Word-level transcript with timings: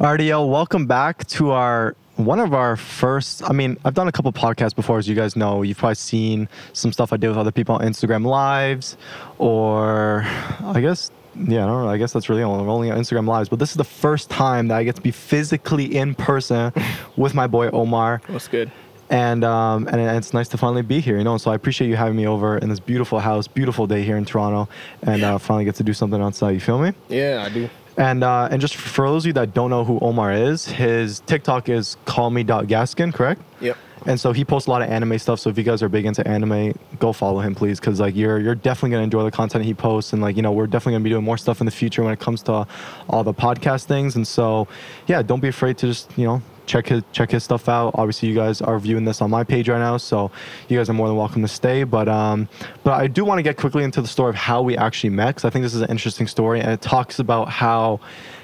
Yo, 0.00 0.46
welcome 0.46 0.86
back 0.86 1.26
to 1.26 1.50
our 1.50 1.94
one 2.16 2.40
of 2.40 2.54
our 2.54 2.74
first. 2.74 3.42
I 3.48 3.52
mean, 3.52 3.76
I've 3.84 3.92
done 3.92 4.08
a 4.08 4.12
couple 4.12 4.32
podcasts 4.32 4.74
before, 4.74 4.96
as 4.96 5.06
you 5.06 5.14
guys 5.14 5.36
know. 5.36 5.60
You've 5.60 5.76
probably 5.76 5.96
seen 5.96 6.48
some 6.72 6.90
stuff 6.90 7.12
I 7.12 7.18
did 7.18 7.28
with 7.28 7.36
other 7.36 7.52
people 7.52 7.74
on 7.74 7.82
Instagram 7.82 8.24
Lives, 8.24 8.96
or 9.36 10.22
I 10.64 10.80
guess, 10.80 11.10
yeah, 11.36 11.64
I 11.64 11.66
don't 11.66 11.84
know. 11.84 11.90
I 11.90 11.98
guess 11.98 12.14
that's 12.14 12.30
really 12.30 12.42
only, 12.42 12.66
only 12.66 12.90
on 12.90 12.96
Instagram 12.96 13.28
Lives. 13.28 13.50
But 13.50 13.58
this 13.58 13.72
is 13.72 13.76
the 13.76 13.84
first 13.84 14.30
time 14.30 14.68
that 14.68 14.78
I 14.78 14.84
get 14.84 14.96
to 14.96 15.02
be 15.02 15.10
physically 15.10 15.94
in 15.94 16.14
person 16.14 16.72
with 17.16 17.34
my 17.34 17.46
boy 17.46 17.68
Omar. 17.68 18.22
What's 18.28 18.48
good? 18.48 18.70
and 19.10 19.42
um, 19.42 19.88
and 19.88 20.00
it's 20.00 20.32
nice 20.32 20.48
to 20.48 20.56
finally 20.56 20.82
be 20.82 21.00
here, 21.00 21.18
you 21.18 21.24
know. 21.24 21.36
So 21.36 21.50
I 21.50 21.54
appreciate 21.56 21.88
you 21.88 21.96
having 21.96 22.16
me 22.16 22.26
over 22.26 22.56
in 22.56 22.68
this 22.68 22.80
beautiful 22.80 23.18
house, 23.18 23.48
beautiful 23.48 23.86
day 23.86 24.02
here 24.02 24.16
in 24.16 24.24
Toronto, 24.24 24.72
and 25.02 25.22
uh, 25.24 25.36
finally 25.36 25.64
get 25.64 25.74
to 25.74 25.82
do 25.82 25.92
something 25.92 26.22
outside. 26.22 26.52
You 26.52 26.60
feel 26.60 26.80
me? 26.80 26.92
Yeah, 27.08 27.44
I 27.44 27.52
do. 27.52 27.68
And 28.00 28.24
uh, 28.24 28.48
and 28.50 28.62
just 28.62 28.76
for 28.76 29.06
those 29.06 29.24
of 29.24 29.26
you 29.26 29.32
that 29.34 29.52
don't 29.52 29.68
know 29.68 29.84
who 29.84 29.98
Omar 30.00 30.32
is, 30.32 30.64
his 30.64 31.20
TikTok 31.20 31.68
is 31.68 31.98
callme.gaskin, 32.06 33.12
correct? 33.12 33.42
Yep. 33.60 33.76
And 34.06 34.18
so 34.18 34.32
he 34.32 34.42
posts 34.42 34.66
a 34.66 34.70
lot 34.70 34.80
of 34.80 34.88
anime 34.88 35.18
stuff. 35.18 35.38
So 35.38 35.50
if 35.50 35.58
you 35.58 35.64
guys 35.64 35.82
are 35.82 35.88
big 35.90 36.06
into 36.06 36.26
anime, 36.26 36.72
go 36.98 37.12
follow 37.12 37.40
him, 37.40 37.54
please, 37.54 37.78
because 37.78 38.00
like 38.00 38.16
you're 38.16 38.38
you're 38.38 38.54
definitely 38.54 38.92
gonna 38.92 39.02
enjoy 39.02 39.22
the 39.22 39.30
content 39.30 39.66
he 39.66 39.74
posts, 39.74 40.14
and 40.14 40.22
like 40.22 40.34
you 40.34 40.40
know 40.40 40.50
we're 40.50 40.66
definitely 40.66 40.94
gonna 40.94 41.04
be 41.04 41.10
doing 41.10 41.24
more 41.24 41.36
stuff 41.36 41.60
in 41.60 41.66
the 41.66 41.70
future 41.70 42.02
when 42.02 42.10
it 42.14 42.20
comes 42.20 42.42
to 42.44 42.66
all 43.10 43.22
the 43.22 43.34
podcast 43.34 43.84
things. 43.84 44.16
And 44.16 44.26
so 44.26 44.66
yeah, 45.06 45.20
don't 45.20 45.40
be 45.40 45.48
afraid 45.48 45.76
to 45.78 45.86
just 45.86 46.10
you 46.16 46.24
know 46.24 46.40
check 46.70 46.86
his 46.86 47.02
check 47.12 47.30
his 47.30 47.42
stuff 47.42 47.68
out. 47.68 47.90
Obviously, 47.94 48.28
you 48.28 48.34
guys 48.34 48.62
are 48.62 48.78
viewing 48.78 49.04
this 49.04 49.20
on 49.20 49.28
my 49.28 49.42
page 49.44 49.68
right 49.68 49.78
now, 49.78 49.96
so 49.96 50.30
you 50.68 50.78
guys 50.78 50.88
are 50.88 50.92
more 50.92 51.08
than 51.08 51.16
welcome 51.16 51.42
to 51.42 51.48
stay. 51.48 51.82
But 51.84 52.08
um, 52.08 52.48
but 52.84 52.92
I 52.92 53.06
do 53.08 53.24
want 53.24 53.38
to 53.38 53.42
get 53.42 53.56
quickly 53.56 53.82
into 53.82 54.00
the 54.00 54.08
story 54.08 54.30
of 54.30 54.36
how 54.36 54.62
we 54.62 54.76
actually 54.76 55.10
met, 55.10 55.28
because 55.34 55.44
I 55.44 55.50
think 55.50 55.64
this 55.64 55.74
is 55.74 55.82
an 55.82 55.90
interesting 55.90 56.26
story, 56.26 56.60
and 56.60 56.70
it 56.70 56.80
talks 56.80 57.18
about 57.18 57.48
how 57.48 58.00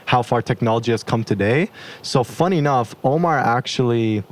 how 0.06 0.22
far 0.22 0.42
technology 0.42 0.90
has 0.90 1.02
come 1.04 1.22
today. 1.24 1.70
So 2.02 2.24
funny 2.24 2.58
enough, 2.58 2.94
Omar 3.04 3.38
actually. 3.38 4.24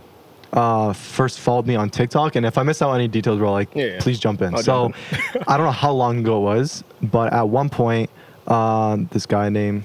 Uh, 0.52 0.92
first 0.92 1.40
followed 1.40 1.66
me 1.66 1.74
on 1.74 1.90
TikTok, 1.90 2.36
and 2.36 2.46
if 2.46 2.56
I 2.56 2.62
miss 2.62 2.80
out 2.80 2.92
any 2.92 3.08
details, 3.08 3.38
bro, 3.40 3.50
like 3.50 3.74
Yeah, 3.74 3.86
yeah. 3.86 3.98
please 4.00 4.20
jump 4.20 4.40
in. 4.40 4.54
I'll 4.54 4.62
so 4.62 4.92
jump 5.10 5.48
I 5.48 5.56
don't 5.56 5.66
know 5.66 5.72
how 5.72 5.90
long 5.90 6.20
ago 6.20 6.36
it 6.36 6.42
was, 6.42 6.84
but 7.02 7.32
at 7.32 7.48
one 7.48 7.68
point, 7.68 8.08
uh, 8.46 8.98
this 9.10 9.26
guy 9.26 9.48
named 9.48 9.82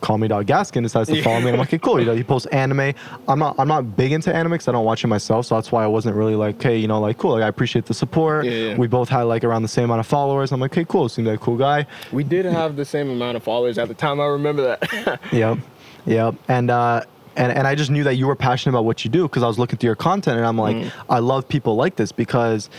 Call 0.00 0.18
Me 0.18 0.28
Dog 0.28 0.46
Gaskin 0.46 0.82
decides 0.82 1.08
to 1.10 1.22
follow 1.22 1.40
me, 1.40 1.50
I'm 1.50 1.56
like, 1.58 1.68
okay, 1.68 1.78
cool. 1.78 2.00
You 2.00 2.06
know, 2.06 2.14
he 2.14 2.22
posts 2.24 2.46
anime. 2.48 2.94
I'm 3.28 3.38
not, 3.38 3.54
I'm 3.58 3.68
not 3.68 3.96
big 3.96 4.12
into 4.12 4.34
anime 4.34 4.52
because 4.52 4.68
I 4.68 4.72
don't 4.72 4.84
watch 4.84 5.04
it 5.04 5.08
myself, 5.08 5.46
so 5.46 5.54
that's 5.56 5.70
why 5.70 5.84
I 5.84 5.86
wasn't 5.86 6.16
really 6.16 6.34
like, 6.34 6.60
hey, 6.62 6.76
you 6.78 6.88
know, 6.88 7.00
like, 7.00 7.18
cool. 7.18 7.32
Like, 7.32 7.42
I 7.42 7.48
appreciate 7.48 7.86
the 7.86 7.94
support. 7.94 8.44
Yeah, 8.44 8.50
yeah. 8.52 8.76
We 8.76 8.86
both 8.86 9.08
had 9.08 9.22
like 9.22 9.44
around 9.44 9.62
the 9.62 9.68
same 9.68 9.84
amount 9.84 10.00
of 10.00 10.06
followers. 10.06 10.52
I'm 10.52 10.60
like, 10.60 10.72
okay, 10.72 10.84
cool. 10.84 11.08
Seems 11.08 11.28
like 11.28 11.40
a 11.40 11.42
cool 11.42 11.56
guy. 11.56 11.86
We 12.12 12.24
did 12.24 12.44
have 12.46 12.76
the 12.76 12.84
same 12.84 13.10
amount 13.10 13.36
of 13.36 13.42
followers 13.42 13.78
at 13.78 13.88
the 13.88 13.94
time. 13.94 14.20
I 14.20 14.26
remember 14.26 14.62
that. 14.62 15.20
Yep, 15.32 15.58
yep. 16.06 16.34
And 16.48 16.70
uh, 16.70 17.02
and 17.36 17.52
and 17.52 17.66
I 17.66 17.74
just 17.74 17.90
knew 17.90 18.04
that 18.04 18.14
you 18.14 18.26
were 18.26 18.36
passionate 18.36 18.72
about 18.74 18.84
what 18.84 19.04
you 19.04 19.10
do 19.10 19.22
because 19.28 19.42
I 19.42 19.46
was 19.46 19.58
looking 19.58 19.78
through 19.78 19.88
your 19.88 19.96
content, 19.96 20.36
and 20.38 20.46
I'm 20.46 20.58
like, 20.58 20.76
Mm. 20.76 20.92
I 21.08 21.18
love 21.18 21.48
people 21.48 21.76
like 21.76 21.96
this 21.96 22.10
because 22.12 22.70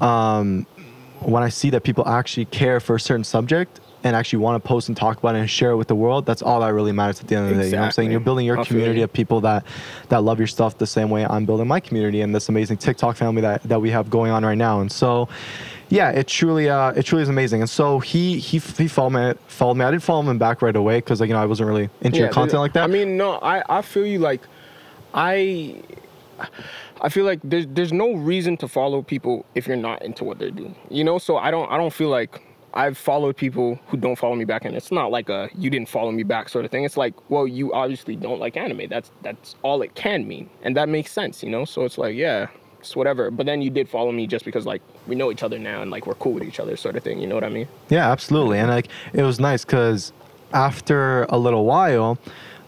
um, 0.00 0.66
when 1.20 1.42
I 1.42 1.48
see 1.48 1.70
that 1.70 1.82
people 1.84 2.06
actually 2.06 2.44
care 2.46 2.80
for 2.80 2.96
a 2.96 3.00
certain 3.00 3.24
subject 3.24 3.80
and 4.04 4.14
actually 4.14 4.38
want 4.38 4.62
to 4.62 4.66
post 4.66 4.88
and 4.88 4.96
talk 4.96 5.18
about 5.18 5.34
it 5.34 5.38
and 5.38 5.50
share 5.50 5.70
it 5.70 5.76
with 5.76 5.88
the 5.88 5.94
world, 5.94 6.26
that's 6.26 6.42
all 6.42 6.60
that 6.60 6.72
really 6.72 6.92
matters 6.92 7.20
at 7.20 7.28
the 7.28 7.36
end 7.36 7.50
of 7.50 7.56
the 7.56 7.62
day. 7.62 7.68
You 7.68 7.72
know 7.72 7.80
what 7.80 7.86
I'm 7.86 7.92
saying? 7.92 8.10
You're 8.10 8.20
building 8.20 8.46
your 8.46 8.64
community 8.64 9.02
of 9.02 9.12
people 9.12 9.40
that 9.42 9.64
that 10.08 10.22
love 10.22 10.38
your 10.38 10.46
stuff 10.46 10.78
the 10.78 10.86
same 10.86 11.10
way 11.10 11.26
I'm 11.26 11.44
building 11.44 11.66
my 11.66 11.80
community 11.80 12.20
and 12.20 12.34
this 12.34 12.48
amazing 12.48 12.76
TikTok 12.76 13.16
family 13.16 13.42
that 13.42 13.62
that 13.64 13.80
we 13.80 13.90
have 13.90 14.10
going 14.10 14.30
on 14.30 14.44
right 14.44 14.58
now. 14.58 14.80
And 14.80 14.90
so. 14.90 15.28
Yeah, 15.88 16.10
it 16.10 16.26
truly, 16.26 16.68
uh, 16.68 16.90
it 16.96 17.04
truly 17.04 17.22
is 17.22 17.28
amazing. 17.28 17.60
And 17.60 17.70
so 17.70 18.00
he 18.00 18.40
he 18.40 18.58
he 18.58 18.88
followed 18.88 19.10
me, 19.10 19.34
followed 19.46 19.74
me. 19.74 19.84
I 19.84 19.92
didn't 19.92 20.02
follow 20.02 20.28
him 20.28 20.36
back 20.36 20.60
right 20.60 20.74
away 20.74 20.96
because 20.98 21.20
like 21.20 21.28
you 21.28 21.34
know 21.34 21.40
I 21.40 21.46
wasn't 21.46 21.68
really 21.68 21.88
into 22.00 22.18
your 22.18 22.28
content 22.28 22.58
like 22.58 22.72
that. 22.72 22.82
I 22.82 22.86
mean, 22.88 23.16
no, 23.16 23.34
I, 23.34 23.62
I 23.68 23.82
feel 23.82 24.04
you 24.04 24.18
like 24.18 24.40
I 25.14 25.80
I 27.00 27.08
feel 27.08 27.24
like 27.24 27.40
there's 27.44 27.66
there's 27.68 27.92
no 27.92 28.14
reason 28.14 28.56
to 28.58 28.68
follow 28.68 29.02
people 29.02 29.44
if 29.54 29.66
you're 29.66 29.76
not 29.76 30.02
into 30.02 30.24
what 30.24 30.38
they're 30.38 30.50
doing. 30.50 30.74
You 30.90 31.04
know, 31.04 31.18
so 31.18 31.36
I 31.36 31.50
don't 31.50 31.70
I 31.70 31.76
don't 31.76 31.92
feel 31.92 32.08
like 32.08 32.42
I've 32.76 32.98
followed 32.98 33.38
people 33.38 33.80
who 33.88 33.96
don't 33.96 34.16
follow 34.16 34.36
me 34.36 34.44
back 34.44 34.66
and 34.66 34.76
it's 34.76 34.92
not 34.92 35.10
like 35.10 35.30
a 35.30 35.48
you 35.56 35.70
didn't 35.70 35.88
follow 35.88 36.12
me 36.12 36.22
back 36.22 36.50
sort 36.50 36.66
of 36.66 36.70
thing. 36.70 36.84
It's 36.84 36.98
like, 36.98 37.14
well, 37.30 37.48
you 37.48 37.72
obviously 37.72 38.16
don't 38.16 38.38
like 38.38 38.56
anime. 38.56 38.88
That's 38.88 39.10
that's 39.22 39.56
all 39.62 39.80
it 39.80 39.94
can 39.94 40.28
mean. 40.28 40.50
And 40.62 40.76
that 40.76 40.88
makes 40.88 41.10
sense, 41.10 41.42
you 41.42 41.48
know? 41.48 41.64
So 41.64 41.84
it's 41.84 41.96
like, 41.96 42.14
yeah, 42.14 42.48
it's 42.78 42.94
whatever. 42.94 43.30
But 43.30 43.46
then 43.46 43.62
you 43.62 43.70
did 43.70 43.88
follow 43.88 44.12
me 44.12 44.26
just 44.26 44.44
because 44.44 44.66
like 44.66 44.82
we 45.06 45.14
know 45.14 45.32
each 45.32 45.42
other 45.42 45.58
now 45.58 45.80
and 45.80 45.90
like 45.90 46.06
we're 46.06 46.14
cool 46.14 46.34
with 46.34 46.44
each 46.44 46.60
other 46.60 46.76
sort 46.76 46.96
of 46.96 47.02
thing, 47.02 47.18
you 47.18 47.26
know 47.26 47.34
what 47.34 47.44
I 47.44 47.48
mean? 47.48 47.66
Yeah, 47.88 48.12
absolutely. 48.12 48.58
And 48.58 48.68
like 48.68 48.88
it 49.14 49.22
was 49.22 49.40
nice 49.40 49.64
because 49.64 50.12
after 50.52 51.24
a 51.30 51.38
little 51.38 51.64
while, 51.64 52.18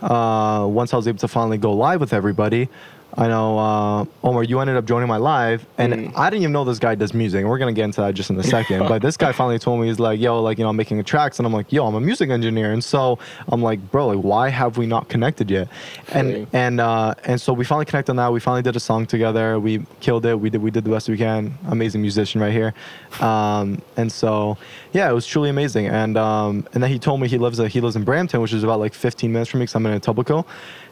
uh, 0.00 0.66
once 0.66 0.94
I 0.94 0.96
was 0.96 1.06
able 1.06 1.18
to 1.18 1.28
finally 1.28 1.58
go 1.58 1.72
live 1.72 2.00
with 2.00 2.14
everybody, 2.14 2.70
I 3.18 3.26
know 3.26 3.58
uh, 3.58 4.04
Omar, 4.22 4.44
you 4.44 4.60
ended 4.60 4.76
up 4.76 4.84
joining 4.84 5.08
my 5.08 5.16
live, 5.16 5.66
and 5.76 5.92
Mm. 5.92 6.12
I 6.16 6.30
didn't 6.30 6.42
even 6.44 6.52
know 6.52 6.62
this 6.64 6.78
guy 6.78 6.94
does 6.94 7.12
music. 7.12 7.40
And 7.40 7.48
we're 7.48 7.58
gonna 7.58 7.72
get 7.72 7.82
into 7.84 8.00
that 8.00 8.14
just 8.14 8.30
in 8.30 8.38
a 8.38 8.44
second. 8.44 8.86
but 8.86 9.02
this 9.02 9.16
guy 9.16 9.32
finally 9.32 9.58
told 9.58 9.80
me 9.80 9.88
he's 9.88 9.98
like, 9.98 10.20
"Yo, 10.20 10.40
like 10.40 10.56
you 10.56 10.62
know, 10.62 10.70
I'm 10.70 10.76
making 10.76 11.02
tracks," 11.02 11.40
and 11.40 11.44
I'm 11.46 11.52
like, 11.52 11.72
"Yo, 11.72 11.84
I'm 11.84 11.96
a 11.96 12.00
music 12.00 12.30
engineer." 12.30 12.70
And 12.70 12.82
so 12.84 13.18
I'm 13.48 13.60
like, 13.60 13.80
"Bro, 13.90 14.06
like, 14.08 14.18
why 14.24 14.50
have 14.50 14.78
we 14.78 14.86
not 14.86 15.08
connected 15.08 15.50
yet?" 15.50 15.66
And 16.12 16.30
Same. 16.32 16.46
and 16.52 16.80
uh, 16.80 17.14
and 17.24 17.40
so 17.40 17.52
we 17.52 17.64
finally 17.64 17.86
connected 17.86 18.10
on 18.12 18.16
that. 18.16 18.32
We 18.32 18.38
finally 18.38 18.62
did 18.62 18.76
a 18.76 18.80
song 18.80 19.04
together. 19.04 19.58
We 19.58 19.84
killed 19.98 20.24
it. 20.24 20.38
We 20.38 20.48
did 20.48 20.62
we 20.62 20.70
did 20.70 20.84
the 20.84 20.90
best 20.90 21.08
we 21.08 21.16
can. 21.16 21.58
Amazing 21.68 22.02
musician 22.02 22.40
right 22.40 22.52
here. 22.52 22.72
Um, 23.20 23.82
and 23.96 24.12
so 24.12 24.56
yeah, 24.92 25.10
it 25.10 25.12
was 25.12 25.26
truly 25.26 25.50
amazing. 25.50 25.88
And 25.88 26.16
um, 26.16 26.68
and 26.72 26.80
then 26.82 26.90
he 26.90 27.00
told 27.00 27.20
me 27.20 27.26
he 27.26 27.38
lives 27.38 27.58
uh, 27.58 27.64
he 27.64 27.80
lives 27.80 27.96
in 27.96 28.04
Brampton, 28.04 28.40
which 28.40 28.52
is 28.52 28.62
about 28.62 28.78
like 28.78 28.94
15 28.94 29.32
minutes 29.32 29.50
from 29.50 29.58
me 29.58 29.64
because 29.64 29.74
I'm 29.74 29.86
in 29.86 30.00
Etobicoke. 30.00 30.46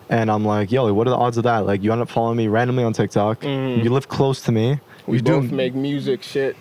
And 0.09 0.31
I'm 0.31 0.45
like, 0.45 0.71
yo, 0.71 0.93
what 0.93 1.07
are 1.07 1.11
the 1.11 1.17
odds 1.17 1.37
of 1.37 1.45
that? 1.45 1.67
Like, 1.67 1.83
you 1.83 1.93
end 1.93 2.01
up 2.01 2.09
following 2.09 2.37
me 2.37 2.47
randomly 2.49 2.85
on 2.85 2.93
TikTok. 2.93 3.41
Mhm. 3.41 3.83
You 3.83 3.91
live 3.91 4.09
close 4.09 4.41
to 4.43 4.53
me. 4.53 4.79
We 5.07 5.19
you 5.19 5.23
both 5.23 5.51
make 5.51 5.75
music 5.75 6.23
shit. 6.23 6.57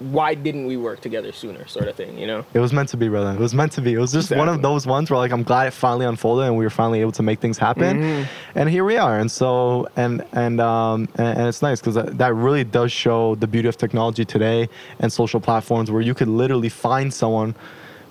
Why 0.00 0.34
didn't 0.34 0.66
we 0.66 0.76
work 0.76 1.00
together 1.00 1.30
sooner, 1.32 1.66
sort 1.68 1.86
of 1.86 1.94
thing, 1.94 2.18
you 2.18 2.26
know? 2.26 2.44
It 2.52 2.58
was 2.58 2.72
meant 2.72 2.88
to 2.90 2.96
be, 2.96 3.08
brother. 3.08 3.30
It 3.30 3.38
was 3.38 3.54
meant 3.54 3.70
to 3.72 3.80
be. 3.80 3.92
It 3.94 3.98
was 3.98 4.12
just 4.12 4.34
one 4.34 4.48
of 4.48 4.60
those 4.60 4.86
ones 4.88 5.08
where 5.08 5.18
like 5.18 5.30
I'm 5.30 5.44
glad 5.44 5.68
it 5.68 5.70
finally 5.70 6.04
unfolded 6.04 6.46
and 6.46 6.56
we 6.58 6.64
were 6.64 6.70
finally 6.70 7.00
able 7.00 7.12
to 7.12 7.22
make 7.22 7.38
things 7.40 7.58
happen. 7.58 8.02
Mhm. 8.02 8.26
And 8.56 8.68
here 8.68 8.84
we 8.84 8.96
are. 8.96 9.16
And 9.18 9.30
so 9.30 9.86
and 9.96 10.24
and 10.32 10.60
um 10.60 11.08
and, 11.14 11.38
and 11.38 11.46
it's 11.48 11.62
nice 11.62 11.80
because 11.80 11.94
that, 11.94 12.18
that 12.18 12.34
really 12.34 12.64
does 12.64 12.90
show 12.90 13.36
the 13.36 13.46
beauty 13.46 13.68
of 13.68 13.76
technology 13.76 14.24
today 14.24 14.68
and 14.98 15.12
social 15.12 15.38
platforms 15.40 15.92
where 15.92 16.02
you 16.02 16.12
could 16.12 16.28
literally 16.28 16.68
find 16.68 17.14
someone 17.14 17.54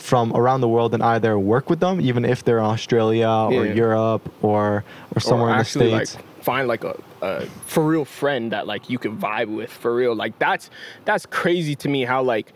from 0.04 0.34
around 0.36 0.60
the 0.60 0.68
world 0.68 0.94
and 0.94 1.02
either 1.02 1.40
work 1.40 1.70
with 1.70 1.80
them, 1.80 2.02
even 2.02 2.26
if 2.26 2.44
they're 2.44 2.60
in 2.60 2.66
Australia 2.66 3.30
or 3.30 3.66
Yeah. 3.66 3.74
Europe 3.74 4.24
or 4.42 4.84
or 5.16 5.20
somewhere 5.22 5.50
or 5.50 5.54
in 5.54 5.58
the 5.60 5.66
states. 5.66 6.16
like 6.16 6.26
find 6.44 6.68
like 6.68 6.84
a, 6.84 6.94
a 7.22 7.46
for 7.66 7.84
real 7.88 8.04
friend 8.04 8.52
that 8.52 8.68
like 8.68 8.90
you 8.90 8.98
could 9.00 9.18
vibe 9.18 9.48
with 9.56 9.72
for 9.72 9.96
real. 9.96 10.14
Like 10.14 10.38
that's 10.40 10.70
that's 11.06 11.26
crazy 11.26 11.76
to 11.84 11.88
me 11.88 12.04
how 12.04 12.22
like 12.22 12.52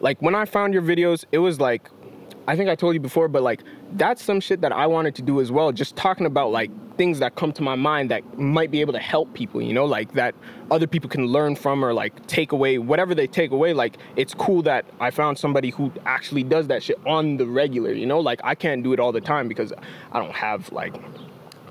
like 0.00 0.22
when 0.22 0.36
I 0.36 0.44
found 0.44 0.72
your 0.72 0.82
videos, 0.82 1.24
it 1.32 1.38
was 1.38 1.58
like 1.58 1.90
I 2.48 2.56
think 2.56 2.70
I 2.70 2.74
told 2.74 2.94
you 2.94 3.00
before, 3.00 3.28
but 3.28 3.42
like 3.42 3.62
that's 3.92 4.24
some 4.24 4.40
shit 4.40 4.62
that 4.62 4.72
I 4.72 4.86
wanted 4.86 5.14
to 5.16 5.22
do 5.22 5.38
as 5.42 5.52
well. 5.52 5.70
Just 5.70 5.96
talking 5.96 6.24
about 6.24 6.50
like 6.50 6.70
things 6.96 7.18
that 7.18 7.34
come 7.34 7.52
to 7.52 7.62
my 7.62 7.74
mind 7.74 8.10
that 8.10 8.38
might 8.38 8.70
be 8.70 8.80
able 8.80 8.94
to 8.94 8.98
help 8.98 9.34
people, 9.34 9.60
you 9.60 9.74
know, 9.74 9.84
like 9.84 10.14
that 10.14 10.34
other 10.70 10.86
people 10.86 11.10
can 11.10 11.26
learn 11.26 11.56
from 11.56 11.84
or 11.84 11.92
like 11.92 12.26
take 12.26 12.52
away 12.52 12.78
whatever 12.78 13.14
they 13.14 13.26
take 13.26 13.50
away. 13.50 13.74
Like 13.74 13.98
it's 14.16 14.32
cool 14.32 14.62
that 14.62 14.86
I 14.98 15.10
found 15.10 15.36
somebody 15.36 15.68
who 15.68 15.92
actually 16.06 16.42
does 16.42 16.68
that 16.68 16.82
shit 16.82 16.98
on 17.04 17.36
the 17.36 17.44
regular, 17.44 17.92
you 17.92 18.06
know, 18.06 18.18
like 18.18 18.40
I 18.42 18.54
can't 18.54 18.82
do 18.82 18.94
it 18.94 18.98
all 18.98 19.12
the 19.12 19.20
time 19.20 19.46
because 19.46 19.74
I 20.12 20.18
don't 20.18 20.34
have 20.34 20.72
like 20.72 20.94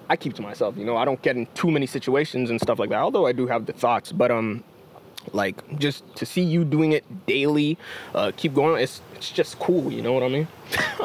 I 0.09 0.15
keep 0.15 0.35
to 0.35 0.43
myself, 0.43 0.77
you 0.77 0.85
know. 0.85 0.95
I 0.95 1.05
don't 1.05 1.21
get 1.23 1.35
in 1.35 1.47
too 1.55 1.71
many 1.71 1.87
situations 1.87 2.51
and 2.51 2.61
stuff 2.61 2.77
like 2.77 2.91
that. 2.91 2.99
Although 2.99 3.25
I 3.25 3.31
do 3.31 3.47
have 3.47 3.65
the 3.65 3.73
thoughts, 3.73 4.11
but 4.11 4.29
um, 4.29 4.63
like 5.33 5.79
just 5.79 6.03
to 6.15 6.25
see 6.25 6.41
you 6.41 6.63
doing 6.63 6.91
it 6.91 7.03
daily, 7.25 7.77
uh, 8.15 8.31
keep 8.35 8.53
going. 8.53 8.81
It's 8.81 9.01
it's 9.15 9.31
just 9.31 9.57
cool, 9.59 9.91
you 9.91 10.01
know 10.01 10.13
what 10.13 10.23
I 10.23 10.29
mean? 10.29 10.47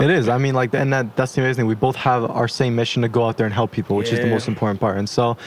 It 0.01 0.11
is. 0.11 0.29
I 0.29 0.37
mean, 0.37 0.55
like, 0.55 0.75
and 0.75 0.93
that, 0.93 1.17
that's 1.17 1.35
the 1.35 1.41
amazing 1.41 1.63
thing. 1.63 1.67
We 1.67 1.75
both 1.75 1.97
have 1.97 2.31
our 2.31 2.47
same 2.47 2.75
mission 2.75 3.01
to 3.03 3.09
go 3.09 3.27
out 3.27 3.39
there 3.39 3.47
and 3.47 3.55
help 3.55 3.73
people, 3.73 3.97
which 3.97 4.13
is 4.13 4.21
the 4.21 4.27
most 4.27 4.49
important 4.49 4.81
part. 4.81 4.99
And 4.99 5.09
so, 5.09 5.39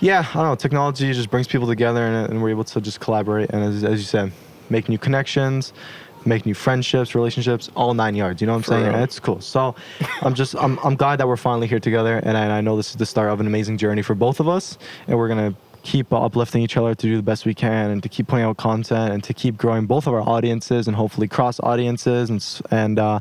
yeah, 0.00 0.26
I 0.30 0.32
don't 0.32 0.44
know. 0.44 0.54
Technology 0.54 1.12
just 1.12 1.30
brings 1.30 1.46
people 1.46 1.66
together, 1.66 2.06
and, 2.06 2.30
and 2.30 2.42
we're 2.42 2.48
able 2.48 2.64
to 2.64 2.80
just 2.80 3.00
collaborate. 3.00 3.50
And 3.50 3.62
as, 3.62 3.84
as 3.84 3.98
you 3.98 4.06
said, 4.06 4.32
make 4.70 4.88
new 4.88 4.96
connections, 4.96 5.74
make 6.24 6.46
new 6.46 6.54
friendships, 6.54 7.14
relationships, 7.14 7.70
all 7.76 7.92
nine 7.92 8.14
yards. 8.14 8.40
You 8.40 8.46
know 8.46 8.54
what 8.54 8.58
I'm 8.58 8.62
For 8.62 8.70
saying? 8.70 8.86
real. 8.86 9.02
It's 9.02 9.20
cool. 9.20 9.42
So, 9.42 9.74
I'm 10.22 10.32
just, 10.32 10.54
I'm, 10.56 10.78
I'm 10.82 10.96
glad 10.96 11.16
that 11.16 11.28
we're 11.28 11.36
finally 11.36 11.66
here 11.66 11.80
together, 11.80 12.20
and 12.22 12.38
I, 12.38 12.44
and 12.44 12.52
I 12.52 12.62
know 12.62 12.76
this 12.76 12.90
is 12.90 12.96
the 12.96 13.06
start 13.06 13.30
of 13.30 13.38
an 13.38 13.46
amazing 13.46 13.76
journey 13.76 14.00
for 14.00 14.14
both 14.14 14.40
of 14.40 14.48
us, 14.48 14.78
and 15.08 15.18
we're 15.18 15.28
gonna 15.28 15.54
keep 15.82 16.12
uplifting 16.12 16.62
each 16.62 16.76
other 16.76 16.94
to 16.94 17.06
do 17.06 17.16
the 17.16 17.22
best 17.22 17.44
we 17.44 17.54
can 17.54 17.90
and 17.90 18.02
to 18.02 18.08
keep 18.08 18.28
putting 18.28 18.44
out 18.44 18.56
content 18.56 19.12
and 19.12 19.24
to 19.24 19.34
keep 19.34 19.56
growing 19.56 19.86
both 19.86 20.06
of 20.06 20.14
our 20.14 20.22
audiences 20.28 20.86
and 20.86 20.96
hopefully 20.96 21.28
cross 21.28 21.58
audiences 21.60 22.30
and 22.30 22.60
and 22.70 22.98
uh, 22.98 23.20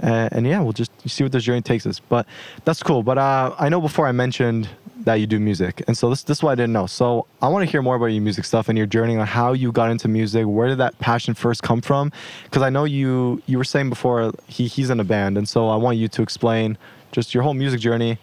and, 0.00 0.46
yeah, 0.46 0.60
we'll 0.60 0.72
just 0.72 0.90
see 1.08 1.22
what 1.24 1.32
this 1.32 1.44
journey 1.44 1.62
takes 1.62 1.86
us. 1.86 2.00
But 2.00 2.26
that's 2.64 2.82
cool. 2.82 3.02
But 3.02 3.16
uh, 3.16 3.54
I 3.58 3.68
know 3.68 3.80
before 3.80 4.06
I 4.06 4.12
mentioned 4.12 4.68
that 4.98 5.14
you 5.14 5.26
do 5.26 5.38
music, 5.38 5.82
and 5.86 5.96
so 5.96 6.08
this 6.08 6.22
this 6.22 6.38
is 6.38 6.42
what 6.42 6.52
I 6.52 6.54
didn't 6.54 6.72
know. 6.72 6.86
So 6.86 7.26
I 7.42 7.48
want 7.48 7.64
to 7.64 7.70
hear 7.70 7.82
more 7.82 7.96
about 7.96 8.06
your 8.06 8.22
music 8.22 8.44
stuff 8.44 8.68
and 8.68 8.78
your 8.78 8.86
journey 8.86 9.16
on 9.16 9.26
how 9.26 9.52
you 9.52 9.70
got 9.70 9.90
into 9.90 10.08
music. 10.08 10.46
Where 10.46 10.68
did 10.68 10.78
that 10.78 10.98
passion 10.98 11.34
first 11.34 11.62
come 11.62 11.80
from? 11.80 12.10
Because 12.44 12.62
I 12.62 12.70
know 12.70 12.84
you 12.84 13.42
you 13.46 13.58
were 13.58 13.64
saying 13.64 13.90
before 13.90 14.32
he 14.46 14.66
he's 14.66 14.90
in 14.90 15.00
a 15.00 15.04
band, 15.04 15.36
and 15.36 15.48
so 15.48 15.68
I 15.68 15.76
want 15.76 15.98
you 15.98 16.08
to 16.08 16.22
explain 16.22 16.78
just 17.12 17.34
your 17.34 17.42
whole 17.42 17.54
music 17.54 17.80
journey, 17.80 18.18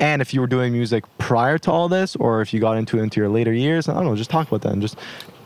and 0.00 0.20
if 0.20 0.34
you 0.34 0.40
were 0.40 0.46
doing 0.46 0.72
music 0.72 1.04
prior 1.18 1.58
to 1.58 1.70
all 1.70 1.88
this, 1.88 2.16
or 2.16 2.40
if 2.40 2.52
you 2.52 2.60
got 2.60 2.76
into 2.76 2.98
it 2.98 3.02
into 3.02 3.20
your 3.20 3.28
later 3.28 3.52
years. 3.52 3.88
I 3.88 3.94
don't 3.94 4.04
know. 4.04 4.16
Just 4.16 4.30
talk 4.30 4.48
about 4.48 4.62
that 4.62 4.72
and 4.72 4.82
just, 4.82 4.96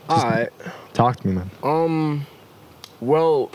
just 0.09 0.49
talk 0.93 1.17
to 1.17 1.27
me, 1.27 1.33
man. 1.33 1.49
Um, 1.63 2.25
well, 3.01 3.51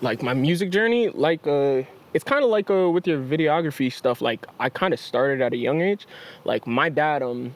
like 0.00 0.22
my 0.22 0.34
music 0.34 0.70
journey, 0.70 1.08
like 1.08 1.46
uh, 1.46 1.82
it's 2.14 2.24
kind 2.24 2.44
of 2.44 2.50
like 2.50 2.70
uh 2.70 2.90
with 2.90 3.06
your 3.06 3.18
videography 3.18 3.92
stuff. 3.92 4.20
Like 4.20 4.46
I 4.58 4.68
kind 4.68 4.92
of 4.92 5.00
started 5.00 5.40
at 5.40 5.52
a 5.52 5.56
young 5.56 5.80
age. 5.80 6.06
Like 6.44 6.66
my 6.66 6.88
dad, 6.88 7.22
um, 7.22 7.54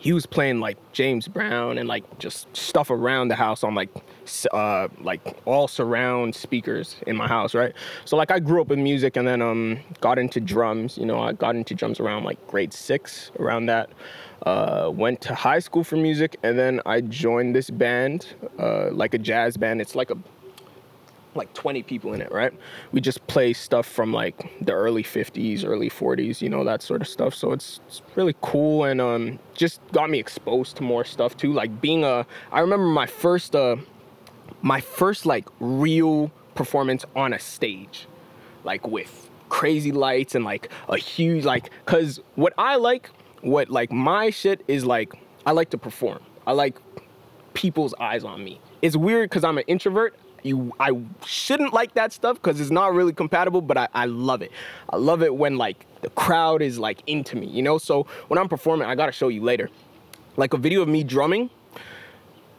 he 0.00 0.14
was 0.14 0.24
playing 0.24 0.60
like 0.60 0.78
James 0.92 1.28
Brown 1.28 1.76
and 1.76 1.86
like 1.86 2.18
just 2.18 2.54
stuff 2.56 2.90
around 2.90 3.28
the 3.28 3.34
house 3.34 3.62
on 3.62 3.74
like 3.74 3.90
uh 4.50 4.88
like 5.02 5.20
all 5.44 5.68
surround 5.68 6.34
speakers 6.34 6.96
in 7.06 7.16
my 7.16 7.28
house, 7.28 7.54
right? 7.54 7.74
So 8.06 8.16
like 8.16 8.30
I 8.30 8.38
grew 8.38 8.62
up 8.62 8.68
with 8.68 8.78
music 8.78 9.16
and 9.16 9.28
then 9.28 9.42
um 9.42 9.78
got 10.00 10.18
into 10.18 10.40
drums. 10.40 10.96
You 10.96 11.04
know, 11.04 11.20
I 11.20 11.32
got 11.34 11.54
into 11.54 11.74
drums 11.74 12.00
around 12.00 12.24
like 12.24 12.44
grade 12.46 12.72
six, 12.72 13.30
around 13.38 13.66
that. 13.66 13.90
Uh, 14.46 14.90
went 14.90 15.20
to 15.20 15.34
high 15.34 15.58
school 15.58 15.84
for 15.84 15.96
music 15.96 16.38
and 16.42 16.58
then 16.58 16.80
I 16.86 17.02
joined 17.02 17.54
this 17.54 17.68
band, 17.68 18.26
uh, 18.58 18.90
like 18.90 19.12
a 19.12 19.18
jazz 19.18 19.58
band. 19.58 19.82
It's 19.82 19.94
like 19.94 20.10
a 20.10 20.16
like 21.34 21.52
20 21.54 21.82
people 21.82 22.12
in 22.12 22.20
it, 22.20 22.30
right? 22.32 22.52
We 22.92 23.00
just 23.00 23.24
play 23.26 23.52
stuff 23.52 23.86
from 23.86 24.12
like 24.12 24.50
the 24.60 24.72
early 24.72 25.02
50s, 25.02 25.64
early 25.64 25.90
40s, 25.90 26.40
you 26.40 26.48
know, 26.48 26.64
that 26.64 26.82
sort 26.82 27.00
of 27.00 27.08
stuff. 27.08 27.34
So 27.34 27.52
it's, 27.52 27.80
it's 27.86 28.02
really 28.16 28.34
cool 28.40 28.84
and 28.84 29.00
um, 29.00 29.38
just 29.54 29.80
got 29.92 30.10
me 30.10 30.18
exposed 30.18 30.76
to 30.76 30.82
more 30.82 31.04
stuff 31.04 31.36
too. 31.36 31.52
Like 31.52 31.80
being 31.80 32.04
a, 32.04 32.26
I 32.52 32.60
remember 32.60 32.86
my 32.86 33.06
first, 33.06 33.54
uh, 33.54 33.76
my 34.62 34.80
first 34.80 35.26
like 35.26 35.48
real 35.60 36.30
performance 36.54 37.04
on 37.14 37.32
a 37.32 37.38
stage, 37.38 38.06
like 38.64 38.86
with 38.86 39.30
crazy 39.48 39.92
lights 39.92 40.34
and 40.34 40.44
like 40.44 40.70
a 40.88 40.96
huge, 40.96 41.44
like, 41.44 41.70
cause 41.86 42.20
what 42.34 42.52
I 42.58 42.76
like, 42.76 43.10
what 43.42 43.70
like 43.70 43.92
my 43.92 44.30
shit 44.30 44.62
is 44.68 44.84
like, 44.84 45.12
I 45.46 45.52
like 45.52 45.70
to 45.70 45.78
perform. 45.78 46.20
I 46.46 46.52
like 46.52 46.76
people's 47.54 47.94
eyes 47.94 48.24
on 48.24 48.42
me. 48.42 48.60
It's 48.82 48.96
weird 48.96 49.30
because 49.30 49.44
I'm 49.44 49.58
an 49.58 49.64
introvert. 49.66 50.14
You, 50.42 50.72
I 50.80 50.98
shouldn't 51.26 51.72
like 51.72 51.94
that 51.94 52.12
stuff 52.12 52.36
because 52.36 52.60
it's 52.60 52.70
not 52.70 52.94
really 52.94 53.12
compatible, 53.12 53.60
but 53.60 53.76
I, 53.76 53.88
I 53.94 54.06
love 54.06 54.42
it. 54.42 54.50
I 54.88 54.96
love 54.96 55.22
it 55.22 55.34
when 55.34 55.58
like 55.58 55.86
the 56.02 56.10
crowd 56.10 56.62
is 56.62 56.78
like 56.78 57.02
into 57.06 57.36
me, 57.36 57.46
you 57.46 57.62
know. 57.62 57.78
So 57.78 58.06
when 58.28 58.38
I'm 58.38 58.48
performing, 58.48 58.88
I 58.88 58.94
gotta 58.94 59.12
show 59.12 59.28
you 59.28 59.42
later, 59.42 59.68
like 60.36 60.54
a 60.54 60.58
video 60.58 60.82
of 60.82 60.88
me 60.88 61.04
drumming. 61.04 61.50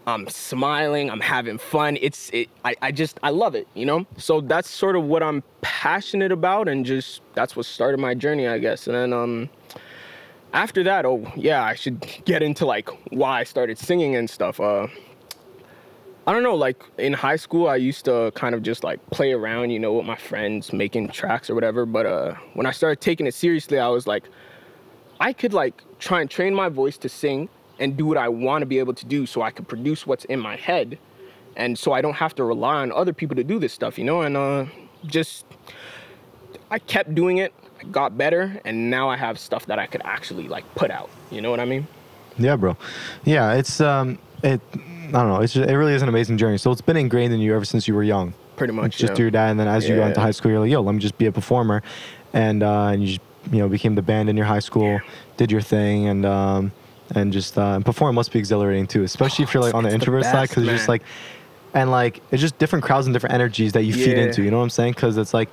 I'm 0.08 0.28
smiling, 0.28 1.12
I'm 1.12 1.20
having 1.20 1.60
fun. 1.60 1.98
It's 2.02 2.30
it. 2.32 2.50
I, 2.66 2.76
I 2.82 2.92
just 2.92 3.20
I 3.22 3.30
love 3.30 3.54
it, 3.56 3.68
you 3.76 3.86
know. 3.86 4.06
So 4.18 4.42
that's 4.42 4.70
sort 4.70 4.96
of 4.96 5.04
what 5.04 5.22
I'm 5.22 5.44
passionate 5.62 6.32
about, 6.32 6.68
and 6.68 6.86
just 6.86 7.22
that's 7.36 7.56
what 7.56 7.66
started 7.66 8.00
my 8.00 8.16
journey, 8.16 8.48
I 8.48 8.58
guess. 8.58 8.88
And 8.88 8.96
then 8.96 9.14
um, 9.14 9.50
after 10.54 10.84
that, 10.84 11.06
oh 11.06 11.32
yeah, 11.36 11.64
I 11.64 11.76
should 11.76 12.00
get 12.26 12.42
into 12.42 12.66
like 12.66 12.90
why 13.12 13.42
I 13.42 13.44
started 13.44 13.78
singing 13.78 14.16
and 14.16 14.30
stuff. 14.30 14.60
Uh, 14.60 14.88
I 16.28 16.34
don't 16.34 16.44
know, 16.44 16.56
like 16.56 16.84
in 17.00 17.14
high 17.14 17.36
school, 17.36 17.68
I 17.68 17.78
used 17.78 18.06
to 18.06 18.32
kind 18.36 18.54
of 18.54 18.62
just 18.62 18.84
like 18.84 19.00
play 19.10 19.32
around, 19.32 19.72
you 19.72 19.80
know, 19.80 19.94
with 19.94 20.06
my 20.06 20.16
friends, 20.16 20.72
making 20.72 21.10
tracks 21.10 21.50
or 21.50 21.56
whatever. 21.56 21.86
But 21.86 22.06
uh, 22.06 22.36
when 22.54 22.68
I 22.68 22.72
started 22.72 23.02
taking 23.02 23.26
it 23.26 23.34
seriously, 23.34 23.80
I 23.80 23.88
was 23.88 24.06
like, 24.06 24.26
I 25.20 25.34
could 25.34 25.54
like 25.54 25.82
try 26.00 26.22
and 26.22 26.30
train 26.30 26.54
my 26.54 26.70
voice 26.70 26.98
to 27.00 27.10
sing 27.10 27.50
and 27.80 27.98
do 27.98 28.06
what 28.06 28.18
I 28.18 28.30
want 28.30 28.62
to 28.62 28.68
be 28.68 28.78
able 28.78 28.94
to 28.94 29.06
do 29.06 29.26
so 29.26 29.42
I 29.42 29.50
could 29.50 29.68
produce 29.68 30.06
what's 30.06 30.26
in 30.26 30.40
my 30.40 30.56
head. 30.56 31.00
And 31.56 31.78
so 31.78 31.92
I 31.92 32.02
don't 32.02 32.14
have 32.14 32.36
to 32.36 32.44
rely 32.44 32.76
on 32.76 32.92
other 32.92 33.14
people 33.14 33.36
to 33.36 33.44
do 33.44 33.60
this 33.60 33.74
stuff, 33.74 33.98
you 33.98 34.04
know? 34.04 34.22
And 34.22 34.38
uh, 34.38 34.66
just, 35.06 35.46
I 36.70 36.78
kept 36.78 37.16
doing 37.16 37.40
it, 37.40 37.52
I 37.80 37.86
got 37.86 38.18
better, 38.18 38.62
and 38.64 38.90
now 38.92 39.10
I 39.10 39.18
have 39.18 39.40
stuff 39.40 39.66
that 39.66 39.80
I 39.80 39.88
could 39.88 40.02
actually 40.06 40.48
like 40.48 40.64
put 40.76 40.92
out. 40.92 41.10
You 41.32 41.42
know 41.42 41.50
what 41.50 41.60
I 41.60 41.66
mean? 41.66 41.88
Yeah, 42.38 42.56
bro. 42.56 42.78
Yeah, 43.26 43.54
it's 43.54 43.82
um, 43.82 44.20
it. 44.44 44.62
I 45.14 45.22
don't 45.24 45.30
know. 45.30 45.42
It's 45.42 45.54
just, 45.54 45.70
it 45.70 45.76
really 45.76 45.94
is 45.94 46.02
an 46.02 46.10
amazing 46.10 46.38
journey. 46.38 46.58
So 46.58 46.72
it's 46.72 46.82
been 46.82 46.98
ingrained 46.98 47.34
in 47.34 47.40
you 47.40 47.54
ever 47.56 47.66
since 47.66 47.88
you 47.88 47.94
were 47.94 48.04
young. 48.04 48.34
Pretty 48.56 48.74
much. 48.74 48.98
just 48.98 49.12
yeah. 49.12 49.16
through 49.16 49.26
your 49.26 49.32
dad, 49.32 49.52
and 49.52 49.60
then 49.60 49.68
as 49.68 49.88
you 49.88 49.96
got 49.96 50.02
Yeah. 50.02 50.08
into 50.10 50.22
high 50.22 50.32
school, 50.32 50.52
you're 50.52 50.60
like, 50.60 50.72
yo, 50.72 50.82
let 50.82 50.94
me 50.94 51.00
just 51.00 51.18
be 51.18 51.26
a 51.26 51.32
performer, 51.32 51.82
and 52.34 52.64
uh, 52.64 52.88
and 52.88 53.02
you 53.02 53.08
just, 53.08 53.22
you 53.52 53.60
know 53.60 53.68
became 53.68 53.96
the 53.96 54.02
band 54.02 54.30
in 54.30 54.38
your 54.38 54.46
high 54.46 54.60
school, 54.60 55.02
did 55.38 55.52
your 55.52 55.62
thing, 55.62 56.08
and 56.08 56.26
um, 56.26 56.72
and 57.16 57.34
just 57.34 57.58
uh, 57.58 57.74
and 57.76 57.86
perform 57.86 58.16
must 58.16 58.32
be 58.32 58.40
exhilarating 58.40 58.88
too, 58.88 59.04
especially 59.04 59.44
if 59.44 59.54
you're 59.54 59.64
like 59.64 59.74
on 59.80 59.84
the 59.84 59.90
it's 59.90 59.94
the 59.94 60.00
introvert 60.00 60.24
side, 60.26 60.48
because 60.50 60.64
you're 60.64 60.76
just 60.76 60.88
like, 60.88 61.02
and 61.74 61.90
like 61.90 62.22
it's 62.32 62.42
just 62.42 62.58
different 62.60 62.86
crowds 62.86 63.08
and 63.08 63.14
different 63.14 63.34
energies 63.34 63.74
that 63.74 63.84
you 63.84 63.94
feed 63.94 64.18
into. 64.18 64.44
You 64.44 64.52
know 64.52 64.58
what 64.58 64.64
I'm 64.64 64.70
saying? 64.70 64.94
Because 64.94 65.18
it's 65.18 65.34
like 65.34 65.50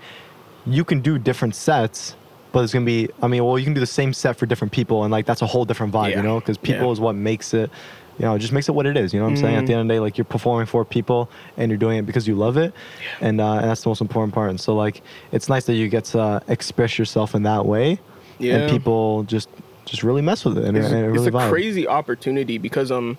you 0.67 0.85
can 0.85 1.01
do 1.01 1.19
different 1.19 1.55
sets. 1.55 2.15
But 2.51 2.65
it's 2.65 2.73
gonna 2.73 2.87
be. 2.87 3.11
I 3.21 3.27
mean, 3.27 3.45
well, 3.45 3.59
you 3.59 3.65
can 3.65 3.75
do 3.75 3.81
the 3.81 3.87
same 3.87 4.15
set 4.15 4.37
for 4.37 4.47
different 4.47 4.73
people, 4.73 5.05
and 5.05 5.13
like 5.13 5.27
that's 5.27 5.43
a 5.43 5.47
whole 5.47 5.67
different 5.67 5.93
vibe, 5.93 6.17
you 6.17 6.23
know. 6.23 6.41
Because 6.41 6.57
people 6.57 6.91
is 6.91 6.99
what 6.99 7.15
makes 7.15 7.53
it, 7.53 7.71
you 8.19 8.25
know, 8.25 8.35
it 8.35 8.39
just 8.41 8.53
makes 8.53 8.69
it 8.69 8.73
what 8.73 8.87
it 8.87 8.97
is. 8.97 9.13
You 9.15 9.21
know 9.21 9.27
what 9.27 9.31
I'm 9.31 9.37
saying? 9.37 9.57
At 9.57 9.67
the 9.67 9.73
Mhm. 9.73 9.77
end 9.77 9.81
of 9.83 9.89
the 9.89 9.95
day, 9.95 10.01
like 10.01 10.19
you're 10.19 10.25
performing 10.25 10.67
for 10.67 10.85
people, 10.85 11.31
and 11.57 11.71
you're 11.71 11.79
doing 11.79 11.99
it 11.99 12.07
because 12.07 12.27
you 12.27 12.35
love 12.35 12.57
it, 12.57 12.73
and 13.21 13.41
uh, 13.41 13.55
and 13.55 13.65
that's 13.71 13.83
the 13.83 13.89
most 13.91 14.01
important 14.01 14.35
part. 14.35 14.51
And 14.51 14.61
so 14.61 14.75
like 14.75 15.03
it's 15.33 15.49
nice 15.49 15.65
that 15.67 15.75
you 15.75 15.89
get 15.89 16.05
to 16.07 16.21
uh, 16.21 16.41
express 16.49 16.99
yourself 16.99 17.35
in 17.35 17.43
that 17.45 17.65
way, 17.67 17.99
Yeah. 18.39 18.57
and 18.57 18.71
people 18.71 19.23
just 19.25 19.49
just 19.85 20.03
really 20.03 20.21
mess 20.23 20.45
with 20.45 20.59
it, 20.59 20.65
and, 20.65 20.77
it's, 20.77 20.89
and 20.91 21.07
it 21.07 21.17
it's 21.17 21.27
a 21.27 21.31
vibe. 21.31 21.49
crazy 21.49 21.87
opportunity 21.89 22.59
because 22.59 22.91
um 22.93 23.17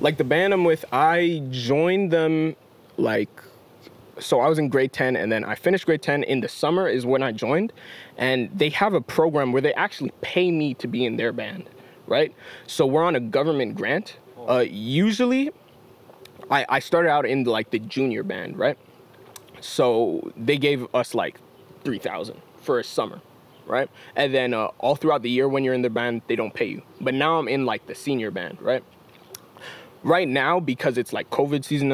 like 0.00 0.16
the 0.18 0.24
band 0.24 0.52
I'm 0.52 0.64
with, 0.64 0.84
I 0.92 1.42
joined 1.50 2.10
them 2.10 2.56
like 2.96 3.28
so 4.18 4.38
I 4.40 4.48
was 4.48 4.58
in 4.60 4.68
grade 4.68 4.92
10 4.92 5.16
and 5.16 5.32
then 5.32 5.44
I 5.44 5.54
finished 5.56 5.86
grade 5.86 6.00
10 6.02 6.22
in 6.22 6.40
the 6.40 6.48
summer 6.48 6.86
is 6.88 7.04
when 7.04 7.20
I 7.22 7.32
joined 7.32 7.72
and 8.16 8.48
they 8.56 8.68
have 8.68 8.94
a 8.94 9.00
program 9.00 9.50
where 9.52 9.60
they 9.62 9.74
actually 9.74 10.12
pay 10.20 10.52
me 10.52 10.74
to 10.74 10.86
be 10.86 11.04
in 11.04 11.16
their 11.16 11.32
band, 11.32 11.64
right? 12.06 12.32
So 12.68 12.86
we're 12.86 13.02
on 13.02 13.16
a 13.16 13.20
government 13.20 13.74
grant. 13.74 14.16
Uh, 14.48 14.64
usually 14.68 15.50
I, 16.50 16.66
I 16.68 16.78
started 16.78 17.10
out 17.10 17.26
in 17.26 17.44
like 17.44 17.70
the 17.70 17.78
junior 17.78 18.22
band, 18.22 18.58
right? 18.58 18.78
So 19.60 20.32
they 20.36 20.58
gave 20.58 20.86
us 20.94 21.14
like 21.14 21.40
3000 21.84 22.36
for 22.60 22.78
a 22.78 22.84
summer, 22.84 23.20
right? 23.66 23.88
And 24.16 24.34
then 24.34 24.52
uh, 24.54 24.66
all 24.78 24.96
throughout 24.96 25.22
the 25.22 25.30
year 25.30 25.48
when 25.48 25.64
you're 25.64 25.74
in 25.74 25.82
the 25.82 25.90
band, 25.90 26.22
they 26.26 26.36
don't 26.36 26.52
pay 26.52 26.66
you. 26.66 26.82
But 27.00 27.14
now 27.14 27.38
I'm 27.38 27.48
in 27.48 27.64
like 27.64 27.86
the 27.86 27.94
senior 27.94 28.30
band, 28.30 28.60
right? 28.60 28.84
Right 30.02 30.28
now, 30.28 30.60
because 30.60 30.98
it's 30.98 31.14
like 31.14 31.30
COVID 31.30 31.64
season 31.64 31.90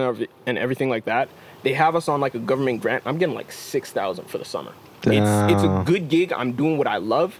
and 0.47 0.59
everything 0.59 0.89
like 0.91 1.05
that, 1.05 1.29
they 1.63 1.75
have 1.75 1.95
us 1.95 2.09
on 2.09 2.21
like 2.21 2.35
a 2.35 2.41
government 2.41 2.83
grant. 2.83 3.05
I'm 3.07 3.19
getting 3.19 3.35
like 3.37 3.53
6000 3.53 4.25
for 4.29 4.39
the 4.39 4.45
summer. 4.45 4.73
It's, 5.03 5.53
it's 5.53 5.63
a 5.63 5.83
good 5.87 6.09
gig. 6.09 6.33
I'm 6.33 6.53
doing 6.53 6.77
what 6.77 6.89
I 6.89 6.97
love. 6.97 7.39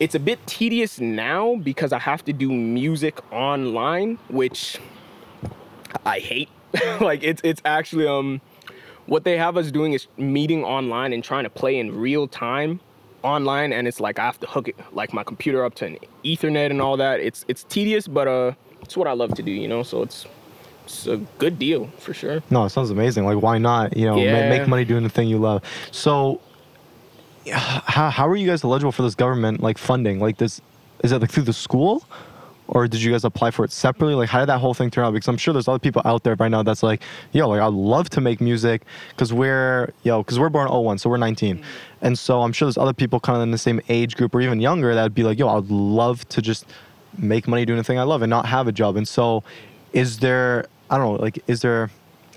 It's 0.00 0.14
a 0.14 0.18
bit 0.18 0.44
tedious 0.46 0.98
now 0.98 1.56
because 1.56 1.92
I 1.92 1.98
have 1.98 2.24
to 2.24 2.32
do 2.32 2.50
music 2.50 3.20
online, 3.30 4.18
which 4.28 4.78
I 6.06 6.18
hate. 6.20 6.48
like 7.00 7.22
it's 7.22 7.42
it's 7.44 7.60
actually 7.64 8.06
um 8.06 8.40
what 9.06 9.24
they 9.24 9.36
have 9.36 9.56
us 9.56 9.70
doing 9.70 9.92
is 9.92 10.06
meeting 10.16 10.64
online 10.64 11.12
and 11.12 11.22
trying 11.22 11.44
to 11.44 11.50
play 11.50 11.78
in 11.78 11.94
real 11.94 12.26
time 12.28 12.80
online 13.22 13.72
and 13.72 13.86
it's 13.86 14.00
like 14.00 14.18
I 14.18 14.24
have 14.24 14.40
to 14.40 14.46
hook 14.46 14.68
it 14.68 14.76
like 14.92 15.12
my 15.12 15.22
computer 15.24 15.64
up 15.64 15.74
to 15.76 15.86
an 15.86 15.98
ethernet 16.24 16.70
and 16.70 16.80
all 16.80 16.96
that. 16.96 17.20
It's 17.20 17.44
it's 17.48 17.64
tedious 17.64 18.08
but 18.08 18.26
uh 18.26 18.52
it's 18.80 18.96
what 18.96 19.06
I 19.06 19.12
love 19.12 19.34
to 19.34 19.42
do, 19.42 19.50
you 19.50 19.68
know? 19.68 19.82
So 19.82 20.02
it's 20.02 20.26
it's 20.84 21.06
a 21.06 21.18
good 21.38 21.58
deal 21.58 21.88
for 21.98 22.14
sure. 22.14 22.42
No, 22.50 22.64
it 22.64 22.70
sounds 22.70 22.90
amazing. 22.90 23.24
Like, 23.24 23.40
why 23.42 23.58
not? 23.58 23.96
You 23.96 24.06
know, 24.06 24.16
ma- 24.16 24.48
make 24.48 24.66
money 24.66 24.84
doing 24.84 25.04
the 25.04 25.08
thing 25.08 25.28
you 25.28 25.38
love. 25.38 25.62
So, 25.92 26.40
yeah, 26.40 26.49
how 27.48 28.10
how 28.10 28.28
are 28.28 28.36
you 28.36 28.46
guys 28.46 28.64
eligible 28.64 28.92
for 28.92 29.02
this 29.02 29.14
government 29.14 29.60
like 29.60 29.78
funding? 29.78 30.20
Like 30.20 30.38
this, 30.38 30.60
is 31.02 31.12
it 31.12 31.20
like 31.20 31.30
through 31.30 31.44
the 31.44 31.52
school, 31.52 32.04
or 32.68 32.86
did 32.86 33.02
you 33.02 33.12
guys 33.12 33.24
apply 33.24 33.50
for 33.50 33.64
it 33.64 33.72
separately? 33.72 34.14
Like, 34.14 34.28
how 34.28 34.40
did 34.40 34.48
that 34.48 34.58
whole 34.58 34.74
thing 34.74 34.90
turn 34.90 35.04
out? 35.04 35.12
Because 35.12 35.28
I'm 35.28 35.36
sure 35.36 35.52
there's 35.52 35.68
other 35.68 35.78
people 35.78 36.02
out 36.04 36.22
there 36.22 36.34
right 36.36 36.50
now 36.50 36.62
that's 36.62 36.82
like, 36.82 37.02
yo, 37.32 37.48
like 37.48 37.60
I'd 37.60 37.72
love 37.72 38.10
to 38.10 38.20
make 38.20 38.40
music 38.40 38.82
because 39.10 39.32
we're 39.32 39.92
yo, 40.02 40.22
because 40.22 40.38
we're 40.38 40.50
born 40.50 40.70
01, 40.70 40.98
so 40.98 41.10
we're 41.10 41.16
19, 41.16 41.56
mm-hmm. 41.56 41.64
and 42.02 42.18
so 42.18 42.42
I'm 42.42 42.52
sure 42.52 42.66
there's 42.66 42.78
other 42.78 42.92
people 42.92 43.20
kind 43.20 43.36
of 43.36 43.42
in 43.42 43.50
the 43.50 43.58
same 43.58 43.80
age 43.88 44.16
group 44.16 44.34
or 44.34 44.40
even 44.40 44.60
younger 44.60 44.94
that'd 44.94 45.14
be 45.14 45.24
like, 45.24 45.38
yo, 45.38 45.48
I'd 45.48 45.70
love 45.70 46.28
to 46.30 46.42
just 46.42 46.66
make 47.18 47.48
money 47.48 47.64
doing 47.64 47.78
the 47.78 47.84
thing 47.84 47.98
I 47.98 48.04
love 48.04 48.22
and 48.22 48.30
not 48.30 48.46
have 48.46 48.68
a 48.68 48.72
job. 48.72 48.96
And 48.96 49.06
so, 49.08 49.42
is 49.92 50.18
there 50.18 50.66
I 50.90 50.98
don't 50.98 51.16
know, 51.16 51.22
like, 51.22 51.42
is 51.46 51.62
there 51.62 51.88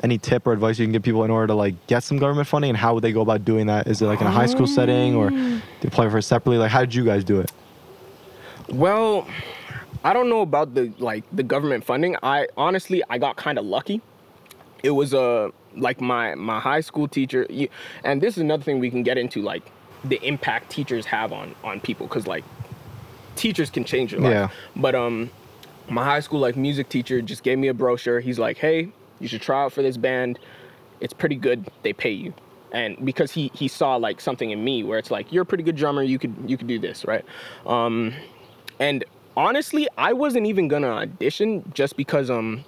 any 0.04 0.18
tip 0.18 0.46
or 0.46 0.52
advice 0.52 0.78
you 0.78 0.86
can 0.86 0.92
give 0.92 1.02
people 1.02 1.24
in 1.24 1.32
order 1.32 1.48
to 1.48 1.56
like 1.56 1.88
get 1.88 2.04
some 2.04 2.18
government 2.18 2.48
funding 2.48 2.70
and 2.70 2.78
how 2.78 2.94
would 2.94 3.04
they 3.04 3.14
go 3.14 3.22
about 3.22 3.46
doing 3.46 3.68
that? 3.68 3.88
Is 3.88 4.02
it 4.02 4.06
like 4.06 4.20
in 4.22 4.28
a 4.28 4.32
high 4.32 4.46
school 4.46 4.68
setting 4.68 5.16
or 5.16 5.30
do 5.30 5.38
you 5.38 5.62
apply 5.86 6.10
for 6.10 6.18
it 6.18 6.24
separately? 6.24 6.58
Like, 6.58 6.72
how 6.72 6.82
did 6.82 6.94
you 6.94 7.06
guys 7.06 7.24
do 7.24 7.40
it? 7.40 7.52
Well, 8.70 9.26
I 10.04 10.12
don't 10.14 10.30
know 10.30 10.42
about 10.42 10.74
the 10.76 10.92
like 11.00 11.24
the 11.32 11.44
government 11.44 11.86
funding. 11.86 12.18
I 12.22 12.48
honestly 12.58 13.02
I 13.10 13.18
got 13.18 13.38
kind 13.38 13.58
of 13.58 13.66
lucky. 13.66 14.02
It 14.84 14.92
was 14.92 15.14
a 15.14 15.22
uh, 15.22 15.52
like 15.78 16.02
my 16.02 16.36
my 16.36 16.60
high 16.60 16.82
school 16.82 17.08
teacher, 17.08 17.48
and 18.04 18.22
this 18.22 18.36
is 18.36 18.42
another 18.42 18.64
thing 18.64 18.80
we 18.80 18.90
can 18.90 19.04
get 19.04 19.18
into 19.18 19.42
like 19.42 19.64
the 20.04 20.22
impact 20.28 20.70
teachers 20.70 21.06
have 21.06 21.32
on 21.32 21.56
on 21.64 21.80
people 21.80 22.08
because 22.08 22.28
like 22.28 22.44
teachers 23.36 23.70
can 23.70 23.86
change 23.86 24.12
your 24.12 24.22
life. 24.22 24.32
Yeah. 24.32 24.50
But 24.76 24.96
um, 24.96 25.30
my 25.90 26.04
high 26.04 26.20
school 26.20 26.42
like 26.42 26.58
music 26.58 26.90
teacher 26.90 27.22
just 27.22 27.44
gave 27.44 27.58
me 27.58 27.70
a 27.70 27.74
brochure. 27.74 28.20
He's 28.20 28.40
like, 28.40 28.58
hey, 28.58 28.92
you 29.20 29.28
should 29.28 29.42
try 29.42 29.64
out 29.64 29.74
for 29.74 29.82
this 29.82 29.98
band. 29.98 30.40
It's 31.00 31.14
pretty 31.14 31.36
good. 31.36 31.68
They 31.84 31.94
pay 31.94 32.12
you. 32.12 32.34
and 32.72 33.04
because 33.06 33.32
he 33.32 33.52
he 33.54 33.68
saw 33.68 33.96
like 33.98 34.20
something 34.22 34.52
in 34.52 34.64
me 34.64 34.84
where 34.84 34.98
it's 35.00 35.12
like 35.12 35.32
you're 35.32 35.44
a 35.44 35.46
pretty 35.46 35.64
good 35.64 35.76
drummer, 35.76 36.04
you 36.04 36.20
could 36.20 36.34
you 36.48 36.58
could 36.58 36.68
do 36.68 36.80
this, 36.80 37.06
right? 37.06 37.26
Um, 37.66 38.14
and 38.80 39.06
honestly, 39.38 39.88
I 39.98 40.14
wasn't 40.14 40.48
even 40.48 40.68
gonna 40.68 40.90
audition 40.90 41.72
just 41.74 41.98
because 41.98 42.30
um 42.30 42.64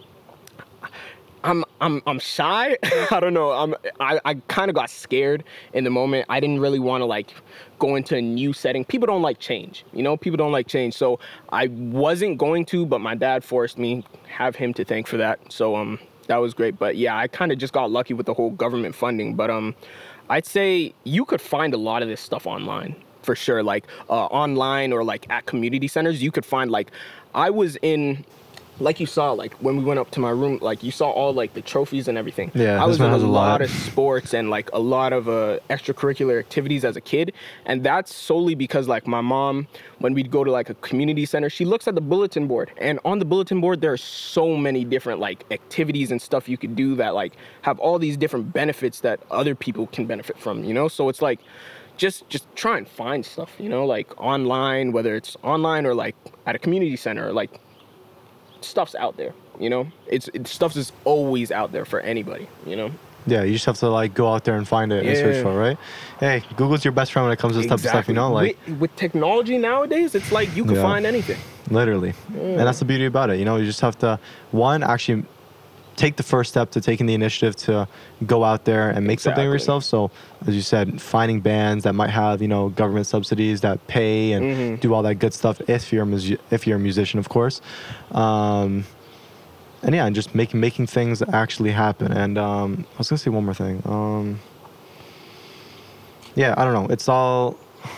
I'm 1.44 1.64
I'm 1.82 2.02
I'm 2.08 2.20
shy. 2.20 2.78
I 3.12 3.20
don't 3.20 3.34
know. 3.34 3.52
I'm 3.52 3.76
I, 4.00 4.20
I 4.26 4.34
kind 4.48 4.70
of 4.70 4.76
got 4.76 4.90
scared 4.90 5.44
in 5.74 5.84
the 5.84 5.90
moment. 5.92 6.26
I 6.30 6.40
didn't 6.40 6.60
really 6.60 6.80
want 6.80 7.02
to 7.02 7.06
like 7.06 7.34
go 7.80 7.96
into 7.96 8.16
a 8.18 8.22
new 8.22 8.54
setting. 8.54 8.84
People 8.86 9.08
don't 9.08 9.22
like 9.22 9.40
change. 9.40 9.86
You 9.94 10.04
know, 10.04 10.18
people 10.18 10.38
don't 10.38 10.52
like 10.52 10.68
change. 10.68 10.96
So 10.96 11.20
I 11.50 11.68
wasn't 11.68 12.38
going 12.38 12.66
to, 12.68 12.86
but 12.86 13.00
my 13.02 13.16
dad 13.16 13.44
forced 13.44 13.78
me. 13.78 14.04
Have 14.28 14.56
him 14.56 14.74
to 14.76 14.86
thank 14.86 15.08
for 15.08 15.18
that. 15.18 15.40
So 15.52 15.76
um 15.76 16.00
that 16.28 16.38
was 16.38 16.54
great. 16.54 16.78
But 16.78 16.98
yeah, 16.98 17.18
I 17.18 17.28
kind 17.28 17.52
of 17.52 17.58
just 17.58 17.74
got 17.74 17.92
lucky 17.92 18.14
with 18.14 18.26
the 18.26 18.34
whole 18.34 18.52
government 18.52 18.96
funding. 18.96 19.36
But 19.36 19.50
um 19.50 19.76
I'd 20.30 20.46
say 20.46 20.94
you 21.04 21.26
could 21.26 21.42
find 21.42 21.74
a 21.74 21.78
lot 21.78 22.02
of 22.02 22.08
this 22.08 22.22
stuff 22.22 22.48
online 22.48 22.96
for 23.22 23.36
sure. 23.36 23.64
Like 23.64 23.86
uh, 24.10 24.26
online 24.26 24.94
or 24.94 25.04
like 25.04 25.30
at 25.30 25.46
community 25.46 25.88
centers, 25.88 26.22
you 26.22 26.32
could 26.32 26.46
find 26.46 26.72
like 26.72 26.92
I 27.34 27.50
was 27.50 27.78
in 27.82 28.24
like 28.80 29.00
you 29.00 29.06
saw 29.06 29.32
like 29.32 29.54
when 29.56 29.78
we 29.78 29.84
went 29.84 30.00
up 30.00 30.12
to 30.12 30.20
my 30.20 30.30
room 30.30 30.60
like 30.62 30.84
you 30.84 30.92
saw 30.92 31.10
all 31.10 31.34
like 31.34 31.54
the 31.54 31.62
trophies 31.62 32.08
and 32.08 32.18
everything. 32.18 32.52
Yeah, 32.54 32.82
i 32.84 32.86
was 32.86 33.00
in 33.00 33.06
a 33.06 33.16
a 33.16 33.18
lot. 33.18 33.30
lot. 33.30 33.62
of 33.62 33.70
sports 33.70 34.34
and 34.34 34.50
like 34.50 34.70
a 34.74 34.80
lot 34.80 35.14
of 35.14 35.30
uh, 35.30 35.60
extracurricular 35.70 36.40
activities 36.40 36.84
as 36.84 36.96
a 36.96 37.02
kid 37.02 37.34
and 37.66 37.84
that's 37.84 38.14
solely 38.14 38.56
because 38.56 38.88
like 38.88 39.08
my 39.08 39.22
mom 39.22 39.68
when 40.00 40.14
we'd 40.14 40.32
go 40.32 40.44
to 40.44 40.52
like 40.52 40.70
a 40.70 40.74
community 40.76 41.26
center 41.26 41.50
she 41.50 41.64
looks 41.66 41.88
at 41.88 41.96
the 41.96 42.02
bulletin 42.02 42.48
board 42.48 42.72
and 42.78 43.00
on 43.06 43.20
the 43.20 43.26
bulletin 43.26 43.62
board 43.62 43.80
there 43.82 43.94
are 43.94 43.98
so 43.98 44.58
many 44.58 44.84
different 44.84 45.20
like 45.20 45.46
activities 45.52 46.12
and 46.12 46.22
stuff 46.22 46.50
you 46.50 46.58
could 46.58 46.76
do 46.76 46.96
that 46.96 47.14
like 47.16 47.34
have 47.62 47.80
all 47.80 47.98
these 47.98 48.18
different 48.18 48.52
benefits 48.52 49.00
that 49.02 49.20
other 49.32 49.56
people 49.56 49.88
can 49.88 50.06
benefit 50.06 50.38
from 50.38 50.64
you 50.64 50.74
know? 50.74 50.88
So 50.88 51.10
it's 51.10 51.22
like 51.22 51.40
just 51.98 52.28
just 52.30 52.46
try 52.56 52.78
and 52.78 52.88
find 52.88 53.26
stuff 53.26 53.52
you 53.60 53.70
know? 53.70 53.86
Like 53.86 54.20
online 54.20 54.92
whether 54.92 55.16
it's 55.16 55.38
online 55.44 55.86
or 55.86 55.94
like 55.94 56.16
at 56.46 56.56
a 56.56 56.60
community 56.60 56.96
center 56.96 57.28
or 57.28 57.34
like 57.34 57.52
stuff's 58.66 58.96
out 58.96 59.16
there 59.18 59.34
you 59.60 59.70
know 59.70 59.88
it's 60.08 60.28
it, 60.34 60.48
stuff 60.48 60.76
is 60.76 60.92
always 61.06 61.52
out 61.52 61.72
there 61.72 61.86
for 61.86 62.00
anybody 62.02 62.48
you 62.66 62.76
know 62.76 62.92
Yeah, 63.28 63.44
you 63.44 63.54
just 63.54 63.66
have 63.66 63.78
to 63.80 63.90
like 63.90 64.14
go 64.14 64.32
out 64.34 64.44
there 64.44 64.56
and 64.58 64.68
find 64.68 64.92
it 64.94 65.04
and 65.06 65.18
search 65.18 65.42
for 65.42 65.50
it, 65.50 65.58
right? 65.66 65.78
Hey, 66.20 66.44
Google's 66.58 66.86
your 66.86 66.92
best 66.92 67.12
friend 67.12 67.26
when 67.26 67.34
it 67.34 67.40
comes 67.40 67.54
to 67.56 67.60
this 67.62 67.68
type 67.68 67.80
of 67.80 67.86
stuff, 67.90 68.08
you 68.08 68.14
know? 68.14 68.32
Like 68.32 68.58
with, 68.68 68.80
with 68.82 68.96
technology 68.96 69.58
nowadays 69.58 70.14
it's 70.14 70.32
like 70.32 70.56
you 70.56 70.64
can 70.64 70.76
Yeah. 70.76 70.82
find 70.90 71.06
anything 71.08 71.40
literally. 71.72 72.14
And 72.34 72.60
that's 72.68 72.80
the 72.80 72.86
beauty 72.86 73.06
about 73.06 73.32
it. 73.32 73.40
You 73.40 73.46
know, 73.46 73.56
you 73.58 73.66
just 73.66 73.82
have 73.82 73.98
to 74.00 74.20
one 74.52 74.84
actually 74.84 75.24
take 75.96 76.18
the 76.18 76.24
first 76.24 76.50
step 76.52 76.72
to 76.72 76.82
taking 76.82 77.06
the 77.06 77.14
initiative 77.14 77.56
to 77.56 77.88
go 78.26 78.44
out 78.44 78.66
there 78.66 78.90
and 78.90 79.08
make 79.08 79.20
something 79.20 79.46
of 79.46 79.52
yourself. 79.52 79.84
So, 79.84 80.12
as 80.46 80.56
you 80.56 80.62
said, 80.62 81.02
finding 81.02 81.40
bands 81.42 81.84
that 81.86 81.94
might 81.94 82.10
have 82.10 82.42
you 82.42 82.48
know 82.48 82.70
government 82.70 83.08
subsidies 83.08 83.62
that 83.62 83.86
pay 83.88 84.34
and 84.34 84.46
Mm-hmm. 84.46 84.76
do 84.76 84.94
all 84.94 85.04
that 85.04 85.16
good 85.16 85.34
stuff. 85.34 85.62
If 85.70 85.92
you're 85.94 86.06
a 86.06 86.38
if 86.52 86.68
you're 86.68 86.78
a 86.78 86.80
musician, 86.80 87.20
of 87.20 87.30
course. 87.30 87.62
Um, 88.12 88.86
and 89.84 89.94
yeah, 89.94 90.06
and 90.06 90.16
just 90.16 90.34
making 90.36 90.60
making 90.60 90.88
things 90.88 91.22
actually 91.22 91.72
happen. 91.72 92.12
And 92.12 92.38
um, 92.38 92.86
I 92.96 92.98
was 92.98 93.10
gonna 93.10 93.20
say 93.20 93.30
one 93.30 93.46
more 93.46 93.54
thing. 93.54 93.82
Um, 93.86 94.40
yeah, 96.36 96.54
I 96.58 96.66
don't 96.66 96.74
know. 96.74 96.88
It's 96.94 97.08
all. 97.10 97.58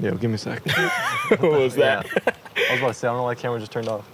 Yeah, 0.00 0.10
give 0.12 0.30
me 0.30 0.36
a 0.36 0.38
sec. 0.38 0.64
what 1.40 1.42
was 1.42 1.74
that 1.74 2.06
I 2.14 2.72
was 2.74 2.78
about 2.80 2.88
to 2.88 2.94
say, 2.94 3.08
I 3.08 3.10
don't 3.10 3.16
know 3.18 3.22
why 3.24 3.34
the 3.34 3.40
camera 3.40 3.58
just 3.58 3.72
turned 3.72 3.88
off. 3.88 4.08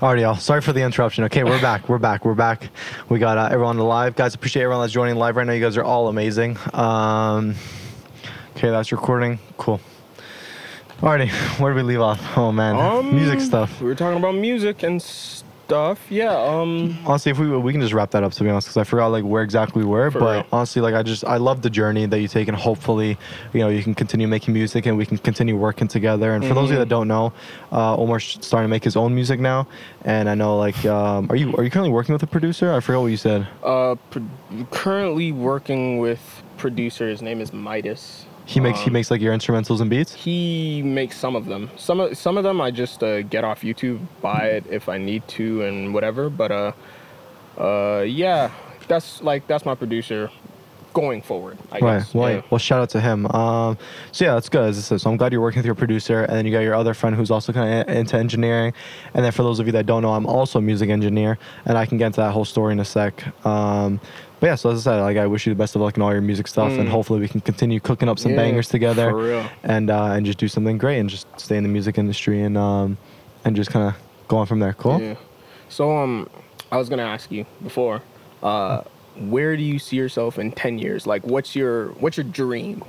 Alrighty, 0.00 0.20
y'all. 0.20 0.36
Sorry 0.36 0.60
for 0.60 0.72
the 0.72 0.80
interruption. 0.82 1.24
Okay, 1.24 1.42
we're 1.42 1.60
back. 1.60 1.88
We're 1.88 1.98
back. 1.98 2.24
We're 2.24 2.34
back. 2.34 2.70
We 3.08 3.18
got 3.18 3.36
uh, 3.36 3.48
everyone 3.50 3.78
live. 3.78 4.14
Guys, 4.14 4.32
appreciate 4.34 4.62
everyone 4.62 4.82
that's 4.84 4.92
joining 4.92 5.16
live 5.16 5.34
right 5.34 5.44
now. 5.46 5.52
You 5.54 5.60
guys 5.60 5.76
are 5.76 5.82
all 5.82 6.06
amazing. 6.06 6.56
Um, 6.72 7.56
okay, 8.56 8.70
that's 8.70 8.92
recording. 8.92 9.40
Cool. 9.56 9.80
Alrighty, 11.00 11.30
where 11.60 11.72
did 11.74 11.76
we 11.76 11.82
leave 11.94 12.00
off? 12.00 12.20
Oh 12.36 12.52
man, 12.52 12.76
Um, 12.76 13.12
music 13.14 13.40
stuff. 13.40 13.80
we 13.80 13.86
were 13.86 13.94
talking 13.96 14.18
about 14.18 14.34
music 14.36 14.82
and 14.84 15.00
stuff 15.68 16.00
yeah 16.08 16.32
um 16.34 16.96
honestly, 17.04 17.30
if 17.30 17.38
we 17.38 17.46
we 17.58 17.72
can 17.72 17.80
just 17.82 17.92
wrap 17.92 18.10
that 18.12 18.22
up 18.22 18.32
to 18.32 18.42
be 18.42 18.48
honest, 18.48 18.68
because 18.68 18.78
I 18.78 18.84
forgot 18.84 19.08
like 19.08 19.22
where 19.22 19.42
exactly 19.42 19.82
we 19.84 19.88
were. 19.88 20.10
But 20.10 20.20
real. 20.20 20.46
honestly, 20.50 20.80
like 20.80 20.94
I 20.94 21.02
just 21.02 21.24
I 21.24 21.36
love 21.36 21.60
the 21.60 21.68
journey 21.68 22.06
that 22.06 22.20
you 22.20 22.28
take, 22.28 22.48
and 22.48 22.56
hopefully, 22.56 23.18
you 23.52 23.60
know, 23.60 23.68
you 23.68 23.82
can 23.82 23.94
continue 23.94 24.26
making 24.26 24.54
music 24.54 24.86
and 24.86 24.96
we 24.96 25.04
can 25.04 25.18
continue 25.18 25.56
working 25.56 25.86
together. 25.86 26.32
And 26.34 26.42
for 26.42 26.54
those 26.54 26.70
of 26.70 26.72
you 26.72 26.78
that 26.78 26.88
don't 26.88 27.06
know, 27.08 27.34
uh, 27.70 27.96
Omar's 27.96 28.38
starting 28.40 28.64
to 28.66 28.70
make 28.70 28.82
his 28.84 28.96
own 28.96 29.14
music 29.14 29.40
now, 29.40 29.66
and 30.06 30.28
I 30.30 30.34
know 30.34 30.56
like, 30.56 30.82
um, 30.86 31.30
are 31.30 31.36
you 31.36 31.54
are 31.56 31.62
you 31.64 31.70
currently 31.70 31.92
working 31.92 32.14
with 32.14 32.22
a 32.22 32.26
producer? 32.26 32.72
I 32.72 32.80
forgot 32.80 33.00
what 33.02 33.08
you 33.08 33.18
said. 33.18 33.46
uh 33.62 33.96
pro- 34.10 34.66
currently 34.70 35.32
working 35.32 35.98
with 35.98 36.42
producer 36.56 37.08
his 37.08 37.20
name 37.22 37.40
is 37.40 37.52
midas 37.52 38.24
He 38.48 38.60
makes 38.60 38.80
he 38.80 38.86
Um, 38.86 38.94
makes 38.94 39.10
like 39.10 39.20
your 39.20 39.34
instrumentals 39.34 39.82
and 39.82 39.90
beats. 39.90 40.14
He 40.14 40.80
makes 40.82 41.18
some 41.18 41.36
of 41.36 41.44
them. 41.44 41.70
Some 41.76 42.00
of 42.00 42.16
some 42.16 42.38
of 42.38 42.44
them 42.44 42.62
I 42.62 42.70
just 42.70 43.02
uh, 43.02 43.20
get 43.20 43.44
off 43.44 43.60
YouTube, 43.60 43.98
buy 44.22 44.46
it 44.56 44.64
if 44.70 44.88
I 44.88 44.96
need 44.96 45.28
to, 45.36 45.62
and 45.64 45.92
whatever. 45.92 46.30
But 46.30 46.50
uh, 46.50 46.72
uh, 47.60 48.04
yeah, 48.08 48.50
that's 48.88 49.22
like 49.22 49.46
that's 49.46 49.66
my 49.66 49.74
producer 49.74 50.30
going 50.94 51.20
forward. 51.20 51.58
I 51.70 51.80
Right. 51.80 51.98
guess. 51.98 52.14
Well, 52.14 52.32
Yeah. 52.32 52.40
well, 52.48 52.58
shout 52.58 52.80
out 52.80 52.88
to 52.90 53.00
him. 53.00 53.26
Um, 53.26 53.76
so 54.12 54.24
yeah, 54.24 54.32
that's 54.32 54.48
good. 54.48 54.64
As 54.70 54.78
I 54.78 54.80
said, 54.80 55.00
so 55.02 55.10
I'm 55.10 55.18
glad 55.18 55.30
you're 55.32 55.42
working 55.42 55.58
with 55.58 55.66
your 55.66 55.74
producer, 55.74 56.22
and 56.24 56.34
then 56.34 56.46
you 56.46 56.50
got 56.50 56.60
your 56.60 56.74
other 56.74 56.94
friend 56.94 57.14
who's 57.14 57.30
also 57.30 57.52
kind 57.52 57.82
of 57.82 57.94
into 57.94 58.16
engineering. 58.16 58.72
And 59.12 59.22
then 59.24 59.30
for 59.32 59.42
those 59.42 59.60
of 59.60 59.66
you 59.66 59.72
that 59.72 59.84
don't 59.84 60.00
know, 60.02 60.14
I'm 60.14 60.26
also 60.26 60.58
a 60.58 60.62
music 60.62 60.88
engineer, 60.88 61.38
and 61.66 61.76
I 61.76 61.84
can 61.84 61.98
get 61.98 62.06
into 62.06 62.20
that 62.22 62.32
whole 62.32 62.46
story 62.46 62.72
in 62.72 62.80
a 62.80 62.84
sec. 62.86 63.22
Um, 63.46 64.00
but 64.40 64.46
yeah, 64.46 64.54
so 64.54 64.70
as 64.70 64.86
I 64.86 64.92
said, 64.92 65.00
like 65.02 65.16
I 65.16 65.26
wish 65.26 65.46
you 65.46 65.52
the 65.52 65.58
best 65.58 65.74
of 65.74 65.82
luck 65.82 65.96
in 65.96 66.02
all 66.02 66.12
your 66.12 66.20
music 66.22 66.46
stuff, 66.48 66.78
and 66.78 66.88
Mm. 66.88 66.92
hopefully 66.92 67.20
we 67.20 67.28
can 67.28 67.40
continue 67.40 67.80
cooking 67.80 68.08
up 68.08 68.18
some 68.18 68.32
Yeah, 68.32 68.36
bangers 68.38 68.68
together, 68.68 69.10
for 69.10 69.22
real. 69.22 69.50
and 69.64 69.90
uh, 69.90 70.12
and 70.12 70.24
just 70.26 70.38
do 70.38 70.48
something 70.48 70.78
great, 70.78 70.98
and 70.98 71.08
just 71.10 71.26
stay 71.40 71.56
in 71.56 71.62
the 71.62 71.68
music 71.68 71.98
industry, 71.98 72.42
and 72.42 72.56
um, 72.56 72.98
and 73.44 73.56
just 73.56 73.70
kind 73.70 73.88
of 73.88 73.94
go 74.28 74.36
on 74.36 74.46
from 74.46 74.60
there. 74.60 74.74
Cool. 74.74 75.00
Yeah. 75.00 75.14
So 75.68 75.96
um, 75.96 76.28
I 76.70 76.76
was 76.76 76.88
gonna 76.88 77.02
ask 77.02 77.30
you 77.30 77.44
before, 77.62 78.02
uh, 78.42 78.82
where 79.16 79.56
do 79.56 79.62
you 79.62 79.78
see 79.78 79.96
yourself 79.96 80.38
in 80.38 80.52
ten 80.52 80.78
years? 80.78 81.06
Like, 81.06 81.26
what's 81.26 81.56
your 81.56 81.88
what's 82.00 82.16
your 82.16 82.24
dream? 82.24 82.82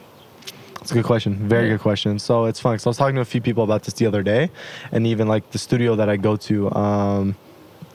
It's 0.81 0.91
a 0.91 0.93
good 0.93 1.03
question. 1.03 1.35
Very 1.49 1.65
Yeah. 1.65 1.73
good 1.73 1.81
question. 1.81 2.19
So 2.19 2.45
it's 2.45 2.59
funny. 2.59 2.77
So 2.77 2.87
I 2.87 2.91
was 2.91 2.97
talking 2.97 3.15
to 3.15 3.21
a 3.21 3.25
few 3.25 3.41
people 3.41 3.63
about 3.63 3.83
this 3.83 3.95
the 3.95 4.05
other 4.05 4.23
day, 4.23 4.49
and 4.91 5.05
even 5.05 5.27
like 5.27 5.49
the 5.51 5.57
studio 5.57 5.95
that 5.95 6.09
I 6.09 6.15
go 6.15 6.37
to, 6.37 6.71
um, 6.73 7.35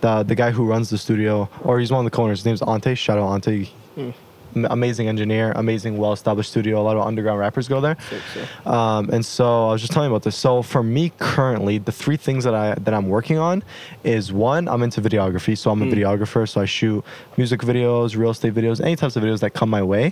the 0.04 0.23
the 0.30 0.34
guy 0.42 0.50
who 0.56 0.64
runs 0.75 0.87
the 0.90 0.99
studio, 1.06 1.49
or 1.66 1.73
he's 1.80 1.90
one 1.96 2.00
of 2.04 2.11
the 2.11 2.14
co-owners. 2.16 2.38
His 2.40 2.46
name's 2.46 2.62
Ante. 2.62 2.94
Shout 2.94 3.18
out 3.18 3.28
Ante. 3.34 3.64
Hmm. 3.96 4.11
M- 4.56 4.66
Amazing 4.78 5.08
engineer, 5.08 5.46
amazing, 5.56 5.92
well-established 6.02 6.49
studio. 6.54 6.75
A 6.80 6.84
lot 6.88 6.96
of 6.96 7.02
underground 7.11 7.40
rappers 7.40 7.66
go 7.75 7.80
there. 7.87 7.96
So. 8.34 8.70
Um, 8.76 9.02
and 9.11 9.23
so 9.26 9.46
I 9.68 9.73
was 9.73 9.80
just 9.80 9.92
telling 9.92 10.08
you 10.08 10.14
about 10.14 10.23
this. 10.23 10.37
So 10.37 10.62
for 10.62 10.82
me 10.96 11.04
currently, 11.18 11.78
the 11.78 11.90
three 12.02 12.16
things 12.26 12.44
that 12.44 12.54
I 12.54 12.66
that 12.84 12.94
I'm 12.99 13.08
working 13.16 13.38
on 13.38 13.64
is 14.04 14.25
one, 14.32 14.68
I'm 14.73 14.82
into 14.87 15.00
videography. 15.08 15.54
So 15.58 15.66
I'm 15.73 15.82
a 15.82 15.87
Mm. 15.87 15.94
videographer. 15.96 16.42
So 16.49 16.61
I 16.61 16.66
shoot 16.66 17.02
music 17.40 17.61
videos, 17.62 18.08
real 18.16 18.30
estate 18.37 18.54
videos, 18.61 18.78
any 18.80 18.94
types 19.02 19.16
of 19.16 19.23
videos 19.25 19.40
that 19.40 19.52
come 19.58 19.70
my 19.78 19.82
way. 19.94 20.04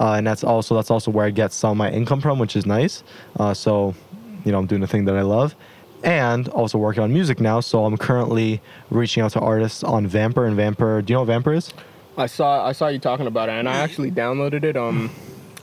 Uh, 0.00 0.16
and 0.16 0.24
that's 0.28 0.42
also 0.52 0.70
that's 0.78 0.90
also 0.94 1.10
where 1.10 1.26
I 1.26 1.32
get 1.42 1.52
some 1.52 1.72
of 1.72 1.76
my 1.84 1.90
income 2.00 2.20
from, 2.22 2.38
which 2.38 2.54
is 2.60 2.64
nice. 2.78 2.94
Uh, 3.40 3.52
so 3.64 3.94
you 4.44 4.52
know, 4.52 4.58
I'm 4.60 4.66
doing 4.72 4.80
the 4.86 4.92
thing 4.94 5.04
that 5.08 5.16
I 5.22 5.22
love. 5.38 5.54
And 6.04 6.48
also 6.48 6.78
working 6.78 7.02
on 7.02 7.12
music 7.12 7.40
now. 7.40 7.60
So 7.60 7.84
I'm 7.84 7.96
currently 7.96 8.60
reaching 8.90 9.22
out 9.22 9.32
to 9.32 9.40
artists 9.40 9.84
on 9.84 10.08
Vampr 10.08 10.46
and 10.46 10.56
Vampr. 10.58 11.04
Do 11.04 11.12
you 11.12 11.16
know 11.16 11.24
what 11.24 11.44
Vampr 11.44 11.56
is? 11.56 11.72
I 12.16 12.26
saw 12.26 12.66
I 12.66 12.72
saw 12.72 12.88
you 12.88 12.98
talking 12.98 13.26
about 13.26 13.48
it, 13.48 13.52
and 13.52 13.68
I 13.68 13.76
actually 13.76 14.10
downloaded 14.10 14.64
it. 14.64 14.76
Um, 14.76 15.10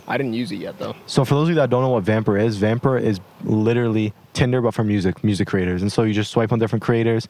I 0.08 0.17
didn't 0.17 0.34
use 0.34 0.51
it 0.51 0.55
yet 0.55 0.79
though. 0.79 0.96
So 1.05 1.24
for 1.24 1.36
those 1.36 1.43
of 1.43 1.50
you 1.50 1.55
that 1.55 1.69
don't 1.69 1.84
know 1.84 1.89
what 1.89 2.03
Vampr 2.03 2.41
is, 2.43 2.58
Vampr 2.58 3.00
is 3.00 3.19
literally 3.43 4.12
Tinder 4.34 4.60
but 4.62 4.74
for 4.74 4.84
music, 4.84 5.24
music 5.24 5.48
creators. 5.48 5.84
And 5.84 5.91
so 5.91 6.01
you 6.01 6.13
just 6.13 6.31
swipe 6.31 6.51
on 6.51 6.58
different 6.58 6.81
creators, 6.81 7.27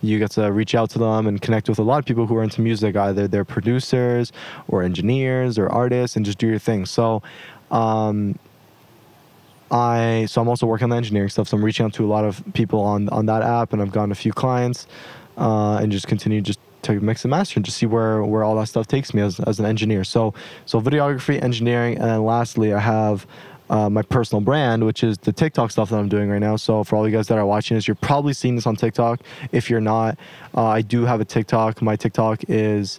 you 0.00 0.18
get 0.18 0.30
to 0.32 0.52
reach 0.52 0.74
out 0.76 0.90
to 0.90 0.98
them 0.98 1.26
and 1.26 1.42
connect 1.42 1.68
with 1.68 1.80
a 1.80 1.82
lot 1.82 1.98
of 1.98 2.04
people 2.04 2.26
who 2.26 2.36
are 2.36 2.42
into 2.42 2.60
music, 2.60 2.96
either 2.96 3.26
they're 3.26 3.44
producers 3.44 4.30
or 4.68 4.82
engineers 4.82 5.58
or 5.58 5.68
artists, 5.68 6.16
and 6.16 6.24
just 6.24 6.38
do 6.38 6.46
your 6.46 6.58
thing. 6.58 6.86
So, 6.86 7.22
um, 7.72 8.38
I 9.70 10.26
so 10.26 10.40
I'm 10.40 10.48
also 10.48 10.66
working 10.66 10.84
on 10.84 10.90
the 10.90 10.96
engineering 10.96 11.28
stuff. 11.28 11.48
So 11.48 11.56
I'm 11.56 11.64
reaching 11.64 11.86
out 11.86 11.94
to 11.94 12.04
a 12.04 12.08
lot 12.08 12.24
of 12.24 12.42
people 12.54 12.80
on 12.80 13.08
on 13.10 13.26
that 13.26 13.42
app, 13.42 13.72
and 13.72 13.80
I've 13.80 13.92
gotten 13.92 14.12
a 14.12 14.16
few 14.16 14.32
clients, 14.32 14.86
uh, 15.38 15.78
and 15.80 15.92
just 15.92 16.06
continue 16.06 16.40
just 16.40 16.60
to 16.82 16.98
mix 17.00 17.24
and 17.24 17.30
master 17.30 17.58
and 17.58 17.64
just 17.64 17.76
see 17.78 17.86
where 17.86 18.22
where 18.24 18.42
all 18.42 18.56
that 18.56 18.66
stuff 18.66 18.86
takes 18.86 19.14
me 19.14 19.22
as 19.22 19.38
as 19.40 19.60
an 19.60 19.66
engineer. 19.66 20.04
So 20.04 20.34
so 20.66 20.80
videography, 20.80 21.42
engineering, 21.42 21.96
and 21.98 22.04
then 22.04 22.24
lastly 22.24 22.72
I 22.72 22.80
have. 22.80 23.26
Uh, 23.70 23.88
my 23.88 24.02
personal 24.02 24.40
brand, 24.40 24.84
which 24.84 25.04
is 25.04 25.16
the 25.18 25.32
TikTok 25.32 25.70
stuff 25.70 25.90
that 25.90 25.96
I'm 25.96 26.08
doing 26.08 26.28
right 26.28 26.40
now. 26.40 26.56
So 26.56 26.82
for 26.82 26.96
all 26.96 27.08
you 27.08 27.16
guys 27.16 27.28
that 27.28 27.38
are 27.38 27.46
watching 27.46 27.76
this, 27.76 27.86
you're 27.86 27.94
probably 27.94 28.32
seeing 28.32 28.56
this 28.56 28.66
on 28.66 28.74
TikTok. 28.74 29.20
If 29.52 29.70
you're 29.70 29.80
not, 29.80 30.18
uh, 30.56 30.64
I 30.64 30.82
do 30.82 31.04
have 31.04 31.20
a 31.20 31.24
TikTok. 31.24 31.80
My 31.80 31.94
TikTok 31.94 32.42
is 32.48 32.98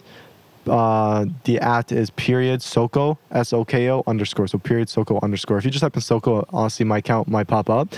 uh, 0.66 1.26
the 1.44 1.58
at 1.60 1.92
is 1.92 2.10
period 2.10 2.62
Soko 2.62 3.18
S 3.30 3.52
O 3.52 3.64
K 3.64 3.90
O 3.90 4.02
underscore. 4.06 4.46
So 4.46 4.58
period 4.58 4.88
Soko 4.88 5.18
underscore. 5.22 5.58
If 5.58 5.64
you 5.64 5.70
just 5.70 5.82
type 5.82 5.94
in 5.94 6.02
Soko, 6.02 6.46
honestly, 6.50 6.84
my 6.84 6.98
account 6.98 7.28
might 7.28 7.48
pop 7.48 7.68
up. 7.68 7.94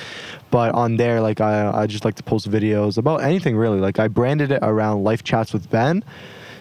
But 0.50 0.74
on 0.74 0.96
there, 0.96 1.20
like 1.20 1.40
I, 1.40 1.82
I 1.82 1.86
just 1.86 2.04
like 2.04 2.14
to 2.16 2.22
post 2.22 2.50
videos 2.50 2.98
about 2.98 3.22
anything 3.22 3.56
really. 3.56 3.80
Like 3.80 3.98
I 3.98 4.08
branded 4.08 4.50
it 4.50 4.60
around 4.62 5.04
life 5.04 5.24
chats 5.24 5.52
with 5.52 5.70
Ben. 5.70 6.04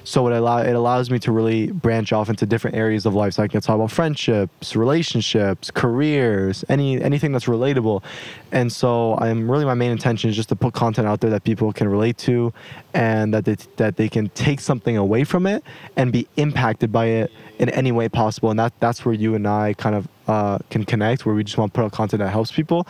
So 0.04 0.28
it 0.28 0.34
allow 0.34 0.58
it 0.60 0.74
allows 0.74 1.10
me 1.10 1.20
to 1.20 1.32
really 1.32 1.72
branch 1.72 2.12
off 2.12 2.30
into 2.30 2.46
different 2.46 2.76
areas 2.76 3.06
of 3.06 3.14
life. 3.14 3.34
So 3.34 3.44
I 3.44 3.48
can 3.48 3.62
talk 3.62 3.76
about 3.76 3.92
friendships, 3.92 4.76
relationships, 4.76 5.72
careers, 5.72 6.66
any 6.70 7.02
anything 7.02 7.32
that's 7.32 7.46
relatable. 7.46 8.04
And 8.52 8.72
so 8.72 9.18
I'm 9.20 9.50
really 9.50 9.66
my 9.66 9.74
main 9.74 9.92
intention 9.92 10.30
is 10.30 10.36
just 10.36 10.50
to 10.50 10.56
put 10.56 10.74
content 10.74 11.08
out 11.08 11.22
there 11.22 11.30
that 11.30 11.44
people 11.44 11.72
can 11.72 11.88
relate 11.88 12.18
to, 12.20 12.54
and 12.94 13.34
that 13.34 13.46
they, 13.46 13.56
that 13.78 13.98
they 13.98 14.10
can 14.10 14.30
take 14.30 14.60
something 14.60 14.98
away 14.98 15.24
from 15.24 15.48
it 15.48 15.64
and 15.96 16.12
be 16.12 16.28
impacted 16.38 16.92
by 16.92 17.06
it 17.06 17.32
in 17.60 17.70
any 17.70 17.92
way 17.92 18.10
possible. 18.10 18.50
And 18.50 18.60
that 18.60 18.74
that's 18.80 19.06
where 19.06 19.16
you 19.16 19.36
and 19.36 19.48
I 19.48 19.74
kind 19.74 19.96
of 19.96 20.08
uh, 20.28 20.60
can 20.70 20.84
connect, 20.84 21.26
where 21.26 21.36
we 21.36 21.44
just 21.44 21.58
want 21.58 21.74
to 21.74 21.78
put 21.78 21.86
out 21.86 21.92
content 21.92 22.20
that 22.20 22.30
helps 22.30 22.52
people. 22.52 22.88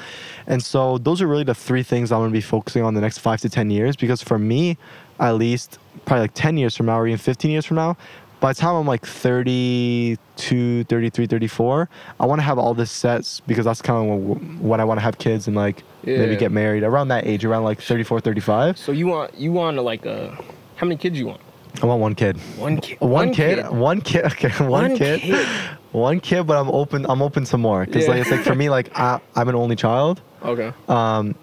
And 0.48 0.63
so 0.63 0.98
those 0.98 1.22
are 1.22 1.27
really 1.27 1.43
the 1.43 1.55
three 1.55 1.84
things 1.84 2.12
I'm 2.12 2.20
going 2.20 2.32
to 2.32 2.34
be 2.34 2.41
focusing 2.41 2.84
on 2.84 2.93
the 2.93 3.01
next 3.01 3.20
five 3.20 3.41
to 3.41 3.50
10 3.50 3.70
years. 3.70 3.96
Because 3.96 4.22
for 4.22 4.39
me, 4.39 4.77
at 5.20 5.34
least 5.34 5.79
probably 6.05 6.22
like 6.24 6.33
10 6.33 6.57
years 6.57 6.75
from 6.75 6.88
now 6.88 7.00
or 7.00 7.07
even 7.07 7.17
15 7.17 7.51
years 7.51 7.65
from 7.65 7.75
now, 7.75 7.95
by 8.39 8.51
the 8.51 8.60
time 8.60 8.75
I'm 8.75 8.86
like 8.88 9.05
32, 9.05 10.83
33, 10.86 11.27
34, 11.27 11.89
I 12.19 12.25
want 12.25 12.39
to 12.39 12.43
have 12.43 12.57
all 12.60 12.74
this 12.74 12.91
sets 12.91 13.39
because 13.41 13.65
that's 13.65 13.81
kind 13.81 14.12
of 14.12 14.62
when 14.62 14.79
I 14.79 14.83
want 14.83 15.00
to 15.00 15.03
have 15.03 15.17
kids 15.17 15.48
and 15.48 15.55
like 15.55 15.83
maybe 16.03 16.36
get 16.36 16.51
married 16.51 16.83
around 16.83 17.07
that 17.10 17.25
age, 17.25 17.45
around 17.45 17.63
like 17.63 17.81
34, 17.81 18.19
35. 18.22 18.77
So 18.77 18.91
you 18.91 19.07
want 19.07 19.33
you 19.36 19.51
want 19.51 19.77
to 19.77 19.81
like 19.81 20.05
a 20.05 20.38
how 20.75 20.86
many 20.88 20.98
kids 20.98 21.17
you 21.17 21.27
want? 21.27 21.41
I 21.81 21.86
want 21.86 22.01
one 22.01 22.15
kid. 22.15 22.38
One 22.57 22.77
kid. 22.81 23.00
One, 23.00 23.33
kid, 23.33 23.67
one 23.69 24.01
kid, 24.10 24.25
okay, 24.25 24.50
one, 24.63 24.69
One 24.69 24.98
kid, 24.98 25.22
kid. 25.22 25.48
one 25.91 26.19
kid. 26.19 26.45
But 26.45 26.57
I'm 26.57 26.69
open. 26.69 27.05
I'm 27.10 27.22
open 27.22 27.45
to 27.45 27.57
more 27.57 27.86
because 27.86 28.03
Yeah. 28.03 28.12
like 28.12 28.22
it's 28.22 28.31
like 28.31 28.41
for 28.41 28.55
me, 28.55 28.69
like 28.69 28.89
I, 29.00 29.19
I'm 29.36 29.48
an 29.50 29.55
only 29.55 29.75
child. 29.75 30.22
Okay. 30.43 30.72
Um, 30.89 31.33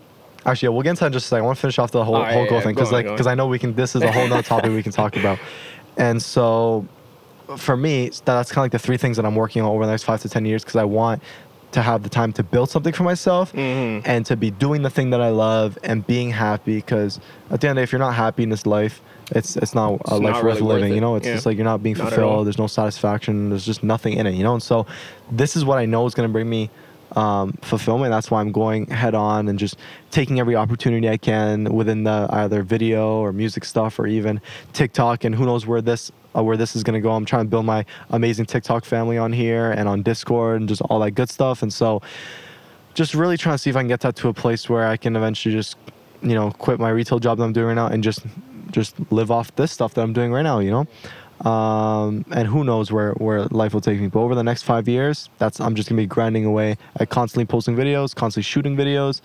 actually, 0.46 0.66
yeah, 0.66 0.70
we'll 0.70 0.82
get 0.82 0.90
into 0.90 1.00
that 1.00 1.06
in 1.06 1.12
just 1.12 1.26
a 1.26 1.28
second. 1.28 1.44
I 1.44 1.46
want 1.46 1.58
to 1.58 1.60
finish 1.62 1.78
off 1.78 1.90
the 1.90 2.04
whole 2.04 2.14
right, 2.20 2.32
whole 2.32 2.46
goal 2.46 2.58
yeah, 2.58 2.64
thing 2.64 2.74
because 2.74 2.92
like 2.92 3.06
because 3.06 3.26
I 3.26 3.34
know 3.34 3.46
we 3.46 3.58
can. 3.58 3.74
This 3.74 3.94
is 3.96 4.02
a 4.02 4.10
whole 4.12 4.26
nother 4.28 4.42
topic 4.42 4.70
we 4.72 4.82
can 4.82 4.92
talk 4.92 5.16
about. 5.16 5.38
And 5.96 6.22
so, 6.22 6.86
for 7.56 7.76
me, 7.76 8.10
that's 8.24 8.50
kind 8.52 8.58
of 8.58 8.64
like 8.64 8.72
the 8.72 8.78
three 8.78 8.96
things 8.96 9.16
that 9.16 9.26
I'm 9.26 9.34
working 9.34 9.60
on 9.60 9.68
over 9.68 9.84
the 9.84 9.90
next 9.90 10.04
five 10.04 10.22
to 10.22 10.28
ten 10.28 10.46
years 10.46 10.62
because 10.62 10.76
I 10.76 10.84
want 10.84 11.20
to 11.72 11.82
have 11.82 12.02
the 12.04 12.08
time 12.08 12.32
to 12.34 12.42
build 12.42 12.70
something 12.70 12.92
for 12.92 13.02
myself 13.02 13.52
Mhm. 13.52 14.02
and 14.04 14.24
to 14.26 14.36
be 14.36 14.50
doing 14.50 14.82
the 14.82 14.88
thing 14.90 15.10
that 15.10 15.20
I 15.20 15.28
love 15.28 15.76
and 15.84 16.06
being 16.06 16.30
happy. 16.30 16.76
Because 16.76 17.20
at 17.50 17.60
the 17.60 17.68
end 17.68 17.72
of 17.72 17.74
the 17.76 17.80
day, 17.80 17.82
if 17.82 17.92
you're 17.92 17.98
not 17.98 18.14
happy 18.14 18.44
in 18.44 18.48
this 18.48 18.66
life, 18.66 19.02
it's 19.32 19.56
it's 19.56 19.74
not 19.74 19.90
a 19.90 19.94
It's 19.94 20.10
life 20.10 20.22
not 20.22 20.34
worth 20.36 20.44
really 20.44 20.62
worth 20.62 20.74
living. 20.76 20.92
it. 20.92 20.94
You 20.94 21.00
know, 21.00 21.16
it's 21.16 21.26
Yeah. 21.26 21.34
just 21.34 21.44
like 21.46 21.56
you're 21.56 21.64
not 21.64 21.82
being 21.82 21.96
Not 21.98 22.08
fulfilled. 22.08 22.46
There's 22.46 22.58
no 22.58 22.66
satisfaction. 22.68 23.50
There's 23.50 23.66
just 23.66 23.82
nothing 23.82 24.14
in 24.14 24.26
it. 24.26 24.34
You 24.34 24.44
know, 24.44 24.54
and 24.54 24.62
so 24.62 24.86
this 25.30 25.54
is 25.56 25.64
what 25.64 25.78
I 25.78 25.86
know 25.86 26.06
is 26.06 26.14
going 26.14 26.28
to 26.28 26.32
bring 26.32 26.48
me 26.48 26.70
um, 27.16 27.52
fulfillment. 27.62 28.10
That's 28.10 28.30
why 28.30 28.40
I'm 28.40 28.52
going 28.52 28.86
head 28.86 29.14
on 29.14 29.48
and 29.48 29.58
just 29.58 29.76
taking 30.10 30.40
every 30.40 30.56
opportunity 30.56 31.08
I 31.08 31.16
can 31.16 31.64
within 31.72 32.04
the 32.04 32.28
either 32.30 32.62
video 32.62 33.18
or 33.18 33.32
music 33.32 33.64
stuff 33.64 33.98
or 33.98 34.06
even 34.06 34.40
TikTok. 34.72 35.24
And 35.24 35.34
who 35.34 35.46
knows 35.46 35.66
where 35.66 35.80
this 35.80 36.12
uh, 36.36 36.42
where 36.42 36.56
this 36.56 36.76
is 36.76 36.82
going 36.82 36.94
to 36.94 37.00
go. 37.00 37.12
I'm 37.12 37.24
trying 37.24 37.44
to 37.44 37.50
build 37.50 37.66
my 37.66 37.84
amazing 38.10 38.46
TikTok 38.46 38.84
family 38.84 39.18
on 39.18 39.32
here 39.32 39.72
and 39.72 39.88
on 39.88 40.02
Discord 40.02 40.60
and 40.60 40.68
just 40.68 40.80
all 40.82 41.00
that 41.00 41.12
good 41.12 41.28
stuff. 41.28 41.62
And 41.62 41.72
so 41.72 42.02
just 42.94 43.14
really 43.14 43.36
trying 43.36 43.54
to 43.54 43.58
see 43.58 43.70
if 43.70 43.76
I 43.76 43.80
can 43.80 43.88
get 43.88 44.00
that 44.00 44.16
to 44.16 44.28
a 44.28 44.34
place 44.34 44.68
where 44.68 44.86
I 44.86 44.96
can 44.96 45.16
eventually 45.16 45.54
just, 45.54 45.76
you 46.22 46.34
know, 46.34 46.50
quit 46.52 46.78
my 46.78 46.90
retail 46.90 47.18
job 47.18 47.38
that 47.38 47.44
I'm 47.44 47.52
doing 47.52 47.68
right 47.68 47.74
now 47.74 47.86
and 47.86 48.02
just 48.02 48.20
just 48.70 48.94
live 49.10 49.30
off 49.30 49.54
this 49.56 49.72
stuff 49.72 49.94
that 49.94 50.02
I'm 50.02 50.12
doing 50.12 50.32
right 50.32 50.42
now, 50.42 50.60
you 50.60 50.70
know? 50.70 50.86
Um, 51.44 52.24
and 52.32 52.46
who 52.46 52.64
knows 52.64 52.92
where, 52.92 53.12
where 53.12 53.44
life 53.46 53.72
will 53.72 53.80
take 53.80 53.98
me. 54.00 54.08
But 54.08 54.20
over 54.20 54.34
the 54.34 54.42
next 54.44 54.62
five 54.64 54.86
years, 54.88 55.30
that's 55.38 55.58
I'm 55.60 55.74
just 55.74 55.88
gonna 55.88 56.00
be 56.02 56.06
grinding 56.06 56.44
away 56.44 56.76
at 56.96 57.08
constantly 57.08 57.46
posting 57.46 57.76
videos, 57.76 58.14
constantly 58.14 58.42
shooting 58.42 58.76
videos, 58.76 59.20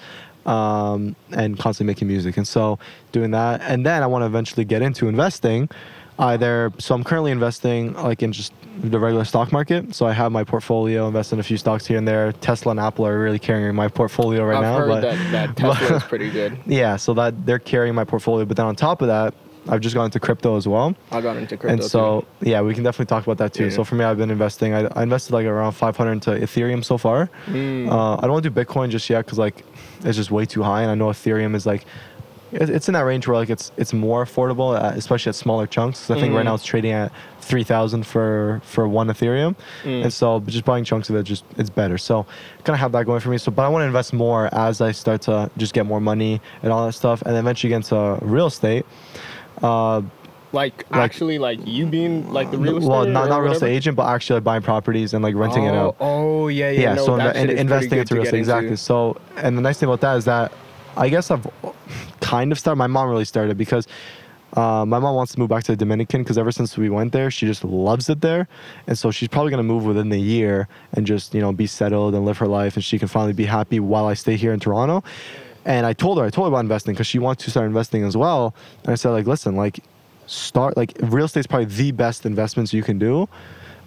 um, 0.45 1.15
and 1.31 1.57
constantly 1.59 1.91
making 1.91 2.07
music. 2.07 2.37
And 2.37 2.47
so 2.47 2.79
doing 3.11 3.31
that, 3.31 3.61
and 3.61 3.85
then 3.85 4.01
I 4.03 4.07
want 4.07 4.21
to 4.21 4.27
eventually 4.27 4.63
get 4.65 4.81
into 4.81 5.07
investing. 5.07 5.69
Either 6.17 6.71
so 6.77 6.95
I'm 6.95 7.03
currently 7.03 7.31
investing 7.31 7.93
like 7.95 8.23
in 8.23 8.31
just 8.31 8.53
the 8.79 8.97
regular 8.97 9.25
stock 9.25 9.51
market. 9.51 9.93
So 9.93 10.05
I 10.05 10.13
have 10.13 10.31
my 10.31 10.45
portfolio, 10.45 11.07
invest 11.07 11.33
in 11.33 11.39
a 11.41 11.43
few 11.43 11.57
stocks 11.57 11.85
here 11.85 11.97
and 11.97 12.07
there. 12.07 12.31
Tesla 12.31 12.71
and 12.71 12.79
Apple 12.79 13.05
are 13.05 13.19
really 13.19 13.39
carrying 13.39 13.75
my 13.75 13.89
portfolio 13.89 14.45
right 14.45 14.55
I've 14.55 14.61
now. 14.61 14.77
heard 14.77 14.87
but 14.87 15.01
that 15.01 15.31
that 15.31 15.57
Tesla 15.57 15.97
is 15.97 16.03
pretty 16.03 16.31
good. 16.31 16.57
yeah, 16.65 16.95
so 16.95 17.13
that 17.15 17.45
they're 17.45 17.59
carrying 17.59 17.93
my 17.95 18.05
portfolio. 18.05 18.45
But 18.45 18.55
then 18.55 18.65
on 18.65 18.77
top 18.77 19.01
of 19.01 19.09
that, 19.09 19.33
I've 19.67 19.81
just 19.81 19.95
gone 19.95 20.05
into 20.05 20.19
crypto 20.19 20.57
as 20.57 20.67
well. 20.67 20.95
I 21.11 21.21
got 21.21 21.37
into 21.37 21.57
crypto 21.57 21.73
And 21.73 21.83
so, 21.83 22.25
too. 22.41 22.49
yeah, 22.49 22.61
we 22.61 22.73
can 22.73 22.83
definitely 22.83 23.07
talk 23.07 23.23
about 23.23 23.37
that 23.39 23.53
too. 23.53 23.65
Yeah. 23.65 23.69
So 23.71 23.83
for 23.83 23.95
me, 23.95 24.05
I've 24.05 24.17
been 24.17 24.29
investing. 24.31 24.73
I, 24.73 24.85
I 24.95 25.03
invested 25.03 25.33
like 25.33 25.45
around 25.45 25.71
500 25.73 26.11
into 26.11 26.31
Ethereum 26.31 26.83
so 26.85 26.97
far. 26.97 27.29
Mm. 27.47 27.89
Uh, 27.91 28.15
I 28.17 28.21
don't 28.21 28.31
want 28.31 28.43
to 28.43 28.49
do 28.49 28.63
Bitcoin 28.65 28.89
just 28.89 29.09
yet 29.09 29.25
because 29.25 29.39
like 29.39 29.63
it's 30.03 30.17
just 30.17 30.31
way 30.31 30.45
too 30.45 30.61
high, 30.63 30.81
and 30.83 30.91
I 30.91 30.95
know 30.95 31.07
Ethereum 31.07 31.55
is 31.55 31.65
like 31.65 31.85
it- 32.51 32.69
it's 32.69 32.87
in 32.87 32.93
that 32.93 33.01
range 33.01 33.27
where 33.27 33.35
like 33.35 33.49
it's 33.49 33.71
it's 33.75 33.91
more 33.91 34.23
affordable, 34.23 34.75
uh, 34.79 34.93
especially 34.95 35.29
at 35.31 35.35
smaller 35.35 35.65
chunks. 35.67 36.11
I 36.11 36.19
think 36.19 36.33
right 36.33 36.41
Mhm. 36.41 36.45
now 36.45 36.53
it's 36.53 36.63
trading 36.63 36.91
at 36.91 37.11
3,000 37.41 38.05
for 38.05 38.61
for 38.63 38.87
one 38.87 39.07
Ethereum, 39.07 39.55
Mm. 39.83 40.03
and 40.03 40.13
so 40.13 40.39
just 40.45 40.63
buying 40.63 40.83
chunks 40.83 41.09
of 41.09 41.15
it 41.15 41.23
just 41.23 41.43
it's 41.57 41.71
better. 41.71 41.97
So 41.97 42.25
kind 42.63 42.75
of 42.75 42.79
have 42.79 42.91
that 42.91 43.05
going 43.07 43.19
for 43.19 43.29
me. 43.29 43.39
So, 43.39 43.51
but 43.51 43.63
I 43.63 43.67
want 43.69 43.81
to 43.81 43.87
invest 43.87 44.13
more 44.13 44.47
as 44.53 44.79
I 44.79 44.91
start 44.91 45.21
to 45.23 45.49
just 45.57 45.73
get 45.73 45.85
more 45.87 45.99
money 45.99 46.39
and 46.61 46.71
all 46.71 46.85
that 46.85 46.93
stuff, 46.93 47.23
and 47.25 47.35
eventually 47.35 47.69
get 47.69 47.77
into 47.77 48.19
real 48.21 48.45
estate. 48.47 48.85
Uh, 49.61 50.01
like, 50.51 50.89
like- 50.89 51.01
actually, 51.01 51.37
like 51.37 51.59
you 51.65 51.85
being 51.85 52.31
like 52.31 52.49
the 52.49 52.57
real 52.57 52.77
estate. 52.77 52.89
well, 52.89 53.05
not 53.05 53.29
not 53.29 53.41
real 53.41 53.51
estate 53.51 53.75
agent, 53.75 53.97
but 53.97 54.07
actually 54.07 54.35
like 54.35 54.43
buying 54.45 54.61
properties 54.61 55.13
and 55.13 55.23
like 55.23 55.35
renting 55.35 55.65
it 55.65 55.71
oh, 55.71 55.87
out. 55.87 55.95
Oh 55.99 56.47
yeah, 56.47 56.69
yeah. 56.69 56.79
yeah, 56.79 56.93
no, 56.95 57.05
so 57.05 57.19
and 57.19 57.51
investing 57.51 57.99
into 57.99 58.15
real 58.15 58.23
estate 58.23 58.39
exactly. 58.39 58.67
into. 58.67 58.77
So, 58.77 59.19
and 59.37 59.57
the 59.57 59.61
nice 59.61 59.79
thing 59.79 59.89
about 59.89 60.01
that 60.01 60.15
is 60.15 60.25
that 60.25 60.53
I 60.95 61.09
guess 61.09 61.29
I've 61.29 61.45
kind 62.21 62.51
of 62.51 62.59
started. 62.59 62.77
My 62.77 62.87
mom 62.87 63.09
really 63.09 63.25
started 63.25 63.57
because 63.57 63.87
uh, 64.53 64.85
my 64.85 64.99
mom 64.99 65.15
wants 65.15 65.33
to 65.33 65.39
move 65.39 65.49
back 65.49 65.63
to 65.65 65.73
the 65.73 65.75
Dominican 65.77 66.23
because 66.23 66.37
ever 66.37 66.51
since 66.51 66.77
we 66.77 66.89
went 66.89 67.11
there, 67.11 67.29
she 67.29 67.45
just 67.45 67.63
loves 67.65 68.09
it 68.09 68.21
there, 68.21 68.47
and 68.87 68.97
so 68.97 69.11
she's 69.11 69.27
probably 69.27 69.51
gonna 69.51 69.63
move 69.63 69.85
within 69.85 70.09
the 70.09 70.19
year 70.19 70.67
and 70.93 71.05
just 71.05 71.33
you 71.33 71.41
know 71.41 71.51
be 71.51 71.67
settled 71.67 72.15
and 72.15 72.25
live 72.25 72.37
her 72.37 72.47
life, 72.47 72.75
and 72.75 72.83
she 72.83 72.97
can 72.97 73.09
finally 73.09 73.33
be 73.33 73.45
happy 73.45 73.79
while 73.79 74.05
I 74.05 74.13
stay 74.13 74.37
here 74.37 74.53
in 74.53 74.59
Toronto. 74.59 75.03
And 75.65 75.85
I 75.85 75.93
told 75.93 76.19
her, 76.19 76.25
I 76.25 76.29
told 76.29 76.45
her 76.45 76.49
about 76.49 76.59
investing 76.59 76.93
because 76.93 77.07
she 77.07 77.19
wants 77.19 77.43
to 77.45 77.51
start 77.51 77.65
investing 77.65 78.03
as 78.03 78.15
well. 78.15 78.53
And 78.83 78.91
I 78.91 78.95
said, 78.95 79.09
like, 79.09 79.25
listen, 79.27 79.55
like, 79.55 79.79
start 80.27 80.75
like 80.77 80.93
real 81.01 81.25
estate's 81.25 81.47
probably 81.47 81.65
the 81.65 81.91
best 81.91 82.25
investments 82.25 82.73
you 82.73 82.83
can 82.83 82.97
do. 82.99 83.27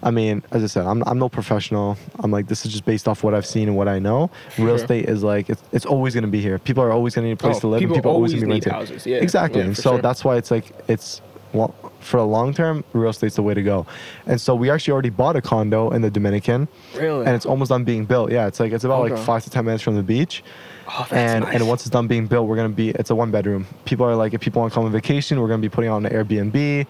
I 0.01 0.11
mean, 0.11 0.41
as 0.51 0.63
I 0.63 0.67
said, 0.67 0.85
I'm, 0.85 1.03
I'm 1.05 1.19
no 1.19 1.27
professional. 1.27 1.97
I'm 2.19 2.31
like, 2.31 2.47
this 2.47 2.65
is 2.65 2.71
just 2.71 2.85
based 2.85 3.07
off 3.09 3.21
what 3.23 3.33
I've 3.33 3.45
seen 3.45 3.67
and 3.67 3.75
what 3.75 3.89
I 3.89 3.99
know. 3.99 4.29
Real 4.57 4.67
Sure. 4.67 4.75
estate 4.75 5.09
is 5.09 5.23
like, 5.23 5.49
it's, 5.49 5.61
it's 5.73 5.85
always 5.85 6.13
going 6.13 6.23
to 6.23 6.29
be 6.29 6.39
here. 6.41 6.57
People 6.57 6.83
are 6.83 6.91
always 6.91 7.15
going 7.15 7.23
to 7.23 7.27
need 7.29 7.33
a 7.33 7.37
place 7.37 7.57
Oh, 7.57 7.61
to 7.61 7.67
live, 7.67 7.79
people 7.81 7.95
and 7.95 8.03
people 8.03 8.11
always 8.11 8.31
always 8.31 8.43
going 8.43 8.61
to 8.61 8.65
be 8.65 8.71
need 8.71 8.73
renting. 8.73 8.93
houses, 8.95 9.05
yeah. 9.05 9.17
exactly. 9.17 9.59
Yeah, 9.59 9.67
and 9.67 9.75
so 9.77 9.91
sure. 9.93 10.01
that's 10.01 10.23
why 10.23 10.37
it's 10.37 10.51
like, 10.51 10.71
it's 10.87 11.21
well, 11.51 11.73
for 11.99 12.17
the 12.17 12.25
long 12.25 12.53
term, 12.53 12.85
real 12.93 13.09
estate's 13.09 13.35
the 13.35 13.43
way 13.43 13.53
to 13.53 13.61
go. 13.63 13.85
And 14.25 14.39
so 14.39 14.55
we 14.55 14.69
actually 14.69 14.93
already 14.93 15.09
bought 15.09 15.35
a 15.35 15.41
condo 15.41 15.89
in 15.91 16.01
the 16.01 16.09
Dominican, 16.11 16.69
Really? 16.95 17.25
and 17.25 17.35
it's 17.35 17.45
almost 17.45 17.67
done 17.69 17.83
being 17.83 18.05
built. 18.05 18.31
Yeah, 18.31 18.47
it's 18.47 18.59
like 18.61 18.71
it's 18.71 18.83
about 18.85 19.09
like 19.09 19.17
five 19.17 19.43
to 19.43 19.49
ten 19.49 19.65
minutes 19.65 19.83
from 19.83 19.95
the 19.95 20.03
beach 20.03 20.43
oh, 20.89 21.07
and 21.11 21.43
nice. 21.45 21.55
and 21.55 21.67
once 21.67 21.81
it's 21.81 21.89
done 21.89 22.07
being 22.07 22.27
built, 22.27 22.47
we're 22.47 22.55
gonna 22.55 22.69
be 22.69 22.89
it's 22.89 23.09
a 23.09 23.15
one 23.15 23.31
bedroom. 23.31 23.65
People 23.85 24.05
are 24.05 24.15
like, 24.15 24.33
if 24.33 24.41
people 24.41 24.61
want 24.61 24.71
to 24.73 24.75
come 24.75 24.85
on 24.85 24.91
vacation, 24.91 25.39
we're 25.39 25.47
gonna 25.47 25.61
be 25.61 25.69
putting 25.69 25.89
on 25.89 26.05
an 26.05 26.11
Airbnb, 26.11 26.85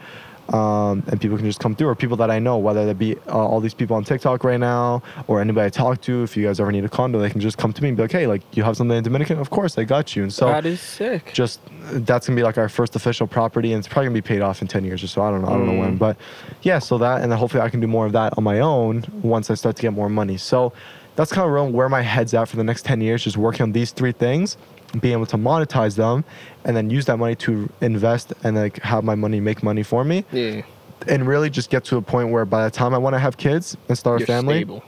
um, 0.53 1.03
and 1.07 1.21
people 1.21 1.37
can 1.37 1.45
just 1.45 1.59
come 1.59 1.75
through. 1.75 1.89
Or 1.89 1.95
people 1.95 2.17
that 2.17 2.31
I 2.31 2.39
know, 2.39 2.57
whether 2.57 2.85
that 2.87 2.97
be 2.97 3.15
uh, 3.27 3.31
all 3.31 3.59
these 3.59 3.75
people 3.75 3.95
on 3.95 4.03
TikTok 4.03 4.43
right 4.43 4.59
now, 4.59 5.03
or 5.27 5.41
anybody 5.41 5.67
I 5.67 5.69
talk 5.69 6.01
to. 6.01 6.23
If 6.23 6.35
you 6.35 6.45
guys 6.45 6.59
ever 6.59 6.71
need 6.71 6.83
a 6.85 6.89
condo, 6.89 7.19
they 7.19 7.29
can 7.29 7.39
just 7.39 7.57
come 7.59 7.71
to 7.73 7.81
me 7.83 7.89
and 7.89 7.97
be 7.97 8.03
like, 8.03 8.11
hey, 8.11 8.25
like 8.25 8.41
you 8.57 8.63
have 8.63 8.75
something 8.75 8.97
in 8.97 9.03
Dominican? 9.03 9.37
Of 9.37 9.51
course, 9.51 9.77
I 9.77 9.83
got 9.83 10.15
you. 10.15 10.23
And 10.23 10.33
so 10.33 10.47
that 10.47 10.65
is 10.65 10.81
sick. 10.81 11.31
just 11.33 11.59
that's 11.91 12.27
gonna 12.27 12.35
be 12.35 12.43
like 12.43 12.57
our 12.57 12.69
first 12.69 12.95
official 12.95 13.27
property, 13.27 13.73
and 13.73 13.79
it's 13.79 13.87
probably 13.87 14.07
gonna 14.07 14.15
be 14.15 14.21
paid 14.21 14.41
off 14.41 14.61
in 14.61 14.67
ten 14.67 14.83
years 14.83 15.03
or 15.03 15.07
so. 15.07 15.21
I 15.21 15.29
don't 15.29 15.43
know. 15.43 15.49
I 15.49 15.51
don't 15.51 15.67
know 15.67 15.79
when, 15.79 15.95
Mm. 15.95 15.99
but 15.99 16.17
yeah. 16.63 16.79
So 16.79 16.97
that, 16.97 17.21
and 17.21 17.31
then 17.31 17.37
hopefully 17.37 17.61
I 17.61 17.69
can 17.69 17.79
do 17.79 17.87
more 17.87 18.05
of 18.07 18.13
that 18.13 18.35
on 18.37 18.43
my 18.43 18.59
own 18.59 19.05
once 19.21 19.51
I 19.51 19.53
start 19.53 19.75
to 19.75 19.81
get 19.83 19.93
more 19.93 20.09
money. 20.09 20.37
So 20.37 20.73
that's 21.19 21.33
kind 21.33 21.45
of 21.53 21.73
where 21.73 21.89
my 21.89 22.01
head's 22.01 22.33
at 22.33 22.47
for 22.47 22.55
the 22.55 22.63
next 22.63 22.85
ten 22.85 23.01
years, 23.01 23.23
just 23.25 23.35
working 23.35 23.63
on 23.63 23.73
these 23.73 23.91
three 23.91 24.13
things, 24.13 24.55
being 25.01 25.11
able 25.13 25.25
to 25.25 25.35
monetize 25.37 25.97
them, 25.97 26.23
and 26.63 26.77
then 26.77 26.89
use 26.89 27.05
that 27.07 27.17
money 27.17 27.35
to 27.35 27.69
invest 27.81 28.31
and 28.45 28.55
like 28.55 28.81
have 28.83 29.03
my 29.03 29.15
money 29.15 29.41
make 29.41 29.61
money 29.61 29.83
for 29.83 30.05
me, 30.05 30.23
yeah. 30.31 30.61
and 31.07 31.27
really 31.27 31.49
just 31.49 31.69
get 31.69 31.83
to 31.83 31.97
a 31.97 32.01
point 32.01 32.29
where 32.31 32.45
by 32.45 32.63
the 32.63 32.71
time 32.71 32.93
I 32.93 32.97
want 32.97 33.15
to 33.15 33.19
have 33.19 33.35
kids 33.35 33.75
and 33.89 33.97
start 33.97 34.21
You're 34.21 34.23
a 34.23 34.27
family, 34.27 34.55
stable. 34.59 34.81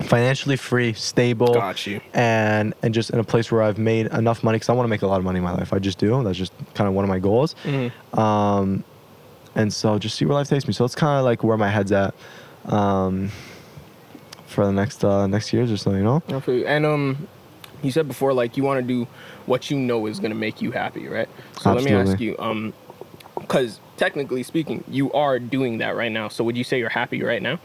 financially 0.00 0.56
free, 0.56 0.94
stable 0.94 1.54
Got 1.54 1.86
you. 1.86 2.00
and 2.12 2.74
and 2.82 2.92
just 2.92 3.10
in 3.10 3.20
a 3.20 3.24
place 3.24 3.52
where 3.52 3.62
I've 3.62 3.78
made 3.78 4.06
enough 4.06 4.42
money 4.42 4.56
because 4.56 4.68
I 4.68 4.72
want 4.72 4.86
to 4.86 4.90
make 4.90 5.02
a 5.02 5.06
lot 5.06 5.18
of 5.18 5.24
money 5.24 5.38
in 5.38 5.44
my 5.44 5.52
life. 5.52 5.72
I 5.72 5.78
just 5.78 5.98
do. 5.98 6.24
That's 6.24 6.36
just 6.36 6.52
kind 6.74 6.88
of 6.88 6.94
one 6.94 7.04
of 7.04 7.08
my 7.08 7.20
goals. 7.20 7.54
Mhm. 7.64 7.92
Um, 8.18 8.82
and 9.54 9.72
so 9.72 9.96
just 10.00 10.16
see 10.16 10.24
where 10.24 10.34
life 10.34 10.48
takes 10.48 10.66
me. 10.66 10.72
So 10.72 10.84
it's 10.84 10.94
kind 10.96 11.18
of 11.20 11.24
like 11.24 11.44
where 11.44 11.56
my 11.56 11.68
head's 11.68 11.92
at 11.92 12.14
um, 12.64 13.30
for 14.52 14.64
the 14.64 14.72
next 14.72 15.04
uh, 15.04 15.26
next 15.26 15.52
years 15.52 15.72
or 15.72 15.76
so. 15.76 15.92
You 15.92 16.02
know. 16.02 16.22
And 16.66 16.86
um, 16.86 17.28
you 17.82 17.90
said 17.90 18.06
before 18.06 18.32
like 18.32 18.56
you 18.56 18.62
want 18.62 18.80
to 18.80 18.86
do 18.86 19.06
what 19.46 19.70
you 19.70 19.78
know 19.78 20.06
is 20.06 20.20
gonna 20.20 20.34
make 20.34 20.62
you 20.62 20.70
happy, 20.70 21.08
right? 21.08 21.28
So 21.60 21.72
let 21.72 21.84
me 21.84 21.92
ask 21.92 22.20
you, 22.20 22.36
um, 22.38 22.72
because 23.38 23.80
technically 23.96 24.42
speaking, 24.42 24.84
you 24.88 25.12
are 25.12 25.38
doing 25.38 25.78
that 25.78 25.96
right 25.96 26.12
now. 26.12 26.28
So 26.28 26.44
would 26.44 26.56
you 26.56 26.64
say 26.64 26.78
you're 26.78 26.88
happy 26.88 27.22
right 27.22 27.42
now? 27.42 27.58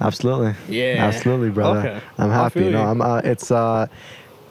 Absolutely. 0.00 0.54
Yeah. 0.68 0.96
Absolutely, 0.98 1.50
brother. 1.50 1.78
Okay. 1.78 2.00
I'm 2.18 2.30
happy. 2.30 2.60
feel 2.60 2.72
No. 2.72 2.82
I'm. 2.82 3.00
Uh, 3.00 3.20
it's. 3.24 3.50
Uh, 3.50 3.86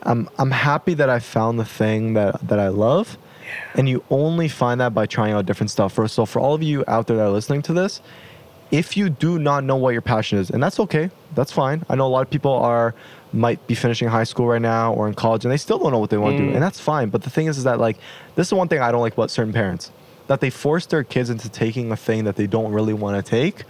I'm. 0.04 0.30
I'm 0.40 0.52
happy 0.52 0.94
that 0.96 1.10
I 1.10 1.20
found 1.20 1.60
the 1.60 1.66
thing 1.66 2.14
that 2.14 2.48
that 2.48 2.60
I 2.60 2.70
love, 2.70 3.18
Yeah. 3.46 3.80
And 3.80 3.90
you 3.90 4.04
only 4.10 4.48
find 4.48 4.82
that 4.82 4.94
by 4.94 5.06
trying 5.06 5.34
out 5.34 5.46
different 5.46 5.72
stuff. 5.72 5.94
For, 5.94 6.08
so 6.08 6.26
for 6.26 6.40
all 6.40 6.54
of 6.54 6.64
you 6.64 6.84
out 6.88 7.08
there 7.08 7.18
that 7.18 7.24
are 7.24 7.30
listening 7.30 7.62
to 7.64 7.74
this, 7.74 8.02
if 8.72 8.98
you 8.98 9.10
do 9.10 9.40
not 9.40 9.64
know 9.64 9.76
what 9.76 9.92
your 9.92 10.02
passion 10.02 10.38
is, 10.40 10.50
and 10.50 10.62
that's 10.62 10.80
okay, 10.80 11.10
that's 11.34 11.52
fine. 11.52 11.84
I 11.90 11.96
know 11.96 12.08
a 12.08 12.10
lot 12.10 12.22
of 12.22 12.30
people 12.30 12.52
are 12.54 12.94
might 13.34 13.66
be 13.68 13.76
finishing 13.76 14.08
high 14.08 14.24
school 14.24 14.48
right 14.48 14.62
now 14.62 14.94
or 14.94 15.08
in 15.10 15.14
college 15.14 15.44
and 15.44 15.52
they 15.52 15.58
still 15.58 15.78
don't 15.78 15.92
know 15.92 16.00
what 16.00 16.10
they 16.10 16.18
want 16.18 16.38
to 16.38 16.44
do, 16.44 16.50
Mm. 16.50 16.54
and 16.56 16.64
that's 16.64 16.80
fine. 16.80 17.10
But 17.10 17.24
the 17.24 17.30
thing 17.30 17.48
is, 17.48 17.58
is 17.58 17.66
that 17.66 17.80
like 17.80 17.98
this 18.36 18.48
is 18.48 18.54
one 18.54 18.68
thing 18.68 18.80
I 18.80 18.92
don't 18.92 19.02
like 19.02 19.14
about 19.14 19.30
certain 19.30 19.52
parents 19.54 19.92
that 20.28 20.40
they 20.42 20.50
force 20.50 20.86
their 20.88 21.04
kids 21.04 21.30
into 21.30 21.50
taking 21.50 21.92
a 21.92 21.96
thing 21.98 22.24
that 22.24 22.36
they 22.38 22.48
don't 22.48 22.72
really 22.72 22.94
want 22.94 23.16
to 23.24 23.30
take, 23.30 23.64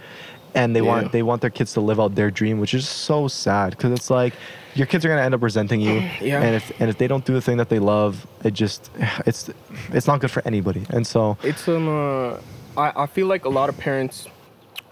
and 0.54 0.74
they 0.74 0.80
Yeah. 0.80 0.86
want 0.86 1.12
they 1.12 1.22
want 1.22 1.40
their 1.40 1.50
kids 1.50 1.72
to 1.74 1.80
live 1.80 1.98
out 2.00 2.14
their 2.14 2.30
dream, 2.30 2.58
which 2.60 2.74
is 2.74 2.88
so 2.88 3.28
sad 3.28 3.70
because 3.72 3.92
it's 3.92 4.08
like 4.08 4.34
your 4.74 4.86
kids 4.86 5.04
are 5.04 5.08
gonna 5.08 5.22
end 5.22 5.34
up 5.34 5.42
resenting 5.42 5.80
you, 5.80 6.00
Yeah. 6.20 6.40
and 6.42 6.54
if 6.54 6.70
and 6.80 6.88
if 6.88 6.96
they 6.96 7.08
don't 7.08 7.24
do 7.24 7.34
the 7.34 7.40
thing 7.42 7.56
that 7.58 7.68
they 7.68 7.78
love, 7.80 8.26
it 8.44 8.54
just 8.54 8.90
it's 9.26 9.50
it's 9.92 10.06
not 10.06 10.20
good 10.20 10.30
for 10.30 10.42
anybody. 10.46 10.86
And 10.90 11.06
so 11.06 11.36
It's 11.42 11.66
um, 11.68 11.88
uh, 11.88 12.36
I, 12.80 13.02
I 13.04 13.06
feel 13.06 13.26
like 13.26 13.44
a 13.44 13.50
lot 13.50 13.68
of 13.68 13.76
parents, 13.76 14.28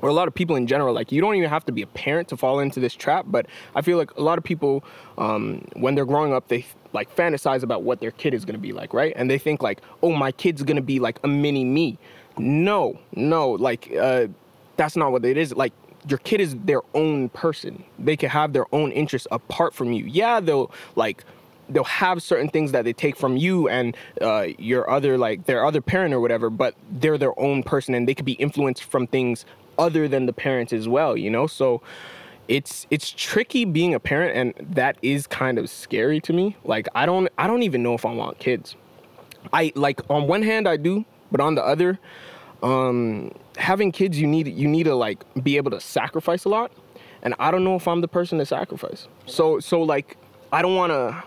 or 0.04 0.10
a 0.10 0.12
lot 0.12 0.28
of 0.28 0.34
people 0.34 0.54
in 0.54 0.66
general, 0.66 0.92
like 0.92 1.10
you 1.10 1.22
don't 1.22 1.34
even 1.34 1.48
have 1.48 1.64
to 1.64 1.72
be 1.72 1.80
a 1.80 1.86
parent 1.86 2.28
to 2.28 2.36
fall 2.36 2.60
into 2.60 2.78
this 2.78 2.94
trap. 2.94 3.24
But 3.26 3.46
I 3.74 3.80
feel 3.80 3.96
like 3.96 4.14
a 4.18 4.20
lot 4.20 4.36
of 4.36 4.44
people, 4.44 4.84
um, 5.16 5.66
when 5.76 5.94
they're 5.94 6.04
growing 6.04 6.34
up, 6.34 6.48
they 6.48 6.66
like 6.92 7.16
fantasize 7.16 7.62
about 7.62 7.84
what 7.84 8.00
their 8.00 8.10
kid 8.10 8.34
is 8.34 8.44
gonna 8.44 8.58
be 8.58 8.74
like, 8.74 8.92
right? 8.92 9.14
And 9.16 9.30
they 9.30 9.38
think 9.38 9.62
like, 9.62 9.80
oh, 10.02 10.12
my 10.12 10.30
kid's 10.30 10.62
gonna 10.62 10.82
be 10.82 11.00
like 11.00 11.18
a 11.24 11.28
mini 11.28 11.64
me. 11.64 11.96
No, 12.36 12.98
no, 13.16 13.52
like 13.52 13.96
uh, 13.98 14.26
that's 14.76 14.94
not 14.94 15.10
what 15.10 15.24
it 15.24 15.38
is. 15.38 15.54
Like 15.54 15.72
your 16.06 16.18
kid 16.18 16.42
is 16.42 16.54
their 16.54 16.82
own 16.92 17.30
person. 17.30 17.82
They 17.98 18.18
can 18.18 18.28
have 18.28 18.52
their 18.52 18.66
own 18.74 18.92
interests 18.92 19.26
apart 19.30 19.72
from 19.72 19.94
you. 19.94 20.04
Yeah, 20.04 20.38
they'll 20.40 20.70
like 20.96 21.24
they'll 21.70 21.84
have 21.84 22.22
certain 22.22 22.50
things 22.50 22.72
that 22.72 22.84
they 22.84 22.92
take 22.92 23.16
from 23.16 23.38
you 23.38 23.68
and 23.68 23.96
uh, 24.20 24.48
your 24.58 24.90
other 24.90 25.16
like 25.16 25.46
their 25.46 25.64
other 25.64 25.80
parent 25.80 26.12
or 26.12 26.20
whatever 26.20 26.50
but 26.50 26.74
they're 26.90 27.16
their 27.16 27.38
own 27.40 27.62
person 27.62 27.94
and 27.94 28.06
they 28.06 28.14
could 28.14 28.26
be 28.26 28.34
influenced 28.34 28.84
from 28.84 29.06
things 29.06 29.46
other 29.78 30.08
than 30.08 30.26
the 30.26 30.32
parents 30.32 30.72
as 30.72 30.88
well 30.88 31.16
you 31.16 31.30
know? 31.30 31.46
So 31.46 31.82
it's 32.48 32.86
it's 32.90 33.10
tricky 33.10 33.64
being 33.64 33.94
a 33.94 34.00
parent 34.00 34.36
and 34.36 34.74
that 34.74 34.96
is 35.02 35.26
kind 35.26 35.58
of 35.58 35.70
scary 35.70 36.20
to 36.20 36.32
me. 36.32 36.56
Like 36.64 36.88
i 36.94 37.06
don't 37.06 37.28
i 37.38 37.46
don't 37.46 37.62
even 37.62 37.82
know 37.82 37.94
if 37.94 38.04
i 38.04 38.12
want 38.12 38.38
kids. 38.38 38.76
I 39.52 39.72
like 39.74 40.00
on 40.10 40.26
one 40.26 40.42
hand 40.42 40.68
i 40.68 40.76
do 40.76 41.04
but 41.30 41.40
on 41.40 41.54
the 41.54 41.64
other 41.64 41.98
um 42.62 43.32
having 43.56 43.92
kids 43.92 44.18
you 44.18 44.26
need 44.26 44.48
you 44.48 44.68
need 44.68 44.84
to 44.84 44.94
like 44.94 45.24
be 45.42 45.56
able 45.56 45.70
to 45.70 45.80
sacrifice 45.80 46.44
a 46.44 46.48
lot 46.48 46.72
and 47.22 47.34
i 47.38 47.50
don't 47.50 47.62
know 47.62 47.76
if 47.76 47.86
i'm 47.86 48.00
the 48.00 48.08
person 48.08 48.38
to 48.38 48.46
sacrifice. 48.46 49.08
So 49.26 49.60
so 49.60 49.82
like 49.82 50.16
i 50.52 50.60
don't 50.62 50.76
want 50.76 50.92
to 50.92 51.22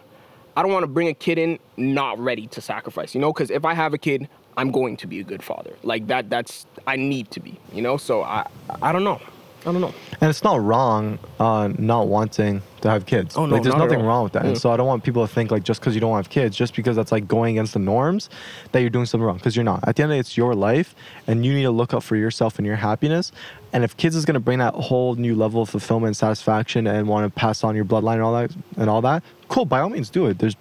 i 0.56 0.62
don't 0.62 0.72
want 0.72 0.84
to 0.84 0.88
bring 0.88 1.08
a 1.08 1.14
kid 1.14 1.38
in 1.38 1.60
not 1.78 2.20
ready 2.20 2.48
to 2.48 2.62
sacrifice 2.62 3.16
you 3.16 3.22
know? 3.22 3.34
Because 3.34 3.50
if 3.50 3.66
i 3.66 3.74
have 3.74 3.94
a 3.94 3.98
kid 3.98 4.28
i'm 4.58 4.72
going 4.72 4.98
to 4.98 5.08
be 5.08 5.20
a 5.20 5.24
good 5.24 5.44
father 5.44 5.74
like 5.84 6.08
that 6.08 6.30
that's 6.30 6.66
i 6.86 6.96
need 6.96 7.30
to 7.32 7.40
be 7.40 7.58
you 7.72 7.82
know 7.82 7.96
so 7.98 8.24
i 8.24 8.46
i 8.82 8.92
don't 8.92 9.04
know 9.04 9.22
i 9.62 9.72
don't 9.72 9.82
know 9.82 9.94
And 10.22 10.30
it's 10.30 10.44
not 10.44 10.62
wrong 10.62 11.20
uh, 11.40 11.70
not 11.78 12.08
wanting 12.08 12.62
to 12.82 12.90
have 12.90 13.06
kids. 13.06 13.36
Oh, 13.36 13.46
no, 13.46 13.56
like, 13.56 13.64
there's 13.64 13.76
not 13.76 13.86
nothing 13.86 14.04
wrong 14.04 14.24
with 14.24 14.34
that. 14.34 14.46
And 14.46 14.58
so 14.58 14.72
I 14.72 14.78
don't 14.78 14.88
want 14.88 15.04
people 15.04 15.26
to 15.28 15.32
think 15.34 15.52
like 15.52 15.64
just 15.64 15.80
because 15.80 15.94
you 15.96 16.02
don't 16.02 16.16
have 16.16 16.30
kids, 16.30 16.56
just 16.56 16.76
because 16.76 16.96
that's 16.96 17.12
like 17.12 17.28
going 17.28 17.58
against 17.58 17.74
the 17.74 17.80
norms, 17.80 18.30
that 18.72 18.80
you're 18.82 18.90
doing 18.90 19.06
something 19.06 19.26
wrong. 19.26 19.38
Because 19.38 19.56
you're 19.56 19.66
not. 19.66 19.88
At 19.88 19.96
the 19.96 20.04
end 20.04 20.12
of 20.12 20.16
the 20.16 20.16
day, 20.16 20.20
it's 20.20 20.38
your 20.38 20.56
life, 20.56 20.96
and 21.28 21.46
you 21.46 21.54
need 21.54 21.64
to 21.64 21.72
look 21.72 21.94
out 21.94 22.04
for 22.04 22.16
yourself 22.16 22.58
and 22.60 22.66
your 22.66 22.76
happiness. 22.76 23.32
And 23.74 23.84
if 23.84 23.98
kids 23.98 24.16
is 24.16 24.26
gonna 24.26 24.40
bring 24.40 24.60
that 24.60 24.74
whole 24.74 25.16
new 25.16 25.36
level 25.36 25.62
of 25.64 25.70
fulfillment, 25.70 26.10
and 26.10 26.18
satisfaction, 26.18 26.88
and 26.88 27.08
want 27.08 27.32
to 27.32 27.40
pass 27.40 27.64
on 27.64 27.76
your 27.76 27.86
bloodline 27.86 28.16
and 28.16 28.24
all 28.24 28.34
that, 28.34 28.52
and 28.78 28.90
all 28.90 29.02
that, 29.02 29.24
cool. 29.50 29.66
By 29.66 29.80
all 29.82 29.90
means, 29.90 30.10
do 30.10 30.28
it. 30.28 30.40
There's 30.40 30.56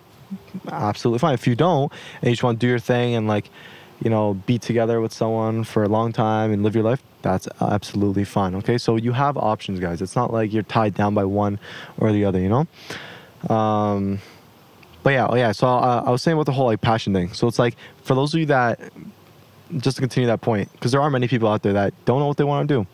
absolutely 0.71 1.19
fine. 1.21 1.35
If 1.35 1.47
you 1.47 1.55
don't, 1.55 1.93
and 2.21 2.25
you 2.25 2.33
just 2.33 2.43
want 2.43 2.59
to 2.59 2.67
do 2.67 2.69
your 2.69 2.79
thing 2.79 3.15
and 3.15 3.29
like, 3.29 3.51
you 4.03 4.11
know, 4.11 4.35
be 4.47 4.59
together 4.59 5.01
with 5.01 5.13
someone 5.13 5.65
for 5.65 5.85
a 5.85 5.89
long 5.89 6.13
time 6.13 6.53
and 6.53 6.63
live 6.63 6.75
your 6.75 6.85
life, 6.85 7.03
that's 7.23 7.49
absolutely 7.61 8.25
fine. 8.25 8.55
Okay, 8.57 8.79
so 8.79 8.97
you 8.97 9.13
have 9.13 9.37
options, 9.37 9.81
guys. 9.81 10.03
It's 10.03 10.17
not 10.17 10.33
like 10.33 10.53
you're 10.53 10.63
tied 10.63 10.95
down 10.95 11.15
by 11.15 11.25
one 11.25 11.59
or 11.99 12.13
the 12.13 12.25
other. 12.25 12.39
You 12.39 12.49
know. 12.49 13.55
Um, 13.55 14.21
but 15.03 15.11
yeah, 15.11 15.27
oh 15.29 15.37
yeah. 15.37 15.53
So 15.53 15.67
uh, 15.67 16.03
I 16.07 16.11
was 16.11 16.23
saying 16.23 16.35
about 16.35 16.47
the 16.47 16.53
whole 16.53 16.67
like 16.67 16.81
passion 16.81 17.13
thing. 17.13 17.33
So 17.33 17.47
it's 17.47 17.59
like 17.59 17.77
for 18.03 18.15
those 18.15 18.35
of 18.35 18.41
you 18.41 18.47
that 18.47 18.81
just 19.79 19.97
to 19.97 20.01
continue 20.03 20.27
that 20.27 20.41
point, 20.41 20.71
because 20.73 20.93
there 20.93 21.01
are 21.01 21.11
many 21.11 21.29
people 21.29 21.49
out 21.49 21.63
there 21.63 21.73
that 21.73 21.95
don't 22.05 22.21
know 22.21 22.27
what 22.27 22.37
they 22.37 22.45
want 22.45 22.69
to 22.69 22.75
do. 22.75 22.87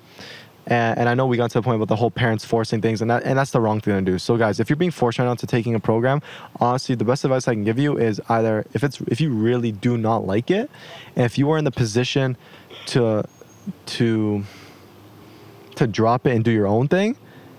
And, 0.66 1.00
and 1.00 1.08
I 1.08 1.14
know 1.14 1.26
we 1.26 1.36
got 1.36 1.50
to 1.50 1.58
the 1.58 1.62
point 1.62 1.76
about 1.76 1.88
the 1.88 1.96
whole 1.96 2.10
parents 2.10 2.44
forcing 2.44 2.80
things, 2.80 3.02
and 3.02 3.10
that 3.10 3.24
and 3.24 3.36
that's 3.36 3.50
the 3.50 3.60
wrong 3.60 3.80
thing 3.80 4.04
to 4.04 4.12
do. 4.12 4.18
So 4.18 4.36
guys, 4.36 4.60
if 4.60 4.70
you're 4.70 4.76
being 4.76 4.90
forced 4.90 5.18
right 5.18 5.24
now 5.24 5.34
to 5.34 5.46
taking 5.46 5.74
a 5.74 5.80
program, 5.80 6.22
honestly, 6.60 6.94
the 6.94 7.04
best 7.04 7.24
advice 7.24 7.48
I 7.48 7.54
can 7.54 7.64
give 7.64 7.78
you 7.78 7.98
is 7.98 8.20
either 8.28 8.64
if 8.72 8.84
it's 8.84 9.00
if 9.02 9.20
you 9.20 9.30
really 9.30 9.72
do 9.72 9.96
not 9.98 10.26
like 10.26 10.50
it, 10.50 10.70
and 11.16 11.24
if 11.24 11.36
you 11.36 11.50
are 11.50 11.58
in 11.58 11.64
the 11.64 11.72
position 11.72 12.36
to 12.86 13.24
to 13.86 14.44
to 15.76 15.86
drop 15.86 16.26
it 16.26 16.34
and 16.34 16.44
do 16.44 16.50
your 16.50 16.66
own 16.66 16.86
thing, 16.86 17.16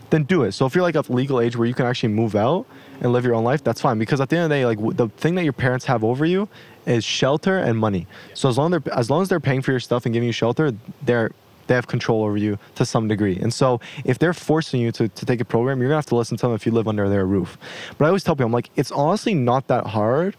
then 0.09 0.23
do 0.23 0.43
it. 0.43 0.53
So 0.53 0.65
if 0.65 0.75
you're 0.75 0.83
like 0.83 0.95
of 0.95 1.09
legal 1.09 1.41
age 1.41 1.57
where 1.57 1.67
you 1.67 1.73
can 1.73 1.85
actually 1.85 2.13
move 2.13 2.35
out 2.35 2.65
and 3.01 3.11
live 3.11 3.25
your 3.25 3.35
own 3.35 3.43
life, 3.43 3.63
that's 3.63 3.81
fine. 3.81 3.97
Because 3.97 4.21
at 4.21 4.29
the 4.29 4.37
end 4.37 4.45
of 4.45 4.49
the 4.49 4.55
day, 4.55 4.65
like 4.65 4.95
the 4.95 5.09
thing 5.09 5.35
that 5.35 5.43
your 5.43 5.53
parents 5.53 5.85
have 5.85 6.03
over 6.03 6.25
you 6.25 6.47
is 6.85 7.03
shelter 7.03 7.57
and 7.57 7.77
money. 7.77 8.07
So 8.33 8.47
as 8.47 8.57
long 8.57 8.73
as 8.73 8.81
they're 8.81 8.93
as 8.93 9.09
long 9.09 9.21
as 9.23 9.29
they're 9.29 9.39
paying 9.39 9.61
for 9.61 9.71
your 9.71 9.79
stuff 9.79 10.05
and 10.05 10.13
giving 10.13 10.27
you 10.27 10.33
shelter, 10.33 10.73
they're 11.01 11.31
they 11.67 11.75
have 11.75 11.87
control 11.87 12.23
over 12.23 12.37
you 12.37 12.57
to 12.75 12.85
some 12.85 13.07
degree. 13.07 13.37
And 13.37 13.53
so 13.53 13.79
if 14.05 14.19
they're 14.19 14.33
forcing 14.33 14.81
you 14.81 14.91
to, 14.93 15.07
to 15.07 15.25
take 15.25 15.41
a 15.41 15.45
program, 15.45 15.79
you're 15.79 15.89
gonna 15.89 15.97
have 15.97 16.05
to 16.07 16.15
listen 16.15 16.37
to 16.37 16.47
them 16.47 16.55
if 16.55 16.65
you 16.65 16.71
live 16.71 16.87
under 16.87 17.09
their 17.09 17.25
roof. 17.25 17.57
But 17.97 18.05
I 18.05 18.07
always 18.07 18.23
tell 18.23 18.35
people, 18.35 18.47
I'm 18.47 18.51
like, 18.51 18.69
it's 18.75 18.91
honestly 18.91 19.33
not 19.33 19.67
that 19.67 19.87
hard 19.87 20.35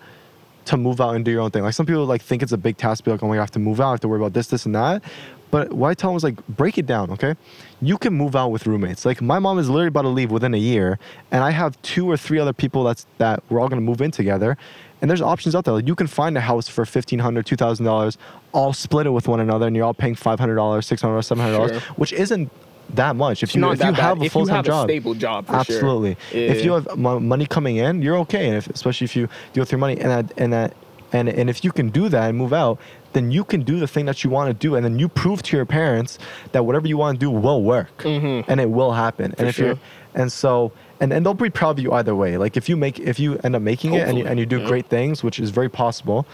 to 0.66 0.76
move 0.76 1.00
out 1.00 1.14
and 1.14 1.24
do 1.24 1.30
your 1.30 1.42
own 1.42 1.50
thing. 1.50 1.62
Like 1.62 1.74
some 1.74 1.86
people 1.86 2.04
like 2.06 2.22
think 2.22 2.42
it's 2.42 2.52
a 2.52 2.58
big 2.58 2.76
task, 2.76 3.04
be 3.04 3.10
like, 3.10 3.22
oh 3.22 3.28
my, 3.28 3.34
god, 3.34 3.40
I 3.40 3.42
have 3.42 3.50
to 3.52 3.58
move 3.58 3.80
out, 3.80 3.88
I 3.88 3.90
have 3.92 4.00
to 4.00 4.08
worry 4.08 4.20
about 4.20 4.32
this, 4.32 4.48
this, 4.48 4.66
and 4.66 4.74
that. 4.74 5.02
But 5.50 5.72
what 5.72 5.88
I 5.88 5.94
tell 5.94 6.10
them 6.10 6.16
is 6.16 6.24
like, 6.24 6.44
break 6.48 6.78
it 6.78 6.86
down, 6.86 7.10
okay? 7.12 7.36
You 7.80 7.96
can 7.96 8.12
move 8.12 8.34
out 8.34 8.48
with 8.48 8.66
roommates. 8.66 9.04
Like 9.04 9.22
my 9.22 9.38
mom 9.38 9.58
is 9.58 9.68
literally 9.68 9.88
about 9.88 10.02
to 10.02 10.08
leave 10.08 10.30
within 10.30 10.54
a 10.54 10.58
year, 10.58 10.98
and 11.30 11.44
I 11.44 11.50
have 11.50 11.80
two 11.82 12.10
or 12.10 12.16
three 12.16 12.38
other 12.38 12.52
people 12.52 12.82
that's 12.84 13.06
that 13.18 13.42
we're 13.48 13.60
all 13.60 13.68
gonna 13.68 13.82
move 13.82 14.00
in 14.00 14.10
together. 14.10 14.56
And 15.02 15.10
there's 15.10 15.20
options 15.20 15.54
out 15.54 15.64
there. 15.64 15.74
Like 15.74 15.86
you 15.86 15.94
can 15.94 16.06
find 16.06 16.36
a 16.38 16.40
house 16.40 16.68
for 16.68 16.84
fifteen 16.86 17.18
hundred, 17.18 17.44
two 17.46 17.56
thousand 17.56 17.84
dollars, 17.84 18.16
all 18.52 18.72
split 18.72 19.06
it 19.06 19.10
with 19.10 19.28
one 19.28 19.40
another, 19.40 19.66
and 19.66 19.76
you're 19.76 19.84
all 19.84 19.92
paying 19.94 20.14
five 20.14 20.38
hundred 20.40 20.54
dollars, 20.54 20.86
six 20.86 21.02
hundred 21.02 21.14
dollars, 21.14 21.26
seven 21.26 21.44
hundred 21.44 21.56
dollars, 21.58 21.70
Sure. 21.82 21.94
which 21.96 22.12
isn't 22.12 22.50
that 22.94 23.16
much. 23.16 23.42
If 23.42 23.50
It's 23.50 23.56
you 23.56 23.64
if 23.70 23.78
you 23.80 23.84
bad. 23.86 23.94
have 23.96 24.22
a 24.22 24.28
full 24.30 24.46
time 24.46 24.64
job, 24.64 24.86
stable 24.88 25.14
job, 25.14 25.46
for 25.46 25.52
sure. 25.52 25.60
absolutely. 25.60 26.16
If 26.32 26.64
you 26.64 26.72
have 26.72 26.96
mo- 26.96 27.20
money 27.20 27.46
coming 27.46 27.76
in, 27.76 28.00
you're 28.02 28.16
okay, 28.18 28.46
and 28.48 28.56
if, 28.56 28.66
especially 28.68 29.04
if 29.06 29.14
you 29.16 29.28
deal 29.52 29.62
with 29.62 29.72
your 29.72 29.78
money, 29.78 29.98
and 30.00 30.10
that, 30.10 30.32
and 30.38 30.52
that, 30.52 30.74
and 31.12 31.28
and 31.28 31.50
if 31.50 31.64
you 31.64 31.72
can 31.72 31.90
do 31.90 32.08
that 32.08 32.28
and 32.30 32.38
move 32.38 32.52
out, 32.54 32.78
then 33.12 33.30
you 33.30 33.44
can 33.44 33.62
do 33.62 33.78
the 33.78 33.86
thing 33.86 34.06
that 34.06 34.24
you 34.24 34.30
want 34.30 34.48
to 34.48 34.54
do, 34.54 34.74
and 34.74 34.84
then 34.84 34.98
you 34.98 35.08
prove 35.08 35.42
to 35.42 35.56
your 35.56 35.66
parents 35.66 36.18
that 36.52 36.64
whatever 36.64 36.86
you 36.88 36.96
want 36.96 37.18
to 37.18 37.26
do 37.26 37.30
will 37.30 37.62
work, 37.62 37.98
Mhm. 38.04 38.44
and 38.48 38.60
it 38.60 38.70
will 38.70 38.92
happen. 38.92 39.34
and 39.38 39.48
if 39.48 39.58
you're, 39.58 39.78
and 40.14 40.32
so. 40.32 40.72
And, 41.00 41.12
and 41.12 41.26
they'll 41.26 41.34
be 41.34 41.50
proud 41.50 41.70
of 41.78 41.80
you 41.80 41.92
either 41.92 42.14
way. 42.14 42.36
Like 42.38 42.56
if 42.56 42.68
you 42.68 42.76
make 42.76 42.98
if 43.00 43.18
you 43.18 43.38
end 43.44 43.56
up 43.56 43.62
making 43.62 43.94
it 43.94 44.08
and 44.08 44.16
you, 44.18 44.26
and 44.26 44.38
you 44.38 44.46
do 44.46 44.60
yeah. 44.60 44.68
great 44.68 44.86
things, 44.86 45.22
which 45.24 45.38
is 45.40 45.50
very 45.50 45.68
possible, 45.68 46.24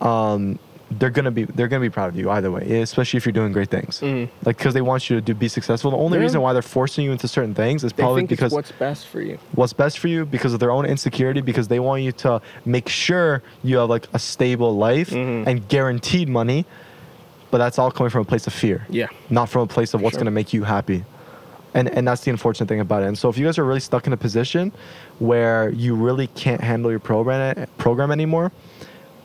um, 0.00 0.58
they're 0.90 1.10
gonna 1.10 1.30
be 1.30 1.44
they're 1.44 1.68
gonna 1.68 1.82
be 1.82 1.90
proud 1.90 2.08
of 2.08 2.16
you 2.16 2.30
either 2.30 2.50
way, 2.50 2.80
especially 2.80 3.18
if 3.18 3.26
you're 3.26 3.32
doing 3.32 3.52
great 3.52 3.68
things. 3.70 4.00
Mhm. 4.00 4.28
Like 4.44 4.56
because 4.56 4.72
they 4.72 4.80
want 4.80 5.10
you 5.10 5.16
to 5.16 5.20
do, 5.20 5.34
be 5.34 5.46
successful. 5.48 5.90
The 5.90 5.96
only 5.98 6.16
Yeah. 6.18 6.22
reason 6.24 6.40
why 6.40 6.54
they're 6.54 6.62
forcing 6.62 7.04
you 7.04 7.12
into 7.12 7.28
certain 7.28 7.54
things 7.54 7.84
is 7.84 7.92
probably 7.92 8.24
because 8.24 8.52
what's 8.52 8.72
best 8.72 9.06
for 9.06 9.20
you 9.20 9.38
what's 9.54 9.74
best 9.74 9.98
for 9.98 10.08
you 10.08 10.24
because 10.24 10.54
of 10.54 10.60
their 10.60 10.70
own 10.70 10.86
insecurity 10.86 11.40
because 11.42 11.68
they 11.68 11.78
want 11.78 12.02
you 12.02 12.12
to 12.12 12.40
make 12.64 12.88
sure 12.88 13.42
you 13.62 13.76
have 13.78 13.90
like 13.90 14.08
a 14.14 14.18
stable 14.18 14.76
life 14.76 15.10
Mhm. 15.10 15.46
and 15.46 15.68
guaranteed 15.68 16.28
money 16.28 16.64
but 17.50 17.58
that's 17.58 17.78
all 17.78 17.90
coming 17.90 18.10
from 18.10 18.22
a 18.22 18.24
place 18.24 18.46
of 18.46 18.52
fear 18.54 18.86
yeah 18.88 19.06
not 19.30 19.48
from 19.50 19.62
a 19.62 19.66
place 19.66 19.92
of 19.94 20.00
what's 20.00 20.16
Sure. 20.16 20.24
to 20.24 20.30
make 20.30 20.52
you 20.54 20.64
happy 20.64 21.04
and 21.74 21.88
and 21.88 22.06
that's 22.06 22.22
the 22.22 22.30
unfortunate 22.30 22.68
thing 22.68 22.80
about 22.80 23.02
it. 23.02 23.06
And 23.06 23.18
so 23.18 23.28
if 23.28 23.38
you 23.38 23.44
guys 23.44 23.58
are 23.58 23.64
really 23.64 23.80
stuck 23.80 24.06
in 24.06 24.12
a 24.12 24.16
position 24.16 24.72
where 25.18 25.70
you 25.70 25.94
really 25.94 26.28
can't 26.28 26.60
handle 26.60 26.90
your 26.90 27.00
program 27.00 27.66
program 27.76 28.10
anymore 28.10 28.52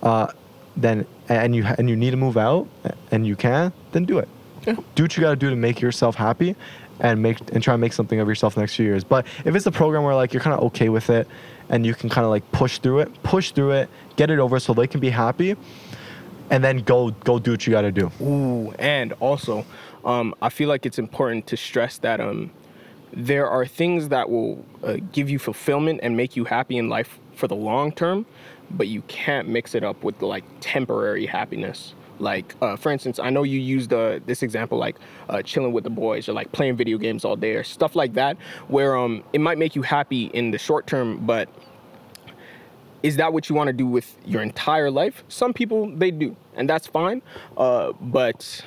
uh, 0.02 0.28
then 0.76 1.06
and 1.30 1.56
you 1.56 1.66
and 1.78 1.90
you 1.90 1.96
need 1.96 2.12
to 2.12 2.18
move 2.18 2.38
out 2.38 2.68
and 3.12 3.26
you 3.26 3.36
can 3.36 3.72
then 3.92 4.06
do 4.06 4.20
it. 4.20 4.28
Yeah. 4.66 4.76
do 4.96 5.04
what 5.04 5.18
you 5.18 5.22
got 5.22 5.32
to 5.32 5.36
do 5.36 5.50
to 5.50 5.58
make 5.58 5.82
yourself 5.82 6.16
happy 6.16 6.56
and 7.00 7.22
make 7.22 7.40
and 7.54 7.62
try 7.62 7.74
and 7.74 7.82
make 7.82 7.92
something 7.92 8.20
of 8.20 8.28
yourself 8.28 8.56
the 8.56 8.62
next 8.62 8.76
few 8.76 8.86
years. 8.86 9.04
But 9.04 9.26
if 9.44 9.56
it's 9.56 9.66
a 9.66 9.72
program 9.72 10.04
where 10.04 10.16
like 10.16 10.34
you're 10.34 10.42
kind 10.42 10.56
of 10.56 10.64
okay 10.68 10.90
with 10.90 11.10
it 11.10 11.28
and 11.70 11.86
you 11.86 11.94
can 11.94 12.10
kind 12.10 12.24
of 12.24 12.32
like 12.32 12.50
push 12.52 12.80
through 12.80 13.00
it 13.00 13.24
push 13.24 13.52
through 13.52 13.72
it 13.72 13.90
get 14.16 14.30
it 14.30 14.40
over 14.40 14.60
so 14.60 14.74
they 14.74 14.88
can 14.88 15.00
be 15.00 15.10
happy 15.10 15.56
and 16.50 16.64
then 16.64 16.78
go 16.78 17.12
go 17.12 17.40
do 17.40 17.52
what 17.52 17.66
you 17.66 17.72
got 17.72 17.82
to 17.82 17.92
do. 17.92 18.12
Ooh, 18.22 18.72
and 18.80 19.14
also, 19.14 19.66
um, 20.06 20.36
I 20.42 20.50
feel 20.50 20.70
like 20.70 20.86
it's 20.86 21.00
important 21.00 21.48
to 21.48 21.58
stress 21.58 21.98
that 22.00 22.20
um, 22.20 22.52
there 23.12 23.48
are 23.48 23.66
things 23.66 24.10
that 24.10 24.30
will 24.30 24.66
uh, 24.84 24.98
give 25.12 25.30
you 25.30 25.40
fulfillment 25.40 26.00
and 26.04 26.18
make 26.18 26.36
you 26.36 26.46
happy 26.46 26.78
in 26.78 26.90
life 26.90 27.20
for 27.36 27.48
the 27.48 27.56
long 27.56 27.92
term, 27.92 28.26
but 28.72 28.88
you 28.88 29.02
can't 29.04 29.48
mix 29.48 29.76
it 29.76 29.84
up 29.84 30.04
with 30.04 30.22
like 30.22 30.44
temporary 30.62 31.26
happiness. 31.26 31.94
Like, 32.20 32.56
uh, 32.62 32.76
for 32.76 32.92
instance, 32.92 33.20
I 33.20 33.30
know 33.30 33.44
you 33.44 33.60
used 33.60 33.92
uh, 33.92 34.20
this 34.26 34.44
example, 34.44 34.78
like 34.78 34.98
uh, 35.30 35.42
chilling 35.42 35.74
with 35.74 35.84
the 35.84 35.90
boys 35.90 36.30
or 36.30 36.34
like 36.34 36.52
playing 36.52 36.76
video 36.76 36.98
games 36.98 37.26
all 37.26 37.36
day 37.36 37.56
or 37.56 37.64
stuff 37.64 37.96
like 37.96 38.14
that, 38.14 38.38
where 38.68 38.96
um, 38.96 39.24
it 39.34 39.42
might 39.42 39.58
make 39.58 39.76
you 39.76 39.82
happy 39.82 40.26
in 40.26 40.52
the 40.52 40.58
short 40.58 40.88
term, 40.88 41.26
but 41.26 41.50
is 43.02 43.18
that 43.18 43.34
what 43.34 43.50
you 43.50 43.56
want 43.56 43.68
to 43.68 43.74
do 43.74 43.86
with 43.86 44.16
your 44.26 44.42
entire 44.42 44.90
life? 44.90 45.24
Some 45.28 45.54
people 45.54 45.94
they 45.96 46.12
do, 46.12 46.36
and 46.56 46.70
that's 46.70 46.88
fine. 46.88 47.22
Uh, 47.58 47.92
but 48.00 48.64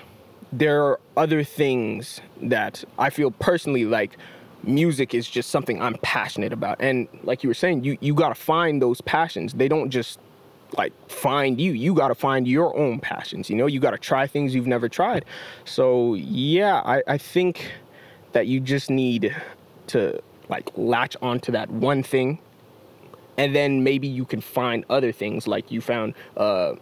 there 0.52 0.85
are 0.85 1.00
other 1.16 1.42
things 1.44 2.20
that 2.42 2.85
I 2.98 3.11
feel 3.11 3.30
personally 3.30 3.85
like 3.85 4.16
music 4.62 5.14
is 5.14 5.28
just 5.28 5.50
something 5.50 5.80
I'm 5.80 5.96
passionate 6.02 6.52
about. 6.52 6.80
And 6.80 7.09
like 7.22 7.42
you 7.42 7.48
were 7.50 7.54
saying, 7.54 7.85
you 7.85 7.96
you 8.00 8.14
got 8.14 8.28
to 8.28 8.35
find 8.35 8.80
those 8.80 9.00
passions. 9.00 9.54
They 9.54 9.68
don't 9.68 9.90
just 9.90 10.18
like 10.76 10.92
find 11.11 11.61
you. 11.61 11.72
You 11.72 11.94
got 11.94 12.09
to 12.09 12.14
find 12.14 12.46
your 12.46 12.76
own 12.76 13.00
passions. 13.00 13.48
You 13.48 13.56
know, 13.56 13.66
you 13.66 13.80
got 13.80 13.92
to 13.92 13.98
try 13.98 14.26
things 14.26 14.54
you've 14.54 14.66
never 14.66 14.88
tried. 14.88 15.24
So 15.64 16.14
yeah, 16.14 16.82
I, 16.85 17.02
I 17.06 17.18
think 17.18 17.72
that 18.32 18.46
you 18.46 18.61
just 18.61 18.90
need 18.90 19.35
to 19.88 20.20
like 20.48 20.70
latch 20.76 21.16
onto 21.22 21.52
that 21.52 21.70
one 21.70 22.02
thing, 22.02 22.38
and 23.37 23.54
then 23.54 23.82
maybe 23.82 24.09
you 24.09 24.24
can 24.24 24.40
find 24.40 24.85
other 24.90 25.12
things 25.12 25.46
like 25.46 25.70
you 25.70 25.80
found. 25.80 26.14
Uh, 26.37 26.74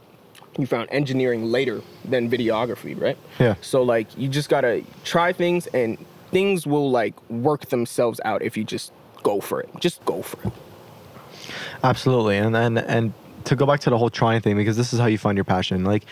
you 0.58 0.66
found 0.66 0.88
engineering 0.90 1.44
later 1.44 1.82
than 2.04 2.30
videography, 2.30 2.98
right? 3.00 3.18
Yeah. 3.38 3.54
So 3.60 3.82
like 3.82 4.06
you 4.16 4.28
just 4.28 4.48
gotta 4.48 4.84
try 5.04 5.32
things 5.32 5.66
and 5.68 5.98
things 6.30 6.66
will 6.66 6.90
like 6.90 7.14
work 7.30 7.66
themselves 7.66 8.20
out 8.24 8.42
if 8.42 8.56
you 8.56 8.64
just 8.64 8.92
go 9.22 9.40
for 9.40 9.60
it. 9.60 9.68
Just 9.80 10.04
go 10.04 10.22
for 10.22 10.48
it. 10.48 10.52
Absolutely, 11.82 12.38
and 12.38 12.56
and 12.56 12.78
and 12.78 13.12
to 13.44 13.56
go 13.56 13.66
back 13.66 13.80
to 13.80 13.90
the 13.90 13.98
whole 13.98 14.10
trying 14.10 14.40
thing 14.40 14.56
because 14.56 14.76
this 14.76 14.92
is 14.92 15.00
how 15.00 15.06
you 15.06 15.18
find 15.18 15.36
your 15.36 15.44
passion. 15.44 15.84
Like 15.84 16.04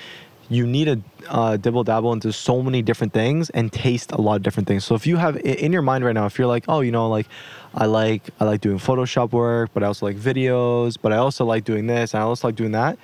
you 0.49 0.67
need 0.67 0.85
to 0.85 1.01
uh, 1.31 1.57
dibble 1.57 1.85
dabble 1.85 2.13
into 2.13 2.33
so 2.33 2.63
many 2.63 2.83
different 2.83 3.13
things 3.13 3.49
and 3.51 3.73
taste 3.73 4.13
a 4.13 4.21
lot 4.21 4.37
of 4.37 4.43
different 4.43 4.69
things. 4.69 4.85
So 4.85 4.95
if 4.95 5.07
you 5.07 5.17
have 5.17 5.37
in 5.39 5.73
your 5.73 5.83
mind 5.83 6.05
right 6.05 6.13
now, 6.13 6.27
if 6.27 6.39
you're 6.39 6.47
like, 6.47 6.65
oh, 6.69 6.81
you 6.81 6.93
know, 6.93 7.09
like 7.09 7.27
I 7.75 7.87
like 7.87 8.31
I 8.39 8.45
like 8.45 8.61
doing 8.61 8.79
Photoshop 8.79 9.33
work, 9.33 9.71
but 9.73 9.83
I 9.83 9.87
also 9.87 10.05
like 10.07 10.17
videos, 10.17 10.99
but 11.01 11.13
I 11.13 11.17
also 11.17 11.45
like 11.45 11.65
doing 11.65 11.87
this, 11.87 12.13
and 12.15 12.23
I 12.23 12.27
also 12.27 12.49
like 12.49 12.57
doing 12.57 12.73
that. 12.73 12.99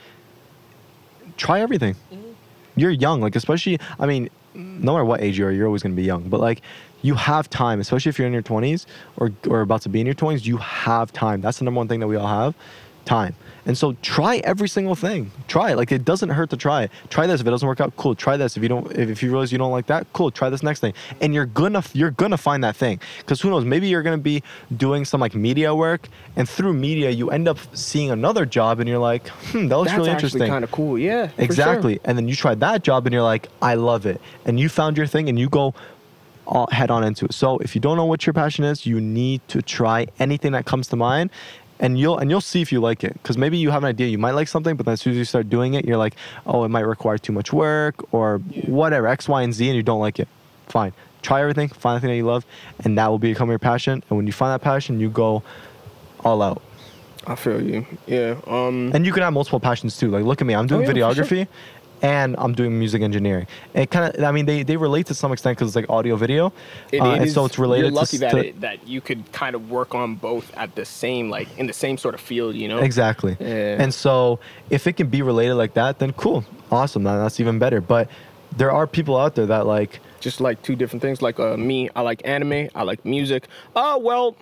Try 1.38 1.60
everything. 1.60 1.94
Mm-hmm. 2.12 2.32
You're 2.76 2.90
young, 2.90 3.22
like 3.22 3.34
especially. 3.34 3.80
I 3.98 4.04
mean, 4.06 4.28
no 4.54 4.92
matter 4.92 5.04
what 5.04 5.22
age 5.22 5.38
you 5.38 5.46
are, 5.46 5.50
you're 5.50 5.66
always 5.66 5.82
gonna 5.82 5.94
be 5.94 6.02
young. 6.02 6.28
But 6.28 6.40
like 6.40 6.60
you 7.02 7.14
have 7.14 7.48
time, 7.48 7.80
especially 7.80 8.10
if 8.10 8.18
you're 8.18 8.26
in 8.26 8.32
your 8.34 8.42
20s 8.42 8.84
or 9.16 9.32
or 9.48 9.62
about 9.62 9.82
to 9.82 9.88
be 9.88 10.00
in 10.00 10.06
your 10.06 10.14
20s. 10.14 10.44
You 10.44 10.58
have 10.58 11.12
time. 11.12 11.40
That's 11.40 11.58
the 11.58 11.64
number 11.64 11.78
one 11.78 11.88
thing 11.88 12.00
that 12.00 12.08
we 12.08 12.16
all 12.16 12.28
have, 12.28 12.54
time. 13.04 13.34
And 13.68 13.76
so 13.76 13.92
try 14.00 14.38
every 14.38 14.68
single 14.68 14.94
thing. 14.94 15.30
Try 15.46 15.72
it. 15.72 15.76
Like 15.76 15.92
it 15.92 16.02
doesn't 16.02 16.30
hurt 16.30 16.48
to 16.50 16.56
try 16.56 16.84
it. 16.84 16.90
Try 17.10 17.26
this. 17.26 17.42
If 17.42 17.46
it 17.46 17.50
doesn't 17.50 17.68
work 17.68 17.82
out, 17.82 17.94
cool. 17.96 18.14
Try 18.14 18.38
this. 18.38 18.56
If 18.56 18.62
you 18.62 18.68
don't, 18.70 18.90
if, 18.92 19.10
if 19.10 19.22
you 19.22 19.30
realize 19.30 19.52
you 19.52 19.58
don't 19.58 19.70
like 19.70 19.86
that, 19.88 20.10
cool. 20.14 20.30
Try 20.30 20.48
this 20.48 20.62
next 20.62 20.80
thing. 20.80 20.94
And 21.20 21.34
you're 21.34 21.44
gonna 21.44 21.82
you're 21.92 22.10
gonna 22.10 22.38
find 22.38 22.64
that 22.64 22.76
thing. 22.76 22.98
Because 23.18 23.42
who 23.42 23.50
knows? 23.50 23.66
Maybe 23.66 23.86
you're 23.86 24.02
gonna 24.02 24.16
be 24.16 24.42
doing 24.74 25.04
some 25.04 25.20
like 25.20 25.34
media 25.34 25.74
work, 25.74 26.08
and 26.34 26.48
through 26.48 26.72
media 26.72 27.10
you 27.10 27.30
end 27.30 27.46
up 27.46 27.58
seeing 27.74 28.10
another 28.10 28.46
job, 28.46 28.80
and 28.80 28.88
you're 28.88 28.98
like, 28.98 29.28
hmm, 29.28 29.68
that 29.68 29.76
looks 29.76 29.90
That's 29.90 29.98
really 29.98 30.10
interesting. 30.12 30.48
kind 30.48 30.64
of 30.64 30.70
cool. 30.70 30.98
Yeah. 30.98 31.28
Exactly. 31.36 31.94
sure. 31.94 32.02
And 32.06 32.16
then 32.16 32.26
you 32.26 32.36
try 32.36 32.54
that 32.54 32.82
job 32.82 33.06
and 33.06 33.12
you're 33.12 33.22
like, 33.22 33.48
I 33.60 33.74
love 33.74 34.06
it. 34.06 34.18
And 34.46 34.58
you 34.58 34.70
found 34.70 34.96
your 34.96 35.06
thing 35.06 35.28
and 35.28 35.38
you 35.38 35.50
go 35.50 35.74
all 36.46 36.68
head 36.72 36.90
on 36.90 37.04
into 37.04 37.26
it. 37.26 37.34
So 37.34 37.58
if 37.58 37.74
you 37.74 37.82
don't 37.82 37.98
know 37.98 38.06
what 38.06 38.26
your 38.26 38.32
passion 38.32 38.64
is, 38.64 38.86
you 38.86 38.98
need 38.98 39.46
to 39.48 39.60
try 39.60 40.06
anything 40.18 40.52
that 40.52 40.64
comes 40.64 40.88
to 40.88 40.96
mind 40.96 41.28
and 41.80 41.98
you'll 41.98 42.18
and 42.18 42.30
you'll 42.30 42.40
see 42.40 42.60
if 42.60 42.72
you 42.72 42.80
like 42.80 43.04
it. 43.04 43.12
Because 43.14 43.38
maybe 43.38 43.58
you 43.58 43.70
have 43.70 43.84
an 43.84 43.88
idea 43.88 44.06
you 44.06 44.18
might 44.18 44.32
like 44.32 44.48
something, 44.48 44.76
but 44.76 44.86
then 44.86 44.92
as 44.94 45.00
soon 45.00 45.12
as 45.12 45.18
you 45.18 45.24
start 45.24 45.48
doing 45.48 45.74
it, 45.74 45.84
you're 45.84 45.96
like, 45.96 46.14
oh, 46.46 46.64
it 46.64 46.68
might 46.68 46.86
require 46.86 47.18
too 47.18 47.32
much 47.32 47.52
work 47.52 48.12
or 48.12 48.38
whatever, 48.66 49.06
X, 49.06 49.28
Y, 49.28 49.42
and 49.42 49.54
Z, 49.54 49.66
and 49.68 49.76
you 49.76 49.82
don't 49.82 50.00
like 50.00 50.18
it. 50.18 50.28
Fine. 50.68 50.92
Try 51.22 51.40
everything, 51.40 51.68
find 51.68 51.96
the 51.96 52.00
thing 52.00 52.10
that 52.10 52.16
you 52.16 52.24
love, 52.26 52.46
and 52.84 52.96
that 52.98 53.08
will 53.08 53.18
become 53.18 53.48
your 53.50 53.58
passion. 53.58 54.02
And 54.08 54.16
when 54.16 54.26
you 54.26 54.32
find 54.32 54.52
that 54.52 54.62
passion, 54.62 55.00
you 55.00 55.10
go 55.10 55.42
all 56.24 56.42
out. 56.42 56.62
I 57.26 57.34
feel 57.34 57.60
you. 57.62 57.84
Yeah. 58.06 58.36
Um. 58.46 58.90
And 58.94 59.04
you 59.04 59.12
can 59.12 59.22
have 59.22 59.32
multiple 59.32 59.60
passions 59.60 59.98
too. 59.98 60.10
Like, 60.10 60.24
look 60.24 60.40
at 60.40 60.46
me, 60.46 60.54
I'm 60.54 60.66
doing 60.66 60.80
Oh, 60.80 60.82
yeah, 60.84 60.86
for 61.12 61.24
sure. 61.24 61.46
And 62.02 62.36
I'm 62.38 62.54
doing 62.54 62.78
music 62.78 63.02
engineering. 63.02 63.46
It 63.74 63.90
kind 63.90 64.14
of, 64.14 64.22
I 64.22 64.30
mean, 64.32 64.46
they, 64.46 64.62
they 64.62 64.76
relate 64.76 65.06
to 65.06 65.14
some 65.14 65.32
extent 65.32 65.56
because 65.58 65.68
it's 65.68 65.76
like 65.76 65.90
audio 65.90 66.16
video, 66.16 66.52
It, 66.92 67.00
uh, 67.00 67.12
and 67.12 67.24
is- 67.24 67.34
so 67.34 67.44
it's 67.44 67.58
related 67.58 67.86
You're 67.86 67.92
lucky 67.92 68.18
to, 68.18 68.20
that 68.20 68.30
to 68.32 68.38
it, 68.48 68.60
that 68.60 68.86
you 68.86 69.00
could 69.00 69.30
kind 69.32 69.54
of 69.54 69.70
work 69.70 69.94
on 69.94 70.14
both 70.14 70.54
at 70.56 70.74
the 70.74 70.84
same 70.84 71.30
like 71.30 71.48
in 71.58 71.66
the 71.66 71.72
same 71.72 71.98
sort 71.98 72.14
of 72.14 72.20
field. 72.20 72.54
You 72.54 72.68
know. 72.68 72.78
exactly. 72.78 73.36
Yeah. 73.40 73.76
And 73.82 73.92
so 73.92 74.40
if 74.70 74.86
it 74.86 74.94
can 74.94 75.08
be 75.08 75.22
related 75.22 75.54
like 75.54 75.74
that, 75.74 75.98
then 75.98 76.12
cool, 76.12 76.44
awesome. 76.70 77.04
That's 77.04 77.40
even 77.40 77.58
better. 77.58 77.80
But 77.80 78.08
there 78.56 78.70
are 78.70 78.86
people 78.86 79.16
out 79.16 79.34
there 79.34 79.46
that 79.46 79.66
like, 79.66 80.00
just 80.20 80.40
like 80.40 80.62
two 80.62 80.74
different 80.76 81.02
things. 81.02 81.22
Like 81.22 81.38
uh, 81.38 81.56
me, 81.56 81.90
I 81.94 82.00
like 82.02 82.22
anime, 82.24 82.68
I 82.74 82.82
like 82.82 83.04
music. 83.04 83.46
Oh 83.76 83.98
well, 83.98 84.36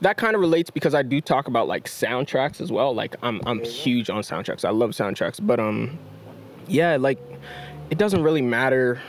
that 0.00 0.16
kind 0.16 0.34
of 0.34 0.40
relates 0.40 0.70
because 0.70 0.94
I 0.94 1.02
do 1.02 1.20
talk 1.20 1.48
about 1.48 1.68
like 1.68 1.84
soundtracks 1.84 2.60
as 2.60 2.70
well. 2.70 2.94
Like 2.94 3.16
I'm 3.22 3.40
I'm 3.46 3.62
huge 3.64 4.10
on 4.10 4.22
soundtracks. 4.22 4.64
I 4.64 4.70
love 4.70 4.90
soundtracks, 4.90 5.38
but 5.44 5.58
um, 5.60 5.98
yeah, 6.68 6.96
like 6.96 7.18
it 7.90 7.98
doesn't 7.98 8.22
really 8.22 8.42
matter. 8.42 9.00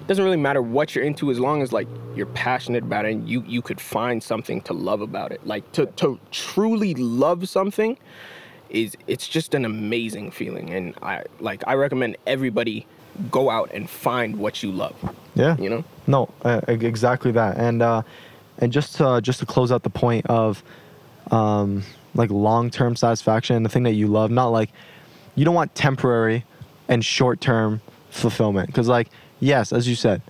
It 0.00 0.06
doesn't 0.06 0.24
really 0.24 0.36
matter 0.36 0.62
what 0.62 0.94
you're 0.94 1.04
into 1.04 1.30
as 1.30 1.38
long 1.38 1.62
as 1.62 1.72
like 1.72 1.88
you're 2.14 2.26
passionate 2.26 2.82
about 2.82 3.04
it 3.04 3.12
and 3.12 3.28
you 3.28 3.42
you 3.46 3.62
could 3.62 3.80
find 3.80 4.22
something 4.22 4.60
to 4.62 4.72
love 4.72 5.00
about 5.00 5.32
it. 5.32 5.46
Like 5.46 5.70
to 5.72 5.86
to 5.86 6.18
truly 6.30 6.94
love 6.94 7.48
something 7.48 7.98
is 8.70 8.96
it's 9.06 9.26
just 9.26 9.54
an 9.54 9.64
amazing 9.64 10.30
feeling 10.30 10.70
and 10.70 10.94
I 11.00 11.24
like 11.40 11.62
I 11.66 11.74
recommend 11.74 12.18
everybody 12.26 12.86
go 13.30 13.50
out 13.50 13.70
and 13.72 13.88
find 13.88 14.36
what 14.36 14.62
you 14.62 14.70
love. 14.70 14.94
yeah, 15.34 15.56
You 15.58 15.70
know? 15.70 15.84
No, 16.06 16.32
uh, 16.42 16.60
exactly 16.68 17.32
that. 17.32 17.56
And 17.56 17.82
uh, 17.82 18.02
and 18.58 18.72
just 18.72 18.96
to, 18.96 19.20
just 19.22 19.40
to 19.40 19.46
close 19.46 19.70
out 19.70 19.82
the 19.82 19.90
point 19.90 20.26
of 20.26 20.62
um, 21.30 21.82
like 22.14 22.30
long 22.30 22.70
term 22.70 22.96
satisfaction, 22.96 23.62
the 23.62 23.68
thing 23.68 23.84
that 23.84 23.94
you 23.94 24.06
love, 24.06 24.30
not 24.30 24.48
like 24.48 24.70
you 25.34 25.44
don't 25.44 25.54
want 25.54 25.74
temporary 25.74 26.44
and 26.88 27.04
short 27.04 27.40
term 27.40 27.80
fulfillment. 28.10 28.66
Because 28.68 28.88
like 28.88 29.08
yes, 29.40 29.72
as 29.72 29.88
you 29.88 29.94
said, 29.94 30.22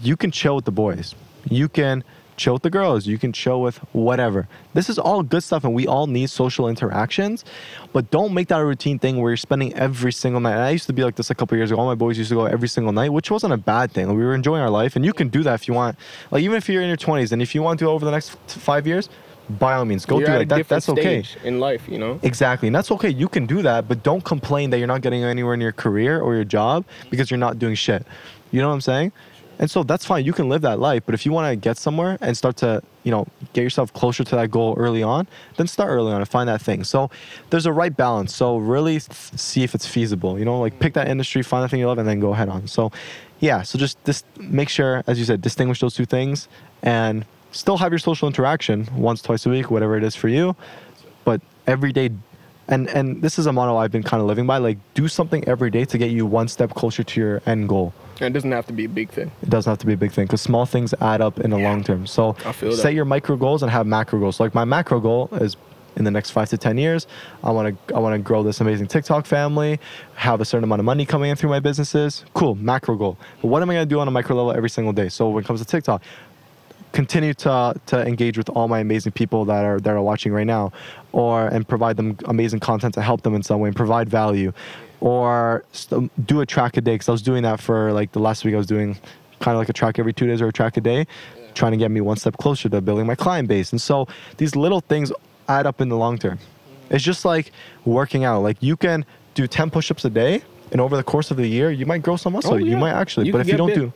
you 0.00 0.16
can 0.16 0.30
chill 0.30 0.56
with 0.56 0.64
the 0.64 0.72
boys, 0.72 1.14
you 1.48 1.68
can 1.68 2.04
chill 2.36 2.54
with 2.54 2.62
the 2.62 2.70
girls, 2.70 3.06
you 3.06 3.18
can 3.18 3.32
chill 3.32 3.60
with 3.60 3.78
whatever. 3.92 4.48
This 4.74 4.88
is 4.88 4.98
all 4.98 5.22
good 5.22 5.42
stuff, 5.42 5.64
and 5.64 5.74
we 5.74 5.86
all 5.86 6.06
need 6.06 6.30
social 6.30 6.68
interactions. 6.68 7.44
But 7.92 8.10
don't 8.10 8.32
make 8.32 8.48
that 8.48 8.60
a 8.60 8.64
routine 8.64 8.98
thing 8.98 9.20
where 9.20 9.30
you're 9.30 9.36
spending 9.36 9.74
every 9.74 10.12
single 10.12 10.40
night. 10.40 10.54
And 10.54 10.62
I 10.62 10.70
used 10.70 10.86
to 10.86 10.92
be 10.92 11.04
like 11.04 11.16
this 11.16 11.30
a 11.30 11.34
couple 11.34 11.56
years 11.56 11.70
ago. 11.70 11.80
All 11.80 11.86
my 11.86 11.94
boys 11.94 12.18
used 12.18 12.30
to 12.30 12.34
go 12.34 12.46
every 12.46 12.68
single 12.68 12.92
night, 12.92 13.12
which 13.12 13.30
wasn't 13.30 13.52
a 13.52 13.58
bad 13.58 13.92
thing. 13.92 14.08
We 14.08 14.24
were 14.24 14.34
enjoying 14.34 14.62
our 14.62 14.70
life, 14.70 14.96
and 14.96 15.04
you 15.04 15.12
can 15.12 15.28
do 15.28 15.42
that 15.42 15.54
if 15.54 15.68
you 15.68 15.74
want. 15.74 15.98
Like 16.30 16.42
even 16.42 16.56
if 16.56 16.68
you're 16.68 16.82
in 16.82 16.88
your 16.88 16.96
20s, 16.96 17.32
and 17.32 17.42
if 17.42 17.54
you 17.54 17.62
want 17.62 17.78
to 17.80 17.86
over 17.88 18.04
the 18.04 18.10
next 18.10 18.30
five 18.48 18.86
years, 18.86 19.08
by 19.50 19.74
all 19.74 19.84
means, 19.84 20.06
go 20.06 20.18
You're 20.18 20.26
do 20.28 20.32
at 20.32 20.40
it. 20.42 20.44
a 20.44 20.54
That, 20.54 20.68
that's 20.68 20.88
okay. 20.88 21.24
in 21.44 21.60
life, 21.60 21.88
you 21.88 21.98
know. 21.98 22.18
Exactly. 22.22 22.68
And 22.68 22.74
that's 22.74 22.90
okay. 22.92 23.08
You 23.10 23.28
can 23.28 23.46
do 23.46 23.62
that, 23.62 23.88
but 23.88 24.02
don't 24.02 24.24
complain 24.24 24.70
that 24.70 24.78
you're 24.78 24.86
not 24.86 25.02
getting 25.02 25.22
anywhere 25.24 25.54
in 25.54 25.60
your 25.60 25.72
career 25.72 26.20
or 26.20 26.34
your 26.34 26.44
job 26.44 26.84
because 27.10 27.30
you're 27.30 27.38
not 27.38 27.58
doing 27.58 27.74
shit. 27.74 28.06
You 28.50 28.60
know 28.60 28.68
what 28.68 28.74
I'm 28.74 28.80
saying? 28.80 29.12
And 29.58 29.70
so 29.70 29.82
that's 29.82 30.04
fine. 30.04 30.24
You 30.24 30.32
can 30.32 30.48
live 30.48 30.62
that 30.62 30.80
life, 30.80 31.02
but 31.06 31.14
if 31.14 31.24
you 31.24 31.30
want 31.32 31.50
to 31.52 31.56
get 31.56 31.76
somewhere 31.76 32.18
and 32.20 32.36
start 32.36 32.56
to, 32.56 32.82
you 33.04 33.10
know, 33.10 33.26
get 33.52 33.62
yourself 33.62 33.92
closer 33.92 34.24
to 34.24 34.36
that 34.36 34.50
goal 34.50 34.74
early 34.76 35.02
on, 35.02 35.28
then 35.56 35.66
start 35.68 35.90
early 35.90 36.10
on 36.12 36.20
and 36.20 36.28
find 36.28 36.48
that 36.48 36.60
thing. 36.60 36.82
So 36.82 37.10
there's 37.50 37.66
a 37.66 37.72
right 37.72 37.94
balance. 37.96 38.34
So 38.34 38.56
really 38.56 38.98
th- 38.98 39.12
see 39.36 39.62
if 39.62 39.74
it's 39.74 39.86
feasible. 39.86 40.38
You 40.38 40.44
know, 40.44 40.58
like 40.58 40.78
pick 40.80 40.94
that 40.94 41.06
industry, 41.06 41.42
find 41.42 41.62
the 41.62 41.68
thing 41.68 41.78
you 41.80 41.86
love, 41.86 41.98
and 41.98 42.08
then 42.08 42.18
go 42.18 42.32
head 42.32 42.48
on. 42.48 42.66
So, 42.66 42.90
yeah. 43.40 43.62
So 43.62 43.78
just 43.78 44.02
just 44.04 44.24
make 44.38 44.68
sure, 44.68 45.04
as 45.06 45.18
you 45.18 45.24
said, 45.24 45.42
distinguish 45.42 45.80
those 45.80 45.94
two 45.94 46.06
things, 46.06 46.48
and 46.82 47.24
still 47.52 47.76
have 47.76 47.92
your 47.92 47.98
social 47.98 48.26
interaction 48.28 48.88
once, 48.96 49.22
twice 49.22 49.46
a 49.46 49.50
week, 49.50 49.70
whatever 49.70 49.96
it 49.96 50.04
is 50.04 50.16
for 50.16 50.28
you 50.28 50.56
but 51.24 51.40
every 51.68 51.92
day 51.92 52.10
and 52.68 52.88
and 52.90 53.22
this 53.22 53.38
is 53.38 53.46
a 53.46 53.52
motto 53.52 53.76
i've 53.76 53.92
been 53.92 54.02
kind 54.02 54.20
of 54.20 54.26
living 54.26 54.46
by 54.46 54.58
like 54.58 54.76
do 54.94 55.06
something 55.08 55.46
every 55.46 55.70
day 55.70 55.84
to 55.84 55.96
get 55.98 56.10
you 56.10 56.26
one 56.26 56.48
step 56.48 56.70
closer 56.74 57.02
to 57.04 57.20
your 57.20 57.42
end 57.46 57.68
goal. 57.68 57.92
And 58.20 58.28
it 58.28 58.34
doesn't 58.34 58.52
have 58.52 58.66
to 58.66 58.72
be 58.72 58.84
a 58.84 58.88
big 58.88 59.10
thing. 59.10 59.30
it 59.42 59.50
doesn't 59.50 59.70
have 59.70 59.78
to 59.78 59.86
be 59.86 59.94
a 59.94 59.96
big 59.96 60.12
thing 60.12 60.26
because 60.26 60.40
small 60.40 60.66
things 60.66 60.94
add 61.00 61.20
up 61.20 61.40
in 61.40 61.50
the 61.50 61.58
Yeah. 61.58 61.68
long 61.68 61.82
term. 61.84 62.06
So 62.06 62.36
set 62.74 62.94
your 62.94 63.04
micro 63.04 63.36
goals 63.36 63.62
and 63.62 63.70
have 63.70 63.86
macro 63.86 64.18
goals. 64.20 64.38
Like 64.40 64.54
my 64.54 64.64
macro 64.64 65.00
goal 65.00 65.28
is 65.32 65.56
in 65.96 66.04
the 66.04 66.10
next 66.10 66.30
five 66.30 66.48
to 66.48 66.56
ten 66.56 66.78
years 66.78 67.06
i 67.44 67.50
want 67.50 67.66
to 67.86 67.94
i 67.94 67.98
want 67.98 68.14
to 68.14 68.18
grow 68.18 68.42
this 68.42 68.62
amazing 68.62 68.86
tiktok 68.86 69.26
family 69.26 69.78
have 70.14 70.40
a 70.40 70.44
certain 70.44 70.64
amount 70.64 70.80
of 70.80 70.86
money 70.86 71.04
coming 71.04 71.30
in 71.30 71.36
through 71.36 71.50
my 71.50 71.60
businesses. 71.60 72.24
Cool 72.32 72.54
macro 72.54 72.96
goal. 72.96 73.18
But 73.42 73.48
what 73.48 73.60
am 73.62 73.68
i 73.70 73.74
going 73.74 73.86
to 73.88 73.94
do 73.94 74.00
on 74.00 74.08
a 74.08 74.10
micro 74.10 74.34
level 74.36 74.52
every 74.52 74.70
single 74.70 74.92
day? 74.94 75.08
So 75.10 75.28
when 75.28 75.44
it 75.44 75.46
comes 75.46 75.60
to 75.60 75.66
tiktok 75.66 76.02
continue 76.92 77.34
to 77.34 77.74
to 77.86 78.06
engage 78.06 78.36
with 78.38 78.48
all 78.50 78.68
my 78.68 78.80
amazing 78.80 79.12
people 79.12 79.44
that 79.46 79.64
are 79.64 79.80
that 79.80 79.94
are 79.94 80.02
watching 80.02 80.32
right 80.32 80.46
now 80.46 80.72
or 81.12 81.48
and 81.48 81.66
provide 81.66 81.96
them 81.96 82.16
amazing 82.26 82.60
content 82.60 82.94
to 82.94 83.02
help 83.02 83.22
them 83.22 83.34
in 83.34 83.42
some 83.42 83.60
way 83.60 83.68
and 83.68 83.76
provide 83.76 84.08
value 84.08 84.52
or 85.00 85.64
st- 85.72 85.98
um, 85.98 86.10
do 86.26 86.40
a 86.40 86.46
track 86.46 86.76
a 86.76 86.80
day 86.80 86.94
because 86.94 87.08
i 87.08 87.12
was 87.12 87.22
doing 87.22 87.42
that 87.42 87.58
for 87.60 87.92
like 87.92 88.12
the 88.12 88.18
last 88.18 88.44
week 88.44 88.54
i 88.54 88.58
was 88.58 88.66
doing 88.66 88.94
kind 89.40 89.54
of 89.54 89.58
like 89.58 89.68
a 89.68 89.72
track 89.72 89.98
every 89.98 90.12
two 90.12 90.26
days 90.26 90.40
or 90.40 90.48
a 90.48 90.52
track 90.52 90.76
a 90.76 90.80
day 90.80 91.06
trying 91.54 91.72
to 91.72 91.78
get 91.78 91.90
me 91.90 92.00
one 92.00 92.16
step 92.16 92.36
closer 92.38 92.68
to 92.68 92.80
building 92.80 93.06
my 93.06 93.14
client 93.14 93.48
base. 93.48 93.72
And 93.72 93.80
so 93.80 94.08
these 94.38 94.56
little 94.56 94.80
things 94.80 95.12
add 95.48 95.66
up 95.66 95.80
in 95.80 95.88
the 95.88 95.96
long 95.96 96.18
term. 96.18 96.38
It's 96.90 97.04
just 97.04 97.24
like 97.24 97.52
working 97.84 98.24
out. 98.24 98.42
Like 98.42 98.56
you 98.62 98.76
can 98.76 99.04
do 99.34 99.46
10 99.46 99.70
push-ups 99.70 100.04
a 100.04 100.10
day 100.10 100.42
and 100.70 100.80
over 100.80 100.96
the 100.96 101.02
course 101.02 101.30
of 101.30 101.36
the 101.36 101.46
year 101.46 101.70
you 101.70 101.86
might 101.86 102.02
grow 102.02 102.16
some 102.16 102.32
muscle. 102.34 102.54
Oh, 102.54 102.56
you 102.56 102.76
might 102.76 102.92
actually 102.92 103.26
You 103.26 103.32
but 103.32 103.40
if 103.42 103.48
you 103.48 103.56
don't 103.56 103.68
big. 103.68 103.78
do 103.78 103.92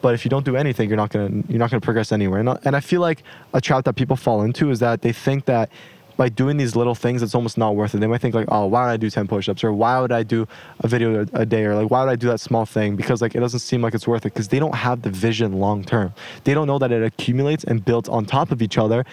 but 0.00 0.14
if 0.14 0.24
you 0.24 0.28
don't 0.28 0.44
do 0.44 0.56
anything, 0.56 0.88
you're 0.88 0.96
not 0.96 1.10
gonna 1.10 1.42
you're 1.48 1.58
not 1.58 1.70
gonna 1.70 1.80
progress 1.80 2.12
anywhere. 2.12 2.40
And, 2.40 2.50
I- 2.50 2.58
and 2.64 2.76
I 2.76 2.80
feel 2.80 3.00
like 3.00 3.22
a 3.54 3.60
trap 3.60 3.84
that 3.84 3.94
people 3.96 4.16
fall 4.16 4.42
into 4.42 4.70
is 4.70 4.78
that 4.80 5.02
they 5.02 5.12
think 5.12 5.44
that 5.46 5.70
by 6.16 6.28
doing 6.28 6.56
these 6.56 6.74
little 6.74 6.96
things, 6.96 7.22
it's 7.22 7.34
almost 7.34 7.56
not 7.56 7.76
worth 7.76 7.94
it. 7.94 7.98
They 8.00 8.08
might 8.08 8.20
think 8.20 8.34
like, 8.34 8.48
oh, 8.50 8.66
why 8.66 8.84
would 8.86 8.90
I 8.90 8.96
do 8.96 9.08
10 9.08 9.28
push-ups 9.28 9.62
or 9.62 9.72
why 9.72 10.00
would 10.00 10.10
I 10.10 10.24
do 10.24 10.48
a 10.80 10.88
video 10.88 11.24
a, 11.32 11.46
day 11.46 11.64
or 11.64 11.76
like 11.76 11.90
why 11.92 12.02
would 12.02 12.10
I 12.10 12.16
do 12.16 12.26
that 12.26 12.40
small 12.40 12.66
thing 12.66 12.96
because 12.96 13.22
like 13.22 13.36
it 13.36 13.40
doesn't 13.40 13.60
seem 13.60 13.82
like 13.82 13.94
it's 13.94 14.06
worth 14.08 14.26
it 14.26 14.34
because 14.34 14.48
they 14.48 14.58
don't 14.58 14.74
have 14.74 15.02
the 15.02 15.10
vision 15.10 15.52
long 15.60 15.84
term. 15.84 16.12
They 16.42 16.54
don't 16.54 16.66
know 16.66 16.78
that 16.80 16.90
it 16.90 17.04
accumulates 17.04 17.62
and 17.62 17.84
builds 17.84 18.08
on 18.08 18.24
top 18.24 18.50
of 18.50 18.62
each 18.62 18.78
other 18.78 19.04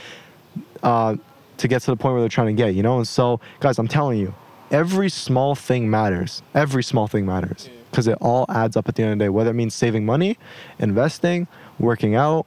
uh, 0.84 1.16
to 1.58 1.68
get 1.68 1.82
to 1.84 1.92
the 1.92 1.96
point 1.98 2.14
where 2.14 2.22
they're 2.22 2.30
trying 2.30 2.48
to 2.56 2.60
get. 2.64 2.74
You 2.76 2.84
know, 2.84 2.98
and 2.98 3.08
so 3.08 3.40
guys, 3.60 3.78
I'm 3.80 3.88
telling 3.88 4.20
you, 4.20 4.34
every 4.72 5.10
small 5.10 5.54
thing 5.56 5.90
matters. 5.90 6.42
Every 6.56 6.84
small 6.84 7.08
thing 7.08 7.26
matters 7.26 7.70
because 7.96 8.08
it 8.08 8.18
all 8.20 8.46
adds 8.50 8.76
up 8.76 8.90
at 8.90 8.96
the 8.96 9.04
end 9.04 9.14
of 9.14 9.20
the 9.20 9.24
day. 9.24 9.30
Whether 9.30 9.52
it 9.52 9.54
means 9.54 9.74
saving 9.74 10.06
money, 10.06 10.38
investing, 10.80 11.48
working 11.80 12.14
out, 12.16 12.46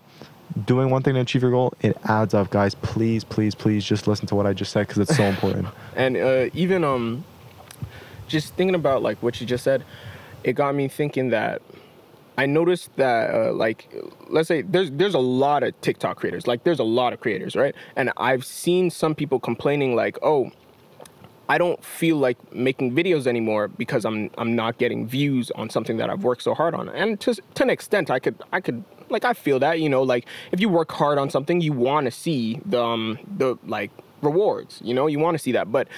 doing 0.66 0.90
one 0.90 1.02
thing 1.02 1.14
to 1.14 1.20
achieve 1.20 1.40
your 1.40 1.50
goal, 1.50 1.72
it 1.80 1.96
adds 2.04 2.34
up, 2.34 2.50
guys. 2.50 2.74
Please, 2.74 3.24
please, 3.24 3.54
please, 3.54 3.82
just 3.82 4.06
listen 4.06 4.26
to 4.26 4.34
what 4.34 4.44
I 4.44 4.52
just 4.52 4.72
said 4.72 4.86
because 4.86 4.98
it's 4.98 5.16
so 5.16 5.24
important. 5.34 5.68
And 5.96 6.18
uh, 6.18 6.50
even 6.52 6.84
um, 6.84 7.24
just 8.26 8.56
thinking 8.56 8.74
about 8.74 9.00
like 9.00 9.22
what 9.22 9.40
you 9.40 9.46
just 9.46 9.64
said, 9.64 9.84
it 10.44 10.52
got 10.52 10.74
me 10.74 10.86
thinking 10.86 11.30
that 11.30 11.62
I 12.36 12.44
noticed 12.44 12.94
that 12.96 13.34
uh, 13.34 13.52
like 13.54 13.90
let's 14.28 14.48
say 14.48 14.60
there's 14.60 14.90
there's 14.90 15.14
a 15.14 15.18
lot 15.18 15.62
of 15.62 15.80
TikTok 15.80 16.18
creators, 16.18 16.46
like 16.46 16.62
there's 16.64 16.78
a 16.78 16.84
lot 16.84 17.14
of 17.14 17.20
creators, 17.20 17.56
right? 17.56 17.74
And 17.96 18.12
I've 18.18 18.44
seen 18.44 18.90
some 18.90 19.14
people 19.14 19.40
complaining 19.40 19.96
like, 19.96 20.18
oh. 20.22 20.52
I 21.48 21.56
don't 21.56 21.82
feel 21.82 22.16
like 22.16 22.54
making 22.54 22.94
videos 22.94 23.26
anymore 23.26 23.68
because 23.68 24.04
I'm 24.04 24.30
I'm 24.36 24.54
not 24.54 24.78
getting 24.78 25.06
views 25.06 25.50
on 25.52 25.70
something 25.70 25.96
that 25.96 26.10
I've 26.10 26.22
worked 26.22 26.42
so 26.42 26.54
hard 26.54 26.74
on. 26.74 26.88
And 26.90 27.18
to 27.20 27.34
to 27.34 27.62
an 27.62 27.70
extent, 27.70 28.10
I 28.10 28.18
could 28.18 28.36
I 28.52 28.60
could 28.60 28.84
like 29.08 29.24
I 29.24 29.32
feel 29.32 29.58
that 29.60 29.80
you 29.80 29.88
know 29.88 30.02
like 30.02 30.26
if 30.52 30.60
you 30.60 30.68
work 30.68 30.92
hard 30.92 31.16
on 31.18 31.30
something, 31.30 31.60
you 31.60 31.72
want 31.72 32.04
to 32.04 32.10
see 32.10 32.60
the 32.66 32.82
um, 32.82 33.18
the 33.38 33.56
like 33.64 33.90
rewards. 34.20 34.80
You 34.84 34.92
know, 34.92 35.06
you 35.06 35.18
want 35.18 35.36
to 35.36 35.38
see 35.38 35.52
that. 35.52 35.72
But 35.72 35.88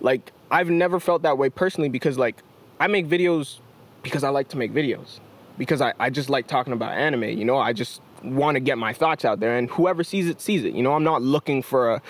like 0.00 0.32
I've 0.50 0.70
never 0.70 1.00
felt 1.00 1.22
that 1.22 1.38
way 1.38 1.50
personally 1.50 1.88
because 1.88 2.16
like 2.16 2.36
I 2.78 2.86
make 2.86 3.08
videos 3.08 3.58
because 4.02 4.22
I 4.22 4.28
like 4.28 4.48
to 4.50 4.56
make 4.56 4.72
videos 4.72 5.18
because 5.58 5.80
I 5.80 5.92
I 5.98 6.10
just 6.10 6.30
like 6.30 6.46
talking 6.46 6.72
about 6.72 6.92
anime. 6.92 7.24
You 7.24 7.44
know, 7.44 7.58
I 7.58 7.72
just 7.72 8.00
want 8.22 8.54
to 8.54 8.60
get 8.60 8.78
my 8.78 8.92
thoughts 8.92 9.24
out 9.24 9.40
there 9.40 9.56
and 9.56 9.68
whoever 9.70 10.02
sees 10.02 10.28
it 10.28 10.40
sees 10.40 10.64
it 10.64 10.72
you 10.72 10.82
know 10.82 10.94
i'm 10.94 11.04
not 11.04 11.20
looking 11.20 11.62
for 11.62 11.92
a 11.92 12.02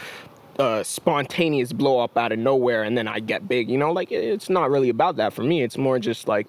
a 0.58 0.84
spontaneous 0.84 1.72
blow 1.72 1.98
up 1.98 2.16
out 2.16 2.32
of 2.32 2.38
nowhere 2.38 2.82
and 2.82 2.96
then 2.96 3.08
I 3.08 3.20
get 3.20 3.48
big. 3.48 3.70
You 3.70 3.78
know, 3.78 3.92
like 3.92 4.12
it's 4.12 4.48
not 4.48 4.70
really 4.70 4.88
about 4.88 5.16
that 5.16 5.32
for 5.32 5.42
me. 5.42 5.62
It's 5.62 5.78
more 5.78 5.98
just 5.98 6.28
like 6.28 6.46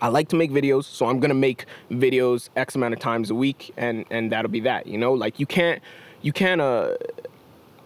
I 0.00 0.08
like 0.08 0.28
to 0.28 0.36
make 0.36 0.50
videos, 0.50 0.84
so 0.84 1.06
I'm 1.06 1.20
gonna 1.20 1.34
make 1.34 1.64
videos 1.90 2.50
X 2.56 2.74
amount 2.74 2.94
of 2.94 3.00
times 3.00 3.30
a 3.30 3.34
week, 3.34 3.72
and 3.76 4.04
and 4.10 4.30
that'll 4.30 4.50
be 4.50 4.60
that. 4.60 4.86
You 4.86 4.98
know, 4.98 5.12
like 5.12 5.40
you 5.40 5.46
can't 5.46 5.82
you 6.22 6.32
can't. 6.32 6.60
Uh, 6.60 6.96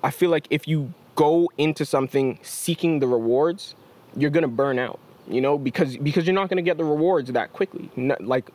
I 0.03 0.11
feel 0.11 0.31
like 0.31 0.47
if 0.51 0.67
you 0.67 0.93
go 1.15 1.49
into 1.59 1.85
something 1.85 2.39
seeking 2.43 3.01
the 3.01 3.07
rewards, 3.07 3.75
you're 4.17 4.31
gonna 4.31 4.49
burn 4.49 4.79
out. 4.79 4.99
You 5.29 5.41
know, 5.41 5.59
because 5.59 5.97
because 5.97 6.27
you're 6.27 6.35
not 6.35 6.49
gonna 6.49 6.63
get 6.63 6.77
the 6.77 6.85
rewards 6.85 7.31
that 7.31 7.53
quickly. 7.53 7.91
Like 8.19 8.51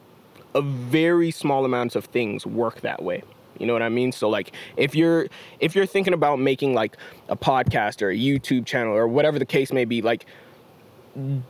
a 0.55 0.61
very 0.61 1.31
small 1.31 1.63
amounts 1.63 1.95
of 1.95 2.05
things 2.05 2.45
work 2.45 2.81
that 2.81 3.01
way. 3.01 3.23
You 3.59 3.67
know 3.67 3.73
what 3.73 3.81
I 3.81 3.89
mean? 3.89 4.11
So 4.11 4.29
like 4.29 4.51
if 4.77 4.95
you're 4.95 5.27
if 5.59 5.75
you're 5.75 5.85
thinking 5.85 6.13
about 6.13 6.39
making 6.39 6.73
like 6.73 6.97
a 7.29 7.35
podcast 7.35 8.01
or 8.01 8.09
a 8.09 8.15
YouTube 8.17 8.65
channel 8.65 8.93
or 8.93 9.07
whatever 9.07 9.39
the 9.39 9.45
case 9.45 9.71
may 9.71 9.85
be, 9.85 10.01
like 10.01 10.25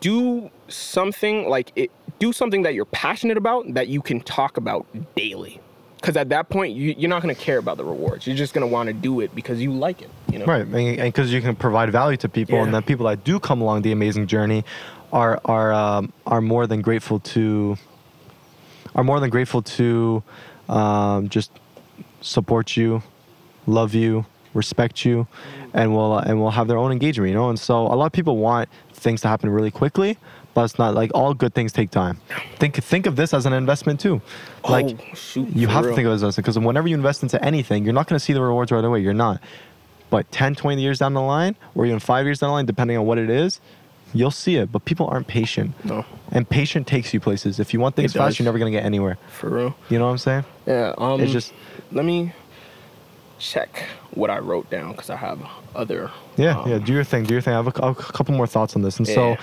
do 0.01 0.49
something 0.67 1.47
like 1.47 1.71
it 1.75 1.89
do 2.19 2.33
something 2.33 2.63
that 2.63 2.73
you're 2.73 2.85
passionate 2.85 3.37
about 3.37 3.73
that 3.73 3.87
you 3.87 4.01
can 4.01 4.19
talk 4.21 4.57
about 4.57 4.85
daily. 5.15 5.59
Because 5.95 6.17
at 6.17 6.27
that 6.29 6.49
point, 6.49 6.75
you, 6.75 6.93
you're 6.97 7.09
not 7.09 7.21
going 7.21 7.33
to 7.33 7.41
care 7.41 7.57
about 7.57 7.77
the 7.77 7.85
rewards. 7.85 8.27
You're 8.27 8.35
just 8.35 8.53
going 8.53 8.67
to 8.67 8.71
want 8.71 8.87
to 8.87 8.93
do 8.93 9.21
it 9.21 9.33
because 9.33 9.61
you 9.61 9.71
like 9.71 10.01
it. 10.01 10.09
You 10.29 10.39
know? 10.39 10.45
Right, 10.45 10.65
and 10.65 10.97
because 10.97 11.31
you 11.31 11.39
can 11.39 11.55
provide 11.55 11.93
value 11.93 12.17
to 12.17 12.27
people, 12.27 12.55
Yeah. 12.55 12.65
and 12.65 12.73
the 12.73 12.81
people 12.81 13.05
that 13.05 13.23
do 13.23 13.39
come 13.39 13.61
along 13.61 13.83
the 13.83 13.93
amazing 13.93 14.27
journey 14.27 14.65
are 15.13 15.39
are 15.45 15.71
um, 15.71 16.11
are 16.27 16.41
more 16.41 16.67
than 16.67 16.81
grateful 16.81 17.19
to 17.19 17.77
are 18.95 19.03
more 19.03 19.21
than 19.21 19.29
grateful 19.29 19.61
to 19.61 20.23
um, 20.67 21.29
just 21.29 21.51
support 22.23 22.75
you, 22.75 23.03
love 23.67 23.93
you, 23.93 24.25
respect 24.53 25.05
you, 25.05 25.27
and 25.73 25.93
will 25.93 26.17
and 26.17 26.39
will 26.39 26.51
have 26.51 26.67
their 26.67 26.77
own 26.77 26.91
engagement. 26.91 27.29
You 27.29 27.35
know, 27.35 27.49
and 27.49 27.59
so 27.59 27.81
a 27.81 27.95
lot 27.95 28.05
of 28.07 28.11
people 28.11 28.37
want 28.37 28.69
things 28.93 29.21
to 29.21 29.27
happen 29.27 29.49
really 29.49 29.71
quickly. 29.71 30.17
But 30.55 30.65
it's 30.65 30.77
not 30.77 30.93
like 30.93 31.09
all 31.15 31.33
good 31.33 31.55
things 31.55 31.73
take 31.73 31.89
time. 31.89 32.19
Think 32.57 32.75
think 32.75 33.07
of 33.07 33.15
this 33.15 33.33
as 33.33 33.47
an 33.47 33.53
investment 33.53 33.99
too. 33.99 34.21
Like 34.69 34.85
Oh, 34.85 35.15
shoot, 35.15 35.49
you 35.49 35.65
have 35.67 35.83
to 35.83 35.95
think 35.95 36.05
of 36.05 36.11
it 36.11 36.15
as 36.15 36.21
investment 36.21 36.45
because 36.45 36.59
whenever 36.59 36.87
you 36.87 36.95
invest 36.95 37.23
into 37.23 37.43
anything, 37.43 37.83
you're 37.85 37.93
not 37.93 38.07
going 38.07 38.19
to 38.19 38.23
see 38.23 38.33
the 38.33 38.41
rewards 38.41 38.71
right 38.71 38.83
away. 38.85 38.99
You're 38.99 39.15
not. 39.15 39.41
But 40.11 40.31
10, 40.31 40.53
20 40.53 40.79
years 40.79 40.99
down 40.99 41.15
the 41.15 41.21
line, 41.21 41.55
or 41.73 41.87
even 41.87 41.97
five 41.99 42.25
years 42.27 42.37
down 42.39 42.49
the 42.49 42.53
line, 42.53 42.67
depending 42.67 42.97
on 42.97 43.05
what 43.07 43.17
it 43.17 43.31
is, 43.31 43.59
you'll 44.13 44.29
see 44.29 44.57
it. 44.57 44.71
But 44.71 44.85
people 44.85 45.07
aren't 45.07 45.25
patient. 45.25 45.73
No. 45.83 46.05
And 46.31 46.47
patient 46.47 46.85
takes 46.85 47.15
you 47.15 47.19
places. 47.19 47.59
If 47.59 47.73
you 47.73 47.79
want 47.79 47.95
things 47.95 48.13
fast, 48.13 48.37
you're 48.37 48.45
never 48.45 48.59
going 48.59 48.71
to 48.71 48.77
get 48.77 48.85
anywhere. 48.85 49.17
For 49.29 49.49
real. 49.49 49.75
You 49.89 49.97
know 49.97 50.05
what 50.05 50.11
I'm 50.11 50.17
saying? 50.19 50.45
Yeah. 50.67 50.93
Um, 50.99 51.19
It's 51.19 51.31
just- 51.31 51.51
let 51.93 52.05
me 52.05 52.33
check 53.39 53.83
what 54.11 54.29
I 54.29 54.39
wrote 54.39 54.69
down 54.69 54.91
because 54.91 55.09
I 55.09 55.15
have 55.17 55.39
other. 55.75 56.11
Yeah, 56.37 56.59
um, 56.59 56.69
yeah. 56.69 56.77
Do 56.79 56.93
your 56.93 57.03
thing. 57.03 57.23
Do 57.25 57.33
your 57.33 57.41
thing. 57.41 57.53
I 57.53 57.57
have 57.57 57.67
a, 57.67 57.81
a 57.81 57.95
couple 57.95 58.35
more 58.35 58.47
thoughts 58.47 58.75
on 58.75 58.81
this. 58.81 58.97
And 58.97 59.07
so, 59.07 59.31
Yeah. 59.31 59.37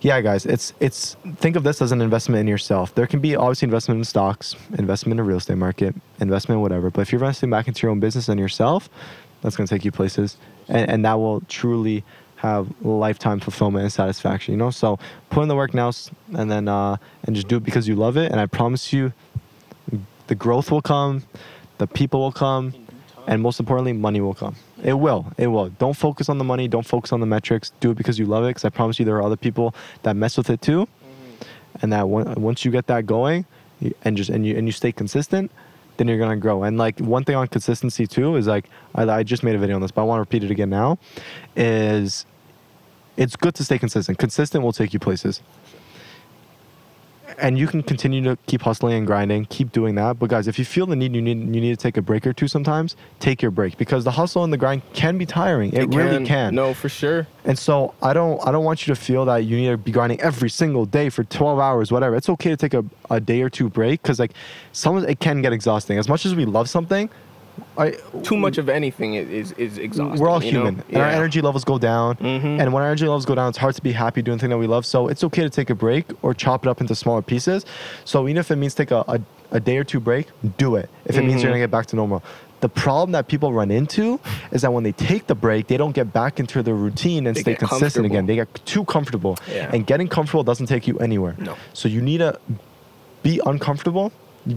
yeah, 0.00 0.20
guys, 0.20 0.46
it's 0.46 0.72
it's 0.80 1.16
think 1.36 1.56
of 1.56 1.62
this 1.62 1.80
as 1.82 1.92
an 1.92 2.00
investment 2.00 2.40
in 2.40 2.48
yourself. 2.48 2.94
There 2.94 3.06
can 3.06 3.20
be 3.20 3.36
obviously 3.36 3.66
investment 3.66 3.98
in 3.98 4.04
stocks, 4.04 4.56
investment 4.78 5.20
in 5.20 5.26
real 5.26 5.36
estate 5.38 5.56
market, 5.58 5.94
investment 6.20 6.58
in 6.58 6.62
whatever. 6.62 6.90
But 6.90 7.02
if 7.02 7.12
you're 7.12 7.20
investing 7.20 7.50
back 7.50 7.68
into 7.68 7.82
your 7.82 7.90
own 7.90 8.00
business 8.00 8.28
and 8.28 8.38
yourself, 8.40 8.88
that's 9.42 9.56
going 9.56 9.66
to 9.66 9.74
take 9.74 9.84
you 9.84 9.92
places, 9.92 10.36
and, 10.68 10.90
and 10.90 11.04
that 11.04 11.14
will 11.14 11.40
truly 11.42 12.04
have 12.36 12.68
lifetime 12.84 13.40
fulfillment 13.40 13.82
and 13.82 13.92
satisfaction. 13.92 14.52
You 14.52 14.58
know, 14.58 14.70
so 14.70 14.98
put 15.30 15.42
in 15.42 15.48
the 15.48 15.56
work 15.56 15.74
now, 15.74 15.90
and 16.34 16.50
then 16.50 16.66
uh, 16.68 16.96
and 17.24 17.36
just 17.36 17.48
do 17.48 17.56
it 17.56 17.64
because 17.64 17.86
you 17.86 17.94
love 17.94 18.16
it. 18.16 18.30
And 18.32 18.40
I 18.40 18.46
promise 18.46 18.92
you, 18.92 19.12
the 20.26 20.34
growth 20.34 20.70
will 20.70 20.82
come, 20.82 21.22
the 21.78 21.86
people 21.86 22.20
will 22.20 22.32
come, 22.32 22.74
and 23.26 23.42
most 23.42 23.60
importantly, 23.60 23.92
money 23.92 24.20
will 24.20 24.34
come. 24.34 24.56
It 24.82 24.94
will. 24.94 25.26
It 25.36 25.48
will. 25.48 25.70
Don't 25.70 25.96
focus 25.96 26.28
on 26.28 26.38
the 26.38 26.44
money. 26.44 26.68
Don't 26.68 26.86
focus 26.86 27.12
on 27.12 27.20
the 27.20 27.26
metrics. 27.26 27.72
Do 27.80 27.90
it 27.90 27.96
because 27.96 28.18
you 28.18 28.26
love 28.26 28.44
it. 28.44 28.48
Because 28.48 28.64
I 28.64 28.70
promise 28.70 28.98
you, 28.98 29.04
there 29.04 29.16
are 29.16 29.22
other 29.22 29.36
people 29.36 29.74
that 30.02 30.14
mess 30.16 30.36
with 30.36 30.50
it 30.50 30.60
too, 30.62 30.86
mm-hmm. 30.86 31.44
and 31.82 31.92
that 31.92 32.04
on- 32.04 32.34
once 32.40 32.64
you 32.64 32.70
get 32.70 32.86
that 32.88 33.06
going, 33.06 33.44
and 34.02 34.16
just 34.16 34.30
and 34.30 34.46
you 34.46 34.56
and 34.56 34.66
you 34.66 34.72
stay 34.72 34.92
consistent, 34.92 35.50
then 35.96 36.08
you're 36.08 36.18
gonna 36.18 36.36
grow. 36.36 36.62
And 36.62 36.78
like 36.78 36.98
one 37.00 37.24
thing 37.24 37.36
on 37.36 37.48
consistency 37.48 38.06
too 38.06 38.36
is 38.36 38.46
like 38.46 38.68
I, 38.94 39.02
I 39.08 39.22
just 39.22 39.42
made 39.42 39.54
a 39.54 39.58
video 39.58 39.76
on 39.76 39.82
this, 39.82 39.90
but 39.90 40.02
I 40.02 40.04
want 40.04 40.18
to 40.18 40.20
repeat 40.20 40.44
it 40.44 40.50
again 40.50 40.70
now. 40.70 40.98
Is 41.56 42.26
it's 43.16 43.36
good 43.36 43.54
to 43.56 43.64
stay 43.64 43.78
consistent. 43.78 44.18
Consistent 44.18 44.62
will 44.64 44.72
take 44.72 44.92
you 44.92 45.00
places 45.00 45.42
and 47.40 47.58
you 47.58 47.66
can 47.66 47.82
continue 47.82 48.22
to 48.24 48.36
keep 48.46 48.62
hustling 48.62 48.94
and 48.94 49.06
grinding, 49.06 49.46
keep 49.46 49.72
doing 49.72 49.94
that. 49.96 50.18
But 50.18 50.30
guys, 50.30 50.48
if 50.48 50.58
you 50.58 50.64
feel 50.64 50.86
the 50.86 50.96
need, 50.96 51.14
you 51.14 51.22
need 51.22 51.38
you 51.38 51.60
need 51.60 51.70
to 51.70 51.76
take 51.76 51.96
a 51.96 52.02
break 52.02 52.26
or 52.26 52.32
two 52.32 52.48
sometimes. 52.48 52.96
Take 53.20 53.42
your 53.42 53.50
break 53.50 53.78
because 53.78 54.04
the 54.04 54.10
hustle 54.10 54.44
and 54.44 54.52
the 54.52 54.56
grind 54.56 54.82
can 54.92 55.18
be 55.18 55.26
tiring. 55.26 55.72
It, 55.72 55.94
really 55.94 56.24
can. 56.26 56.54
No, 56.54 56.74
for 56.74 56.88
sure. 56.88 57.26
And 57.44 57.58
so 57.58 57.94
I 58.02 58.12
don't 58.12 58.44
I 58.46 58.52
don't 58.52 58.64
want 58.64 58.86
you 58.86 58.94
to 58.94 59.00
feel 59.00 59.24
that 59.26 59.38
you 59.38 59.56
need 59.56 59.68
to 59.68 59.76
be 59.76 59.92
grinding 59.92 60.20
every 60.20 60.50
single 60.50 60.84
day 60.84 61.08
for 61.08 61.24
12 61.24 61.58
hours, 61.58 61.92
whatever. 61.92 62.16
It's 62.16 62.28
okay 62.28 62.50
to 62.50 62.56
take 62.56 62.74
a, 62.74 62.84
a 63.10 63.20
day 63.20 63.42
or 63.42 63.50
two 63.50 63.68
break 63.68 64.02
because 64.02 64.18
like 64.18 64.32
some 64.72 64.98
it 64.98 65.20
can 65.20 65.42
get 65.42 65.52
exhausting. 65.52 65.98
As 65.98 66.08
much 66.08 66.26
as 66.26 66.34
we 66.34 66.44
love 66.44 66.68
something, 66.68 67.08
I 67.76 67.96
Too 68.22 68.36
much 68.36 68.58
of 68.58 68.68
anything 68.68 69.14
is 69.14 69.52
is 69.52 69.78
exhausting. 69.78 70.20
we're 70.20 70.28
all 70.28 70.42
you 70.42 70.52
know? 70.52 70.64
human, 70.66 70.82
and 70.90 71.02
our 71.02 71.08
energy 71.08 71.40
levels 71.40 71.64
go 71.64 71.78
down. 71.78 72.16
Mhm. 72.16 72.60
And 72.60 72.72
when 72.72 72.82
our 72.82 72.88
energy 72.88 73.06
levels 73.06 73.24
go 73.26 73.34
down, 73.34 73.48
it's 73.48 73.58
hard 73.58 73.74
to 73.76 73.82
be 73.82 73.92
happy 73.92 74.22
doing 74.22 74.38
the 74.38 74.42
thing 74.42 74.50
that 74.50 74.58
we 74.58 74.66
love. 74.66 74.84
So 74.86 75.08
it's 75.08 75.22
okay 75.24 75.42
to 75.42 75.50
take 75.50 75.70
a 75.70 75.74
break 75.74 76.06
or 76.22 76.34
chop 76.34 76.64
it 76.66 76.68
up 76.68 76.80
into 76.80 76.94
smaller 76.94 77.22
pieces. 77.22 77.64
So 78.04 78.26
even 78.28 78.38
if 78.38 78.50
it 78.50 78.56
means 78.56 78.74
take 78.74 78.90
a, 78.90 79.04
a, 79.08 79.20
a 79.52 79.60
day 79.60 79.76
or 79.78 79.84
two 79.84 80.00
break, 80.00 80.26
do 80.58 80.76
it. 80.76 80.88
If 81.06 81.16
it 81.16 81.22
means 81.22 81.42
you're 81.42 81.50
Mhm. 81.50 81.54
gonna 81.54 81.64
get 81.64 81.70
back 81.70 81.86
to 81.86 81.96
normal. 81.96 82.22
The 82.60 82.68
problem 82.68 83.12
that 83.12 83.28
people 83.28 83.52
run 83.52 83.70
into 83.70 84.18
is 84.50 84.62
that 84.62 84.72
when 84.72 84.82
they 84.82 84.90
take 84.90 85.28
the 85.28 85.36
break, 85.36 85.68
they 85.68 85.76
don't 85.76 85.94
get 85.94 86.12
back 86.12 86.40
into 86.40 86.60
their 86.60 86.74
routine 86.74 87.26
and 87.28 87.36
They 87.36 87.42
stay 87.42 87.54
consistent 87.54 88.04
again. 88.04 88.26
They 88.26 88.34
get 88.34 88.48
too 88.66 88.84
comfortable. 88.84 89.38
Yeah. 89.48 89.70
And 89.72 89.86
getting 89.86 90.08
comfortable 90.08 90.42
doesn't 90.42 90.66
take 90.66 90.88
you 90.88 90.98
anywhere. 90.98 91.36
No. 91.38 91.54
So 91.72 91.88
you 91.88 92.00
need 92.02 92.18
to 92.18 92.36
be 93.22 93.40
uncomfortable. 93.46 94.10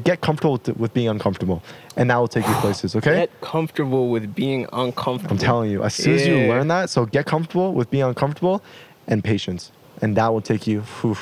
Get 0.03 0.21
comfortable 0.21 0.53
with, 0.53 0.69
with 0.77 0.93
being 0.93 1.09
uncomfortable, 1.09 1.61
and 1.97 2.09
that 2.09 2.15
will 2.17 2.27
take 2.29 2.47
you 2.47 2.53
places. 2.55 2.95
Okay. 2.95 3.13
Get 3.15 3.41
comfortable 3.41 4.09
with 4.09 4.33
being 4.33 4.65
uncomfortable. 4.71 5.33
I'm 5.33 5.37
telling 5.37 5.69
you, 5.71 5.83
as 5.83 5.93
soon 5.95 6.13
as 6.15 6.25
you 6.25 6.37
Yeah. 6.39 6.47
learn 6.47 6.67
that, 6.69 6.89
so 6.89 7.05
get 7.05 7.25
comfortable 7.25 7.73
with 7.73 7.89
being 7.91 8.03
uncomfortable 8.03 8.61
and 9.07 9.23
patience. 9.23 9.71
And 10.01 10.15
that 10.15 10.31
will 10.33 10.41
take 10.41 10.65
you 10.65 10.81
whew, 11.01 11.17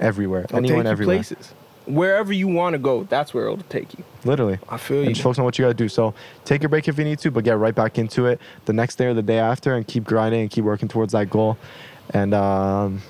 everywhere. 0.00 0.44
It'll 0.44 0.56
anyone, 0.58 0.78
take 0.80 0.84
you 0.86 0.90
everywhere. 0.92 1.16
places. 1.18 1.52
Wherever 1.86 2.32
you 2.32 2.48
want 2.48 2.72
to 2.72 2.78
go, 2.78 3.04
that's 3.04 3.34
where 3.34 3.44
it'll 3.44 3.58
take 3.68 3.92
you. 3.98 4.04
Literally. 4.24 4.58
I 4.70 4.78
feel 4.78 4.98
And 5.00 5.08
you. 5.08 5.12
just 5.12 5.22
focus 5.22 5.38
on 5.38 5.44
what 5.44 5.58
you 5.58 5.64
gotta 5.66 5.74
do. 5.74 5.88
So 5.90 6.14
take 6.46 6.62
your 6.62 6.70
break 6.70 6.88
if 6.88 6.96
you 6.98 7.04
need 7.04 7.18
to, 7.18 7.30
but 7.30 7.44
get 7.44 7.58
right 7.58 7.74
back 7.74 7.98
into 7.98 8.24
it 8.24 8.40
the 8.64 8.72
next 8.72 8.96
day 8.96 9.04
or 9.06 9.12
the 9.14 9.22
day 9.22 9.38
after 9.38 9.74
and 9.74 9.86
keep 9.86 10.04
grinding 10.04 10.40
and 10.40 10.50
keep 10.50 10.64
working 10.64 10.88
towards 10.88 11.12
that 11.12 11.28
goal. 11.28 11.58
And 12.14 12.32
um 12.32 13.02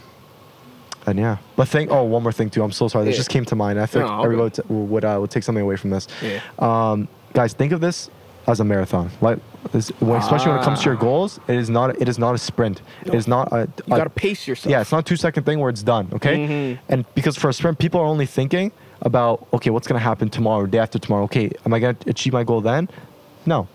and 1.06 1.18
yeah. 1.18 1.36
But 1.56 1.68
think 1.68 1.90
oh 1.90 2.02
one 2.04 2.22
more 2.22 2.32
thing 2.32 2.50
too. 2.50 2.62
I'm 2.62 2.72
so 2.72 2.88
sorry. 2.88 3.04
This 3.04 3.14
Yeah. 3.14 3.18
just 3.18 3.30
came 3.30 3.44
to 3.46 3.56
mind. 3.56 3.80
I 3.80 3.86
think 3.86 4.04
No, 4.04 4.10
all 4.12 4.24
everybody 4.24 4.62
would, 4.68 4.90
would, 4.90 5.04
uh, 5.04 5.18
would 5.20 5.30
take 5.30 5.42
something 5.42 5.62
away 5.62 5.76
from 5.76 5.90
this. 5.90 6.06
Yeah. 6.22 6.40
Um, 6.58 7.08
guys, 7.32 7.52
think 7.52 7.72
of 7.72 7.80
this 7.80 8.10
as 8.46 8.60
a 8.60 8.64
marathon. 8.64 9.10
Like 9.20 9.38
This, 9.72 9.88
when, 10.00 10.20
especially 10.20 10.50
when 10.52 10.60
it 10.60 10.64
comes 10.64 10.80
to 10.80 10.84
your 10.86 10.96
Ah. 10.96 11.00
goals, 11.00 11.40
it 11.48 11.54
is 11.56 11.70
not. 11.70 12.00
It 12.00 12.08
is 12.08 12.18
not 12.18 12.34
a 12.34 12.38
sprint. 12.38 12.82
It 13.06 13.14
is 13.14 13.26
not 13.26 13.50
a. 13.52 13.68
You 13.86 13.94
a- 13.94 13.98
gotta 13.98 14.10
pace 14.10 14.46
yourself. 14.46 14.70
yeah, 14.70 14.80
it's 14.82 14.92
not 14.92 14.98
a 14.98 15.02
two 15.02 15.16
second 15.16 15.44
thing 15.44 15.58
where 15.60 15.70
it's 15.70 15.82
done. 15.82 16.08
Okay. 16.12 16.36
Mhm. 16.36 16.78
And 16.90 17.04
because 17.14 17.36
for 17.36 17.48
a 17.48 17.52
sprint, 17.54 17.78
people 17.78 17.98
are 18.00 18.06
only 18.06 18.26
thinking 18.26 18.70
about 19.02 19.46
okay, 19.54 19.70
what's 19.70 19.86
gonna 19.88 20.00
happen 20.00 20.28
tomorrow, 20.28 20.66
day 20.66 20.78
after 20.78 20.98
tomorrow. 20.98 21.24
Okay, 21.24 21.50
am 21.64 21.72
I 21.74 21.78
gonna 21.78 21.96
achieve 22.06 22.32
my 22.34 22.44
goal 22.44 22.60
then? 22.60 22.88
No. 23.46 23.66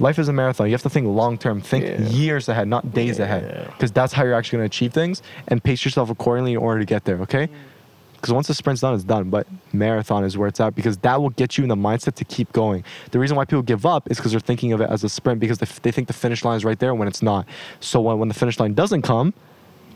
Life 0.00 0.18
is 0.18 0.28
a 0.28 0.32
marathon. 0.32 0.66
You 0.66 0.72
have 0.72 0.82
to 0.82 0.90
think 0.90 1.06
long 1.06 1.38
term. 1.38 1.60
Think 1.60 1.84
Yeah. 1.84 2.00
years 2.08 2.48
ahead, 2.48 2.66
not 2.68 2.92
days 2.92 3.18
ahead, 3.20 3.66
because 3.72 3.92
that's 3.92 4.12
how 4.12 4.24
you're 4.24 4.34
actually 4.34 4.56
gonna 4.58 4.66
achieve 4.66 4.92
things. 4.92 5.22
And 5.48 5.62
pace 5.62 5.84
yourself 5.84 6.10
accordingly 6.10 6.52
in 6.52 6.58
order 6.58 6.80
to 6.80 6.86
get 6.86 7.04
there. 7.04 7.18
Okay. 7.20 7.46
Mm. 7.46 7.50
Because 8.14 8.34
once 8.34 8.48
the 8.48 8.54
sprint's 8.54 8.82
done, 8.82 8.94
it's 8.94 9.04
done. 9.04 9.30
But 9.30 9.46
marathon 9.72 10.24
is 10.24 10.36
where 10.36 10.48
it's 10.48 10.60
at 10.60 10.74
because 10.74 10.98
that 10.98 11.20
will 11.22 11.30
get 11.30 11.56
you 11.56 11.64
in 11.64 11.68
the 11.68 11.76
mindset 11.76 12.14
to 12.16 12.24
keep 12.24 12.52
going. 12.52 12.84
The 13.12 13.18
reason 13.18 13.34
why 13.36 13.44
people 13.46 13.62
give 13.62 13.86
up 13.86 14.10
is 14.10 14.18
because 14.18 14.32
they're 14.32 14.40
thinking 14.40 14.72
of 14.74 14.80
it 14.82 14.90
as 14.90 15.04
a 15.04 15.08
sprint 15.08 15.40
because 15.40 15.56
they, 15.58 15.64
f- 15.64 15.80
they 15.80 15.90
think 15.90 16.06
the 16.06 16.12
finish 16.12 16.44
line 16.44 16.56
is 16.58 16.64
right 16.64 16.78
there 16.78 16.94
when 16.94 17.08
it's 17.08 17.22
not. 17.22 17.46
So 17.80 18.00
when, 18.02 18.18
when 18.18 18.28
the 18.28 18.34
finish 18.34 18.60
line 18.60 18.74
doesn't 18.74 19.02
come, 19.02 19.32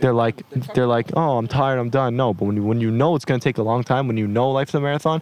they're 0.00 0.14
like 0.14 0.42
they're 0.74 0.86
like, 0.86 1.10
oh, 1.14 1.36
I'm 1.38 1.46
tired, 1.46 1.78
I'm 1.78 1.90
done. 1.90 2.16
No, 2.16 2.32
but 2.34 2.46
when 2.46 2.56
you, 2.56 2.62
when 2.64 2.80
you 2.80 2.90
know 2.90 3.14
it's 3.14 3.24
gonna 3.26 3.40
take 3.40 3.58
a 3.58 3.62
long 3.62 3.84
time, 3.84 4.06
when 4.08 4.16
you 4.16 4.26
know 4.26 4.50
life's 4.50 4.74
a 4.74 4.80
marathon, 4.80 5.20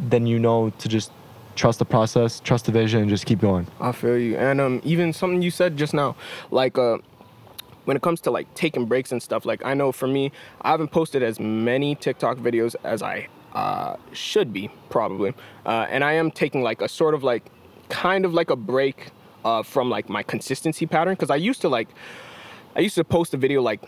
then 0.00 0.26
you 0.26 0.38
know 0.40 0.70
to 0.78 0.88
just 0.88 1.12
trust 1.54 1.78
the 1.78 1.84
process, 1.84 2.40
trust 2.40 2.66
the 2.66 2.72
vision, 2.72 3.00
and 3.00 3.10
just 3.10 3.26
keep 3.26 3.40
going. 3.40 3.66
I 3.80 3.92
feel 3.92 4.18
you. 4.18 4.36
And 4.36 4.60
um, 4.60 4.80
even 4.84 5.12
something 5.12 5.42
you 5.42 5.50
said 5.50 5.76
just 5.76 5.94
now, 5.94 6.16
like 6.50 6.78
uh, 6.78 6.98
when 7.84 7.96
it 7.96 8.02
comes 8.02 8.20
to 8.22 8.30
like 8.30 8.52
taking 8.54 8.86
breaks 8.86 9.12
and 9.12 9.22
stuff, 9.22 9.44
like 9.44 9.64
I 9.64 9.74
know 9.74 9.92
for 9.92 10.06
me, 10.06 10.32
I 10.62 10.70
haven't 10.70 10.88
posted 10.88 11.22
as 11.22 11.40
many 11.40 11.94
TikTok 11.94 12.38
videos 12.38 12.74
as 12.84 13.02
I 13.02 13.28
uh, 13.54 13.96
should 14.12 14.52
be 14.52 14.70
probably, 14.88 15.34
uh, 15.66 15.86
and 15.88 16.02
I 16.04 16.12
am 16.14 16.30
taking 16.30 16.62
like 16.62 16.80
a 16.80 16.88
sort 16.88 17.14
of 17.14 17.22
like, 17.22 17.44
kind 17.88 18.24
of 18.24 18.32
like 18.32 18.50
a 18.50 18.56
break 18.56 19.10
uh, 19.44 19.62
from 19.62 19.90
like 19.90 20.08
my 20.08 20.22
consistency 20.22 20.86
pattern 20.86 21.14
because 21.14 21.30
I 21.30 21.36
used 21.36 21.60
to 21.62 21.68
like, 21.68 21.88
I 22.74 22.80
used 22.80 22.94
to 22.94 23.04
post 23.04 23.34
a 23.34 23.36
video 23.36 23.60
like 23.60 23.82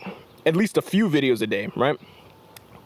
at 0.44 0.56
least 0.56 0.76
a 0.76 0.82
few 0.82 1.08
videos 1.08 1.40
a 1.40 1.46
day, 1.46 1.70
right? 1.76 1.98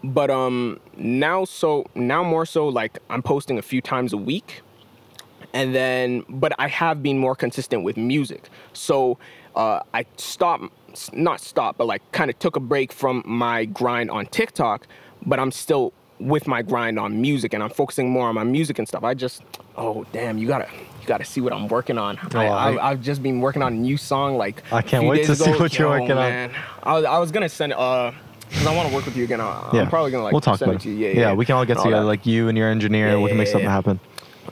But 0.04 0.30
um 0.30 0.78
now 0.96 1.44
so 1.44 1.86
now 1.94 2.22
more 2.22 2.46
so 2.46 2.68
like 2.68 2.98
I'm 3.10 3.22
posting 3.22 3.58
a 3.58 3.62
few 3.62 3.80
times 3.80 4.12
a 4.12 4.16
week 4.16 4.62
and 5.54 5.74
then 5.74 6.24
but 6.28 6.52
i 6.58 6.68
have 6.68 7.02
been 7.02 7.18
more 7.18 7.34
consistent 7.34 7.82
with 7.82 7.96
music 7.96 8.48
so 8.72 9.18
uh, 9.56 9.80
i 9.94 10.04
stopped 10.16 10.64
not 11.12 11.40
stopped 11.40 11.78
but 11.78 11.86
like 11.86 12.02
kind 12.12 12.30
of 12.30 12.38
took 12.38 12.56
a 12.56 12.60
break 12.60 12.92
from 12.92 13.22
my 13.26 13.64
grind 13.66 14.10
on 14.10 14.26
tiktok 14.26 14.86
but 15.26 15.38
i'm 15.38 15.50
still 15.50 15.92
with 16.20 16.46
my 16.46 16.60
grind 16.62 16.98
on 16.98 17.20
music 17.20 17.54
and 17.54 17.62
i'm 17.62 17.70
focusing 17.70 18.10
more 18.10 18.28
on 18.28 18.34
my 18.34 18.44
music 18.44 18.78
and 18.78 18.88
stuff 18.88 19.04
i 19.04 19.14
just 19.14 19.42
oh 19.76 20.04
damn 20.12 20.36
you 20.36 20.46
gotta 20.48 20.66
you 21.00 21.06
gotta 21.06 21.24
see 21.24 21.40
what 21.40 21.52
i'm 21.52 21.68
working 21.68 21.96
on 21.98 22.18
I, 22.18 22.28
Oh, 22.34 22.38
I- 22.52 22.72
I, 22.74 22.90
i've 22.90 23.00
just 23.02 23.22
been 23.22 23.40
working 23.40 23.62
on 23.62 23.72
a 23.72 23.76
new 23.76 23.96
song 23.96 24.36
like 24.36 24.62
I 24.72 24.82
can't 24.82 25.06
wait 25.06 25.24
to 25.26 25.36
see 25.36 25.50
ago. 25.50 25.58
what 25.60 25.78
you're 25.78 25.88
Yo, 25.88 25.92
working 26.00 26.10
on. 26.12 26.16
man. 26.30 26.50
I, 26.82 26.92
was, 26.94 27.04
I 27.04 27.18
was 27.18 27.30
gonna 27.30 27.48
send 27.48 27.72
uh 27.72 28.10
because 28.48 28.66
i 28.66 28.74
want 28.74 28.88
to 28.88 28.94
work 28.94 29.04
with 29.04 29.16
you 29.16 29.24
again 29.24 29.40
I, 29.40 29.70
Yeah, 29.72 29.82
i'm 29.82 29.88
probably 29.90 30.10
gonna 30.10 30.24
like 30.24 30.32
we'll 30.32 30.40
talk 30.40 30.58
send 30.58 30.72
about 30.72 30.84
it 30.84 30.88
you 30.88 30.94
yeah 30.96 31.10
yeah, 31.20 31.32
we 31.34 31.44
can 31.46 31.54
all 31.54 31.64
get 31.64 31.76
together, 31.78 32.00
that. 32.00 32.06
like 32.06 32.26
you 32.26 32.48
and 32.48 32.56
your 32.58 32.68
engineer, 32.70 33.10
Yeah, 33.10 33.18
we 33.22 33.28
can 33.28 33.36
make 33.38 33.46
yeah, 33.46 33.52
something 33.52 33.66
yeah. 33.66 33.72
happen. 33.74 34.00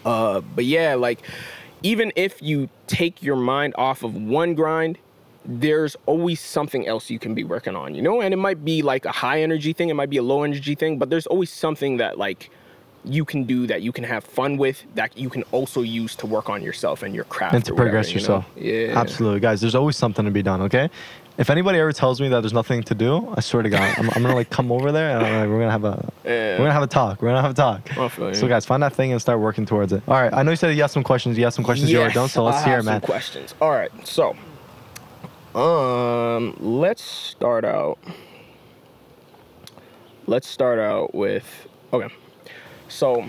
Uh, 0.05 0.41
but 0.41 0.65
yeah, 0.65 0.95
like 0.95 1.23
even 1.83 2.13
if 2.17 2.43
you 2.43 2.69
take 2.87 3.23
your 3.23 3.37
mind 3.37 3.75
off 3.77 4.03
of 4.03 4.15
one 4.15 4.55
grind, 4.55 4.99
there's 5.45 5.97
always 6.07 6.41
something 6.41 6.87
else 6.87 7.09
you 7.11 7.19
can 7.19 7.35
be 7.35 7.45
working 7.45 7.77
on, 7.77 7.95
you 7.95 8.03
know? 8.03 8.21
And 8.21 8.35
it 8.35 8.39
might 8.39 8.65
be 8.65 8.83
like 8.83 9.05
a 9.05 9.13
high 9.13 9.43
energy 9.43 9.73
thing, 9.73 9.89
it 9.89 9.95
might 9.95 10.11
be 10.11 10.17
a 10.17 10.23
low 10.23 10.43
energy 10.43 10.75
thing, 10.75 10.99
but 10.99 11.11
there's 11.11 11.27
always 11.27 11.53
something 11.53 11.99
that 11.99 12.19
like 12.19 12.51
you 13.05 13.25
can 13.25 13.45
do 13.45 13.69
that 13.69 13.83
you 13.83 13.93
can 13.93 14.03
have 14.03 14.25
fun 14.25 14.57
with 14.57 14.83
that 14.97 15.17
you 15.17 15.31
can 15.31 15.45
also 15.53 15.83
use 15.83 16.17
to 16.17 16.27
work 16.27 16.51
on 16.51 16.61
yourself 16.61 17.05
and 17.05 17.15
your 17.15 17.23
craft 17.25 17.55
and 17.55 17.65
to 17.65 17.73
whatever, 17.73 17.91
progress 17.91 18.09
you 18.09 18.17
know? 18.17 18.21
yourself. 18.21 18.47
Yeah. 18.57 19.01
Absolutely, 19.01 19.39
guys. 19.39 19.61
There's 19.61 19.77
always 19.77 19.97
something 19.97 20.25
to 20.25 20.31
be 20.33 20.43
done. 20.43 20.61
Okay. 20.63 20.91
If 21.39 21.51
anybody 21.51 21.79
ever 21.79 21.93
tells 21.93 22.19
me 22.21 22.29
that 22.29 22.41
there's 22.41 22.55
nothing 22.55 22.83
to 22.85 22.95
do, 22.95 23.33
I 23.37 23.41
swear 23.41 23.63
to 23.63 23.69
God, 23.69 23.95
I'm, 23.99 24.09
I'm 24.11 24.23
gonna 24.23 24.35
like 24.35 24.49
come 24.49 24.73
over 24.73 24.91
there 24.91 25.17
and 25.17 25.27
I'm 25.27 25.41
like, 25.41 25.49
we're 25.51 25.59
gonna 25.59 25.71
have 25.71 25.85
a 25.85 26.13
Yeah. 26.25 26.53
we're 26.53 26.65
gonna 26.65 26.73
have 26.73 26.83
a 26.83 26.87
talk. 26.87 27.21
We're 27.21 27.29
gonna 27.29 27.43
have 27.43 27.51
a 27.51 27.55
talk. 27.55 27.89
So 28.35 28.43
you. 28.43 28.49
guys, 28.49 28.65
find 28.65 28.83
that 28.83 28.95
thing 28.95 29.13
and 29.13 29.21
start 29.21 29.39
working 29.41 29.67
towards 29.67 29.93
it. 29.93 30.03
All 30.09 30.15
right. 30.15 30.33
I 30.33 30.43
know 30.43 30.51
you 30.53 30.57
said 30.57 30.75
you 30.75 30.81
have 30.83 30.91
some 30.91 31.03
questions. 31.05 31.37
You 31.37 31.45
have 31.45 31.53
some 31.55 31.65
questions 31.65 31.91
you 31.93 31.99
already 31.99 32.15
done. 32.15 32.29
So 32.29 32.43
let's 32.45 32.59
I 32.59 32.65
hear 32.65 32.71
have 32.77 32.81
it, 32.81 32.85
some 32.85 32.93
man. 32.95 33.01
questions. 33.03 33.55
All 33.61 33.71
right, 33.71 33.91
so 34.07 34.35
um, 35.59 36.57
let's 36.61 37.03
start 37.03 37.65
out. 37.65 37.99
Let's 40.27 40.49
start 40.49 40.79
out 40.79 41.15
with 41.15 41.69
okay. 41.93 42.13
So 42.89 43.27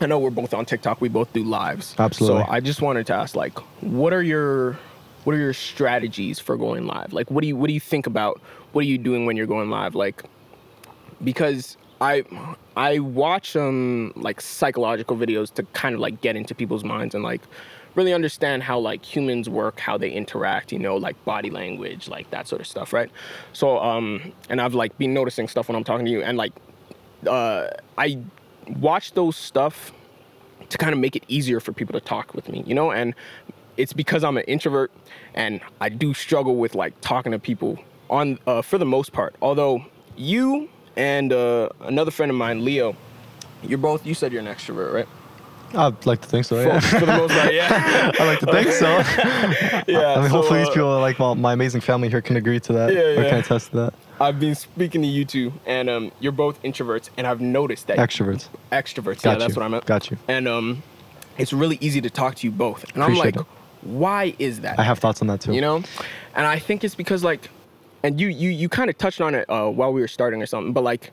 I 0.00 0.06
know 0.06 0.18
we're 0.18 0.30
both 0.30 0.54
on 0.54 0.64
TikTok. 0.64 1.00
We 1.00 1.08
both 1.08 1.32
do 1.32 1.42
lives. 1.44 1.94
Absolutely. 1.98 2.44
So 2.44 2.50
I 2.50 2.60
just 2.60 2.80
wanted 2.82 3.06
to 3.08 3.14
ask, 3.14 3.34
like, 3.36 3.58
what 3.82 4.12
are 4.12 4.22
your 4.22 4.78
what 5.24 5.34
are 5.34 5.38
your 5.38 5.52
strategies 5.52 6.38
for 6.38 6.56
going 6.56 6.86
live? 6.86 7.12
Like, 7.12 7.30
what 7.30 7.42
do 7.42 7.48
you 7.48 7.56
what 7.56 7.68
do 7.68 7.74
you 7.74 7.80
think 7.80 8.06
about? 8.06 8.40
What 8.72 8.82
are 8.82 8.88
you 8.88 8.98
doing 8.98 9.26
when 9.26 9.36
you're 9.36 9.46
going 9.46 9.70
live? 9.70 9.94
Like, 9.94 10.22
because 11.22 11.76
I 12.00 12.24
I 12.76 12.98
watch 13.00 13.56
um 13.56 14.12
like 14.16 14.40
psychological 14.40 15.16
videos 15.16 15.52
to 15.54 15.62
kind 15.74 15.94
of 15.94 16.00
like 16.00 16.20
get 16.20 16.36
into 16.36 16.54
people's 16.54 16.84
minds 16.84 17.14
and 17.14 17.22
like 17.22 17.42
really 17.96 18.14
understand 18.14 18.62
how 18.62 18.78
like 18.78 19.04
humans 19.04 19.48
work, 19.48 19.80
how 19.80 19.98
they 19.98 20.10
interact, 20.10 20.72
you 20.72 20.78
know, 20.78 20.96
like 20.96 21.22
body 21.24 21.50
language, 21.50 22.08
like 22.08 22.30
that 22.30 22.46
sort 22.48 22.60
of 22.60 22.66
stuff, 22.66 22.92
right? 22.92 23.10
So 23.52 23.78
um 23.78 24.32
and 24.48 24.60
I've 24.60 24.74
like 24.74 24.96
been 24.96 25.12
noticing 25.12 25.48
stuff 25.48 25.68
when 25.68 25.76
I'm 25.76 25.84
talking 25.84 26.06
to 26.06 26.10
you 26.10 26.22
and 26.22 26.38
like 26.38 26.52
uh 27.26 27.68
I 27.98 28.18
watch 28.78 29.12
those 29.12 29.36
stuff 29.36 29.92
to 30.70 30.78
kind 30.78 30.92
of 30.92 30.98
make 31.00 31.16
it 31.16 31.24
easier 31.28 31.60
for 31.60 31.72
people 31.72 31.98
to 31.98 32.04
talk 32.04 32.32
with 32.34 32.48
me, 32.48 32.62
you 32.66 32.74
know, 32.74 32.92
and 32.92 33.14
it's 33.76 33.92
because 33.92 34.24
I'm 34.24 34.36
an 34.36 34.44
introvert 34.44 34.90
and 35.34 35.60
I 35.80 35.88
do 35.88 36.14
struggle 36.14 36.56
with 36.56 36.74
like 36.74 37.00
talking 37.00 37.32
to 37.32 37.38
people 37.38 37.78
on 38.08 38.38
uh, 38.46 38.62
for 38.62 38.78
the 38.78 38.84
most 38.86 39.12
part. 39.12 39.34
Although 39.42 39.84
you 40.16 40.68
and 40.96 41.32
uh, 41.32 41.68
another 41.82 42.10
friend 42.10 42.30
of 42.30 42.36
mine, 42.36 42.64
Leo, 42.64 42.96
you're 43.62 43.78
both 43.78 44.04
you 44.06 44.14
said 44.14 44.32
you're 44.32 44.40
an 44.42 44.48
extrovert, 44.48 44.92
right? 44.92 45.08
I'd 45.72 46.04
like 46.04 46.20
to 46.22 46.28
think 46.28 46.44
so. 46.46 46.56
For, 46.56 46.68
Yeah. 46.68 46.80
for 46.80 47.06
the 47.06 47.16
most 47.16 47.32
part, 47.32 47.54
yeah. 47.54 48.10
I 48.18 48.24
like 48.26 48.40
to 48.40 48.46
think 48.46 48.68
so. 48.72 48.88
yeah. 49.86 50.14
I 50.16 50.20
mean, 50.20 50.28
so, 50.30 50.36
hopefully 50.36 50.60
uh, 50.62 50.64
these 50.64 50.74
people, 50.74 50.98
like 50.98 51.18
well, 51.20 51.36
my 51.36 51.52
amazing 51.52 51.80
family 51.80 52.08
here, 52.08 52.20
can 52.20 52.36
agree 52.36 52.58
to 52.60 52.72
that 52.72 52.92
Yeah, 52.92 53.00
or 53.00 53.22
yeah. 53.22 53.30
can 53.30 53.38
attest 53.38 53.70
to 53.70 53.76
that. 53.76 53.94
I've 54.20 54.40
been 54.40 54.54
speaking 54.56 55.00
to 55.02 55.08
you 55.08 55.24
two, 55.24 55.52
and 55.66 55.88
um, 55.88 56.12
you're 56.20 56.32
both 56.32 56.60
introverts, 56.64 57.08
and 57.16 57.26
I've 57.26 57.40
noticed 57.40 57.86
that 57.86 57.98
Extroverts. 57.98 58.48
extroverts. 58.72 59.22
Got 59.22 59.32
yeah, 59.32 59.38
that's 59.38 59.56
what 59.56 59.64
I 59.64 59.68
meant. 59.68 59.86
Got 59.86 60.10
you. 60.10 60.18
And 60.28 60.46
um, 60.48 60.82
it's 61.38 61.52
really 61.52 61.78
easy 61.80 62.00
to 62.02 62.10
talk 62.10 62.34
to 62.36 62.46
you 62.46 62.50
both, 62.50 62.84
and 62.92 63.02
Appreciate 63.02 63.36
I'm 63.36 63.42
it. 63.42 63.46
Why 63.82 64.34
is 64.38 64.60
that? 64.60 64.78
I 64.78 64.82
have 64.82 64.98
thoughts 64.98 65.20
on 65.22 65.28
that 65.28 65.40
too. 65.40 65.52
you 65.52 65.60
know 65.60 65.76
and 66.34 66.46
i 66.46 66.58
think 66.58 66.84
it's 66.84 66.94
because 66.94 67.24
like 67.24 67.48
and 68.02 68.20
you 68.20 68.28
you 68.28 68.50
you 68.50 68.68
kind 68.68 68.90
of 68.90 68.96
touched 68.98 69.20
on 69.20 69.34
it 69.34 69.48
uh, 69.48 69.68
while 69.68 69.92
we 69.92 70.00
were 70.00 70.08
starting 70.08 70.42
or 70.42 70.46
something 70.46 70.72
but 70.72 70.84
like 70.84 71.12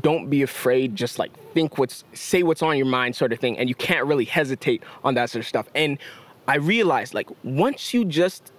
don't 0.00 0.28
be 0.28 0.42
afraid 0.42 0.94
just 0.96 1.18
like 1.18 1.30
think 1.54 1.78
what's 1.78 2.04
say 2.12 2.42
what's 2.42 2.62
on 2.62 2.76
your 2.76 2.86
mind 2.86 3.16
sort 3.16 3.32
of 3.32 3.38
thing 3.38 3.58
and 3.58 3.68
you 3.68 3.74
can't 3.74 4.06
really 4.06 4.24
hesitate 4.24 4.82
on 5.04 5.14
that 5.14 5.30
sort 5.30 5.40
of 5.42 5.48
stuff 5.48 5.66
and 5.74 5.98
i 6.46 6.56
realized 6.56 7.14
like 7.14 7.28
once 7.44 7.92
you 7.94 8.04
just 8.04 8.52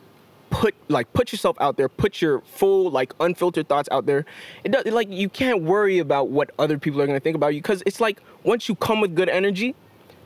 put 0.50 0.74
like 0.88 1.12
put 1.14 1.32
yourself 1.32 1.56
out 1.62 1.78
there 1.78 1.88
put 1.88 2.22
your 2.22 2.42
full 2.42 2.90
like 2.90 3.14
unfiltered 3.20 3.68
thoughts 3.68 3.88
out 3.92 4.06
there 4.08 4.26
it 4.64 4.72
does 4.72 4.84
like 4.86 5.10
you 5.10 5.30
can't 5.30 5.62
worry 5.62 6.00
about 6.00 6.30
what 6.30 6.50
other 6.58 6.78
people 6.78 7.00
are 7.02 7.06
going 7.06 7.20
to 7.20 7.24
think 7.24 7.36
about 7.36 7.54
you 7.54 7.62
because 7.62 7.84
it's 7.86 8.02
like 8.02 8.20
once 8.44 8.68
you 8.68 8.76
come 8.76 9.00
with 9.00 9.16
good 9.16 9.30
energy 9.30 9.76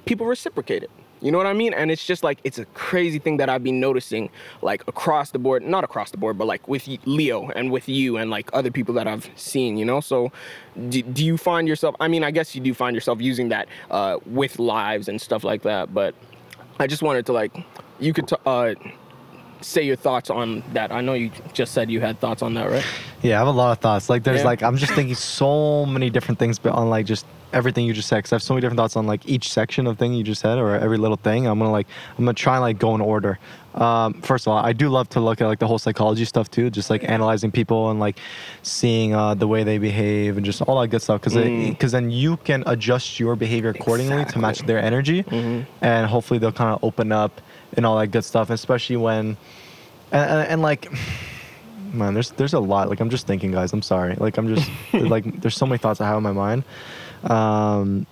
people 0.05 0.25
reciprocate 0.25 0.83
it. 0.83 0.91
You 1.23 1.31
know 1.31 1.37
what 1.37 1.47
I 1.47 1.53
mean? 1.53 1.73
And 1.73 1.89
it's 1.89 2.05
just 2.05 2.21
like 2.21 2.39
it's 2.43 2.59
a 2.59 2.65
crazy 2.73 3.17
thing 3.17 3.37
that 3.37 3.49
I've 3.49 3.63
been 3.63 3.79
noticing, 3.79 4.29
like 4.61 4.85
across 4.87 5.31
the 5.31 5.39
board, 5.39 5.63
not 5.63 5.85
across 5.85 6.11
the 6.11 6.17
board, 6.17 6.37
but 6.37 6.47
like 6.47 6.67
with 6.67 6.87
Leo 7.05 7.49
and 7.55 7.71
with 7.71 7.87
you 7.87 8.17
and 8.17 8.29
like 8.29 8.49
other 8.51 8.69
people 8.69 8.93
that 8.95 9.07
I've 9.07 9.29
seen. 9.37 9.77
You 9.77 9.85
know, 9.85 10.01
so 10.01 10.33
do, 10.89 11.01
do 11.01 11.25
you 11.25 11.37
find 11.37 11.65
yourself? 11.65 11.95
I 12.01 12.09
mean, 12.09 12.25
I 12.25 12.31
guess 12.31 12.53
you 12.55 12.61
do 12.61 12.73
find 12.73 12.93
yourself 12.93 13.21
using 13.21 13.47
that 13.49 13.69
uh, 13.89 14.19
with 14.25 14.59
lives 14.59 15.07
and 15.07 15.21
stuff 15.21 15.45
like 15.45 15.61
that. 15.61 15.93
But 15.93 16.13
I 16.77 16.87
just 16.87 17.01
wanted 17.01 17.25
to 17.27 17.33
like, 17.33 17.55
you 17.99 18.11
could 18.13 18.27
t- 18.27 18.35
uh, 18.45 18.73
say 19.63 19.83
your 19.83 19.95
thoughts 19.95 20.29
on 20.29 20.63
that. 20.73 20.91
I 20.91 21.01
know 21.01 21.13
you 21.13 21.31
just 21.53 21.73
said 21.73 21.89
you 21.89 22.01
had 22.01 22.19
thoughts 22.19 22.41
on 22.41 22.53
that, 22.55 22.69
right? 22.69 22.85
Yeah, 23.21 23.35
I 23.35 23.39
have 23.39 23.47
a 23.47 23.51
lot 23.51 23.71
of 23.71 23.79
thoughts. 23.79 24.09
Like, 24.09 24.23
there's 24.23 24.41
Yeah. 24.41 24.45
like, 24.47 24.63
I'm 24.63 24.77
just 24.77 24.93
thinking 24.93 25.15
so 25.15 25.85
many 25.85 26.09
different 26.09 26.39
things, 26.39 26.59
but 26.59 26.73
on 26.73 26.89
like 26.89 27.05
just 27.05 27.25
everything 27.53 27.85
you 27.85 27.93
just 27.93 28.07
said. 28.09 28.23
Cause 28.23 28.33
I 28.33 28.35
have 28.35 28.43
so 28.43 28.53
many 28.55 28.61
different 28.61 28.79
thoughts 28.79 28.95
on 28.95 29.05
like 29.05 29.27
each 29.29 29.51
section 29.51 29.85
of 29.85 29.97
thing 29.99 30.13
you 30.13 30.23
just 30.23 30.41
said, 30.41 30.57
or 30.57 30.75
every 30.75 30.97
little 30.97 31.17
thing. 31.17 31.45
I'm 31.45 31.59
gonna 31.59 31.71
like, 31.71 31.87
I'm 32.17 32.25
gonna 32.25 32.33
try 32.33 32.55
and 32.55 32.61
like 32.61 32.79
go 32.79 32.95
in 32.95 33.01
order. 33.01 33.37
Um, 33.75 34.15
first 34.21 34.45
of 34.47 34.51
all, 34.53 34.57
I 34.57 34.73
do 34.73 34.89
love 34.89 35.07
to 35.09 35.19
look 35.19 35.39
at 35.41 35.47
like 35.47 35.59
the 35.59 35.67
whole 35.67 35.77
psychology 35.79 36.25
stuff 36.25 36.49
too, 36.49 36.69
just 36.71 36.89
like 36.89 37.03
analyzing 37.03 37.51
people 37.51 37.91
and 37.91 37.99
like 37.99 38.17
seeing 38.63 39.13
uh, 39.15 39.33
the 39.35 39.47
way 39.47 39.63
they 39.63 39.77
behave 39.77 40.35
and 40.37 40.45
just 40.45 40.61
all 40.63 40.81
that 40.81 40.87
good 40.87 41.01
stuff. 41.01 41.21
Cause, 41.21 41.33
Mm. 41.35 41.79
cause 41.79 41.91
then 41.91 42.09
you 42.11 42.37
can 42.37 42.63
adjust 42.67 43.19
your 43.19 43.35
behavior 43.35 43.69
accordingly 43.69 44.25
to 44.25 44.39
match 44.39 44.59
their 44.61 44.79
energy, 44.79 45.23
Mhm. 45.23 45.65
and 45.81 46.07
hopefully 46.07 46.39
they'll 46.39 46.51
kind 46.51 46.73
of 46.73 46.83
open 46.83 47.11
up 47.11 47.39
and 47.75 47.85
all 47.85 47.97
that 47.97 48.07
good 48.07 48.25
stuff. 48.25 48.49
Especially 48.49 48.97
when, 48.97 49.37
and, 50.11 50.31
and, 50.31 50.47
and 50.49 50.61
like 50.61 50.91
man 51.93 52.15
there's 52.15 52.31
there's 52.31 52.53
a 52.53 52.59
lot 52.59 52.89
like 52.89 52.99
i'm 52.99 53.09
just 53.11 53.27
thinking 53.27 53.51
guys 53.51 53.71
i'm 53.71 53.81
sorry 53.83 54.15
like 54.15 54.35
i'm 54.39 54.55
just 54.55 54.67
like 54.93 55.41
there's 55.41 55.55
so 55.55 55.63
many 55.63 55.77
thoughts 55.77 56.01
i 56.01 56.07
have 56.07 56.17
in 56.17 56.23
my 56.23 56.31
mind 56.31 56.63
um 57.25 58.07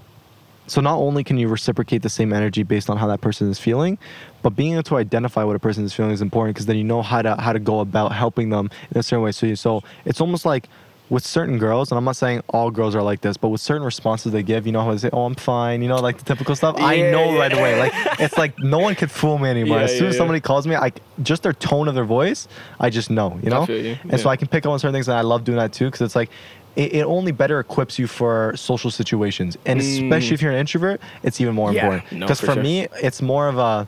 so 0.71 0.79
not 0.79 0.97
only 0.99 1.21
can 1.23 1.37
you 1.37 1.49
reciprocate 1.49 2.01
the 2.01 2.09
same 2.09 2.31
energy 2.31 2.63
based 2.63 2.89
on 2.89 2.95
how 2.95 3.05
that 3.07 3.19
person 3.19 3.49
is 3.49 3.59
feeling, 3.59 3.97
but 4.41 4.51
being 4.51 4.71
able 4.71 4.83
to 4.83 4.95
identify 4.95 5.43
what 5.43 5.53
a 5.53 5.59
person 5.59 5.83
is 5.83 5.91
feeling 5.91 6.11
is 6.11 6.21
important 6.21 6.55
because 6.55 6.65
then 6.65 6.77
you 6.77 6.85
know 6.85 7.01
how 7.01 7.21
to 7.21 7.35
how 7.35 7.51
to 7.51 7.59
go 7.59 7.81
about 7.81 8.13
helping 8.13 8.51
them 8.51 8.69
in 8.91 8.99
a 8.99 9.03
certain 9.03 9.21
way. 9.21 9.33
So 9.33 9.47
you, 9.47 9.57
so 9.57 9.83
it's 10.05 10.21
almost 10.21 10.45
like 10.45 10.69
with 11.11 11.25
certain 11.25 11.57
girls, 11.59 11.91
and 11.91 11.97
I'm 11.97 12.05
not 12.05 12.15
saying 12.15 12.41
all 12.49 12.71
girls 12.71 12.95
are 12.95 13.03
like 13.03 13.19
this, 13.19 13.35
but 13.35 13.49
with 13.49 13.59
certain 13.61 13.83
responses 13.83 14.31
they 14.31 14.43
give, 14.43 14.65
you 14.65 14.71
know 14.71 14.81
how 14.81 14.91
they 14.91 14.97
say, 14.97 15.09
"Oh, 15.11 15.25
I'm 15.25 15.35
fine," 15.35 15.81
you 15.83 15.89
know, 15.89 15.97
like 15.99 16.17
the 16.17 16.23
typical 16.23 16.55
stuff. 16.55 16.75
I 16.79 17.01
know 17.11 17.33
yeah. 17.33 17.37
right 17.39 17.53
away. 17.53 17.77
Like 17.77 17.91
it's 18.19 18.37
like 18.37 18.57
no 18.59 18.79
one 18.79 18.95
could 18.95 19.11
fool 19.11 19.37
me 19.37 19.49
anymore. 19.49 19.79
Yeah, 19.79 19.83
as 19.83 19.91
soon 19.91 20.03
yeah, 20.03 20.09
as 20.09 20.15
yeah. 20.15 20.19
somebody 20.19 20.39
calls 20.39 20.65
me, 20.65 20.75
I 20.75 20.91
just 21.21 21.43
their 21.43 21.53
tone 21.53 21.87
of 21.89 21.95
their 21.95 22.05
voice, 22.05 22.47
I 22.79 22.89
just 22.89 23.09
know, 23.11 23.37
you 23.43 23.49
know. 23.49 23.65
you, 23.67 23.97
And 24.09 24.19
so. 24.21 24.29
I 24.29 24.37
can 24.37 24.47
pick 24.47 24.65
up 24.65 24.71
on 24.71 24.79
certain 24.79 24.93
things, 24.93 25.09
and 25.09 25.17
I 25.17 25.21
love 25.21 25.43
doing 25.43 25.57
that 25.59 25.73
too 25.73 25.85
because 25.85 26.01
it's 26.01 26.15
like. 26.15 26.31
It, 26.77 26.93
it 26.93 27.03
only 27.03 27.33
better 27.33 27.59
equips 27.59 27.99
you 27.99 28.07
for 28.07 28.53
social 28.55 28.89
situations, 28.91 29.57
and 29.65 29.81
especially 29.81 30.35
if 30.35 30.41
you're 30.41 30.53
an 30.53 30.57
introvert, 30.57 31.01
it's 31.21 31.41
even 31.41 31.53
more 31.53 31.71
Mm. 31.71 31.73
Yeah, 31.75 31.81
important. 31.83 32.11
no, 32.13 32.25
Because 32.25 32.39
for 32.39 32.45
for 32.45 32.53
sure. 32.53 32.63
me, 32.63 32.87
it's 33.03 33.21
more 33.21 33.49
of 33.49 33.57
a 33.57 33.85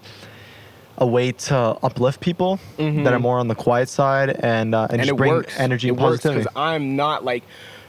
a 0.97 1.05
way 1.07 1.31
to 1.31 1.55
uplift 1.83 2.19
people 2.21 2.59
Mm-hmm. 2.77 3.03
that 3.03 3.13
are 3.13 3.19
more 3.19 3.39
on 3.39 3.47
the 3.47 3.55
quiet 3.55 3.89
side 3.89 4.29
and 4.29 4.75
uh, 4.75 4.83
and, 4.83 4.93
and 4.93 5.01
just 5.01 5.11
it 5.11 5.15
bring 5.17 5.31
works. 5.33 5.59
energy 5.59 5.89
it 5.89 5.97
positivity. 5.97 6.41
because 6.41 6.53
I'm 6.55 6.95
not 6.95 7.23
like, 7.25 7.43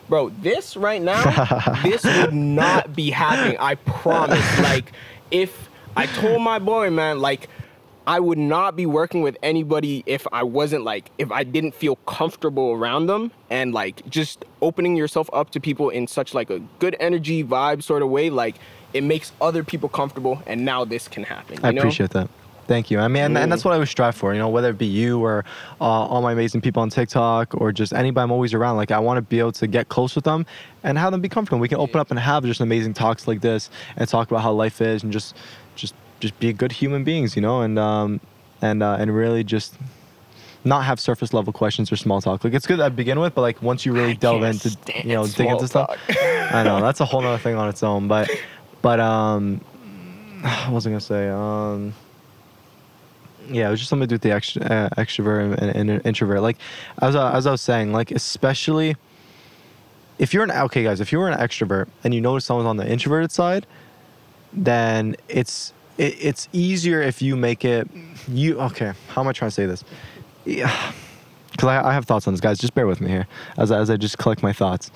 bro. 0.09 0.31
This 0.31 0.77
right 0.77 1.03
now, 1.03 1.23
this 1.83 2.05
would 2.05 2.33
not 2.35 2.95
be 2.95 3.11
happening. 3.11 3.57
I 3.59 3.75
promise. 3.77 4.59
Like, 4.61 4.93
if 5.31 5.69
I 5.97 6.07
told 6.07 6.43
my 6.43 6.59
boy, 6.59 6.91
man, 6.91 7.21
like. 7.21 7.49
I 8.07 8.21
would 8.21 8.37
not 8.37 8.77
be 8.77 8.85
working 8.85 9.23
with 9.23 9.39
anybody 9.43 10.03
if 10.05 10.27
I 10.31 10.43
wasn't 10.43 10.85
like 10.85 11.11
if 11.17 11.33
I 11.33 11.43
didn't 11.43 11.75
feel 11.75 11.97
comfortable 12.05 12.73
around 12.73 13.07
them 13.07 13.33
and 13.49 13.73
like 13.73 14.07
just 14.11 14.45
opening 14.61 14.95
yourself 14.95 15.31
up 15.33 15.49
to 15.53 15.59
people 15.59 15.89
in 15.89 16.07
such 16.07 16.35
like 16.35 16.51
a 16.51 16.59
good 16.81 16.97
energy 17.01 17.43
vibe 17.43 17.83
sort 17.83 18.03
of 18.03 18.11
way 18.11 18.29
like 18.29 18.57
it 18.93 19.05
makes 19.05 19.33
other 19.41 19.65
people 19.65 19.89
comfortable 19.89 20.43
and 20.47 20.67
now 20.67 20.85
this 20.85 21.09
can 21.09 21.23
happen. 21.23 21.59
I 21.63 21.71
know? 21.71 21.81
appreciate 21.81 22.11
that. 22.11 22.29
Thank 22.67 22.91
you. 22.91 22.99
I 22.99 23.09
mean, 23.09 23.25
and, 23.25 23.39
and 23.39 23.53
that's 23.53 23.65
what 23.65 23.73
I 23.73 23.75
always 23.75 23.91
strive 23.91 24.15
for. 24.15 24.33
You 24.33 24.39
know, 24.39 24.49
whether 24.49 24.71
it 24.71 24.79
be 24.79 24.87
you 24.87 25.23
or 25.23 25.45
uh, 25.81 25.85
all 25.85 26.23
my 26.23 26.33
amazing 26.33 26.61
people 26.61 26.83
on 26.83 26.89
TikTok 26.89 27.55
or 27.61 27.73
just 27.73 27.93
anybody 27.93 28.23
I'm 28.23 28.33
always 28.33 28.55
around. 28.55 28.77
Like, 28.77 28.91
I 28.91 28.99
want 28.99 29.19
to 29.19 29.23
be 29.23 29.39
able 29.39 29.53
to 29.53 29.67
get 29.67 29.89
close 29.89 30.15
with 30.15 30.25
them 30.25 30.47
and 30.83 30.97
have 30.97 31.13
them 31.13 31.21
be 31.21 31.29
comfortable. 31.29 31.61
We 31.61 31.69
can 31.69 31.79
open 31.79 32.01
up 32.01 32.11
and 32.11 32.19
have 32.19 32.45
just 32.45 32.61
amazing 32.61 32.95
talks 32.95 33.29
like 33.29 33.41
this 33.41 33.71
and 33.97 34.09
talk 34.09 34.31
about 34.31 34.43
how 34.43 34.53
life 34.53 34.81
is 34.81 35.03
and 35.03 35.13
just, 35.13 35.37
just, 35.77 35.95
just 36.21 36.39
be 36.39 36.53
good 36.53 36.73
human 36.73 37.05
beings. 37.05 37.37
You 37.37 37.43
know, 37.43 37.61
and 37.61 37.79
um, 37.79 38.21
and 38.63 38.83
uh, 38.83 38.97
and 38.99 39.15
really 39.15 39.45
just 39.45 39.75
not 40.65 40.85
have 40.85 40.99
surface 40.99 41.35
level 41.35 41.53
questions 41.53 41.93
or 41.93 41.97
small 41.97 42.23
talk. 42.23 42.43
Like, 42.45 42.55
it's 42.55 42.67
good 42.67 42.79
to 42.79 42.89
begin 42.89 43.21
with, 43.21 43.35
but 43.35 43.43
like 43.43 43.61
once 43.61 43.85
you 43.85 43.93
really 43.93 44.13
I 44.13 44.15
delve 44.15 44.43
into, 44.43 44.75
you 45.03 45.13
know, 45.13 45.27
dig 45.27 45.49
into 45.49 45.69
stuff. 45.69 45.99
I 46.09 46.63
know 46.63 46.81
that's 46.81 47.01
a 47.01 47.05
whole 47.05 47.21
nother 47.21 47.37
thing 47.37 47.57
on 47.57 47.69
its 47.69 47.83
own. 47.83 48.09
But, 48.09 48.31
but 48.81 49.01
um, 49.01 49.59
what 50.41 50.73
was 50.73 50.87
I 50.87 50.91
gonna 50.91 51.01
say? 51.01 51.29
Um 51.29 51.93
yeah, 53.51 53.69
it 53.69 53.71
was 53.71 53.81
just 53.81 53.91
something 53.91 54.09
to 54.09 54.19
do 54.19 54.23
with 54.23 54.23
the 54.23 54.33
uh, 54.33 54.89
extrovert 54.91 55.59
and, 55.59 55.91
and 55.91 56.07
introvert. 56.07 56.43
Like, 56.43 56.59
as 57.03 57.17
I, 57.17 57.33
as 57.37 57.47
I 57.47 57.51
was 57.51 57.61
saying, 57.61 57.93
like 57.93 58.11
especially 58.11 58.97
if 60.19 60.33
you're 60.33 60.45
an 60.45 60.51
okay 60.51 60.85
guys, 60.85 61.01
if 61.01 61.13
you're 61.13 61.29
an 61.29 61.39
extrovert 61.39 61.89
and 62.03 62.15
you 62.15 62.21
notice 62.21 62.45
someone's 62.45 62.67
on 62.67 62.77
the 62.77 62.91
introverted 62.91 63.33
side, 63.33 63.67
then 64.53 65.17
it's 65.29 65.73
it, 65.99 66.17
it's 66.21 66.49
easier 66.53 67.03
if 67.03 67.21
you 67.21 67.37
make 67.37 67.65
it 67.65 67.89
you 68.29 68.61
okay. 68.61 68.93
How 69.09 69.23
am 69.23 69.29
I 69.29 69.33
trying 69.33 69.51
to 69.51 69.55
say 69.55 69.67
this? 69.67 69.85
Yeah, 70.45 70.93
because 71.51 71.69
I, 71.69 71.91
I 71.91 71.93
have 71.93 72.05
thoughts 72.05 72.27
on 72.27 72.35
this, 72.35 72.41
guys. 72.41 72.59
Just 72.59 72.75
bear 72.75 72.87
with 72.87 73.01
me 73.01 73.09
here 73.09 73.27
as 73.59 73.73
as 73.73 73.91
I 73.91 73.97
just 73.97 74.19
collect 74.19 74.43
my 74.43 74.53
thoughts. 74.53 74.91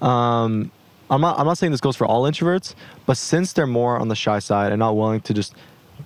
Um, 0.00 0.70
I'm 1.10 1.20
not 1.20 1.38
I'm 1.38 1.46
not 1.46 1.58
saying 1.58 1.70
this 1.70 1.80
goes 1.80 1.96
for 1.96 2.06
all 2.06 2.24
introverts, 2.24 2.74
but 3.06 3.16
since 3.16 3.52
they're 3.52 3.66
more 3.66 3.98
on 3.98 4.08
the 4.08 4.16
shy 4.16 4.38
side 4.38 4.72
and 4.72 4.80
not 4.80 4.96
willing 4.96 5.20
to 5.22 5.34
just 5.34 5.54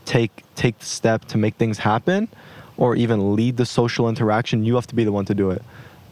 take 0.04 0.42
take 0.54 0.78
the 0.78 0.84
step 0.84 1.24
to 1.26 1.38
make 1.38 1.54
things 1.56 1.78
happen 1.78 2.28
or 2.76 2.96
even 2.96 3.34
lead 3.34 3.56
the 3.56 3.66
social 3.66 4.08
interaction, 4.08 4.64
you 4.64 4.74
have 4.76 4.86
to 4.86 4.94
be 4.94 5.04
the 5.04 5.12
one 5.12 5.24
to 5.26 5.34
do 5.34 5.50
it. 5.50 5.62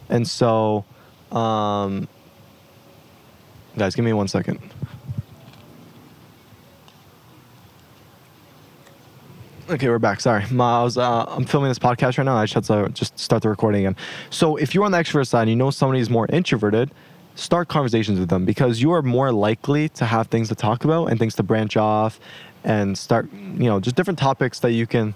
And 0.09 0.27
so, 0.27 0.85
um, 1.31 2.07
guys, 3.77 3.95
give 3.95 4.05
me 4.05 4.13
one 4.13 4.27
second. 4.27 4.59
Okay, 9.69 9.89
we're 9.89 9.99
back. 9.99 10.21
Sorry, 10.21 10.45
Ma, 10.49 10.79
I 10.79 10.83
was 10.83 10.97
uh, 10.97 11.25
I'm 11.27 11.45
filming 11.45 11.69
this 11.69 11.79
podcast 11.79 12.17
right 12.17 12.23
now. 12.23 12.37
I 12.37 12.45
just 12.45 12.53
had 12.53 12.85
to 12.85 12.89
just 12.93 13.19
start 13.19 13.41
the 13.41 13.49
recording 13.49 13.81
again. 13.81 13.97
So 14.29 14.55
if 14.55 14.73
you're 14.73 14.85
on 14.85 14.91
the 14.91 14.97
extrovert 14.97 15.27
side, 15.27 15.41
and 15.41 15.49
you 15.49 15.57
know 15.57 15.71
somebody 15.71 15.99
is 15.99 16.09
more 16.09 16.25
introverted, 16.27 16.89
start 17.35 17.67
conversations 17.67 18.17
with 18.17 18.29
them 18.29 18.45
because 18.45 18.81
you 18.81 18.91
are 18.91 19.01
more 19.01 19.33
likely 19.33 19.89
to 19.89 20.05
have 20.05 20.27
things 20.27 20.47
to 20.49 20.55
talk 20.55 20.85
about 20.85 21.07
and 21.07 21.19
things 21.19 21.35
to 21.35 21.43
branch 21.43 21.75
off, 21.75 22.17
and 22.67 22.95
start 22.97 23.31
you 23.33 23.67
know 23.69 23.79
just 23.79 23.95
different 23.95 24.19
topics 24.19 24.59
that 24.59 24.71
you 24.73 24.85
can 24.85 25.15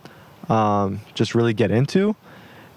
um, 0.49 1.01
just 1.13 1.35
really 1.35 1.53
get 1.53 1.69
into, 1.69 2.15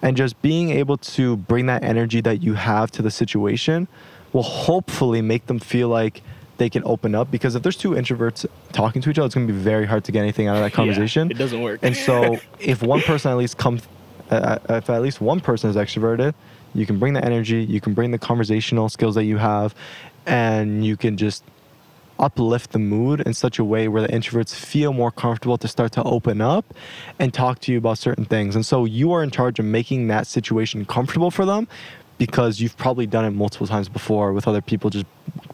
and 0.02 0.16
just 0.16 0.40
being 0.42 0.68
able 0.70 0.98
to 0.98 1.36
bring 1.36 1.66
that 1.66 1.82
energy 1.82 2.20
that 2.20 2.42
you 2.42 2.54
have 2.54 2.90
to 2.90 3.00
the 3.00 3.10
situation 3.10 3.88
will 4.34 4.42
hopefully 4.42 5.22
make 5.22 5.46
them 5.46 5.58
feel 5.60 5.88
like 5.88 6.20
they 6.58 6.68
can 6.68 6.82
open 6.84 7.14
up 7.14 7.30
because 7.30 7.54
if 7.54 7.62
there's 7.62 7.76
two 7.76 7.90
introverts 7.90 8.46
talking 8.72 9.00
to 9.02 9.10
each 9.10 9.18
other, 9.18 9.26
it's 9.26 9.34
going 9.34 9.46
to 9.46 9.52
be 9.52 9.58
very 9.58 9.86
hard 9.86 10.04
to 10.04 10.12
get 10.12 10.20
anything 10.20 10.48
out 10.48 10.56
of 10.56 10.62
that 10.62 10.72
Yeah, 10.72 10.76
conversation. 10.76 11.30
it 11.30 11.38
doesn't 11.38 11.60
work. 11.60 11.80
And 11.82 11.96
so, 11.96 12.40
if 12.58 12.82
one 12.82 13.00
person 13.02 13.30
at 13.30 13.36
least 13.36 13.56
comes, 13.58 13.82
uh, 14.30 14.58
if 14.68 14.90
at 14.90 15.02
least 15.02 15.20
one 15.20 15.40
person 15.40 15.70
is 15.70 15.76
extroverted, 15.76 16.34
you 16.74 16.86
can 16.86 16.98
bring 16.98 17.12
the 17.12 17.24
energy, 17.24 17.62
you 17.64 17.80
can 17.80 17.94
bring 17.94 18.10
the 18.10 18.18
conversational 18.18 18.88
skills 18.88 19.14
that 19.14 19.24
you 19.24 19.36
have, 19.38 19.74
and 20.26 20.84
you 20.84 20.96
can 20.96 21.16
just 21.16 21.44
uplift 22.18 22.72
the 22.72 22.78
mood 22.78 23.20
in 23.20 23.34
such 23.34 23.58
a 23.58 23.64
way 23.64 23.88
where 23.88 24.02
the 24.02 24.08
introverts 24.08 24.54
feel 24.54 24.92
more 24.92 25.10
comfortable 25.10 25.58
to 25.58 25.68
start 25.68 25.92
to 25.92 26.02
open 26.04 26.40
up 26.40 26.74
and 27.18 27.32
talk 27.34 27.60
to 27.60 27.72
you 27.72 27.78
about 27.78 27.98
certain 27.98 28.24
things. 28.24 28.54
And 28.54 28.64
so, 28.64 28.84
you 28.84 29.12
are 29.12 29.22
in 29.22 29.30
charge 29.30 29.58
of 29.58 29.64
making 29.64 30.08
that 30.08 30.26
situation 30.26 30.84
comfortable 30.84 31.30
for 31.30 31.44
them 31.44 31.68
because 32.18 32.60
you've 32.60 32.76
probably 32.76 33.06
done 33.06 33.24
it 33.24 33.30
multiple 33.30 33.66
times 33.66 33.88
before 33.88 34.32
with 34.32 34.46
other 34.46 34.60
people 34.60 34.90
just 34.90 35.06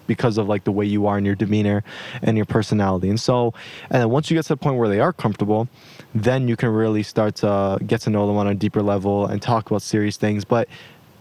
because 0.06 0.38
of 0.38 0.48
like 0.48 0.64
the 0.64 0.72
way 0.72 0.84
you 0.84 1.06
are 1.06 1.16
and 1.16 1.24
your 1.24 1.34
demeanor 1.34 1.82
and 2.22 2.36
your 2.36 2.46
personality. 2.46 3.08
And 3.08 3.18
so, 3.18 3.54
and 3.90 4.02
then 4.02 4.10
once 4.10 4.30
you 4.30 4.36
get 4.36 4.42
to 4.42 4.50
the 4.50 4.56
point 4.56 4.76
where 4.76 4.88
they 4.88 5.00
are 5.00 5.12
comfortable, 5.12 5.68
then 6.14 6.48
you 6.48 6.56
can 6.56 6.68
really 6.70 7.02
start 7.02 7.36
to 7.36 7.78
get 7.86 8.00
to 8.02 8.10
know 8.10 8.26
them 8.26 8.36
on 8.36 8.46
a 8.46 8.54
deeper 8.54 8.82
level 8.82 9.26
and 9.26 9.40
talk 9.40 9.70
about 9.70 9.82
serious 9.82 10.16
things. 10.16 10.44
But 10.44 10.68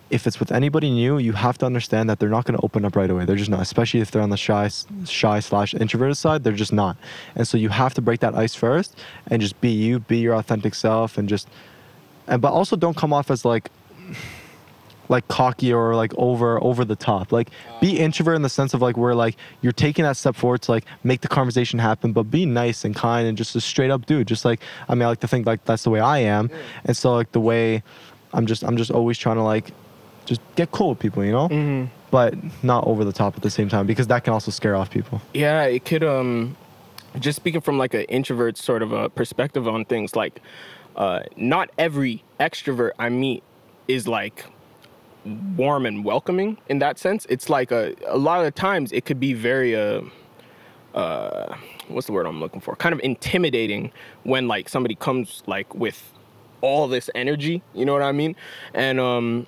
if 0.09 0.25
it's 0.25 0.39
with 0.39 0.51
anybody 0.51 0.89
new, 0.89 1.17
you 1.17 1.33
have 1.33 1.57
to 1.59 1.65
understand 1.65 2.09
that 2.09 2.19
they're 2.19 2.29
not 2.29 2.45
going 2.45 2.57
to 2.57 2.63
open 2.63 2.85
up 2.85 2.95
right 2.95 3.09
away. 3.09 3.25
They're 3.25 3.35
just 3.35 3.49
not, 3.49 3.61
especially 3.61 4.01
if 4.01 4.11
they're 4.11 4.21
on 4.21 4.29
the 4.29 4.37
shy, 4.37 4.69
shy 5.05 5.39
slash 5.39 5.73
introverted 5.73 6.17
side. 6.17 6.43
They're 6.43 6.53
just 6.53 6.73
not, 6.73 6.97
and 7.35 7.47
so 7.47 7.57
you 7.57 7.69
have 7.69 7.93
to 7.95 8.01
break 8.01 8.19
that 8.21 8.35
ice 8.35 8.55
first 8.55 8.97
and 9.27 9.41
just 9.41 9.59
be 9.61 9.69
you, 9.69 9.99
be 9.99 10.17
your 10.17 10.35
authentic 10.35 10.75
self, 10.75 11.17
and 11.17 11.29
just, 11.29 11.47
and 12.27 12.41
but 12.41 12.51
also 12.51 12.75
don't 12.75 12.97
come 12.97 13.13
off 13.13 13.29
as 13.29 13.45
like 13.45 13.69
like 15.09 15.27
cocky 15.27 15.73
or 15.73 15.95
like 15.95 16.13
over 16.17 16.63
over 16.63 16.85
the 16.85 16.95
top. 16.95 17.31
Like 17.31 17.49
be 17.81 17.99
uh. 17.99 18.03
introvert 18.03 18.35
in 18.35 18.43
the 18.43 18.49
sense 18.49 18.73
of 18.73 18.81
like 18.81 18.95
where 18.95 19.15
like 19.15 19.35
you're 19.61 19.73
taking 19.73 20.03
that 20.03 20.15
step 20.15 20.35
forward 20.35 20.61
to 20.63 20.71
like 20.71 20.85
make 21.03 21.21
the 21.21 21.27
conversation 21.27 21.79
happen 21.79 22.13
but 22.13 22.23
be 22.23 22.45
nice 22.45 22.85
and 22.85 22.95
kind 22.95 23.27
and 23.27 23.37
just 23.37 23.55
a 23.55 23.61
straight 23.61 23.89
up 23.89 24.05
dude. 24.05 24.27
Just 24.27 24.45
like 24.45 24.61
i 24.87 24.95
mean 24.95 25.01
i 25.03 25.07
like 25.07 25.19
to 25.19 25.27
think 25.27 25.45
like 25.45 25.65
that's 25.65 25.83
the 25.83 25.89
way 25.89 25.99
i 25.99 26.19
am. 26.19 26.49
And 26.85 26.95
so 26.95 27.13
like 27.15 27.31
the 27.31 27.39
way 27.39 27.83
i'm 28.33 28.45
just 28.45 28.63
i'm 28.63 28.77
just 28.77 28.91
always 28.91 29.17
trying 29.17 29.37
to 29.37 29.43
like 29.43 29.71
just 30.29 30.41
get 30.55 30.71
cool 30.71 30.89
with 30.91 30.99
people 30.99 31.23
you 31.25 31.31
know 31.31 31.47
Mm-hmm. 31.49 31.85
but 32.11 32.33
not 32.63 32.85
over 32.87 33.03
the 33.03 33.11
top 33.21 33.35
at 33.35 33.41
the 33.43 33.49
same 33.49 33.67
time 33.69 33.85
because 33.87 34.07
that 34.07 34.23
can 34.23 34.33
also 34.33 34.51
scare 34.51 34.75
off 34.75 34.89
people 34.89 35.21
Yeah, 35.33 35.63
it 35.63 35.83
could. 35.85 36.03
Um, 36.03 36.55
just 37.19 37.35
speaking 37.37 37.61
from 37.61 37.77
like 37.83 37.93
an 37.95 38.05
introvert 38.17 38.55
sort 38.57 38.81
of 38.83 38.91
a 38.91 39.09
perspective 39.09 39.67
on 39.67 39.83
things, 39.85 40.15
like 40.15 40.41
uh, 40.95 41.21
not 41.35 41.69
every 41.77 42.23
extrovert 42.39 42.91
I 42.99 43.09
meet 43.09 43.41
is 43.87 44.07
like 44.07 44.45
warm 45.57 45.85
and 45.85 46.05
welcoming 46.05 46.57
in 46.69 46.79
that 46.79 46.99
sense. 46.99 47.25
It's 47.29 47.49
like 47.49 47.71
a 47.71 47.95
a 48.07 48.17
lot 48.17 48.37
of 48.39 48.45
the 48.45 48.51
times 48.51 48.91
it 48.91 49.05
could 49.05 49.19
be 49.19 49.33
very 49.33 49.75
uh, 49.75 50.01
uh, 50.93 51.55
what's 51.87 52.07
the 52.07 52.13
word 52.13 52.25
I'm 52.27 52.39
looking 52.39 52.61
for? 52.61 52.75
Kind 52.75 52.93
of 52.93 52.99
intimidating 53.03 53.91
when 54.23 54.47
like 54.47 54.69
somebody 54.69 54.95
comes 54.95 55.43
like 55.47 55.73
with 55.75 56.13
all 56.61 56.87
this 56.87 57.09
energy. 57.15 57.61
You 57.73 57.85
know 57.85 57.93
what 57.93 58.03
I 58.03 58.11
mean? 58.11 58.35
And 58.73 58.99
um, 58.99 59.47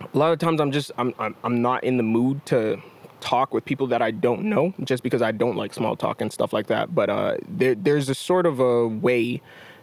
a 0.00 0.18
lot 0.18 0.32
of 0.32 0.38
times 0.38 0.60
I'm 0.60 0.72
just 0.72 0.90
I'm, 0.98 1.14
I'm 1.18 1.34
I'm 1.44 1.62
not 1.62 1.84
in 1.84 1.96
the 1.96 2.02
mood 2.02 2.44
to 2.46 2.80
talk 3.20 3.52
with 3.52 3.64
people 3.64 3.86
that 3.88 4.02
I 4.02 4.10
don't 4.10 4.44
know 4.44 4.74
just 4.84 5.02
because 5.02 5.22
I 5.22 5.32
don't 5.32 5.56
like 5.56 5.74
small 5.74 5.94
talk 5.96 6.20
and 6.20 6.32
stuff 6.32 6.52
like 6.52 6.66
that. 6.68 6.94
But 6.94 7.10
uh, 7.10 7.36
there 7.48 7.74
there's 7.74 8.08
a 8.08 8.14
sort 8.14 8.46
of 8.46 8.60
a 8.60 8.88
way 8.88 9.40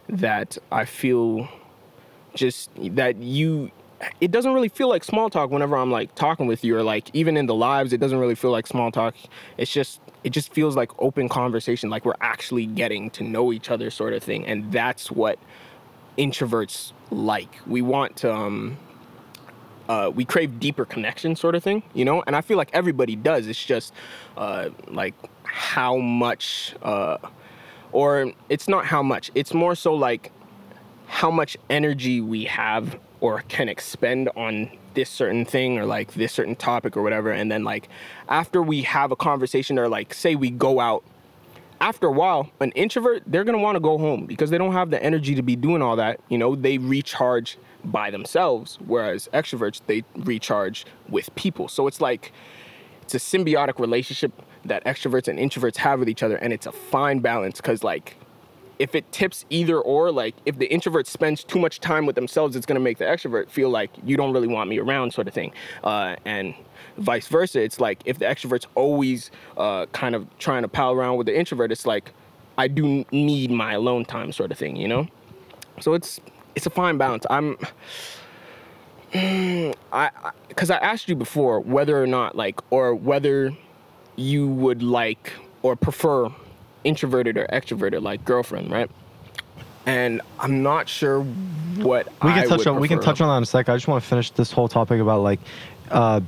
that 0.08 0.58
I 0.72 0.84
feel 0.84 1.48
just 2.34 2.70
that 2.76 3.16
you 3.16 3.70
it 4.20 4.30
doesn't 4.30 4.52
really 4.52 4.68
feel 4.68 4.88
like 4.88 5.02
small 5.02 5.28
talk 5.28 5.50
whenever 5.50 5.76
I'm 5.76 5.90
like 5.90 6.14
talking 6.14 6.46
with 6.46 6.64
you 6.64 6.76
or 6.76 6.82
like 6.82 7.10
even 7.14 7.36
in 7.36 7.46
the 7.46 7.54
lives 7.54 7.92
it 7.92 7.98
doesn't 7.98 8.18
really 8.18 8.34
feel 8.34 8.50
like 8.50 8.66
small 8.66 8.90
talk. 8.90 9.14
It's 9.56 9.72
just 9.72 10.00
it 10.24 10.30
just 10.30 10.52
feels 10.52 10.76
like 10.76 10.90
open 11.00 11.28
conversation 11.28 11.90
like 11.90 12.04
we're 12.04 12.14
actually 12.20 12.66
getting 12.66 13.10
to 13.10 13.24
know 13.24 13.52
each 13.52 13.70
other 13.70 13.90
sort 13.90 14.12
of 14.12 14.22
thing 14.22 14.46
and 14.46 14.72
that's 14.72 15.10
what 15.10 15.38
introverts 16.16 16.92
like. 17.10 17.60
We 17.66 17.82
want 17.82 18.16
to 18.18 18.34
um 18.34 18.78
uh, 19.88 20.10
we 20.14 20.24
crave 20.24 20.60
deeper 20.60 20.84
connection, 20.84 21.34
sort 21.34 21.54
of 21.54 21.62
thing, 21.62 21.82
you 21.94 22.04
know. 22.04 22.22
And 22.26 22.36
I 22.36 22.40
feel 22.40 22.56
like 22.56 22.70
everybody 22.72 23.16
does. 23.16 23.46
It's 23.46 23.64
just 23.64 23.92
uh, 24.36 24.70
like 24.88 25.14
how 25.44 25.96
much, 25.96 26.74
uh, 26.82 27.18
or 27.92 28.32
it's 28.48 28.68
not 28.68 28.84
how 28.86 29.02
much. 29.02 29.30
It's 29.34 29.54
more 29.54 29.74
so 29.74 29.94
like 29.94 30.32
how 31.06 31.30
much 31.30 31.56
energy 31.70 32.20
we 32.20 32.44
have 32.44 32.98
or 33.20 33.42
can 33.48 33.68
expend 33.68 34.30
on 34.36 34.70
this 34.94 35.08
certain 35.08 35.44
thing 35.44 35.78
or 35.78 35.86
like 35.86 36.12
this 36.14 36.32
certain 36.32 36.54
topic 36.54 36.96
or 36.96 37.02
whatever. 37.02 37.30
And 37.30 37.50
then 37.50 37.64
like 37.64 37.88
after 38.28 38.62
we 38.62 38.82
have 38.82 39.10
a 39.10 39.16
conversation 39.16 39.78
or 39.78 39.88
like 39.88 40.12
say 40.12 40.34
we 40.34 40.50
go 40.50 40.80
out 40.80 41.02
after 41.80 42.08
a 42.08 42.12
while, 42.12 42.50
an 42.60 42.72
introvert, 42.72 43.22
they're 43.26 43.44
gonna 43.44 43.58
wanna 43.58 43.80
go 43.80 43.98
home 43.98 44.26
because 44.26 44.50
they 44.50 44.58
don't 44.58 44.72
have 44.72 44.90
the 44.90 45.02
energy 45.02 45.34
to 45.34 45.42
be 45.42 45.56
doing 45.56 45.80
all 45.80 45.96
that. 45.96 46.20
You 46.28 46.36
know, 46.36 46.54
they 46.54 46.78
recharge 46.78 47.56
by 47.84 48.10
themselves, 48.10 48.78
whereas 48.86 49.28
extroverts, 49.32 49.80
they 49.86 50.04
recharge 50.16 50.84
with 51.08 51.34
people. 51.34 51.68
So 51.68 51.86
it's 51.86 52.00
like, 52.00 52.32
it's 53.02 53.14
a 53.14 53.18
symbiotic 53.18 53.78
relationship 53.78 54.32
that 54.64 54.84
extroverts 54.84 55.28
and 55.28 55.38
introverts 55.38 55.76
have 55.76 55.98
with 56.00 56.08
each 56.08 56.22
other, 56.22 56.36
and 56.36 56.52
it's 56.52 56.66
a 56.66 56.72
fine 56.72 57.20
balance 57.20 57.60
because, 57.60 57.82
like, 57.82 58.16
if 58.78 58.94
it 58.94 59.10
tips 59.10 59.44
either 59.50 59.78
or, 59.78 60.12
like, 60.12 60.34
if 60.46 60.58
the 60.58 60.66
introvert 60.66 61.06
spends 61.06 61.42
too 61.42 61.58
much 61.58 61.80
time 61.80 62.06
with 62.06 62.14
themselves, 62.14 62.54
it's 62.54 62.66
gonna 62.66 62.78
make 62.80 62.98
the 62.98 63.04
extrovert 63.04 63.48
feel 63.50 63.70
like 63.70 63.90
you 64.04 64.16
don't 64.16 64.32
really 64.32 64.46
want 64.48 64.68
me 64.70 64.78
around, 64.78 65.12
sort 65.12 65.26
of 65.26 65.34
thing. 65.34 65.52
Uh, 65.82 66.16
and 66.24 66.54
vice 66.98 67.26
versa. 67.28 67.60
It's 67.62 67.80
like 67.80 68.00
if 68.04 68.18
the 68.18 68.26
extrovert's 68.26 68.66
always 68.74 69.30
uh, 69.56 69.86
kind 69.86 70.14
of 70.14 70.26
trying 70.38 70.62
to 70.62 70.68
pal 70.68 70.92
around 70.92 71.16
with 71.16 71.26
the 71.26 71.36
introvert, 71.36 71.72
it's 71.72 71.86
like 71.86 72.12
I 72.56 72.68
do 72.68 73.04
need 73.12 73.50
my 73.50 73.74
alone 73.74 74.04
time, 74.04 74.32
sort 74.32 74.50
of 74.50 74.58
thing, 74.58 74.76
you 74.76 74.88
know. 74.88 75.06
So 75.80 75.94
it's 75.94 76.20
it's 76.58 76.66
a 76.66 76.70
fine 76.70 76.98
balance. 76.98 77.24
I'm 77.30 77.56
I 79.14 80.10
because 80.48 80.70
I, 80.70 80.76
I 80.76 80.80
asked 80.80 81.08
you 81.08 81.14
before 81.14 81.60
whether 81.60 82.02
or 82.02 82.06
not 82.08 82.34
like 82.34 82.60
or 82.72 82.96
whether 82.96 83.56
you 84.16 84.48
would 84.48 84.82
like 84.82 85.32
or 85.62 85.76
prefer 85.76 86.28
introverted 86.82 87.36
or 87.36 87.46
extroverted 87.46 88.02
like 88.02 88.24
girlfriend, 88.24 88.72
right? 88.72 88.90
And 89.86 90.20
I'm 90.40 90.64
not 90.64 90.88
sure 90.88 91.22
what 91.22 92.08
we 92.24 92.32
can 92.32 92.38
I 92.40 92.44
touch 92.46 92.66
on 92.66 92.80
we 92.80 92.88
can 92.88 93.00
touch 93.00 93.20
on 93.20 93.28
that 93.28 93.36
in 93.36 93.44
a 93.44 93.46
sec. 93.46 93.68
I 93.68 93.76
just 93.76 93.86
want 93.86 94.02
to 94.02 94.08
finish 94.08 94.32
this 94.32 94.50
whole 94.50 94.66
topic 94.66 95.00
about 95.00 95.22
like 95.22 95.38
uh, 95.92 96.20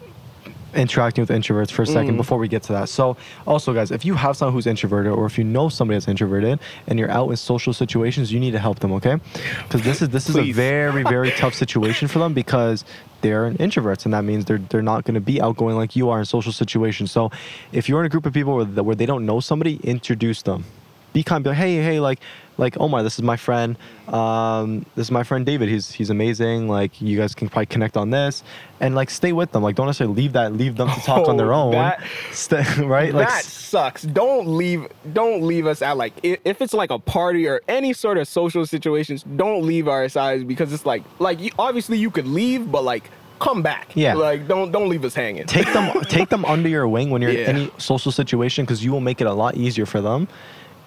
interacting 0.75 1.23
with 1.23 1.31
introverts 1.31 1.71
for 1.71 1.83
a 1.83 1.87
second 1.87 2.15
Mm. 2.15 2.19
before 2.19 2.39
we 2.39 2.49
get 2.49 2.63
to 2.65 2.73
that. 2.73 2.89
So, 2.89 3.17
also, 3.47 3.73
guys, 3.73 3.91
if 3.91 4.05
you 4.05 4.15
have 4.15 4.37
someone 4.37 4.55
who's 4.55 4.67
introverted 4.67 5.13
or 5.13 5.27
if 5.27 5.37
you 5.39 5.45
know 5.45 5.69
somebody 5.69 5.97
that's 5.97 6.09
introverted 6.09 6.59
and 6.87 6.99
you're 6.99 7.11
out 7.11 7.29
in 7.31 7.37
social 7.37 7.73
situations, 7.73 8.33
you 8.33 8.41
need 8.41 8.53
to 8.53 8.59
help 8.59 8.79
them, 8.81 8.93
okay? 8.93 9.17
Because 9.65 9.83
this 9.83 10.03
is 10.03 10.09
this 10.11 10.29
is 10.29 10.37
a 10.37 10.53
very 10.53 11.03
very 11.03 11.31
tough 11.33 11.55
situation 11.55 12.09
for 12.09 12.19
them 12.19 12.33
because 12.35 12.85
they're 13.23 13.51
introverts 13.53 14.05
and 14.05 14.15
that 14.15 14.25
means 14.25 14.45
they're 14.47 14.59
they're 14.71 14.83
not 14.83 15.05
going 15.05 15.15
to 15.15 15.21
be 15.21 15.41
outgoing 15.41 15.77
like 15.77 15.95
you 15.97 16.09
are 16.11 16.19
in 16.21 16.25
social 16.25 16.53
situations. 16.53 17.11
So, 17.11 17.31
if 17.73 17.89
you're 17.89 18.01
in 18.01 18.07
a 18.07 18.09
group 18.09 18.27
of 18.27 18.33
people 18.33 18.57
where, 18.57 18.65
where 18.85 18.97
they 18.97 19.07
don't 19.07 19.27
know 19.27 19.41
somebody, 19.41 19.77
introduce 19.85 20.43
them. 20.43 20.65
Be 21.13 21.23
kind, 21.23 21.43
be 21.43 21.51
like, 21.51 21.59
hey, 21.59 21.77
hey, 21.83 21.99
like, 22.01 22.21
like, 22.57 22.77
Omar, 22.79 23.03
this 23.03 23.15
is 23.19 23.23
my 23.23 23.37
friend. 23.37 23.77
Um, 24.09 24.85
this 24.95 25.07
is 25.07 25.11
my 25.11 25.23
friend 25.23 25.47
David. 25.47 25.69
He's 25.69 25.91
he's 25.91 26.11
amazing. 26.11 26.69
Like, 26.69 27.01
you 27.01 27.17
guys 27.17 27.35
can 27.35 27.49
probably 27.49 27.67
connect 27.67 27.97
on 27.97 28.11
this, 28.11 28.43
and 28.81 28.95
like, 28.95 29.11
stay 29.11 29.33
with 29.33 29.51
them. 29.53 29.63
Like, 29.63 29.77
don't 29.77 29.87
necessarily 29.87 30.15
leave 30.15 30.33
that, 30.35 30.53
leave 30.53 30.77
them 30.77 30.89
to 30.89 31.01
talk 31.01 31.29
on 31.29 31.37
their 31.37 31.53
Oh, 31.55 31.63
own. 31.63 31.73
that- 31.73 32.03
Stay, 32.33 32.65
right? 32.85 33.13
Like, 33.15 33.29
that 33.29 33.45
sucks. 33.45 34.03
Don't 34.03 34.47
leave. 34.49 34.87
Don't 35.13 35.43
leave 35.43 35.67
us 35.67 35.81
at 35.83 35.97
like 35.97 36.13
if 36.23 36.61
it's 36.61 36.75
like 36.75 36.91
a 36.91 36.99
party 36.99 37.47
or 37.49 37.61
any 37.69 37.93
sort 37.93 38.19
of 38.19 38.29
social 38.29 38.67
situations. 38.67 39.23
Don't 39.37 39.63
leave 39.65 39.89
our 39.89 40.09
sides 40.09 40.45
because 40.45 40.73
it's 40.73 40.85
like 40.87 41.03
like 41.19 41.41
you, 41.41 41.51
obviously 41.59 41.99
you 41.99 42.11
could 42.11 42.27
leave, 42.27 42.71
but 42.71 42.85
like 42.85 43.11
come 43.39 43.63
back. 43.63 43.89
Yeah. 43.97 44.15
Like 44.15 44.47
don't 44.47 44.71
don't 44.71 44.89
leave 44.91 45.05
us 45.05 45.15
hanging. 45.15 45.47
take 45.47 45.73
them 45.73 45.99
take 46.05 46.29
them 46.29 46.45
under 46.55 46.69
your 46.69 46.87
wing 46.87 47.11
when 47.11 47.23
you're 47.23 47.31
Yeah. 47.31 47.49
in 47.51 47.57
any 47.57 47.71
social 47.79 48.13
situation 48.13 48.65
because 48.67 48.85
you 48.85 48.93
will 48.93 49.01
make 49.01 49.21
it 49.23 49.27
a 49.27 49.33
lot 49.33 49.57
easier 49.57 49.87
for 49.87 50.01
them 50.03 50.29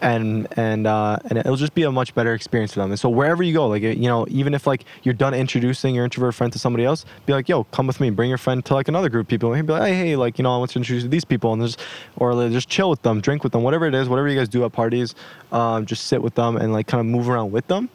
and 0.03 0.47
and 0.57 0.85
uh, 0.85 1.17
and 1.29 1.39
it'll 1.39 1.55
just 1.55 1.73
be 1.73 1.83
a 1.83 1.91
much 1.91 2.13
better 2.13 2.33
experience 2.33 2.73
for 2.73 2.81
them. 2.81 2.91
And 2.91 2.99
so 2.99 3.09
wherever 3.09 3.41
you 3.41 3.53
go 3.53 3.67
like 3.67 3.81
you 3.81 3.95
know 3.95 4.25
even 4.29 4.53
if 4.53 4.67
like 4.67 4.85
you're 5.03 5.13
done 5.13 5.33
introducing 5.33 5.95
your 5.95 6.03
introvert 6.03 6.35
friend 6.35 6.51
to 6.53 6.59
somebody 6.59 6.83
else 6.83 7.05
be 7.25 7.33
like 7.33 7.47
yo 7.47 7.63
come 7.65 7.87
with 7.87 7.99
me 7.99 8.09
bring 8.09 8.29
your 8.29 8.37
friend 8.37 8.63
to 8.65 8.73
like 8.73 8.87
another 8.87 9.09
group 9.09 9.25
of 9.25 9.29
people. 9.29 9.53
And 9.53 9.65
be 9.65 9.73
like 9.73 9.83
hey, 9.83 9.95
hey 9.95 10.15
like 10.15 10.37
you 10.37 10.43
know 10.43 10.53
i 10.53 10.57
want 10.57 10.71
to 10.71 10.79
introduce 10.79 11.05
these 11.05 11.25
people 11.25 11.53
and 11.53 11.61
just 11.61 11.79
or 12.17 12.33
like, 12.33 12.51
just 12.51 12.67
chill 12.67 12.89
with 12.89 13.01
them 13.01 13.21
drink 13.21 13.43
with 13.43 13.53
them 13.53 13.63
whatever 13.63 13.85
it 13.85 13.95
is 13.95 14.09
whatever 14.09 14.27
you 14.27 14.37
guys 14.37 14.49
do 14.49 14.65
at 14.65 14.71
parties 14.73 15.15
um, 15.51 15.85
just 15.85 16.07
sit 16.07 16.21
with 16.21 16.35
them 16.35 16.57
and 16.57 16.73
like 16.73 16.87
kind 16.87 16.99
of 16.99 17.05
move 17.05 17.29
around 17.29 17.51
with 17.51 17.65
them 17.67 17.89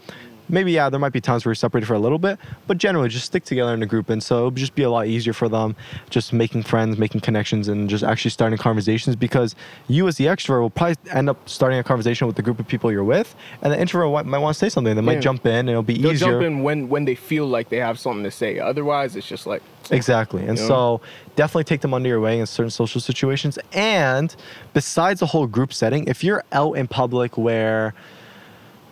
maybe 0.48 0.72
yeah 0.72 0.88
there 0.88 0.98
might 1.00 1.12
be 1.12 1.20
times 1.20 1.44
where 1.44 1.50
you're 1.50 1.54
separated 1.54 1.86
for 1.86 1.94
a 1.94 1.98
little 1.98 2.18
bit 2.18 2.38
but 2.66 2.78
generally 2.78 3.08
just 3.08 3.26
stick 3.26 3.44
together 3.44 3.74
in 3.74 3.82
a 3.82 3.86
group 3.86 4.08
and 4.10 4.22
so 4.22 4.36
it'll 4.38 4.50
just 4.50 4.74
be 4.74 4.82
a 4.82 4.90
lot 4.90 5.06
easier 5.06 5.32
for 5.32 5.48
them 5.48 5.74
just 6.10 6.32
making 6.32 6.62
friends 6.62 6.98
making 6.98 7.20
connections 7.20 7.68
and 7.68 7.88
just 7.90 8.02
actually 8.04 8.30
starting 8.30 8.58
conversations 8.58 9.16
because 9.16 9.54
you 9.88 10.06
as 10.08 10.16
the 10.16 10.24
extrovert 10.26 10.60
will 10.60 10.70
probably 10.70 10.96
end 11.10 11.28
up 11.28 11.36
starting 11.48 11.78
a 11.78 11.82
conversation 11.84 12.26
with 12.26 12.36
the 12.36 12.42
group 12.42 12.58
of 12.58 12.66
people 12.66 12.90
you're 12.90 13.04
with 13.04 13.34
and 13.62 13.72
the 13.72 13.80
introvert 13.80 14.10
wa- 14.10 14.22
might 14.22 14.38
want 14.38 14.54
to 14.54 14.58
say 14.58 14.68
something 14.68 14.94
they 14.94 15.00
might 15.02 15.14
Yeah. 15.14 15.20
jump 15.20 15.46
in 15.46 15.52
and 15.54 15.68
it'll 15.70 15.82
be 15.82 15.94
easier. 15.94 16.02
They'll 16.02 16.12
easier 16.12 16.30
jump 16.32 16.42
in 16.44 16.62
when 16.62 16.88
when 16.88 17.04
they 17.04 17.14
feel 17.14 17.46
like 17.46 17.68
they 17.68 17.78
have 17.78 17.98
something 17.98 18.24
to 18.24 18.30
say. 18.30 18.58
Otherwise, 18.58 19.16
it's 19.16 19.26
just 19.26 19.46
like 19.46 19.62
Exactly. 19.90 20.40
And 20.46 20.58
You 20.58 20.64
know? 20.64 20.68
so 20.68 21.00
definitely 21.34 21.64
take 21.64 21.80
them 21.80 21.94
under 21.94 22.08
your 22.08 22.20
wing 22.20 22.40
in 22.40 22.46
certain 22.46 22.70
social 22.70 23.00
situations. 23.00 23.58
And 23.72 24.34
besides 24.74 25.20
the 25.20 25.26
whole 25.26 25.46
group 25.46 25.72
setting, 25.72 26.06
if 26.08 26.22
you're 26.22 26.44
out 26.52 26.72
in 26.74 26.88
public 26.88 27.38
where 27.38 27.94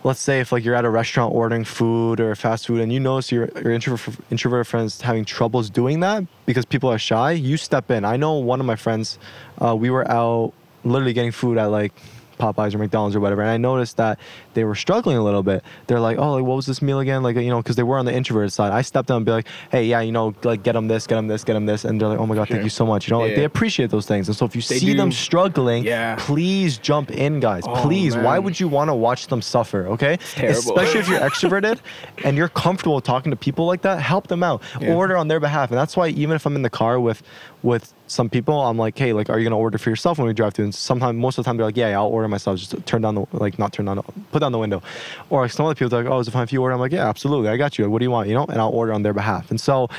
let's 0.07 0.21
say 0.21 0.39
if 0.39 0.53
like 0.53 0.63
you're 0.63 0.73
at 0.73 0.85
a 0.85 0.89
restaurant 0.89 1.35
ordering 1.35 1.65
food 1.65 2.21
or 2.21 2.33
fast 2.33 2.67
food 2.67 2.79
and 2.79 2.93
you 2.93 2.99
notice 2.99 3.29
your 3.29 3.49
your 3.61 3.73
introvert 3.73 4.15
introvert 4.31 4.65
friends 4.65 5.01
having 5.01 5.25
troubles 5.25 5.69
doing 5.69 5.99
that 5.99 6.23
because 6.45 6.63
people 6.65 6.89
are 6.89 6.97
shy, 6.97 7.31
you 7.31 7.57
step 7.57 7.91
in. 7.91 8.05
I 8.05 8.15
know 8.15 8.33
one 8.33 8.61
of 8.61 8.65
my 8.65 8.77
friends, 8.77 9.19
uh, 9.59 9.75
we 9.75 9.89
were 9.89 10.09
out 10.09 10.53
literally 10.85 11.11
getting 11.11 11.33
food 11.33 11.57
at 11.57 11.65
like 11.65 11.91
Popeyes 12.37 12.73
or 12.73 12.77
McDonald's 12.77 13.15
or 13.15 13.19
whatever, 13.19 13.41
and 13.41 13.49
I 13.51 13.57
noticed 13.57 13.97
that 13.97 14.19
they 14.53 14.63
were 14.63 14.75
struggling 14.75 15.17
a 15.17 15.23
little 15.23 15.43
bit. 15.43 15.63
They're 15.87 15.99
like, 15.99 16.17
"Oh, 16.17 16.33
like 16.33 16.43
what 16.43 16.55
was 16.55 16.65
this 16.65 16.81
meal 16.81 16.99
again?" 16.99 17.23
Like, 17.23 17.35
you 17.35 17.49
know, 17.49 17.57
because 17.61 17.75
they 17.75 17.83
were 17.83 17.97
on 17.97 18.05
the 18.05 18.13
introverted 18.13 18.53
side. 18.53 18.71
I 18.71 18.81
stepped 18.81 19.07
down 19.07 19.17
and 19.17 19.25
be 19.25 19.31
like, 19.31 19.47
"Hey, 19.71 19.85
yeah, 19.85 20.01
you 20.01 20.11
know, 20.11 20.33
like 20.43 20.63
get 20.63 20.73
them 20.73 20.87
this, 20.87 21.07
get 21.07 21.15
them 21.15 21.27
this, 21.27 21.43
get 21.43 21.53
them 21.53 21.65
this," 21.65 21.85
and 21.85 21.99
they're 21.99 22.07
like, 22.09 22.19
"Oh 22.19 22.25
my 22.25 22.35
god, 22.35 22.49
thank 22.49 22.63
you 22.63 22.69
so 22.69 22.85
much." 22.85 23.07
You 23.07 23.13
know, 23.15 23.21
like 23.21 23.35
they 23.35 23.43
appreciate 23.43 23.89
those 23.89 24.05
things, 24.05 24.27
and 24.27 24.35
so 24.37 24.45
if 24.45 24.55
you 24.55 24.61
They 24.61 24.79
see 24.79 24.93
them 24.93 25.11
struggling, 25.11 25.83
Yeah. 25.83 26.15
please 26.19 26.77
jump 26.77 27.11
in, 27.11 27.39
guys. 27.39 27.63
Oh, 27.65 27.75
please. 27.75 28.15
Why 28.15 28.39
would 28.39 28.59
you 28.59 28.67
want 28.67 28.89
to 28.89 28.95
watch 28.95 29.27
them 29.27 29.41
suffer? 29.41 29.87
Okay, 29.87 30.17
especially 30.37 30.99
if 30.99 31.09
you're 31.09 31.19
extroverted 31.29 31.79
and 32.23 32.37
you're 32.37 32.49
comfortable 32.49 33.01
talking 33.01 33.29
to 33.31 33.35
people 33.35 33.65
like 33.65 33.81
that. 33.81 34.01
Help 34.01 34.27
them 34.27 34.43
out. 34.43 34.61
Yeah. 34.79 34.93
Order 34.93 35.17
on 35.17 35.27
their 35.27 35.39
behalf, 35.39 35.69
and 35.71 35.77
that's 35.77 35.95
why 35.97 36.07
even 36.09 36.35
if 36.35 36.45
I'm 36.45 36.55
in 36.55 36.61
the 36.61 36.69
car 36.69 36.99
with 36.99 37.23
with 37.63 37.93
some 38.07 38.29
people, 38.29 38.61
I'm 38.61 38.77
like, 38.77 38.97
hey, 38.97 39.13
like, 39.13 39.29
are 39.29 39.37
you 39.37 39.43
gonna 39.45 39.57
order 39.57 39.77
for 39.77 39.89
yourself 39.89 40.17
when 40.17 40.27
we 40.27 40.33
drive 40.33 40.53
through? 40.53 40.65
And 40.65 40.75
sometimes, 40.75 41.17
most 41.17 41.37
of 41.37 41.43
the 41.43 41.49
time, 41.49 41.57
they're 41.57 41.65
like, 41.65 41.77
yeah, 41.77 41.89
yeah, 41.89 41.99
I'll 41.99 42.07
order 42.07 42.27
myself. 42.27 42.57
Just 42.59 42.73
turn 42.85 43.01
down 43.01 43.15
the 43.15 43.25
like, 43.33 43.59
not 43.59 43.73
turn 43.73 43.85
down, 43.85 43.97
the, 43.97 44.03
put 44.31 44.39
down 44.39 44.51
the 44.51 44.57
window. 44.59 44.81
Or 45.29 45.41
like, 45.41 45.51
some 45.51 45.65
other 45.65 45.75
people 45.75 45.93
are 45.97 46.03
like, 46.03 46.11
oh, 46.11 46.19
is 46.19 46.27
it 46.27 46.31
fine 46.31 46.43
if 46.43 46.51
you 46.53 46.61
order? 46.61 46.73
I'm 46.73 46.79
like, 46.79 46.91
yeah, 46.91 47.07
absolutely, 47.09 47.49
I 47.49 47.57
got 47.57 47.77
you. 47.77 47.89
What 47.89 47.99
do 47.99 48.05
you 48.05 48.11
want? 48.11 48.27
You 48.29 48.35
know, 48.35 48.45
and 48.45 48.59
I'll 48.59 48.69
order 48.69 48.93
on 48.93 49.03
their 49.03 49.13
behalf. 49.13 49.49
And 49.51 49.59
so. 49.61 49.89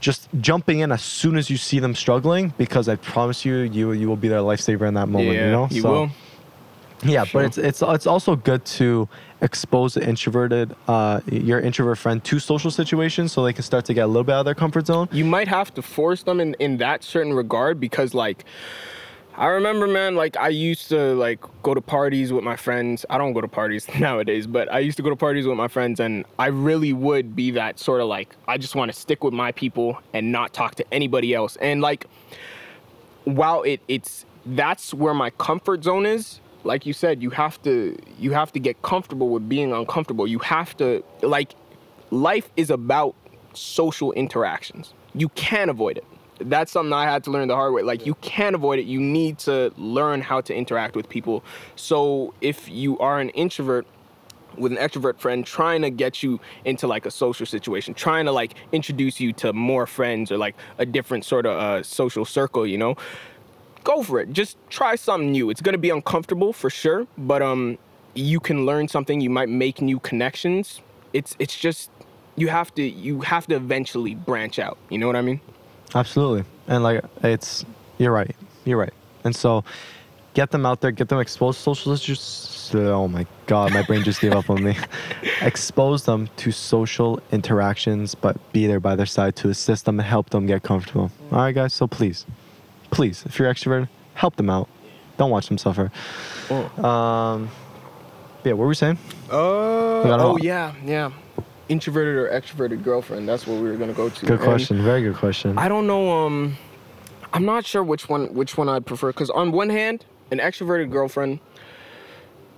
Just 0.00 0.28
jumping 0.40 0.78
in 0.78 0.92
as 0.92 1.02
soon 1.02 1.36
as 1.36 1.50
you 1.50 1.56
see 1.56 1.80
them 1.80 1.92
struggling, 1.92 2.54
because 2.56 2.88
I 2.88 2.94
promise 2.94 3.44
you, 3.44 3.56
you 3.56 3.90
you 3.90 4.06
will 4.06 4.14
be 4.14 4.28
their 4.28 4.38
lifesaver 4.38 4.86
in 4.86 4.94
that 4.94 5.08
moment. 5.08 5.34
yeah, 5.34 5.46
you 5.46 5.50
know, 5.50 5.68
you 5.72 5.82
So- 5.82 5.90
will. 5.90 6.10
Yeah, 7.02 7.24
Sure. 7.24 7.42
but 7.42 7.46
it's 7.46 7.58
it's 7.58 7.82
it's 7.82 8.06
also 8.06 8.36
good 8.36 8.64
to 8.64 9.08
expose 9.40 9.94
the 9.94 10.06
introverted 10.06 10.74
uh, 10.88 11.20
your 11.30 11.60
introvert 11.60 11.98
friend 11.98 12.22
to 12.24 12.38
social 12.38 12.70
situations 12.70 13.32
so 13.32 13.44
they 13.44 13.52
can 13.52 13.62
start 13.62 13.84
to 13.84 13.94
get 13.94 14.04
a 14.04 14.06
little 14.06 14.24
bit 14.24 14.32
out 14.34 14.40
of 14.40 14.44
their 14.46 14.54
comfort 14.54 14.86
zone. 14.86 15.08
you 15.12 15.24
might 15.24 15.48
have 15.48 15.72
to 15.74 15.82
force 15.82 16.24
them 16.24 16.40
in, 16.40 16.54
in 16.58 16.78
that 16.78 17.04
certain 17.04 17.32
regard 17.32 17.78
because 17.78 18.14
like 18.14 18.44
I 19.36 19.46
remember 19.46 19.86
man 19.86 20.16
like 20.16 20.36
I 20.36 20.48
used 20.48 20.88
to 20.88 21.14
like 21.14 21.38
go 21.62 21.72
to 21.72 21.80
parties 21.80 22.32
with 22.32 22.42
my 22.42 22.56
friends. 22.56 23.06
I 23.08 23.18
don't 23.18 23.32
go 23.32 23.40
to 23.40 23.46
parties 23.48 23.86
nowadays, 24.00 24.48
but 24.48 24.70
I 24.72 24.80
used 24.80 24.96
to 24.96 25.02
go 25.04 25.10
to 25.10 25.16
parties 25.16 25.46
with 25.46 25.56
my 25.56 25.68
friends 25.68 26.00
and 26.00 26.24
I 26.40 26.46
really 26.48 26.92
would 26.92 27.36
be 27.36 27.52
that 27.52 27.78
sort 27.78 28.00
of 28.00 28.08
like 28.08 28.34
I 28.48 28.58
just 28.58 28.74
want 28.74 28.92
to 28.92 28.98
stick 28.98 29.22
with 29.22 29.32
my 29.34 29.52
people 29.52 30.00
and 30.12 30.32
not 30.32 30.52
talk 30.52 30.74
to 30.76 30.84
anybody 30.92 31.32
else. 31.34 31.54
And 31.56 31.80
like 31.80 32.06
while 33.24 33.62
it 33.62 33.80
it's 33.86 34.24
that's 34.44 34.92
where 34.92 35.14
my 35.14 35.30
comfort 35.30 35.84
zone 35.84 36.04
is 36.06 36.40
like 36.68 36.84
you 36.84 36.92
said 36.92 37.22
you 37.22 37.30
have 37.30 37.60
to 37.62 37.96
you 38.18 38.30
have 38.32 38.52
to 38.52 38.60
get 38.60 38.82
comfortable 38.82 39.30
with 39.30 39.48
being 39.48 39.72
uncomfortable. 39.72 40.26
You 40.28 40.38
have 40.40 40.76
to 40.76 41.02
like 41.22 41.54
life 42.10 42.48
is 42.56 42.68
about 42.70 43.14
social 43.54 44.12
interactions. 44.12 44.92
You 45.14 45.30
can't 45.30 45.70
avoid 45.70 45.96
it. 45.96 46.04
That's 46.40 46.70
something 46.70 46.92
i 46.92 47.04
had 47.04 47.24
to 47.24 47.30
learn 47.32 47.48
the 47.48 47.56
hard 47.56 47.72
way. 47.72 47.82
Like 47.82 48.06
you 48.06 48.14
can't 48.16 48.54
avoid 48.54 48.78
it. 48.78 48.84
You 48.84 49.00
need 49.00 49.38
to 49.48 49.72
learn 49.76 50.20
how 50.20 50.40
to 50.42 50.54
interact 50.54 50.94
with 50.94 51.08
people. 51.08 51.42
So 51.74 52.34
if 52.42 52.68
you 52.68 52.98
are 52.98 53.18
an 53.18 53.30
introvert 53.30 53.86
with 54.56 54.72
an 54.72 54.78
extrovert 54.78 55.18
friend 55.18 55.46
trying 55.46 55.82
to 55.82 55.90
get 55.90 56.22
you 56.22 56.40
into 56.64 56.86
like 56.86 57.06
a 57.06 57.10
social 57.10 57.46
situation, 57.46 57.94
trying 57.94 58.26
to 58.26 58.32
like 58.32 58.54
introduce 58.72 59.20
you 59.20 59.32
to 59.34 59.52
more 59.52 59.86
friends 59.86 60.30
or 60.30 60.36
like 60.36 60.54
a 60.78 60.86
different 60.86 61.24
sort 61.24 61.46
of 61.46 61.58
uh, 61.58 61.82
social 61.82 62.24
circle, 62.24 62.66
you 62.66 62.78
know, 62.78 62.94
go 63.88 64.02
for 64.02 64.20
it. 64.20 64.32
Just 64.32 64.56
try 64.68 64.94
something 64.96 65.32
new. 65.32 65.50
It's 65.50 65.62
gonna 65.62 65.78
be 65.78 65.90
uncomfortable 65.90 66.52
for 66.52 66.70
sure, 66.70 67.06
but 67.16 67.40
um, 67.40 67.78
you 68.14 68.38
can 68.38 68.66
learn 68.66 68.86
something. 68.86 69.20
You 69.20 69.30
might 69.30 69.48
make 69.48 69.80
new 69.80 69.98
connections. 70.00 70.82
It's 71.12 71.34
it's 71.38 71.56
just 71.56 71.90
you 72.36 72.48
have 72.48 72.74
to 72.74 72.82
you 72.82 73.22
have 73.22 73.46
to 73.46 73.54
eventually 73.54 74.14
branch 74.14 74.58
out. 74.58 74.76
You 74.90 74.98
know 74.98 75.06
what 75.06 75.16
I 75.16 75.22
mean? 75.22 75.40
Absolutely. 75.94 76.44
And 76.66 76.82
like 76.82 77.02
it's 77.22 77.64
you're 77.96 78.12
right. 78.12 78.36
You're 78.64 78.78
right. 78.78 78.94
And 79.24 79.34
so 79.34 79.64
get 80.34 80.50
them 80.50 80.66
out 80.66 80.80
there, 80.82 80.90
get 80.90 81.08
them 81.08 81.20
exposed 81.20 81.58
to 81.58 81.62
social 81.62 81.96
just 81.96 82.74
oh 82.74 83.08
my 83.08 83.26
god, 83.46 83.72
my 83.72 83.82
brain 83.82 84.04
just 84.04 84.20
gave 84.20 84.32
up 84.32 84.50
on 84.50 84.62
me. 84.62 84.76
Expose 85.40 86.04
them 86.04 86.28
to 86.36 86.52
social 86.52 87.20
interactions, 87.32 88.14
but 88.14 88.36
be 88.52 88.66
there 88.66 88.80
by 88.80 88.94
their 88.94 89.06
side 89.06 89.34
to 89.36 89.48
assist 89.48 89.86
them 89.86 89.98
and 89.98 90.06
help 90.06 90.28
them 90.30 90.46
get 90.46 90.62
comfortable. 90.62 91.10
All 91.32 91.38
right, 91.38 91.54
guys. 91.54 91.72
So 91.72 91.86
please, 91.86 92.26
please, 92.90 93.24
if 93.26 93.38
you're 93.38 93.52
extroverted, 93.52 93.88
help 94.14 94.36
them 94.36 94.50
out. 94.50 94.68
Don't 95.16 95.30
watch 95.30 95.48
them 95.48 95.58
suffer. 95.58 95.90
Um, 96.50 97.50
yeah, 98.44 98.52
what 98.52 98.58
were 98.58 98.68
we 98.68 98.74
saying? 98.74 98.98
Uh, 99.30 100.02
We 100.04 100.10
oh 100.10 100.38
yeah, 100.40 100.74
yeah. 100.84 101.10
Introverted 101.68 102.16
or 102.16 102.28
extroverted 102.28 102.82
girlfriend? 102.82 103.28
That's 103.28 103.46
what 103.46 103.60
we 103.60 103.68
were 103.68 103.76
gonna 103.76 103.92
go 103.92 104.08
to. 104.08 104.20
Good 104.26 104.30
And 104.30 104.40
question. 104.40 104.82
Very 104.82 105.02
good 105.02 105.16
question. 105.16 105.58
I 105.58 105.68
don't 105.68 105.86
know. 105.86 106.10
Um, 106.10 106.56
I'm 107.32 107.44
not 107.44 107.66
sure 107.66 107.82
which 107.82 108.08
one 108.08 108.32
which 108.32 108.56
one 108.56 108.68
I'd 108.68 108.86
prefer. 108.86 109.12
Cause 109.12 109.28
on 109.28 109.52
one 109.52 109.68
hand, 109.68 110.06
an 110.30 110.38
extroverted 110.38 110.90
girlfriend, 110.90 111.40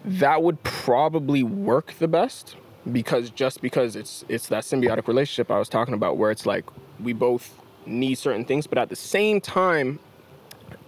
that 0.05 0.43
would 0.43 0.63
probably 0.63 1.43
work 1.43 1.95
the 1.99 2.07
best 2.09 2.57
because 2.93 3.31
just 3.31 3.61
because 3.63 3.97
it's 3.97 4.25
it's 4.29 4.49
that 4.49 4.63
symbiotic 4.65 5.09
relationship 5.09 5.51
I 5.51 5.59
was 5.59 5.69
talking 5.69 5.95
about, 5.95 6.17
where 6.19 6.31
it's 6.31 6.47
like 6.47 6.65
we 7.01 7.13
both 7.13 7.59
need 7.87 8.17
certain 8.17 8.45
things, 8.45 8.67
but 8.67 8.79
at 8.79 8.91
the 8.91 8.97
same 8.97 9.41
time, 9.41 9.99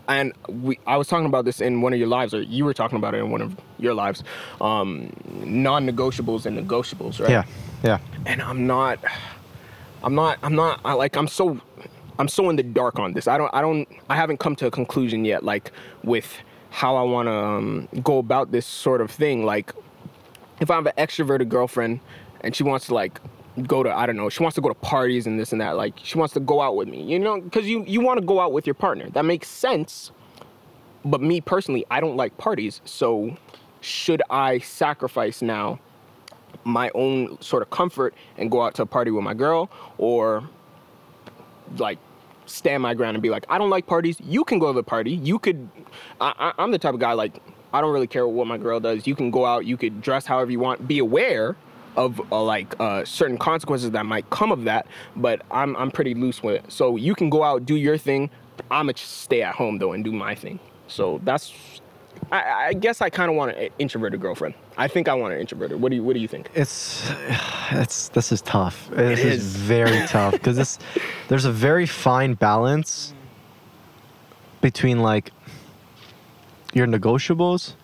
and 0.09 0.33
we 0.49 0.79
I 0.87 0.97
was 0.97 1.09
talking 1.09 1.27
about 1.27 1.45
this 1.45 1.61
in 1.61 1.81
one 1.81 1.93
of 1.93 1.99
your 1.99 2.09
lives, 2.09 2.35
or 2.35 2.43
you 2.43 2.65
were 2.65 2.75
talking 2.75 2.99
about 2.99 3.15
it 3.15 3.19
in 3.19 3.31
one 3.31 3.43
of 3.43 3.57
your 3.79 3.95
lives, 3.95 4.23
um, 4.61 5.13
non-negotiables 5.45 6.47
and 6.47 6.59
negotiables, 6.59 7.21
right? 7.21 7.31
yeah, 7.31 7.45
yeah. 7.83 7.99
and 8.27 8.43
I'm 8.43 8.67
not, 8.67 8.99
I'm 10.03 10.15
not, 10.15 10.39
I'm 10.43 10.55
not, 10.55 10.81
I 10.85 10.93
like, 10.95 11.17
I'm 11.17 11.29
so, 11.29 11.61
I'm 12.19 12.29
so 12.29 12.51
in 12.51 12.57
the 12.57 12.63
dark 12.63 12.99
on 12.99 13.13
this. 13.13 13.29
I 13.29 13.39
don't, 13.39 13.53
I 13.55 13.61
don't, 13.61 13.89
I 14.09 14.17
haven't 14.17 14.39
come 14.39 14.57
to 14.57 14.67
a 14.67 14.71
conclusion 14.71 15.25
yet, 15.25 15.45
like 15.45 15.73
with 16.03 16.37
how 16.71 16.97
I 16.97 17.03
want 17.03 17.27
to 17.27 17.33
um, 17.33 17.89
go 18.03 18.19
about 18.19 18.51
this 18.51 18.67
sort 18.67 19.01
of 19.01 19.11
thing. 19.11 19.45
Like, 19.45 19.73
if 20.61 20.71
I 20.71 20.77
have 20.77 20.87
an 20.87 20.95
extroverted 20.97 21.49
girlfriend 21.49 22.01
and 22.41 22.55
she 22.57 22.63
wants 22.63 22.87
to 22.87 22.95
like 22.95 23.21
go 23.67 23.83
to, 23.83 23.95
I 23.95 24.07
don't 24.07 24.17
know, 24.17 24.29
she 24.29 24.43
wants 24.43 24.55
to 24.57 24.61
go 24.61 24.69
to 24.69 24.75
parties 24.75 25.27
and 25.27 25.39
this 25.39 25.53
and 25.53 25.61
that, 25.61 25.77
like 25.77 25.95
she 26.03 26.19
wants 26.19 26.35
to 26.35 26.41
go 26.41 26.61
out 26.61 26.77
with 26.77 26.89
me, 26.89 27.03
you 27.03 27.19
know, 27.19 27.41
because 27.41 27.67
you 27.67 27.85
you 27.87 28.01
want 28.01 28.21
to 28.21 28.27
go 28.27 28.41
out 28.41 28.53
with 28.53 28.67
your 28.67 28.75
partner. 28.75 29.11
That 29.11 29.25
makes 29.25 29.49
sense. 29.49 30.13
But 31.05 31.21
me 31.21 31.41
personally, 31.41 31.85
I 31.91 32.01
don't 32.01 32.17
like 32.17 32.37
parties, 32.39 32.81
so 32.85 33.37
should 33.81 34.23
I 34.31 34.59
sacrifice 34.59 35.43
now? 35.43 35.81
my 36.65 36.91
own 36.95 37.41
sort 37.41 37.63
of 37.63 37.71
comfort 37.71 38.15
and 38.37 38.51
go 38.51 38.63
out 38.63 38.75
to 38.75 38.83
a 38.83 38.87
party 38.87 39.11
with 39.11 39.25
my 39.25 39.35
girl? 39.35 39.71
Or 39.99 40.49
like 41.79 41.99
stand 42.47 42.83
my 42.83 42.93
ground 42.93 43.15
and 43.15 43.23
be 43.23 43.31
like 43.31 43.47
i 43.49 43.57
don't 43.57 43.71
like 43.71 43.87
parties. 43.87 44.19
You 44.21 44.45
can 44.45 44.59
go 44.59 44.73
to 44.73 44.77
the 44.77 44.83
party. 44.83 45.13
You 45.13 45.39
could 45.39 45.69
I, 46.21 46.35
I, 46.39 46.63
i'm 46.63 46.71
the 46.71 46.79
type 46.79 46.95
of 46.95 47.01
guy 47.01 47.13
like 47.13 47.41
i 47.73 47.81
don't 47.81 47.93
really 47.93 48.07
care 48.07 48.27
what 48.27 48.47
my 48.47 48.59
girl 48.59 48.81
does. 48.81 49.07
You 49.07 49.15
can 49.15 49.31
go 49.31 49.47
out. 49.47 49.65
You 49.65 49.77
could 49.77 50.03
dress 50.03 50.27
however 50.27 50.51
you 50.51 50.61
want. 50.61 50.87
Be 50.87 50.99
aware 50.99 51.57
of 51.97 52.21
uh, 52.33 52.43
like 52.43 52.75
uh, 52.81 53.05
certain 53.05 53.39
consequences 53.39 53.91
that 53.91 54.07
might 54.07 54.29
come 54.31 54.51
of 54.53 54.65
that 54.65 54.87
but 55.17 55.43
I'm, 55.51 55.77
I'm 55.77 55.91
pretty 55.91 56.15
loose 56.15 56.43
with 56.43 56.57
it. 56.65 56.73
So 56.73 56.97
you 56.97 57.15
can 57.15 57.29
go 57.31 57.43
out 57.43 57.67
do 57.67 57.77
your 57.77 57.99
thing. 57.99 58.31
I'm 58.71 58.87
gonna 58.87 58.97
stay 58.97 59.43
at 59.43 59.55
home 59.55 59.79
though 59.79 59.93
and 59.93 60.03
do 60.05 60.13
my 60.13 60.35
thing. 60.35 60.59
So 60.89 61.21
that's 61.25 61.53
i, 62.31 62.69
I 62.69 62.73
guess 62.75 63.01
i 63.01 63.11
kind 63.11 63.31
of 63.31 63.37
want 63.37 63.57
an 63.57 63.71
introverted 63.79 64.21
girlfriend. 64.21 64.55
I 64.79 64.89
think 64.89 65.09
i 65.09 65.15
want 65.15 65.35
an 65.35 65.41
introverted. 65.41 65.81
What 65.81 65.91
do 65.91 65.97
you 65.97 66.03
what 66.03 66.15
do 66.15 66.21
you 66.21 66.29
think? 66.29 66.51
It's 66.55 67.11
it's 67.73 68.09
this 68.11 68.33
is 68.33 68.43
tough. 68.43 68.89
This 68.91 69.21
It 69.21 69.27
is 69.27 69.45
is. 69.45 69.57
very 69.57 70.07
tough 70.07 70.33
because 70.33 70.57
this 70.57 70.79
there's 71.29 71.45
a 71.45 71.53
very 71.53 71.87
fine 71.87 72.35
balance 72.35 73.13
between 74.61 75.01
like 75.01 75.33
your 76.73 76.87
negotiables 76.87 77.75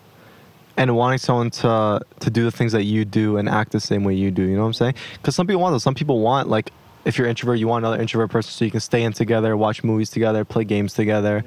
and 0.78 0.94
wanting 0.94 1.18
someone 1.18 1.50
to 1.50 2.00
to 2.20 2.30
do 2.30 2.44
the 2.44 2.52
things 2.52 2.72
that 2.72 2.84
you 2.84 3.04
do 3.04 3.36
and 3.36 3.48
act 3.48 3.72
the 3.72 3.80
same 3.80 4.04
way 4.04 4.14
you 4.14 4.30
do. 4.30 4.42
You 4.42 4.54
know 4.54 4.62
what 4.62 4.68
I'm 4.68 4.72
saying? 4.74 4.94
Because 5.14 5.34
some 5.34 5.46
people 5.46 5.60
want 5.60 5.74
those. 5.74 5.82
Some 5.82 5.94
people 5.94 6.20
want 6.20 6.48
like 6.48 6.70
if 7.04 7.18
you're 7.18 7.26
introvert, 7.26 7.58
you 7.58 7.66
want 7.66 7.84
another 7.84 8.00
introvert 8.00 8.30
person 8.30 8.50
so 8.52 8.64
you 8.64 8.70
can 8.70 8.80
stay 8.80 9.02
in 9.02 9.12
together, 9.12 9.56
watch 9.56 9.82
movies 9.82 10.08
together, 10.08 10.44
play 10.44 10.64
games 10.64 10.94
together, 10.94 11.44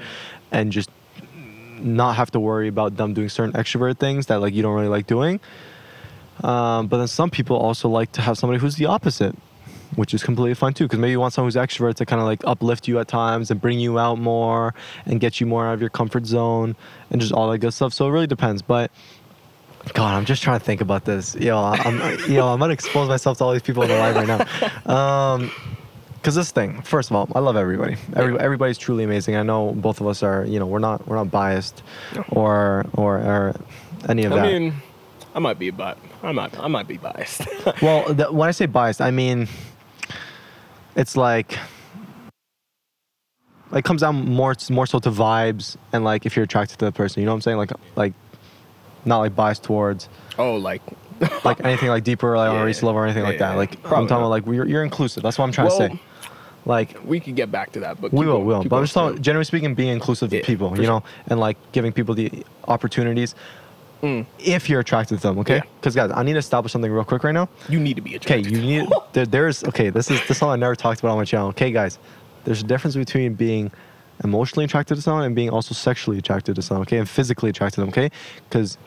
and 0.52 0.72
just 0.72 0.90
not 1.80 2.16
have 2.16 2.30
to 2.32 2.40
worry 2.40 2.68
about 2.68 2.98
them 2.98 3.14
doing 3.14 3.30
certain 3.30 3.54
extrovert 3.54 3.98
things 3.98 4.26
that 4.28 4.42
like 4.42 4.54
you 4.54 4.62
don't 4.62 4.76
really 4.76 4.90
like 4.90 5.08
doing. 5.08 5.40
Um, 6.44 6.88
but 6.88 6.98
then 6.98 7.08
some 7.08 7.30
people 7.30 7.56
also 7.56 7.88
like 7.88 8.12
to 8.14 8.22
have 8.22 8.38
somebody 8.38 8.60
who's 8.60 8.76
the 8.76 8.88
opposite, 8.88 9.36
which 9.96 10.14
is 10.14 10.24
completely 10.24 10.56
fine 10.56 10.74
too. 10.74 10.86
Because 10.86 11.00
maybe 11.00 11.12
you 11.12 11.20
want 11.22 11.34
someone 11.34 11.48
who's 11.48 11.56
extrovert 11.56 11.96
to 11.96 12.06
kind 12.06 12.20
of 12.20 12.28
like 12.28 12.42
uplift 12.46 12.88
you 12.88 13.00
at 13.00 13.08
times 13.08 13.50
and 13.50 13.62
bring 13.62 13.80
you 13.80 13.98
out 13.98 14.20
more 14.20 14.74
and 15.06 15.22
get 15.22 15.40
you 15.40 15.48
more 15.48 15.68
out 15.68 15.74
of 15.76 15.80
your 15.80 15.90
comfort 15.90 16.26
zone 16.26 16.76
and 17.12 17.22
just 17.22 17.32
all 17.32 17.50
that 17.50 17.60
good 17.60 17.74
stuff. 17.74 17.94
So 17.94 18.08
it 18.08 18.12
really 18.12 18.28
depends. 18.28 18.62
But 18.62 18.92
God, 19.94 20.16
I'm 20.16 20.26
just 20.26 20.44
trying 20.44 20.60
to 20.60 20.66
think 20.66 20.82
about 20.82 21.06
this. 21.06 21.36
Yo, 21.36 21.58
I'm 21.58 22.00
yo, 22.32 22.48
I'm 22.48 22.60
gonna 22.60 22.74
expose 22.74 23.10
myself 23.10 23.38
to 23.40 23.44
all 23.44 23.52
these 23.54 23.62
people 23.62 23.84
in 23.84 23.90
the 23.90 23.98
live 23.98 24.16
right 24.16 24.28
now. 24.88 24.94
Um, 24.94 25.52
Cause 26.24 26.36
this 26.36 26.52
thing, 26.52 26.84
first 26.84 27.10
of 27.10 27.16
all, 27.16 27.28
I 27.34 27.40
love 27.40 27.56
everybody. 27.56 27.98
Every, 28.16 28.40
everybody's 28.40 28.78
truly 28.78 29.04
amazing. 29.04 29.36
I 29.36 29.42
know 29.42 29.72
both 29.72 30.02
of 30.02 30.08
us 30.08 30.22
are, 30.22 30.46
you 30.46 30.60
know, 30.60 30.68
we're 30.68 30.78
not 30.78 31.08
we're 31.08 31.16
not 31.16 31.32
biased, 31.32 31.82
or 32.30 32.86
or, 32.94 33.18
or 33.18 33.56
any 34.08 34.26
of 34.26 34.34
I 34.34 34.36
that. 34.36 34.46
I 34.46 34.60
mean, 34.60 34.74
I 35.34 35.40
might 35.40 35.58
be, 35.58 35.72
but 35.72 35.98
I 36.22 36.32
might, 36.32 36.60
I 36.60 36.68
might 36.68 36.88
be 36.88 36.98
biased. 36.98 37.48
Well, 37.82 38.14
the, 38.14 38.32
when 38.32 38.48
I 38.48 38.52
say 38.52 38.68
biased, 38.68 39.02
I 39.02 39.10
mean 39.10 39.48
it's 40.96 41.18
like 41.18 41.58
it 43.74 43.84
comes 43.84 44.02
down 44.02 44.30
more 44.30 44.56
more 44.70 44.86
so 44.86 45.00
to 45.00 45.10
vibes 45.10 45.78
and 45.94 46.04
like 46.04 46.28
if 46.28 46.36
you're 46.36 46.46
attracted 46.46 46.78
to 46.80 46.86
the 46.86 46.92
person. 46.92 47.22
You 47.22 47.26
know 47.26 47.32
what 47.32 47.38
I'm 47.38 47.42
saying? 47.42 47.58
Like 47.58 47.72
like 47.96 48.14
not 49.06 49.20
like 49.20 49.36
biased 49.36 49.64
towards 49.64 50.10
oh, 50.38 50.56
like, 50.56 50.82
like 51.44 51.64
anything 51.64 51.90
like 51.90 52.04
deeper 52.04 52.36
like, 52.38 52.52
Yeah, 52.52 52.64
race 52.64 52.84
love 52.84 52.96
or 52.96 53.06
anything 53.06 53.24
yeah, 53.24 53.30
like 53.30 53.40
that. 53.40 53.52
yeah. 53.52 53.58
Like 53.58 53.72
I'm 53.86 54.08
talking 54.08 54.08
not. 54.08 54.18
about 54.20 54.30
like 54.30 54.46
you're, 54.46 54.66
you're 54.68 54.84
inclusive. 54.84 55.24
That's 55.24 55.38
what 55.38 55.46
I'm 55.46 55.52
trying 55.52 55.68
Well, 55.68 55.90
to 55.90 55.96
say. 55.96 56.00
Like 56.66 56.98
we 57.04 57.20
could 57.20 57.36
get 57.36 57.52
back 57.52 57.72
to 57.74 57.80
that, 57.82 58.00
but 58.00 58.14
we 58.14 58.26
will, 58.26 58.44
will. 58.44 58.64
But 58.64 58.78
I'm 58.78 58.84
just 58.84 58.94
talking, 58.94 59.20
generally 59.22 59.46
speaking, 59.46 59.74
being 59.74 59.90
inclusive 59.90 60.32
Yeah, 60.32 60.40
of 60.42 60.46
people, 60.46 60.70
you 60.72 60.76
sure. 60.78 60.86
know, 60.86 61.04
and 61.28 61.40
like 61.40 61.58
giving 61.72 61.92
people 61.92 62.14
the 62.16 62.46
opportunities 62.68 63.36
Mm. 64.04 64.26
if 64.40 64.68
you're 64.68 64.80
attracted 64.80 65.18
to 65.18 65.22
them. 65.28 65.38
Okay? 65.38 65.58
Yeah. 65.58 65.62
Because 65.80 65.94
guys, 65.96 66.10
I 66.12 66.24
need 66.24 66.34
to 66.34 66.40
establish 66.40 66.72
something 66.72 66.92
real 66.92 67.04
quick 67.04 67.24
right 67.24 67.34
now. 67.36 67.48
You 67.70 67.80
need 67.80 67.98
to 67.98 68.02
be 68.02 68.16
Okay, 68.16 68.40
you 68.40 68.60
need 68.60 68.90
there, 69.14 69.28
there's 69.28 69.64
okay. 69.66 69.92
This 69.92 70.10
is 70.10 70.20
this 70.22 70.32
is 70.32 70.38
something 70.38 70.54
I 70.54 70.56
never 70.56 70.76
talked 70.76 71.02
about 71.02 71.12
on 71.12 71.18
my 71.20 71.24
channel. 71.26 71.50
Okay, 71.50 71.72
guys, 71.72 72.00
there's 72.44 72.62
a 72.62 72.64
difference 72.64 72.96
between 72.96 73.36
being 73.36 73.72
emotionally 74.24 74.66
attracted 74.66 74.96
to 74.96 75.02
someone 75.04 75.24
and 75.26 75.36
being 75.36 75.52
also 75.52 75.76
sexually 75.76 76.18
attracted 76.18 76.56
to 76.56 76.64
someone. 76.64 76.82
Okay, 76.88 76.98
and 76.98 77.08
physically 77.08 77.52
attracted 77.52 77.76
to 77.76 77.82
them. 77.82 77.90
Okay, 77.90 78.10
because 78.50 78.80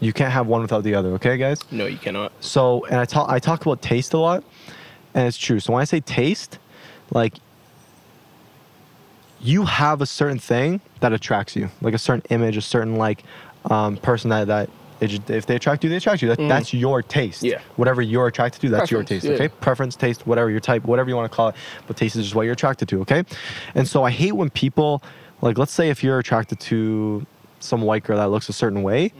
you 0.00 0.12
can't 0.12 0.32
have 0.32 0.46
one 0.46 0.60
without 0.62 0.82
the 0.84 0.94
other. 0.94 1.10
Okay, 1.14 1.36
guys. 1.36 1.60
No, 1.70 1.86
you 1.86 1.98
cannot. 1.98 2.32
So, 2.40 2.84
and 2.86 2.96
I 2.96 3.04
talk 3.04 3.28
I 3.30 3.38
talk 3.38 3.62
about 3.64 3.80
taste 3.82 4.12
a 4.14 4.18
lot, 4.18 4.44
and 5.14 5.26
it's 5.26 5.38
true. 5.38 5.60
So 5.60 5.72
when 5.72 5.80
I 5.82 5.84
say 5.84 6.00
taste, 6.00 6.58
like 7.10 7.34
you 9.40 9.64
have 9.64 10.00
a 10.00 10.06
certain 10.06 10.38
thing 10.38 10.80
that 11.00 11.12
attracts 11.12 11.54
you, 11.56 11.68
like 11.82 11.94
a 11.94 11.98
certain 11.98 12.22
image, 12.30 12.56
a 12.56 12.60
certain 12.62 12.96
like 12.96 13.22
um, 13.70 13.96
person 13.98 14.30
that 14.30 14.46
that 14.46 14.70
if 15.00 15.44
they 15.46 15.56
attract 15.56 15.84
you, 15.84 15.90
they 15.90 15.96
attract 15.96 16.22
you. 16.22 16.28
That, 16.28 16.38
Mm. 16.38 16.48
That's 16.48 16.72
your 16.72 17.02
taste. 17.02 17.42
Yeah. 17.42 17.60
Whatever 17.76 18.00
you're 18.00 18.26
attracted 18.28 18.60
to, 18.62 18.68
that's 18.70 18.90
your 18.90 19.00
Preference, 19.00 19.22
taste. 19.22 19.38
yeah. 19.38 19.44
Okay. 19.46 19.54
Preference, 19.60 19.96
taste, 19.96 20.26
whatever 20.26 20.50
your 20.50 20.60
type, 20.60 20.84
whatever 20.84 21.10
you 21.10 21.16
want 21.16 21.30
to 21.30 21.34
call 21.34 21.48
it, 21.48 21.56
but 21.86 21.96
taste 21.96 22.16
is 22.16 22.22
just 22.24 22.34
what 22.34 22.42
you're 22.42 22.52
attracted 22.54 22.88
to. 22.88 23.00
Okay. 23.02 23.24
And 23.74 23.86
so 23.86 24.04
I 24.04 24.10
hate 24.10 24.32
when 24.32 24.50
people 24.50 25.02
like, 25.42 25.58
let's 25.58 25.72
say 25.72 25.90
if 25.90 26.02
you're 26.02 26.18
attracted 26.18 26.58
to 26.60 27.26
some 27.60 27.82
white 27.82 28.04
girl 28.04 28.16
that 28.18 28.28
looks 28.28 28.48
a 28.48 28.52
certain 28.52 28.82
way, 28.82 29.12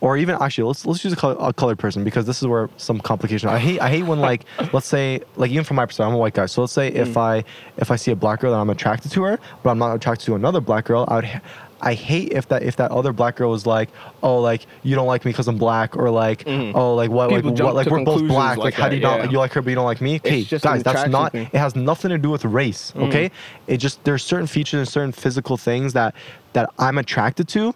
or 0.00 0.16
even 0.16 0.36
actually 0.40 0.64
let's 0.64 0.86
let's 0.86 1.02
use 1.04 1.12
a, 1.12 1.16
color, 1.16 1.36
a 1.40 1.52
colored 1.52 1.78
person 1.78 2.04
because 2.04 2.24
this 2.26 2.40
is 2.40 2.46
where 2.48 2.70
some 2.76 3.00
complication. 3.00 3.48
I 3.48 3.58
hate 3.58 3.80
I 3.80 3.88
hate 3.90 4.04
when 4.04 4.20
like 4.20 4.44
let's 4.72 4.86
say 4.86 5.20
like 5.36 5.50
even 5.50 5.64
from 5.64 5.76
my 5.76 5.86
perspective, 5.86 6.08
I'm 6.08 6.14
a 6.14 6.18
white 6.18 6.34
guy. 6.34 6.46
So 6.46 6.60
let's 6.62 6.72
say 6.72 6.88
if 6.88 7.16
I 7.16 7.44
if 7.76 7.90
I 7.90 7.96
see 7.96 8.10
a 8.10 8.16
black 8.16 8.40
girl 8.40 8.52
that 8.52 8.58
I'm 8.58 8.70
attracted 8.70 9.12
to 9.12 9.22
her, 9.24 9.38
but 9.62 9.70
I'm 9.70 9.78
not 9.78 9.94
attracted 9.94 10.26
to 10.26 10.34
another 10.34 10.60
black 10.60 10.84
girl, 10.84 11.04
I 11.08 11.14
would. 11.16 11.40
I 11.80 11.94
hate 11.94 12.32
if 12.32 12.48
that 12.48 12.64
if 12.64 12.74
that 12.76 12.90
other 12.90 13.12
black 13.12 13.36
girl 13.36 13.50
was 13.52 13.64
like, 13.64 13.88
oh, 14.24 14.40
like 14.40 14.66
you 14.82 14.96
don't 14.96 15.06
like 15.06 15.24
me 15.24 15.30
because 15.30 15.46
I'm 15.46 15.58
black, 15.58 15.96
or 15.96 16.10
like, 16.10 16.42
Mhm. 16.44 16.72
oh, 16.74 16.96
like 16.96 17.08
what, 17.08 17.30
People 17.30 17.52
like 17.52 17.62
what, 17.62 17.74
like 17.76 17.86
we're 17.86 18.04
both 18.04 18.26
black. 18.26 18.56
Like, 18.58 18.64
like 18.64 18.74
how 18.74 18.88
do 18.88 18.96
you 18.96 19.02
not 19.02 19.30
you 19.30 19.38
like 19.38 19.52
her 19.52 19.62
but 19.62 19.70
you 19.70 19.76
don't 19.76 19.84
like 19.84 20.00
me? 20.00 20.16
Okay, 20.16 20.42
guys, 20.42 20.82
that's 20.82 21.08
not. 21.08 21.30
thing. 21.30 21.48
It 21.52 21.58
has 21.58 21.76
nothing 21.76 22.08
to 22.10 22.18
do 22.18 22.30
with 22.30 22.44
race. 22.44 22.92
Mm. 22.96 23.06
Okay, 23.08 23.30
it 23.68 23.76
just 23.76 24.02
there's 24.02 24.24
certain 24.24 24.48
features 24.48 24.78
and 24.78 24.88
certain 24.88 25.12
physical 25.12 25.56
things 25.56 25.92
that 25.92 26.16
that 26.54 26.68
I'm 26.80 26.98
attracted 26.98 27.46
to, 27.50 27.72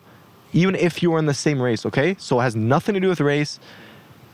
even 0.53 0.75
if 0.75 1.03
you 1.03 1.13
are 1.15 1.19
in 1.19 1.27
the 1.27 1.35
same 1.35 1.61
race. 1.61 1.87
Okay, 1.87 2.17
so 2.19 2.41
it 2.41 2.43
has 2.45 2.57
nothing 2.57 2.95
to 2.95 3.01
do 3.01 3.09
with 3.09 3.21
race, 3.21 3.59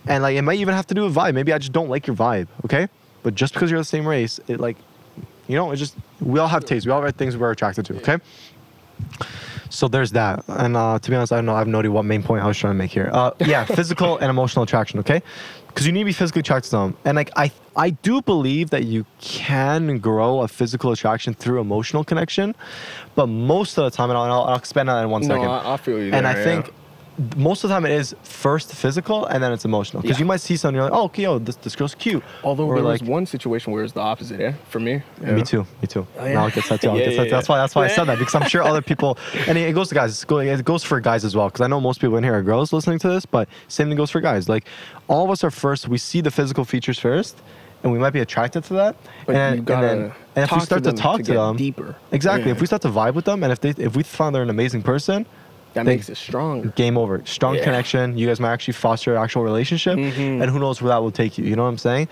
and 0.06 0.22
like 0.22 0.36
it 0.36 0.42
might 0.42 0.58
even 0.58 0.74
have 0.74 0.86
to 0.88 0.94
do 0.94 1.04
with 1.04 1.14
vibe. 1.14 1.34
Maybe 1.34 1.52
I 1.52 1.58
just 1.58 1.72
don't 1.72 1.88
like 1.88 2.06
your 2.06 2.16
vibe. 2.16 2.48
Okay, 2.64 2.88
but 3.22 3.34
just 3.34 3.54
because 3.54 3.70
you're 3.70 3.80
the 3.80 3.84
same 3.84 4.06
race, 4.06 4.40
it 4.48 4.60
like, 4.60 4.76
you 5.46 5.56
know, 5.56 5.70
it 5.70 5.76
just 5.76 5.96
we 6.20 6.38
all 6.38 6.48
have 6.48 6.64
taste. 6.64 6.86
We 6.86 6.92
all 6.92 7.02
have 7.02 7.14
things 7.16 7.36
we're 7.36 7.50
attracted 7.50 7.86
to. 7.86 7.96
Okay. 7.96 8.18
So 9.70 9.86
there's 9.86 10.12
that, 10.12 10.44
and 10.48 10.76
uh, 10.76 10.98
to 10.98 11.10
be 11.10 11.14
honest, 11.14 11.32
I 11.32 11.36
don't 11.36 11.46
know. 11.46 11.54
I 11.54 11.58
have 11.58 11.68
no 11.68 11.80
idea 11.80 11.90
what 11.90 12.04
main 12.04 12.22
point 12.22 12.42
I 12.42 12.46
was 12.46 12.56
trying 12.56 12.72
to 12.72 12.78
make 12.78 12.90
here. 12.90 13.10
Uh, 13.12 13.32
yeah, 13.40 13.64
physical 13.76 14.16
and 14.16 14.30
emotional 14.30 14.62
attraction. 14.62 14.98
Okay, 15.00 15.22
because 15.78 15.86
you 15.86 15.92
need 15.92 16.00
to 16.00 16.06
be 16.06 16.12
physically 16.12 16.40
attracted 16.40 16.70
to 16.70 16.76
them. 16.76 16.96
And 17.04 17.14
like 17.14 17.30
I, 17.36 17.52
I 17.76 17.90
do 17.90 18.20
believe 18.20 18.70
that 18.70 18.82
you 18.84 19.06
can 19.20 19.98
grow 20.00 20.40
a 20.40 20.48
physical 20.48 20.90
attraction 20.90 21.34
through 21.34 21.60
emotional 21.60 22.02
connection, 22.02 22.56
but 23.14 23.28
most 23.28 23.78
of 23.78 23.84
the 23.84 23.90
time, 23.96 24.10
and 24.10 24.18
I'll, 24.18 24.42
I'll 24.42 24.56
expand 24.56 24.90
on 24.90 24.96
that 24.96 25.04
in 25.04 25.10
one 25.10 25.22
No, 25.22 25.28
second. 25.36 25.48
I, 25.48 25.74
I 25.74 25.76
feel 25.76 26.02
you. 26.02 26.12
and 26.12 26.26
I 26.26 26.36
yeah. 26.36 26.42
think 26.42 26.72
most 27.36 27.64
of 27.64 27.68
the 27.68 27.74
time 27.74 27.84
it 27.84 27.90
is 27.92 28.14
first 28.22 28.72
physical 28.72 29.26
and 29.26 29.42
then 29.42 29.52
it's 29.52 29.64
emotional 29.64 30.00
because 30.02 30.18
Yeah. 30.18 30.22
you 30.22 30.26
might 30.26 30.40
see 30.40 30.56
something 30.56 30.76
you're 30.76 30.84
like, 30.84 30.92
oh, 30.92 31.04
okay, 31.06 31.24
yo, 31.24 31.38
this 31.38 31.56
this 31.56 31.74
girl's 31.74 31.94
cute. 31.96 32.22
although 32.44 32.66
or 32.66 32.76
there 32.76 32.84
like, 32.84 33.00
was 33.00 33.08
one 33.08 33.26
situation 33.26 33.72
where 33.72 33.82
it's 33.82 33.92
the 33.92 34.00
opposite, 34.00 34.38
yeah, 34.40 34.52
for 34.68 34.78
me. 34.78 35.02
Yeah. 35.20 35.32
me 35.32 35.42
too, 35.42 35.66
me 35.82 35.88
too. 35.88 36.06
Oh, 36.18 36.24
yeah. 36.24 36.34
No, 36.34 36.40
I'll 36.42 36.50
that 36.50 36.80
too. 36.80 36.88
Yeah, 36.96 37.10
yeah. 37.10 37.24
That's 37.24 37.48
why 37.48 37.58
that's 37.58 37.74
why 37.74 37.84
I 37.84 37.88
said 37.88 38.04
that 38.04 38.18
because 38.18 38.34
I'm 38.34 38.48
sure 38.48 38.62
other 38.62 38.82
people, 38.82 39.18
and 39.48 39.58
it 39.58 39.74
goes 39.74 39.88
to 39.88 39.94
guys. 39.94 40.24
It 40.28 40.64
goes 40.64 40.84
for 40.84 41.00
guys 41.00 41.24
as 41.24 41.34
well 41.34 41.48
because 41.48 41.60
I 41.60 41.66
know 41.66 41.80
most 41.80 42.00
people 42.00 42.16
in 42.16 42.24
here 42.24 42.34
are 42.34 42.42
girls 42.42 42.72
listening 42.72 42.98
to 43.00 43.08
this, 43.08 43.26
but 43.26 43.48
same 43.68 43.88
thing 43.88 43.96
goes 43.96 44.10
for 44.10 44.20
guys. 44.20 44.48
Like 44.48 44.64
all 45.08 45.24
of 45.24 45.30
us 45.30 45.42
are 45.42 45.50
first. 45.50 45.88
We 45.88 45.98
see 45.98 46.20
the 46.20 46.30
physical 46.30 46.64
features 46.64 46.98
first, 46.98 47.36
and 47.82 47.92
we 47.92 47.98
might 47.98 48.10
be 48.12 48.20
attracted 48.20 48.62
to 48.64 48.74
that. 48.74 48.96
But 49.26 49.34
and, 49.36 49.56
you 49.56 49.62
gotta 49.62 49.90
and, 49.90 50.00
then, 50.02 50.12
and 50.36 50.44
if 50.44 50.50
talk 50.50 50.60
we 50.60 50.64
start 50.66 50.84
to, 50.84 50.90
them 50.90 50.96
talk 50.96 51.16
to, 51.18 51.22
get 51.24 51.34
them 51.34 51.56
deeper. 51.56 51.96
exactly. 52.12 52.46
Yeah. 52.46 52.52
If 52.54 52.60
we 52.60 52.66
start 52.66 52.82
to 52.82 52.88
vibe 52.90 53.14
with 53.14 53.24
them, 53.24 53.42
and 53.42 53.50
if 53.52 53.60
they 53.60 53.70
if 53.70 53.96
we 53.96 54.02
find 54.04 54.34
they're 54.34 54.42
an 54.42 54.50
amazing 54.50 54.82
person, 54.82 55.26
that 55.78 55.84
they- 55.86 55.96
makes 55.96 56.08
it 56.08 56.16
stronger. 56.16 56.68
game 56.76 56.96
over. 56.98 57.22
Strong 57.24 57.56
Yeah. 57.56 57.64
connection. 57.64 58.16
You 58.18 58.26
guys 58.26 58.40
might 58.40 58.52
actually 58.52 58.74
foster 58.74 59.14
an 59.16 59.22
actual 59.22 59.42
relationship, 59.42 59.96
Mhm. 59.98 60.42
and 60.42 60.50
who 60.50 60.58
knows 60.58 60.80
where 60.82 60.90
that 60.90 61.02
will 61.02 61.10
take 61.10 61.38
you. 61.38 61.44
You 61.44 61.56
know 61.56 61.62
what 61.64 61.70
I'm 61.70 61.78
saying? 61.78 62.08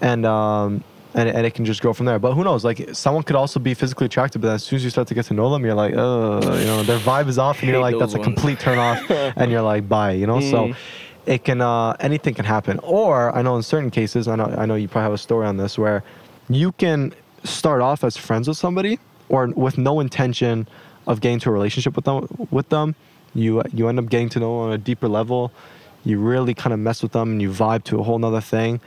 And 0.00 0.24
um, 0.26 0.82
and, 1.14 1.28
and 1.28 1.46
it 1.46 1.54
can 1.54 1.64
just 1.64 1.80
go 1.80 1.92
from 1.94 2.06
there. 2.06 2.18
But 2.18 2.34
who 2.34 2.44
knows? 2.44 2.64
Like 2.64 2.90
someone 2.92 3.22
could 3.22 3.34
also 3.34 3.58
be 3.58 3.72
physically 3.74 4.06
attractive, 4.06 4.42
but 4.42 4.50
as 4.52 4.62
soon 4.62 4.76
as 4.76 4.84
you 4.84 4.90
start 4.90 5.08
to 5.08 5.14
get 5.14 5.24
to 5.26 5.34
know 5.34 5.50
them, 5.50 5.64
you're 5.64 5.74
like, 5.74 5.94
oh, 5.96 6.40
you 6.58 6.66
know, 6.66 6.82
their 6.82 6.98
vibe 6.98 7.28
is 7.28 7.38
off, 7.38 7.60
and 7.60 7.68
you're 7.70 7.80
like, 7.80 7.98
that's 7.98 8.12
those 8.12 8.20
a 8.20 8.24
complete 8.24 8.60
turn 8.60 8.78
off, 8.78 9.02
and 9.36 9.50
you're 9.50 9.62
like, 9.62 9.88
bye. 9.88 10.12
You 10.12 10.26
know, 10.26 10.40
so. 10.40 10.68
Mm. 10.68 10.76
It 11.26 11.44
can 11.44 11.60
uh, 11.60 11.94
anything 12.00 12.32
can 12.32 12.46
happen, 12.46 12.78
or 12.82 13.36
I 13.36 13.42
know 13.42 13.54
in 13.56 13.62
certain 13.62 13.90
cases, 13.90 14.28
I 14.28 14.36
know 14.36 14.46
I 14.56 14.64
know 14.64 14.76
you 14.76 14.88
probably 14.88 15.04
have 15.04 15.12
a 15.12 15.18
story 15.18 15.46
on 15.46 15.58
this 15.58 15.76
where 15.78 16.02
you 16.48 16.72
can 16.72 17.12
start 17.44 17.82
off 17.82 18.02
as 18.02 18.16
friends 18.16 18.48
with 18.48 18.56
somebody, 18.56 18.98
or 19.28 19.48
with 19.48 19.76
no 19.76 20.00
intention 20.00 20.66
of 21.06 21.20
getting 21.20 21.38
to 21.40 21.50
a 21.50 21.52
relationship 21.52 21.96
with 21.96 22.06
them. 22.06 22.26
With 22.50 22.70
them, 22.70 22.94
you 23.38 23.62
you 23.72 23.88
end 23.88 23.98
up 23.98 24.08
getting 24.08 24.28
to 24.30 24.40
know 24.40 24.58
on 24.58 24.72
a 24.72 24.78
deeper 24.78 25.08
level. 25.08 25.52
You 26.04 26.18
really 26.18 26.54
kind 26.54 26.72
of 26.72 26.78
mess 26.78 27.02
with 27.02 27.12
them, 27.12 27.32
and 27.32 27.42
you 27.42 27.50
vibe 27.50 27.84
to 27.84 28.00
a 28.00 28.02
whole 28.02 28.18
nother 28.18 28.40
thing. 28.40 28.80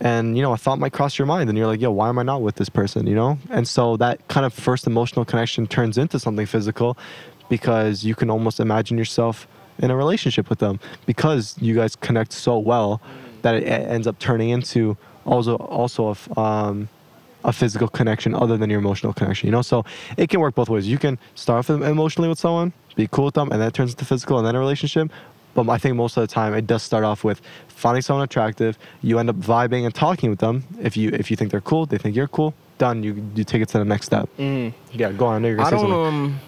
And 0.00 0.36
you 0.36 0.42
know, 0.42 0.52
a 0.52 0.56
thought 0.56 0.78
might 0.78 0.92
cross 0.92 1.18
your 1.18 1.26
mind, 1.26 1.48
and 1.48 1.56
you're 1.56 1.66
like, 1.66 1.80
"Yo, 1.80 1.90
why 1.90 2.08
am 2.08 2.18
I 2.18 2.22
not 2.22 2.42
with 2.42 2.56
this 2.56 2.68
person?" 2.68 3.06
You 3.06 3.14
know, 3.14 3.38
and 3.50 3.66
so 3.66 3.96
that 3.98 4.26
kind 4.28 4.44
of 4.44 4.52
first 4.52 4.86
emotional 4.86 5.24
connection 5.24 5.66
turns 5.66 5.98
into 5.98 6.18
something 6.18 6.46
physical, 6.46 6.96
because 7.48 8.04
you 8.04 8.14
can 8.14 8.30
almost 8.30 8.60
imagine 8.60 8.98
yourself 8.98 9.46
in 9.78 9.90
a 9.90 9.96
relationship 9.96 10.48
with 10.48 10.58
them 10.60 10.78
because 11.06 11.56
you 11.60 11.74
guys 11.74 11.96
connect 11.96 12.32
so 12.32 12.58
well 12.58 13.00
that 13.42 13.56
it, 13.56 13.66
ends 13.66 14.06
up 14.06 14.18
turning 14.18 14.50
into 14.50 14.96
also 15.26 15.56
also 15.56 16.16
a, 16.36 16.40
um, 16.40 16.88
a 17.44 17.52
physical 17.52 17.88
connection 17.88 18.34
other 18.34 18.56
than 18.56 18.70
your 18.70 18.80
emotional 18.80 19.12
connection. 19.12 19.46
You 19.46 19.52
know, 19.52 19.62
so 19.62 19.84
it 20.16 20.28
can 20.30 20.40
work 20.40 20.54
both 20.54 20.68
ways. 20.68 20.88
You 20.88 20.98
can 20.98 21.18
start 21.34 21.58
off 21.58 21.70
emotionally 21.70 22.28
with 22.28 22.38
someone, 22.38 22.72
be 22.96 23.06
cool 23.08 23.26
with 23.26 23.34
them, 23.34 23.52
and 23.52 23.60
then 23.60 23.68
it 23.68 23.74
turns 23.74 23.92
into 23.92 24.04
physical 24.04 24.38
and 24.38 24.46
then 24.46 24.54
a 24.54 24.58
relationship. 24.58 25.10
But 25.54 25.68
I 25.68 25.78
think 25.78 25.94
most 25.94 26.16
of 26.16 26.22
the 26.22 26.26
time 26.26 26.52
it 26.54 26.66
does 26.66 26.82
start 26.82 27.04
off 27.04 27.22
with 27.22 27.40
finding 27.68 28.02
someone 28.02 28.24
attractive. 28.24 28.76
You 29.02 29.18
end 29.20 29.30
up 29.30 29.36
vibing 29.36 29.84
and 29.84 29.94
talking 29.94 30.30
with 30.30 30.40
them. 30.40 30.64
If 30.80 30.96
you 30.96 31.10
if 31.10 31.30
you 31.30 31.36
think 31.36 31.52
they're 31.52 31.60
cool, 31.60 31.86
they 31.86 31.98
think 31.98 32.16
you're 32.16 32.28
cool. 32.28 32.54
Done. 32.78 33.04
You 33.04 33.24
you 33.36 33.44
take 33.44 33.62
it 33.62 33.68
to 33.68 33.78
the 33.78 33.84
next 33.84 34.06
step. 34.06 34.28
Mm. 34.36 34.74
Yeah, 34.92 35.12
go 35.12 35.26
on. 35.26 35.36
I 35.36 35.38
know 35.38 35.48
you're 35.48 35.56
gonna 35.58 35.68
I 35.68 35.80
say 35.80 35.88
don't 35.88 36.06
um 36.06 36.40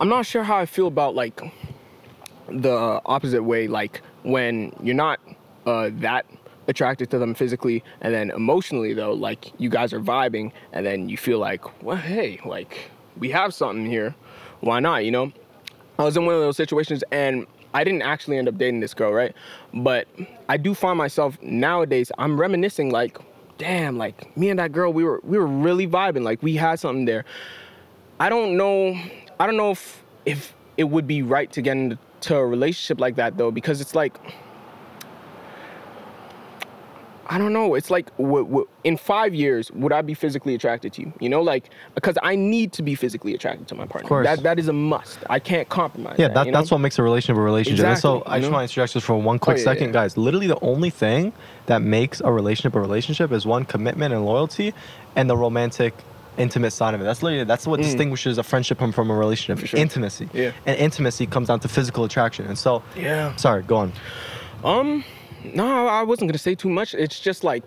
I'm 0.00 0.08
not 0.08 0.26
sure 0.26 0.42
how 0.42 0.58
I 0.58 0.66
feel 0.66 0.86
about 0.86 1.14
like 1.14 1.40
the 2.50 3.00
opposite 3.06 3.42
way 3.42 3.68
like 3.68 4.02
when 4.22 4.72
you're 4.82 4.94
not 4.94 5.18
uh 5.66 5.90
that 5.94 6.26
attracted 6.68 7.10
to 7.10 7.18
them 7.18 7.34
physically 7.34 7.82
and 8.02 8.14
then 8.14 8.30
emotionally 8.30 8.94
though 8.94 9.12
like 9.12 9.52
you 9.58 9.68
guys 9.68 9.92
are 9.92 10.00
vibing 10.00 10.52
and 10.72 10.86
then 10.86 11.08
you 11.08 11.16
feel 11.16 11.38
like 11.38 11.82
well 11.82 11.96
hey 11.96 12.38
like 12.44 12.90
we 13.18 13.30
have 13.30 13.52
something 13.52 13.86
here 13.86 14.14
why 14.60 14.78
not 14.78 15.04
you 15.04 15.10
know 15.10 15.32
I 15.98 16.04
was 16.04 16.16
in 16.16 16.24
one 16.26 16.34
of 16.36 16.40
those 16.40 16.56
situations 16.56 17.02
and 17.10 17.44
I 17.74 17.82
didn't 17.82 18.02
actually 18.02 18.38
end 18.38 18.48
up 18.48 18.56
dating 18.56 18.80
this 18.80 18.94
girl, 18.94 19.12
right? 19.12 19.34
But 19.74 20.06
I 20.48 20.56
do 20.56 20.72
find 20.72 20.96
myself 20.96 21.40
nowadays 21.42 22.12
I'm 22.18 22.40
reminiscing 22.40 22.90
like, 22.90 23.18
damn, 23.58 23.98
like 23.98 24.36
me 24.36 24.48
and 24.50 24.58
that 24.60 24.70
girl, 24.70 24.92
we 24.92 25.02
were 25.02 25.20
we 25.24 25.38
were 25.38 25.46
really 25.46 25.88
vibing, 25.88 26.22
like 26.22 26.40
we 26.42 26.54
had 26.54 26.78
something 26.78 27.04
there. 27.04 27.24
I 28.20 28.28
don't 28.28 28.56
know 28.56 28.96
I 29.40 29.46
don't 29.46 29.56
know 29.56 29.72
if 29.72 30.04
if 30.24 30.54
it 30.76 30.84
would 30.84 31.08
be 31.08 31.22
right 31.22 31.50
to 31.52 31.60
get 31.60 31.76
into 31.76 32.36
a 32.36 32.46
relationship 32.46 33.00
like 33.00 33.16
that 33.16 33.36
though 33.36 33.50
because 33.50 33.80
it's 33.80 33.96
like 33.96 34.18
I 37.30 37.36
don't 37.36 37.52
know. 37.52 37.74
It's 37.74 37.90
like 37.90 38.14
w- 38.16 38.44
w- 38.44 38.68
in 38.84 38.96
five 38.96 39.34
years, 39.34 39.70
would 39.72 39.92
I 39.92 40.00
be 40.00 40.14
physically 40.14 40.54
attracted 40.54 40.94
to 40.94 41.02
you? 41.02 41.12
You 41.20 41.28
know, 41.28 41.42
like 41.42 41.68
because 41.94 42.16
I 42.22 42.36
need 42.36 42.72
to 42.74 42.82
be 42.82 42.94
physically 42.94 43.34
attracted 43.34 43.68
to 43.68 43.74
my 43.74 43.84
partner. 43.84 44.06
Of 44.06 44.08
course. 44.08 44.26
That 44.26 44.42
that 44.44 44.58
is 44.58 44.68
a 44.68 44.72
must. 44.72 45.18
I 45.28 45.38
can't 45.38 45.68
compromise. 45.68 46.16
Yeah, 46.18 46.28
that, 46.28 46.34
that, 46.34 46.46
you 46.46 46.52
know? 46.52 46.58
that's 46.58 46.70
what 46.70 46.78
makes 46.78 46.98
a 46.98 47.02
relationship 47.02 47.36
a 47.36 47.40
relationship. 47.42 47.84
and 47.84 47.98
so 47.98 48.22
I 48.26 48.38
just 48.38 48.50
know? 48.50 48.56
want 48.56 48.68
to 48.68 48.72
interject 48.72 48.94
just 48.94 49.04
for 49.06 49.20
one 49.20 49.38
quick 49.38 49.58
yeah, 49.58 49.64
second, 49.64 49.88
yeah. 49.88 49.92
guys. 49.92 50.16
Literally, 50.16 50.46
the 50.46 50.60
only 50.60 50.90
thing 50.90 51.32
that 51.66 51.82
makes 51.82 52.20
a 52.22 52.32
relationship 52.32 52.74
a 52.74 52.80
relationship 52.80 53.30
is 53.32 53.44
one 53.44 53.64
commitment 53.66 54.14
and 54.14 54.24
loyalty, 54.24 54.72
and 55.14 55.28
the 55.28 55.36
romantic, 55.36 55.92
intimate 56.38 56.70
side 56.70 56.94
of 56.94 57.00
it. 57.02 57.04
That's 57.04 57.22
literally 57.22 57.44
that's 57.44 57.66
what 57.66 57.80
distinguishes 57.80 58.38
a 58.38 58.42
friendship 58.42 58.78
from, 58.78 58.92
from 58.92 59.10
a 59.10 59.14
relationship. 59.14 59.62
Mm. 59.62 59.68
Sure. 59.68 59.80
Intimacy. 59.80 60.30
Yeah. 60.32 60.52
And 60.64 60.78
intimacy 60.78 61.26
comes 61.26 61.48
down 61.48 61.60
to 61.60 61.68
physical 61.68 62.04
attraction. 62.04 62.46
And 62.46 62.56
so, 62.56 62.82
Yeah. 62.96 63.36
sorry, 63.36 63.62
go 63.64 63.76
on. 63.76 63.92
Um, 64.64 65.04
no, 65.54 65.86
I 65.86 66.02
wasn't 66.02 66.30
gonna 66.30 66.38
say 66.38 66.54
too 66.54 66.68
much. 66.68 66.94
It's 66.94 67.20
just 67.20 67.44
like 67.44 67.64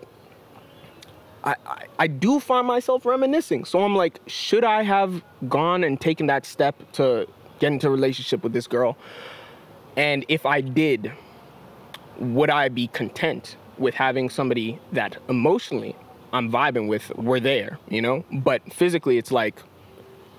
I, 1.44 1.56
I 1.66 1.84
I 2.00 2.06
do 2.06 2.40
find 2.40 2.66
myself 2.66 3.04
reminiscing. 3.06 3.64
So 3.64 3.82
I'm 3.82 3.94
like, 3.96 4.20
should 4.26 4.64
I 4.64 4.82
have 4.82 5.22
gone 5.48 5.84
and 5.84 6.00
taken 6.00 6.26
that 6.26 6.46
step 6.46 6.74
to 6.92 7.26
get 7.58 7.72
into 7.72 7.88
a 7.88 7.90
relationship 7.90 8.42
with 8.42 8.52
this 8.52 8.66
girl? 8.66 8.96
And 9.96 10.24
if 10.28 10.46
I 10.46 10.60
did, 10.60 11.12
would 12.18 12.50
I 12.50 12.68
be 12.68 12.88
content 12.88 13.56
with 13.78 13.94
having 13.94 14.30
somebody 14.30 14.78
that 14.92 15.16
emotionally 15.28 15.96
I'm 16.32 16.50
vibing 16.50 16.88
with 16.88 17.10
were 17.16 17.40
there, 17.40 17.78
you 17.88 18.00
know? 18.00 18.24
But 18.32 18.72
physically 18.72 19.18
it's 19.18 19.32
like 19.32 19.60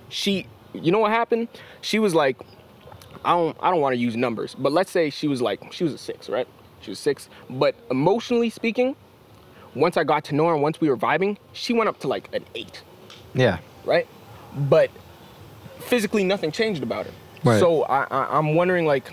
she 0.10 0.48
you 0.74 0.92
know 0.92 1.00
what 1.00 1.12
happened? 1.12 1.48
She 1.82 2.00
was 2.00 2.16
like 2.16 2.38
I 3.26 3.32
don't 3.32 3.58
I 3.62 3.70
don't 3.70 3.80
want 3.82 3.94
to 3.94 4.00
use 4.00 4.16
numbers, 4.16 4.56
but 4.56 4.72
let's 4.72 4.92
say 4.92 5.10
she 5.10 5.28
was 5.28 5.42
like 5.42 5.72
she 5.72 5.84
was 5.84 5.94
a 5.94 5.98
six, 5.98 6.30
right? 6.30 6.48
She 6.84 6.92
was 6.92 7.00
six. 7.00 7.30
But 7.50 7.76
emotionally 7.90 8.50
speaking, 8.50 8.96
once 9.76 9.98
I 9.98 10.04
got 10.04 10.24
to 10.26 10.36
know 10.36 10.48
her 10.48 10.58
once 10.58 10.80
we 10.82 10.90
were 10.90 10.98
vibing, 10.98 11.38
she 11.54 11.74
went 11.74 11.90
up 11.90 12.00
to 12.02 12.08
like 12.08 12.30
an 12.34 12.44
eight, 12.56 12.84
Yeah. 13.34 13.58
right? 13.86 14.08
But 14.56 14.92
physically 15.80 16.24
nothing 16.24 16.52
changed 16.52 16.84
about 16.84 17.06
her. 17.06 17.12
Right. 17.44 17.60
So 17.60 17.84
I, 17.84 18.04
I 18.10 18.38
I'm 18.38 18.56
wondering 18.56 18.86
like 18.86 19.12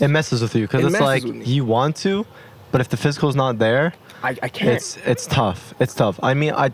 It 0.00 0.08
messes 0.08 0.42
with 0.42 0.54
you 0.54 0.62
because 0.66 0.82
It 0.84 0.88
it's 0.88 1.00
like 1.00 1.22
you 1.24 1.64
want 1.64 1.96
to, 1.96 2.26
but 2.72 2.80
if 2.80 2.88
the 2.88 2.96
physical's 2.96 3.36
not 3.36 3.58
there, 3.58 3.94
I, 4.22 4.30
I 4.42 4.48
can't. 4.48 4.70
It's 4.76 4.96
it's 5.06 5.26
tough. 5.26 5.72
It's 5.78 5.94
tough. 5.94 6.18
I 6.22 6.34
mean, 6.34 6.52
I 6.54 6.72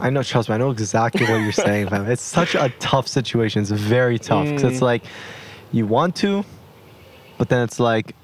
I 0.00 0.10
know. 0.10 0.22
Trust 0.22 0.48
me. 0.48 0.56
I 0.56 0.58
know 0.58 0.70
exactly 0.70 1.24
what 1.26 1.40
you're 1.40 1.52
saying, 1.52 1.88
fam. 1.88 2.10
It's 2.10 2.22
such 2.22 2.54
a 2.56 2.68
tough 2.80 3.06
situation. 3.06 3.62
It's 3.62 3.70
very 3.70 4.18
tough 4.18 4.46
because 4.46 4.64
it's 4.64 4.78
Mm. 4.78 4.82
like 4.92 5.04
you 5.70 5.86
want 5.86 6.16
to, 6.16 6.44
but 7.38 7.48
then 7.48 7.62
it's 7.62 7.78
like 7.78 8.14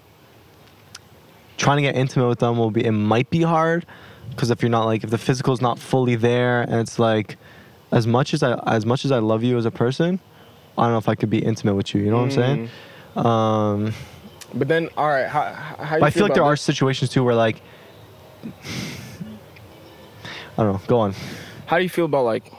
trying 1.59 1.77
to 1.77 1.83
get 1.83 1.95
intimate 1.95 2.29
with 2.29 2.39
them 2.39 2.57
will 2.57 2.71
be. 2.71 2.85
It 2.85 2.93
might 2.93 3.29
be 3.29 3.43
hard 3.43 3.85
because 4.31 4.51
if 4.51 4.63
you're 4.63 4.71
not 4.71 4.87
like 4.87 5.05
if 5.05 5.11
the 5.11 5.19
physical 5.19 5.53
is 5.53 5.61
not 5.61 5.79
fully 5.79 6.17
there, 6.17 6.63
and 6.63 6.77
it's 6.77 6.99
like 6.99 7.37
as 7.93 8.07
much 8.07 8.33
as 8.33 8.43
I 8.43 8.59
as 8.67 8.87
much 8.87 9.05
as 9.05 9.13
I 9.13 9.19
love 9.19 9.45
you 9.45 9.59
as 9.59 9.67
a 9.67 9.71
person, 9.71 10.19
I 10.79 10.85
don't 10.85 10.93
know 10.93 10.99
if 10.99 11.09
I 11.09 11.15
could 11.15 11.31
be 11.31 11.39
intimate 11.39 11.75
with 11.75 11.95
you. 11.95 12.01
You 12.01 12.11
know 12.11 12.19
what 12.19 12.25
I'm 12.25 12.31
saying? 12.31 12.71
Um, 13.17 13.93
but 14.55 14.69
then 14.69 14.89
all 14.97 15.09
right, 15.09 15.29
how, 15.29 15.43
how 15.53 15.85
how 15.85 15.89
do 15.91 15.95
you 15.97 16.01
but 16.01 16.07
I 16.07 16.11
feel 16.11 16.23
like 16.23 16.35
there 16.35 16.45
are 16.45 16.57
situations 16.57 17.11
too 17.11 17.23
where 17.23 17.35
like 17.35 17.61
I 20.57 20.63
don't 20.65 20.73
know. 20.73 20.81
Go 20.87 21.01
on. 21.01 21.15
How 21.67 21.77
do 21.77 21.83
you 21.83 21.91
feel 21.91 22.07
about 22.07 22.25
like 22.25 22.53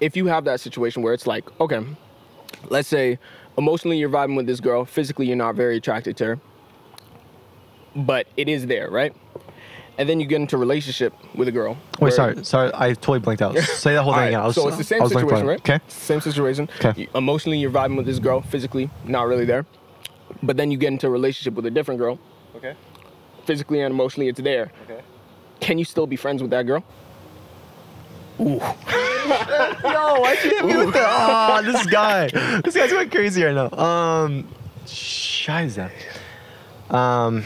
if 0.00 0.16
you 0.16 0.26
have 0.26 0.44
that 0.44 0.60
situation 0.60 1.02
where 1.02 1.14
it's 1.14 1.26
like, 1.26 1.44
okay, 1.60 1.80
let's 2.68 2.88
say 2.88 3.18
emotionally 3.56 3.98
you're 3.98 4.08
vibing 4.08 4.36
with 4.36 4.46
this 4.46 4.58
girl, 4.58 4.84
physically 4.84 5.26
you're 5.26 5.36
not 5.36 5.54
very 5.54 5.76
attracted 5.76 6.16
to 6.16 6.24
her, 6.24 6.40
but 7.96 8.26
it 8.36 8.48
is 8.48 8.66
there, 8.66 8.90
right? 8.90 9.14
And 9.98 10.08
then 10.08 10.20
you 10.20 10.26
get 10.26 10.36
into 10.40 10.56
a 10.56 10.58
relationship 10.58 11.12
with 11.34 11.48
a 11.48 11.52
girl. 11.52 11.76
Wait, 12.00 12.12
sorry, 12.14 12.42
sorry, 12.44 12.70
I 12.74 12.94
totally 12.94 13.18
blanked 13.18 13.42
out. 13.42 13.56
Say 13.58 13.94
that 13.94 14.02
whole 14.02 14.12
thing 14.14 14.20
right, 14.20 14.28
again. 14.28 14.40
I 14.40 14.46
was, 14.46 14.54
so 14.54 14.66
it's 14.68 14.78
the 14.78 14.82
I 14.82 14.86
same 14.86 15.02
was 15.02 15.12
blanking 15.12 15.20
situation, 15.20 15.44
out. 15.44 15.48
right? 15.50 15.60
Okay. 15.60 15.80
Same 15.88 16.20
situation. 16.20 16.68
'Kay. 16.80 16.92
You- 16.96 17.08
Emotionally, 17.14 17.58
you're 17.58 17.70
vibing 17.70 17.96
with 17.96 18.06
this 18.06 18.18
girl. 18.18 18.40
Physically, 18.40 18.88
not 19.04 19.26
really 19.28 19.44
there. 19.44 19.66
But 20.42 20.56
then 20.56 20.70
you 20.70 20.78
get 20.78 20.88
into 20.88 21.06
a 21.06 21.10
relationship 21.10 21.54
with 21.54 21.66
a 21.66 21.70
different 21.70 22.00
girl. 22.00 22.18
Okay. 22.56 22.74
Physically 23.44 23.80
and 23.82 23.92
emotionally, 23.92 24.28
it's 24.28 24.40
there. 24.40 24.72
Okay. 24.84 25.02
Can 25.60 25.78
you 25.78 25.84
still 25.84 26.06
be 26.06 26.16
friends 26.16 26.40
with 26.42 26.50
that 26.52 26.66
girl? 26.66 26.82
Ooh. 28.40 28.60
No, 29.24 30.16
why'd 30.20 30.42
you 30.42 30.50
hit 30.50 30.64
me 30.64 30.76
with 30.76 30.92
that? 30.94 31.60
Oh, 31.60 31.62
this 31.62 31.86
guy. 31.86 32.26
This 32.64 32.74
guy's 32.74 32.90
going 32.90 33.08
crazy 33.08 33.44
right 33.44 33.54
now. 33.54 33.70
Um, 33.78 34.48
Shiza. 34.84 35.90
Um, 36.90 37.44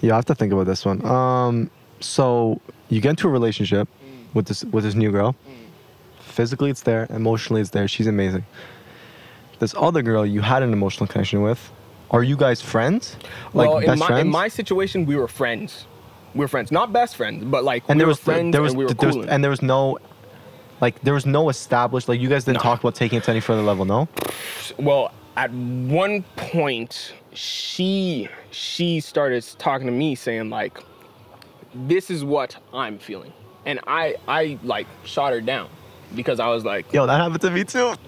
Yeah, 0.00 0.12
I 0.12 0.16
have 0.16 0.24
to 0.26 0.34
think 0.34 0.52
about 0.52 0.66
this 0.66 0.84
one. 0.84 1.04
Um, 1.04 1.70
so 2.00 2.60
you 2.88 3.00
get 3.00 3.10
into 3.10 3.28
a 3.28 3.30
relationship 3.30 3.88
with 4.34 4.46
this 4.46 4.64
with 4.64 4.84
this 4.84 4.94
new 4.94 5.10
girl. 5.10 5.34
Physically, 6.20 6.70
it's 6.70 6.82
there. 6.82 7.06
Emotionally, 7.10 7.60
it's 7.62 7.70
there. 7.70 7.88
She's 7.88 8.06
amazing. 8.06 8.44
This 9.58 9.74
other 9.76 10.02
girl 10.02 10.26
you 10.26 10.42
had 10.42 10.62
an 10.62 10.72
emotional 10.72 11.06
connection 11.06 11.40
with. 11.42 11.70
Are 12.10 12.22
you 12.22 12.36
guys 12.36 12.60
friends? 12.60 13.16
Like 13.54 13.68
well, 13.68 13.78
in 13.78 13.98
my, 13.98 14.06
friends? 14.06 14.20
in 14.20 14.28
my 14.28 14.48
situation, 14.48 15.06
we 15.06 15.16
were 15.16 15.28
friends. 15.28 15.86
We 16.34 16.40
were 16.40 16.48
friends, 16.48 16.70
not 16.70 16.92
best 16.92 17.16
friends, 17.16 17.44
but 17.44 17.64
like 17.64 17.84
and 17.88 17.96
we 17.96 18.00
there 18.00 18.06
were 18.06 18.10
was 18.10 18.18
friends 18.18 18.52
there 18.52 18.60
was 18.62 18.72
and 18.72 18.78
we 18.78 18.84
were 18.84 18.92
there 18.94 19.08
was- 19.08 19.26
and 19.26 19.42
there 19.42 19.50
was 19.50 19.62
no 19.62 19.98
like 20.82 21.00
there 21.00 21.14
was 21.14 21.24
no 21.24 21.48
established 21.48 22.06
like 22.08 22.20
you 22.20 22.28
guys 22.28 22.44
didn't 22.44 22.58
No. 22.58 22.62
talk 22.62 22.80
about 22.80 22.94
taking 22.94 23.16
it 23.18 23.24
to 23.24 23.30
any 23.30 23.40
further 23.40 23.62
level. 23.62 23.86
No. 23.86 24.08
well, 24.78 25.12
at 25.38 25.50
one 25.52 26.22
point, 26.36 27.14
she 27.36 28.28
she 28.50 29.00
started 29.00 29.44
talking 29.58 29.86
to 29.86 29.92
me 29.92 30.14
saying 30.14 30.50
like, 30.50 30.78
"This 31.74 32.10
is 32.10 32.24
what 32.24 32.56
I'm 32.72 32.98
feeling," 32.98 33.32
and 33.66 33.78
I 33.86 34.16
I 34.26 34.58
like 34.64 34.86
shot 35.04 35.32
her 35.32 35.40
down 35.40 35.68
because 36.14 36.40
I 36.40 36.48
was 36.48 36.64
like, 36.64 36.92
Yo, 36.92 37.06
that 37.06 37.20
happened 37.20 37.40
to 37.42 37.50
me 37.50 37.64
too. 37.64 37.94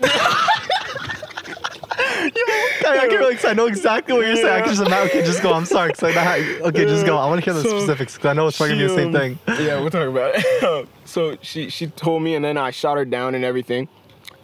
Yo, 2.20 2.42
I, 2.90 2.98
I 3.02 3.06
get 3.08 3.16
really 3.18 3.34
excited. 3.34 3.52
I 3.58 3.62
know 3.62 3.66
exactly 3.66 4.14
what 4.14 4.26
you're 4.26 4.36
saying. 4.36 4.46
I 4.48 4.60
can 4.60 4.70
just 4.70 4.82
imagine. 4.86 5.08
Okay, 5.18 5.24
just 5.26 5.42
go. 5.42 5.52
I'm 5.52 5.64
sorry. 5.64 5.92
'cause 5.92 6.02
I 6.04 6.12
know 6.14 6.20
how- 6.20 6.66
okay, 6.68 6.84
just 6.84 7.06
go. 7.06 7.16
I 7.16 7.26
want 7.28 7.42
to 7.42 7.50
hear 7.50 7.54
the 7.60 7.68
So, 7.68 7.78
specifics 7.78 8.14
because 8.14 8.30
I 8.30 8.32
know 8.32 8.46
it's 8.48 8.56
probably 8.56 8.76
gonna 8.76 8.88
the 8.88 8.94
same 8.94 9.12
thing. 9.12 9.38
um, 9.46 9.56
Yeah, 9.64 9.80
we'll 9.80 9.90
talk 9.90 10.08
about 10.08 10.32
it. 10.34 10.88
so 11.04 11.36
she 11.42 11.68
she 11.70 11.86
told 11.88 12.22
me, 12.22 12.34
and 12.34 12.44
then 12.44 12.56
I 12.56 12.70
shot 12.70 12.96
her 12.96 13.04
down 13.04 13.34
and 13.34 13.44
everything. 13.44 13.88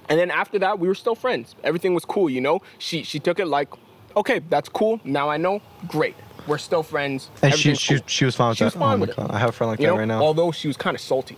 And 0.09 0.19
then 0.21 0.31
after 0.31 0.59
that, 0.59 0.79
we 0.79 0.87
were 0.89 0.95
still 0.95 1.15
friends. 1.15 1.55
Everything 1.65 1.95
was 1.95 2.05
cool, 2.05 2.29
you 2.29 2.41
know. 2.41 2.61
She 2.79 3.03
she 3.03 3.19
took 3.19 3.39
it 3.41 3.47
like, 3.47 3.69
okay, 4.17 4.41
that's 4.51 4.69
cool. 4.69 5.01
Now 5.05 5.29
I 5.29 5.37
know. 5.37 5.61
Great, 5.89 6.15
we're 6.47 6.59
still 6.59 6.83
friends. 6.83 7.31
And 7.43 7.55
she 7.55 7.75
she, 7.75 7.99
cool. 7.99 8.05
she 8.07 8.25
was 8.25 8.37
fine 8.37 8.51
with 8.51 8.59
She 8.59 8.65
that. 8.65 8.67
was 8.67 8.75
fine 8.75 8.95
oh 8.95 8.97
my 8.97 9.07
with 9.07 9.11
it. 9.19 9.31
I 9.31 9.39
have 9.39 9.51
a 9.51 9.53
friend 9.53 9.71
like 9.71 9.81
you 9.81 9.87
that 9.87 9.93
know, 9.93 9.99
right 9.99 10.09
now. 10.09 10.23
although 10.23 10.53
she 10.53 10.69
was 10.69 10.77
kind 10.77 10.95
of 10.95 11.01
salty. 11.01 11.37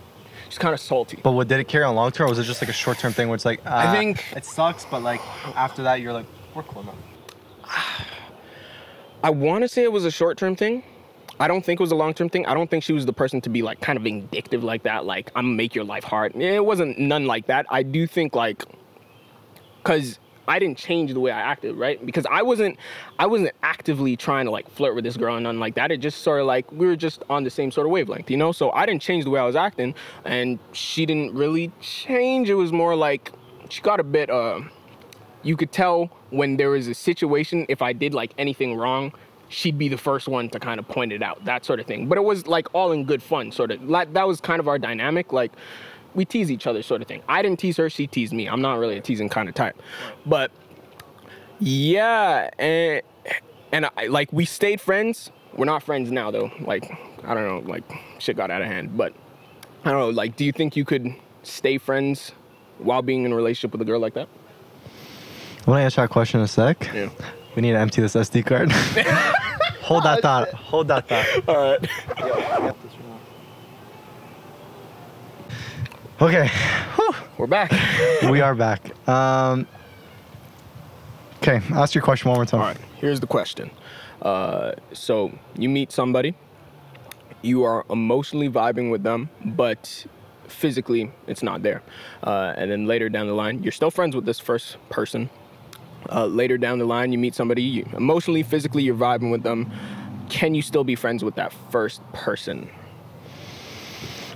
She's 0.49 0.57
kind 0.57 0.73
of 0.73 0.79
salty. 0.79 1.19
but 1.23 1.31
what 1.33 1.47
did 1.49 1.59
it 1.59 1.67
carry 1.67 1.83
on 1.83 1.95
long 1.95 2.11
term? 2.11 2.27
Or 2.27 2.29
was 2.29 2.39
it 2.39 2.43
just 2.43 2.61
like 2.61 2.69
a 2.69 2.73
short 2.73 2.97
term 2.99 3.11
thing 3.13 3.27
where 3.27 3.35
it's 3.35 3.45
like 3.45 3.65
I 3.65 3.87
ah, 3.87 3.91
think- 3.91 4.23
it 4.35 4.45
sucks, 4.45 4.85
but 4.85 5.01
like 5.01 5.21
after 5.55 5.83
that 5.83 6.01
you're 6.01 6.13
like 6.13 6.25
we're 6.55 6.63
cool 6.63 6.83
now. 6.83 6.95
I 9.23 9.29
want 9.29 9.63
to 9.63 9.67
say 9.67 9.83
it 9.83 9.91
was 9.91 10.05
a 10.05 10.11
short 10.11 10.37
term 10.37 10.55
thing. 10.55 10.83
I 11.39 11.47
don't 11.47 11.63
think 11.63 11.79
it 11.79 11.83
was 11.83 11.91
a 11.91 11.95
long 11.95 12.13
term 12.13 12.29
thing. 12.29 12.45
I 12.45 12.53
don't 12.53 12.69
think 12.69 12.83
she 12.83 12.93
was 12.93 13.05
the 13.05 13.13
person 13.13 13.41
to 13.41 13.49
be 13.49 13.61
like 13.61 13.79
kind 13.81 13.97
of 13.97 14.03
vindictive 14.03 14.63
like 14.63 14.83
that. 14.83 15.05
Like 15.05 15.31
I'm 15.35 15.45
gonna 15.45 15.55
make 15.55 15.75
your 15.75 15.83
life 15.83 16.03
hard. 16.03 16.35
It 16.35 16.63
wasn't 16.65 16.97
none 16.97 17.25
like 17.27 17.47
that. 17.47 17.65
I 17.69 17.83
do 17.83 18.07
think 18.07 18.35
like, 18.35 18.63
cause 19.83 20.19
I 20.47 20.59
didn't 20.59 20.77
change 20.77 21.13
the 21.13 21.19
way 21.19 21.31
I 21.31 21.39
acted, 21.39 21.75
right? 21.75 22.03
Because 22.05 22.25
I 22.29 22.41
wasn't, 22.41 22.77
I 23.19 23.25
wasn't 23.25 23.51
actively 23.63 24.15
trying 24.15 24.45
to 24.45 24.51
like 24.51 24.69
flirt 24.69 24.95
with 24.95 25.03
this 25.03 25.17
girl 25.17 25.35
and 25.35 25.43
nothing 25.43 25.59
like 25.59 25.75
that. 25.75 25.91
It 25.91 25.97
just 25.97 26.21
sort 26.21 26.39
of 26.39 26.47
like 26.47 26.71
we 26.71 26.87
were 26.87 26.95
just 26.95 27.23
on 27.29 27.43
the 27.43 27.49
same 27.49 27.71
sort 27.71 27.87
of 27.87 27.91
wavelength, 27.91 28.29
you 28.31 28.37
know. 28.37 28.51
So 28.51 28.71
I 28.71 28.85
didn't 28.85 29.01
change 29.01 29.23
the 29.23 29.29
way 29.29 29.39
I 29.39 29.45
was 29.45 29.55
acting, 29.55 29.95
and 30.25 30.59
she 30.71 31.05
didn't 31.05 31.33
really 31.33 31.71
change. 31.81 32.49
It 32.49 32.55
was 32.55 32.71
more 32.71 32.95
like 32.95 33.31
she 33.69 33.81
got 33.81 33.99
a 33.99 34.03
bit. 34.03 34.29
uh 34.29 34.61
you 35.43 35.55
could 35.55 35.71
tell 35.71 36.11
when 36.29 36.57
there 36.57 36.69
was 36.69 36.87
a 36.87 36.93
situation 36.93 37.65
if 37.69 37.81
I 37.81 37.93
did 37.93 38.13
like 38.13 38.33
anything 38.37 38.75
wrong, 38.75 39.13
she'd 39.49 39.77
be 39.77 39.87
the 39.87 39.97
first 39.97 40.27
one 40.27 40.49
to 40.49 40.59
kind 40.59 40.79
of 40.79 40.87
point 40.87 41.13
it 41.13 41.23
out, 41.23 41.43
that 41.45 41.63
sort 41.63 41.79
of 41.79 41.85
thing. 41.85 42.07
But 42.07 42.17
it 42.17 42.23
was 42.23 42.47
like 42.47 42.67
all 42.73 42.91
in 42.91 43.05
good 43.05 43.23
fun, 43.23 43.51
sort 43.51 43.71
of. 43.71 43.87
That 43.87 44.27
was 44.27 44.41
kind 44.41 44.59
of 44.59 44.67
our 44.67 44.77
dynamic. 44.77 45.31
Like 45.31 45.53
we 46.17 46.25
tease 46.25 46.51
each 46.51 46.67
other, 46.67 46.81
sort 46.81 47.01
of 47.01 47.07
thing. 47.07 47.21
I 47.29 47.41
didn't 47.41 47.59
tease 47.59 47.77
her, 47.77 47.89
she 47.89 48.07
teased 48.07 48.33
me. 48.33 48.49
I'm 48.49 48.61
not 48.61 48.79
really 48.79 48.97
a 48.97 49.01
teasing 49.01 49.29
kind 49.29 49.47
of 49.47 49.55
type, 49.55 49.81
but 50.25 50.51
yeah, 51.59 52.49
and 52.59 53.01
and 53.71 53.89
I, 53.95 54.07
like 54.07 54.33
we 54.33 54.43
stayed 54.43 54.81
friends. 54.81 55.31
We're 55.55 55.65
not 55.65 55.83
friends 55.83 56.11
now 56.11 56.31
though. 56.31 56.51
Like 56.59 56.91
I 57.23 57.33
don't 57.33 57.47
know, 57.47 57.71
like 57.71 57.83
shit 58.19 58.35
got 58.35 58.51
out 58.51 58.61
of 58.61 58.67
hand. 58.67 58.97
But 58.97 59.13
I 59.85 59.91
don't 59.91 59.99
know. 59.99 60.09
Like, 60.09 60.35
do 60.35 60.43
you 60.43 60.51
think 60.51 60.75
you 60.75 60.85
could 60.85 61.13
stay 61.43 61.77
friends 61.77 62.31
while 62.79 63.01
being 63.01 63.23
in 63.23 63.31
a 63.31 63.35
relationship 63.35 63.71
with 63.71 63.81
a 63.81 63.85
girl 63.85 63.99
like 63.99 64.13
that? 64.15 64.27
I 65.65 65.69
want 65.69 65.79
to 65.79 65.83
answer 65.83 66.01
that 66.01 66.09
question 66.09 66.39
in 66.39 66.45
a 66.45 66.47
sec. 66.47 66.89
Yeah. 66.93 67.09
We 67.55 67.61
need 67.61 67.71
to 67.71 67.79
empty 67.79 68.01
this 68.01 68.15
SD 68.15 68.45
card. 68.45 68.71
Hold 69.81 70.03
that 70.03 70.19
oh, 70.19 70.21
thought. 70.21 70.53
Hold 70.53 70.87
that 70.89 71.07
thought. 71.07 71.49
All 71.49 71.77
right. 71.77 72.75
Okay. 76.19 76.47
Whew. 76.95 77.13
We're 77.37 77.45
back. 77.45 77.71
we 78.31 78.41
are 78.41 78.55
back. 78.55 79.07
Um, 79.07 79.67
okay, 81.37 81.61
ask 81.73 81.93
your 81.93 82.03
question 82.03 82.29
one 82.29 82.39
more 82.39 82.45
time. 82.45 82.59
All 82.59 82.65
right. 82.65 82.77
Here's 82.95 83.19
the 83.19 83.27
question. 83.27 83.69
Uh, 84.23 84.71
so 84.93 85.31
you 85.55 85.69
meet 85.69 85.91
somebody, 85.91 86.33
you 87.43 87.63
are 87.63 87.85
emotionally 87.91 88.49
vibing 88.49 88.89
with 88.89 89.03
them, 89.03 89.29
but 89.45 90.07
physically 90.47 91.11
it's 91.27 91.43
not 91.43 91.61
there. 91.61 91.83
Uh, 92.23 92.51
and 92.57 92.71
then 92.71 92.87
later 92.87 93.09
down 93.09 93.27
the 93.27 93.33
line, 93.35 93.61
you're 93.61 93.71
still 93.71 93.91
friends 93.91 94.15
with 94.15 94.25
this 94.25 94.39
first 94.39 94.77
person. 94.89 95.29
Uh, 96.11 96.25
later 96.25 96.57
down 96.57 96.79
the 96.79 96.85
line, 96.85 97.11
you 97.11 97.19
meet 97.19 97.35
somebody, 97.35 97.61
you, 97.61 97.87
emotionally, 97.95 98.41
physically, 98.41 98.81
you're 98.81 98.95
vibing 98.95 99.29
with 99.29 99.43
them. 99.43 99.71
Can 100.29 100.55
you 100.55 100.63
still 100.63 100.83
be 100.83 100.95
friends 100.95 101.23
with 101.23 101.35
that 101.35 101.53
first 101.71 102.01
person? 102.11 102.69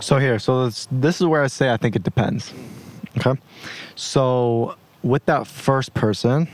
So 0.02 0.18
here, 0.18 0.39
so 0.39 0.66
this, 0.66 0.88
this 0.91 1.22
is 1.22 1.28
where 1.28 1.43
I 1.43 1.47
say 1.47 1.72
I 1.72 1.78
think 1.78 1.95
it 1.95 2.04
depends. 2.04 2.54
Okay, 3.18 3.39
so 3.95 4.76
with 5.04 5.26
that 5.26 5.45
first 5.47 5.93
person, 5.93 6.47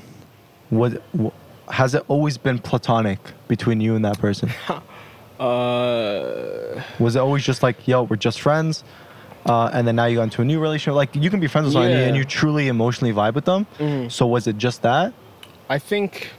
what 0.69 1.01
wh- 1.19 1.29
has 1.71 1.93
it 1.95 2.03
always 2.07 2.37
been 2.37 2.59
platonic 2.59 3.19
between 3.47 3.79
you 3.81 3.95
and 3.95 4.03
that 4.05 4.19
person? 4.19 4.49
Uh, 5.39 6.81
Was 6.99 7.15
it 7.15 7.19
always 7.19 7.43
just 7.43 7.61
like, 7.61 7.87
yo, 7.87 8.01
we're 8.01 8.15
just 8.15 8.41
friends? 8.41 8.83
Uh, 9.45 9.69
and 9.71 9.87
then 9.87 9.95
now 9.95 10.05
you 10.05 10.15
got 10.15 10.23
into 10.23 10.41
a 10.41 10.45
new 10.45 10.59
relationship. 10.59 10.95
Like 10.95 11.15
you 11.15 11.29
can 11.29 11.39
be 11.39 11.45
friends 11.45 11.65
with 11.65 11.73
someone 11.73 11.91
and 11.91 11.99
you- 11.99 12.05
and 12.07 12.17
you 12.17 12.25
truly 12.25 12.69
emotionally 12.69 13.13
vibe 13.13 13.35
with 13.35 13.45
them. 13.45 13.67
Mhm. 13.77 14.11
So 14.11 14.25
was 14.25 14.47
it 14.47 14.57
just 14.57 14.81
that? 14.81 15.13
I 15.69 15.77
think 15.77 16.31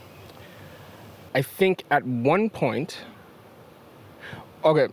I 1.33 1.41
think 1.41 1.85
at 1.89 2.05
one 2.05 2.49
point 2.49 2.97
Okay. 4.65 4.89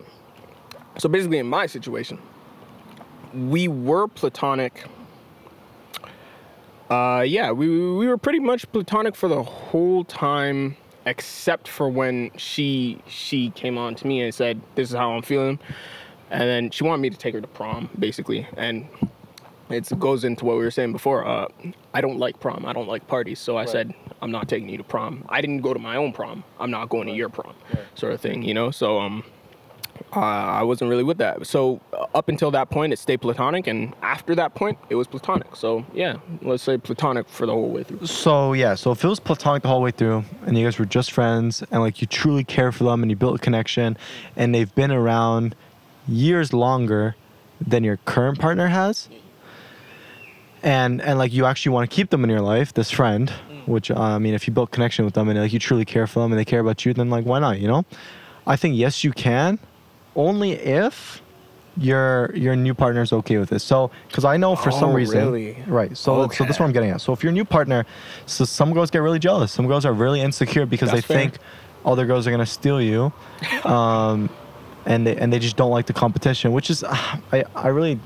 So 0.99 1.09
basically 1.09 1.39
in 1.39 1.47
my 1.47 1.67
situation, 1.67 2.19
we 3.35 3.69
were 3.69 4.09
platonic. 4.09 4.85
Uh 6.89 7.25
yeah, 7.27 7.51
we 7.51 7.69
we 7.69 8.07
were 8.07 8.19
pretty 8.19 8.41
much 8.41 8.71
platonic 8.73 9.17
for 9.17 9.29
the 9.29 9.43
whole 9.43 10.05
time 10.05 10.77
except 11.05 11.69
for 11.69 11.89
when 11.89 12.31
she 12.37 13.01
she 13.07 13.51
came 13.51 13.77
on 13.79 13.95
to 13.97 14.07
me 14.07 14.23
and 14.23 14.35
said, 14.35 14.61
"This 14.75 14.91
is 14.91 14.97
how 14.97 15.13
I'm 15.13 15.23
feeling." 15.23 15.59
And 16.31 16.43
then 16.43 16.71
she 16.71 16.85
wanted 16.85 17.03
me 17.03 17.11
to 17.11 17.17
take 17.17 17.35
her 17.35 17.41
to 17.41 17.47
prom 17.47 17.89
basically. 17.99 18.47
And 18.57 18.87
it 19.71 19.99
goes 19.99 20.25
into 20.25 20.45
what 20.45 20.57
we 20.57 20.65
were 20.65 20.71
saying 20.71 20.93
before. 20.93 21.27
Uh, 21.27 21.49
I 21.93 22.01
don't 22.01 22.19
like 22.19 22.39
prom. 22.41 22.65
I 22.67 22.73
don't 22.73 22.89
like 22.89 23.07
parties. 23.09 23.41
So 23.41 23.57
I 23.57 23.65
said, 23.65 23.95
I'm 24.23 24.31
not 24.31 24.49
taking 24.49 24.69
you 24.69 24.77
to 24.79 24.85
prom. 24.85 25.25
I 25.29 25.41
didn't 25.41 25.61
go 25.61 25.73
to 25.75 25.81
my 25.81 25.97
own 25.97 26.13
prom. 26.13 26.45
I'm 26.61 26.71
not 26.71 26.89
going 26.89 27.09
to 27.09 27.13
your 27.15 27.29
prom, 27.29 27.55
sort 27.95 28.13
of 28.13 28.21
thing, 28.21 28.43
you 28.43 28.55
know? 28.55 28.71
So 28.71 28.99
um, 29.01 29.25
uh, 30.15 30.21
I 30.21 30.63
wasn't 30.63 30.91
really 30.91 31.03
with 31.03 31.19
that. 31.19 31.47
So 31.47 31.81
uh, 31.93 32.07
up 32.15 32.29
until 32.29 32.51
that 32.53 32.71
point, 32.71 32.93
it 32.93 32.99
stayed 32.99 33.21
platonic. 33.21 33.67
And 33.67 33.95
after 34.03 34.35
that 34.35 34.55
point, 34.55 34.79
it 34.89 34.95
was 34.95 35.07
platonic. 35.07 35.57
So 35.57 35.85
yeah, 35.95 36.17
let's 36.43 36.63
say 36.63 36.79
platonic 36.79 37.29
for 37.29 37.47
the 37.47 37.53
whole 37.53 37.71
way 37.71 37.83
through. 37.83 38.07
So 38.07 38.53
yeah, 38.53 38.75
so 38.75 38.93
if 38.93 39.05
it 39.05 39.09
was 39.09 39.21
platonic 39.21 39.63
the 39.63 39.69
whole 39.69 39.83
way 39.83 39.91
through, 39.91 40.25
and 40.47 40.57
you 40.57 40.65
guys 40.65 40.79
were 40.79 40.85
just 40.85 41.13
friends, 41.13 41.63
and 41.71 41.81
like 41.81 42.01
you 42.01 42.07
truly 42.07 42.45
care 42.45 42.73
for 42.73 42.85
them, 42.85 43.03
and 43.03 43.11
you 43.11 43.17
built 43.17 43.37
a 43.37 43.39
connection, 43.39 43.97
and 44.37 44.55
they've 44.55 44.75
been 44.75 44.91
around 44.91 45.55
years 46.09 46.53
longer 46.53 47.17
than 47.61 47.85
your 47.85 47.97
current 47.99 48.39
partner 48.39 48.69
has, 48.69 49.09
and 50.63 51.01
and 51.01 51.19
like 51.19 51.33
you 51.33 51.47
actually 51.47 51.73
want 51.73 51.89
to 51.91 51.95
keep 51.95 52.11
them 52.11 52.25
in 52.25 52.31
your 52.31 52.41
life, 52.41 52.75
this 52.75 52.91
friend, 52.91 53.31
which 53.67 53.91
uh, 53.91 53.99
I 53.99 54.19
mean, 54.19 54.35
if 54.35 54.47
you 54.47 54.53
built 54.53 54.71
connection 54.71 55.05
with 55.05 55.15
them 55.15 55.29
and 55.29 55.39
like 55.39 55.53
you 55.53 55.59
truly 55.59 55.85
care 55.85 56.07
for 56.07 56.21
them 56.21 56.33
and 56.33 56.39
they 56.39 56.45
care 56.45 56.61
about 56.61 56.85
you, 56.85 56.93
then 56.95 57.11
like 57.11 57.25
why 57.25 57.39
not? 57.39 57.61
You 57.61 57.69
know, 57.69 57.85
I 58.47 58.57
think 58.57 58.77
yes, 58.77 59.05
you 59.05 59.13
can, 59.13 59.59
only 60.17 60.53
if 60.53 61.23
your 61.79 62.35
your 62.35 62.57
new 62.57 62.75
partner 62.75 63.03
is 63.03 63.13
okay 63.13 63.39
with 63.39 63.51
this. 63.51 63.63
So 63.65 63.91
because 64.09 64.25
I 64.25 64.37
know 64.39 64.57
for 64.57 64.71
some 64.73 64.91
Oh, 64.91 64.95
reason, 64.95 65.21
really? 65.21 65.63
right? 65.67 65.97
So 65.97 66.29
so 66.31 66.45
that's 66.45 66.59
Okay. 66.59 66.65
what 66.65 66.67
I'm 66.67 66.73
getting 66.73 66.91
at. 66.91 67.01
So 67.03 67.13
if 67.13 67.23
your 67.23 67.33
new 67.33 67.45
partner, 67.45 67.85
so 68.27 68.45
some 68.45 68.73
girls 68.73 68.91
get 68.91 69.01
really 69.03 69.19
jealous. 69.21 69.53
Some 69.53 69.67
girls 69.69 69.85
are 69.85 69.93
really 69.95 70.21
insecure 70.23 70.67
because 70.67 70.91
That's 70.91 71.03
they 71.07 71.15
fair. 71.15 71.19
think 71.33 71.39
other 71.85 72.07
girls 72.07 72.27
are 72.27 72.31
gonna 72.33 72.47
steal 72.47 72.81
you, 72.83 73.13
um, 73.65 74.31
and 74.87 75.07
they 75.07 75.17
and 75.17 75.33
they 75.33 75.39
just 75.39 75.57
don't 75.57 75.71
like 75.71 75.87
the 75.87 75.93
competition. 75.95 76.53
Which 76.53 76.71
is, 76.71 76.83
I 76.85 77.45
I 77.55 77.69
really 77.69 78.01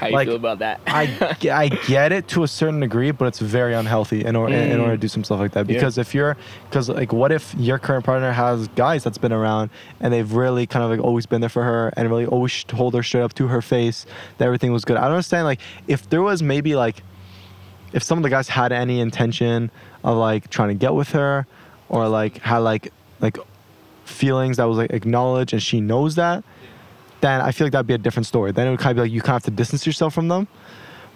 How 0.00 0.06
you 0.06 0.14
Like, 0.14 0.28
feel 0.28 0.36
about 0.36 0.60
that? 0.60 0.80
I, 0.86 1.36
I 1.52 1.68
get 1.68 2.10
it 2.12 2.26
to 2.28 2.42
a 2.42 2.48
certain 2.48 2.80
degree, 2.80 3.10
but 3.10 3.26
it's 3.26 3.38
very 3.38 3.74
unhealthy 3.74 4.24
in, 4.24 4.34
or, 4.34 4.48
in, 4.48 4.54
in 4.54 4.78
Mm. 4.78 4.82
order 4.82 4.92
to 4.92 4.98
do 4.98 5.08
some 5.08 5.22
stuff 5.24 5.38
like 5.40 5.52
that. 5.52 5.68
Yeah. 5.68 5.74
Because 5.74 5.98
if 5.98 6.14
you're, 6.14 6.36
because 6.68 6.88
like, 6.88 7.12
what 7.12 7.32
if 7.32 7.54
your 7.56 7.78
current 7.78 8.04
partner 8.04 8.32
has 8.32 8.66
guys 8.68 9.04
that's 9.04 9.18
been 9.18 9.32
around 9.32 9.68
and 10.00 10.12
they've 10.12 10.32
really 10.32 10.66
kind 10.66 10.82
of 10.84 10.90
like 10.90 11.00
always 11.06 11.26
been 11.26 11.40
there 11.42 11.50
for 11.50 11.62
her 11.64 11.92
and 11.96 12.08
really 12.08 12.24
always 12.26 12.64
told 12.64 12.94
her 12.94 13.02
straight 13.02 13.22
up 13.22 13.34
to 13.34 13.48
her 13.48 13.60
face 13.60 14.06
that 14.38 14.46
everything 14.46 14.72
was 14.72 14.84
good. 14.86 14.96
I 14.96 15.02
don't 15.02 15.12
understand. 15.12 15.44
Like, 15.44 15.60
if 15.86 16.08
there 16.08 16.22
was 16.22 16.42
maybe 16.42 16.74
like, 16.76 17.02
if 17.92 18.02
some 18.02 18.18
of 18.18 18.22
the 18.22 18.30
guys 18.30 18.48
had 18.48 18.72
any 18.72 19.00
intention 19.00 19.70
of 20.02 20.16
like 20.16 20.48
trying 20.48 20.68
to 20.68 20.74
get 20.74 20.94
with 20.94 21.10
her 21.10 21.46
or 21.90 22.08
like 22.08 22.38
had 22.38 22.58
like 22.58 22.92
like 23.20 23.36
feelings 24.04 24.56
that 24.56 24.64
was 24.64 24.78
like 24.78 24.90
acknowledged 24.92 25.52
and 25.52 25.62
she 25.62 25.80
knows 25.80 26.14
that, 26.14 26.42
then 27.20 27.40
I 27.40 27.52
feel 27.52 27.66
like 27.66 27.72
that'd 27.72 27.86
be 27.86 27.94
a 27.94 27.98
different 27.98 28.26
story. 28.26 28.52
Then 28.52 28.66
it 28.66 28.70
would 28.70 28.80
kind 28.80 28.90
of 28.90 28.96
be 28.96 29.02
like 29.02 29.12
you 29.12 29.20
kind 29.20 29.36
of 29.36 29.44
have 29.44 29.44
to 29.44 29.50
distance 29.50 29.86
yourself 29.86 30.14
from 30.14 30.28
them. 30.28 30.48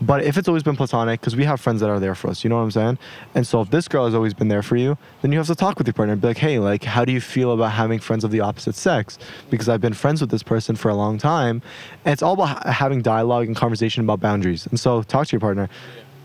But 0.01 0.25
if 0.25 0.37
it's 0.37 0.49
always 0.49 0.63
been 0.63 0.77
platonic, 0.77 1.21
because 1.21 1.37
we 1.37 1.45
have 1.45 1.61
friends 1.61 1.81
that 1.81 1.89
are 1.89 2.01
there 2.01 2.15
for 2.15 2.29
us, 2.29 2.43
you 2.43 2.51
know 2.51 2.57
what 2.57 2.63
I'm 2.63 2.71
saying? 2.73 2.99
And 3.35 3.47
so 3.47 3.61
if 3.61 3.71
this 3.71 3.87
girl 3.87 4.05
has 4.05 4.15
always 4.15 4.35
been 4.35 4.49
there 4.49 4.63
for 4.63 4.77
you, 4.77 4.99
then 5.23 5.31
you 5.31 5.39
have 5.39 5.47
to 5.47 5.55
talk 5.55 5.79
with 5.79 5.87
your 5.87 5.95
partner 5.95 6.13
and 6.13 6.21
be 6.21 6.29
like, 6.29 6.39
hey, 6.39 6.59
like, 6.59 6.83
how 6.83 7.05
do 7.05 7.13
you 7.13 7.21
feel 7.21 7.53
about 7.53 7.73
having 7.73 8.01
friends 8.01 8.25
of 8.25 8.31
the 8.31 8.41
opposite 8.41 8.75
sex? 8.75 9.19
Because 9.51 9.69
I've 9.69 9.81
been 9.81 9.95
friends 9.95 10.21
with 10.21 10.31
this 10.31 10.43
person 10.43 10.75
for 10.75 10.89
a 10.89 10.95
long 10.95 11.17
time. 11.17 11.63
And 12.05 12.13
it's 12.13 12.23
all 12.23 12.35
about 12.35 12.67
having 12.67 13.03
dialogue 13.03 13.47
and 13.47 13.55
conversation 13.55 14.03
about 14.03 14.21
boundaries. 14.21 14.67
And 14.67 14.81
so 14.81 15.03
talk 15.05 15.29
to 15.29 15.33
your 15.33 15.41
partner. 15.41 15.69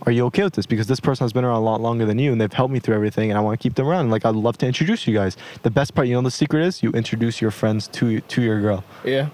Are 0.05 0.11
you 0.11 0.25
okay 0.27 0.43
with 0.43 0.53
this? 0.53 0.65
Because 0.65 0.87
this 0.87 0.99
person 0.99 1.25
has 1.25 1.33
been 1.33 1.43
around 1.43 1.57
a 1.57 1.63
lot 1.63 1.81
longer 1.81 2.05
than 2.05 2.17
you 2.17 2.31
and 2.31 2.39
they've 2.39 2.51
helped 2.51 2.73
me 2.73 2.79
through 2.79 2.95
everything 2.95 3.29
and 3.29 3.37
I 3.37 3.41
want 3.41 3.59
to 3.59 3.61
keep 3.61 3.75
them 3.75 3.85
around. 3.85 4.09
Like, 4.09 4.25
I'd 4.25 4.35
love 4.35 4.57
to 4.59 4.65
introduce 4.65 5.05
you 5.05 5.13
guys. 5.13 5.37
The 5.63 5.69
best 5.69 5.93
part, 5.93 6.07
you 6.07 6.15
know, 6.15 6.21
the 6.21 6.31
secret 6.31 6.65
is 6.65 6.81
you 6.81 6.91
introduce 6.91 7.41
your 7.41 7.51
friends 7.51 7.87
to, 7.89 8.21
to 8.21 8.41
your 8.41 8.61
girl. 8.61 8.83
Yeah. 9.03 9.29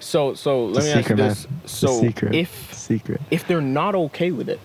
So 0.00 0.34
so 0.34 0.66
let 0.66 0.84
me 0.84 0.90
ask 0.90 0.96
you 0.96 1.02
secret, 1.02 1.16
this. 1.16 1.46
So 1.66 2.00
secret. 2.00 2.34
if 2.34 2.74
secret. 2.74 3.20
if 3.30 3.46
they're 3.46 3.60
not 3.60 3.94
okay 3.94 4.30
with 4.32 4.48
it, 4.48 4.60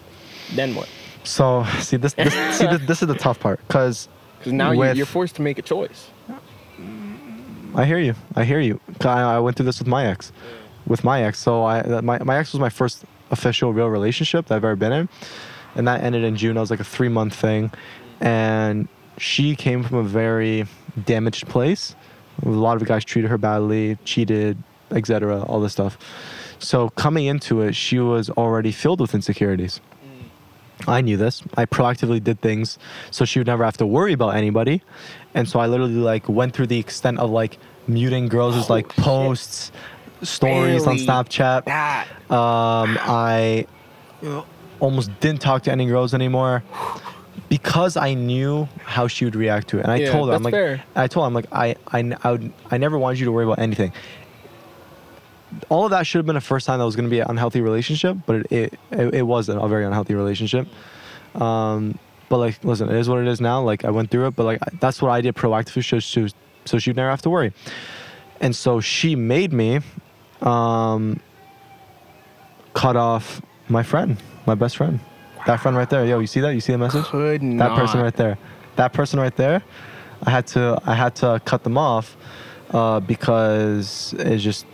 then 0.54 0.76
what? 0.76 0.90
So 1.24 1.66
see 1.80 1.98
this, 1.98 2.14
this 2.14 2.34
see 2.58 2.66
this, 2.66 2.82
this 2.88 3.02
is 3.02 3.08
the 3.08 3.16
tough 3.16 3.40
part 3.40 3.60
because 3.68 4.08
Because 4.40 4.54
now 4.54 4.72
you, 4.72 4.80
With- 4.80 4.98
you're 4.98 5.06
forced 5.06 5.36
to 5.36 5.42
make 5.42 5.60
a 5.60 5.62
choice. 5.62 6.10
I 7.76 7.84
hear 7.84 8.00
you. 8.00 8.16
I 8.36 8.46
hear 8.46 8.62
you. 8.62 8.80
I, 9.02 9.22
I 9.22 9.40
went 9.40 9.58
through 9.58 9.66
this 9.66 9.80
with 9.80 9.88
my 9.88 10.06
ex, 10.06 10.32
with 10.88 11.04
my 11.04 11.24
ex. 11.24 11.40
So 11.40 11.64
I 11.64 11.82
uh, 11.82 12.02
my 12.02 12.20
my 12.20 12.38
ex 12.38 12.54
was 12.54 12.62
my 12.62 12.70
first 12.70 13.04
official 13.32 13.74
real 13.74 13.90
relationship 13.90 14.46
that 14.48 14.56
I've 14.56 14.64
ever 14.64 14.78
been 14.78 14.94
in, 14.94 15.10
and 15.76 15.88
that 15.88 16.02
ended 16.02 16.24
in 16.24 16.38
June. 16.38 16.56
It 16.56 16.60
was 16.62 16.72
like 16.72 16.80
a 16.80 16.86
three 16.86 17.10
month 17.10 17.36
thing, 17.36 17.72
and 18.22 18.88
she 19.18 19.56
came 19.56 19.84
from 19.84 19.98
a 19.98 20.04
very 20.04 20.68
damaged 21.06 21.48
place. 21.48 21.96
A 22.46 22.50
lot 22.50 22.78
of 22.82 22.88
guys 22.88 23.04
treated 23.04 23.30
her 23.30 23.38
badly, 23.38 23.98
cheated, 24.06 24.62
etc. 24.92 25.44
All 25.44 25.60
this 25.60 25.74
stuff. 25.74 25.98
So 26.60 26.90
coming 26.90 27.26
into 27.26 27.62
it, 27.62 27.76
she 27.76 28.00
was 28.00 28.30
already 28.32 28.72
filled 28.72 29.02
with 29.02 29.14
insecurities. 29.14 29.82
I 30.88 31.02
knew 31.02 31.16
this. 31.18 31.42
I 31.56 31.66
proactively 31.66 32.22
did 32.24 32.42
things 32.42 32.78
so 33.10 33.24
she 33.26 33.40
would 33.40 33.48
never 33.48 33.64
have 33.64 33.78
to 33.78 33.86
worry 33.88 34.14
about 34.14 34.36
anybody. 34.36 34.82
And 35.34 35.48
so 35.48 35.60
I 35.60 35.68
literally 35.68 35.94
like 35.94 36.28
went 36.30 36.54
through 36.54 36.68
the 36.68 36.78
extent 36.80 37.18
of 37.20 37.30
like 37.30 37.58
muting 37.88 38.28
girls' 38.28 38.70
like 38.70 38.86
Oh, 38.86 38.90
shit. 38.90 38.98
posts, 39.04 39.72
stories 40.22 40.86
on 40.86 40.98
Snapchat. 40.98 41.66
That 41.66 42.08
Um, 42.30 42.98
I 43.02 43.66
almost 44.80 45.18
didn't 45.22 45.42
talk 45.42 45.64
to 45.64 45.72
any 45.72 45.86
girls 45.86 46.14
anymore 46.14 46.64
because 47.50 47.96
I 47.98 48.14
knew 48.14 48.68
how 48.84 49.08
she 49.08 49.26
would 49.26 49.36
react 49.36 49.70
to 49.70 49.80
it. 49.80 49.84
And 49.84 49.92
I 49.92 50.00
Yeah, 50.00 50.12
told 50.12 50.30
her, 50.30 50.36
I'm 50.36 50.44
like, 50.44 50.54
fair. 50.54 50.84
I 50.96 51.08
told 51.08 51.24
her, 51.24 51.28
I'm 51.28 51.34
like, 51.34 51.48
I, 51.52 51.76
I, 51.92 52.14
I, 52.24 52.32
would, 52.32 52.54
I 52.72 52.78
never 52.78 52.98
wanted 52.98 53.20
you 53.20 53.26
to 53.26 53.32
worry 53.32 53.46
about 53.46 53.60
anything. 53.60 53.94
All 55.70 55.86
of 55.86 55.91
that 55.91 56.06
should 56.08 56.20
have 56.20 56.26
been 56.26 56.36
a 56.36 56.41
first 56.41 56.66
time 56.66 56.80
that 56.80 56.86
was 56.86 56.95
going 56.95 57.06
to 57.06 57.10
be 57.10 57.20
an 57.20 57.28
unhealthy 57.30 57.62
relationship, 57.62 58.18
but 58.26 58.51
it, 58.51 58.74
it, 58.91 59.14
it, 59.14 59.22
wasn't 59.24 59.64
a 59.64 59.68
very 59.68 59.86
unhealthy 59.86 60.16
relationship. 60.16 60.68
Um, 61.36 61.97
but 62.30 62.38
like, 62.38 62.64
listen, 62.64 62.89
it 62.89 62.95
is 62.95 63.08
what 63.10 63.20
it 63.20 63.28
is 63.28 63.39
now. 63.41 63.62
Like, 63.62 63.86
I 63.86 63.91
went 63.91 64.12
through 64.12 64.28
it, 64.28 64.36
but 64.36 64.43
like, 64.45 64.60
that's 64.80 65.01
what 65.01 65.12
I 65.12 65.22
did 65.22 65.36
proactively, 65.36 65.84
so 65.88 65.99
she, 65.99 66.22
was- 66.22 66.36
so 66.66 66.80
she'd 66.80 66.95
never 66.95 67.10
have 67.10 67.22
to 67.24 67.30
worry. 67.30 67.53
And 68.41 68.56
so 68.56 68.80
she 68.82 69.16
made 69.16 69.53
me 69.53 69.80
um, 70.41 71.20
cut 72.74 72.95
off 72.95 73.41
my 73.70 73.84
friend, 73.84 74.18
my 74.45 74.56
best 74.56 74.78
friend. 74.78 74.99
That 75.45 75.60
friend 75.60 75.78
right 75.78 75.89
there. 75.89 76.06
Yo, 76.06 76.20
you 76.20 76.28
see 76.28 76.39
that? 76.41 76.51
You 76.53 76.62
see 76.62 76.72
the 76.72 76.78
message? 76.80 77.06
could 77.06 77.41
That 77.41 77.45
not. 77.45 77.78
person 77.78 78.01
right 78.01 78.16
there. 78.16 78.38
That 78.78 78.93
person 78.93 79.20
right 79.20 79.36
there. 79.36 79.64
I 80.24 80.32
had 80.32 80.47
to 80.47 80.82
I 80.86 80.95
had 80.95 81.16
to 81.18 81.39
cut 81.45 81.64
them 81.64 81.78
off 81.78 82.18
uh, 82.72 82.99
because 82.99 84.16
it's 84.18 84.43
just 84.43 84.66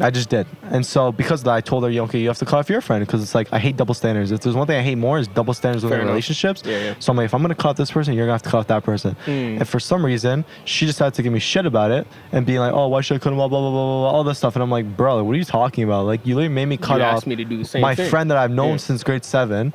I 0.00 0.10
just 0.10 0.28
did. 0.30 0.46
And 0.70 0.84
so 0.84 1.12
because 1.12 1.40
of 1.40 1.44
that, 1.44 1.52
I 1.54 1.60
told 1.60 1.84
her, 1.84 1.90
okay, 1.90 2.18
you 2.18 2.28
have 2.28 2.38
to 2.38 2.44
cut 2.44 2.58
off 2.58 2.70
your 2.70 2.80
friend 2.80 3.04
because 3.04 3.22
it's 3.22 3.34
like 3.34 3.52
I 3.52 3.58
hate 3.58 3.76
double 3.76 3.94
standards. 3.94 4.30
If 4.30 4.40
there's 4.40 4.56
one 4.56 4.66
thing 4.66 4.78
I 4.78 4.82
hate 4.82 4.96
more 4.96 5.18
is 5.18 5.28
double 5.28 5.54
standards 5.54 5.84
within 5.84 6.06
relationships. 6.06 6.62
Yeah, 6.64 6.78
yeah. 6.78 6.94
So 6.98 7.10
I'm 7.12 7.16
like, 7.16 7.26
if 7.26 7.34
I'm 7.34 7.42
gonna 7.42 7.54
cut 7.54 7.68
off 7.70 7.76
this 7.76 7.90
person, 7.90 8.14
you're 8.14 8.24
gonna 8.26 8.34
have 8.34 8.42
to 8.42 8.50
cut 8.50 8.58
off 8.58 8.66
that 8.68 8.84
person. 8.84 9.16
Mm. 9.26 9.58
And 9.58 9.68
for 9.68 9.78
some 9.80 10.04
reason, 10.04 10.44
she 10.64 10.86
decided 10.86 11.14
to 11.14 11.22
give 11.22 11.32
me 11.32 11.38
shit 11.38 11.66
about 11.66 11.90
it 11.90 12.06
and 12.32 12.46
being 12.46 12.58
like, 12.60 12.72
oh, 12.72 12.88
why 12.88 13.00
should 13.00 13.16
I 13.16 13.18
cut 13.18 13.32
him 13.32 13.40
off? 13.40 13.50
Blah 13.50 13.60
blah 13.60 13.70
blah 13.70 13.84
blah 13.84 14.00
blah 14.10 14.10
all 14.18 14.24
this 14.24 14.38
stuff. 14.38 14.56
And 14.56 14.62
I'm 14.62 14.70
like, 14.70 14.96
bro, 14.96 15.22
what 15.22 15.32
are 15.34 15.38
you 15.38 15.44
talking 15.44 15.84
about? 15.84 16.06
Like 16.06 16.24
you 16.26 16.34
literally 16.36 16.54
made 16.54 16.66
me 16.66 16.76
cut 16.76 16.98
you 16.98 17.04
off 17.04 17.26
me 17.26 17.36
to 17.36 17.44
do 17.44 17.58
the 17.58 17.64
same 17.64 17.82
my 17.82 17.94
thing. 17.94 18.08
friend 18.08 18.30
that 18.30 18.38
I've 18.38 18.50
known 18.50 18.72
Yeah. 18.72 18.76
since 18.78 19.04
grade 19.04 19.24
seven, 19.24 19.74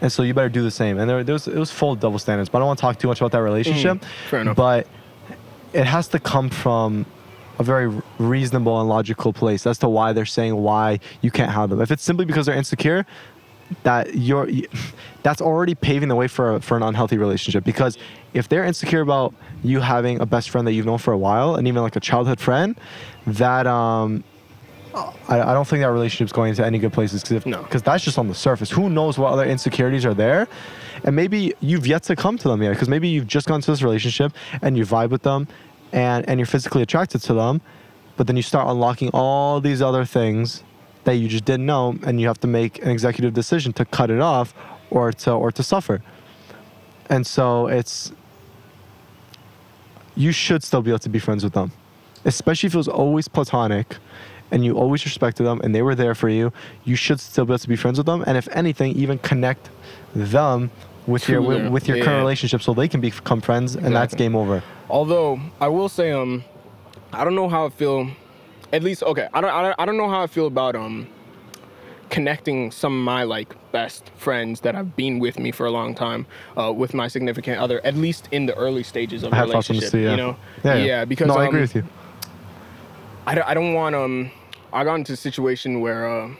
and 0.00 0.12
so 0.12 0.22
you 0.22 0.32
better 0.34 0.48
do 0.48 0.62
the 0.62 0.70
same. 0.70 0.98
And 0.98 1.08
there, 1.10 1.24
there 1.24 1.32
was 1.32 1.48
it 1.48 1.56
was 1.58 1.70
full 1.70 1.92
of 1.92 2.00
double 2.00 2.18
standards. 2.18 2.48
But 2.48 2.58
I 2.58 2.60
don't 2.60 2.68
want 2.68 2.78
to 2.78 2.82
talk 2.82 2.98
too 2.98 3.08
much 3.08 3.20
about 3.20 3.32
that 3.32 3.42
relationship. 3.42 3.98
Mm, 3.98 4.04
fair 4.30 4.40
enough. 4.40 4.56
But 4.56 4.86
it 5.72 5.84
has 5.84 6.08
to 6.08 6.18
come 6.20 6.48
from 6.50 7.04
a 7.58 7.62
very 7.62 7.88
reasonable 8.18 8.80
and 8.80 8.88
logical 8.88 9.32
place 9.32 9.66
as 9.66 9.78
to 9.78 9.88
why 9.88 10.12
they're 10.12 10.26
saying 10.26 10.54
why 10.56 11.00
you 11.22 11.30
can't 11.30 11.50
have 11.50 11.70
them. 11.70 11.80
If 11.80 11.90
it's 11.90 12.02
simply 12.02 12.24
because 12.24 12.46
they're 12.46 12.56
insecure, 12.56 13.06
that 13.82 14.14
you're 14.14 14.48
that's 15.22 15.40
already 15.40 15.74
paving 15.74 16.08
the 16.08 16.14
way 16.14 16.28
for 16.28 16.56
a, 16.56 16.60
for 16.60 16.76
an 16.76 16.82
unhealthy 16.82 17.18
relationship 17.18 17.64
because 17.64 17.98
if 18.32 18.48
they're 18.48 18.64
insecure 18.64 19.00
about 19.00 19.34
you 19.64 19.80
having 19.80 20.20
a 20.20 20.26
best 20.26 20.50
friend 20.50 20.66
that 20.66 20.72
you've 20.72 20.86
known 20.86 20.98
for 20.98 21.12
a 21.12 21.18
while 21.18 21.56
and 21.56 21.66
even 21.66 21.82
like 21.82 21.96
a 21.96 22.00
childhood 22.00 22.38
friend 22.38 22.78
that 23.26 23.66
um 23.66 24.22
I, 25.28 25.40
I 25.40 25.52
don't 25.52 25.66
think 25.66 25.82
that 25.82 25.90
relationship's 25.90 26.32
going 26.32 26.50
into 26.50 26.64
any 26.64 26.78
good 26.78 26.92
places 26.92 27.22
because 27.22 27.44
No. 27.44 27.62
Cause 27.64 27.82
that's 27.82 28.02
just 28.02 28.18
on 28.18 28.28
the 28.28 28.34
surface. 28.34 28.70
Who 28.70 28.88
knows 28.88 29.18
what 29.18 29.32
other 29.32 29.44
insecurities 29.44 30.06
are 30.06 30.14
there? 30.14 30.48
And 31.04 31.14
maybe 31.14 31.54
you've 31.60 31.86
yet 31.86 32.04
to 32.04 32.16
come 32.16 32.38
to 32.38 32.48
them 32.48 32.62
yet 32.62 32.70
because 32.70 32.88
maybe 32.88 33.08
you've 33.08 33.26
just 33.26 33.46
gone 33.46 33.60
to 33.60 33.70
this 33.70 33.82
relationship 33.82 34.32
and 34.62 34.78
you 34.78 34.84
vibe 34.84 35.10
with 35.10 35.22
them 35.22 35.48
and, 35.92 36.28
and 36.28 36.38
you're 36.38 36.46
physically 36.46 36.82
attracted 36.82 37.20
to 37.22 37.34
them, 37.34 37.60
but 38.16 38.26
then 38.26 38.36
you 38.36 38.42
start 38.42 38.68
unlocking 38.68 39.10
all 39.12 39.60
these 39.60 39.82
other 39.82 40.04
things 40.04 40.62
that 41.04 41.14
you 41.14 41.28
just 41.28 41.44
didn't 41.44 41.66
know 41.66 41.96
and 42.04 42.20
you 42.20 42.26
have 42.26 42.40
to 42.40 42.46
make 42.46 42.82
an 42.82 42.90
executive 42.90 43.32
decision 43.32 43.72
to 43.74 43.84
cut 43.84 44.10
it 44.10 44.20
off 44.20 44.54
or 44.90 45.12
to 45.12 45.32
or 45.32 45.52
to 45.52 45.62
suffer. 45.62 46.02
And 47.08 47.26
so 47.26 47.68
it's 47.68 48.12
you 50.16 50.32
should 50.32 50.62
still 50.62 50.82
be 50.82 50.90
able 50.90 50.98
to 51.00 51.08
be 51.08 51.18
friends 51.18 51.44
with 51.44 51.52
them. 51.52 51.72
Especially 52.24 52.66
if 52.66 52.74
it 52.74 52.78
was 52.78 52.88
always 52.88 53.28
platonic 53.28 53.96
and 54.50 54.64
you 54.64 54.76
always 54.76 55.04
respected 55.04 55.44
them 55.44 55.60
and 55.62 55.74
they 55.74 55.82
were 55.82 55.94
there 55.94 56.14
for 56.14 56.28
you, 56.28 56.52
you 56.84 56.96
should 56.96 57.20
still 57.20 57.44
be 57.44 57.52
able 57.52 57.58
to 57.58 57.68
be 57.68 57.76
friends 57.76 57.98
with 57.98 58.06
them. 58.06 58.24
And 58.26 58.36
if 58.36 58.48
anything, 58.48 58.96
even 58.96 59.18
connect 59.18 59.70
them 60.14 60.70
with 61.06 61.28
your 61.28 61.40
with, 61.42 61.68
with 61.68 61.88
your 61.88 62.02
current 62.02 62.18
relationship 62.18 62.62
so 62.62 62.74
they 62.74 62.88
can 62.88 63.00
become 63.00 63.40
friends 63.40 63.76
and 63.76 63.94
that's 63.94 64.14
game 64.14 64.34
over. 64.34 64.62
Although 64.88 65.40
I 65.60 65.68
will 65.68 65.88
say, 65.88 66.12
um, 66.12 66.44
I 67.12 67.24
don't 67.24 67.34
know 67.34 67.48
how 67.48 67.66
I 67.66 67.70
feel. 67.70 68.10
At 68.72 68.82
least, 68.82 69.02
okay, 69.04 69.28
I 69.32 69.40
don't, 69.40 69.50
I 69.50 69.62
don't, 69.62 69.74
I 69.78 69.84
don't 69.84 69.96
know 69.96 70.08
how 70.08 70.22
I 70.22 70.26
feel 70.26 70.48
about 70.48 70.74
um, 70.74 71.06
connecting 72.10 72.72
some 72.72 72.98
of 72.98 73.04
my 73.04 73.22
like 73.22 73.54
best 73.70 74.10
friends 74.16 74.60
that 74.62 74.74
have 74.74 74.96
been 74.96 75.20
with 75.20 75.38
me 75.38 75.52
for 75.52 75.66
a 75.66 75.70
long 75.70 75.94
time 75.94 76.26
uh, 76.56 76.72
with 76.72 76.92
my 76.92 77.06
significant 77.06 77.60
other. 77.60 77.80
At 77.86 77.94
least 77.94 78.28
in 78.32 78.46
the 78.46 78.54
early 78.56 78.82
stages 78.82 79.22
of 79.22 79.32
I 79.32 79.38
a 79.38 79.42
relationship, 79.42 79.90
too, 79.92 80.00
yeah. 80.00 80.10
you 80.10 80.16
know. 80.16 80.36
Yeah, 80.64 80.74
yeah. 80.76 81.04
because 81.04 81.28
No, 81.28 81.34
I 81.34 81.42
um, 81.42 81.48
agree 81.48 81.60
with 81.60 81.76
you. 81.76 81.84
I 83.26 83.34
don't, 83.36 83.46
I 83.46 83.54
don't 83.54 83.72
want 83.74 83.94
um 83.94 84.30
I 84.72 84.84
got 84.84 84.96
into 84.96 85.12
a 85.12 85.16
situation 85.16 85.80
where 85.80 86.06
uh, 86.06 86.30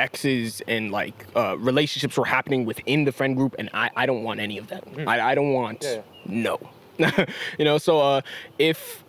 exes 0.00 0.62
and 0.66 0.90
like 0.90 1.26
uh, 1.36 1.56
relationships 1.58 2.16
were 2.16 2.24
happening 2.24 2.64
within 2.64 3.04
the 3.04 3.12
friend 3.12 3.36
group, 3.36 3.54
and 3.58 3.68
I, 3.74 3.90
I 3.94 4.06
don't 4.06 4.22
want 4.24 4.40
any 4.40 4.58
of 4.58 4.66
that. 4.68 4.82
I, 5.06 5.20
I 5.20 5.34
don't 5.34 5.52
want 5.52 5.82
Yeah. 5.84 6.00
no, 6.26 6.58
you 7.58 7.64
know. 7.64 7.78
So 7.78 8.00
uh, 8.00 8.20
if 8.58 9.04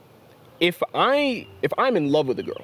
if 0.59 0.83
I 0.93 1.47
if 1.61 1.71
I'm 1.77 1.95
in 1.97 2.11
love 2.11 2.27
with 2.27 2.37
a 2.39 2.43
girl, 2.43 2.63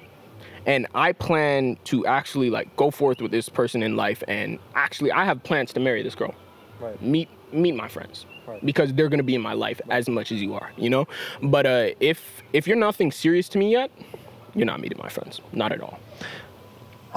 and 0.65 0.85
I 0.93 1.13
plan 1.13 1.77
to 1.85 2.05
actually 2.05 2.49
like 2.49 2.75
go 2.75 2.91
forth 2.91 3.21
with 3.21 3.31
this 3.31 3.49
person 3.49 3.81
in 3.81 3.95
life, 3.95 4.21
and 4.27 4.59
actually 4.75 5.11
I 5.11 5.23
have 5.25 5.41
plans 5.43 5.73
to 5.73 5.79
marry 5.79 6.03
this 6.03 6.15
girl, 6.15 6.35
Right. 6.79 7.01
meet 7.01 7.29
meet 7.51 7.75
my 7.75 7.87
friends 7.87 8.25
Right. 8.45 8.63
because 8.65 8.93
they're 8.93 9.09
gonna 9.09 9.23
be 9.23 9.35
in 9.35 9.41
my 9.41 9.53
life 9.53 9.79
as 9.89 10.07
much 10.09 10.31
as 10.31 10.41
you 10.41 10.53
are, 10.53 10.69
you 10.77 10.89
know. 10.89 11.07
But 11.41 11.65
uh, 11.65 11.87
if 11.99 12.43
if 12.53 12.67
you're 12.67 12.77
nothing 12.89 13.11
serious 13.11 13.47
to 13.49 13.57
me 13.57 13.71
yet, 13.71 13.89
you're 14.55 14.65
not 14.65 14.79
meeting 14.81 14.99
my 15.01 15.09
friends, 15.09 15.39
not 15.53 15.71
at 15.71 15.81
all. 15.81 15.99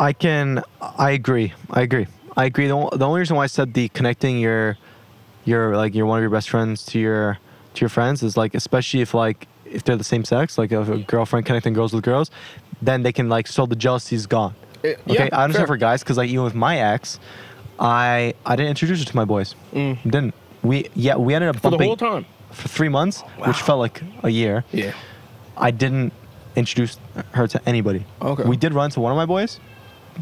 I 0.00 0.12
can. 0.12 0.62
I 0.80 1.10
agree. 1.10 1.52
I 1.70 1.82
agree. 1.82 2.06
I 2.36 2.44
agree. 2.46 2.66
The, 2.68 2.88
the 2.96 3.06
only 3.06 3.20
reason 3.20 3.36
why 3.36 3.44
I 3.44 3.48
said 3.48 3.74
the 3.74 3.88
connecting 3.90 4.38
your, 4.38 4.78
your 5.44 5.76
like 5.76 5.94
your 5.94 6.06
one 6.06 6.18
of 6.18 6.22
your 6.22 6.30
best 6.30 6.48
friends 6.48 6.84
to 6.86 6.98
your 6.98 7.38
to 7.74 7.80
your 7.80 7.88
friends 7.90 8.22
is 8.22 8.36
like 8.36 8.54
especially 8.54 9.00
if 9.02 9.12
like 9.14 9.46
if 9.66 9.84
they're 9.84 9.96
the 9.96 10.04
same 10.04 10.24
sex, 10.24 10.56
like 10.58 10.72
if 10.72 10.88
a 10.88 10.98
girlfriend 10.98 11.44
connecting 11.46 11.74
girls 11.74 11.92
with 11.92 12.02
girls, 12.02 12.30
then 12.82 13.02
they 13.02 13.12
can 13.12 13.28
like 13.28 13.46
so 13.46 13.66
the 13.66 13.76
jealousy 13.76 14.16
is 14.16 14.26
gone. 14.26 14.54
Eh, 14.84 14.94
Okay, 15.08 15.26
yeah, 15.26 15.36
I 15.38 15.44
understand 15.44 15.54
fair. 15.54 15.66
for 15.66 15.76
guys 15.76 16.02
because 16.02 16.16
like 16.16 16.30
even 16.30 16.44
with 16.44 16.54
my 16.54 16.78
ex, 16.78 17.20
I 17.78 18.32
I 18.46 18.56
didn't 18.56 18.70
introduce 18.70 19.00
her 19.00 19.04
to 19.04 19.16
my 19.16 19.26
boys. 19.26 19.54
Didn't 19.74 20.34
we? 20.62 20.88
Yeah, 20.94 21.16
we 21.16 21.34
ended 21.34 21.50
up 21.50 21.56
Mm. 21.56 21.60
for 21.60 21.70
the 21.70 21.76
bumping 21.76 21.88
whole 21.88 21.96
time. 21.96 22.24
for 22.52 22.68
three 22.68 22.88
months, 22.88 23.20
which 23.36 23.46
Wow. 23.60 23.66
felt 23.68 23.78
like 23.80 24.02
a 24.22 24.30
year. 24.30 24.64
Yeah. 24.72 24.92
I 25.58 25.70
didn't 25.70 26.12
introduce 26.56 26.96
her 27.32 27.46
to 27.48 27.60
anybody. 27.68 28.04
Okay. 28.22 28.44
We 28.44 28.56
did 28.56 28.72
run 28.72 28.90
to 28.92 29.00
one 29.00 29.12
of 29.12 29.16
my 29.16 29.26
boys, 29.26 29.60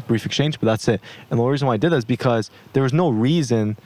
brief 0.07 0.25
exchange, 0.25 0.59
but 0.59 0.65
that's 0.65 0.87
it. 0.87 1.01
And 1.29 1.39
the 1.39 1.43
only 1.43 1.51
reason 1.51 1.67
why 1.67 1.75
I 1.75 1.77
did 1.77 1.91
that 1.91 1.97
is 1.97 2.05
because 2.05 2.49
there 2.73 2.83
was 2.83 2.93
no 2.93 3.09
reason 3.09 3.77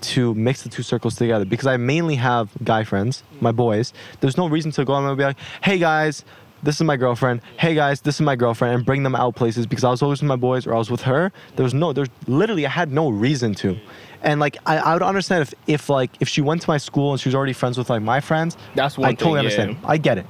to 0.00 0.34
mix 0.34 0.62
the 0.62 0.68
two 0.68 0.82
circles 0.82 1.16
together 1.16 1.44
because 1.44 1.66
I 1.66 1.76
mainly 1.76 2.14
have 2.16 2.50
guy 2.62 2.84
friends, 2.84 3.22
my 3.40 3.52
boys. 3.52 3.92
There's 4.20 4.36
no 4.36 4.48
reason 4.48 4.70
to 4.72 4.84
go 4.84 4.92
on 4.92 5.04
and 5.04 5.16
be 5.16 5.24
like, 5.24 5.38
hey 5.62 5.78
guys, 5.78 6.24
this 6.62 6.76
is 6.76 6.82
my 6.82 6.96
girlfriend. 6.96 7.40
Hey 7.58 7.74
guys, 7.74 8.00
this 8.00 8.16
is 8.16 8.20
my 8.20 8.36
girlfriend, 8.36 8.74
and 8.74 8.84
bring 8.86 9.02
them 9.02 9.14
out 9.14 9.36
places 9.36 9.66
because 9.66 9.84
I 9.84 9.90
was 9.90 10.02
always 10.02 10.20
with 10.20 10.28
my 10.28 10.36
boys 10.36 10.66
or 10.66 10.74
I 10.74 10.78
was 10.78 10.90
with 10.90 11.02
her. 11.02 11.32
There 11.56 11.64
was 11.64 11.74
no, 11.74 11.92
there's 11.92 12.08
literally 12.26 12.66
I 12.66 12.70
had 12.70 12.92
no 12.92 13.08
reason 13.08 13.54
to. 13.56 13.76
And 14.22 14.40
like 14.40 14.56
I, 14.66 14.78
I 14.78 14.92
would 14.94 15.02
understand 15.02 15.42
if, 15.42 15.54
if 15.66 15.88
like 15.88 16.10
if 16.20 16.28
she 16.28 16.40
went 16.40 16.62
to 16.62 16.70
my 16.70 16.78
school 16.78 17.12
and 17.12 17.20
she 17.20 17.28
was 17.28 17.34
already 17.34 17.52
friends 17.52 17.78
with 17.78 17.90
like 17.90 18.02
my 18.02 18.20
friends. 18.20 18.56
That's 18.74 18.98
one 18.98 19.08
I 19.08 19.14
totally 19.14 19.30
thing, 19.30 19.38
understand. 19.38 19.78
yeah. 19.82 19.88
I 19.88 19.96
get 19.96 20.18
it. 20.18 20.26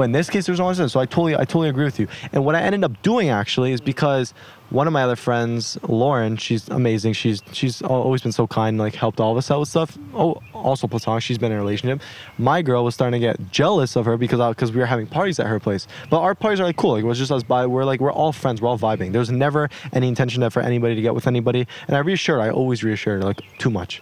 But 0.00 0.04
in 0.04 0.12
this 0.12 0.30
case, 0.30 0.46
there's 0.46 0.58
no 0.58 0.66
reason. 0.66 0.88
So 0.88 0.98
I 0.98 1.04
totally, 1.04 1.34
I 1.34 1.44
totally 1.44 1.68
agree 1.68 1.84
with 1.84 2.00
you. 2.00 2.08
And 2.32 2.42
what 2.42 2.54
I 2.54 2.62
ended 2.62 2.84
up 2.84 3.02
doing 3.02 3.28
actually 3.28 3.72
is 3.72 3.82
because 3.82 4.32
one 4.70 4.86
of 4.86 4.94
my 4.94 5.02
other 5.02 5.14
friends, 5.14 5.76
Lauren, 5.86 6.38
she's 6.38 6.70
amazing. 6.70 7.12
She's 7.12 7.42
she's 7.52 7.82
always 7.82 8.22
been 8.22 8.32
so 8.32 8.46
kind, 8.46 8.78
like 8.78 8.94
helped 8.94 9.20
all 9.20 9.32
of 9.32 9.36
us 9.36 9.50
out 9.50 9.60
with 9.60 9.68
stuff. 9.68 9.98
Oh, 10.14 10.40
also 10.54 10.86
platonic. 10.86 11.22
She's 11.22 11.36
been 11.36 11.52
in 11.52 11.58
a 11.58 11.60
relationship. 11.60 12.00
My 12.38 12.62
girl 12.62 12.82
was 12.82 12.94
starting 12.94 13.20
to 13.20 13.26
get 13.26 13.52
jealous 13.52 13.94
of 13.94 14.06
her 14.06 14.16
because 14.16 14.38
because 14.54 14.72
we 14.72 14.78
were 14.78 14.86
having 14.86 15.06
parties 15.06 15.38
at 15.38 15.46
her 15.48 15.60
place. 15.60 15.86
But 16.08 16.20
our 16.20 16.34
parties 16.34 16.60
are 16.60 16.64
like 16.64 16.76
cool. 16.76 16.92
Like, 16.92 17.04
it 17.04 17.06
was 17.06 17.18
just 17.18 17.30
us 17.30 17.42
by. 17.42 17.66
We're 17.66 17.84
like 17.84 18.00
we're 18.00 18.10
all 18.10 18.32
friends. 18.32 18.62
We're 18.62 18.68
all 18.68 18.78
vibing. 18.78 19.12
There's 19.12 19.30
never 19.30 19.68
any 19.92 20.08
intention 20.08 20.48
for 20.48 20.62
anybody 20.62 20.94
to 20.94 21.02
get 21.02 21.14
with 21.14 21.26
anybody. 21.26 21.66
And 21.88 21.94
I 21.94 22.00
reassured. 22.00 22.40
I 22.40 22.48
always 22.48 22.82
reassured 22.82 23.20
her 23.20 23.28
like 23.28 23.42
too 23.58 23.68
much. 23.68 24.00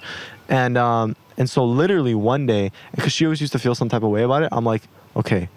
And 0.48 0.78
um 0.78 1.16
and 1.36 1.50
so 1.50 1.64
literally 1.64 2.14
one 2.14 2.46
day, 2.46 2.70
because 2.94 3.12
she 3.12 3.24
always 3.24 3.40
used 3.40 3.52
to 3.54 3.58
feel 3.58 3.74
some 3.74 3.88
type 3.88 4.04
of 4.04 4.10
way 4.10 4.22
about 4.22 4.44
it, 4.44 4.50
I'm 4.52 4.64
like, 4.64 4.82
okay, 5.16 5.48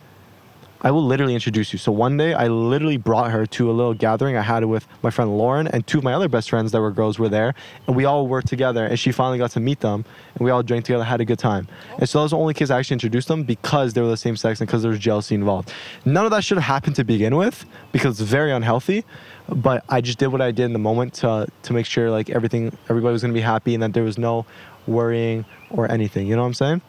I 0.84 0.90
will 0.90 1.06
literally 1.06 1.36
introduce 1.36 1.74
you. 1.74 1.80
So 1.80 1.92
one 1.92 2.18
day, 2.18 2.34
I 2.34 2.48
literally 2.48 2.98
brought 2.98 3.30
her 3.32 3.46
to 3.46 3.70
a 3.70 3.74
little 3.74 3.94
gathering 3.94 4.36
I 4.36 4.42
had 4.42 4.66
with 4.66 4.88
my 5.04 5.12
friend 5.12 5.38
Lauren 5.38 5.68
and 5.68 5.86
two 5.86 6.00
of 6.00 6.04
my 6.04 6.14
other 6.14 6.28
best 6.28 6.50
friends 6.50 6.72
that 6.72 6.82
were 6.82 6.92
girls 6.92 7.20
were 7.20 7.30
there, 7.30 7.54
and 7.86 7.96
we 7.96 8.06
all 8.06 8.28
worked 8.28 8.48
together. 8.48 8.86
And 8.86 9.00
she 9.00 9.12
finally 9.12 9.38
got 9.38 9.52
to 9.52 9.60
meet 9.60 9.82
them, 9.82 10.06
and 10.36 10.44
we 10.44 10.50
all 10.50 10.64
drank 10.64 10.86
together, 10.86 11.04
had 11.04 11.22
a 11.22 11.26
good 11.26 11.38
time. 11.38 11.68
And 12.00 12.10
so 12.10 12.18
that 12.18 12.24
was 12.24 12.32
the 12.32 12.38
only 12.38 12.56
case 12.56 12.72
I 12.72 12.80
actually 12.80 12.96
introduced 12.96 13.28
them 13.28 13.44
because 13.44 13.94
they 13.94 14.02
were 14.02 14.08
the 14.08 14.18
same 14.18 14.36
sex 14.36 14.60
and 14.60 14.68
because 14.68 14.82
there 14.82 14.90
was 14.90 15.00
jealousy 15.00 15.36
involved. 15.36 15.72
None 16.04 16.26
of 16.26 16.32
that 16.32 16.44
should 16.44 16.58
have 16.58 16.66
happened 16.66 16.96
to 16.96 17.04
begin 17.04 17.36
with 17.36 17.66
because 17.92 18.20
it's 18.20 18.30
very 18.30 18.52
unhealthy. 18.52 19.06
But 19.48 19.84
I 19.88 20.02
just 20.02 20.18
did 20.18 20.28
what 20.28 20.42
I 20.42 20.52
did 20.52 20.66
in 20.66 20.74
the 20.74 20.80
moment 20.80 21.14
to 21.16 21.48
to 21.64 21.74
make 21.74 21.86
sure 21.86 22.10
like 22.10 22.30
everything, 22.30 22.76
everybody 22.90 23.12
was 23.12 23.22
gonna 23.22 23.34
be 23.34 23.42
happy 23.42 23.74
and 23.74 23.84
that 23.84 23.94
there 23.94 24.04
was 24.04 24.18
no 24.18 24.46
worrying 24.88 25.46
or 25.70 25.92
anything. 25.92 26.28
You 26.28 26.36
know 26.36 26.42
what 26.42 26.48
I'm 26.48 26.54
saying? 26.54 26.82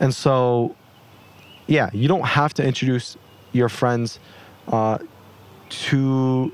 And 0.00 0.14
so 0.14 0.76
yeah, 1.72 1.88
you 2.00 2.06
don't 2.12 2.26
have 2.40 2.52
to 2.58 2.62
introduce 2.70 3.16
your 3.52 3.68
friends 3.68 4.18
uh, 4.68 4.98
to 5.86 6.52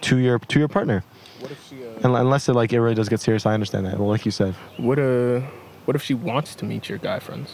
to 0.00 0.16
your 0.16 0.38
to 0.38 0.58
your 0.58 0.68
partner, 0.68 1.04
What 1.40 1.50
if 1.52 1.60
she? 1.68 1.76
Uh, 1.84 2.20
unless 2.22 2.48
it 2.48 2.54
like 2.54 2.72
it 2.72 2.80
really 2.80 2.94
does 2.94 3.08
get 3.08 3.20
serious. 3.20 3.44
I 3.46 3.52
understand 3.54 3.84
that. 3.86 3.98
Well, 3.98 4.08
like 4.08 4.24
you 4.24 4.30
said, 4.32 4.54
what 4.78 4.98
uh, 4.98 5.40
what 5.84 5.94
if 5.96 6.02
she 6.02 6.14
wants 6.14 6.54
to 6.56 6.64
meet 6.64 6.88
your 6.88 6.98
guy 6.98 7.18
friends? 7.20 7.50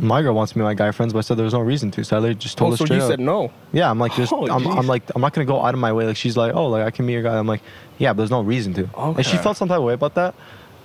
my 0.00 0.20
girl 0.20 0.34
wants 0.34 0.50
to 0.52 0.58
meet 0.58 0.64
my 0.64 0.74
guy 0.74 0.90
friends, 0.90 1.12
but 1.12 1.20
I 1.20 1.22
said 1.22 1.36
there 1.36 1.44
was 1.44 1.54
no 1.54 1.60
reason 1.60 1.92
to. 1.92 2.02
So 2.04 2.16
I 2.16 2.18
literally 2.18 2.34
just 2.46 2.58
told 2.58 2.70
Oh, 2.70 2.72
her 2.72 2.76
so 2.78 2.84
straight 2.86 2.96
you 2.96 3.02
up. 3.04 3.10
said 3.10 3.20
no. 3.20 3.52
yeah, 3.72 3.88
I'm 3.88 4.00
like 4.00 4.12
just 4.14 4.32
Oh, 4.32 4.48
I'm, 4.48 4.66
I'm 4.66 4.88
like 4.88 5.04
I'm 5.14 5.22
not 5.22 5.32
gonna 5.32 5.44
go 5.44 5.62
out 5.62 5.74
of 5.74 5.80
my 5.80 5.92
way. 5.92 6.06
Like 6.06 6.16
she's 6.16 6.36
like, 6.36 6.52
oh, 6.56 6.66
like 6.74 6.84
I 6.84 6.90
can 6.90 7.06
meet 7.06 7.12
your 7.12 7.22
guy. 7.22 7.38
I'm 7.38 7.46
like, 7.46 7.62
yeah, 7.98 8.12
but 8.12 8.16
there's 8.18 8.32
no 8.32 8.40
reason 8.42 8.74
to. 8.74 8.82
Okay. 8.92 9.18
And 9.18 9.24
she 9.26 9.36
felt 9.36 9.56
some 9.56 9.68
type 9.68 9.78
of 9.78 9.84
way 9.84 9.94
about 9.94 10.14
that. 10.16 10.34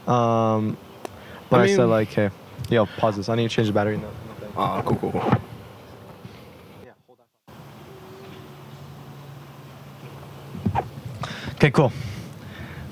Um, 0.07 0.77
but 1.49 1.61
I, 1.61 1.64
I 1.64 1.76
said 1.76 1.86
like, 1.86 2.10
hey, 2.10 2.30
yo, 2.70 2.86
pause 2.86 3.18
this. 3.18 3.30
I 3.30 3.36
need 3.36 3.50
to 3.50 3.56
change 3.56 3.68
the 3.68 3.74
battery. 3.74 3.96
in 3.96 4.02
the- 4.02 4.08
in 4.08 4.14
the 4.28 4.46
thing. 4.46 4.54
Ah, 4.58 4.82
cool, 4.82 4.96
cool, 4.98 5.12
cool. 5.12 5.34
Yeah. 6.84 6.92
Okay, 11.56 11.72
cool. 11.72 11.92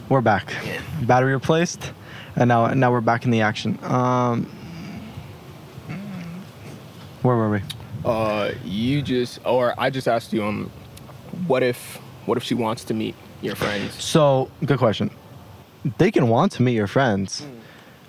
We're 0.09 0.21
back. 0.21 0.53
Battery 1.03 1.33
replaced, 1.33 1.91
and 2.35 2.47
now 2.47 2.67
now 2.73 2.91
we're 2.91 3.01
back 3.01 3.25
in 3.25 3.31
the 3.31 3.41
action. 3.41 3.77
Um, 3.83 4.45
where 7.21 7.35
were 7.35 7.49
we? 7.49 7.61
Uh, 8.05 8.51
you 8.65 9.01
just, 9.01 9.39
or 9.45 9.73
I 9.77 9.89
just 9.89 10.07
asked 10.09 10.33
you, 10.33 10.43
um, 10.43 10.69
what 11.47 11.63
if, 11.63 11.97
what 12.25 12.37
if 12.37 12.43
she 12.43 12.53
wants 12.53 12.83
to 12.85 12.93
meet 12.93 13.15
your 13.41 13.55
friends? 13.55 13.93
So, 14.03 14.51
good 14.65 14.77
question. 14.77 15.09
They 15.97 16.11
can 16.11 16.27
want 16.27 16.51
to 16.53 16.63
meet 16.63 16.73
your 16.73 16.87
friends, 16.87 17.45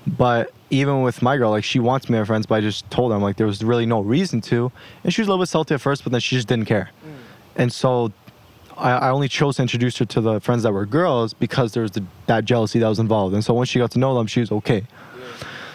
but 0.07 0.53
even 0.70 1.03
with 1.03 1.23
my 1.23 1.36
girl, 1.36 1.51
like 1.51 1.65
she 1.65 1.78
wants 1.78 2.07
to 2.07 2.12
meet 2.12 2.19
her 2.19 2.27
friends, 2.27 2.47
but 2.47 2.57
I 2.57 2.61
just 2.61 2.91
told 2.91 3.12
them 3.12 3.23
like 3.23 3.36
there 3.36 3.47
was 3.47 3.62
really 3.62 3.86
no 3.86 4.01
reason 4.01 4.41
to, 4.43 4.73
and 5.03 5.12
she 5.12 5.20
was 5.20 5.28
a 5.28 5.31
little 5.31 5.43
bit 5.43 5.49
salty 5.49 5.74
at 5.74 5.81
first, 5.81 6.03
but 6.05 6.12
then 6.12 6.20
she 6.20 6.36
just 6.36 6.49
didn't 6.49 6.66
care, 6.66 6.91
mm. 7.05 7.15
and 7.57 7.73
so 7.73 8.12
I, 8.77 8.93
I 8.93 9.11
only 9.11 9.28
chose 9.28 9.57
to 9.57 9.62
introduce 9.62 9.99
her 9.99 10.05
to 10.07 10.20
the 10.20 10.41
friends 10.41 10.62
that 10.65 10.73
were 10.73 10.86
girls 10.86 11.35
because 11.35 11.73
there 11.73 11.82
was 11.82 11.93
the, 11.93 12.05
that 12.27 12.45
jealousy 12.45 12.78
that 12.78 12.89
was 12.89 12.99
involved, 12.99 13.35
and 13.35 13.45
so 13.45 13.55
once 13.55 13.69
she 13.69 13.78
got 13.78 13.91
to 13.93 13.99
know 13.99 14.15
them, 14.15 14.27
she 14.27 14.41
was 14.41 14.51
okay. 14.51 14.85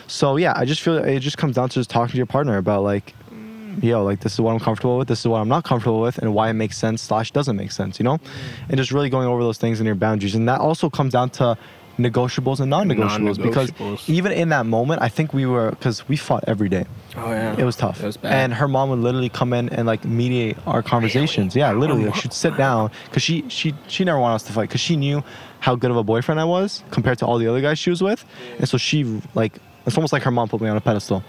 So 0.07 0.37
yeah, 0.37 0.53
I 0.55 0.65
just 0.65 0.81
feel 0.81 0.97
it 0.97 1.19
just 1.19 1.37
comes 1.37 1.55
down 1.55 1.69
to 1.69 1.75
just 1.75 1.89
talking 1.89 2.11
to 2.11 2.17
your 2.17 2.25
partner 2.25 2.57
about 2.57 2.83
like, 2.83 3.13
mm. 3.31 3.83
yo, 3.83 4.03
like 4.03 4.21
this 4.21 4.33
is 4.33 4.41
what 4.41 4.53
I'm 4.53 4.59
comfortable 4.59 4.97
with, 4.97 5.07
this 5.07 5.19
is 5.19 5.27
what 5.27 5.39
I'm 5.39 5.47
not 5.47 5.63
comfortable 5.63 6.01
with, 6.01 6.17
and 6.17 6.33
why 6.33 6.49
it 6.49 6.53
makes 6.53 6.77
sense 6.77 7.01
slash 7.03 7.31
doesn't 7.31 7.55
make 7.55 7.71
sense, 7.71 7.99
you 7.99 8.03
know, 8.03 8.17
mm. 8.17 8.27
and 8.69 8.77
just 8.77 8.91
really 8.91 9.09
going 9.09 9.27
over 9.27 9.43
those 9.43 9.59
things 9.59 9.79
and 9.79 9.85
your 9.85 9.95
boundaries, 9.95 10.33
and 10.33 10.49
that 10.49 10.59
also 10.59 10.89
comes 10.89 11.13
down 11.13 11.29
to 11.31 11.57
negotiables 11.99 12.59
and 12.59 12.69
non-negotiables 12.69 13.41
because 13.41 13.71
Non-negotiables. 13.79 14.09
even 14.09 14.31
in 14.31 14.49
that 14.49 14.65
moment, 14.65 15.01
I 15.01 15.09
think 15.09 15.33
we 15.33 15.45
were 15.45 15.69
because 15.71 16.07
we 16.07 16.15
fought 16.15 16.43
every 16.47 16.69
day. 16.69 16.85
Oh 17.17 17.29
yeah, 17.31 17.55
It 17.57 17.63
was 17.65 17.75
tough. 17.75 18.01
It 18.01 18.05
was 18.05 18.17
bad. 18.17 18.33
And 18.33 18.53
her 18.53 18.67
mom 18.67 18.89
would 18.89 18.99
literally 18.99 19.29
come 19.29 19.51
in 19.53 19.69
and 19.69 19.85
like 19.85 20.05
mediate 20.05 20.57
our 20.65 20.81
conversations. 20.81 21.55
Yeah, 21.55 21.71
literally. 21.73 22.05
Like, 22.05 22.15
she'd 22.15 22.33
sit 22.33 22.55
down 22.57 22.89
because 23.05 23.21
she 23.21 23.43
she 23.49 23.75
she 23.87 24.03
never 24.05 24.19
wanted 24.19 24.35
us 24.35 24.43
to 24.43 24.53
fight 24.53 24.69
because 24.69 24.81
she 24.81 24.95
knew 24.95 25.23
how 25.59 25.75
good 25.75 25.91
of 25.91 25.97
a 25.97 26.03
boyfriend 26.03 26.39
I 26.39 26.45
was 26.45 26.83
compared 26.89 27.17
to 27.19 27.25
all 27.25 27.37
the 27.37 27.47
other 27.47 27.61
guys 27.61 27.77
she 27.77 27.89
was 27.89 28.01
with, 28.01 28.23
and 28.57 28.67
so 28.69 28.77
she 28.77 29.21
like 29.35 29.59
it's 29.85 29.97
almost 29.97 30.13
like 30.13 30.23
her 30.23 30.31
mom 30.31 30.47
put 30.49 30.61
me 30.61 30.69
on 30.69 30.77
a 30.77 30.81
pedestal, 30.81 31.21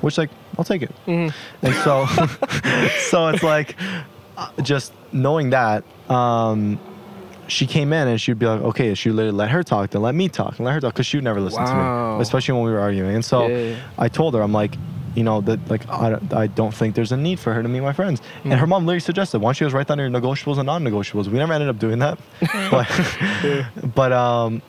which 0.00 0.18
like 0.18 0.30
I'll 0.58 0.64
take 0.64 0.82
it. 0.82 0.92
Mm-hmm. 1.06 1.66
And 1.66 1.74
so 1.84 2.06
so 3.10 3.28
it's 3.28 3.42
like 3.44 3.76
uh, 4.36 4.50
just 4.62 4.92
knowing 5.12 5.50
that. 5.50 5.84
um 6.08 6.78
she 7.50 7.66
came 7.66 7.92
in 7.92 8.08
and 8.08 8.20
she'd 8.20 8.38
be 8.38 8.46
like, 8.46 8.60
okay, 8.62 8.94
she 8.94 9.10
literally 9.10 9.36
let 9.36 9.50
her 9.50 9.62
talk, 9.62 9.90
then 9.90 10.02
let 10.02 10.14
me 10.14 10.28
talk, 10.28 10.56
and 10.58 10.64
let 10.66 10.72
her 10.74 10.80
talk, 10.80 10.94
because 10.94 11.06
she 11.06 11.16
would 11.16 11.24
never 11.24 11.40
listen 11.40 11.64
to 11.64 11.74
me, 11.74 12.22
especially 12.22 12.54
when 12.54 12.64
we 12.64 12.70
were 12.70 12.80
arguing. 12.80 13.14
And 13.14 13.24
so 13.24 13.48
Yeah. 13.48 13.76
I 13.98 14.08
told 14.08 14.34
her, 14.34 14.40
I'm 14.42 14.52
like, 14.52 14.74
you 15.16 15.24
know, 15.24 15.40
that 15.40 15.58
like 15.68 15.88
I, 15.88 16.10
don't- 16.10 16.32
I 16.32 16.46
don't 16.46 16.72
think 16.72 16.94
there's 16.94 17.10
a 17.12 17.16
need 17.16 17.40
for 17.40 17.52
her 17.52 17.62
to 17.62 17.68
meet 17.68 17.80
my 17.80 17.92
friends. 17.92 18.22
And 18.44 18.54
her 18.54 18.66
mom 18.66 18.86
literally 18.86 19.00
suggested, 19.00 19.40
why 19.40 19.48
don't 19.48 19.60
you 19.60 19.66
guys 19.66 19.74
write 19.74 19.88
down 19.88 19.98
your 19.98 20.08
negotiables 20.08 20.58
and 20.58 20.66
non-negotiables? 20.66 21.26
We 21.26 21.38
never 21.38 21.52
ended 21.52 21.68
up 21.68 21.78
doing 21.80 21.98
that, 21.98 22.18
but 22.70 22.86
but 23.94 24.12
um, 24.12 24.62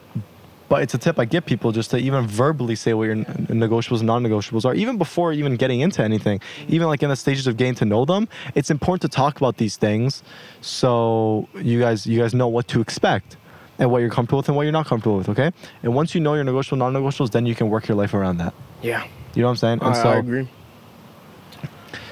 but 0.72 0.82
it's 0.82 0.94
a 0.94 0.98
tip 0.98 1.20
I 1.20 1.26
give 1.26 1.46
people 1.46 1.74
just 1.74 1.92
to 1.92 1.98
even 1.98 2.26
verbally 2.26 2.76
say 2.76 2.94
what 2.94 3.04
your 3.04 3.18
negotiables 3.18 3.98
and 3.98 4.08
non-negotiables 4.08 4.64
are, 4.64 4.74
even 4.74 4.98
before 4.98 5.34
even 5.34 5.58
getting 5.58 5.82
into 5.82 6.02
anything. 6.02 6.40
Even 6.70 6.88
like 6.88 7.04
in 7.04 7.10
the 7.10 7.18
stages 7.18 7.46
of 7.46 7.58
getting 7.58 7.76
to 7.76 7.84
know 7.84 8.06
them, 8.06 8.30
it's 8.56 8.72
important 8.72 9.02
to 9.02 9.10
talk 9.10 9.36
about 9.36 9.58
these 9.58 9.76
things, 9.76 10.24
so 10.62 11.50
you 11.56 11.82
guys 11.82 12.08
you 12.08 12.18
guys 12.18 12.34
know 12.34 12.48
what 12.48 12.70
to 12.70 12.80
expect 12.80 13.36
and 13.80 13.92
what 13.92 13.98
you're 13.98 14.10
comfortable 14.10 14.38
with 14.38 14.48
and 14.48 14.56
what 14.56 14.64
you're 14.64 14.72
not 14.72 14.86
comfortable 14.86 15.18
with. 15.18 15.28
Okay, 15.28 15.52
and 15.84 15.94
once 15.94 16.16
you 16.16 16.22
know 16.22 16.36
your 16.36 16.46
negotiable 16.46 16.78
non-negotiables, 16.78 17.32
then 17.32 17.46
you 17.46 17.54
can 17.54 17.70
work 17.70 17.90
your 17.90 17.98
life 17.98 18.14
around 18.14 18.38
that. 18.38 18.54
yeah. 18.82 19.06
You 19.36 19.42
know 19.42 19.50
what 19.50 19.52
I'm 19.52 19.58
saying? 19.58 19.80
And 19.82 19.94
I, 19.94 20.04
so 20.04 20.10
I 20.10 20.20
agree. 20.20 20.48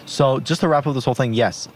so 0.06 0.41
just 0.41 0.60
to 0.60 0.68
wrap 0.68 0.86
up 0.86 0.95
this 0.95 1.06
whole 1.06 1.15
thing, 1.15 1.34
yes, 1.34 1.69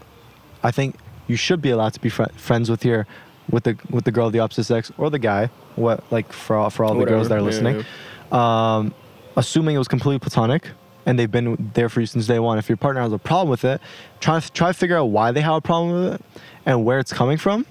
I 0.64 0.72
think 0.72 0.98
you 1.28 1.38
should 1.38 1.62
be 1.62 1.70
allowed 1.70 1.94
to 1.94 2.02
be 2.02 2.10
fri 2.10 2.26
friends 2.36 2.70
with 2.70 2.84
your 2.84 3.08
with 3.50 3.64
the 3.64 3.78
with 3.90 4.06
the 4.06 4.12
girl 4.12 4.28
of 4.28 4.34
the 4.34 4.40
opposite 4.40 4.66
sex 4.66 4.92
or 4.98 5.10
the 5.10 5.20
guy. 5.20 5.50
What 5.76 6.04
like 6.12 6.32
for 6.32 6.56
all, 6.56 6.70
for 6.70 6.86
all 6.86 6.96
the 6.96 7.06
girls 7.06 7.30
that 7.30 7.38
are 7.38 7.44
Whatever, 7.44 7.68
yeah, 7.68 7.84
listening, 7.84 8.38
um, 8.38 8.94
assuming 9.36 9.76
it 9.76 9.80
was 9.80 9.88
completely 9.88 10.20
platonic 10.20 10.70
and 11.06 11.20
they've 11.20 11.32
been 11.32 11.72
there 11.74 11.90
for 11.90 12.00
you 12.00 12.06
since 12.06 12.28
day 12.28 12.40
one. 12.40 12.58
If 12.58 12.70
your 12.70 12.78
partner 12.78 13.02
has 13.02 13.12
a 13.12 13.18
problem 13.18 13.50
with 13.50 13.66
it, 13.66 13.82
try 14.20 14.40
try 14.40 14.70
to 14.70 14.74
figure 14.74 14.98
out 14.98 15.06
why 15.06 15.32
they 15.32 15.42
have 15.42 15.56
a 15.56 15.62
problem 15.62 15.92
with 15.94 16.14
it 16.14 16.22
and 16.66 16.86
where 16.86 17.00
it's 17.00 17.14
coming 17.14 17.38
from. 17.38 17.66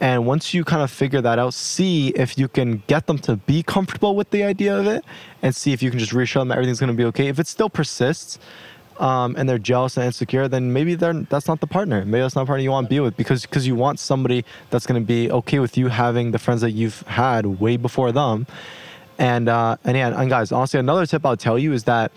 And 0.00 0.26
once 0.26 0.52
you 0.52 0.64
kind 0.64 0.82
of 0.82 0.90
figure 0.90 1.20
that 1.20 1.38
out, 1.38 1.54
see 1.54 2.08
if 2.08 2.36
you 2.36 2.48
can 2.48 2.82
get 2.88 3.06
them 3.06 3.18
to 3.20 3.36
be 3.36 3.62
comfortable 3.62 4.16
with 4.16 4.30
the 4.30 4.42
idea 4.42 4.76
of 4.76 4.88
it 4.88 5.04
and 5.42 5.54
see 5.54 5.72
if 5.72 5.80
you 5.80 5.90
can 5.90 6.00
just 6.00 6.12
reassure 6.12 6.40
them 6.40 6.48
that 6.48 6.56
everything's 6.56 6.80
going 6.80 6.90
to 6.90 6.96
be 6.96 7.04
okay. 7.04 7.28
If 7.28 7.38
it 7.38 7.46
still 7.46 7.70
persists 7.70 8.40
um, 8.98 9.34
and 9.36 9.48
they're 9.48 9.58
jealous 9.58 9.96
and 9.96 10.06
insecure, 10.06 10.48
then 10.48 10.72
maybe 10.72 10.94
they're, 10.94 11.14
that's 11.14 11.48
not 11.48 11.60
the 11.60 11.66
partner. 11.66 12.04
Maybe 12.04 12.20
that's 12.20 12.34
not 12.34 12.42
the 12.42 12.46
partner 12.46 12.62
you 12.62 12.70
want 12.70 12.86
to 12.86 12.90
be 12.90 13.00
with 13.00 13.16
because 13.16 13.42
because 13.42 13.66
you 13.66 13.74
want 13.74 13.98
somebody 13.98 14.44
that's 14.70 14.86
going 14.86 15.00
to 15.00 15.06
be 15.06 15.30
okay 15.30 15.58
with 15.58 15.76
you 15.76 15.88
having 15.88 16.30
the 16.30 16.38
friends 16.38 16.60
that 16.60 16.72
you've 16.72 17.02
had 17.02 17.60
way 17.60 17.76
before 17.76 18.12
them. 18.12 18.46
And, 19.18 19.48
uh, 19.48 19.76
and 19.84 19.96
yeah, 19.96 20.20
and 20.20 20.28
guys, 20.28 20.52
honestly, 20.52 20.80
another 20.80 21.06
tip 21.06 21.24
I'll 21.24 21.36
tell 21.36 21.58
you 21.58 21.72
is 21.72 21.84
that 21.84 22.12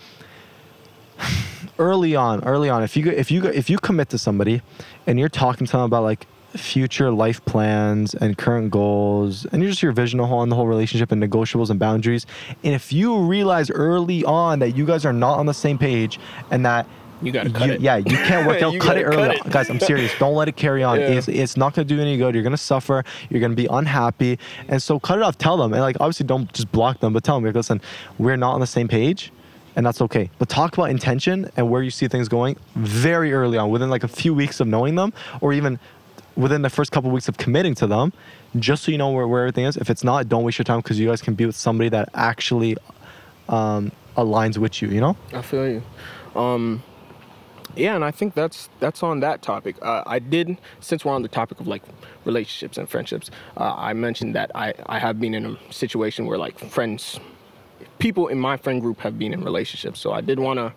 early 1.78 2.16
on, 2.16 2.42
early 2.44 2.68
on, 2.68 2.82
if 2.82 2.96
you 2.96 3.10
if 3.10 3.30
you 3.30 3.44
if 3.44 3.70
you 3.70 3.78
commit 3.78 4.08
to 4.10 4.18
somebody 4.18 4.62
and 5.06 5.18
you're 5.18 5.28
talking 5.28 5.66
to 5.66 5.72
them 5.72 5.82
about 5.82 6.02
like 6.02 6.26
future 6.56 7.10
life 7.10 7.44
plans 7.44 8.14
and 8.14 8.36
current 8.38 8.70
goals 8.70 9.44
and 9.46 9.62
you're 9.62 9.70
just 9.70 9.82
your 9.82 9.92
vision 9.92 10.20
on 10.20 10.48
the 10.48 10.56
whole 10.56 10.66
relationship 10.66 11.12
and 11.12 11.22
negotiables 11.22 11.70
and 11.70 11.78
boundaries 11.78 12.26
and 12.64 12.74
if 12.74 12.92
you 12.92 13.18
realize 13.18 13.70
early 13.70 14.24
on 14.24 14.58
that 14.58 14.70
you 14.76 14.84
guys 14.86 15.04
are 15.04 15.12
not 15.12 15.38
on 15.38 15.46
the 15.46 15.54
same 15.54 15.78
page 15.78 16.18
and 16.50 16.64
that 16.64 16.86
You 17.22 17.32
gotta 17.32 17.50
cut 17.50 17.68
you- 17.68 17.74
it. 17.74 17.80
Yeah, 17.80 17.96
you 17.96 18.04
can't 18.04 18.46
work 18.46 18.60
out. 18.64 18.78
Cut 18.78 18.98
it 18.98 19.04
early, 19.04 19.36
cut 19.38 19.46
it. 19.46 19.50
guys. 19.52 19.70
I'm 19.70 19.80
serious. 19.80 20.12
Don't 20.18 20.34
let 20.34 20.48
it 20.48 20.56
carry 20.56 20.82
on. 20.82 20.98
Yeah. 21.00 21.08
It's, 21.16 21.28
it's 21.28 21.56
not 21.56 21.72
gonna 21.74 21.86
do 21.86 21.98
any 22.00 22.16
good. 22.18 22.34
You're 22.34 22.44
gonna 22.44 22.56
suffer. 22.58 23.04
You're 23.30 23.40
gonna 23.40 23.54
be 23.54 23.66
unhappy, 23.66 24.38
and 24.68 24.82
so 24.82 24.98
cut 25.00 25.18
it 25.18 25.22
off. 25.22 25.38
Tell 25.38 25.56
them, 25.56 25.72
and 25.72 25.80
like 25.80 25.96
obviously 25.98 26.26
don't 26.26 26.52
just 26.52 26.70
block 26.72 27.00
them, 27.00 27.12
but 27.14 27.24
tell 27.24 27.36
them, 27.36 27.44
like, 27.46 27.54
listen, 27.54 27.80
we're 28.18 28.36
not 28.36 28.52
on 28.52 28.60
the 28.60 28.66
same 28.66 28.86
page, 28.86 29.32
and 29.76 29.86
that's 29.86 30.02
okay. 30.02 30.28
But 30.38 30.50
talk 30.50 30.76
about 30.76 30.90
intention 30.90 31.50
and 31.56 31.70
where 31.70 31.82
you 31.82 31.90
see 31.90 32.06
things 32.06 32.28
going 32.28 32.56
very 32.74 33.32
early 33.32 33.56
on, 33.56 33.70
within 33.70 33.88
like 33.88 34.04
a 34.04 34.08
few 34.08 34.34
weeks 34.34 34.60
of 34.60 34.66
knowing 34.66 34.94
them, 34.96 35.14
or 35.40 35.54
even 35.54 35.78
within 36.36 36.62
the 36.62 36.70
first 36.70 36.92
couple 36.92 37.10
weeks 37.10 37.28
of 37.28 37.38
committing 37.38 37.74
to 37.76 37.86
them, 37.86 38.12
just 38.58 38.84
so 38.84 38.92
you 38.92 38.98
know 38.98 39.10
where, 39.10 39.26
where 39.26 39.42
everything 39.42 39.64
is. 39.64 39.76
If 39.76 39.90
it's 39.90 40.04
not, 40.04 40.28
don't 40.28 40.44
waste 40.44 40.58
your 40.58 40.64
time 40.64 40.80
because 40.80 40.98
you 40.98 41.08
guys 41.08 41.22
can 41.22 41.34
be 41.34 41.46
with 41.46 41.56
somebody 41.56 41.88
that 41.90 42.08
actually 42.14 42.76
um, 43.48 43.92
aligns 44.16 44.58
with 44.58 44.80
you. 44.82 44.88
You 44.88 45.00
know. 45.00 45.16
I 45.32 45.42
feel 45.42 45.68
you. 45.68 45.82
Um, 46.34 46.82
yeah, 47.74 47.94
and 47.94 48.04
I 48.04 48.10
think 48.10 48.34
that's 48.34 48.68
that's 48.80 49.02
on 49.02 49.20
that 49.20 49.42
topic. 49.42 49.76
Uh, 49.82 50.02
I 50.06 50.18
did, 50.18 50.58
since 50.80 51.04
we're 51.04 51.12
on 51.12 51.22
the 51.22 51.28
topic 51.28 51.60
of 51.60 51.66
like 51.66 51.82
relationships 52.24 52.78
and 52.78 52.88
friendships, 52.88 53.30
uh, 53.56 53.74
I 53.76 53.92
mentioned 53.92 54.34
that 54.34 54.50
I 54.54 54.74
I 54.86 54.98
have 54.98 55.20
been 55.20 55.34
in 55.34 55.44
a 55.46 55.72
situation 55.72 56.26
where 56.26 56.38
like 56.38 56.58
friends, 56.58 57.20
people 57.98 58.28
in 58.28 58.38
my 58.38 58.56
friend 58.56 58.80
group 58.80 59.00
have 59.00 59.18
been 59.18 59.32
in 59.32 59.42
relationships. 59.42 60.00
So 60.00 60.12
I 60.12 60.20
did 60.20 60.38
want 60.38 60.58
to 60.58 60.72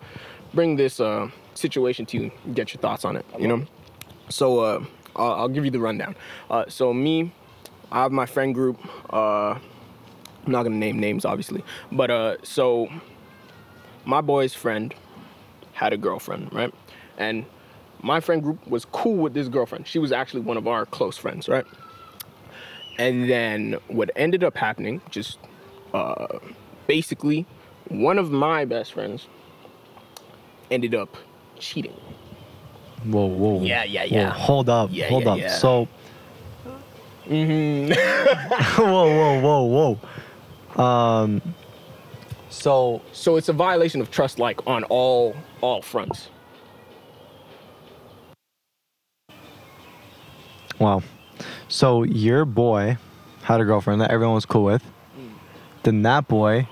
bring 0.52 0.76
this 0.76 1.00
uh, 1.00 1.30
situation 1.54 2.04
to 2.06 2.18
you, 2.18 2.30
get 2.54 2.74
your 2.74 2.80
thoughts 2.80 3.04
on 3.04 3.16
it. 3.16 3.24
You 3.38 3.48
know, 3.48 3.66
so 4.28 4.86
uh, 5.16 5.34
I'll, 5.34 5.48
give 5.48 5.64
you 5.64 5.70
the 5.70 5.80
rundown. 5.80 6.16
Uh, 6.50 6.64
so 6.68 6.92
me, 6.92 7.32
I 7.90 8.02
have 8.02 8.12
my 8.12 8.26
friend 8.26 8.54
group. 8.54 8.78
Uh, 9.12 9.58
I'm 10.46 10.52
not 10.52 10.62
gonna 10.62 10.76
name 10.76 10.98
names, 10.98 11.24
obviously, 11.24 11.62
but 11.92 12.10
uh, 12.10 12.36
so 12.42 12.88
my 14.04 14.20
boy's 14.20 14.54
friend 14.54 14.94
had 15.72 15.92
a 15.92 15.96
girlfriend, 15.96 16.52
right? 16.52 16.72
And 17.18 17.44
my 18.02 18.20
friend 18.20 18.42
group 18.42 18.66
was 18.66 18.84
cool 18.86 19.16
with 19.16 19.34
this 19.34 19.48
girlfriend. 19.48 19.86
She 19.86 19.98
was 19.98 20.12
actually 20.12 20.40
one 20.40 20.56
of 20.56 20.66
our 20.66 20.86
close 20.86 21.16
friends, 21.16 21.48
right? 21.48 21.66
And 22.98 23.28
then 23.28 23.76
what 23.88 24.10
ended 24.16 24.44
up 24.44 24.56
happening, 24.56 25.00
just 25.10 25.38
uh, 25.94 26.38
basically, 26.86 27.46
one 27.88 28.18
of 28.18 28.30
my 28.30 28.64
best 28.64 28.92
friends 28.92 29.26
ended 30.70 30.94
up 30.94 31.16
cheating. 31.58 31.96
Whoa, 33.04 33.26
whoa. 33.26 33.62
Yeah, 33.62 33.84
yeah, 33.84 34.02
whoa, 34.02 34.08
yeah. 34.08 34.30
hold 34.30 34.68
up, 34.68 34.90
Yeah, 34.92 35.08
hold 35.08 35.24
yeah, 35.24 35.30
up. 35.32 35.38
yeah. 35.38 35.48
So. 35.56 35.88
whoa, 37.26 39.06
whoa, 39.16 39.40
whoa, 39.40 39.96
whoa. 40.76 40.82
Um. 40.82 41.42
So 42.48 43.00
So 43.12 43.36
it's 43.36 43.48
a 43.48 43.52
violation 43.52 44.00
of 44.00 44.10
trust, 44.10 44.38
like 44.38 44.66
on 44.66 44.84
all 44.84 45.36
all 45.60 45.82
fronts. 45.82 46.28
wow. 50.78 51.02
So 51.68 52.02
your 52.02 52.44
boy 52.44 52.96
had 53.42 53.60
a 53.60 53.64
girlfriend 53.64 54.00
that 54.00 54.10
everyone 54.10 54.34
was 54.34 54.46
cool 54.46 54.64
with. 54.64 54.82
Then 55.82 56.02
that 56.02 56.28
boy, 56.28 56.68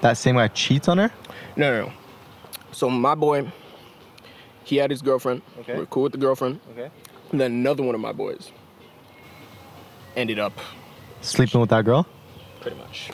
that 0.00 0.14
same 0.16 0.36
guy 0.36 0.48
cheats 0.48 0.88
on 0.88 0.98
her. 0.98 1.10
No, 1.56 1.70
no, 1.80 1.86
no. 1.86 1.92
So 2.72 2.88
my 2.90 3.14
boy, 3.14 3.50
he 4.70 4.76
had 4.76 4.90
his 4.90 5.02
girlfriend. 5.02 5.42
Okay. 5.60 5.76
We're 5.76 5.86
cool 5.86 6.04
with 6.04 6.12
the 6.12 6.18
girlfriend. 6.18 6.60
Okay. 6.72 6.90
And 7.32 7.40
then 7.40 7.52
another 7.52 7.82
one 7.82 7.94
of 7.94 8.00
my 8.00 8.12
boys 8.12 8.50
ended 10.16 10.38
up 10.38 10.52
Sleeping 11.22 11.60
with 11.60 11.70
that 11.70 11.84
girl. 11.84 12.06
pretty 12.60 12.76
much. 12.78 13.10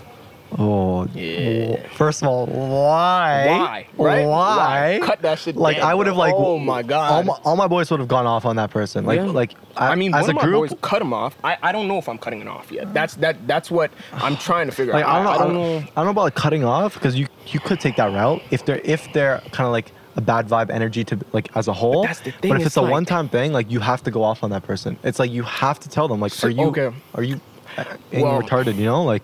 Oh. 0.59 1.07
Yeah. 1.13 1.89
First 1.89 2.23
of 2.23 2.29
all, 2.29 2.47
why? 2.47 3.47
Why? 3.49 3.87
Right? 3.99 4.25
Why? 4.27 5.01
Cut 5.03 5.21
that 5.23 5.41
shit 5.41 5.57
Like 5.57 5.79
down, 5.79 5.87
I 5.91 5.95
would 5.95 6.07
have 6.07 6.17
like. 6.17 6.33
Oh 6.37 6.57
my 6.59 6.83
god. 6.83 7.11
All 7.13 7.23
my, 7.25 7.33
all 7.45 7.57
my 7.57 7.67
boys 7.67 7.91
would 7.91 7.99
have 7.99 8.09
gone 8.09 8.27
off 8.27 8.45
on 8.47 8.55
that 8.57 8.71
person. 8.71 9.05
Like 9.05 9.19
Yeah. 9.19 9.25
like. 9.25 9.55
I 9.77 9.97
mean, 9.97 10.15
as 10.15 10.23
one 10.23 10.31
a 10.31 10.31
of 10.31 10.37
my 10.37 10.43
group. 10.43 10.71
boys 10.71 10.79
cut 10.83 11.03
him 11.03 11.13
off. 11.13 11.37
I, 11.43 11.59
I 11.63 11.73
don't 11.73 11.89
know 11.89 11.99
if 11.99 12.09
I'm 12.09 12.17
cutting 12.17 12.41
it 12.41 12.47
off 12.49 12.71
yet. 12.71 12.95
That's 12.95 13.17
that 13.17 13.47
that's 13.49 13.71
what 13.73 13.91
I'm 14.13 14.37
trying 14.49 14.67
to 14.67 14.73
figure 14.73 14.93
like 14.93 15.05
out. 15.05 15.09
I 15.09 15.17
don't 15.17 15.25
know. 15.25 15.31
I, 15.33 15.39
don't 15.39 15.55
know. 15.55 15.77
I 15.79 15.95
don't 15.97 16.05
know 16.05 16.11
about 16.13 16.23
like 16.23 16.35
cutting 16.37 16.65
off 16.65 16.95
because 16.95 17.17
you 17.17 17.27
you 17.49 17.59
could 17.59 17.81
take 17.81 17.97
that 17.97 18.13
route 18.13 18.41
if 18.53 18.65
they're 18.65 18.81
if 18.85 19.13
they're 19.13 19.41
kind 19.51 19.67
of 19.67 19.73
like 19.73 19.91
a 20.17 20.21
bad 20.21 20.49
vibe 20.49 20.71
energy 20.71 21.05
to 21.05 21.19
like 21.33 21.55
as 21.57 21.69
a 21.69 21.73
whole. 21.73 22.03
the 22.07 22.15
thing, 22.15 22.33
But 22.43 22.51
if 22.53 22.57
it's 22.57 22.67
it's 22.67 22.77
a 22.77 22.83
like- 22.83 22.91
one 22.93 23.05
time 23.05 23.29
thing, 23.29 23.53
like 23.53 23.71
you 23.71 23.81
have 23.81 24.03
to 24.05 24.11
go 24.11 24.23
off 24.23 24.43
on 24.43 24.51
that 24.51 24.63
person. 24.65 24.99
It's 25.05 25.19
like 25.19 25.31
you 25.31 25.43
have 25.43 25.79
to 25.81 25.89
tell 25.89 26.09
them 26.09 26.21
like, 26.21 26.33
So- 26.33 26.49
are 26.49 26.51
you 26.51 26.67
okay. 26.69 26.91
are 27.15 27.23
you 27.23 27.41
uh, 27.77 27.85
Well- 28.13 28.41
retarded? 28.43 28.77
You 28.77 28.87
know, 28.87 29.03
like 29.05 29.23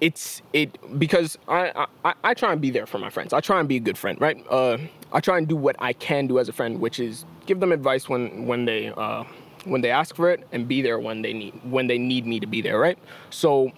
it's 0.00 0.42
it 0.52 0.76
because 0.98 1.38
I, 1.48 1.86
I 2.04 2.14
I 2.24 2.34
try 2.34 2.52
and 2.52 2.60
be 2.60 2.70
there 2.70 2.86
for 2.86 2.98
my 2.98 3.10
friends. 3.10 3.32
I 3.32 3.40
try 3.40 3.58
and 3.60 3.68
be 3.68 3.76
a 3.76 3.80
good 3.80 3.96
friend, 3.96 4.20
right? 4.20 4.36
Uh, 4.50 4.78
I 5.12 5.20
try 5.20 5.38
and 5.38 5.46
do 5.48 5.56
what 5.56 5.76
I 5.78 5.92
can 5.92 6.26
do 6.26 6.38
as 6.38 6.48
a 6.48 6.52
friend, 6.52 6.80
which 6.80 6.98
is 7.00 7.24
give 7.46 7.60
them 7.60 7.72
advice 7.72 8.08
when 8.08 8.46
when 8.46 8.64
they 8.64 8.88
uh, 8.88 9.24
when 9.64 9.80
they 9.80 9.90
ask 9.90 10.14
for 10.16 10.30
it, 10.30 10.46
and 10.52 10.66
be 10.68 10.82
there 10.82 10.98
when 10.98 11.22
they 11.22 11.32
need 11.32 11.54
when 11.70 11.86
they 11.86 11.98
need 11.98 12.26
me 12.26 12.40
to 12.40 12.46
be 12.46 12.60
there, 12.60 12.78
right? 12.78 12.98
So 13.30 13.70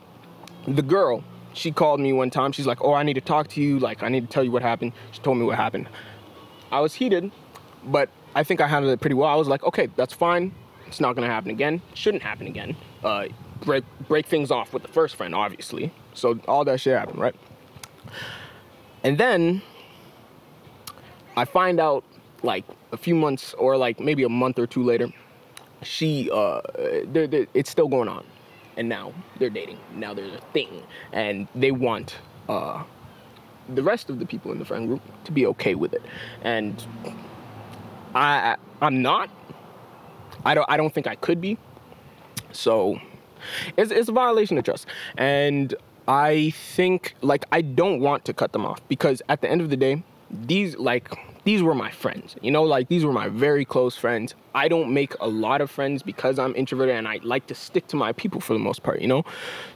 the 0.67 0.83
girl, 0.83 1.23
she 1.57 1.73
called 1.73 2.01
me 2.01 2.13
one 2.13 2.31
time. 2.31 2.53
She's 2.53 2.67
like, 2.67 2.83
"Oh, 2.83 2.93
I 2.95 3.03
need 3.03 3.15
to 3.15 3.21
talk 3.21 3.49
to 3.49 3.61
you. 3.61 3.79
Like, 3.79 4.03
I 4.03 4.09
need 4.09 4.27
to 4.29 4.33
tell 4.33 4.45
you 4.45 4.51
what 4.51 4.63
happened." 4.63 4.93
She 5.13 5.21
told 5.21 5.39
me 5.39 5.45
what 5.45 5.57
happened. 5.57 5.89
I 6.71 6.81
was 6.81 6.95
heated, 6.95 7.31
but 7.85 8.09
I 8.35 8.45
think 8.45 8.61
I 8.61 8.67
handled 8.67 8.93
it 8.93 9.01
pretty 9.01 9.15
well. 9.15 9.29
I 9.29 9.37
was 9.37 9.49
like, 9.49 9.65
"Okay, 9.65 9.89
that's 9.97 10.13
fine. 10.15 10.53
It's 10.87 11.01
not 11.01 11.15
gonna 11.15 11.27
happen 11.27 11.51
again. 11.51 11.83
Shouldn't 11.95 12.23
happen 12.23 12.47
again. 12.47 12.77
Uh, 13.03 13.27
break 13.65 13.85
break 14.09 14.27
things 14.27 14.51
off 14.51 14.73
with 14.73 14.83
the 14.83 14.89
first 14.89 15.17
friend, 15.17 15.35
obviously. 15.35 15.93
So 16.15 16.39
all 16.47 16.65
that 16.65 16.81
shit 16.81 16.97
happened, 16.97 17.19
right? 17.19 17.35
And 19.03 19.19
then 19.19 19.63
I 21.37 21.45
find 21.45 21.81
out 21.81 22.05
like 22.43 22.65
a 22.93 22.97
few 22.97 23.15
months 23.15 23.55
or 23.55 23.77
like 23.77 24.01
maybe 24.01 24.23
a 24.23 24.29
month 24.29 24.59
or 24.59 24.67
two 24.67 24.83
later, 24.83 25.13
she 25.83 26.31
uh, 26.33 26.61
they're, 27.07 27.27
they're, 27.27 27.47
it's 27.55 27.71
still 27.71 27.89
going 27.89 28.09
on, 28.09 28.25
and 28.77 28.89
now 28.89 29.13
they're 29.39 29.51
dating. 29.51 29.79
Now 29.95 30.15
there's 30.15 30.35
a 30.35 30.41
thing, 30.53 30.83
and 31.13 31.49
they 31.55 31.71
want 31.71 32.17
uh, 32.49 32.83
the 33.75 33.83
rest 33.83 34.11
of 34.11 34.19
the 34.19 34.27
people 34.27 34.53
in 34.53 34.59
the 34.59 34.65
friend 34.65 34.87
group 34.87 35.03
to 35.25 35.33
be 35.33 35.47
okay 35.47 35.75
with 35.75 35.93
it, 35.93 36.03
and 36.43 36.85
I 38.15 38.57
I'm 38.81 39.03
not. 39.03 39.31
I 40.45 40.55
don't 40.55 40.69
I 40.71 40.77
don't 40.77 40.93
think 40.93 41.07
I 41.07 41.17
could 41.17 41.41
be. 41.41 41.59
So 42.53 43.01
it's, 43.77 43.91
it's 43.91 44.09
a 44.09 44.13
violation 44.13 44.59
of 44.59 44.65
trust. 44.65 44.87
And 45.17 45.75
I 46.09 46.51
think, 46.51 47.15
like, 47.21 47.45
I 47.53 47.63
don't 47.63 48.01
want 48.01 48.25
to 48.27 48.33
cut 48.33 48.53
them 48.53 48.65
off 48.65 48.81
because 48.89 49.23
at 49.29 49.41
the 49.41 49.51
end 49.51 49.61
of 49.61 49.71
the 49.71 49.77
day, 49.77 50.03
these, 50.31 50.77
like, 50.77 51.11
these 51.47 51.63
were 51.63 51.77
my 51.77 51.93
friends, 51.93 52.35
you 52.43 52.51
know, 52.51 52.65
like, 52.65 52.89
these 52.89 53.05
were 53.05 53.13
my 53.13 53.29
very 53.29 53.65
close 53.65 53.95
friends. 53.97 54.35
I 54.53 54.67
don't 54.67 54.93
make 54.93 55.15
a 55.21 55.29
lot 55.29 55.61
of 55.61 55.71
friends 55.71 56.03
because 56.03 56.41
I'm 56.41 56.53
introverted 56.57 56.97
and 56.97 57.07
I 57.07 57.21
like 57.23 57.47
to 57.47 57.55
stick 57.55 57.87
to 57.89 57.97
my 57.97 58.13
people 58.13 58.41
for 58.41 58.53
the 58.53 58.59
most 58.59 58.83
part, 58.83 59.01
you 59.01 59.07
know? 59.07 59.25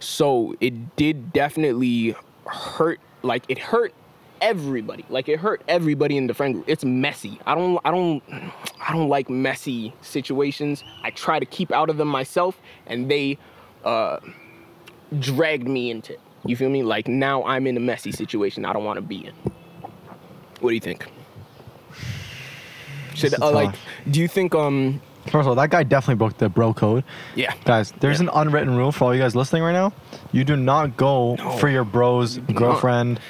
So 0.01 0.57
it 0.61 0.97
did 0.97 1.33
definitely 1.33 2.17
hurt, 2.45 2.99
like, 3.23 3.45
it 3.49 3.57
hurt 3.57 3.95
everybody. 4.41 5.05
Like 5.09 5.29
it 5.29 5.39
hurt 5.39 5.63
everybody 5.69 6.17
in 6.17 6.27
the 6.27 6.35
friend 6.35 6.55
group. 6.55 6.65
It's 6.67 6.83
messy. 6.83 7.39
I 7.47 7.55
don't 7.55 7.79
i 7.85 7.91
don't 7.91 8.23
i 8.81 8.91
don't 8.91 9.11
like 9.11 9.29
messy 9.29 9.93
situations. 10.01 10.83
I 11.05 11.11
try 11.11 11.39
to 11.39 11.45
keep 11.45 11.71
out 11.71 11.91
of 11.91 11.99
them 11.99 12.09
myself 12.09 12.59
and 12.87 13.11
they 13.11 13.37
uh 13.85 14.19
dragged 15.19 15.69
me 15.69 15.91
into 15.91 16.15
it. 16.15 16.21
You 16.47 16.57
feel 16.57 16.71
me? 16.71 16.83
Like 16.83 17.07
now 17.07 17.45
i'm 17.45 17.67
in 17.67 17.77
a 17.77 17.81
messy 17.81 18.13
situation 18.13 18.65
i 18.65 18.73
don't 18.73 18.85
want 18.85 18.97
to 18.97 19.03
be 19.03 19.27
in. 19.27 19.35
What 20.61 20.71
do 20.71 20.75
you 20.75 20.81
think 20.81 21.07
should 23.21 23.41
uh, 23.43 23.51
like 23.51 23.75
do 24.11 24.21
you 24.21 24.29
think 24.29 24.55
um 24.55 25.01
first 25.27 25.41
of 25.43 25.49
all, 25.49 25.55
that 25.55 25.71
guy 25.71 25.83
definitely 25.83 26.15
broke 26.17 26.39
the 26.39 26.49
bro 26.49 26.73
code. 26.73 27.05
yeah 27.37 27.53
Guys, 27.65 27.93
there's 28.01 28.21
Yeah. 28.21 28.29
an 28.29 28.31
unwritten 28.35 28.77
rule 28.77 28.91
for 28.91 29.05
all 29.05 29.15
you 29.15 29.21
guys 29.21 29.37
listening 29.37 29.63
right 29.63 29.73
now. 29.73 29.93
You 30.33 30.45
do 30.45 30.57
not 30.57 30.97
go 30.97 31.35
No. 31.37 31.51
for 31.59 31.69
your 31.69 31.85
bro's 31.85 32.39
girlfriend 32.55 33.21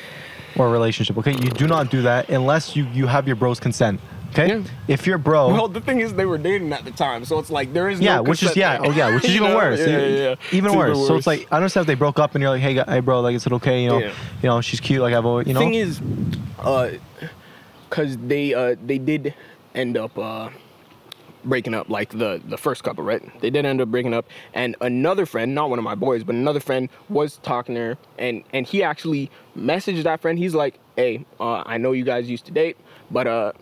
or 0.56 0.70
relationship. 0.70 1.18
Okay, 1.18 1.32
you 1.32 1.50
do 1.50 1.66
not 1.66 1.90
do 1.90 2.02
that 2.02 2.28
unless 2.28 2.76
you 2.76 2.86
you 2.92 3.06
have 3.06 3.26
your 3.26 3.36
bro's 3.36 3.58
consent. 3.60 4.00
Okay, 4.32 4.46
Yeah. 4.46 4.62
if 4.86 5.08
your 5.08 5.18
bro, 5.18 5.48
well 5.48 5.66
the 5.66 5.80
thing 5.80 5.98
is 5.98 6.14
they 6.14 6.24
were 6.26 6.38
dating 6.38 6.72
at 6.72 6.84
the 6.84 6.92
time 6.92 7.24
so 7.24 7.40
it's 7.40 7.50
like 7.50 7.72
there 7.72 7.90
is 7.90 7.98
yeah, 8.00 8.16
no 8.16 8.22
which 8.22 8.44
is 8.44 8.56
yeah, 8.56 8.78
oh 8.80 8.92
yeah, 8.92 9.12
which 9.12 9.24
is 9.28 9.34
even 9.34 9.50
know? 9.50 9.56
worse. 9.56 9.80
yeah, 9.80 9.86
yeah, 9.88 10.06
yeah. 10.06 10.34
Even 10.52 10.66
It's 10.70 10.76
worse. 10.76 11.06
So 11.08 11.16
it's 11.16 11.26
like 11.26 11.40
I 11.50 11.56
don't 11.56 11.62
understand 11.64 11.82
if 11.82 11.88
they 11.88 11.94
broke 12.04 12.20
up 12.20 12.36
and 12.36 12.40
you're 12.42 12.52
like, 12.52 12.62
hey, 12.62 12.74
hey, 12.86 13.00
bro, 13.00 13.20
like, 13.20 13.34
is 13.34 13.44
it 13.44 13.52
okay? 13.54 13.82
You 13.82 13.88
know, 13.88 13.98
Yeah. 13.98 14.12
you 14.42 14.48
know, 14.48 14.60
she's 14.60 14.78
cute. 14.78 15.02
Like 15.02 15.14
I've 15.14 15.26
always, 15.26 15.48
you 15.48 15.54
know, 15.54 15.58
thing 15.60 15.74
is, 15.74 16.00
uh, 16.60 16.90
cause 17.90 18.16
they 18.18 18.54
uh 18.54 18.76
they 18.86 18.98
did 18.98 19.34
end 19.74 19.96
up 19.96 20.16
uh 20.18 20.50
breaking 21.44 21.74
up 21.74 21.88
like 21.88 22.10
the 22.10 22.40
the 22.48 22.58
first 22.58 22.84
couple 22.84 23.02
right? 23.04 23.22
They 23.40 23.50
did 23.50 23.64
end 23.64 23.80
up 23.80 23.88
breaking 23.88 24.14
up 24.14 24.26
and 24.54 24.76
another 24.80 25.26
friend 25.26 25.54
not 25.54 25.70
one 25.70 25.78
of 25.78 25.84
my 25.84 25.94
boys 25.94 26.22
but 26.24 26.34
another 26.34 26.60
friend 26.60 26.88
was 27.08 27.38
talking 27.38 27.74
to 27.76 27.80
her 27.80 27.98
and 28.18 28.44
and 28.52 28.66
he 28.66 28.82
actually 28.82 29.30
messaged 29.56 30.02
that 30.04 30.20
friend. 30.20 30.38
He's 30.38 30.54
like 30.54 30.78
hey 30.96 31.24
uh 31.38 31.62
i 31.66 31.78
know 31.78 31.92
you 31.92 32.04
guys 32.04 32.28
used 32.28 32.44
to 32.46 32.52
date 32.52 32.76
but 33.10 33.26
uh 33.26 33.52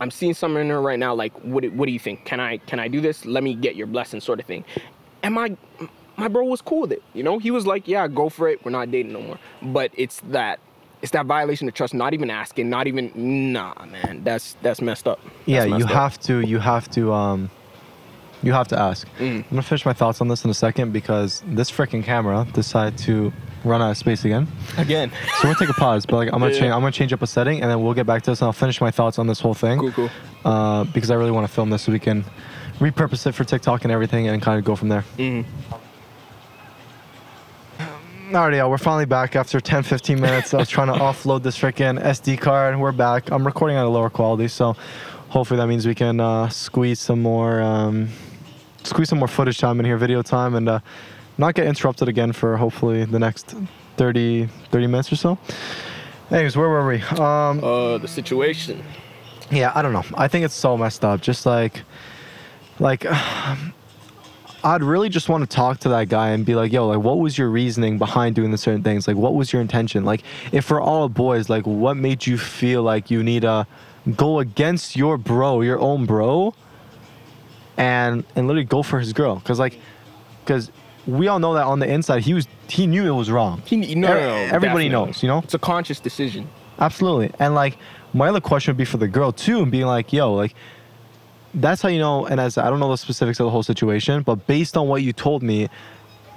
i'm 0.00 0.10
seeing 0.10 0.32
something 0.34 0.62
in 0.62 0.70
her 0.70 0.80
right 0.80 0.98
now 0.98 1.14
like 1.14 1.32
what 1.40 1.64
what 1.72 1.86
do 1.86 1.92
you 1.92 1.98
think? 1.98 2.24
Can 2.24 2.40
i 2.40 2.58
can 2.58 2.80
i 2.80 2.88
do 2.88 3.00
this? 3.00 3.24
Let 3.26 3.42
me 3.42 3.54
get 3.54 3.76
your 3.76 3.86
blessing 3.86 4.20
sort 4.20 4.40
of 4.40 4.46
thing. 4.46 4.64
And 5.22 5.34
my 5.34 5.56
my 6.16 6.28
bro 6.28 6.44
was 6.44 6.62
cool 6.62 6.82
with 6.82 6.92
it 6.92 7.02
you 7.12 7.22
know? 7.22 7.38
He 7.38 7.50
was 7.50 7.66
like 7.66 7.86
yeah 7.86 8.08
go 8.08 8.28
for 8.28 8.48
it. 8.48 8.64
We're 8.64 8.70
not 8.70 8.90
dating 8.90 9.12
no 9.12 9.20
more. 9.20 9.38
But 9.62 9.90
it's 9.94 10.20
that 10.28 10.60
it's 11.04 11.12
that 11.12 11.26
violation 11.26 11.68
of 11.68 11.74
trust. 11.74 11.92
Not 11.94 12.14
even 12.14 12.30
asking, 12.30 12.70
not 12.70 12.86
even 12.86 13.12
nah, 13.52 13.74
man. 13.96 14.22
That's 14.24 14.56
that's 14.62 14.80
messed 14.80 15.06
up. 15.06 15.20
yeah 15.44 15.66
That's 15.66 15.78
you 15.80 15.84
up. 15.84 15.90
have 16.02 16.18
to 16.28 16.40
you 16.40 16.58
have 16.58 16.86
to 16.96 17.12
um 17.12 17.50
you 18.42 18.52
have 18.52 18.68
to 18.68 18.78
ask 18.78 19.06
Mm. 19.18 19.36
i'm 19.38 19.44
gonna 19.50 19.62
finish 19.62 19.84
my 19.86 19.92
thoughts 20.00 20.20
on 20.22 20.28
this 20.28 20.44
in 20.44 20.50
a 20.50 20.54
second 20.66 20.92
because 20.92 21.42
this 21.58 21.70
freaking 21.70 22.02
camera 22.04 22.46
decided 22.52 22.98
to 23.06 23.32
run 23.64 23.80
out 23.80 23.90
of 23.90 23.96
space 23.96 24.22
again 24.26 24.46
again. 24.76 25.10
so 25.40 25.48
we'll 25.48 25.54
take 25.54 25.70
a 25.70 25.80
pause 25.84 26.04
but 26.04 26.16
like 26.16 26.28
i'm 26.32 26.40
gonna 26.40 26.52
Yeah. 26.52 26.60
change 26.60 26.72
i'm 26.74 26.80
gonna 26.84 26.92
change 27.00 27.12
up 27.14 27.22
a 27.22 27.26
setting 27.26 27.62
and 27.62 27.70
then 27.70 27.82
we'll 27.82 27.94
get 28.00 28.06
back 28.06 28.20
to 28.24 28.30
this 28.32 28.40
and 28.42 28.46
i'll 28.46 28.52
finish 28.64 28.80
my 28.82 28.90
thoughts 28.90 29.18
on 29.18 29.26
this 29.28 29.40
whole 29.40 29.54
thing 29.54 29.78
cool, 29.78 29.92
cool. 29.92 30.10
uh, 30.44 30.84
because 30.94 31.10
i 31.10 31.14
really 31.14 31.30
want 31.36 31.46
to 31.48 31.52
film 31.54 31.70
this 31.70 31.82
so 31.84 31.92
we 31.92 31.98
can 31.98 32.22
repurpose 32.80 33.26
it 33.26 33.32
for 33.32 33.44
tiktok 33.44 33.84
and 33.84 33.92
everything 33.92 34.28
and 34.28 34.42
kind 34.42 34.58
of 34.58 34.64
go 34.64 34.74
from 34.76 34.88
there 34.90 35.04
Mhm. 38.24 38.30
Alrighty, 38.32 38.56
y'all, 38.58 38.70
we're 38.70 38.78
finally 38.78 39.04
back 39.04 39.36
after 39.36 39.60
10, 39.60 39.82
15 39.82 40.20
minutes. 40.20 40.54
I 40.54 40.58
was 40.58 40.68
trying 40.68 40.88
to 40.88 40.92
offload 40.98 41.42
this 41.42 41.58
freaking 41.58 42.00
SD 42.02 42.40
card. 42.40 42.78
We're 42.78 42.92
back. 42.92 43.30
I'm 43.30 43.44
recording 43.46 43.76
at 43.76 43.84
a 43.84 43.88
lower 43.88 44.10
quality, 44.10 44.48
so 44.48 44.76
hopefully 45.28 45.58
that 45.58 45.66
means 45.66 45.86
we 45.86 45.94
can 45.94 46.20
uh, 46.20 46.48
squeeze 46.48 47.00
some 47.00 47.20
more, 47.22 47.60
um, 47.60 48.08
squeeze 48.82 49.08
some 49.08 49.18
more 49.18 49.28
footage 49.28 49.58
time 49.58 49.78
in 49.80 49.86
here, 49.86 49.96
video 49.96 50.22
time, 50.22 50.54
and 50.54 50.68
uh, 50.68 50.80
not 51.38 51.54
get 51.54 51.66
interrupted 51.66 52.08
again 52.08 52.32
for 52.32 52.56
hopefully 52.56 53.04
the 53.04 53.18
next 53.18 53.54
30, 53.96 54.46
30 54.70 54.86
minutes 54.86 55.12
or 55.12 55.16
so. 55.16 55.38
Anyways, 56.30 56.56
where 56.56 56.68
were 56.68 56.86
we? 56.86 57.02
Um, 57.02 57.62
Uh, 57.62 57.98
the 57.98 58.08
situation. 58.08 58.82
yeah, 59.50 59.72
I 59.74 59.82
don't 59.82 59.92
know. 59.92 60.04
I 60.14 60.28
think 60.28 60.44
it's 60.44 60.54
so 60.54 60.76
messed 60.76 61.04
up. 61.04 61.20
Just 61.20 61.44
like, 61.46 61.82
like, 62.78 63.04
I'd 64.64 64.82
really 64.82 65.10
just 65.10 65.28
want 65.28 65.48
to 65.48 65.56
talk 65.56 65.80
to 65.80 65.90
that 65.90 66.08
guy 66.08 66.30
and 66.30 66.44
be 66.44 66.54
like, 66.54 66.72
yo, 66.72 66.88
like, 66.88 67.00
what 67.00 67.18
was 67.18 67.36
your 67.36 67.50
reasoning 67.50 67.98
behind 67.98 68.34
doing 68.34 68.50
the 68.50 68.56
certain 68.56 68.82
things? 68.82 69.06
Like, 69.06 69.16
what 69.16 69.34
was 69.34 69.52
your 69.52 69.60
intention? 69.60 70.06
Like, 70.06 70.22
if 70.52 70.70
we're 70.70 70.80
all 70.80 71.10
boys, 71.10 71.50
like, 71.50 71.66
what 71.66 71.98
made 71.98 72.26
you 72.26 72.38
feel 72.38 72.82
like 72.82 73.10
you 73.10 73.22
need 73.22 73.42
to 73.42 73.66
go 74.16 74.38
against 74.38 74.96
your 74.96 75.18
bro, 75.18 75.60
your 75.60 75.78
own 75.78 76.06
bro, 76.06 76.54
and 77.76 78.24
and 78.36 78.46
literally 78.46 78.64
go 78.64 78.82
for 78.82 78.98
his 78.98 79.12
girl? 79.12 79.40
Cause 79.40 79.58
like, 79.58 79.78
cause 80.46 80.70
we 81.06 81.28
all 81.28 81.38
know 81.38 81.52
that 81.54 81.64
on 81.64 81.80
the 81.80 81.86
inside 81.86 82.22
he 82.22 82.32
was 82.32 82.48
he 82.68 82.86
knew 82.86 83.06
it 83.06 83.14
was 83.16 83.30
wrong. 83.30 83.62
He, 83.66 83.94
no, 83.94 84.08
no, 84.08 84.14
no, 84.14 84.34
Everybody 84.34 84.88
definitely. 84.88 84.88
knows, 84.88 85.22
you 85.22 85.28
know. 85.28 85.40
It's 85.40 85.52
a 85.54 85.58
conscious 85.58 86.00
decision. 86.00 86.48
Absolutely. 86.78 87.30
And 87.38 87.54
like 87.54 87.76
my 88.14 88.28
other 88.28 88.40
question 88.40 88.72
would 88.72 88.78
be 88.78 88.86
for 88.86 88.96
the 88.96 89.08
girl 89.08 89.30
too, 89.30 89.60
and 89.62 89.70
being 89.70 89.86
like, 89.86 90.12
yo, 90.12 90.32
like 90.32 90.54
that's 91.54 91.82
how 91.82 91.88
you 91.88 91.98
know, 91.98 92.26
and 92.26 92.40
as 92.40 92.58
I 92.58 92.68
don't 92.70 92.80
know 92.80 92.90
the 92.90 92.96
specifics 92.96 93.40
of 93.40 93.44
the 93.44 93.50
whole 93.50 93.62
situation, 93.62 94.22
but 94.22 94.46
based 94.46 94.76
on 94.76 94.88
what 94.88 95.02
you 95.02 95.12
told 95.12 95.42
me, 95.42 95.68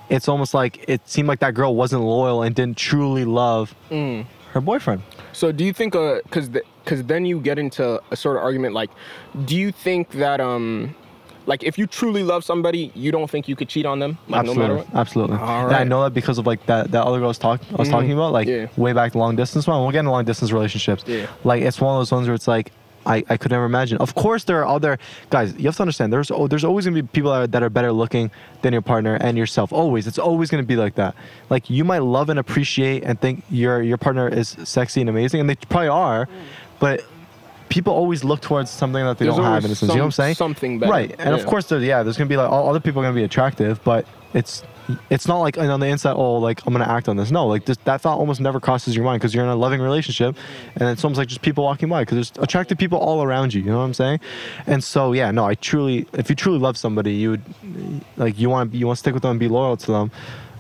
it's 0.10 0.28
almost 0.28 0.54
like 0.54 0.84
it 0.88 1.02
seemed 1.10 1.28
like 1.28 1.40
that 1.40 1.54
girl 1.54 1.76
wasn't 1.76 2.02
loyal 2.04 2.42
and 2.44 2.56
didn't 2.56 2.78
truly 2.78 3.26
love 3.26 3.76
Mm. 3.92 4.26
her 4.54 4.62
boyfriend. 4.62 5.02
So 5.34 5.52
do 5.52 5.64
you 5.66 5.74
think 5.74 5.96
uh 5.96 6.20
cuz 6.30 6.50
cuz 6.86 7.04
then 7.04 7.26
you 7.26 7.40
get 7.40 7.60
into 7.60 8.02
a 8.12 8.16
sort 8.16 8.38
of 8.38 8.44
argument 8.44 8.74
like 8.74 8.90
do 9.46 9.56
you 9.56 9.72
think 9.72 10.12
that 10.12 10.40
um 10.40 10.96
like 11.46 11.64
if 11.64 11.78
you 11.78 11.88
truly 11.88 12.24
love 12.24 12.44
somebody, 12.44 12.92
you 12.94 13.12
don't 13.12 13.30
think 13.30 13.48
you 13.48 13.56
could 13.56 13.70
cheat 13.70 13.86
on 13.86 14.00
them 14.00 14.18
like 14.28 14.40
absolutely. 14.42 14.68
no 14.68 14.74
matter 14.76 14.88
what? 14.90 15.00
Absolutely. 15.00 15.38
And 15.38 15.76
I 15.76 15.84
know 15.84 16.04
that 16.04 16.14
because 16.14 16.38
of 16.38 16.46
like 16.46 16.66
that 16.68 16.92
that 16.92 17.04
other 17.06 17.18
girl 17.20 17.26
I 17.28 17.28
was, 17.30 17.38
talk, 17.38 17.62
I 17.74 17.76
was 17.76 17.88
Mhm. 17.88 17.92
talking 17.92 18.12
about, 18.14 18.32
like 18.34 18.48
Yeah. 18.48 18.68
way 18.78 18.92
back 18.94 19.16
long 19.16 19.36
distance 19.38 19.66
one. 19.68 19.82
We'll 19.82 19.92
get 19.92 20.00
into 20.00 20.12
long 20.12 20.26
distance 20.26 20.52
relationships. 20.52 21.04
Yeah. 21.08 21.26
Like 21.44 21.62
it's 21.64 21.80
one 21.82 21.94
of 21.96 22.00
those 22.02 22.12
ones 22.12 22.28
where 22.28 22.36
it's 22.36 22.48
like 22.50 22.72
I, 23.08 23.24
I 23.30 23.38
could 23.38 23.52
never 23.52 23.66
imagine. 23.66 23.98
Of 24.00 24.16
course, 24.16 24.44
there 24.44 24.60
are 24.60 24.68
other 24.68 25.00
guys. 25.30 25.56
You 25.58 25.66
have 25.66 25.76
to 25.78 25.84
understand. 25.84 26.12
There's 26.12 26.30
oh, 26.30 26.48
there's 26.48 26.64
always 26.64 26.86
gonna 26.86 27.02
be 27.02 27.08
people 27.08 27.32
that 27.32 27.42
are, 27.42 27.48
that 27.48 27.64
are 27.64 27.70
better 27.70 27.92
looking 27.92 28.30
than 28.62 28.74
your 28.74 28.82
partner 28.82 29.16
and 29.16 29.38
yourself. 29.38 29.72
Always, 29.72 30.08
it's 30.08 30.20
always 30.20 30.50
gonna 30.50 30.64
be 30.64 30.76
like 30.76 30.96
that. 30.96 31.16
Like 31.50 31.70
you 31.70 31.84
might 31.84 32.04
love 32.04 32.30
and 32.30 32.38
appreciate 32.38 33.04
and 33.04 33.20
think 33.20 33.44
your 33.50 33.82
your 33.82 33.98
partner 33.98 34.28
is 34.28 34.56
sexy 34.64 35.02
and 35.02 35.10
amazing, 35.10 35.40
and 35.40 35.50
they 35.50 35.56
probably 35.56 35.88
are, 35.88 36.28
but 36.80 37.04
people 37.70 37.94
always 37.94 38.24
look 38.24 38.42
towards 38.42 38.70
something 38.70 39.04
that 39.04 39.18
they 39.18 39.26
There's 39.26 39.36
don't 39.36 39.46
have 39.46 39.66
in 39.66 39.72
a 39.72 39.76
sense. 39.76 39.92
you 39.92 39.98
know 39.98 40.04
what 40.04 40.06
I'm 40.06 40.12
saying? 40.12 40.36
something 40.36 40.80
better. 40.80 40.92
Right. 40.92 41.16
And 41.20 41.34
of 41.34 41.46
course, 41.46 41.68
there, 41.68 41.80
yeah, 41.80 42.04
there's 42.04 42.18
gonna 42.18 42.30
be 42.30 42.38
like 42.38 42.50
all 42.50 42.70
other 42.70 42.80
people 42.80 43.02
are 43.02 43.06
gonna 43.06 43.16
be 43.16 43.24
attractive, 43.24 43.84
but 43.84 44.06
it's 44.34 44.64
it's 45.10 45.28
not 45.28 45.40
like 45.40 45.58
on 45.58 45.80
the 45.80 45.88
inside. 45.88 46.14
Oh, 46.16 46.36
like 46.38 46.66
I'm 46.66 46.74
gonna 46.74 46.86
act 46.88 47.10
on 47.10 47.18
this. 47.18 47.32
No, 47.32 47.46
like 47.48 47.66
this, 47.66 47.78
that 47.86 48.02
thought 48.02 48.18
almost 48.18 48.40
never 48.40 48.60
crosses 48.60 48.96
your 48.96 49.04
mind 49.06 49.20
because 49.20 49.34
you're 49.34 49.44
in 49.44 49.50
a 49.50 49.56
loving 49.56 49.82
relationship, 49.82 50.36
and 50.76 50.90
it's 50.90 51.04
almost 51.04 51.18
like 51.18 51.28
just 51.28 51.42
people 51.42 51.64
walking 51.64 51.90
by 51.90 52.04
because 52.04 52.16
there's 52.16 52.44
attractive 52.44 52.78
people 52.78 52.98
all 53.00 53.24
around 53.24 53.54
you. 53.54 53.62
You 53.62 53.72
know 53.72 53.78
what 53.80 53.84
I'm 53.84 53.94
saying? 53.94 54.20
And 54.66 54.84
so 54.84 55.14
yeah, 55.14 55.32
no, 55.32 55.46
I 55.46 55.56
truly, 55.56 56.08
if 56.14 56.30
you 56.30 56.36
truly 56.36 56.60
love 56.60 56.78
somebody, 56.78 57.14
you 57.14 57.32
would 57.32 57.42
like 58.18 58.40
you 58.40 58.50
want 58.50 58.74
you 58.74 58.88
want 58.88 58.98
to 58.98 59.00
stick 59.00 59.14
with 59.14 59.24
them 59.24 59.32
and 59.32 59.40
be 59.40 59.48
loyal 59.48 59.78
to 59.78 59.92
them. 59.92 60.12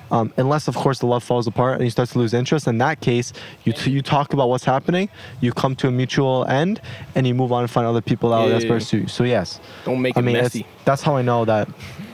Um, 0.10 0.32
unless 0.38 0.70
of 0.70 0.76
course 0.78 0.99
the 0.99 1.06
love 1.06 1.22
falls 1.22 1.48
apart 1.48 1.76
and 1.76 1.84
you 1.84 1.90
start 1.90 2.08
to 2.12 2.18
lose 2.18 2.34
interest 2.34 2.66
in 2.66 2.78
that 2.78 3.02
case 3.02 3.34
you, 3.66 3.74
t- 3.74 3.91
you 3.91 4.02
talk 4.02 4.32
about 4.32 4.48
what's 4.48 4.64
happening 4.64 5.10
you 5.41 5.52
come 5.52 5.76
to 5.76 5.90
a 5.90 5.91
mutual 5.91 6.45
end 6.45 6.80
and 7.16 7.28
you 7.28 7.36
move 7.36 7.52
on 7.52 7.64
and 7.64 7.70
find 7.70 7.86
other 7.86 7.99
people 7.99 8.34
out 8.34 8.48
that's 8.48 8.64
Yeah. 8.64 8.70
better 8.70 8.80
suit 8.80 9.02
you 9.02 9.08
so 9.10 9.26
yes 9.26 9.60
Don't 9.84 10.02
make 10.02 10.16
I 10.16 10.22
it 10.22 10.24
mean, 10.24 10.38
it's, 10.38 10.56
messy. 10.56 10.66
that's 10.86 11.02
how 11.02 11.18
I 11.18 11.24
know 11.24 11.44
that 11.44 11.68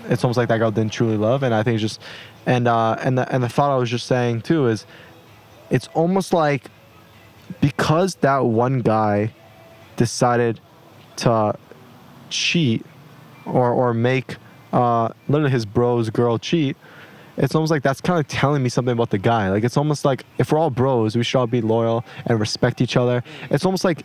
it's 0.10 0.24
almost 0.24 0.38
like 0.38 0.50
that 0.50 0.58
girl 0.58 0.72
didn't 0.72 0.92
truly 0.92 1.18
love, 1.18 1.44
and 1.44 1.54
I 1.54 1.64
think 1.64 1.76
it's 1.76 1.82
just, 1.82 2.02
and 2.46 2.68
uh, 2.68 2.98
and 3.00 3.18
the 3.18 3.32
and 3.34 3.44
the 3.44 3.50
thought 3.50 3.72
I 3.72 3.78
was 3.78 3.90
just 3.90 4.08
saying 4.08 4.42
too 4.42 4.68
is, 4.68 4.86
it's 5.70 5.88
almost 5.94 6.34
like 6.34 6.70
because 7.62 8.16
that 8.16 8.46
one 8.46 8.80
guy 8.80 9.32
decided 9.96 10.60
to 11.18 11.56
cheat 12.30 12.86
or 13.46 13.72
or 13.72 13.94
make 13.94 14.38
uh, 14.72 15.10
literally 15.28 15.52
his 15.52 15.66
bro's 15.66 16.10
girl 16.10 16.38
cheat. 16.38 16.76
It's 17.36 17.56
almost 17.56 17.72
like 17.72 17.82
that's 17.82 18.02
kind 18.02 18.20
of 18.20 18.28
telling 18.28 18.62
me 18.62 18.70
something 18.70 18.92
about 18.92 19.10
the 19.10 19.18
guy. 19.18 19.50
Like 19.50 19.64
it's 19.64 19.78
almost 19.78 20.06
like 20.06 20.26
if 20.38 20.52
we're 20.52 20.60
all 20.60 20.70
bros, 20.70 21.16
we 21.16 21.24
should 21.24 21.40
all 21.40 21.48
be 21.48 21.62
loyal 21.62 22.06
and 22.26 22.40
respect 22.40 22.82
each 22.82 22.96
other. 22.96 23.24
It's 23.50 23.66
almost 23.66 23.84
like 23.84 24.04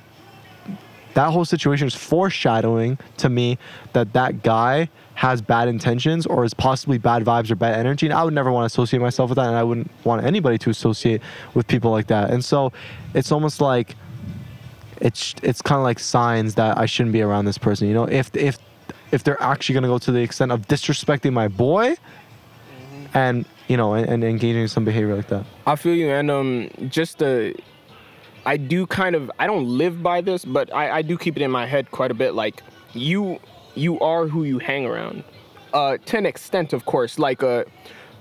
that 1.14 1.30
whole 1.30 1.44
situation 1.44 1.86
is 1.86 1.94
foreshadowing 1.94 2.98
to 3.18 3.28
me 3.28 3.58
that 3.92 4.12
that 4.12 4.42
guy 4.42 4.88
has 5.18 5.42
bad 5.42 5.66
intentions 5.66 6.26
or 6.26 6.44
is 6.44 6.54
possibly 6.54 6.96
bad 6.96 7.24
vibes 7.24 7.50
or 7.50 7.56
bad 7.56 7.74
energy 7.74 8.06
and 8.06 8.12
i 8.14 8.22
would 8.22 8.32
never 8.32 8.52
want 8.52 8.62
to 8.62 8.66
associate 8.66 9.00
myself 9.00 9.28
with 9.28 9.34
that 9.36 9.48
and 9.48 9.56
i 9.56 9.64
wouldn't 9.64 9.90
want 10.04 10.24
anybody 10.24 10.56
to 10.56 10.70
associate 10.70 11.20
with 11.54 11.66
people 11.66 11.90
like 11.90 12.06
that 12.06 12.30
and 12.30 12.44
so 12.44 12.72
it's 13.14 13.32
almost 13.32 13.60
like 13.60 13.96
it's 15.00 15.34
it's 15.42 15.60
kind 15.60 15.78
of 15.80 15.82
like 15.82 15.98
signs 15.98 16.54
that 16.54 16.78
i 16.78 16.86
shouldn't 16.86 17.12
be 17.12 17.20
around 17.20 17.46
this 17.46 17.58
person 17.58 17.88
you 17.88 17.94
know 17.94 18.04
if 18.04 18.30
if 18.36 18.58
if 19.10 19.24
they're 19.24 19.42
actually 19.42 19.72
going 19.72 19.82
to 19.82 19.88
go 19.88 19.98
to 19.98 20.12
the 20.12 20.20
extent 20.20 20.52
of 20.52 20.68
disrespecting 20.68 21.32
my 21.32 21.48
boy 21.48 21.96
and 23.12 23.44
you 23.66 23.76
know 23.76 23.94
and, 23.94 24.08
and 24.08 24.22
engaging 24.22 24.62
in 24.62 24.68
some 24.68 24.84
behavior 24.84 25.16
like 25.16 25.26
that 25.26 25.44
I 25.66 25.74
feel 25.74 25.94
you, 25.94 26.10
and 26.10 26.30
um, 26.30 26.70
just 26.88 27.22
uh, 27.22 27.50
I 28.46 28.56
do 28.56 28.86
kind 28.86 29.14
of 29.16 29.30
I 29.38 29.46
don't 29.46 29.66
live 29.66 30.02
by 30.02 30.20
this, 30.20 30.44
but 30.44 30.72
I, 30.72 30.98
I 30.98 31.02
do 31.02 31.18
keep 31.18 31.36
it 31.36 31.42
in 31.42 31.50
my 31.50 31.66
head 31.66 31.90
quite 31.90 32.10
a 32.10 32.14
bit. 32.14 32.34
Like 32.34 32.62
you, 32.94 33.38
you 33.78 33.98
are 34.00 34.26
who 34.26 34.44
you 34.44 34.58
hang 34.58 34.86
around, 34.86 35.24
uh, 35.72 35.98
to 35.98 36.18
an 36.18 36.26
extent, 36.26 36.72
of 36.72 36.84
course. 36.84 37.18
Like 37.18 37.42
uh, 37.42 37.64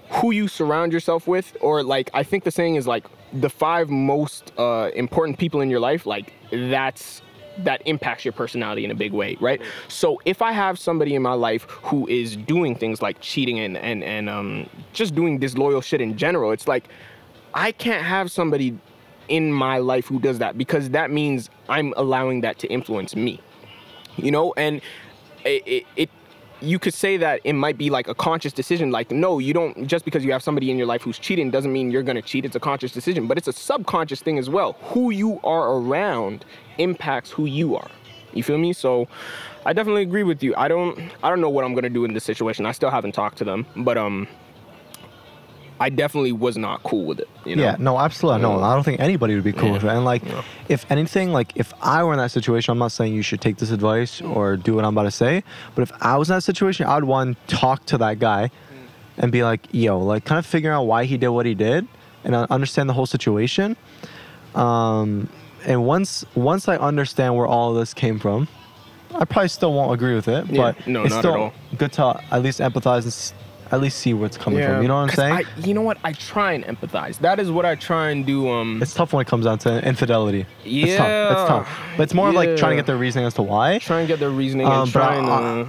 who 0.10 0.32
you 0.32 0.48
surround 0.48 0.94
yourself 0.94 1.28
with, 1.28 1.56
or 1.62 1.84
like 1.84 2.10
I 2.14 2.24
think 2.24 2.44
the 2.44 2.52
saying 2.52 2.76
is 2.76 2.88
like 2.88 3.06
the 3.34 3.50
five 3.50 3.90
most 3.90 4.54
uh, 4.58 4.90
important 4.96 5.38
people 5.38 5.62
in 5.62 5.70
your 5.70 5.80
life. 5.80 6.06
Like 6.06 6.34
that's 6.52 7.22
that 7.60 7.82
impacts 7.86 8.24
your 8.24 8.34
personality 8.34 8.86
in 8.86 8.92
a 8.92 8.96
big 8.96 9.12
way, 9.14 9.36
right? 9.40 9.60
So 9.88 10.22
if 10.26 10.42
I 10.42 10.52
have 10.52 10.78
somebody 10.78 11.16
in 11.16 11.24
my 11.24 11.34
life 11.34 11.64
who 11.64 12.08
is 12.08 12.36
doing 12.36 12.76
things 12.76 13.02
like 13.02 13.20
cheating 13.20 13.60
and 13.60 13.78
and 13.78 14.04
and 14.04 14.30
um, 14.30 14.70
just 14.94 15.16
doing 15.16 15.40
disloyal 15.40 15.82
shit 15.82 16.02
in 16.02 16.18
general, 16.18 16.52
it's 16.52 16.68
like 16.68 16.90
I 17.54 17.72
can't 17.72 18.06
have 18.06 18.32
somebody 18.32 18.78
in 19.28 19.52
my 19.52 19.80
life 19.80 20.08
who 20.08 20.20
does 20.20 20.40
that 20.40 20.58
because 20.58 20.92
that 20.92 21.12
means 21.12 21.50
I'm 21.68 21.94
allowing 21.98 22.42
that 22.42 22.60
to 22.60 22.68
influence 22.68 23.16
me. 23.16 23.42
You 24.16 24.32
know, 24.32 24.54
and 24.58 24.82
it, 25.48 25.86
it, 25.96 26.10
you 26.62 26.80
could 26.80 26.94
say 26.94 27.18
that 27.18 27.42
it 27.44 27.54
might 27.54 27.78
be 27.78 27.90
like 27.90 28.08
a 28.08 28.16
conscious 28.16 28.52
decision 28.52 28.92
like 28.92 29.12
no 29.12 29.38
you 29.38 29.54
don't 29.54 29.86
just 29.86 30.06
because 30.06 30.26
you 30.26 30.32
have 30.32 30.42
somebody 30.42 30.72
in 30.72 30.78
your 30.78 30.88
life 30.88 31.04
who's 31.04 31.20
cheating 31.20 31.52
doesn't 31.52 31.72
mean 31.72 31.92
you're 31.92 32.04
going 32.04 32.16
to 32.16 32.22
cheat. 32.22 32.46
It's 32.46 32.56
a 32.56 32.60
conscious 32.60 32.92
decision 32.92 33.28
but 33.28 33.38
it's 33.38 33.48
a 33.48 33.54
subconscious 33.54 34.22
thing 34.22 34.38
as 34.38 34.50
well. 34.50 34.74
Who 34.94 35.12
you 35.12 35.40
are 35.44 35.74
around 35.74 36.46
impacts 36.78 37.32
who 37.32 37.46
you 37.46 37.76
are. 37.76 37.90
You 38.34 38.44
feel 38.44 38.58
me? 38.58 38.74
So 38.74 39.08
i 39.66 39.74
definitely 39.74 40.02
agree 40.02 40.24
with 40.24 40.42
you. 40.42 40.54
I 40.56 40.68
don't 40.68 41.00
i 41.24 41.30
don't 41.30 41.42
know 41.42 41.50
what 41.50 41.64
i'm 41.64 41.74
going 41.74 41.84
to 41.84 41.90
do 41.90 42.06
in 42.06 42.14
this 42.14 42.24
situation. 42.24 42.66
I 42.66 42.72
still 42.72 42.90
haven't 42.90 43.14
talked 43.14 43.38
to 43.40 43.44
them 43.44 43.66
but 43.76 43.98
um 43.98 44.28
i 45.80 45.90
definitely 45.90 46.32
was 46.32 46.58
not 46.58 46.82
cool 46.84 47.06
with 47.06 47.20
it 47.20 47.30
you 47.46 47.56
know 47.56 47.64
Yeah, 47.64 47.76
no, 47.80 47.98
absolutely. 48.00 48.42
No, 48.42 48.62
I 48.62 48.74
don't 48.74 48.84
think 48.84 49.00
anybody 49.00 49.36
would 49.36 49.44
be 49.44 49.54
cool 49.54 49.68
Yeah. 49.70 49.74
with 49.74 49.84
it. 49.84 49.90
And 49.90 50.04
like, 50.06 50.24
Yeah. 50.26 50.42
if 50.70 50.86
anything, 50.92 51.32
like 51.34 51.52
if 51.56 51.74
I 51.82 52.04
were 52.04 52.14
in 52.14 52.20
that 52.20 52.32
situation, 52.32 52.72
I'm 52.72 52.78
not 52.80 52.92
saying 52.92 53.14
you 53.14 53.22
should 53.22 53.42
take 53.42 53.58
this 53.58 53.72
advice 53.72 54.22
or 54.22 54.58
do 54.58 54.74
what 54.76 54.84
I'm 54.86 54.94
about 54.98 55.04
to 55.04 55.12
say, 55.12 55.44
but 55.76 55.82
if 55.84 55.92
I 56.02 56.18
was 56.18 56.30
in 56.30 56.36
that 56.36 56.42
situation, 56.42 56.88
I'd 56.88 57.04
want 57.04 57.38
to 57.48 57.56
talk 57.56 57.86
to 57.88 57.98
that 58.00 58.20
guy 58.20 58.50
and 59.18 59.32
be 59.32 59.44
like, 59.44 59.68
yo, 59.72 60.00
like 60.00 60.26
kind 60.26 60.40
of 60.40 60.46
figure 60.46 60.72
out 60.72 60.84
why 60.88 61.06
he 61.06 61.16
did 61.18 61.30
what 61.30 61.46
he 61.46 61.54
did 61.56 61.88
and 62.24 62.36
understand 62.36 62.90
the 62.90 62.94
whole 62.94 63.06
situation. 63.06 63.76
Um, 64.56 65.30
and 65.66 65.86
once 65.86 66.26
once 66.36 66.68
I 66.68 66.78
understand 66.78 67.36
where 67.36 67.48
all 67.48 67.72
of 67.72 67.78
this 67.78 67.94
came 67.94 68.20
from, 68.20 68.48
I 69.16 69.26
probably 69.26 69.50
still 69.50 69.74
won't 69.74 69.94
agree 69.94 70.16
with 70.16 70.28
it, 70.28 70.48
Yeah, 70.50 70.58
but 70.74 70.88
no, 70.88 71.04
it's 71.04 71.12
not 71.12 71.18
at 71.18 71.22
still 71.22 71.36
all. 71.36 71.54
good 71.78 71.92
to 71.94 72.22
at 72.32 72.42
least 72.44 72.60
empathize 72.60 73.04
and, 73.04 73.34
at 73.72 73.82
least 73.82 74.00
see 74.00 74.14
where 74.14 74.26
it's 74.26 74.38
coming 74.38 74.64
from. 74.64 74.82
You 74.82 74.88
know 74.88 74.96
what 74.96 75.10
I'm 75.10 75.16
saying? 75.16 75.34
I, 75.34 75.60
you 75.60 75.74
know 75.74 75.82
what? 75.82 75.98
I 76.04 76.14
try 76.14 76.54
and 76.54 76.64
empathize. 76.66 77.18
That 77.20 77.40
is 77.40 77.52
what 77.52 77.66
I 77.66 77.76
try 77.76 78.10
and 78.10 78.26
do. 78.26 78.50
Um, 78.50 78.82
it's 78.82 78.94
tough 78.94 79.14
when 79.14 79.22
it 79.22 79.28
comes 79.28 79.46
down 79.46 79.60
to 79.60 79.86
infidelity. 79.88 80.46
It's 80.66 80.96
tough. 80.96 81.32
It's 81.32 81.48
tough. 81.50 81.80
But 81.98 82.04
it's 82.04 82.14
more 82.14 82.30
of 82.30 82.36
like 82.36 82.56
trying 82.58 82.72
to 82.72 82.76
get 82.78 82.86
their 82.86 82.98
reasoning 82.98 83.26
as 83.28 83.34
to 83.36 83.42
why. 83.44 83.80
try 83.80 84.00
and 84.00 84.08
get 84.08 84.20
their 84.20 84.30
reasoning 84.30 84.68
Um, 84.68 84.84
and 84.84 84.94
but 84.94 85.00
try 85.00 85.16
and. 85.16 85.28
I- 85.28 85.62
Uh, 85.62 85.68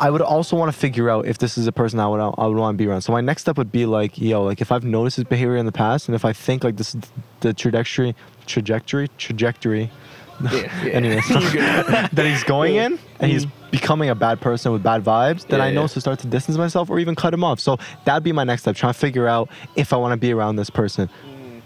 I 0.00 0.10
would 0.10 0.22
also 0.22 0.56
want 0.56 0.72
to 0.72 0.76
figure 0.78 1.08
out 1.08 1.24
if 1.26 1.38
this 1.38 1.56
is 1.56 1.68
a 1.68 1.72
person 1.72 2.00
I 2.00 2.08
would 2.08 2.18
I 2.20 2.46
would 2.48 2.56
want 2.58 2.74
to 2.76 2.82
be 2.82 2.88
around. 2.88 3.02
So 3.02 3.12
my 3.12 3.20
next 3.20 3.42
step 3.42 3.56
would 3.56 3.70
be 3.70 3.86
like, 3.86 4.20
yo, 4.20 4.42
like 4.42 4.60
if 4.60 4.72
I've 4.72 4.82
noticed 4.84 5.16
his 5.16 5.24
behavior 5.24 5.56
in 5.56 5.66
the 5.66 5.72
past, 5.72 6.08
and 6.08 6.16
if 6.16 6.24
I 6.24 6.32
think 6.32 6.64
like 6.64 6.76
this 6.76 6.96
is 6.96 7.02
the 7.40 7.54
trajectory, 7.54 8.16
trajectory, 8.44 9.08
trajectory, 9.18 9.90
yeah, 10.52 10.84
yeah. 10.84 10.92
anyways, 10.92 11.28
that 11.28 12.24
he's 12.24 12.44
going 12.44 12.76
in, 12.76 12.98
and 13.20 13.30
he's 13.30 13.46
becoming 13.70 14.10
a 14.10 14.14
bad 14.14 14.40
person 14.40 14.72
with 14.72 14.82
bad 14.82 15.02
vibes, 15.04 15.46
then 15.46 15.60
Yeah, 15.60 15.66
I 15.66 15.72
know 15.72 15.86
to 15.86 16.00
start 16.00 16.18
to 16.20 16.26
distance 16.26 16.56
myself 16.56 16.90
or 16.90 16.98
even 16.98 17.14
cut 17.14 17.34
him 17.34 17.44
off. 17.44 17.60
So 17.60 17.78
that'd 18.04 18.22
be 18.22 18.32
my 18.32 18.44
next 18.44 18.62
step, 18.62 18.76
trying 18.76 18.92
to 18.92 18.98
figure 18.98 19.26
out 19.26 19.48
if 19.76 19.92
I 19.92 19.96
want 19.96 20.12
to 20.12 20.16
be 20.16 20.32
around 20.32 20.56
this 20.56 20.70
person. 20.70 21.08
Mm. 21.08 21.60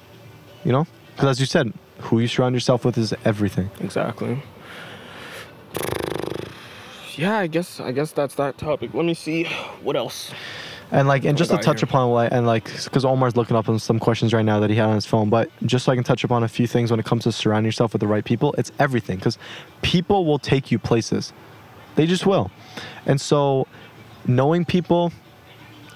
You 0.64 0.72
know, 0.72 0.86
because 1.14 1.28
as 1.30 1.40
you 1.40 1.46
said, 1.46 1.72
who 2.00 2.20
you 2.20 2.28
surround 2.28 2.54
yourself 2.54 2.84
with 2.84 2.96
is 2.96 3.14
everything. 3.24 3.70
Exactly. 3.80 4.42
Yeah, 7.16 7.36
I 7.38 7.48
guess 7.48 7.80
I 7.80 7.90
guess 7.90 8.12
that's 8.12 8.36
that 8.36 8.58
topic. 8.58 8.94
Let 8.94 9.04
me 9.04 9.14
see 9.14 9.44
what 9.82 9.96
else. 9.96 10.30
And 10.90 11.06
like, 11.06 11.24
and 11.24 11.36
just 11.36 11.50
to 11.50 11.58
touch 11.58 11.82
upon 11.82 12.10
like, 12.10 12.32
and 12.32 12.46
like, 12.46 12.64
because 12.84 13.04
Omar's 13.04 13.36
looking 13.36 13.56
up 13.56 13.68
on 13.68 13.78
some 13.78 13.98
questions 13.98 14.32
right 14.32 14.44
now 14.44 14.58
that 14.60 14.70
he 14.70 14.76
had 14.76 14.86
on 14.86 14.94
his 14.94 15.04
phone, 15.04 15.28
but 15.28 15.50
just 15.66 15.84
so 15.84 15.92
I 15.92 15.94
can 15.94 16.04
touch 16.04 16.24
upon 16.24 16.42
a 16.44 16.48
few 16.48 16.66
things 16.66 16.90
when 16.90 16.98
it 16.98 17.04
comes 17.04 17.24
to 17.24 17.32
surrounding 17.32 17.66
yourself 17.66 17.92
with 17.92 18.00
the 18.00 18.06
right 18.06 18.24
people, 18.24 18.54
it's 18.56 18.72
everything. 18.78 19.18
Because 19.18 19.36
people 19.82 20.24
will 20.24 20.38
take 20.38 20.70
you 20.70 20.78
places, 20.78 21.32
they 21.96 22.06
just 22.06 22.24
will. 22.24 22.50
And 23.04 23.20
so, 23.20 23.66
knowing 24.26 24.64
people 24.64 25.12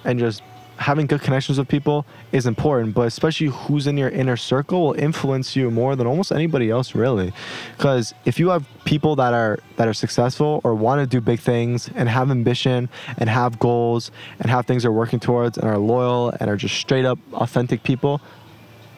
and 0.05 0.19
just 0.19 0.43
having 0.83 1.07
good 1.07 1.23
connections 1.23 1.59
with 1.59 1.69
people 1.69 2.05
is 2.33 2.47
important, 2.47 2.95
but 2.95 3.07
especially 3.07 3.49
who's 3.49 3.87
in 3.87 3.97
your 3.97 4.09
inner 4.09 4.37
circle 4.37 4.83
will 4.83 4.95
influence 4.95 5.57
you 5.57 5.71
more 5.71 5.97
than 5.97 6.07
almost 6.07 6.33
anybody 6.33 6.71
else 6.71 6.95
really. 6.95 7.33
Cuz 7.79 8.13
if 8.25 8.39
you 8.39 8.51
have 8.51 8.67
people 8.85 9.17
that 9.17 9.33
are 9.33 9.59
that 9.77 9.89
are 9.89 9.95
successful 9.95 10.61
or 10.65 10.75
want 10.75 11.01
to 11.01 11.07
do 11.07 11.21
big 11.21 11.41
things 11.41 11.89
and 11.95 12.09
have 12.09 12.31
ambition 12.31 12.89
and 13.17 13.31
have 13.31 13.59
goals 13.59 14.11
and 14.41 14.51
have 14.51 14.67
things 14.67 14.83
they're 14.83 14.93
working 14.93 15.21
towards 15.21 15.57
and 15.57 15.67
are 15.69 15.79
loyal 15.79 16.33
and 16.39 16.51
are 16.51 16.57
just 16.57 16.77
straight 16.77 17.05
up 17.05 17.19
authentic 17.33 17.83
people, 17.83 18.21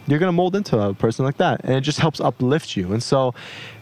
you're 0.06 0.18
gonna 0.18 0.32
mold 0.32 0.54
into 0.56 0.78
a 0.78 0.94
person 0.94 1.24
like 1.24 1.38
that, 1.38 1.60
and 1.64 1.74
it 1.74 1.80
just 1.80 1.98
helps 1.98 2.20
uplift 2.20 2.76
you. 2.76 2.92
And 2.92 3.02
so, 3.02 3.34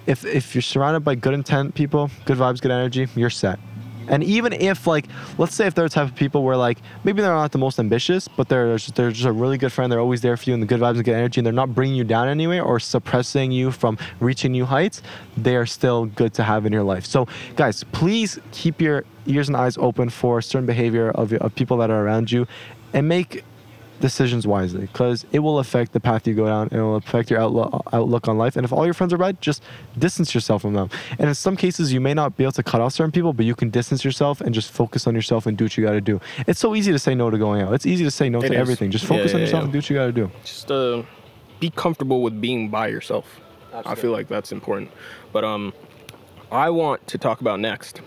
if 0.07 0.25
if 0.25 0.55
you're 0.55 0.63
surrounded 0.63 1.01
by 1.01 1.15
good 1.15 1.35
intent 1.35 1.75
people, 1.75 2.11
good 2.25 2.39
vibes, 2.39 2.61
good 2.61 2.71
energy, 2.71 3.09
you're 3.15 3.31
set. 3.31 3.59
And 4.09 4.23
even 4.25 4.53
if 4.53 4.87
like, 4.87 5.07
let's 5.39 5.55
say 5.55 5.67
if 5.67 5.75
they're 5.75 5.89
the 5.89 5.95
type 5.95 6.09
of 6.09 6.15
people 6.15 6.43
where 6.43 6.57
like 6.57 6.79
maybe 7.05 7.23
they're 7.23 7.33
not 7.33 7.53
the 7.53 7.59
most 7.59 7.79
ambitious, 7.79 8.29
but 8.29 8.49
they're 8.49 8.77
just, 8.77 8.95
they're 8.95 9.11
just 9.11 9.27
a 9.27 9.33
really 9.33 9.59
good 9.59 9.73
friend. 9.73 9.91
They're 9.91 10.01
always 10.01 10.21
there 10.21 10.37
for 10.37 10.51
you, 10.51 10.55
and 10.55 10.63
the 10.63 10.67
good 10.67 10.81
vibes 10.81 10.97
and 10.97 11.05
good 11.05 11.15
energy, 11.15 11.41
and 11.41 11.47
they're 11.47 11.53
not 11.53 11.75
bringing 11.75 11.97
you 11.97 12.05
down 12.05 12.29
anyway 12.29 12.59
or 12.59 12.81
suppressing 12.81 13.53
you 13.53 13.71
from 13.71 13.99
reaching 14.21 14.53
new 14.53 14.65
heights. 14.65 15.03
They 15.37 15.57
are 15.57 15.67
still 15.67 16.07
good 16.07 16.35
to 16.35 16.43
have 16.43 16.67
in 16.67 16.73
your 16.73 16.83
life. 16.83 17.05
So, 17.07 17.27
guys, 17.57 17.85
please 17.93 18.39
keep 18.51 18.81
your 18.81 19.05
ears 19.27 19.49
and 19.49 19.57
eyes 19.57 19.79
open 19.79 20.11
for 20.11 20.43
certain 20.43 20.67
behavior 20.67 21.11
of, 21.11 21.33
of 21.33 21.55
people 21.55 21.77
that 21.79 21.91
are 21.91 22.05
around 22.05 22.31
you, 22.31 22.47
and 22.93 23.09
make 23.09 23.45
decisions 24.03 24.47
wisely 24.47 24.83
because 24.83 25.25
it 25.33 25.39
will 25.39 25.59
affect 25.59 25.93
the 25.93 26.01
path 26.01 26.27
you 26.27 26.35
go 26.35 26.45
down 26.47 26.65
and 26.71 26.79
it 26.81 26.83
will 26.83 26.97
affect 26.97 27.31
your 27.31 27.41
outlook, 27.41 27.71
outlook 27.93 28.29
on 28.29 28.37
life 28.37 28.57
and 28.57 28.65
if 28.67 28.73
all 28.73 28.85
your 28.85 28.93
friends 28.93 29.13
are 29.15 29.19
bad 29.19 29.41
just 29.41 29.63
distance 29.99 30.35
yourself 30.35 30.61
from 30.63 30.75
them 30.75 30.91
and 31.19 31.29
in 31.29 31.35
some 31.35 31.57
cases 31.57 31.93
you 31.95 32.01
may 32.01 32.13
not 32.13 32.37
be 32.37 32.45
able 32.45 32.53
to 32.53 32.63
cut 32.63 32.81
off 32.83 32.93
certain 32.93 33.13
people 33.13 33.33
but 33.33 33.47
you 33.47 33.55
can 33.55 33.71
distance 33.71 34.05
yourself 34.05 34.41
and 34.43 34.55
just 34.55 34.71
focus 34.71 35.07
on 35.07 35.15
yourself 35.15 35.47
and 35.47 35.57
do 35.57 35.65
what 35.65 35.77
you 35.77 35.85
got 35.85 35.93
to 35.93 36.01
do 36.01 36.21
it's 36.47 36.61
so 36.61 36.75
easy 36.75 36.93
to 36.93 36.99
say 36.99 37.15
no 37.15 37.31
to 37.31 37.39
going 37.39 37.63
out 37.63 37.73
it's 37.73 37.87
easy 37.87 38.05
to 38.05 38.11
say 38.11 38.29
no 38.29 38.41
It 38.43 38.49
to 38.49 38.55
is. 38.55 38.59
everything 38.59 38.91
just 38.91 39.05
Yeah, 39.05 39.17
focus 39.17 39.33
on 39.35 39.41
yourself 39.41 39.61
yeah. 39.61 39.65
and 39.65 39.73
do 39.73 39.79
what 39.79 39.89
you 39.91 39.97
got 39.97 40.07
to 40.07 40.13
do 40.13 40.31
Just 40.45 40.71
uh, 40.71 41.03
be 41.61 41.71
comfortable 41.71 42.23
with 42.23 42.41
being 42.41 42.69
by 42.71 42.89
yourself. 42.89 43.41
I 43.73 43.95
feel 43.95 44.11
like 44.11 44.27
that's 44.29 44.51
important. 44.53 44.91
But 45.33 45.45
um, 45.45 45.73
I 46.51 46.69
want 46.71 47.07
to 47.07 47.19
talk 47.19 47.41
about 47.41 47.61
next. 47.61 48.01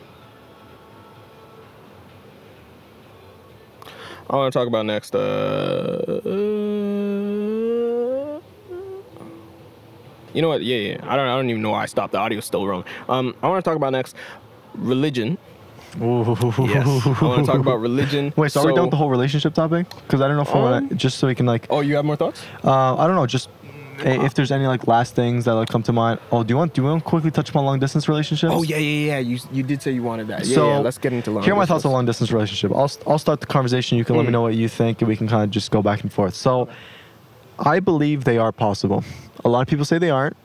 I 4.29 4.35
want 4.35 4.51
to 4.51 4.57
talk 4.59 4.67
about 4.67 4.85
next. 4.85 5.13
Uh, 5.15 6.19
you 10.33 10.41
know 10.41 10.49
what? 10.49 10.63
Yeah, 10.63 10.77
yeah. 10.77 10.97
I 11.03 11.15
don't. 11.15 11.27
I 11.27 11.35
don't 11.35 11.49
even 11.49 11.61
know 11.61 11.71
why 11.71 11.83
I 11.83 11.85
stopped. 11.85 12.11
The 12.13 12.19
audio's 12.19 12.45
still 12.45 12.65
wrong. 12.67 12.83
Um, 13.07 13.35
I 13.41 13.47
want 13.49 13.63
to 13.63 13.69
talk 13.69 13.77
about 13.77 13.91
next 13.91 14.15
religion. 14.73 15.37
Yes. 15.97 16.03
I 16.03 16.03
want 16.03 17.45
to 17.45 17.45
talk 17.45 17.59
about 17.59 17.77
religion. 17.79 18.33
wait 18.37 18.51
so, 18.51 18.61
are 18.61 18.67
we 18.67 18.73
done 18.73 18.85
with 18.85 18.91
the 18.91 18.97
whole 18.97 19.09
relationship 19.09 19.53
topic 19.53 19.87
because 19.89 20.19
i 20.19 20.27
don't 20.27 20.35
know 20.35 20.41
if 20.41 20.53
i 20.53 20.59
want 20.59 20.89
to 20.89 20.95
just 20.95 21.19
so 21.19 21.27
we 21.27 21.33
can 21.35 21.45
like 21.45 21.67
Oh, 21.69 21.79
you 21.79 21.95
have 21.95 22.03
more 22.03 22.17
thoughts? 22.17 22.43
uh, 22.65 22.97
i 22.97 23.07
don't 23.07 23.15
know 23.15 23.25
just 23.25 23.47
eh, 24.03 24.25
if 24.25 24.33
there's 24.33 24.51
any 24.51 24.67
like 24.67 24.87
last 24.87 25.15
things 25.15 25.45
that 25.45 25.53
like 25.55 25.69
come 25.69 25.83
to 25.83 25.93
mind 25.93 26.19
oh 26.31 26.43
do 26.43 26.51
you 26.53 26.57
want 26.57 26.73
do 26.73 26.81
you 26.81 26.87
want 26.87 27.03
to 27.03 27.09
quickly 27.09 27.31
touch 27.31 27.49
upon 27.49 27.65
long 27.65 27.79
distance 27.79 28.07
relationships 28.07 28.51
Oh 28.55 28.63
yeah, 28.63 28.77
yeah, 28.77 29.05
yeah. 29.13 29.19
You 29.19 29.39
you 29.51 29.63
did 29.63 29.81
say 29.81 29.91
you 29.91 30.03
wanted 30.03 30.27
that. 30.27 30.45
Yeah, 30.45 30.55
So, 30.55 30.69
yeah. 30.69 30.77
Let's 30.79 30.97
get 30.97 31.13
into 31.13 31.31
long. 31.31 31.43
Here 31.43 31.53
are 31.53 31.57
my 31.57 31.65
thoughts 31.65 31.85
on 31.85 31.91
long 31.91 32.05
distance 32.05 32.31
relationship. 32.31 32.71
I'll, 32.71 32.91
I'll 33.07 33.19
start 33.19 33.39
the 33.41 33.47
conversation. 33.47 33.97
You 33.97 34.05
can 34.05 34.15
let 34.15 34.23
me 34.23 34.29
Mm. 34.29 34.33
know 34.33 34.41
what 34.41 34.55
you 34.55 34.67
think, 34.69 35.01
and 35.01 35.07
we 35.07 35.15
can 35.15 35.27
kind 35.27 35.43
of 35.43 35.49
just 35.51 35.71
go 35.71 35.81
back 35.81 36.01
and 36.01 36.11
forth. 36.11 36.35
So, 36.35 36.67
I 37.59 37.79
believe 37.79 38.23
they 38.25 38.37
are 38.37 38.51
possible. 38.51 39.03
A 39.43 39.49
lot 39.49 39.61
of 39.61 39.67
people 39.67 39.85
say 39.85 39.97
they 39.97 40.09
aren't, 40.09 40.35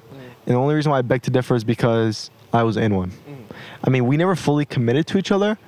and 0.47 0.55
the 0.55 0.59
only 0.59 0.75
reason 0.75 0.91
why 0.93 0.99
I 0.99 1.03
beg 1.03 1.23
to 1.23 1.31
differ 1.31 1.55
is 1.55 1.65
because 1.65 2.31
I 2.53 2.63
was 2.63 2.77
in 2.77 2.95
one. 2.95 3.13
I 3.85 3.91
mean, 3.91 4.07
we 4.07 4.17
never 4.17 4.37
fully 4.37 4.65
committed 4.65 5.07
to 5.09 5.19
each 5.19 5.33
other. 5.33 5.59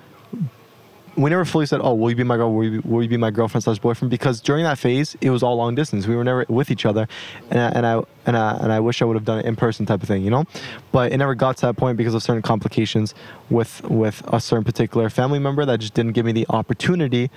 We 1.14 1.28
never 1.28 1.44
fully 1.44 1.66
said, 1.66 1.80
"Oh, 1.82 1.94
will 1.94 2.08
you 2.08 2.16
be 2.16 2.24
my 2.24 2.36
girl? 2.36 2.52
Will 2.52 2.64
you 2.64 2.80
be, 2.80 2.88
will 2.88 3.02
you 3.02 3.08
be 3.08 3.16
my 3.18 3.30
girlfriend 3.30 3.64
slash 3.64 3.78
boyfriend?" 3.78 4.10
Because 4.10 4.40
during 4.40 4.64
that 4.64 4.78
phase, 4.78 5.14
it 5.20 5.30
was 5.30 5.42
all 5.42 5.56
long 5.56 5.74
distance. 5.74 6.06
We 6.06 6.16
were 6.16 6.24
never 6.24 6.46
with 6.48 6.70
each 6.70 6.86
other, 6.86 7.06
and 7.50 7.60
I, 7.60 7.68
and 7.68 7.86
I 7.86 8.02
and 8.24 8.36
I 8.36 8.56
and 8.56 8.72
I 8.72 8.80
wish 8.80 9.02
I 9.02 9.04
would 9.04 9.16
have 9.16 9.24
done 9.24 9.40
it 9.40 9.44
in 9.44 9.54
person 9.54 9.84
type 9.84 10.02
of 10.02 10.08
thing, 10.08 10.22
you 10.22 10.30
know. 10.30 10.44
But 10.90 11.12
it 11.12 11.18
never 11.18 11.34
got 11.34 11.58
to 11.58 11.66
that 11.66 11.76
point 11.76 11.98
because 11.98 12.14
of 12.14 12.22
certain 12.22 12.42
complications 12.42 13.14
with 13.50 13.82
with 13.84 14.22
a 14.32 14.40
certain 14.40 14.64
particular 14.64 15.10
family 15.10 15.38
member 15.38 15.66
that 15.66 15.80
just 15.80 15.94
didn't 15.94 16.12
give 16.12 16.24
me 16.24 16.32
the 16.32 16.46
opportunity 16.48 17.30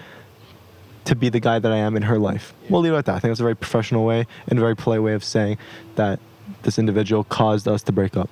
to 1.03 1.15
be 1.15 1.30
the 1.30 1.39
guy 1.39 1.60
that 1.60 1.72
I 1.72 1.77
am 1.77 1.95
in 1.95 2.03
her 2.03 2.18
life. 2.18 2.53
We'll 2.69 2.81
leave 2.81 2.93
it 2.93 2.97
at 2.97 3.06
that. 3.06 3.15
I 3.15 3.19
think 3.19 3.31
it's 3.31 3.39
a 3.39 3.43
very 3.43 3.56
professional 3.56 4.06
way 4.06 4.26
and 4.47 4.57
a 4.57 4.61
very 4.61 4.76
polite 4.76 5.03
way 5.03 5.14
of 5.14 5.23
saying 5.23 5.57
that 5.95 6.19
this 6.64 6.77
individual 6.80 7.23
caused 7.26 7.68
us 7.68 7.84
to 7.84 7.91
break 7.91 8.18
up. 8.18 8.30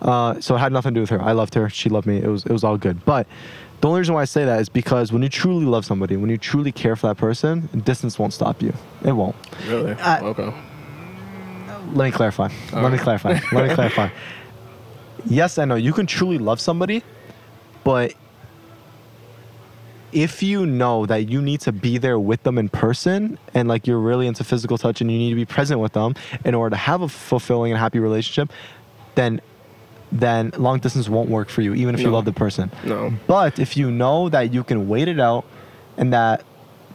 Uh, 0.00 0.40
so 0.40 0.54
it 0.54 0.58
had 0.58 0.72
nothing 0.72 0.94
to 0.94 0.98
do 0.98 1.00
with 1.02 1.10
her. 1.10 1.22
I 1.22 1.32
loved 1.32 1.54
her. 1.54 1.68
She 1.70 1.88
loved 1.88 2.06
me. 2.06 2.18
It 2.18 2.28
was 2.28 2.44
it 2.44 2.52
was 2.52 2.64
all 2.64 2.76
good. 2.76 3.04
But 3.04 3.26
the 3.80 3.88
only 3.88 4.00
reason 4.00 4.14
why 4.14 4.22
I 4.22 4.26
say 4.26 4.44
that 4.44 4.60
is 4.60 4.68
because 4.68 5.12
when 5.12 5.22
you 5.22 5.28
truly 5.28 5.66
love 5.66 5.84
somebody, 5.84 6.16
when 6.16 6.30
you 6.30 6.38
truly 6.38 6.72
care 6.72 6.96
for 6.96 7.08
that 7.08 7.16
person, 7.16 7.68
distance 7.84 8.18
won't 8.18 8.32
stop 8.32 8.62
you. 8.62 8.72
It 9.04 9.12
won't. 9.12 9.36
Really? 9.66 9.92
Uh, 9.92 10.24
okay. 10.24 10.54
Let 11.92 12.06
me 12.06 12.10
clarify. 12.10 12.48
Let 12.72 12.92
me 12.92 12.98
clarify. 12.98 13.40
Let 13.52 13.68
me 13.68 13.74
clarify. 13.74 14.08
Yes, 15.26 15.58
I 15.58 15.64
know 15.64 15.74
you 15.74 15.92
can 15.92 16.06
truly 16.06 16.38
love 16.38 16.60
somebody, 16.60 17.02
but 17.82 18.14
if 20.12 20.42
you 20.42 20.64
know 20.64 21.06
that 21.06 21.28
you 21.28 21.42
need 21.42 21.60
to 21.60 21.72
be 21.72 21.98
there 21.98 22.18
with 22.18 22.42
them 22.44 22.56
in 22.56 22.68
person 22.68 23.36
and 23.52 23.68
like 23.68 23.86
you're 23.86 23.98
really 23.98 24.28
into 24.28 24.44
physical 24.44 24.78
touch 24.78 25.00
and 25.00 25.10
you 25.10 25.18
need 25.18 25.30
to 25.30 25.36
be 25.36 25.44
present 25.44 25.80
with 25.80 25.92
them 25.92 26.14
in 26.44 26.54
order 26.54 26.70
to 26.70 26.76
have 26.76 27.02
a 27.02 27.08
fulfilling 27.08 27.72
and 27.72 27.80
happy 27.80 27.98
relationship, 27.98 28.52
then 29.16 29.40
then 30.14 30.52
long 30.56 30.78
distance 30.78 31.08
won't 31.08 31.28
work 31.28 31.48
for 31.48 31.60
you 31.60 31.74
even 31.74 31.94
if 31.94 32.00
you 32.00 32.10
love 32.10 32.24
the 32.24 32.32
person. 32.32 32.70
No. 32.84 33.12
But 33.26 33.58
if 33.58 33.76
you 33.76 33.90
know 33.90 34.28
that 34.28 34.54
you 34.54 34.62
can 34.64 34.88
wait 34.88 35.08
it 35.08 35.18
out 35.18 35.44
and 35.96 36.12
that 36.12 36.44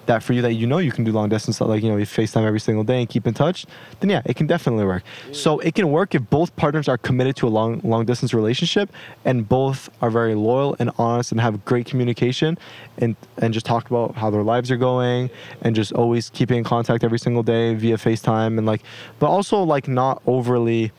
that 0.10 0.24
for 0.24 0.34
you 0.34 0.41
that 0.41 0.54
you 0.54 0.66
know 0.66 0.80
you 0.80 0.91
can 0.91 1.04
do 1.04 1.12
long 1.12 1.30
distance 1.30 1.62
like 1.62 1.84
you 1.84 1.90
know 1.90 1.98
you 1.98 2.06
FaceTime 2.06 2.44
every 2.44 2.60
single 2.60 2.84
day 2.84 3.00
and 3.00 3.08
keep 3.08 3.28
in 3.28 3.34
touch, 3.34 3.66
then 4.00 4.10
yeah, 4.10 4.22
it 4.26 4.36
can 4.36 4.48
definitely 4.48 4.84
work. 4.84 5.04
So 5.34 5.60
it 5.60 5.76
can 5.76 5.91
work 5.91 6.16
if 6.16 6.28
both 6.30 6.56
partners 6.56 6.88
are 6.88 6.98
committed 6.98 7.36
to 7.38 7.48
a 7.48 7.50
long 7.50 7.80
long 7.84 8.06
distance 8.06 8.34
relationship 8.34 8.90
and 9.24 9.48
both 9.48 9.90
are 10.02 10.10
very 10.10 10.34
loyal 10.34 10.76
and 10.80 10.90
honest 10.98 11.32
and 11.32 11.40
have 11.40 11.64
great 11.64 11.86
communication 11.86 12.58
and 12.98 13.16
and 13.38 13.54
just 13.54 13.66
talk 13.66 13.90
about 13.90 14.16
how 14.16 14.30
their 14.32 14.44
lives 14.44 14.72
are 14.72 14.78
going 14.78 15.30
and 15.62 15.76
just 15.76 15.91
always 15.94 16.32
keeping 16.32 16.58
in 16.58 16.64
contact 16.64 17.04
every 17.04 17.20
single 17.20 17.44
day 17.44 17.76
via 17.76 17.98
FaceTime 17.98 18.58
and 18.58 18.66
like 18.66 18.82
but 19.20 19.28
also 19.28 19.62
like 19.62 19.88
not 19.88 20.24
overly 20.26 20.91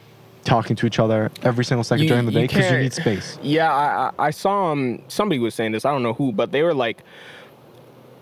talking 0.44 0.74
to 0.76 0.86
each 0.86 0.98
other 0.98 1.30
every 1.42 1.64
single 1.64 1.84
second 1.84 2.06
during 2.06 2.26
the 2.26 2.32
day 2.32 2.42
because 2.42 2.56
you 2.58 2.62
can't- 2.70 2.82
need 2.82 2.92
space. 2.92 3.38
Yeah, 3.42 3.72
I, 3.72 3.84
I 4.18 4.26
I 4.28 4.30
saw 4.30 4.72
um 4.72 5.02
somebody 5.08 5.38
was 5.38 5.54
saying 5.54 5.72
this. 5.72 5.84
I 5.84 5.90
don't 5.92 6.02
know 6.02 6.14
who, 6.14 6.32
but 6.32 6.52
they 6.52 6.62
were 6.62 6.74
like, 6.74 7.02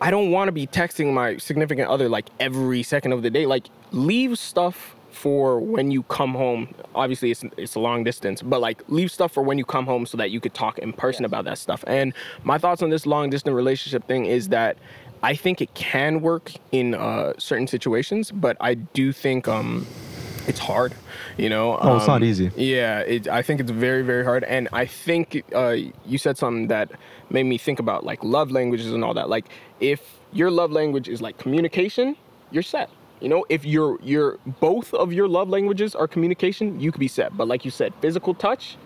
I 0.01 0.11
don't 0.11 0.31
want 0.31 0.49
to 0.49 0.53
be 0.53 0.67
texting 0.67 1.13
my 1.13 1.37
significant 1.39 1.89
other 1.89 2.09
like 2.09 2.27
every 2.39 2.83
second 2.83 3.13
of 3.13 3.23
the 3.23 3.31
day. 3.31 3.47
Like, 3.47 3.67
leave 3.93 4.39
stuff 4.39 4.95
for 5.11 5.59
when 5.59 5.91
you 5.91 6.05
come 6.05 6.35
home. 6.35 6.73
Obviously, 6.95 7.31
it's 7.31 7.45
it's 7.57 7.75
a 7.75 7.81
long 7.81 8.05
distance, 8.05 8.43
but 8.43 8.61
like 8.61 8.83
leave 8.89 9.11
stuff 9.11 9.33
for 9.33 9.43
when 9.43 9.59
you 9.59 9.65
come 9.65 9.87
home 9.87 10.07
so 10.07 10.17
that 10.17 10.31
you 10.31 10.41
could 10.41 10.55
talk 10.55 10.79
in 10.79 10.93
person 10.93 11.25
about 11.25 11.45
that 11.47 11.59
stuff. 11.59 11.83
And 11.87 12.13
my 12.45 12.59
thoughts 12.59 12.83
on 12.83 12.91
this 12.91 13.07
long 13.07 13.31
distance 13.31 13.55
relationship 13.55 14.07
thing 14.07 14.27
is 14.27 14.49
that 14.51 14.77
I 15.23 15.35
think 15.35 15.61
it 15.61 15.75
can 15.75 16.21
work 16.21 16.53
in 16.71 16.95
uh, 16.95 17.33
certain 17.39 17.67
situations, 17.67 18.31
but 18.31 18.57
I 18.61 18.75
do 18.75 19.13
think 19.13 19.49
um 19.49 19.85
it's 20.49 20.59
hard, 20.59 20.95
you 21.37 21.49
know. 21.49 21.79
Oh, 21.81 21.97
it's 21.97 22.07
not 22.07 22.23
Um, 22.23 22.25
easy. 22.25 22.51
Yeah, 22.57 23.01
it, 23.01 23.29
I 23.29 23.43
think 23.43 23.61
it's 23.61 23.71
very, 23.71 24.03
very 24.03 24.25
hard. 24.25 24.45
And 24.45 24.69
I 24.73 24.87
think 24.87 25.45
uh, 25.55 25.77
you 26.07 26.19
said 26.19 26.39
something 26.39 26.69
that 26.69 26.91
made 27.31 27.45
me 27.45 27.59
think 27.59 27.79
about 27.79 28.05
like 28.05 28.25
love 28.25 28.51
languages 28.51 28.93
and 28.93 29.05
all 29.05 29.15
that. 29.15 29.29
Like, 29.29 29.47
if 29.81 30.01
your 30.33 30.51
love 30.51 30.73
language 30.73 31.09
is 31.09 31.21
like 31.21 31.39
communication, 31.39 32.17
you're 32.51 32.63
set. 32.63 32.89
You 33.21 33.29
know, 33.29 33.45
if 33.49 33.65
your 33.65 33.99
your 34.03 34.39
both 34.61 34.95
of 34.95 35.13
your 35.13 35.29
love 35.29 35.49
languages 35.49 35.95
are 35.95 36.09
communication, 36.09 36.81
you 36.81 36.91
could 36.93 37.01
be 37.01 37.09
set. 37.09 37.37
But 37.37 37.49
like 37.49 37.65
you 37.65 37.71
said, 37.71 37.93
physical 38.01 38.33
touch, 38.33 38.77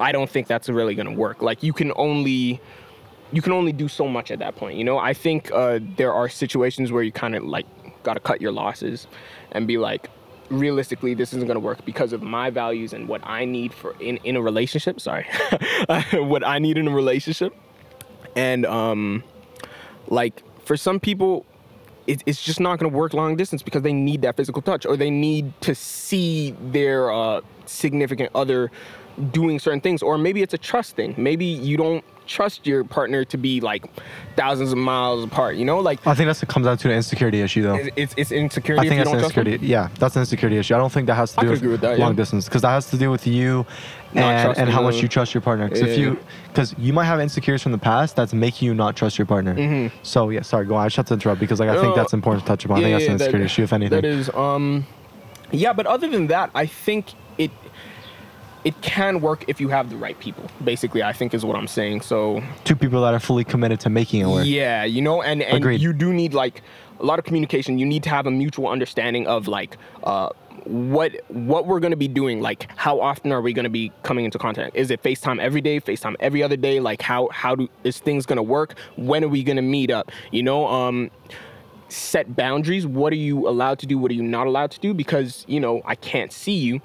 I 0.00 0.10
don't 0.12 0.28
think 0.28 0.46
that's 0.46 0.68
really 0.68 0.94
gonna 0.94 1.12
work. 1.12 1.42
Like, 1.42 1.62
you 1.62 1.72
can 1.72 1.92
only 1.96 2.60
you 3.32 3.42
can 3.42 3.52
only 3.52 3.72
do 3.72 3.88
so 3.88 4.08
much 4.08 4.30
at 4.30 4.38
that 4.38 4.56
point. 4.56 4.78
You 4.78 4.84
know, 4.84 4.98
I 4.98 5.12
think 5.12 5.50
uh, 5.52 5.80
there 5.96 6.12
are 6.12 6.28
situations 6.28 6.92
where 6.92 7.02
you 7.02 7.12
kind 7.12 7.34
of 7.36 7.44
like 7.44 7.66
got 8.02 8.14
to 8.14 8.20
cut 8.20 8.40
your 8.40 8.52
losses 8.52 9.06
and 9.52 9.66
be 9.66 9.78
like, 9.78 10.08
realistically, 10.50 11.14
this 11.14 11.32
isn't 11.32 11.46
going 11.46 11.56
to 11.56 11.60
work 11.60 11.84
because 11.84 12.12
of 12.12 12.22
my 12.22 12.50
values 12.50 12.92
and 12.92 13.08
what 13.08 13.20
I 13.24 13.44
need 13.44 13.72
for 13.72 13.94
in, 14.00 14.18
in 14.18 14.36
a 14.36 14.42
relationship. 14.42 15.00
Sorry, 15.00 15.26
what 16.12 16.46
I 16.46 16.58
need 16.58 16.78
in 16.78 16.88
a 16.88 16.94
relationship. 16.94 17.54
And 18.34 18.66
um, 18.66 19.24
like 20.08 20.42
for 20.64 20.76
some 20.76 21.00
people, 21.00 21.46
it, 22.06 22.22
it's 22.26 22.42
just 22.42 22.60
not 22.60 22.78
going 22.78 22.90
to 22.90 22.96
work 22.96 23.14
long 23.14 23.36
distance 23.36 23.62
because 23.62 23.82
they 23.82 23.92
need 23.92 24.22
that 24.22 24.36
physical 24.36 24.62
touch 24.62 24.86
or 24.86 24.96
they 24.96 25.10
need 25.10 25.58
to 25.62 25.74
see 25.74 26.54
their 26.70 27.10
uh, 27.10 27.40
significant 27.66 28.30
other 28.34 28.70
doing 29.32 29.58
certain 29.58 29.80
things 29.80 30.02
or 30.02 30.18
maybe 30.18 30.42
it's 30.42 30.52
a 30.52 30.58
trust 30.58 30.94
thing 30.94 31.14
maybe 31.16 31.46
you 31.46 31.76
don't 31.76 32.04
trust 32.26 32.66
your 32.66 32.84
partner 32.84 33.24
to 33.24 33.36
be 33.36 33.60
like 33.60 33.84
thousands 34.36 34.72
of 34.72 34.78
miles 34.78 35.24
apart 35.24 35.56
you 35.56 35.64
know 35.64 35.80
like 35.80 36.04
I 36.06 36.14
think 36.14 36.26
that's 36.26 36.42
it 36.42 36.48
comes 36.48 36.66
down 36.66 36.76
to 36.78 36.88
an 36.88 36.96
insecurity 36.96 37.40
issue 37.40 37.62
though. 37.62 37.74
it's, 37.96 38.14
it's, 38.16 38.32
insecurity 38.32 38.86
I 38.86 38.88
think 38.88 39.04
that's 39.04 39.12
an 39.12 39.18
insecurity. 39.20 39.66
Yeah, 39.66 39.88
that's 39.98 40.16
an 40.16 40.20
insecurity 40.20 40.58
issue. 40.58 40.74
I 40.74 40.78
don't 40.78 40.92
think 40.92 41.06
that 41.06 41.14
has 41.14 41.32
to 41.34 41.56
do 41.56 41.70
with, 41.70 41.80
that, 41.80 41.98
long 41.98 42.12
yeah. 42.12 42.16
distance 42.16 42.44
because 42.44 42.62
that 42.62 42.70
has 42.70 42.90
to 42.90 42.98
do 42.98 43.10
with 43.10 43.26
you 43.26 43.66
and, 44.14 44.56
and 44.56 44.70
how 44.70 44.82
much 44.82 45.02
you 45.02 45.08
trust 45.08 45.34
your 45.34 45.40
partner. 45.40 45.68
Because 45.68 45.82
if 45.82 45.98
you, 45.98 46.18
because 46.48 46.74
you 46.78 46.92
might 46.92 47.06
have 47.06 47.20
insecurities 47.20 47.62
from 47.62 47.72
the 47.72 47.78
past 47.78 48.16
that's 48.16 48.32
making 48.32 48.66
you 48.66 48.74
not 48.74 48.96
trust 48.96 49.18
your 49.18 49.26
partner. 49.26 49.90
So 50.02 50.30
yeah, 50.30 50.42
sorry, 50.42 50.66
go 50.66 50.74
on. 50.74 50.84
I 50.84 50.86
just 50.86 50.96
have 50.96 51.06
to 51.06 51.14
interrupt 51.14 51.40
because 51.40 51.60
like 51.60 51.68
I 51.68 51.80
think 51.80 51.96
Mm-hmm. 51.96 52.02
That's 52.02 52.12
important 52.12 52.44
to 52.44 52.48
touch 52.48 52.64
upon. 52.64 52.78
I 52.78 52.82
think 52.82 52.98
that's 52.98 53.08
an 53.08 53.16
that- 53.16 53.24
insecurity 53.24 53.44
issue, 53.46 53.62
if 53.62 53.72
anything. 53.72 54.02
That 54.02 54.04
is, 54.04 54.28
um, 54.30 54.86
yeah, 55.50 55.72
but 55.72 55.86
other 55.86 56.08
than 56.08 56.26
that, 56.26 56.50
I 56.54 56.66
think 56.66 57.14
it 58.66 58.78
can 58.82 59.20
work 59.20 59.44
if 59.46 59.60
you 59.60 59.68
have 59.68 59.90
the 59.90 59.96
right 59.96 60.18
people. 60.18 60.44
Basically, 60.64 61.00
I 61.00 61.12
think 61.12 61.32
is 61.34 61.44
what 61.44 61.56
I'm 61.56 61.68
saying. 61.68 62.00
So 62.00 62.42
Two 62.64 62.74
people 62.74 63.00
that 63.02 63.14
are 63.14 63.20
fully 63.20 63.44
committed 63.44 63.78
to 63.80 63.90
making 63.90 64.22
it 64.22 64.26
work. 64.26 64.44
yeah, 64.44 64.82
you 64.82 65.00
know, 65.00 65.22
and 65.22 65.40
and 65.40 65.58
Agreed. 65.58 65.80
you 65.80 65.92
do 65.92 66.12
need 66.12 66.34
like 66.34 66.62
a 66.98 67.04
lot 67.04 67.20
of 67.20 67.24
communication. 67.24 67.78
You 67.78 67.86
need 67.86 68.02
to 68.02 68.10
have 68.10 68.26
a 68.26 68.30
mutual 68.30 68.68
understanding 68.68 69.26
of 69.28 69.46
like. 69.46 69.78
Uh, 70.02 70.30
what 70.64 71.12
what 71.28 71.64
we're 71.68 71.78
gonna 71.78 71.94
be 71.94 72.08
doing 72.08 72.40
like 72.40 72.68
how 72.74 73.00
often 73.00 73.30
are 73.30 73.40
we 73.40 73.52
gonna 73.52 73.70
be 73.70 73.92
coming 74.02 74.24
into 74.24 74.36
contact 74.36 74.74
is 74.74 74.90
it 74.90 75.00
facetime 75.00 75.38
every 75.38 75.60
day 75.60 75.80
facetime 75.80 76.16
every 76.18 76.42
other 76.42 76.56
day 76.56 76.80
like 76.80 77.00
how 77.00 77.28
how 77.30 77.54
do 77.54 77.68
is 77.84 78.00
things 78.00 78.26
gonna 78.26 78.42
work 78.42 78.76
when 78.96 79.22
are 79.22 79.28
we 79.28 79.44
gonna 79.44 79.62
meet 79.62 79.92
up 79.92 80.10
you 80.32 80.42
know 80.42 80.66
um 80.66 81.08
set 81.88 82.34
boundaries 82.34 82.84
what 82.84 83.12
are 83.12 83.22
you 83.30 83.46
allowed 83.48 83.78
to 83.78 83.86
do 83.86 83.96
what 83.96 84.10
are 84.10 84.14
you 84.14 84.24
not 84.24 84.48
allowed 84.48 84.72
to 84.72 84.80
do 84.80 84.92
because 84.92 85.44
you 85.46 85.60
know 85.60 85.80
i 85.84 85.94
can't 85.94 86.32
see 86.32 86.56
you 86.56 86.80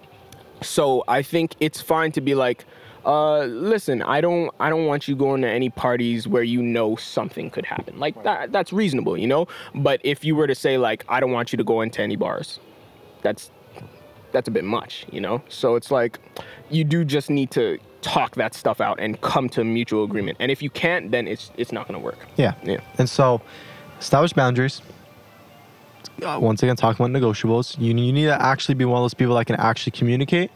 so 0.61 1.03
i 1.07 1.21
think 1.21 1.55
it's 1.59 1.81
fine 1.81 2.11
to 2.11 2.21
be 2.21 2.35
like 2.35 2.65
uh 3.05 3.39
listen 3.45 4.01
i 4.03 4.21
don't 4.21 4.53
i 4.59 4.69
don't 4.69 4.85
want 4.85 5.07
you 5.07 5.15
going 5.15 5.41
to 5.41 5.49
any 5.49 5.69
parties 5.69 6.27
where 6.27 6.43
you 6.43 6.61
know 6.61 6.95
something 6.95 7.49
could 7.49 7.65
happen 7.65 7.97
like 7.99 8.21
that 8.23 8.51
that's 8.51 8.71
reasonable 8.71 9.17
you 9.17 9.27
know 9.27 9.47
but 9.75 9.99
if 10.03 10.23
you 10.23 10.35
were 10.35 10.47
to 10.47 10.55
say 10.55 10.77
like 10.77 11.03
i 11.09 11.19
don't 11.19 11.31
want 11.31 11.51
you 11.51 11.57
to 11.57 11.63
go 11.63 11.81
into 11.81 12.01
any 12.01 12.15
bars 12.15 12.59
that's 13.23 13.49
that's 14.31 14.47
a 14.47 14.51
bit 14.51 14.63
much 14.63 15.05
you 15.11 15.19
know 15.19 15.41
so 15.49 15.75
it's 15.75 15.89
like 15.89 16.19
you 16.69 16.83
do 16.83 17.03
just 17.03 17.29
need 17.29 17.49
to 17.51 17.77
talk 18.01 18.35
that 18.35 18.53
stuff 18.53 18.81
out 18.81 18.99
and 18.99 19.21
come 19.21 19.47
to 19.49 19.61
a 19.61 19.63
mutual 19.63 20.03
agreement 20.03 20.38
and 20.39 20.51
if 20.51 20.61
you 20.61 20.69
can't 20.69 21.11
then 21.11 21.27
it's 21.27 21.51
it's 21.57 21.71
not 21.71 21.88
going 21.88 21.99
to 21.99 22.03
work 22.03 22.27
Yeah. 22.38 22.53
Yeah. 22.63 22.79
And 22.97 23.09
so, 23.09 23.41
establish 23.99 24.33
boundaries. 24.33 24.81
Uh, 26.21 26.38
once 26.39 26.61
again, 26.61 26.75
talking 26.75 27.03
about 27.03 27.19
negotiables. 27.19 27.79
You, 27.79 27.88
you 27.89 28.13
need 28.13 28.25
to 28.25 28.41
actually 28.41 28.75
be 28.75 28.85
one 28.85 28.97
of 28.97 29.03
those 29.03 29.13
people 29.13 29.35
that 29.35 29.45
can 29.45 29.55
actually 29.55 29.91
communicate 29.91 30.51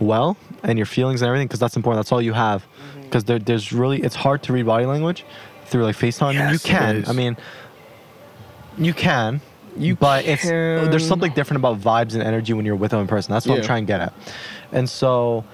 well 0.00 0.36
and 0.62 0.78
your 0.78 0.86
feelings 0.86 1.22
and 1.22 1.28
everything 1.28 1.46
because 1.46 1.60
that's 1.60 1.76
important. 1.76 2.04
That's 2.04 2.12
all 2.12 2.22
you 2.22 2.32
have. 2.32 2.62
Mm-hmm. 2.62 3.02
Because 3.02 3.24
there, 3.24 3.38
there's 3.38 3.72
really, 3.72 4.02
it's 4.02 4.16
hard 4.16 4.42
to 4.44 4.52
read 4.52 4.66
body 4.66 4.86
language 4.86 5.24
through 5.66 5.84
like 5.84 5.96
FaceTime. 5.96 6.34
Yes, 6.34 6.52
you 6.52 6.58
can. 6.58 7.04
I 7.06 7.12
mean, 7.12 7.36
you 8.78 8.92
can. 8.92 9.40
You 9.76 9.94
but 9.94 10.24
it's 10.24 10.42
there's 10.44 11.06
something 11.06 11.32
different 11.34 11.58
about 11.58 11.80
vibes 11.80 12.14
and 12.14 12.22
energy 12.22 12.54
when 12.54 12.64
you're 12.64 12.76
with 12.76 12.92
them 12.92 13.00
in 13.00 13.06
person. 13.06 13.32
That's 13.32 13.46
what 13.46 13.58
I'm 13.58 13.64
trying 13.64 13.84
to 13.84 13.86
get 13.86 14.00
at. 14.00 14.14
And 14.72 14.88
so, 14.88 15.44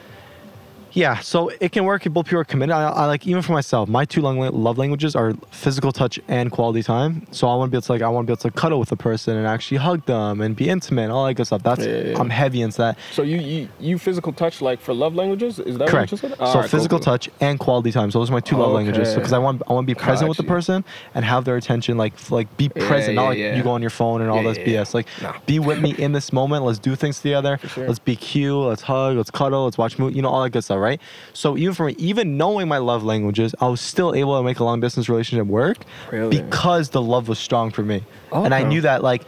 yeah, 0.92 1.18
so 1.20 1.48
it 1.60 1.72
can 1.72 1.84
work 1.84 2.04
if 2.06 2.12
both 2.12 2.26
people 2.26 2.40
are 2.40 2.44
committed. 2.44 2.72
I, 2.74 2.88
I 2.88 3.06
like 3.06 3.26
even 3.26 3.42
for 3.42 3.52
myself, 3.52 3.88
my 3.88 4.04
two 4.04 4.20
love 4.20 4.78
languages 4.78 5.16
are 5.16 5.32
physical 5.50 5.90
touch 5.92 6.20
and 6.28 6.50
quality 6.50 6.82
time. 6.82 7.26
So 7.30 7.48
I 7.48 7.56
want 7.56 7.68
to 7.68 7.70
be 7.72 7.76
able 7.76 7.82
to 7.82 7.92
like 7.92 8.02
I 8.02 8.08
want 8.08 8.26
to 8.26 8.30
be 8.30 8.32
able 8.32 8.42
to 8.42 8.50
cuddle 8.50 8.78
with 8.78 8.92
a 8.92 8.96
person 8.96 9.36
and 9.36 9.46
actually 9.46 9.78
hug 9.78 10.04
them 10.06 10.40
and 10.40 10.54
be 10.54 10.68
intimate 10.68 11.04
and 11.04 11.12
all 11.12 11.26
that 11.26 11.34
good 11.34 11.46
stuff. 11.46 11.62
That's 11.62 11.80
Yeah, 11.84 11.86
yeah, 11.96 12.10
yeah. 12.10 12.18
I'm 12.20 12.30
heavy 12.30 12.62
into 12.62 12.78
that. 12.78 12.98
so 13.12 13.22
you, 13.22 13.38
you 13.38 13.68
you 13.80 13.98
physical 13.98 14.32
touch 14.32 14.60
like 14.60 14.80
for 14.80 14.92
love 14.92 15.14
languages 15.14 15.58
is 15.58 15.78
that 15.78 15.88
Correct. 15.88 16.12
what 16.12 16.22
you 16.22 16.28
said 16.28 16.38
So 16.38 16.44
Alright, 16.44 16.70
physical 16.70 16.98
cool. 16.98 17.04
touch 17.04 17.30
and 17.40 17.58
quality 17.58 17.90
time. 17.92 18.10
So 18.10 18.18
those 18.18 18.30
are 18.30 18.34
my 18.34 18.40
two 18.40 18.56
love 18.56 18.72
languages. 18.72 19.08
Okay. 19.08 19.16
Because 19.16 19.32
I 19.32 19.38
want 19.38 19.62
I 19.68 19.72
want 19.72 19.86
to 19.86 19.94
be 19.94 19.98
present 19.98 20.28
with 20.28 20.36
the 20.36 20.44
person 20.44 20.84
and 21.14 21.24
have 21.24 21.44
their 21.44 21.56
attention. 21.56 21.96
Like 21.96 22.30
like 22.30 22.54
be 22.56 22.68
present, 22.68 23.14
not 23.16 23.28
like 23.28 23.38
you 23.38 23.62
go 23.62 23.70
on 23.70 23.80
your 23.80 23.90
phone 23.90 24.20
and 24.20 24.30
all 24.30 24.42
this. 24.42 24.58
BS. 24.58 24.94
Like 24.94 25.06
be 25.46 25.58
with 25.58 25.80
me 25.80 25.94
in 25.96 26.12
this 26.12 26.32
moment. 26.32 26.64
Let's 26.64 26.78
do 26.78 26.94
things 26.96 27.20
together. 27.20 27.58
sure. 27.68 27.86
Let's 27.86 27.98
be 27.98 28.14
cute. 28.16 28.54
Let's 28.54 28.82
hug. 28.82 29.16
Let's 29.16 29.30
cuddle. 29.30 29.64
Let's 29.64 29.78
watch 29.78 29.98
movie. 29.98 30.16
You 30.16 30.22
know 30.22 30.28
all 30.28 30.42
that 30.42 30.50
good 30.50 30.62
stuff, 30.64 30.78
right? 30.82 31.00
So 31.32 31.56
even 31.56 31.72
for 31.74 31.86
me, 31.86 31.94
even 31.98 32.36
knowing 32.36 32.68
my 32.68 32.78
love 32.78 33.02
languages, 33.04 33.54
I 33.60 33.68
was 33.68 33.80
still 33.80 34.14
able 34.14 34.36
to 34.38 34.42
make 34.44 34.58
a 34.58 34.64
long 34.64 34.80
distance 34.80 35.08
relationship 35.08 35.46
work 35.46 35.78
Really? 36.10 36.42
because 36.42 36.90
the 36.90 37.00
love 37.00 37.28
was 37.28 37.38
strong 37.38 37.70
for 37.70 37.82
me, 37.82 38.02
and 38.32 38.52
I 38.54 38.62
knew 38.64 38.80
that 38.82 39.02
like. 39.02 39.22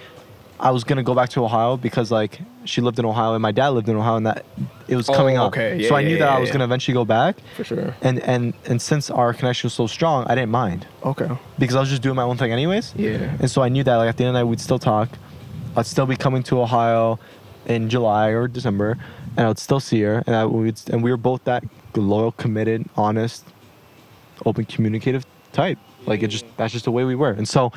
I 0.61 0.71
was 0.71 0.85
gonna 0.85 1.03
go 1.03 1.15
back 1.15 1.31
to 1.31 1.45
Ohio 1.45 1.77
because 1.77 2.13
like 2.13 2.39
she 2.65 2.81
lived 2.81 2.99
in 3.01 3.05
Ohio 3.05 3.35
and 3.35 3.43
my 3.43 3.51
dad 3.51 3.71
lived 3.71 3.89
in 3.89 3.97
Ohio 3.97 4.17
and 4.17 4.27
that 4.27 4.47
it 4.87 4.95
was 4.95 5.09
Oh, 5.11 5.13
coming 5.13 5.37
up. 5.37 5.49
okay. 5.49 5.77
Yeah, 5.77 5.89
so 5.89 5.97
I 5.97 6.01
yeah, 6.01 6.09
knew 6.09 6.19
that 6.19 6.27
yeah, 6.31 6.37
I 6.37 6.39
was 6.39 6.49
yeah. 6.49 6.53
gonna 6.55 6.65
eventually 6.65 6.95
go 6.95 7.05
back 7.05 7.37
for 7.57 7.65
sure 7.65 7.95
and 8.03 8.21
and 8.21 8.55
and 8.65 8.81
since 8.81 9.11
our 9.11 9.35
connection 9.35 9.67
was 9.67 9.75
so 9.75 9.89
strong, 9.89 10.25
I 10.29 10.37
didn't 10.37 10.53
mind 10.53 10.87
okay 11.05 11.29
because 11.59 11.75
I 11.75 11.81
was 11.81 11.91
just 11.91 12.03
doing 12.03 12.15
my 12.15 12.23
own 12.23 12.37
thing 12.39 12.53
anyways. 12.53 12.95
Yeah. 12.97 13.37
And 13.41 13.51
so 13.51 13.63
I 13.63 13.69
knew 13.69 13.83
that 13.83 13.97
like 13.97 14.09
at 14.09 14.17
the 14.17 14.25
end 14.25 14.29
of 14.29 14.35
the 14.35 14.39
night 14.45 14.49
we'd 14.49 14.61
still 14.61 14.79
talk. 14.79 15.09
I'd 15.77 15.87
still 15.87 16.07
be 16.07 16.17
coming 16.17 16.45
to 16.45 16.61
Ohio 16.61 17.19
in 17.67 17.89
July 17.89 18.29
or 18.29 18.49
December, 18.49 18.99
and 19.37 19.47
I'd 19.47 19.59
still 19.59 19.81
see 19.81 20.03
her, 20.03 20.23
and 20.27 20.37
I 20.37 20.45
would 20.45 20.81
and 20.91 21.03
we 21.03 21.11
were 21.11 21.17
both 21.17 21.45
that 21.45 21.65
loyal, 21.95 22.33
committed, 22.33 22.85
honest, 22.97 23.45
open, 24.45 24.65
communicative 24.65 25.27
type. 25.53 25.79
Like 26.07 26.23
it 26.23 26.29
just 26.29 26.45
that's 26.57 26.73
just 26.73 26.85
the 26.85 26.93
way 26.93 27.05
we 27.05 27.15
were. 27.15 27.31
And 27.31 27.49
so, 27.49 27.73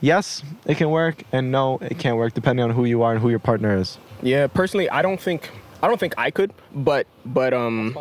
yes, 0.00 0.42
it 0.66 0.76
can 0.76 0.90
work, 0.90 1.22
and 1.32 1.52
no, 1.52 1.78
it 1.78 1.98
can't 1.98 2.16
work 2.16 2.34
depending 2.34 2.64
on 2.64 2.70
who 2.70 2.84
you 2.84 3.02
are 3.02 3.12
and 3.12 3.20
who 3.20 3.30
your 3.30 3.38
partner 3.38 3.76
is. 3.76 3.98
Yeah, 4.22 4.46
personally, 4.46 4.90
I 4.90 5.02
don't 5.02 5.20
think 5.20 5.50
I 5.82 5.88
don't 5.88 6.00
think 6.00 6.14
I 6.18 6.30
could, 6.30 6.52
but 6.74 7.06
but 7.24 7.54
um 7.54 7.96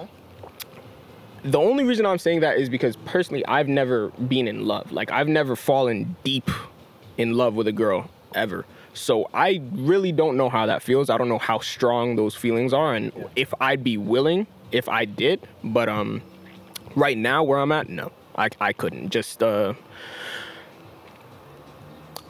the 1.44 1.60
only 1.60 1.84
reason 1.84 2.08
I'm 2.08 2.18
saying 2.18 2.40
that 2.40 2.58
is 2.58 2.70
because 2.70 2.96
personally 2.96 3.46
I've 3.46 3.68
never 3.68 4.10
been 4.10 4.48
in 4.48 4.66
love. 4.66 4.92
Like 4.92 5.12
I've 5.12 5.28
never 5.28 5.56
fallen 5.56 6.16
deep 6.24 6.50
in 7.18 7.34
love 7.34 7.54
with 7.54 7.68
a 7.68 7.72
girl 7.72 8.10
ever. 8.34 8.66
So 8.96 9.30
I 9.34 9.62
really 9.74 10.12
don't 10.12 10.38
know 10.38 10.50
how 10.50 10.66
that 10.66 10.82
feels. 10.82 11.10
I 11.10 11.18
don't 11.18 11.30
know 11.30 11.38
how 11.38 11.60
strong 11.60 12.16
those 12.16 12.34
feelings 12.36 12.74
are 12.74 12.96
and 12.96 13.12
if 13.36 13.54
I'd 13.62 13.84
be 13.84 13.98
willing 13.98 14.48
if 14.72 14.90
I 14.90 15.06
did, 15.06 15.48
but 15.64 15.88
um 15.90 16.22
right 16.96 17.18
now 17.18 17.44
where 17.44 17.60
I'm 17.60 17.72
at, 17.72 17.90
no. 17.90 18.12
I 18.38 18.50
I 18.60 18.74
couldn't. 18.74 19.10
Just 19.12 19.44
uh 19.44 19.74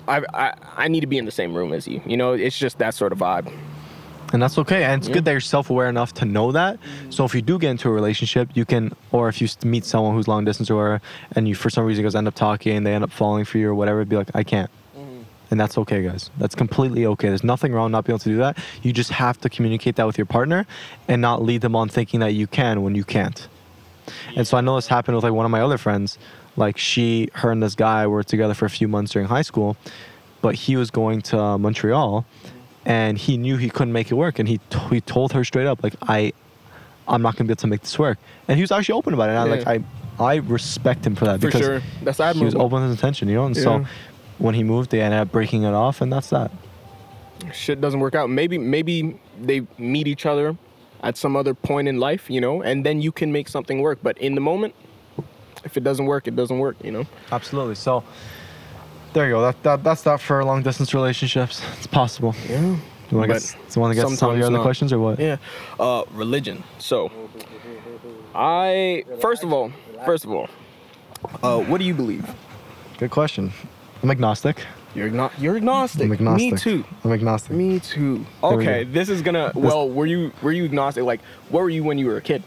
I, 0.07 0.21
I 0.33 0.53
I 0.77 0.87
need 0.87 1.01
to 1.01 1.07
be 1.07 1.17
in 1.17 1.25
the 1.25 1.31
same 1.31 1.53
room 1.55 1.73
as 1.73 1.87
you. 1.87 2.01
You 2.05 2.17
know, 2.17 2.33
it's 2.33 2.57
just 2.57 2.77
that 2.79 2.93
sort 2.93 3.11
of 3.11 3.19
vibe. 3.19 3.51
and 4.33 4.41
that's 4.41 4.57
okay 4.57 4.83
and 4.83 4.99
it's 4.99 5.07
Yeah. 5.07 5.13
good 5.15 5.25
that 5.25 5.31
you're 5.31 5.39
self-aware 5.39 5.87
enough 5.87 6.11
to 6.15 6.25
know 6.25 6.51
that 6.51 6.79
so 7.11 7.25
if 7.25 7.35
you 7.35 7.43
do 7.43 7.59
get 7.59 7.69
into 7.69 7.87
a 7.87 7.91
relationship 7.91 8.49
you 8.55 8.65
can 8.65 8.91
or 9.11 9.29
if 9.29 9.39
you 9.39 9.47
meet 9.63 9.85
someone 9.85 10.15
who's 10.15 10.27
long 10.27 10.43
distance 10.43 10.69
or 10.71 10.99
and 11.35 11.47
you 11.47 11.53
for 11.53 11.69
some 11.69 11.85
reason 11.85 12.03
guys 12.03 12.15
end 12.15 12.27
up 12.27 12.33
talking 12.33 12.75
and 12.75 12.85
they 12.87 12.93
end 12.95 13.03
up 13.03 13.11
falling 13.11 13.45
for 13.45 13.59
you 13.59 13.69
or 13.69 13.75
whatever 13.75 14.03
be 14.03 14.15
like 14.17 14.27
i 14.33 14.43
can't 14.43 14.69
and 15.55 15.59
that's 15.61 15.77
okay 15.77 16.03
guys. 16.03 16.31
That's 16.37 16.53
completely 16.53 17.05
okay. 17.05 17.29
There's 17.29 17.41
nothing 17.45 17.71
wrong 17.71 17.89
not 17.89 18.03
being 18.03 18.15
able 18.15 18.19
to 18.23 18.29
do 18.29 18.37
that. 18.39 18.57
You 18.83 18.91
just 18.91 19.09
have 19.11 19.39
to 19.39 19.49
communicate 19.49 19.95
that 19.95 20.05
with 20.05 20.17
your 20.17 20.25
partner 20.25 20.67
and 21.07 21.21
not 21.21 21.43
lead 21.43 21.61
them 21.61 21.77
on 21.77 21.87
thinking 21.87 22.19
that 22.19 22.33
you 22.33 22.45
can 22.45 22.83
when 22.83 22.93
you 22.93 23.05
can't. 23.05 23.47
And 24.35 24.45
so 24.45 24.57
i 24.57 24.61
know 24.61 24.75
this 24.75 24.87
happened 24.87 25.15
with 25.15 25.23
like 25.23 25.31
one 25.31 25.45
of 25.45 25.51
my 25.51 25.61
other 25.61 25.77
friends. 25.77 26.17
Like 26.57 26.77
she 26.77 27.29
her 27.35 27.51
and 27.53 27.63
this 27.63 27.73
guy 27.73 28.05
were 28.05 28.21
together 28.21 28.53
for 28.53 28.65
a 28.65 28.69
few 28.69 28.89
months 28.89 29.13
during 29.13 29.29
high 29.29 29.43
school 29.43 29.77
but 30.41 30.55
he 30.55 30.75
was 30.75 30.91
going 30.91 31.21
to 31.21 31.39
uh, 31.39 31.57
montreal 31.57 32.23
and 32.85 33.17
he 33.17 33.35
knew 33.37 33.55
he 33.57 33.69
couldn't 33.69 33.93
make 33.93 34.11
it 34.11 34.15
work 34.15 34.39
and 34.39 34.47
he, 34.47 34.59
t- 34.69 34.77
he 34.91 35.01
told 35.01 35.31
her 35.31 35.43
straight 35.43 35.65
up 35.65 35.81
like 35.81 35.95
i 36.03 36.31
i'm 37.07 37.21
not 37.21 37.35
gonna 37.35 37.47
be 37.47 37.51
able 37.51 37.61
to 37.61 37.67
make 37.67 37.81
this 37.81 37.97
work. 37.97 38.17
And 38.47 38.57
he 38.57 38.61
was 38.61 38.71
actually 38.71 38.93
open 38.93 39.13
about 39.13 39.29
it 39.29 39.35
and 39.37 39.39
I, 39.39 39.55
like 39.55 39.67
i 40.19 40.33
i 40.33 40.35
respect 40.35 41.07
him 41.07 41.15
for 41.15 41.25
that 41.25 41.39
For 41.39 41.47
because 41.47 41.61
sure. 41.61 41.81
That's 42.03 42.37
he 42.37 42.45
was 42.45 42.55
open 42.55 42.81
with 42.81 42.83
his 42.83 42.91
intention 42.91 43.27
you 43.27 43.35
know? 43.35 43.45
And 43.45 43.57
so 43.57 43.77
Yeah. 43.77 43.85
When 44.37 44.55
he 44.55 44.63
moved 44.63 44.91
they 44.91 45.01
ended 45.01 45.19
up 45.19 45.31
breaking 45.31 45.63
it 45.63 45.73
off 45.73 46.01
and 46.01 46.11
that's 46.11 46.29
that 46.29 46.51
shit 47.53 47.81
doesn't 47.81 47.99
work 47.99 48.15
out. 48.15 48.29
Maybe 48.29 48.57
maybe 48.57 49.19
they 49.39 49.67
meet 49.77 50.07
each 50.07 50.25
other 50.25 50.57
at 51.03 51.17
some 51.17 51.35
other 51.35 51.53
point 51.53 51.87
in 51.87 51.99
life, 51.99 52.29
you 52.29 52.41
know, 52.41 52.61
and 52.61 52.85
then 52.85 53.01
you 53.01 53.11
can 53.11 53.31
make 53.31 53.47
something 53.47 53.81
work. 53.81 53.99
But 54.01 54.17
in 54.17 54.35
the 54.35 54.41
moment, 54.41 54.73
if 55.63 55.77
it 55.77 55.83
doesn't 55.83 56.05
work, 56.05 56.27
it 56.27 56.35
doesn't 56.35 56.59
work, 56.59 56.77
you 56.83 56.91
know. 56.91 57.05
Absolutely. 57.31 57.75
So 57.75 58.03
there 59.13 59.25
you 59.27 59.33
go. 59.33 59.41
That, 59.41 59.63
that 59.63 59.83
that's 59.83 60.01
that 60.03 60.21
for 60.21 60.43
long 60.43 60.63
distance 60.63 60.93
relationships. 60.93 61.61
It's 61.77 61.87
possible. 61.87 62.35
Yeah. 62.49 62.59
Do 62.59 63.11
you 63.11 63.17
want 63.19 63.29
to 63.29 63.35
get, 63.35 63.71
so 63.71 63.81
want 63.81 63.95
to 63.95 64.01
get 64.01 64.09
some 64.17 64.31
of 64.31 64.37
your 64.37 64.47
other 64.47 64.57
not. 64.57 64.63
questions 64.63 64.91
or 64.91 64.97
what? 64.97 65.19
Yeah. 65.19 65.37
Uh, 65.79 66.05
religion. 66.11 66.63
So, 66.79 67.11
I 68.33 69.05
first 69.21 69.43
of 69.43 69.53
all, 69.53 69.71
first 70.05 70.25
of 70.25 70.31
all, 70.31 70.49
uh, 71.43 71.59
what 71.59 71.77
do 71.77 71.85
you 71.85 71.93
believe? 71.93 72.27
Good 72.97 73.11
question. 73.11 73.53
I'm 74.03 74.11
agnostic. 74.11 74.63
You're 74.93 75.09
not. 75.09 75.31
You're 75.39 75.57
agnostic. 75.57 76.03
I'm 76.03 76.13
agnostic. 76.13 76.51
Me 76.53 76.57
too. 76.57 76.85
I'm 77.03 77.11
agnostic. 77.11 77.51
Me 77.55 77.79
too. 77.79 78.25
Okay, 78.43 78.83
this 78.85 79.09
is 79.09 79.21
gonna. 79.21 79.51
Well, 79.55 79.89
were 79.89 80.05
you 80.05 80.31
were 80.41 80.51
you 80.51 80.65
agnostic? 80.65 81.03
Like, 81.03 81.21
what 81.49 81.61
were 81.63 81.69
you 81.69 81.83
when 81.83 81.97
you 81.97 82.05
were 82.07 82.17
a 82.17 82.21
kid? 82.21 82.43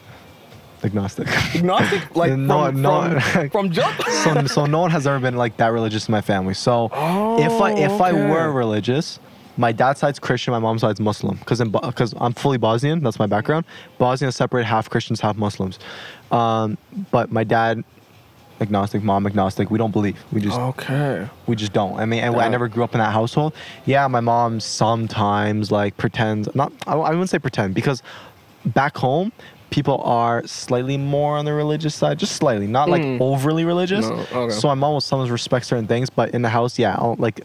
Agnostic. 0.85 1.27
Agnostic, 1.57 2.15
like 2.17 2.33
No, 2.33 2.67
from, 2.67 2.81
no. 2.83 3.21
from, 3.21 3.51
from 3.51 3.71
jump. 3.71 4.01
so 4.23 4.47
so 4.47 4.65
no 4.67 4.79
one 4.81 4.91
has 4.93 5.07
ever 5.07 5.19
been 5.19 5.37
like 5.37 5.57
that 5.57 5.69
religious 5.73 6.09
in 6.09 6.13
my 6.13 6.21
family. 6.21 6.55
So 6.55 6.87
if 7.39 7.53
I 7.61 7.73
if 7.73 8.01
I 8.01 8.13
Oh, 8.13 8.29
were 8.29 8.53
religious, 8.53 9.19
my 9.57 9.73
dad's 9.73 9.99
side's 10.01 10.21
Christian, 10.21 10.53
my 10.53 10.61
mom's 10.61 10.83
side's 10.83 11.01
Muslim. 11.01 11.37
Because 11.39 11.61
because 11.61 12.15
I'm 12.19 12.33
fully 12.33 12.59
Bosnian, 12.59 13.01
that's 13.03 13.19
my 13.19 13.27
background. 13.27 13.65
Bosnia 13.99 14.29
is 14.29 14.37
separate, 14.37 14.65
half 14.65 14.89
Christians, 14.89 15.21
half 15.21 15.37
Muslims. 15.37 15.81
Um, 16.31 16.79
but 17.11 17.33
my 17.33 17.43
dad, 17.43 17.83
agnostic, 18.61 19.03
mom 19.03 19.27
agnostic. 19.27 19.71
We 19.71 19.79
don't 19.79 19.93
believe. 19.93 20.17
We 20.33 20.41
just 20.41 20.59
Okay. 20.59 21.27
we 21.47 21.57
just 21.57 21.73
don't. 21.73 21.99
I 21.99 22.05
mean, 22.07 22.23
and 22.25 22.35
I 22.35 22.39
That- 22.45 22.51
never 22.51 22.69
grew 22.69 22.85
up 22.85 22.95
in 22.95 22.99
that 22.99 23.13
household. 23.13 23.53
Yeah, 23.87 24.07
my 24.09 24.21
mom 24.21 24.61
sometimes 24.61 25.71
like 25.71 25.97
pretends. 25.97 26.49
Not 26.55 26.73
I, 26.87 26.95
I 26.95 27.11
wouldn't 27.11 27.31
say 27.31 27.39
pretend 27.39 27.75
because 27.75 28.03
back 28.65 28.97
home 28.97 29.33
people 29.71 30.01
are 30.03 30.47
slightly 30.47 30.97
more 30.97 31.37
on 31.37 31.45
the 31.45 31.53
religious 31.53 31.95
side, 31.95 32.19
just 32.19 32.37
slightly, 32.37 32.67
not 32.67 32.89
like 32.89 33.03
Mm. 33.03 33.21
overly 33.21 33.65
religious. 33.67 34.07
No, 34.09 34.25
okay. 34.35 34.55
So 34.55 34.69
my 34.69 34.75
mom 34.75 34.95
will 34.95 35.01
sometimes 35.03 35.31
respect 35.31 35.67
certain 35.67 35.87
things, 35.87 36.09
but 36.09 36.31
in 36.31 36.41
the 36.43 36.49
house, 36.49 36.79
yeah, 36.79 36.97
like 37.19 37.43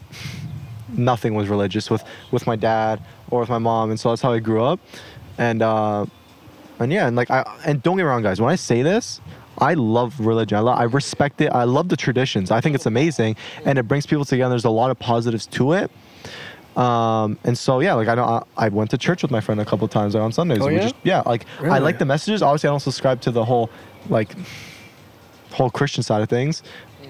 nothing 0.96 1.34
was 1.34 1.48
religious 1.48 1.90
with 1.90 2.02
with 2.30 2.46
my 2.46 2.56
dad 2.56 3.00
or 3.30 3.40
with 3.40 3.48
my 3.48 3.58
mom, 3.58 3.90
and 3.90 3.98
so 4.00 4.08
that's 4.10 4.22
how 4.22 4.32
I 4.32 4.38
grew 4.38 4.64
up. 4.64 4.80
And 5.38 5.62
uh, 5.62 6.06
and 6.78 6.92
yeah, 6.92 7.06
and 7.06 7.16
like 7.16 7.30
I 7.30 7.44
and 7.66 7.82
don't 7.82 7.96
get 7.96 8.04
me 8.04 8.08
wrong, 8.08 8.22
guys. 8.22 8.40
When 8.40 8.50
I 8.50 8.56
say 8.56 8.82
this, 8.82 9.20
I 9.58 9.74
love 9.74 10.18
religion. 10.20 10.58
I, 10.58 10.60
lo- 10.60 10.72
I 10.72 10.84
respect 10.84 11.40
it. 11.40 11.52
I 11.52 11.64
love 11.64 11.88
the 11.88 11.96
traditions. 11.96 12.50
I 12.50 12.60
think 12.60 12.74
it's 12.74 12.86
amazing, 12.86 13.36
and 13.64 13.78
it 13.78 13.84
brings 13.84 14.06
people 14.06 14.24
together. 14.24 14.50
There's 14.50 14.64
a 14.64 14.70
lot 14.70 14.90
of 14.90 14.98
positives 14.98 15.46
to 15.46 15.72
it. 15.72 15.90
Um, 16.76 17.38
and 17.44 17.56
so 17.56 17.80
yeah, 17.80 17.94
like 17.94 18.08
I 18.08 18.16
know 18.16 18.24
I, 18.24 18.42
I 18.56 18.68
went 18.68 18.90
to 18.90 18.98
church 18.98 19.22
with 19.22 19.30
my 19.30 19.40
friend 19.40 19.60
a 19.60 19.64
couple 19.64 19.86
times 19.86 20.14
like, 20.14 20.22
on 20.24 20.32
Sundays. 20.32 20.58
Oh, 20.60 20.66
we 20.66 20.74
yeah? 20.74 20.80
just 20.80 20.94
yeah, 21.04 21.22
like 21.24 21.46
I 21.60 21.78
like 21.78 21.98
the 21.98 22.04
messages. 22.04 22.42
Obviously, 22.42 22.68
I 22.68 22.72
don't 22.72 22.80
subscribe 22.80 23.20
to 23.22 23.30
the 23.30 23.44
whole 23.44 23.70
like 24.08 24.34
whole 25.52 25.70
Christian 25.70 26.02
side 26.02 26.20
of 26.20 26.28
things. 26.28 26.62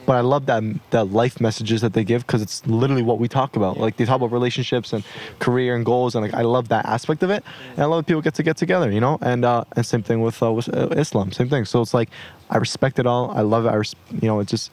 But 0.06 0.16
I 0.16 0.20
love 0.20 0.46
that 0.46 0.62
that 0.90 1.04
life 1.12 1.40
messages 1.40 1.80
that 1.80 1.92
they 1.92 2.04
give 2.04 2.26
because 2.26 2.42
it's 2.42 2.66
literally 2.66 3.02
what 3.02 3.18
we 3.18 3.28
talk 3.28 3.56
about. 3.56 3.78
Like 3.78 3.96
they 3.96 4.04
talk 4.04 4.16
about 4.16 4.32
relationships 4.32 4.92
and 4.92 5.04
career 5.38 5.76
and 5.76 5.84
goals, 5.84 6.14
and 6.14 6.24
like 6.24 6.34
I 6.34 6.42
love 6.42 6.68
that 6.68 6.84
aspect 6.86 7.22
of 7.22 7.30
it. 7.30 7.42
And 7.72 7.80
I 7.80 7.86
love 7.86 8.04
people 8.06 8.22
get 8.22 8.34
to 8.34 8.42
get 8.42 8.56
together, 8.56 8.90
you 8.90 9.00
know. 9.00 9.18
And 9.22 9.44
uh, 9.44 9.64
and 9.76 9.84
same 9.86 10.02
thing 10.02 10.20
with 10.20 10.42
uh, 10.42 10.52
with 10.52 10.68
uh, 10.74 10.88
Islam, 10.90 11.32
same 11.32 11.48
thing. 11.48 11.64
So 11.64 11.80
it's 11.80 11.94
like 11.94 12.10
I 12.50 12.58
respect 12.58 12.98
it 12.98 13.06
all. 13.06 13.30
I 13.30 13.40
love 13.40 13.66
it. 13.66 13.70
I 13.70 13.76
res- 13.76 13.96
you 14.10 14.28
know, 14.28 14.40
it's 14.40 14.50
just 14.50 14.70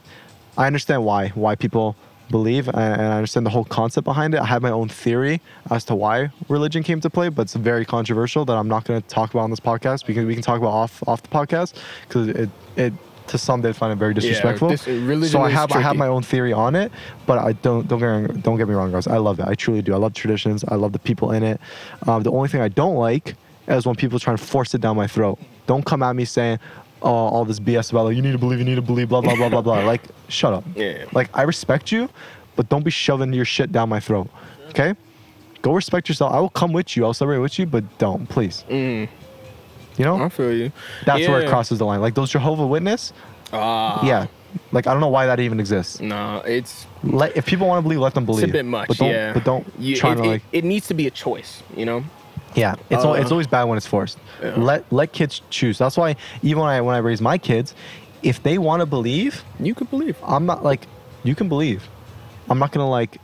I 0.57 0.67
understand 0.67 1.05
why 1.05 1.29
why 1.29 1.55
people 1.55 1.95
believe 2.29 2.67
and 2.69 2.77
and 2.77 3.01
I 3.01 3.17
understand 3.17 3.45
the 3.45 3.51
whole 3.51 3.65
concept 3.65 4.05
behind 4.05 4.33
it. 4.33 4.41
I 4.41 4.45
have 4.45 4.61
my 4.61 4.71
own 4.71 4.89
theory 4.89 5.41
as 5.69 5.83
to 5.85 5.95
why 5.95 6.29
religion 6.49 6.81
came 6.81 6.99
to 7.01 7.09
play, 7.09 7.29
but 7.29 7.43
it's 7.43 7.53
very 7.53 7.85
controversial 7.85 8.45
that 8.45 8.57
I'm 8.57 8.67
not 8.67 8.85
going 8.85 9.01
to 9.01 9.07
talk 9.07 9.31
about 9.31 9.41
on 9.41 9.49
this 9.49 9.59
podcast 9.59 10.05
because 10.05 10.25
we 10.25 10.33
can 10.33 10.41
talk 10.41 10.57
about 10.57 10.73
off 10.73 11.07
off 11.07 11.21
the 11.21 11.29
podcast 11.29 11.75
because 12.07 12.29
it 12.29 12.49
it 12.75 12.93
to 13.27 13.37
some 13.37 13.61
they 13.61 13.73
find 13.73 13.93
it 13.93 13.95
very 13.97 14.13
disrespectful. 14.13 14.69
dis- 14.69 14.87
religion 14.87 15.31
so 15.31 15.41
I 15.41 15.49
have 15.49 15.71
I 15.71 15.79
have 15.79 15.95
my 15.95 16.07
own 16.07 16.23
theory 16.23 16.53
on 16.53 16.75
it, 16.75 16.91
but 17.25 17.37
I 17.39 17.53
don't 17.53 17.87
don't 17.87 17.99
get 17.99 18.35
me, 18.35 18.41
don't 18.41 18.57
get 18.57 18.67
me 18.67 18.73
wrong, 18.73 18.91
guys. 18.91 19.07
I 19.07 19.17
love 19.17 19.39
it. 19.39 19.47
I 19.47 19.55
truly 19.55 19.81
do. 19.81 19.93
I 19.93 19.97
love 19.97 20.13
traditions. 20.13 20.63
I 20.67 20.75
love 20.75 20.91
the 20.93 20.99
people 20.99 21.31
in 21.31 21.43
it. 21.43 21.59
Um, 22.07 22.23
the 22.23 22.31
only 22.31 22.49
thing 22.49 22.61
I 22.61 22.67
don't 22.67 22.95
like 22.95 23.35
is 23.67 23.85
when 23.85 23.95
people 23.95 24.19
try 24.19 24.35
to 24.35 24.43
force 24.43 24.73
it 24.73 24.81
down 24.81 24.95
my 24.97 25.07
throat. 25.07 25.39
Don't 25.67 25.85
come 25.85 26.03
at 26.03 26.15
me 26.15 26.25
saying. 26.25 26.59
Oh, 27.03 27.09
all 27.09 27.45
this 27.45 27.59
BS 27.59 27.89
about 27.91 28.05
like 28.05 28.15
you 28.15 28.21
need 28.21 28.33
to 28.33 28.37
believe, 28.37 28.59
you 28.59 28.65
need 28.65 28.75
to 28.75 28.81
believe, 28.83 29.09
blah 29.09 29.21
blah 29.21 29.35
blah 29.35 29.49
blah 29.49 29.61
blah. 29.61 29.79
Like, 29.85 30.03
shut 30.27 30.53
up. 30.53 30.63
Yeah. 30.75 31.05
Like 31.13 31.29
I 31.33 31.41
respect 31.41 31.91
you, 31.91 32.07
but 32.55 32.69
don't 32.69 32.83
be 32.85 32.91
shoving 32.91 33.33
your 33.33 33.43
shit 33.45 33.71
down 33.71 33.89
my 33.89 33.99
throat. 33.99 34.29
Okay? 34.69 34.93
Go 35.63 35.73
respect 35.73 36.09
yourself. 36.09 36.31
I 36.31 36.39
will 36.39 36.49
come 36.49 36.73
with 36.73 36.95
you. 36.95 37.03
I'll 37.05 37.15
celebrate 37.15 37.39
with 37.39 37.57
you, 37.57 37.65
but 37.65 37.83
don't, 37.97 38.27
please. 38.29 38.65
Mm, 38.69 39.09
You 40.01 40.05
know? 40.07 40.23
I 40.23 40.29
feel 40.29 40.51
you. 40.51 40.71
That's 41.05 41.27
where 41.27 41.41
it 41.41 41.49
crosses 41.49 41.77
the 41.77 41.85
line. 41.85 42.01
Like 42.01 42.15
those 42.15 42.31
Jehovah 42.31 42.65
Witness. 42.65 43.13
Ah. 43.53 44.03
yeah. 44.03 44.25
Like 44.71 44.87
I 44.87 44.91
don't 44.93 44.99
know 45.01 45.09
why 45.09 45.27
that 45.27 45.39
even 45.39 45.59
exists. 45.59 45.99
No, 46.01 46.41
it's 46.43 46.87
Let 47.03 47.37
if 47.37 47.45
people 47.45 47.67
want 47.67 47.77
to 47.77 47.83
believe, 47.83 47.99
let 47.99 48.15
them 48.15 48.25
believe. 48.25 48.43
it's 48.45 48.49
a 48.49 48.53
bit 48.53 48.65
much. 48.65 48.87
But 48.87 48.97
don't, 48.97 49.09
yeah. 49.09 49.33
But 49.33 49.43
don't 49.43 49.65
You- 49.77 49.95
try 49.95 50.13
it, 50.13 50.15
to 50.15 50.23
like. 50.23 50.41
it 50.51 50.63
needs 50.63 50.87
to 50.87 50.95
be 50.95 51.05
a 51.05 51.11
choice. 51.11 51.61
You 51.77 51.85
know. 51.85 52.03
Yeah, 52.55 52.75
it's 52.89 53.05
Uh, 53.05 53.11
it's 53.13 53.31
always 53.31 53.45
bad 53.47 53.65
when 53.65 53.77
it's 53.77 53.85
forced. 53.87 54.17
Yeah. 54.41 54.55
Let 54.57 54.91
let 54.91 55.13
kids 55.13 55.41
choose. 55.51 55.77
That's 55.77 55.95
why 55.97 56.15
even 56.41 56.61
when 56.63 56.69
I 56.71 56.81
when 56.81 56.95
I 56.95 56.99
raise 56.99 57.21
my 57.21 57.37
kids, 57.37 57.75
if 58.23 58.41
they 58.41 58.57
want 58.57 58.79
to 58.81 58.85
believe, 58.87 59.43
You 59.59 59.75
can 59.75 59.85
believe. 59.87 60.17
I'm 60.25 60.45
not 60.47 60.63
like 60.63 60.87
you 61.23 61.35
can 61.35 61.47
believe. 61.47 61.87
I'm 62.49 62.57
not 62.57 62.71
gonna 62.71 62.89
like 62.89 63.19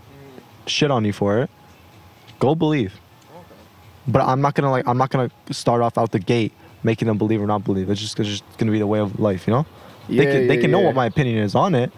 shit 0.67 0.91
on 0.91 1.03
you 1.05 1.13
for 1.13 1.39
it. 1.39 1.49
Go 2.39 2.53
believe. 2.55 2.93
But 4.07 4.21
I'm 4.21 4.39
not 4.41 4.53
gonna 4.55 4.71
like 4.71 4.87
I'm 4.87 4.97
not 4.99 5.09
gonna 5.09 5.31
start 5.51 5.81
off 5.81 5.97
out 5.97 6.11
the 6.11 6.19
gate 6.19 6.53
making 6.83 7.07
them 7.07 7.17
believe 7.17 7.41
or 7.41 7.47
not 7.47 7.63
believe. 7.63 7.89
It's 7.89 7.99
just, 8.01 8.19
it's 8.19 8.29
just 8.29 8.43
gonna 8.57 8.71
be 8.71 8.79
the 8.79 8.87
way 8.87 8.99
of 8.99 9.19
life, 9.19 9.47
you 9.47 9.53
know. 9.53 9.65
Yeah, 10.07 10.17
they 10.23 10.25
Yeah, 10.25 10.31
can 10.39 10.47
they 10.47 10.55
yeah, 10.55 10.61
can 10.61 10.71
know 10.71 10.79
what 10.79 10.95
my 10.95 11.05
opinion 11.05 11.37
is 11.39 11.55
on 11.55 11.75
it, 11.75 11.91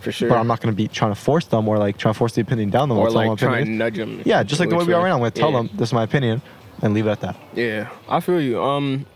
For 0.00 0.10
sure. 0.12 0.28
but 0.28 0.38
I'm 0.38 0.46
not 0.46 0.60
gonna 0.60 0.74
be 0.74 0.88
trying 0.88 1.12
to 1.12 1.20
force 1.20 1.46
them 1.46 1.68
or 1.68 1.78
like 1.78 1.96
trying 1.98 2.14
to 2.14 2.18
force 2.18 2.32
the 2.34 2.40
opinion 2.40 2.70
down 2.70 2.88
them. 2.88 2.98
Or 2.98 3.06
them 3.06 3.14
like 3.14 3.28
what 3.28 3.38
try 3.38 3.58
opinion 3.58 3.78
nudge 3.78 3.96
them. 3.96 4.22
Yeah, 4.24 4.42
just 4.42 4.58
like 4.60 4.68
the 4.68 4.76
way 4.76 4.84
we 4.84 4.92
are 4.94 5.02
right 5.02 5.08
now. 5.08 5.14
I'm 5.14 5.20
gonna 5.20 5.30
tell 5.30 5.50
Yeah. 5.52 5.58
them 5.58 5.70
this 5.74 5.90
is 5.90 5.92
my 5.92 6.02
opinion, 6.02 6.42
and 6.82 6.94
leave 6.94 7.06
it 7.06 7.10
at 7.10 7.20
that. 7.20 7.36
Yeah, 7.54 7.88
I 8.08 8.20
feel 8.20 8.40
you. 8.40 8.60
Um, 8.62 9.06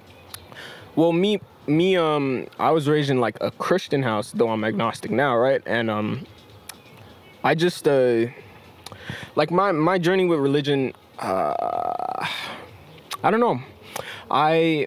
well, 0.95 1.13
me, 1.13 1.41
me, 1.67 1.97
um, 1.97 2.47
I 2.59 2.71
was 2.71 2.89
raised 2.89 3.11
in 3.11 3.21
like 3.21 3.37
a 3.41 3.51
Christian 3.51 4.03
house, 4.03 4.33
though 4.33 4.49
I'm 4.51 4.65
agnostic 4.65 5.11
now, 5.11 5.37
right? 5.37 5.61
And 5.67 5.91
um, 5.91 6.25
I 7.43 7.55
just 7.55 7.87
uh, 7.89 8.27
like 9.35 9.51
my 9.51 9.73
my 9.73 9.99
journey 9.99 10.25
with 10.27 10.39
religion. 10.39 10.93
Uh, 11.19 12.27
I 13.25 13.31
don't 13.31 13.41
know. 13.41 13.61
I 14.31 14.87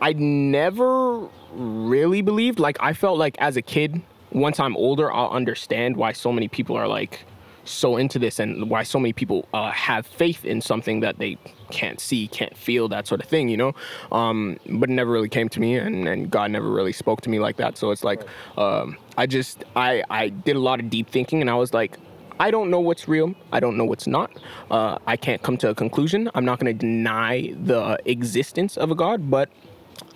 I 0.00 0.12
never 0.12 1.28
really 1.52 2.22
believed. 2.22 2.58
Like 2.58 2.76
I 2.80 2.92
felt 2.92 3.18
like 3.18 3.36
as 3.38 3.56
a 3.56 3.62
kid, 3.62 4.00
once 4.32 4.60
I'm 4.60 4.76
older, 4.76 5.12
I'll 5.12 5.30
understand 5.30 5.96
why 5.96 6.12
so 6.12 6.32
many 6.32 6.48
people 6.48 6.76
are 6.76 6.88
like 6.88 7.24
so 7.64 7.96
into 7.96 8.18
this 8.18 8.38
and 8.38 8.70
why 8.70 8.82
so 8.82 8.98
many 8.98 9.12
people 9.12 9.46
uh, 9.52 9.70
have 9.70 10.06
faith 10.06 10.44
in 10.44 10.60
something 10.60 11.00
that 11.00 11.18
they 11.18 11.36
can't 11.70 12.00
see, 12.00 12.26
can't 12.28 12.56
feel, 12.56 12.88
that 12.88 13.06
sort 13.06 13.20
of 13.20 13.28
thing, 13.28 13.48
you 13.48 13.56
know. 13.56 13.74
Um, 14.10 14.58
but 14.66 14.88
it 14.88 14.92
never 14.92 15.10
really 15.10 15.28
came 15.28 15.48
to 15.50 15.60
me, 15.60 15.76
and, 15.76 16.08
and 16.08 16.30
God 16.30 16.50
never 16.50 16.70
really 16.70 16.92
spoke 16.92 17.20
to 17.22 17.30
me 17.30 17.38
like 17.38 17.56
that. 17.58 17.76
So 17.76 17.90
it's 17.90 18.04
like 18.04 18.22
um, 18.56 18.96
I 19.16 19.26
just 19.26 19.64
I 19.76 20.02
I 20.10 20.30
did 20.30 20.56
a 20.56 20.60
lot 20.60 20.80
of 20.80 20.90
deep 20.90 21.08
thinking, 21.10 21.40
and 21.40 21.50
I 21.50 21.54
was 21.54 21.72
like. 21.74 21.98
I 22.40 22.50
don't 22.50 22.70
know 22.70 22.80
what's 22.80 23.08
real. 23.08 23.34
I 23.52 23.60
don't 23.60 23.76
know 23.76 23.84
what's 23.84 24.06
not. 24.06 24.30
Uh, 24.70 24.98
I 25.06 25.16
can't 25.16 25.42
come 25.42 25.56
to 25.58 25.70
a 25.70 25.74
conclusion. 25.74 26.30
I'm 26.34 26.44
not 26.44 26.60
going 26.60 26.72
to 26.72 26.78
deny 26.78 27.52
the 27.60 27.98
existence 28.04 28.76
of 28.76 28.90
a 28.90 28.94
God, 28.94 29.30
but 29.30 29.48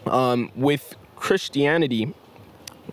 um, 0.07 0.51
with 0.55 0.95
Christianity, 1.17 2.15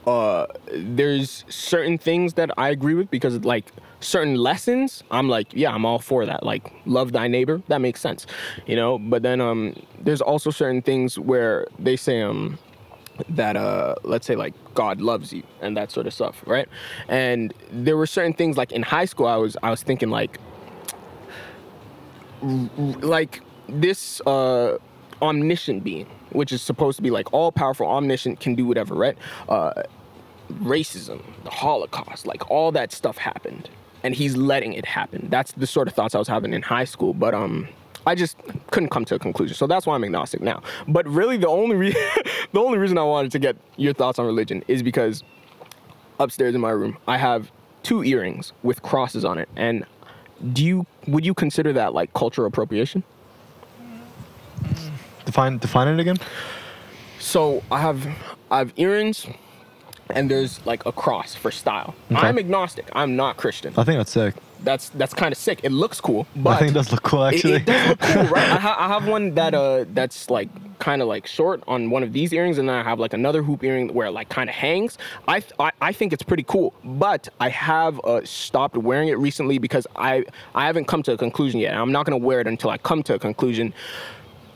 uh, 0.07 0.47
there's 0.73 1.45
certain 1.49 1.97
things 1.97 2.33
that 2.35 2.49
I 2.57 2.69
agree 2.69 2.93
with 2.95 3.11
because 3.11 3.39
like 3.43 3.71
certain 3.99 4.35
lessons, 4.35 5.03
I'm 5.11 5.29
like, 5.29 5.47
yeah, 5.53 5.71
I'm 5.71 5.85
all 5.85 5.99
for 5.99 6.25
that. 6.25 6.43
Like 6.43 6.71
love 6.85 7.11
thy 7.11 7.27
neighbor, 7.27 7.61
that 7.67 7.81
makes 7.81 8.01
sense, 8.01 8.25
you 8.65 8.75
know. 8.75 8.97
But 8.97 9.23
then 9.23 9.41
um, 9.41 9.75
there's 9.99 10.21
also 10.21 10.51
certain 10.51 10.81
things 10.81 11.19
where 11.19 11.67
they 11.77 11.95
say 11.95 12.21
um 12.21 12.57
that 13.29 13.55
uh 13.55 13.95
let's 14.03 14.25
say 14.25 14.35
like 14.35 14.53
God 14.73 15.01
loves 15.01 15.33
you 15.33 15.43
and 15.61 15.75
that 15.77 15.91
sort 15.91 16.07
of 16.07 16.13
stuff, 16.13 16.43
right? 16.45 16.67
And 17.07 17.53
there 17.71 17.97
were 17.97 18.07
certain 18.07 18.33
things 18.33 18.57
like 18.57 18.71
in 18.71 18.81
high 18.81 19.05
school 19.05 19.27
I 19.27 19.35
was 19.35 19.57
I 19.63 19.69
was 19.69 19.83
thinking 19.83 20.09
like 20.09 20.39
like 22.41 23.41
this 23.67 24.21
uh 24.21 24.77
omniscient 25.21 25.83
being 25.83 26.07
which 26.31 26.51
is 26.51 26.61
supposed 26.61 26.95
to 26.95 27.03
be 27.03 27.09
like 27.09 27.33
all 27.33 27.51
powerful 27.51 27.85
omniscient 27.85 28.39
can 28.39 28.55
do 28.55 28.65
whatever 28.65 28.95
right 28.95 29.17
uh 29.49 29.83
racism 30.53 31.21
the 31.43 31.49
holocaust 31.49 32.25
like 32.25 32.49
all 32.49 32.71
that 32.71 32.91
stuff 32.91 33.17
happened 33.17 33.69
and 34.03 34.15
he's 34.15 34.37
letting 34.37 34.73
it 34.73 34.85
happen 34.85 35.27
that's 35.29 35.51
the 35.53 35.67
sort 35.67 35.87
of 35.87 35.93
thoughts 35.93 36.15
i 36.15 36.17
was 36.19 36.27
having 36.27 36.53
in 36.53 36.61
high 36.61 36.85
school 36.85 37.13
but 37.13 37.33
um 37.33 37.67
i 38.05 38.15
just 38.15 38.37
couldn't 38.71 38.89
come 38.89 39.05
to 39.05 39.15
a 39.15 39.19
conclusion 39.19 39.55
so 39.55 39.67
that's 39.67 39.85
why 39.85 39.95
i'm 39.95 40.03
agnostic 40.03 40.41
now 40.41 40.61
but 40.87 41.07
really 41.07 41.37
the 41.37 41.47
only 41.47 41.75
re- 41.75 41.91
the 42.51 42.59
only 42.59 42.77
reason 42.77 42.97
i 42.97 43.03
wanted 43.03 43.31
to 43.31 43.39
get 43.39 43.55
your 43.77 43.93
thoughts 43.93 44.19
on 44.19 44.25
religion 44.25 44.63
is 44.67 44.83
because 44.83 45.23
upstairs 46.19 46.55
in 46.55 46.61
my 46.61 46.69
room 46.71 46.97
i 47.07 47.17
have 47.17 47.51
two 47.83 48.03
earrings 48.03 48.53
with 48.63 48.81
crosses 48.81 49.23
on 49.23 49.37
it 49.37 49.47
and 49.55 49.85
do 50.53 50.63
you 50.63 50.85
would 51.07 51.25
you 51.25 51.33
consider 51.33 51.73
that 51.73 51.93
like 51.93 52.13
cultural 52.13 52.47
appropriation? 52.47 53.03
Mm. 53.81 54.91
Define 55.25 55.57
define 55.57 55.87
it 55.87 55.99
again. 55.99 56.17
So 57.19 57.63
I 57.71 57.81
have 57.81 58.07
I 58.49 58.59
have 58.59 58.73
earrings, 58.77 59.27
and 60.09 60.29
there's 60.29 60.65
like 60.65 60.85
a 60.85 60.91
cross 60.91 61.35
for 61.35 61.51
style. 61.51 61.95
Okay. 62.11 62.21
I'm 62.21 62.37
agnostic. 62.37 62.89
I'm 62.93 63.15
not 63.15 63.37
Christian. 63.37 63.73
I 63.77 63.83
think 63.83 63.99
that's 63.99 64.11
sick. 64.11 64.35
That's 64.63 64.89
that's 64.89 65.13
kind 65.13 65.31
of 65.31 65.37
sick. 65.37 65.61
It 65.63 65.71
looks 65.71 66.01
cool, 66.01 66.27
but 66.35 66.49
I 66.51 66.59
think 66.59 66.71
it 66.71 66.73
does 66.73 66.91
look 66.91 67.03
cool 67.03 67.23
it- 67.25 67.35
actually. 67.35 67.53
It, 67.55 67.65
does 67.65 67.89
look 67.89 67.99
cool, 67.99 68.23
right? 68.23 68.49
I, 68.51 68.57
ha- 68.57 68.75
I 68.79 68.87
have 68.87 69.07
one 69.07 69.33
that 69.35 69.53
uh 69.53 69.85
that's 69.93 70.29
like 70.29 70.49
kind 70.79 71.01
of 71.01 71.07
like 71.09 71.27
short 71.27 71.61
on 71.67 71.89
one 71.89 72.03
of 72.03 72.13
these 72.13 72.31
earrings, 72.33 72.57
and 72.57 72.67
then 72.69 72.75
I 72.75 72.83
have 72.83 72.99
like 72.99 73.13
another 73.13 73.41
hoop 73.43 73.63
earring 73.63 73.93
where 73.93 74.07
it 74.07 74.11
like 74.11 74.29
kind 74.29 74.49
of 74.49 74.55
hangs. 74.55 74.97
I, 75.27 75.39
th- 75.41 75.53
I 75.59 75.71
I 75.81 75.91
think 75.93 76.13
it's 76.13 76.23
pretty 76.23 76.43
cool, 76.43 76.73
but 76.83 77.29
I 77.39 77.49
have 77.49 77.99
uh, 78.03 78.23
stopped 78.25 78.75
wearing 78.77 79.07
it 79.09 79.17
recently 79.17 79.57
because 79.59 79.87
I 79.95 80.25
I 80.55 80.65
haven't 80.65 80.85
come 80.85 81.03
to 81.03 81.13
a 81.13 81.17
conclusion 81.17 81.59
yet. 81.59 81.75
I'm 81.75 81.91
not 81.91 82.05
gonna 82.05 82.17
wear 82.17 82.39
it 82.41 82.47
until 82.47 82.69
I 82.69 82.77
come 82.77 83.01
to 83.03 83.13
a 83.15 83.19
conclusion. 83.19 83.73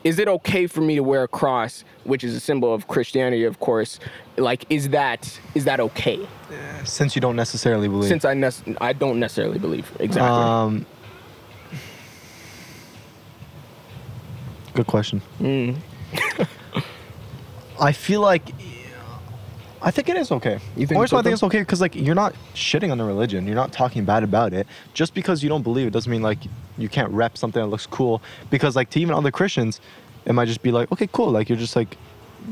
Is 0.04 0.20
it 0.20 0.28
okay 0.28 0.68
for 0.68 0.82
me 0.82 0.96
to 0.96 1.04
wear 1.04 1.24
a 1.24 1.28
cross, 1.28 1.84
which 2.04 2.24
is 2.24 2.36
a 2.36 2.40
symbol 2.40 2.74
of 2.74 2.88
Christianity, 2.88 3.46
of 3.46 3.60
course? 3.60 4.00
Like, 4.38 4.66
is 4.70 4.90
that 4.90 5.40
is 5.56 5.66
that 5.66 5.80
okay? 5.80 6.28
Since 6.84 7.16
you 7.16 7.22
don't 7.22 7.36
necessarily 7.36 7.88
believe. 7.88 8.10
Since 8.10 8.26
I 8.26 8.34
nec- 8.34 8.78
I 8.82 8.94
don't 8.94 9.20
necessarily 9.20 9.60
believe 9.60 9.90
exactly. 10.00 10.30
um. 10.30 10.86
Good 14.74 14.88
question. 14.88 15.22
Mm. 15.40 15.78
I 17.80 17.92
feel 17.92 18.22
like. 18.22 18.50
I 19.86 19.92
think 19.92 20.08
it 20.10 20.16
is 20.16 20.32
okay. 20.32 20.60
You 20.78 20.88
think 20.88 20.94
Always 20.98 21.08
it's 21.08 21.14
why 21.14 21.20
I 21.20 21.24
think 21.24 21.34
it's 21.34 21.44
okay 21.44 21.60
because 21.60 21.82
like 21.82 21.94
you're 21.96 22.16
not 22.16 22.34
shitting 22.56 22.92
on 22.92 22.98
the 22.98 23.04
religion. 23.04 23.46
You're 23.46 23.56
not 23.56 23.74
talking 23.74 24.06
bad 24.06 24.24
about 24.24 24.54
it. 24.54 24.66
Just 24.94 25.14
because 25.14 25.44
you 25.44 25.50
don't 25.50 25.62
believe 25.62 25.88
it 25.88 25.94
doesn't 25.94 26.12
mean 26.12 26.22
like 26.22 26.40
you 26.78 26.88
can't 26.90 27.12
rep 27.12 27.38
something 27.38 27.62
that 27.62 27.68
looks 27.68 27.86
cool. 27.86 28.22
Because 28.50 28.76
like 28.76 28.90
to 28.92 29.00
even 29.00 29.14
other 29.14 29.32
Christians, 29.32 29.82
it 30.26 30.34
might 30.34 30.46
just 30.48 30.62
be 30.64 30.72
like 30.72 30.92
okay, 30.92 31.08
cool. 31.12 31.32
Like 31.32 31.50
you're 31.50 31.58
just 31.58 31.76
like 31.76 31.98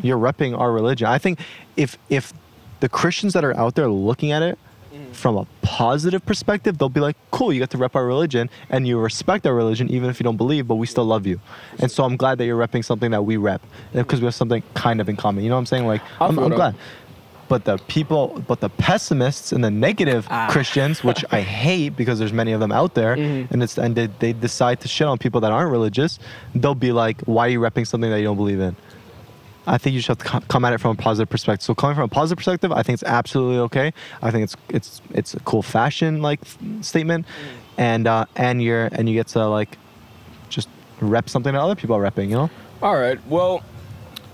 you're 0.04 0.18
repping 0.18 0.58
our 0.58 0.72
religion. 0.72 1.08
I 1.08 1.18
think 1.18 1.40
if 1.78 1.98
if 2.10 2.34
the 2.82 2.90
Christians 2.90 3.34
that 3.34 3.44
are 3.46 3.56
out 3.58 3.76
there 3.76 3.88
looking 3.88 4.32
at 4.32 4.42
it 4.44 4.60
Mm. 4.94 5.14
from 5.16 5.38
a 5.38 5.48
positive 5.62 6.26
perspective, 6.26 6.78
they'll 6.78 6.90
be 6.90 7.00
like, 7.00 7.16
cool, 7.32 7.54
you 7.54 7.60
get 7.60 7.70
to 7.70 7.78
rep 7.78 7.96
our 7.96 8.06
religion 8.06 8.50
and 8.70 8.86
you 8.86 9.00
respect 9.00 9.48
our 9.48 9.56
religion 9.56 9.90
even 9.90 10.10
if 10.10 10.20
you 10.20 10.26
don't 10.26 10.36
believe, 10.36 10.68
but 10.68 10.76
we 10.76 10.86
still 10.86 11.06
love 11.06 11.26
you. 11.26 11.40
And 11.80 11.90
so 11.90 12.04
I'm 12.04 12.18
glad 12.18 12.38
that 12.40 12.46
you're 12.46 12.60
repping 12.60 12.84
something 12.84 13.10
that 13.12 13.24
we 13.24 13.38
rep 13.38 13.62
because 13.94 14.20
we 14.20 14.26
have 14.26 14.36
something 14.36 14.62
kind 14.74 15.00
of 15.00 15.08
in 15.08 15.16
common. 15.16 15.46
You 15.46 15.50
know 15.50 15.56
what 15.56 15.60
I'm 15.60 15.66
saying? 15.68 15.88
Like 15.88 16.02
I 16.20 16.26
I'm, 16.28 16.38
I'm 16.38 16.50
that. 16.50 16.56
glad. 16.58 16.76
But 17.52 17.66
the 17.66 17.78
people, 17.90 18.42
but 18.48 18.62
the 18.62 18.70
pessimists 18.70 19.52
and 19.52 19.62
the 19.62 19.70
negative 19.70 20.26
Ah. 20.30 20.48
Christians, 20.50 21.04
which 21.04 21.26
I 21.34 21.42
hate 21.64 21.98
because 21.98 22.18
there's 22.18 22.32
many 22.32 22.54
of 22.54 22.62
them 22.62 22.72
out 22.72 22.94
there, 22.94 23.18
Mhm. 23.18 23.52
and 23.52 23.62
it's 23.62 23.78
and 23.78 23.94
they, 23.94 24.08
they 24.20 24.32
decide 24.32 24.80
to 24.84 24.88
shit 24.88 25.06
on 25.06 25.18
people 25.18 25.42
that 25.42 25.52
aren't 25.52 25.70
religious, 25.70 26.18
they'll 26.56 26.76
be 26.90 26.94
like, 26.94 27.18
"Why 27.26 27.48
are 27.48 27.50
you 27.50 27.60
repping 27.60 27.86
something 27.86 28.10
that 28.10 28.20
you 28.20 28.24
don't 28.30 28.38
believe 28.38 28.62
in?" 28.62 28.78
I 29.68 29.78
think 29.78 29.94
you 29.96 30.00
should 30.02 30.18
have 30.22 30.42
to 30.42 30.48
come 30.48 30.64
at 30.64 30.72
it 30.72 30.80
from 30.80 30.92
a 30.92 30.96
positive 31.10 31.30
perspective. 31.30 31.64
So 31.66 31.76
coming 31.76 31.96
from 31.96 32.06
a 32.06 32.08
positive 32.08 32.38
perspective, 32.38 32.72
I 32.72 32.84
think 32.84 32.94
it's 32.94 33.04
absolutely 33.20 33.60
okay. 33.68 33.92
I 34.22 34.32
think 34.32 34.44
it's 34.46 34.56
it's 34.70 35.02
it's 35.14 35.34
a 35.34 35.40
cool 35.42 35.62
fashion 35.62 36.22
like 36.22 36.40
statement, 36.80 37.26
and 37.78 38.08
uh, 38.08 38.26
and 38.38 38.64
you're 38.64 38.86
and 38.94 39.10
you 39.10 39.16
get 39.16 39.28
to 39.36 39.46
like 39.46 39.78
just 40.48 40.70
rep 41.02 41.28
something 41.28 41.52
that 41.54 41.62
other 41.62 41.76
people 41.76 41.98
are 41.98 42.02
repping. 42.10 42.30
You 42.30 42.36
know, 42.36 42.50
All 42.82 42.96
right. 42.96 43.20
Well, 43.28 43.62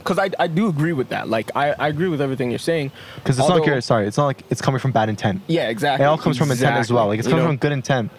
because 0.07 0.17
I, 0.19 0.29
I 0.41 0.47
do 0.47 0.69
agree 0.69 0.93
with 0.93 1.09
that. 1.09 1.27
Like 1.27 1.51
I, 1.55 1.73
I 1.73 1.87
agree 1.89 2.07
with 2.07 2.21
everything 2.21 2.49
you're 2.49 2.59
saying. 2.59 2.91
because 3.15 3.37
it's 3.37 3.49
Although- 3.49 3.65
not 3.65 3.83
sorry, 3.83 4.07
it's 4.07 4.17
not 4.17 4.25
like 4.27 4.43
it's 4.49 4.61
coming 4.61 4.79
from 4.79 4.91
bad 4.93 5.09
intent. 5.09 5.41
Yeah, 5.47 5.67
exactly. 5.67 6.05
It 6.05 6.07
all 6.07 6.17
comes 6.17 6.37
from 6.37 6.49
intent 6.49 6.77
as 6.77 6.91
well. 6.91 7.07
Like 7.07 7.19
it's 7.19 7.27
You 7.27 7.31
coming 7.33 7.43
know? 7.45 7.49
from 7.49 7.57
good 7.57 7.73
intent. 7.73 8.11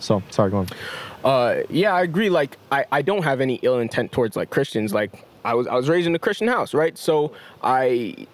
So 0.00 0.22
sorry, 0.30 0.50
go 0.50 0.58
on. 0.58 0.66
Uh, 1.24 1.62
yeah, 1.68 1.92
I 1.94 2.02
agree. 2.02 2.30
Like, 2.30 2.56
I, 2.72 2.86
I 2.90 3.02
don't 3.02 3.22
have 3.22 3.42
any 3.42 3.56
ill 3.62 3.78
intent 3.78 4.10
towards 4.12 4.36
like 4.36 4.48
Christians. 4.48 4.94
Like, 4.94 5.26
I 5.44 5.52
was 5.54 5.66
I 5.66 5.74
was 5.74 5.88
raised 5.88 6.06
in 6.06 6.14
a 6.14 6.18
Christian 6.18 6.48
house, 6.48 6.72
right? 6.74 6.96
So 6.96 7.32
I 7.62 8.26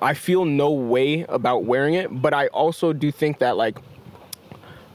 I 0.00 0.14
feel 0.14 0.44
no 0.44 0.70
way 0.70 1.24
about 1.28 1.64
wearing 1.64 1.94
it, 1.94 2.08
but 2.22 2.32
I 2.34 2.48
also 2.48 2.92
do 2.92 3.10
think 3.10 3.38
that 3.38 3.56
like 3.56 3.78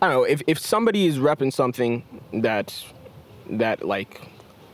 I 0.02 0.08
don't 0.08 0.16
know 0.16 0.24
if 0.24 0.42
if 0.48 0.58
somebody 0.60 1.06
is 1.08 1.18
repping 1.18 1.54
something 1.54 2.04
that 2.34 2.84
that 3.52 3.86
like 3.86 4.22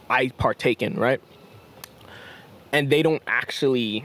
I 0.10 0.30
partake 0.38 0.82
in, 0.82 0.96
right? 0.96 1.22
And 2.72 2.90
they 2.90 3.02
don't 3.02 3.24
actually 3.28 4.04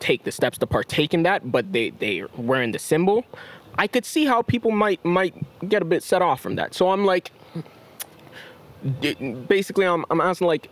take 0.00 0.24
the 0.24 0.32
steps 0.32 0.58
to 0.58 0.66
partake 0.66 1.14
in 1.14 1.22
that, 1.24 1.50
but 1.50 1.72
they 1.72 1.90
they 1.90 2.24
wearing 2.36 2.72
the 2.72 2.78
symbol. 2.78 3.24
I 3.76 3.86
could 3.86 4.04
see 4.04 4.24
how 4.24 4.42
people 4.42 4.70
might 4.70 5.04
might 5.04 5.34
get 5.68 5.82
a 5.82 5.84
bit 5.84 6.02
set 6.02 6.22
off 6.22 6.40
from 6.40 6.56
that. 6.56 6.74
So 6.74 6.90
I'm 6.90 7.04
like, 7.04 7.32
basically, 9.48 9.86
I'm 9.86 10.04
I'm 10.10 10.20
asking 10.20 10.46
like, 10.46 10.70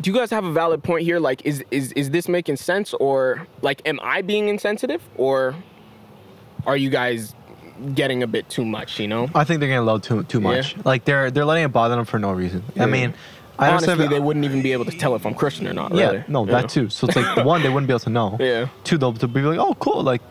do 0.00 0.10
you 0.10 0.16
guys 0.16 0.30
have 0.30 0.44
a 0.44 0.52
valid 0.52 0.82
point 0.82 1.04
here? 1.04 1.18
Like, 1.18 1.44
is 1.46 1.64
is 1.70 1.92
is 1.92 2.10
this 2.10 2.28
making 2.28 2.56
sense, 2.56 2.92
or 2.94 3.46
like, 3.62 3.80
am 3.86 3.98
I 4.02 4.22
being 4.22 4.48
insensitive, 4.48 5.02
or 5.16 5.54
are 6.66 6.76
you 6.76 6.90
guys 6.90 7.34
getting 7.94 8.22
a 8.22 8.26
bit 8.26 8.48
too 8.50 8.64
much? 8.64 9.00
You 9.00 9.08
know. 9.08 9.30
I 9.34 9.44
think 9.44 9.60
they're 9.60 9.68
getting 9.68 9.86
low 9.86 9.98
too 9.98 10.24
too 10.24 10.40
much. 10.40 10.76
Like 10.84 11.04
they're 11.04 11.30
they're 11.30 11.44
letting 11.44 11.64
it 11.64 11.72
bother 11.72 11.96
them 11.96 12.04
for 12.04 12.18
no 12.18 12.32
reason. 12.32 12.62
Yeah. 12.74 12.82
I 12.82 12.86
mean, 12.86 13.14
I 13.60 13.68
Honestly, 13.68 13.92
understand. 13.92 14.12
they 14.12 14.20
wouldn't 14.20 14.44
even 14.46 14.62
be 14.62 14.72
able 14.72 14.86
to 14.86 14.90
tell 14.96 15.14
if 15.14 15.26
I'm 15.26 15.34
Christian 15.34 15.68
or 15.68 15.74
not. 15.74 15.94
yeah, 15.94 16.06
really. 16.06 16.24
no, 16.28 16.46
that 16.46 16.62
know? 16.62 16.68
too. 16.68 16.88
So 16.88 17.06
it's 17.06 17.14
like 17.16 17.44
one, 17.44 17.62
they 17.62 17.68
wouldn't 17.68 17.86
be 17.88 17.92
able 17.92 18.00
to 18.00 18.10
know. 18.10 18.36
Yeah. 18.40 18.68
Two, 18.84 18.96
they'll 18.96 19.12
be 19.12 19.42
like, 19.42 19.58
oh, 19.58 19.74
cool, 19.74 20.02
like, 20.02 20.22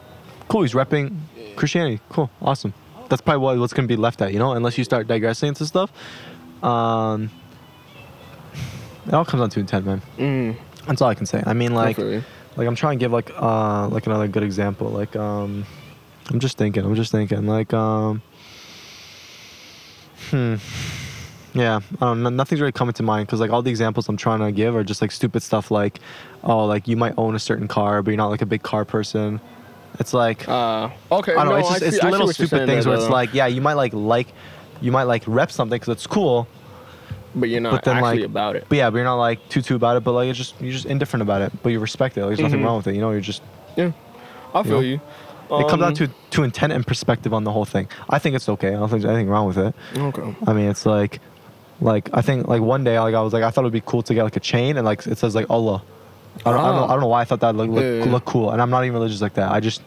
cool, 0.48 0.64
he's 0.64 0.74
repping 0.74 1.16
Christianity. 1.56 2.02
Cool, 2.10 2.30
awesome. 2.42 2.74
That's 3.08 3.22
probably 3.22 3.44
what, 3.44 3.60
what's 3.60 3.74
gonna 3.74 3.88
be 3.88 3.96
left 3.96 4.22
at, 4.24 4.34
you 4.34 4.40
know, 4.40 4.54
unless 4.54 4.78
you 4.80 4.84
start 4.84 5.08
digressing 5.08 5.50
into 5.50 5.66
stuff. 5.68 5.92
Um, 6.64 7.30
it 9.06 9.14
all 9.14 9.26
comes 9.26 9.42
down 9.42 9.50
to 9.52 9.60
intent, 9.60 9.86
man. 9.86 10.02
Mm, 10.18 10.56
That's 10.88 11.02
all 11.02 11.10
I 11.10 11.16
can 11.16 11.26
say. 11.26 11.44
I 11.46 11.54
mean, 11.54 11.74
like, 11.76 11.98
you. 11.98 12.24
like 12.56 12.68
I'm 12.68 12.76
trying 12.76 12.98
to 12.98 13.04
give 13.04 13.12
like 13.12 13.32
uh 13.36 13.88
like 13.90 14.08
another 14.08 14.28
good 14.28 14.44
example. 14.44 14.90
Like 14.90 15.16
um, 15.16 15.66
I'm 16.30 16.40
just 16.40 16.58
thinking. 16.58 16.84
I'm 16.84 16.96
just 16.96 17.12
thinking. 17.12 17.46
Like 17.48 17.74
um, 17.74 18.22
hmm. 20.30 20.56
Yeah, 21.54 21.80
I 22.00 22.06
don't 22.06 22.22
know. 22.24 22.30
Nothing's 22.30 22.62
really 22.62 22.72
coming 22.72 22.94
to 22.94 23.04
mind 23.04 23.26
because 23.28 23.40
like 23.40 23.50
all 23.52 23.62
the 23.62 23.72
examples 23.72 24.08
I'm 24.08 24.18
trying 24.18 24.40
to 24.40 24.52
give 24.52 24.76
are 24.76 24.84
just 24.84 25.02
like 25.02 25.12
stupid 25.12 25.42
stuff. 25.42 25.72
Like, 25.72 26.00
oh, 26.44 26.66
like 26.66 26.88
you 26.88 26.96
might 26.96 27.16
own 27.18 27.36
a 27.36 27.40
certain 27.40 27.68
car, 27.68 28.02
but 28.04 28.12
you're 28.12 28.18
not 28.18 28.28
like 28.30 28.42
a 28.42 28.46
big 28.46 28.62
car 28.64 28.86
person. 28.86 29.40
It's 30.00 30.14
like 30.14 30.48
Uh, 30.48 30.90
okay. 31.12 31.34
I 31.36 31.44
don't 31.44 31.54
know. 31.54 31.56
it's 31.58 31.70
just 31.70 31.82
it's 31.82 31.96
see- 31.96 32.02
I 32.02 32.06
see 32.06 32.12
little 32.12 32.28
stupid 32.32 32.68
things 32.68 32.86
there, 32.86 32.94
where 32.94 33.02
it's 33.02 33.10
like, 33.10 33.34
yeah, 33.34 33.48
you 33.48 33.62
might 33.62 33.74
like 33.74 33.94
like, 33.94 34.28
you 34.82 34.92
might 34.92 35.04
like 35.06 35.24
rep 35.26 35.52
something 35.52 35.78
because 35.80 35.92
it's 35.92 36.06
cool, 36.08 36.48
but 37.36 37.50
you're 37.50 37.62
not 37.62 37.72
but 37.72 37.84
then 37.84 37.98
actually 37.98 38.18
like 38.20 38.26
about 38.26 38.56
it. 38.56 38.66
But 38.70 38.78
yeah, 38.78 38.90
but 38.92 38.98
you're 38.98 39.06
not 39.06 39.16
like 39.16 39.50
too 39.50 39.62
too 39.64 39.76
about 39.76 39.98
it. 39.98 40.04
But 40.04 40.12
like 40.14 40.30
it's 40.30 40.38
just 40.38 40.54
you're 40.62 40.72
just 40.72 40.86
indifferent 40.86 41.24
about 41.24 41.42
it. 41.42 41.52
But 41.64 41.70
you 41.72 41.80
respect 41.80 42.16
it. 42.18 42.22
Like, 42.22 42.30
there's 42.30 42.40
nothing 42.42 42.60
Mhm. 42.62 42.66
wrong 42.66 42.78
with 42.78 42.88
it. 42.88 42.94
You 42.96 43.02
know, 43.02 43.10
you're 43.12 43.22
just 43.22 43.42
Yeah, 43.76 43.92
I 44.54 44.62
feel 44.62 44.74
know? 44.74 44.80
you. 44.82 45.02
it 45.52 45.68
comes 45.68 45.82
down 45.82 45.84
Um, 45.90 45.94
to 45.96 46.08
to 46.30 46.44
intent 46.44 46.72
and 46.74 46.86
perspective 46.86 47.34
on 47.34 47.44
the 47.44 47.52
whole 47.52 47.66
thing. 47.66 47.88
I 48.08 48.20
think 48.20 48.36
it's 48.36 48.48
okay. 48.48 48.68
I 48.70 48.72
don't 48.74 48.88
think 48.90 49.02
there's 49.02 49.12
anything 49.12 49.30
wrong 49.30 49.48
with 49.48 49.58
it. 49.58 49.74
Okay. 49.98 50.36
I 50.46 50.54
mean, 50.54 50.70
it's 50.70 50.86
like, 50.86 51.20
like 51.82 52.10
I 52.14 52.22
think 52.22 52.48
like 52.48 52.62
one 52.62 52.84
day 52.84 53.00
like 53.00 53.16
I 53.16 53.22
was 53.22 53.34
like 53.34 53.44
I 53.44 53.52
thought 53.52 53.62
it'd 53.62 53.74
be 53.74 53.82
cool 53.86 54.02
to 54.04 54.14
get 54.14 54.24
like 54.24 54.36
a 54.36 54.40
chain 54.42 54.78
and 54.78 54.86
like 54.86 55.06
it 55.08 55.18
says 55.18 55.36
like 55.36 55.50
Allah. 55.50 55.82
I 56.46 56.52
don't, 56.52 56.60
I 56.60 56.64
don't 56.68 56.76
know. 56.76 56.82
Ah. 56.84 56.86
I 56.86 56.92
don't 56.92 57.00
know 57.02 57.08
why 57.08 57.22
I 57.22 57.26
thought 57.26 57.40
that 57.42 57.56
look 57.56 57.70
look, 57.70 57.84
Yeah, 57.84 58.06
yeah. 58.06 58.12
look 58.12 58.26
cool. 58.26 58.52
And 58.52 58.62
I'm 58.62 58.70
not 58.70 58.84
even 58.84 58.94
religious 58.94 59.22
like 59.22 59.34
that. 59.36 59.52
I 59.52 59.60
just. 59.60 59.82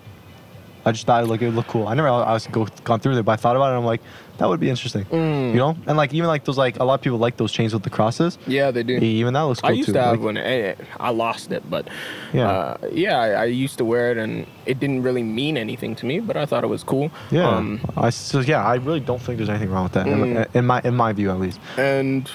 I 0.85 0.90
just 0.90 1.06
thought 1.06 1.24
like 1.28 1.40
it 1.40 1.47
would 1.47 1.55
look 1.55 1.69
cool. 1.69 1.86
I 1.86 1.94
never 1.94 2.09
I 2.09 2.32
was 2.32 2.48
go, 2.48 2.66
gone 2.82 2.98
through 2.98 3.16
it, 3.16 3.23
but 3.23 3.31
I 3.32 3.36
thought 3.36 3.55
about 3.55 3.66
it. 3.66 3.77
and 3.77 3.78
I'm 3.78 3.85
like, 3.85 4.01
that 4.38 4.48
would 4.48 4.60
be 4.60 4.70
interesting, 4.70 5.04
Mm. 5.04 5.50
you 5.52 5.56
know. 5.59 5.76
And 5.86 5.96
like 5.96 6.12
even 6.14 6.26
like 6.28 6.44
those 6.44 6.59
like 6.59 6.78
a 6.80 6.84
lot 6.84 6.94
of 6.94 7.00
people 7.02 7.18
like 7.18 7.36
those 7.36 7.52
chains 7.52 7.72
with 7.74 7.82
the 7.82 7.90
crosses. 7.90 8.38
Yeah, 8.46 8.70
they 8.70 8.82
do. 8.82 8.94
Even 8.94 9.34
that 9.34 9.42
looks 9.42 9.60
cool 9.60 9.70
I 9.70 9.74
used 9.74 9.86
too. 9.88 9.92
to 9.94 10.00
have 10.02 10.12
Like, 10.12 10.24
one. 10.24 10.36
eh, 10.36 10.74
I 10.98 11.10
lost 11.10 11.52
it, 11.52 11.62
but 11.70 11.86
Yeah. 12.32 12.48
uh, 12.50 12.76
yeah, 12.92 13.18
I, 13.18 13.28
I 13.30 13.44
used 13.44 13.78
to 13.78 13.84
wear 13.84 14.10
it, 14.10 14.16
and 14.18 14.46
it 14.66 14.80
didn't 14.80 15.02
really 15.02 15.22
mean 15.22 15.56
anything 15.56 15.94
to 15.96 16.06
me, 16.06 16.20
but 16.20 16.36
I 16.36 16.46
thought 16.46 16.64
it 16.64 16.70
was 16.70 16.82
cool. 16.82 17.10
Yeah. 17.30 17.48
Um, 17.48 17.80
I 17.96 18.10
so 18.10 18.40
yeah, 18.40 18.64
I 18.64 18.76
really 18.76 19.00
don't 19.00 19.20
think 19.20 19.36
there's 19.38 19.50
anything 19.50 19.70
wrong 19.70 19.84
with 19.84 19.92
that 19.92 20.06
in, 20.06 20.18
Mm. 20.18 20.54
in 20.54 20.66
my 20.66 20.80
in 20.84 20.94
my 20.96 21.12
view 21.12 21.30
at 21.30 21.38
least. 21.38 21.60
and 21.78 22.28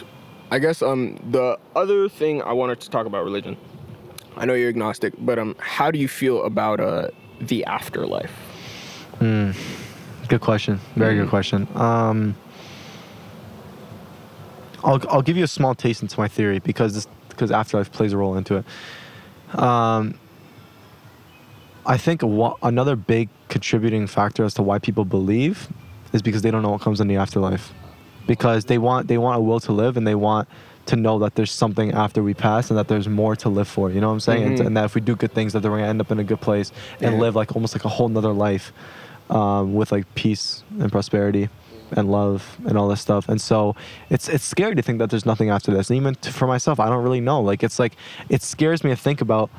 I 0.51 0.59
guess 0.59 0.81
um 0.81 1.17
the 1.31 1.57
other 1.75 2.07
thing 2.07 2.41
I 2.41 2.53
wanted 2.53 2.79
to 2.81 2.89
talk 2.89 3.05
about 3.05 3.23
religion. 3.25 3.57
I 4.37 4.45
know 4.45 4.53
you're 4.53 4.69
agnostic, 4.69 5.13
but 5.19 5.39
um, 5.39 5.55
how 5.59 5.89
do 5.91 5.97
you 5.99 6.07
feel 6.07 6.43
about 6.45 6.79
uh 6.79 7.07
the 7.41 7.65
afterlife? 7.65 8.31
Good 10.27 10.41
question. 10.41 10.79
Very 10.95 11.15
Mm. 11.15 11.21
good 11.21 11.29
question. 11.29 11.67
Um, 11.75 12.35
I'll 14.83 15.01
I'll 15.09 15.21
give 15.21 15.37
you 15.37 15.43
a 15.43 15.47
small 15.47 15.73
taste 15.75 16.01
into 16.01 16.19
my 16.19 16.27
theory 16.27 16.59
because 16.59 16.93
this 16.93 17.07
because 17.29 17.51
afterlife 17.51 17.91
plays 17.91 18.13
a 18.13 18.17
role 18.17 18.35
into 18.35 18.55
it. 18.57 18.65
Um, 19.59 20.15
I 21.85 21.97
think 21.97 22.21
another 22.23 22.95
big 22.95 23.29
contributing 23.47 24.07
factor 24.07 24.43
as 24.43 24.53
to 24.55 24.63
why 24.63 24.79
people 24.79 25.05
believe 25.05 25.67
is 26.13 26.21
because 26.21 26.41
they 26.41 26.51
don't 26.51 26.61
know 26.61 26.71
what 26.71 26.81
comes 26.81 26.99
in 26.99 27.07
the 27.07 27.15
afterlife, 27.15 27.73
because 28.27 28.65
they 28.65 28.77
want 28.77 29.07
they 29.07 29.17
want 29.17 29.37
a 29.37 29.41
will 29.41 29.59
to 29.61 29.71
live 29.71 29.95
and 29.97 30.05
they 30.05 30.15
want 30.15 30.47
to 30.87 30.95
know 30.95 31.19
that 31.19 31.35
there's 31.35 31.51
something 31.51 31.91
after 31.93 32.23
we 32.23 32.33
pass 32.33 32.69
and 32.69 32.77
that 32.77 32.87
there's 32.87 33.07
more 33.09 33.35
to 33.35 33.49
live 33.49 33.67
for. 33.67 33.91
You 33.91 33.99
know 34.01 34.07
what 34.07 34.13
I'm 34.13 34.19
saying? 34.21 34.43
And, 34.43 34.57
Mhm. 34.57 34.65
and 34.67 34.77
that 34.77 34.85
if 34.85 34.95
we 34.95 35.01
do 35.01 35.15
good 35.15 35.33
things, 35.33 35.51
that 35.53 35.61
they're 35.61 35.71
gonna 35.71 35.83
end 35.85 35.99
up 36.01 36.11
in 36.11 36.19
a 36.19 36.23
good 36.23 36.39
place 36.41 36.71
and 37.01 37.15
Yeah. 37.15 37.19
live 37.21 37.35
like 37.35 37.55
almost 37.55 37.75
like 37.75 37.83
a 37.85 37.89
whole 37.89 38.07
nother 38.09 38.31
life 38.31 38.71
um, 39.29 39.73
with 39.73 39.91
like 39.91 40.05
peace 40.15 40.63
and 40.79 40.91
prosperity. 40.91 41.49
and 41.91 42.11
love 42.11 42.57
and 42.67 42.77
all 42.77 42.89
this 42.89 42.99
stuff. 42.99 43.29
And 43.29 43.39
so 43.39 43.73
it's 44.09 44.27
it's 44.27 44.43
scary 44.43 44.75
to 44.75 44.81
think 44.81 44.99
that 44.99 45.09
there's 45.09 45.25
nothing 45.25 45.49
after 45.49 45.71
this. 45.73 45.89
And 45.89 45.95
even 45.95 46.15
t- 46.15 46.31
for 46.31 46.45
myself, 46.45 46.81
I 46.81 46.89
don't 46.89 47.01
really 47.01 47.21
know. 47.21 47.39
Like 47.41 47.63
it's 47.63 47.79
like 47.79 47.93
it 48.27 48.41
scares 48.41 48.83
me 48.83 48.89
to 48.89 48.97
think 48.97 49.21
about 49.21 49.49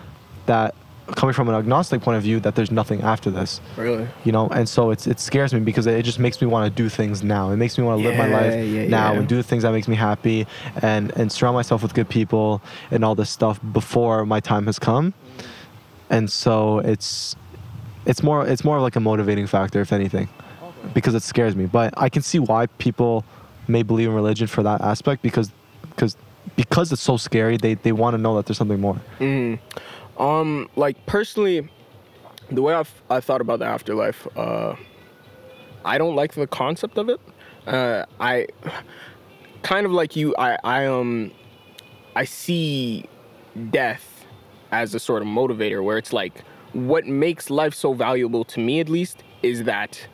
that 0.45 0.75
coming 1.17 1.33
from 1.33 1.49
an 1.49 1.55
agnostic 1.55 2.03
point 2.03 2.19
of 2.19 2.23
view 2.23 2.39
that 2.41 2.55
there's 2.55 2.71
nothing 2.71 3.01
after 3.01 3.31
this 3.31 3.63
Really? 3.79 4.07
you 4.25 4.33
know 4.33 4.47
and 4.49 4.69
so 4.69 4.91
it's 4.91 5.07
it 5.07 5.19
scares 5.21 5.55
me 5.55 5.61
because 5.61 5.87
it 5.87 6.05
just 6.05 6.19
makes 6.19 6.39
me 6.43 6.47
want 6.47 6.65
to 6.69 6.83
do 6.83 6.91
things 6.91 7.23
now 7.23 7.51
it 7.51 7.57
makes 7.57 7.79
me 7.79 7.85
want 7.85 8.03
to 8.03 8.07
live 8.07 8.19
my 8.19 8.29
life 8.29 8.53
yeah, 8.67 8.89
now 8.89 9.13
yeah. 9.13 9.19
and 9.19 9.27
do 9.27 9.37
the 9.37 9.43
things 9.43 9.63
that 9.63 9.73
makes 9.73 9.89
me 9.89 9.97
happy 9.97 10.47
and 10.83 11.11
and 11.17 11.33
surround 11.33 11.55
myself 11.55 11.83
with 11.83 11.95
good 11.95 12.11
people 12.11 12.61
and 12.91 13.07
all 13.07 13.15
this 13.15 13.31
stuff 13.31 13.59
before 13.73 14.27
my 14.27 14.39
time 14.39 14.67
has 14.67 14.79
come 14.79 15.15
and 16.11 16.31
so 16.31 16.81
it's 16.81 17.35
it's 18.09 18.23
more 18.23 18.45
it's 18.47 18.65
more 18.65 18.77
of 18.79 18.83
like 18.83 18.97
a 18.97 19.01
motivating 19.01 19.47
factor 19.47 19.81
if 19.81 19.93
anything 19.93 20.29
because 20.95 21.15
it 21.15 21.23
scares 21.23 21.55
me 21.55 21.67
but 21.67 21.95
i 21.97 22.09
can 22.09 22.23
see 22.23 22.39
why 22.39 22.67
people 22.79 23.25
may 23.69 23.83
believe 23.83 24.09
in 24.09 24.15
religion 24.15 24.47
for 24.47 24.63
that 24.63 24.81
aspect 24.81 25.23
because 25.23 25.53
because 25.91 26.17
because 26.57 26.91
it's 26.91 27.03
so 27.03 27.17
scary 27.17 27.57
they 27.57 27.75
they 27.75 27.93
want 27.93 28.15
to 28.15 28.19
know 28.19 28.35
that 28.37 28.47
there's 28.47 28.59
something 28.59 28.81
more 28.81 28.99
Um, 30.19 30.69
like 30.75 30.97
personally, 31.07 31.69
the 32.51 32.61
way 32.61 32.75
I've 32.75 32.93
I 33.09 33.21
thought 33.21 33.41
about 33.41 33.61
the 33.61 33.67
afterlife, 33.67 34.27
uh, 34.37 34.75
I 35.85 35.97
don't 35.97 36.17
like 36.17 36.35
the 36.35 36.49
concept 36.49 36.99
of 36.99 37.09
it. 37.09 37.21
Uh, 37.69 38.05
I 38.19 38.49
kind 39.63 39.87
of 39.87 39.93
like 39.93 40.17
you. 40.17 40.35
I 40.37 40.59
I 40.65 40.87
um 40.87 41.31
I 42.17 42.25
see 42.25 43.05
death 43.71 44.25
as 44.73 44.93
a 44.93 44.99
sort 44.99 45.23
of 45.23 45.29
motivator, 45.29 45.85
where 45.85 45.99
it's 45.99 46.13
like 46.13 46.43
what 46.73 47.07
makes 47.07 47.51
life 47.51 47.75
so 47.75 47.93
valuable 47.93 48.45
to 48.45 48.61
me, 48.61 48.81
at 48.81 48.89
least, 48.89 49.23
is 49.43 49.65
that 49.65 50.07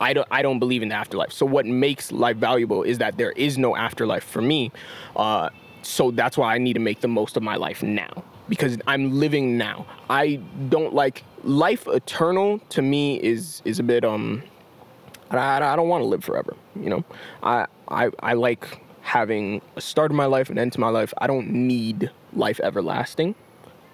I 0.00 0.12
don't 0.12 0.28
I 0.30 0.42
don't 0.42 0.58
believe 0.58 0.82
in 0.82 0.90
the 0.90 0.94
afterlife. 0.94 1.32
So 1.32 1.46
what 1.46 1.66
makes 1.66 2.12
life 2.12 2.36
valuable 2.36 2.82
is 2.82 2.98
that 2.98 3.16
there 3.16 3.32
is 3.32 3.58
no 3.58 3.76
afterlife 3.76 4.24
for 4.24 4.42
me. 4.42 4.72
Uh, 5.14 5.50
so 5.82 6.10
that's 6.10 6.36
why 6.36 6.54
I 6.54 6.58
need 6.58 6.74
to 6.74 6.80
make 6.80 7.00
the 7.00 7.08
most 7.08 7.36
of 7.36 7.42
my 7.42 7.56
life 7.56 7.82
now 7.82 8.24
because 8.48 8.78
I'm 8.86 9.18
living 9.18 9.56
now. 9.56 9.86
I 10.10 10.36
don't 10.68 10.94
like 10.94 11.24
life 11.44 11.86
eternal 11.86 12.58
to 12.70 12.82
me 12.82 13.16
is 13.22 13.62
is 13.64 13.78
a 13.78 13.82
bit 13.82 14.04
um 14.04 14.42
I, 15.30 15.56
I, 15.56 15.76
don't 15.76 15.88
want 15.88 16.02
to 16.02 16.06
live 16.06 16.22
forever, 16.22 16.54
you 16.76 16.90
know. 16.90 17.04
I 17.42 17.66
I 17.88 18.10
I 18.20 18.34
like 18.34 18.80
having 19.00 19.60
a 19.76 19.80
start 19.80 20.10
of 20.10 20.16
my 20.16 20.26
life 20.26 20.50
and 20.50 20.58
end 20.58 20.72
to 20.74 20.80
my 20.80 20.88
life. 20.88 21.12
I 21.18 21.26
don't 21.26 21.50
need 21.50 22.10
life 22.32 22.60
everlasting. 22.60 23.34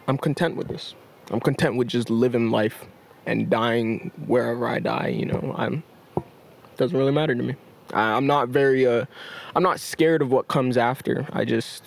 I'm 0.08 0.18
content 0.18 0.56
with 0.56 0.68
this. 0.68 0.94
I'm 1.32 1.40
content 1.40 1.76
with 1.76 1.88
just 1.88 2.10
living 2.10 2.50
life 2.50 2.84
and 3.26 3.48
dying 3.50 4.10
wherever 4.26 4.66
I 4.68 4.78
die. 4.78 5.08
You 5.08 5.26
know, 5.26 5.54
I'm 5.56 5.82
doesn't 6.76 6.96
really 6.96 7.12
matter 7.12 7.34
to 7.34 7.42
me. 7.42 7.54
I, 7.92 8.12
I'm 8.16 8.26
not 8.26 8.48
very 8.48 8.86
uh, 8.86 9.06
I'm 9.56 9.62
not 9.62 9.80
scared 9.80 10.22
of 10.22 10.30
what 10.30 10.48
comes 10.48 10.76
after. 10.76 11.26
I 11.32 11.44
just 11.44 11.84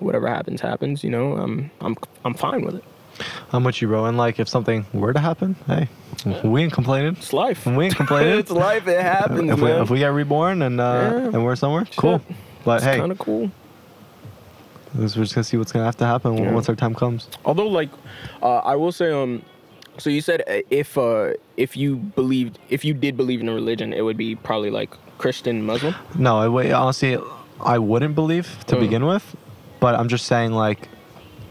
whatever 0.00 0.26
happens 0.28 0.60
happens. 0.60 1.04
You 1.04 1.10
know, 1.10 1.36
I'm 1.36 1.70
I'm 1.80 1.96
I'm 2.24 2.34
fine 2.34 2.62
with 2.64 2.76
it. 2.76 2.84
how 3.50 3.60
much 3.60 3.80
you 3.80 3.88
bro 3.88 4.06
and 4.06 4.16
like 4.18 4.40
if 4.40 4.48
something 4.48 4.84
were 4.92 5.12
to 5.12 5.20
happen 5.20 5.54
hey 5.68 5.88
we 6.42 6.62
ain't 6.62 6.72
complaining 6.72 7.14
It's 7.16 7.32
life. 7.32 7.64
we 7.66 7.84
ain't 7.86 7.94
complaining 7.96 8.38
it's 8.40 8.50
life. 8.50 8.88
It 8.88 9.00
happens, 9.00 9.50
if 9.50 9.60
we, 9.60 9.70
if 9.70 9.90
we 9.90 9.98
get 9.98 10.08
reborn 10.12 10.62
and 10.62 10.80
uh, 10.80 11.10
Yeah. 11.12 11.18
and 11.34 11.44
we're 11.44 11.54
somewhere, 11.56 11.86
cool. 11.96 12.20
But 12.64 12.76
it's 12.78 12.84
hey, 12.86 12.98
kind 12.98 13.12
of 13.12 13.18
cool. 13.18 13.50
We're 14.94 15.08
just 15.08 15.34
gonna 15.34 15.44
see 15.44 15.56
what's 15.56 15.72
gonna 15.72 15.84
have 15.84 15.96
to 15.98 16.06
happen 16.06 16.34
Yeah. 16.36 16.52
once 16.52 16.68
our 16.68 16.74
time 16.76 16.94
comes. 16.94 17.28
Although, 17.44 17.66
like, 17.68 17.90
uh, 18.42 18.58
I 18.58 18.76
will 18.76 18.92
say, 18.92 19.10
um, 19.12 19.42
so 19.98 20.10
you 20.10 20.20
said 20.20 20.42
uh, 20.48 20.60
if 20.70 20.96
uh, 20.98 21.32
if 21.56 21.76
you 21.76 21.96
believed, 21.96 22.58
if 22.68 22.84
you 22.84 22.94
did 22.94 23.16
believe 23.16 23.40
in 23.40 23.48
a 23.48 23.54
religion, 23.54 23.92
it 23.92 24.02
would 24.02 24.16
be 24.16 24.34
probably 24.36 24.70
like 24.70 24.90
Christian, 25.18 25.62
Muslim. 25.64 25.94
No, 26.16 26.38
I, 26.38 26.48
wait, 26.48 26.72
honestly, 26.72 27.18
I 27.60 27.78
wouldn't 27.78 28.14
believe 28.14 28.64
to 28.66 28.76
Mm. 28.76 28.80
begin 28.80 29.06
with, 29.06 29.36
but 29.80 29.94
I'm 29.94 30.08
just 30.08 30.26
saying 30.26 30.52
like, 30.52 30.88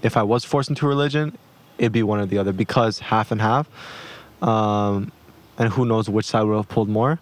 if 0.02 0.18
I 0.18 0.24
was 0.24 0.44
forced 0.46 0.70
into 0.70 0.86
religion, 0.88 1.38
it'd 1.78 1.92
be 1.94 2.04
one 2.04 2.20
or 2.20 2.26
the 2.26 2.38
other 2.38 2.52
because 2.54 3.00
half 3.00 3.32
and 3.32 3.42
half, 3.42 3.68
um, 4.42 5.12
and 5.58 5.70
who 5.74 5.86
knows 5.86 6.10
which 6.10 6.26
side 6.26 6.44
would 6.44 6.56
have 6.56 6.68
pulled 6.68 6.90
more. 6.90 7.20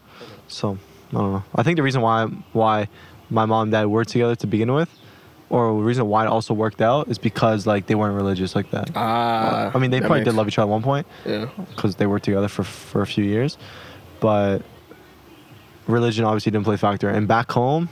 So 0.48 0.78
I 1.10 1.14
don't 1.14 1.32
know. 1.34 1.44
I 1.56 1.64
think 1.64 1.78
the 1.78 1.84
reason 1.84 2.02
why 2.02 2.26
why 2.54 2.88
my 3.30 3.46
mom 3.46 3.64
and 3.64 3.72
dad 3.72 3.86
were 3.86 4.04
together 4.06 4.36
to 4.36 4.48
begin 4.48 4.74
with, 4.74 4.90
or 5.52 5.68
the 5.78 5.84
reason 5.84 6.08
why 6.08 6.24
it 6.26 6.30
also 6.30 6.54
worked 6.54 6.82
out 6.82 7.10
is 7.10 7.18
because 7.18 7.68
like 7.68 7.86
they 7.86 7.96
weren't 7.96 8.16
religious 8.16 8.56
like 8.56 8.72
that. 8.72 8.90
Ah, 8.96 9.72
I 9.76 9.80
mean, 9.80 9.92
they 9.92 10.00
probably 10.00 10.24
did 10.24 10.34
love 10.34 10.48
each 10.48 10.58
other 10.58 10.68
at 10.68 10.72
one 10.72 10.82
point. 10.82 11.06
Yeah. 11.26 11.50
because 11.76 11.98
they 11.98 12.08
worked 12.08 12.26
together 12.26 12.48
for 12.48 12.64
for 12.64 13.02
a 13.02 13.08
few 13.08 13.26
years, 13.26 13.58
but 14.22 14.60
religion 15.88 16.24
obviously 16.26 16.52
didn't 16.52 16.66
play 16.66 16.76
a 16.76 16.78
factor. 16.78 17.10
And 17.10 17.28
back 17.28 17.52
home, 17.52 17.90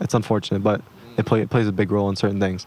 it's 0.00 0.14
unfortunate, 0.14 0.62
but 0.62 0.82
it, 1.16 1.26
play, 1.26 1.40
it 1.40 1.50
plays 1.50 1.66
a 1.66 1.72
big 1.72 1.90
role 1.90 2.08
in 2.10 2.16
certain 2.16 2.38
things. 2.40 2.66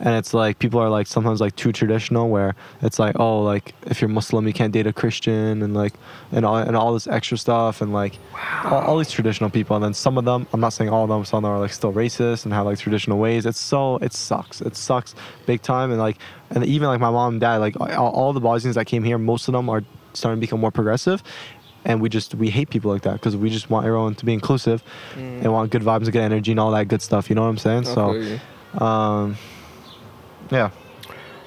And 0.00 0.16
it's 0.16 0.34
like 0.34 0.58
people 0.58 0.80
are 0.80 0.90
like 0.90 1.06
sometimes 1.06 1.40
like 1.40 1.56
too 1.56 1.72
traditional, 1.72 2.28
where 2.28 2.54
it's 2.82 2.98
like 2.98 3.18
oh 3.18 3.42
like 3.42 3.74
if 3.86 4.00
you're 4.00 4.08
Muslim 4.08 4.46
you 4.46 4.52
can't 4.52 4.72
date 4.72 4.86
a 4.86 4.92
Christian 4.92 5.62
and 5.62 5.74
like 5.74 5.94
and 6.32 6.44
all 6.44 6.56
and 6.56 6.76
all 6.76 6.92
this 6.92 7.06
extra 7.06 7.38
stuff 7.38 7.80
and 7.80 7.92
like 7.92 8.18
all, 8.64 8.80
all 8.80 8.98
these 8.98 9.10
traditional 9.10 9.50
people. 9.50 9.76
And 9.76 9.84
then 9.84 9.94
some 9.94 10.18
of 10.18 10.24
them, 10.24 10.46
I'm 10.52 10.60
not 10.60 10.72
saying 10.72 10.90
all 10.90 11.04
of 11.04 11.08
them, 11.08 11.24
some 11.24 11.38
of 11.38 11.42
them 11.44 11.52
are 11.52 11.60
like 11.60 11.72
still 11.72 11.92
racist 11.92 12.44
and 12.44 12.52
have 12.52 12.66
like 12.66 12.78
traditional 12.78 13.18
ways. 13.18 13.46
It's 13.46 13.60
so 13.60 13.96
it 13.98 14.12
sucks. 14.12 14.60
It 14.60 14.76
sucks 14.76 15.14
big 15.46 15.62
time. 15.62 15.90
And 15.90 16.00
like 16.00 16.18
and 16.50 16.64
even 16.64 16.88
like 16.88 17.00
my 17.00 17.10
mom 17.10 17.34
and 17.34 17.40
dad, 17.40 17.56
like 17.58 17.78
all, 17.80 18.10
all 18.10 18.32
the 18.32 18.40
Bosnians 18.40 18.74
that 18.76 18.86
came 18.86 19.04
here, 19.04 19.18
most 19.18 19.48
of 19.48 19.52
them 19.52 19.68
are 19.68 19.82
starting 20.12 20.40
to 20.40 20.40
become 20.40 20.60
more 20.60 20.70
progressive. 20.70 21.22
And 21.86 22.00
we 22.00 22.08
just 22.08 22.34
we 22.34 22.48
hate 22.50 22.70
people 22.70 22.90
like 22.90 23.02
that 23.02 23.14
because 23.14 23.36
we 23.36 23.50
just 23.50 23.68
want 23.68 23.86
everyone 23.86 24.14
to 24.16 24.24
be 24.24 24.32
inclusive 24.32 24.82
and 25.42 25.52
want 25.52 25.70
good 25.70 25.82
vibes 25.82 26.04
and 26.04 26.12
good 26.12 26.22
energy 26.22 26.50
and 26.50 26.60
all 26.60 26.70
that 26.70 26.88
good 26.88 27.02
stuff. 27.02 27.28
You 27.28 27.36
know 27.36 27.42
what 27.42 27.48
I'm 27.48 27.58
saying? 27.58 27.86
I 27.86 27.94
So, 27.94 28.38
um, 28.78 29.36
yeah. 30.50 30.70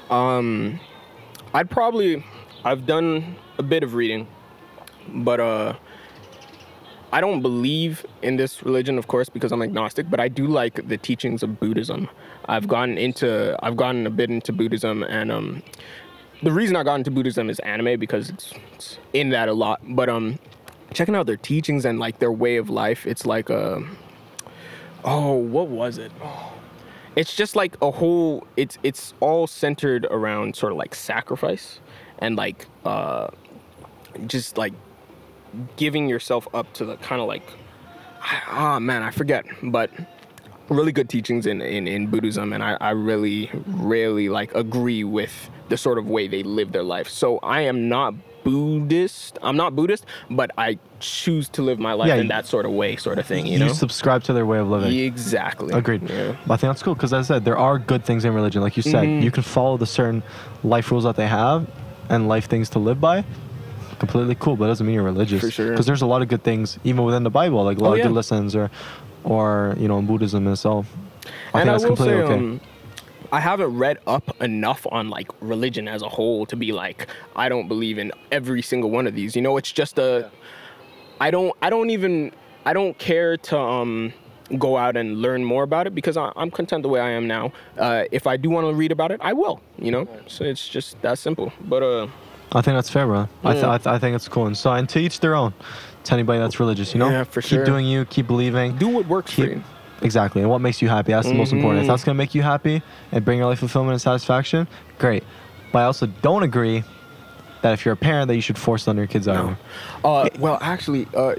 Um, 0.09 0.79
I'd 1.53 1.69
probably, 1.69 2.23
I've 2.63 2.85
done 2.85 3.35
a 3.57 3.63
bit 3.63 3.83
of 3.83 3.93
reading, 3.93 4.27
but 5.07 5.39
uh, 5.39 5.73
I 7.11 7.21
don't 7.21 7.41
believe 7.41 8.05
in 8.21 8.35
this 8.35 8.63
religion, 8.63 8.97
of 8.97 9.07
course, 9.07 9.29
because 9.29 9.51
I'm 9.51 9.61
agnostic. 9.61 10.09
But 10.09 10.19
I 10.19 10.27
do 10.27 10.47
like 10.47 10.87
the 10.87 10.97
teachings 10.97 11.43
of 11.43 11.59
Buddhism. 11.59 12.09
I've 12.45 12.67
gotten 12.67 12.97
into, 12.97 13.57
I've 13.63 13.77
gotten 13.77 14.05
a 14.07 14.09
bit 14.09 14.29
into 14.29 14.51
Buddhism, 14.53 15.03
and 15.03 15.31
um, 15.31 15.63
the 16.43 16.51
reason 16.51 16.75
I 16.75 16.83
got 16.83 16.95
into 16.95 17.11
Buddhism 17.11 17.49
is 17.49 17.59
anime 17.59 17.99
because 17.99 18.29
it's, 18.29 18.53
it's 18.75 18.97
in 19.13 19.29
that 19.29 19.49
a 19.49 19.53
lot. 19.53 19.81
But 19.83 20.09
um, 20.09 20.39
checking 20.93 21.15
out 21.15 21.25
their 21.25 21.37
teachings 21.37 21.85
and 21.85 21.99
like 21.99 22.19
their 22.19 22.31
way 22.31 22.57
of 22.57 22.69
life, 22.69 23.05
it's 23.05 23.25
like 23.25 23.49
a, 23.49 23.83
oh, 25.03 25.33
what 25.33 25.67
was 25.67 25.97
it? 25.97 26.11
It's 27.17 27.35
just 27.35 27.55
like 27.55 27.75
a 27.81 27.89
whole 27.89 28.45
it's 28.55 28.77
it's 28.83 29.13
all 29.19 29.47
centered 29.47 30.05
around 30.11 30.55
sort 30.55 30.71
of 30.71 30.77
like 30.77 30.93
sacrifice 30.93 31.79
and 32.19 32.35
like 32.35 32.67
uh 32.85 33.27
just 34.27 34.57
like 34.57 34.73
giving 35.75 36.07
yourself 36.07 36.47
up 36.53 36.71
to 36.73 36.85
the 36.85 36.95
kind 36.97 37.19
of 37.19 37.27
like 37.27 37.43
ah 38.47 38.77
man 38.79 39.01
i 39.01 39.09
forget 39.09 39.45
but 39.63 39.89
really 40.69 40.91
good 40.91 41.09
teachings 41.09 41.45
in, 41.47 41.61
in, 41.61 41.87
in 41.87 42.07
buddhism 42.07 42.53
and 42.53 42.63
I, 42.63 42.77
I 42.79 42.91
really 42.91 43.49
really 43.65 44.29
like 44.29 44.53
agree 44.53 45.03
with 45.03 45.49
the 45.69 45.77
sort 45.77 45.97
of 45.97 46.07
way 46.07 46.27
they 46.27 46.43
live 46.43 46.71
their 46.71 46.83
life. 46.83 47.09
So 47.09 47.39
i 47.39 47.61
am 47.61 47.89
not 47.89 48.13
buddhist 48.47 49.37
i'm 49.41 49.57
not 49.57 49.75
buddhist 49.75 50.05
but 50.29 50.49
i 50.57 50.77
choose 50.99 51.47
to 51.49 51.61
live 51.61 51.79
my 51.79 51.93
life 51.93 52.07
Yeah, 52.07 52.15
in 52.15 52.23
you- 52.23 52.29
that 52.29 52.45
sort 52.47 52.65
of 52.65 52.71
way 52.71 52.95
sort 52.95 53.17
of 53.19 53.25
thing 53.25 53.45
you, 53.45 53.53
You, 53.53 53.59
know 53.59 53.73
subscribe 53.73 54.23
to 54.23 54.33
their 54.33 54.45
way 54.45 54.59
of 54.59 54.67
living. 54.69 54.97
exactly 54.97 55.73
Agreed. 55.73 56.01
yeah. 56.09 56.31
I 56.49 56.55
think 56.57 56.69
that's 56.71 56.81
cool 56.83 56.95
because, 56.95 57.13
as 57.13 57.29
I 57.29 57.35
said, 57.35 57.45
there 57.45 57.57
are 57.57 57.77
good 57.77 58.03
things 58.05 58.25
in 58.25 58.33
religion. 58.33 58.61
Like 58.61 58.75
you 58.77 58.83
said, 58.83 59.03
Mhm. 59.07 59.21
you 59.25 59.31
can 59.31 59.43
follow 59.43 59.75
the 59.77 59.85
certain 59.85 60.23
life 60.63 60.89
rules 60.91 61.03
that 61.03 61.15
they 61.15 61.27
have 61.27 61.67
and 62.09 62.27
life 62.27 62.45
things 62.47 62.69
to 62.71 62.79
live 62.79 62.99
by. 63.01 63.23
Completely 63.99 64.35
cool, 64.35 64.55
but 64.55 64.65
it 64.65 64.67
doesn't 64.69 64.85
mean 64.87 64.95
you're 64.95 65.03
religious. 65.03 65.41
For 65.41 65.51
sure. 65.51 65.71
Because 65.71 65.85
there's 65.85 66.01
a 66.01 66.05
lot 66.13 66.21
of 66.21 66.27
good 66.27 66.43
things 66.43 66.77
even 66.83 67.03
within 67.03 67.23
the 67.23 67.29
Bible, 67.41 67.63
like 67.63 67.77
a 67.79 67.83
lot 67.83 67.89
Oh, 67.89 67.93
of 67.93 67.97
yeah. 67.99 68.03
good 68.07 68.13
lessons, 68.13 68.55
or, 68.55 68.69
or 69.23 69.75
you 69.79 69.87
know, 69.87 69.97
in 69.99 70.05
Buddhism 70.05 70.47
itself. 70.47 70.85
I 70.93 70.97
and 70.97 71.29
think 71.53 71.61
I 71.61 71.65
that's 71.71 71.83
will 71.83 71.95
completely 71.95 72.21
say, 72.21 72.23
okay. 72.23 72.33
um, 72.35 72.61
I 73.31 73.39
haven't 73.39 73.77
read 73.77 73.97
up 74.07 74.41
enough 74.41 74.85
on 74.91 75.09
like 75.09 75.27
religion 75.41 75.87
as 75.87 76.01
a 76.01 76.09
whole 76.09 76.45
to 76.45 76.55
be 76.55 76.71
like, 76.71 77.07
I 77.35 77.49
don't 77.49 77.67
believe 77.67 77.97
in 77.97 78.11
every 78.31 78.61
single 78.61 78.89
one 78.89 79.05
of 79.07 79.15
these. 79.15 79.35
You 79.35 79.41
know, 79.41 79.57
it's 79.57 79.71
just 79.71 79.99
a, 79.99 80.31
I 81.19 81.31
don't, 81.31 81.55
I 81.61 81.69
don't 81.69 81.89
even, 81.89 82.31
I 82.65 82.73
don't 82.73 82.97
care 82.97 83.37
to 83.37 83.57
um 83.59 84.13
go 84.57 84.77
out 84.77 84.95
and 84.95 85.21
learn 85.21 85.43
more 85.43 85.63
about 85.63 85.87
it 85.87 85.93
because 85.95 86.15
I, 86.15 86.31
I'm 86.37 86.49
content 86.49 86.83
the 86.83 86.89
way 86.89 87.01
I 87.01 87.09
am 87.09 87.27
now. 87.27 87.51
Uh, 87.77 88.05
if 88.11 88.27
I 88.27 88.37
do 88.37 88.49
want 88.49 88.65
to 88.67 88.73
read 88.73 88.93
about 88.93 89.11
it, 89.11 89.19
I 89.21 89.33
will. 89.33 89.59
You 89.77 89.91
know, 89.91 90.07
so 90.27 90.45
it's 90.45 90.67
just 90.69 91.01
that 91.01 91.17
simple. 91.19 91.51
But 91.65 91.83
uh, 91.83 92.07
I 92.53 92.61
think 92.61 92.77
that's 92.77 92.89
fair, 92.89 93.05
bro. 93.05 93.27
I, 93.43 93.51
th- 93.53 93.63
Yeah. 93.63 93.71
I, 93.71 93.77
th- 93.77 93.87
I 93.87 93.99
think 93.99 94.15
it's 94.15 94.29
cool. 94.29 94.47
And 94.47 94.57
so, 94.57 94.71
and 94.71 94.87
to 94.89 94.99
each 94.99 95.19
their 95.19 95.35
own. 95.35 95.53
To 96.05 96.13
anybody 96.13 96.39
that's 96.39 96.57
religious, 96.61 96.93
you 96.93 96.99
know, 96.99 97.09
Yeah, 97.09 97.25
for 97.25 97.41
keep 97.41 97.49
sure. 97.49 97.65
doing 97.65 97.85
you, 97.85 98.05
keep 98.05 98.27
believing. 98.27 98.77
do 98.77 98.87
what 98.87 99.05
works 99.07 99.33
for 99.33 99.41
you. 99.41 99.61
Exactly 100.01 100.41
and 100.41 100.49
what 100.49 100.59
makes 100.59 100.81
you 100.81 100.87
happy 100.89 101.11
that's 101.11 101.27
the 101.29 101.33
most 101.33 101.51
important 101.53 101.79
if 101.81 101.85
Mhm. 101.85 101.87
that's 101.87 102.03
going 102.03 102.15
to 102.15 102.17
make 102.17 102.35
you 102.35 102.41
happy 102.43 102.81
and 103.11 103.25
bring 103.25 103.37
your 103.39 103.47
life 103.47 103.59
fulfillment 103.59 103.93
and 103.93 104.01
satisfaction 104.01 104.67
great 104.99 105.23
but 105.71 105.79
i 105.79 105.83
also 105.85 106.05
don't 106.21 106.43
agree 106.43 106.83
that 107.63 107.73
if 107.73 107.83
you're 107.85 107.93
a 107.93 107.97
parent 107.97 108.27
that 108.27 108.35
you 108.35 108.41
should 108.41 108.57
force 108.57 108.85
it 108.87 108.91
on 108.91 108.97
your 108.97 109.07
kids 109.07 109.27
either 109.27 109.57
Uh, 110.05 110.29
well, 110.39 110.57
actually, 110.61 111.07
uh, 111.15 111.33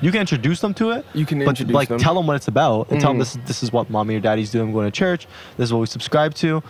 You 0.00 0.12
can 0.12 0.20
introduce 0.20 0.60
them 0.60 0.74
to 0.74 0.90
it. 0.90 1.04
You 1.14 1.24
can 1.26 1.38
but 1.38 1.48
introduce 1.48 1.74
like 1.74 1.88
them. 1.88 1.98
tell 1.98 2.14
them 2.14 2.26
what 2.26 2.36
it's 2.36 2.48
about 2.48 2.90
and 2.90 3.00
tell 3.00 3.10
them 3.10 3.18
this 3.18 3.34
is 3.34 3.40
this 3.46 3.62
is 3.62 3.72
what 3.72 3.88
mommy 3.90 4.14
or 4.14 4.20
daddy's 4.20 4.50
doing. 4.50 4.68
I'm 4.68 4.72
going 4.74 4.86
to 4.86 4.90
church. 4.90 5.26
This 5.56 5.64
is 5.68 5.72
what 5.72 5.80
we 5.80 5.86
subscribe 5.86 6.34
to, 6.34 6.62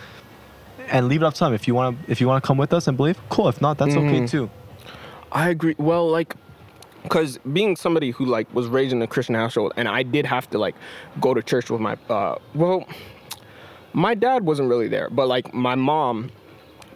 and 0.89 1.09
leave 1.09 1.23
it 1.23 1.27
up 1.27 1.35
to 1.35 1.45
them. 1.45 1.53
If 1.53 1.67
you 1.69 1.75
want 1.75 2.05
to 2.07 2.11
if 2.11 2.21
you 2.21 2.29
want 2.29 2.43
to 2.43 2.47
come 2.47 2.57
with 2.57 2.73
us 2.73 2.87
and 2.87 2.97
believe, 2.97 3.19
cool. 3.29 3.49
If 3.49 3.61
not, 3.61 3.79
that's 3.79 3.97
okay 3.97 4.21
Mhm. 4.21 4.31
too. 4.31 4.49
I 5.33 5.49
agree. 5.51 5.75
Well, 5.77 6.09
like, 6.09 6.37
because 7.09 7.39
being 7.53 7.77
somebody 7.77 8.11
who 8.11 8.25
like 8.25 8.53
was 8.53 8.67
raised 8.67 8.93
in 8.93 9.01
a 9.01 9.07
Christian 9.07 9.37
household, 9.37 9.73
and 9.77 9.89
I 9.89 10.03
did 10.03 10.27
have 10.27 10.51
to 10.51 10.59
like 10.59 10.75
go 11.21 11.35
to 11.35 11.43
church 11.43 11.71
with 11.71 11.81
my 11.81 11.97
uh, 12.09 12.37
well, 12.55 12.87
my 13.93 14.15
dad 14.15 14.45
wasn't 14.45 14.69
really 14.69 14.89
there, 14.89 15.09
but 15.11 15.29
like 15.29 15.55
my 15.55 15.77
mom, 15.77 16.31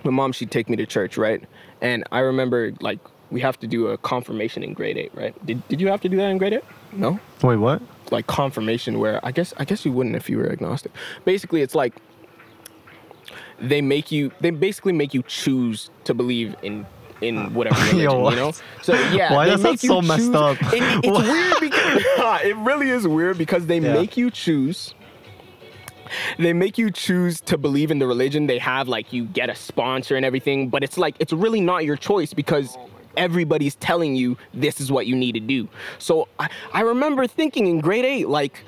my 0.04 0.10
mom 0.10 0.32
she'd 0.32 0.50
take 0.50 0.68
me 0.68 0.76
to 0.76 0.86
church, 0.86 1.16
right? 1.16 1.42
And 1.80 2.04
I 2.10 2.20
remember 2.20 2.72
like 2.80 2.98
we 3.30 3.40
have 3.40 3.58
to 3.60 3.68
do 3.68 3.86
a 3.88 3.98
confirmation 3.98 4.64
in 4.64 4.74
grade 4.74 4.98
eight, 4.98 5.12
right? 5.14 5.34
Did 5.46 5.66
Did 5.68 5.80
you 5.80 5.86
have 5.88 6.00
to 6.00 6.08
do 6.08 6.16
that 6.16 6.28
in 6.28 6.38
grade 6.38 6.54
eight? 6.54 6.64
No. 6.92 7.20
Wait, 7.42 7.56
what? 7.56 7.80
Like 8.10 8.26
confirmation, 8.26 8.98
where 8.98 9.24
I 9.24 9.30
guess 9.30 9.54
I 9.58 9.64
guess 9.64 9.84
you 9.84 9.92
wouldn't 9.92 10.16
if 10.16 10.28
you 10.28 10.38
were 10.38 10.50
agnostic. 10.50 10.90
Basically, 11.24 11.62
it's 11.62 11.76
like 11.76 11.94
they 13.60 13.80
make 13.80 14.10
you 14.10 14.32
they 14.40 14.50
basically 14.50 14.92
make 14.92 15.14
you 15.14 15.22
choose 15.28 15.90
to 16.02 16.14
believe 16.14 16.56
in 16.62 16.84
in 17.20 17.52
whatever 17.54 17.78
religion, 17.92 18.00
Yo, 18.02 18.30
you 18.30 18.36
know. 18.36 18.52
So 18.82 18.94
yeah, 19.10 19.34
Why 19.34 19.46
does 19.46 19.62
that 19.62 19.78
so 19.80 20.00
messed 20.02 20.34
up? 20.34 20.56
It, 20.72 20.82
it's 21.04 21.18
weird 21.30 21.60
because 21.60 22.02
it 22.44 22.56
really 22.56 22.90
is 22.90 23.06
weird 23.06 23.38
because 23.38 23.66
they 23.66 23.78
Yeah. 23.78 23.92
make 23.92 24.16
you 24.16 24.30
choose. 24.30 24.94
They 26.38 26.52
make 26.52 26.76
you 26.76 26.90
choose 26.90 27.40
to 27.42 27.56
believe 27.56 27.90
in 27.92 28.00
the 28.00 28.06
religion 28.06 28.46
they 28.48 28.58
have, 28.58 28.88
like 28.88 29.12
you 29.12 29.26
get 29.26 29.48
a 29.48 29.54
sponsor 29.54 30.16
and 30.16 30.24
everything, 30.26 30.68
but 30.68 30.82
it's 30.82 30.98
like 30.98 31.14
it's 31.20 31.32
really 31.32 31.60
not 31.60 31.84
your 31.84 31.96
choice 31.96 32.34
because 32.34 32.76
everybody's 33.16 33.76
telling 33.76 34.16
you 34.16 34.36
this 34.52 34.80
is 34.80 34.90
what 34.90 35.06
you 35.06 35.14
need 35.14 35.32
to 35.32 35.40
do. 35.40 35.68
So 35.98 36.26
I, 36.40 36.48
I 36.72 36.80
remember 36.82 37.26
thinking 37.28 37.66
in 37.68 37.80
grade 37.80 38.04
eight, 38.04 38.28
like, 38.28 38.64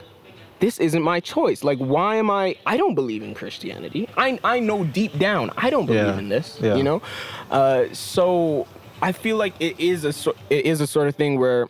this 0.62 0.78
isn't 0.78 1.02
my 1.02 1.18
choice. 1.18 1.64
Like, 1.64 1.78
why 1.78 2.14
am 2.22 2.30
I? 2.30 2.54
I 2.64 2.76
don't 2.76 2.94
believe 2.94 3.22
in 3.24 3.34
Christianity. 3.34 4.08
I 4.16 4.38
I 4.44 4.60
know 4.60 4.84
deep 4.84 5.18
down 5.18 5.50
I 5.56 5.68
don't 5.70 5.86
believe 5.86 6.06
Yeah. 6.14 6.18
in 6.22 6.28
this. 6.28 6.46
Yeah. 6.62 6.76
You 6.76 6.84
know, 6.88 7.02
uh, 7.50 7.86
so 7.92 8.68
I 9.02 9.10
feel 9.10 9.36
like 9.44 9.54
it 9.58 9.74
is 9.80 10.04
a 10.04 10.12
it 10.50 10.64
is 10.72 10.80
a 10.80 10.86
sort 10.86 11.08
of 11.08 11.16
thing 11.16 11.32
where 11.38 11.68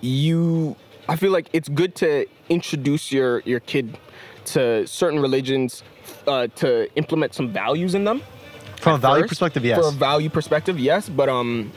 you. 0.00 0.76
I 1.08 1.16
feel 1.16 1.30
like 1.32 1.48
it's 1.52 1.68
good 1.68 1.94
to 1.96 2.26
introduce 2.48 3.12
your 3.12 3.40
your 3.44 3.60
kid 3.60 3.96
to 4.46 4.86
certain 4.86 5.20
religions 5.20 5.82
uh, 6.26 6.48
to 6.56 6.68
implement 6.96 7.32
some 7.34 7.52
values 7.52 7.94
in 7.94 8.02
them. 8.04 8.22
From 8.80 8.94
a 8.94 8.98
value 8.98 9.22
first. 9.22 9.30
perspective, 9.30 9.64
yes. 9.64 9.78
From 9.78 9.94
a 9.94 9.98
value 9.98 10.30
perspective, 10.30 10.78
yes. 10.80 11.08
But 11.08 11.28
um, 11.28 11.70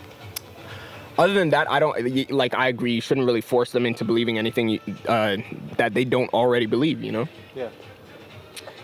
other 1.18 1.34
than 1.34 1.50
that, 1.50 1.70
I 1.70 1.80
don't 1.80 2.32
like. 2.32 2.54
I 2.54 2.68
agree. 2.68 2.94
You 2.94 3.02
shouldn't 3.02 3.26
really 3.26 3.42
force 3.42 3.72
them 3.72 3.86
into 3.86 4.04
believing 4.06 4.38
anything 4.38 4.80
uh, 5.08 5.38
that 5.78 5.94
they 5.94 6.06
don't 6.06 6.32
already 6.34 6.66
believe. 6.66 7.04
You 7.04 7.12
know. 7.12 7.28
Yeah. 7.56 7.70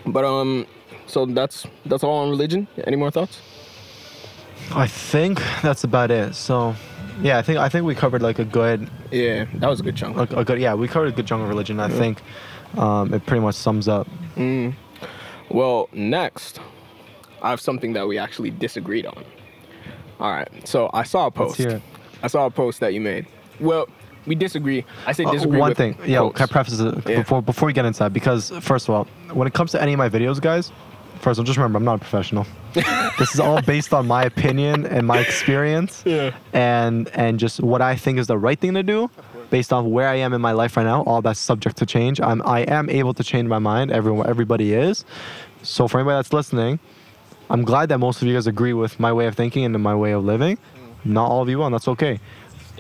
But 0.06 0.26
um, 0.26 0.66
so 1.08 1.26
that's 1.26 1.66
that's 1.86 2.04
all 2.04 2.20
on 2.24 2.30
religion. 2.30 2.68
Any 2.86 2.98
more 2.98 3.12
thoughts? 3.12 3.40
I 4.72 4.88
think 4.88 5.42
that's 5.62 5.84
about 5.84 6.10
it. 6.10 6.36
So, 6.36 6.76
yeah, 7.22 7.38
I 7.38 7.42
think 7.42 7.60
I 7.60 7.70
think 7.70 7.86
we 7.86 7.96
covered 7.96 8.22
like 8.22 8.40
a 8.40 8.46
good, 8.46 8.90
Yeah, 9.12 9.46
that 9.56 9.70
was 9.70 9.80
a 9.80 9.84
good 9.84 9.96
chunk. 9.96 10.18
a, 10.18 10.40
a 10.40 10.44
good 10.44 10.60
yeah, 10.60 10.74
we 10.74 10.88
covered 10.88 11.08
a 11.10 11.12
good 11.12 11.28
chunk 11.28 11.44
of 11.44 11.50
religion. 11.50 11.80
I 11.80 11.90
think 11.90 12.22
um, 12.78 13.14
it 13.14 13.26
pretty 13.26 13.42
much 13.42 13.56
sums 13.56 13.88
up. 13.88 14.08
Well, 15.50 15.90
next, 15.94 16.60
I 17.42 17.50
have 17.50 17.62
something 17.62 17.94
that 17.94 18.08
we 18.08 18.18
actually 18.18 18.52
disagreed 18.52 19.06
on. 19.06 19.24
All 20.20 20.32
right, 20.32 20.50
so 20.68 20.90
I 20.94 21.04
saw 21.04 21.28
a 21.28 21.32
post. 21.32 21.60
Let's 21.60 21.72
hear 21.72 21.78
it. 21.78 21.84
I 22.24 22.28
saw 22.28 22.46
a 22.46 22.52
post 22.52 22.80
that 22.80 22.94
you 22.94 23.02
made. 23.02 23.28
Well, 23.60 23.88
we 24.26 24.36
disagree. 24.36 24.86
I 25.06 25.12
say 25.12 25.26
Uh, 25.26 25.32
disagree. 25.32 25.60
one 25.60 25.70
with 25.70 25.78
thing, 25.78 25.98
yeah, 26.06 26.28
can 26.34 26.44
I 26.44 26.46
preface 26.48 26.80
it 26.80 26.96
Yeah. 27.08 27.18
before 27.20 27.42
before 27.42 27.68
we 27.68 27.74
get 27.74 27.86
into 27.86 28.00
that? 28.00 28.14
Because 28.14 28.52
first 28.62 28.88
of 28.88 28.96
all, 28.96 29.08
when 29.34 29.48
it 29.48 29.54
comes 29.54 29.72
to 29.72 29.82
any 29.82 29.94
of 29.94 29.98
my 29.98 30.08
videos, 30.10 30.40
guys, 30.42 30.72
first 31.20 31.38
of 31.38 31.44
all, 31.44 31.46
just 31.46 31.58
remember 31.58 31.78
I'm 31.78 31.84
not 31.84 31.96
a 31.96 32.00
professional. 32.00 32.46
this 33.20 33.34
is 33.34 33.40
all 33.42 33.62
based 33.62 33.94
on 33.94 34.08
my 34.08 34.24
opinion 34.24 34.86
and 34.86 35.06
my 35.06 35.20
experience, 35.20 36.02
Yeah. 36.06 36.32
and 36.54 37.10
and 37.14 37.38
just 37.40 37.60
what 37.60 37.82
I 37.82 37.96
think 37.96 38.18
is 38.18 38.28
the 38.28 38.38
right 38.38 38.58
thing 38.60 38.74
to 38.76 38.84
do, 38.84 39.10
based 39.50 39.74
on 39.74 39.92
where 39.92 40.08
I 40.08 40.16
am 40.16 40.32
in 40.34 40.40
my 40.42 40.54
life 40.54 40.78
right 40.78 40.86
now. 40.86 41.02
All 41.04 41.22
that's 41.22 41.40
subject 41.40 41.76
to 41.78 41.86
change. 41.86 42.22
I'm 42.22 42.42
I 42.46 42.62
am 42.62 42.90
able 42.90 43.14
to 43.16 43.24
change 43.24 43.48
my 43.50 43.60
mind. 43.60 43.92
Everyone, 43.92 44.26
everybody 44.28 44.74
is. 44.74 45.04
So 45.64 45.88
for 45.90 46.00
anybody 46.00 46.16
that's 46.16 46.32
listening, 46.34 46.80
I'm 47.50 47.64
glad 47.64 47.90
that 47.90 48.00
most 48.00 48.22
of 48.22 48.28
you 48.28 48.34
guys 48.34 48.48
agree 48.48 48.74
with 48.74 49.00
my 49.00 49.12
way 49.12 49.28
of 49.28 49.36
thinking 49.36 49.66
and 49.66 49.78
my 49.84 49.96
way 49.96 50.14
of 50.14 50.24
living. 50.24 50.58
Not 51.06 51.30
all 51.30 51.42
of 51.42 51.50
you 51.50 51.64
and 51.64 51.74
that's 51.74 51.88
okay. 51.88 52.20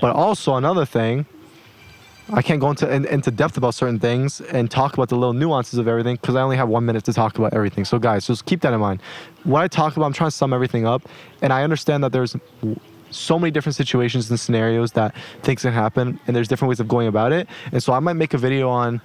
But 0.01 0.15
also 0.15 0.55
another 0.55 0.85
thing, 0.85 1.25
I 2.31 2.41
can't 2.41 2.59
go 2.59 2.69
into 2.69 2.91
in, 2.91 3.05
into 3.05 3.31
depth 3.31 3.57
about 3.57 3.75
certain 3.75 3.99
things 3.99 4.39
and 4.41 4.71
talk 4.71 4.93
about 4.93 5.09
the 5.09 5.15
little 5.15 5.33
nuances 5.33 5.77
of 5.77 5.87
everything 5.87 6.15
because 6.15 6.35
I 6.35 6.41
only 6.41 6.55
have 6.55 6.69
one 6.69 6.85
minute 6.85 7.03
to 7.05 7.13
talk 7.13 7.37
about 7.37 7.53
everything. 7.53 7.83
So 7.85 7.99
guys, 7.99 8.27
just 8.27 8.45
keep 8.45 8.61
that 8.61 8.73
in 8.73 8.79
mind. 8.79 9.01
When 9.43 9.61
I 9.61 9.67
talk 9.67 9.97
about, 9.97 10.05
I'm 10.05 10.13
trying 10.13 10.29
to 10.29 10.35
sum 10.35 10.53
everything 10.53 10.85
up, 10.85 11.03
and 11.41 11.51
I 11.51 11.63
understand 11.63 12.03
that 12.03 12.11
there's 12.13 12.35
so 13.11 13.37
many 13.37 13.51
different 13.51 13.75
situations 13.75 14.29
and 14.29 14.39
scenarios 14.39 14.93
that 14.93 15.13
things 15.41 15.61
can 15.61 15.73
happen, 15.73 16.19
and 16.25 16.35
there's 16.35 16.47
different 16.47 16.69
ways 16.69 16.79
of 16.79 16.87
going 16.87 17.07
about 17.07 17.31
it. 17.31 17.47
And 17.71 17.83
so 17.83 17.93
I 17.93 17.99
might 17.99 18.13
make 18.13 18.33
a 18.33 18.37
video 18.37 18.69
on 18.69 19.01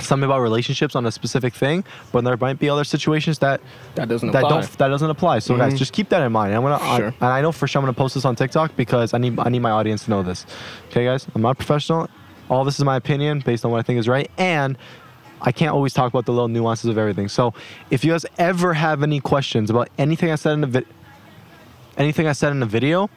something 0.00 0.24
about 0.24 0.40
relationships 0.40 0.94
on 0.96 1.04
a 1.06 1.12
specific 1.12 1.54
thing, 1.54 1.84
but 2.12 2.24
there 2.24 2.36
might 2.36 2.58
be 2.58 2.68
other 2.70 2.84
situations 2.84 3.38
that 3.40 3.60
That 3.94 4.08
doesn't 4.08 4.30
that 4.32 4.44
apply. 4.44 4.48
don't 4.60 4.78
that 4.78 4.88
doesn't 4.88 5.10
apply. 5.10 5.40
So 5.40 5.56
guys, 5.56 5.74
Mhm. 5.74 5.78
just 5.78 5.92
keep 5.92 6.08
that 6.10 6.22
in 6.22 6.32
mind. 6.32 6.54
I'm 6.54 6.62
gonna 6.62 6.76
I- 6.82 7.00
and 7.02 7.14
I 7.20 7.40
know 7.42 7.52
for 7.52 7.66
sure 7.66 7.80
I'm 7.80 7.84
gonna 7.84 7.92
post 7.94 8.14
this 8.14 8.24
on 8.24 8.36
TikTok 8.36 8.76
because 8.76 9.14
I 9.14 9.18
need 9.18 9.38
I 9.38 9.48
need 9.48 9.60
my 9.62 9.70
audience 9.70 10.04
to 10.04 10.10
know 10.10 10.22
this. 10.22 10.46
Okay, 10.90 11.04
guys, 11.04 11.26
I'm 11.34 11.42
not 11.42 11.50
a 11.50 11.54
professional. 11.54 12.08
All 12.50 12.64
this 12.64 12.78
is 12.78 12.84
my 12.84 12.96
opinion 12.96 13.40
based 13.44 13.64
on 13.64 13.70
what 13.70 13.78
I 13.78 13.82
think 13.82 13.98
is 13.98 14.08
right, 14.08 14.30
and 14.38 14.76
I 15.40 15.52
can't 15.52 15.72
always 15.74 15.92
talk 15.92 16.12
about 16.12 16.24
the 16.26 16.32
little 16.32 16.48
nuances 16.48 16.88
of 16.90 16.98
everything. 16.98 17.28
So 17.28 17.52
if 17.90 18.04
you 18.04 18.12
guys 18.12 18.24
ever 18.38 18.74
have 18.74 19.02
any 19.02 19.20
questions 19.20 19.70
about 19.70 19.88
anything 19.98 20.30
I 20.30 20.36
said 20.36 20.52
in 20.52 20.60
the 20.62 20.66
vi- 20.68 20.84
anything 21.98 22.26
I 22.28 22.32
said 22.32 22.52
in 22.52 22.60
the 22.60 22.66
video, 22.66 23.10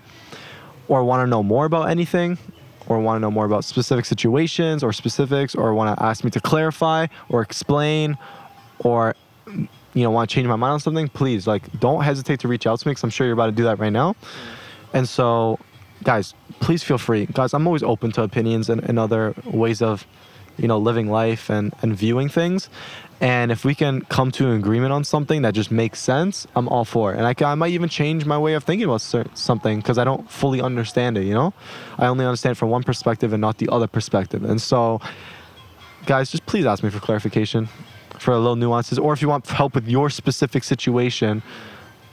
or 0.88 1.04
want 1.04 1.22
to 1.24 1.28
know 1.28 1.44
more 1.44 1.66
about 1.66 1.90
anything, 1.90 2.38
or 2.88 3.00
want 3.00 3.18
to 3.18 3.20
know 3.22 3.32
more 3.32 3.46
about 3.46 3.64
specific 3.64 4.06
situations 4.06 4.84
or 4.84 4.94
specifics, 4.94 5.56
or 5.56 5.74
want 5.74 5.98
to 5.98 6.04
ask 6.04 6.24
me 6.24 6.32
to 6.32 6.40
clarify 6.40 7.08
or 7.30 7.42
explain, 7.42 8.18
or 8.80 9.16
you 9.48 10.04
know 10.04 10.12
want 10.12 10.30
to 10.30 10.34
change 10.34 10.48
my 10.48 10.56
mind 10.56 10.74
on 10.74 10.80
something, 10.80 11.08
please 11.08 11.48
like 11.48 11.80
don't 11.80 12.04
hesitate 12.04 12.40
to 12.42 12.48
reach 12.48 12.68
out 12.68 12.80
to 12.80 12.88
me 12.88 12.92
because 12.92 13.04
I'm 13.04 13.10
sure 13.10 13.26
you're 13.28 13.34
about 13.34 13.48
to 13.48 13.52
do 13.52 13.64
that 13.64 13.80
right 13.80 13.94
now. 13.94 14.14
Mm. 14.14 14.18
And 14.96 15.10
so, 15.10 15.60
guys, 16.04 16.34
please 16.62 16.84
feel 16.84 16.98
free, 16.98 17.26
guys. 17.26 17.54
I'm 17.54 17.68
always 17.68 17.84
open 17.84 18.12
to 18.14 18.24
opinions 18.24 18.70
and, 18.70 18.82
and 18.84 18.98
other 18.98 19.36
ways 19.44 19.82
of 19.82 20.08
you 20.58 20.68
know 20.68 20.78
living 20.78 21.10
life 21.10 21.50
and 21.50 21.74
and 21.82 21.96
viewing 21.96 22.30
things. 22.30 22.70
And 23.22 23.50
if 23.52 23.64
we 23.64 23.74
can 23.74 24.02
come 24.02 24.30
to 24.32 24.50
an 24.50 24.58
agreement 24.58 24.92
on 24.92 25.06
something 25.06 25.42
that 25.44 25.54
just 25.54 25.72
makes 25.72 26.02
sense, 26.02 26.46
I'm 26.56 26.68
all 26.68 26.84
for 26.84 27.14
it. 27.14 27.18
And 27.18 27.26
I, 27.26 27.34
ca- 27.34 27.52
I 27.52 27.56
might 27.56 27.72
even 27.72 27.88
change 27.88 28.26
my 28.26 28.38
way 28.38 28.56
of 28.56 28.64
thinking 28.64 28.86
about 28.86 29.02
something 29.02 29.78
because 29.80 29.98
I 29.98 30.04
don't 30.04 30.30
fully 30.30 30.62
understand 30.62 31.18
it. 31.18 31.24
You 31.24 31.34
know, 31.34 31.54
I 31.98 32.08
only 32.08 32.26
understand 32.26 32.58
from 32.58 32.70
one 32.70 32.84
perspective 32.84 33.32
and 33.32 33.40
not 33.40 33.58
the 33.58 33.70
other 33.70 33.88
perspective. 33.88 34.44
And 34.44 34.62
so, 34.62 35.00
guys, 36.06 36.30
just 36.30 36.46
please 36.46 36.66
ask 36.66 36.84
me 36.84 36.90
for 36.90 37.00
clarification, 37.00 37.70
for 38.20 38.32
a 38.32 38.38
little 38.38 38.58
nuances, 38.58 39.00
or 39.00 39.14
if 39.14 39.22
you 39.22 39.30
want 39.30 39.48
help 39.48 39.76
with 39.76 39.88
your 39.88 40.10
specific 40.10 40.66
situation, 40.66 41.42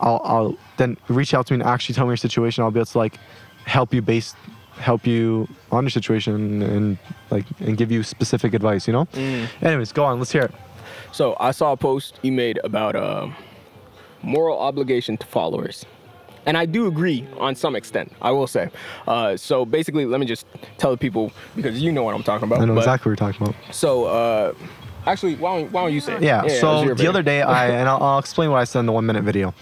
I'll, 0.00 0.20
I'll 0.24 0.58
then 0.76 0.96
reach 1.08 1.34
out 1.34 1.46
to 1.48 1.52
me 1.52 1.60
and 1.60 1.68
actually 1.68 1.96
tell 1.96 2.04
me 2.06 2.10
your 2.10 2.16
situation. 2.16 2.62
I'll 2.62 2.70
be 2.70 2.78
able 2.78 2.86
to 2.86 2.98
like 2.98 3.18
help 3.64 3.92
you 3.92 4.02
base, 4.02 4.34
help 4.76 5.06
you 5.06 5.48
on 5.72 5.82
your 5.84 5.90
situation 5.90 6.62
and 6.62 6.98
like 7.30 7.44
and 7.60 7.76
give 7.76 7.90
you 7.90 8.04
specific 8.04 8.54
advice. 8.54 8.86
You 8.86 8.92
know. 8.92 9.04
Mm. 9.06 9.48
Anyways, 9.62 9.92
go 9.92 10.04
on. 10.04 10.18
Let's 10.18 10.32
hear 10.32 10.42
it. 10.42 10.54
So 11.12 11.36
I 11.38 11.50
saw 11.50 11.72
a 11.72 11.76
post 11.76 12.18
you 12.22 12.32
made 12.32 12.58
about 12.64 12.96
uh, 12.96 13.28
moral 14.22 14.58
obligation 14.58 15.16
to 15.18 15.26
followers. 15.26 15.84
And 16.44 16.56
I 16.56 16.66
do 16.66 16.86
agree 16.88 17.26
on 17.38 17.54
some 17.54 17.76
extent, 17.76 18.12
I 18.20 18.32
will 18.32 18.46
say. 18.46 18.70
Uh, 19.06 19.36
so 19.36 19.64
basically, 19.64 20.06
let 20.06 20.18
me 20.18 20.26
just 20.26 20.46
tell 20.78 20.90
the 20.90 20.96
people, 20.96 21.32
because 21.54 21.80
you 21.80 21.92
know 21.92 22.02
what 22.02 22.14
I'm 22.14 22.22
talking 22.22 22.48
about. 22.48 22.60
I 22.60 22.64
know 22.64 22.74
but- 22.74 22.80
exactly 22.80 23.10
what 23.10 23.20
you're 23.20 23.32
talking 23.32 23.46
about. 23.46 23.74
So, 23.74 24.06
uh, 24.06 24.54
actually, 25.06 25.36
why 25.36 25.60
don't, 25.60 25.70
why 25.72 25.82
don't 25.82 25.92
you 25.92 26.00
say 26.00 26.14
it? 26.14 26.22
Yeah. 26.22 26.42
was 26.42 26.58
so 26.58 26.94
the 26.94 27.06
other 27.06 27.22
day, 27.22 27.42
I 27.42 27.68
and 27.80 27.88
I'll, 27.88 28.02
I'll 28.02 28.18
explain 28.18 28.50
what 28.50 28.58
I 28.58 28.64
said 28.64 28.80
in 28.80 28.86
the 28.86 28.92
one 28.92 29.06
minute 29.06 29.22
video. 29.22 29.54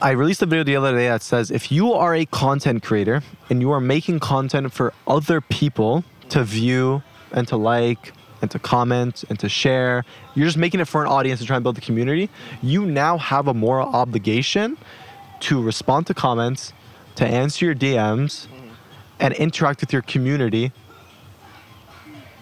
I 0.00 0.12
released 0.12 0.40
a 0.40 0.46
video 0.46 0.64
the 0.64 0.76
other 0.76 0.96
day 0.96 1.08
that 1.08 1.20
says 1.20 1.50
if 1.50 1.70
you 1.70 1.92
are 1.92 2.14
a 2.14 2.24
content 2.24 2.82
creator 2.82 3.22
and 3.50 3.60
you 3.60 3.70
are 3.70 3.82
making 3.82 4.20
content 4.20 4.72
for 4.72 4.94
other 5.06 5.42
people 5.42 6.04
to 6.30 6.42
view 6.42 7.02
and 7.32 7.46
to 7.48 7.58
like 7.58 8.14
and 8.42 8.50
to 8.50 8.58
comment 8.58 9.24
and 9.28 9.38
to 9.38 9.48
share, 9.48 10.04
you're 10.34 10.46
just 10.46 10.56
making 10.56 10.80
it 10.80 10.88
for 10.88 11.02
an 11.02 11.08
audience 11.08 11.40
to 11.40 11.46
try 11.46 11.56
and 11.56 11.62
build 11.62 11.76
the 11.76 11.80
community. 11.80 12.30
You 12.62 12.86
now 12.86 13.18
have 13.18 13.48
a 13.48 13.54
moral 13.54 13.88
obligation 13.88 14.76
to 15.40 15.62
respond 15.62 16.06
to 16.08 16.14
comments, 16.14 16.72
to 17.16 17.26
answer 17.26 17.64
your 17.64 17.74
DMs, 17.74 18.46
and 19.18 19.34
interact 19.34 19.80
with 19.80 19.92
your 19.92 20.02
community 20.02 20.72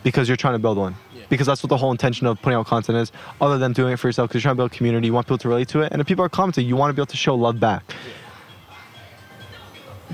because 0.02 0.28
you're 0.28 0.36
trying 0.36 0.54
to 0.54 0.58
build 0.58 0.78
one. 0.78 0.94
Because 1.28 1.46
that's 1.46 1.62
what 1.62 1.68
the 1.68 1.76
whole 1.76 1.90
intention 1.90 2.26
of 2.26 2.40
putting 2.40 2.58
out 2.58 2.66
content 2.66 2.96
is, 2.98 3.12
other 3.40 3.58
than 3.58 3.72
doing 3.72 3.92
it 3.92 3.98
for 3.98 4.08
yourself, 4.08 4.30
because 4.30 4.42
you're 4.42 4.48
trying 4.48 4.54
to 4.54 4.60
build 4.60 4.72
a 4.72 4.74
community, 4.74 5.08
you 5.08 5.12
want 5.12 5.26
people 5.26 5.38
to 5.38 5.48
relate 5.48 5.68
to 5.68 5.80
it, 5.80 5.92
and 5.92 6.00
if 6.00 6.06
people 6.06 6.24
are 6.24 6.28
commenting, 6.28 6.66
you 6.66 6.76
want 6.76 6.90
to 6.90 6.94
be 6.94 7.00
able 7.00 7.06
to 7.06 7.16
show 7.16 7.34
love 7.34 7.60
back. 7.60 7.94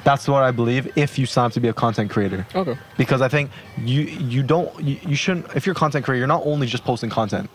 That's 0.03 0.27
what 0.27 0.43
I 0.43 0.51
believe. 0.51 0.91
If 0.99 1.19
you 1.19 1.27
sign 1.27 1.47
up 1.47 1.53
to 1.53 1.61
be 1.61 1.69
a 1.69 1.73
content 1.73 2.11
creator, 2.11 2.47
Okay. 2.55 2.77
because 2.97 3.23
I 3.23 3.29
think 3.29 3.51
you 3.79 4.03
you 4.03 4.43
don't 4.43 4.69
you, 4.83 4.99
you 5.07 5.15
shouldn't. 5.15 5.47
If 5.55 5.67
you're 5.67 5.73
a 5.73 5.77
content 5.77 6.05
creator, 6.05 6.19
you're 6.19 6.27
not 6.27 6.43
only 6.45 6.67
just 6.67 6.85
posting 6.85 7.11
content. 7.11 7.49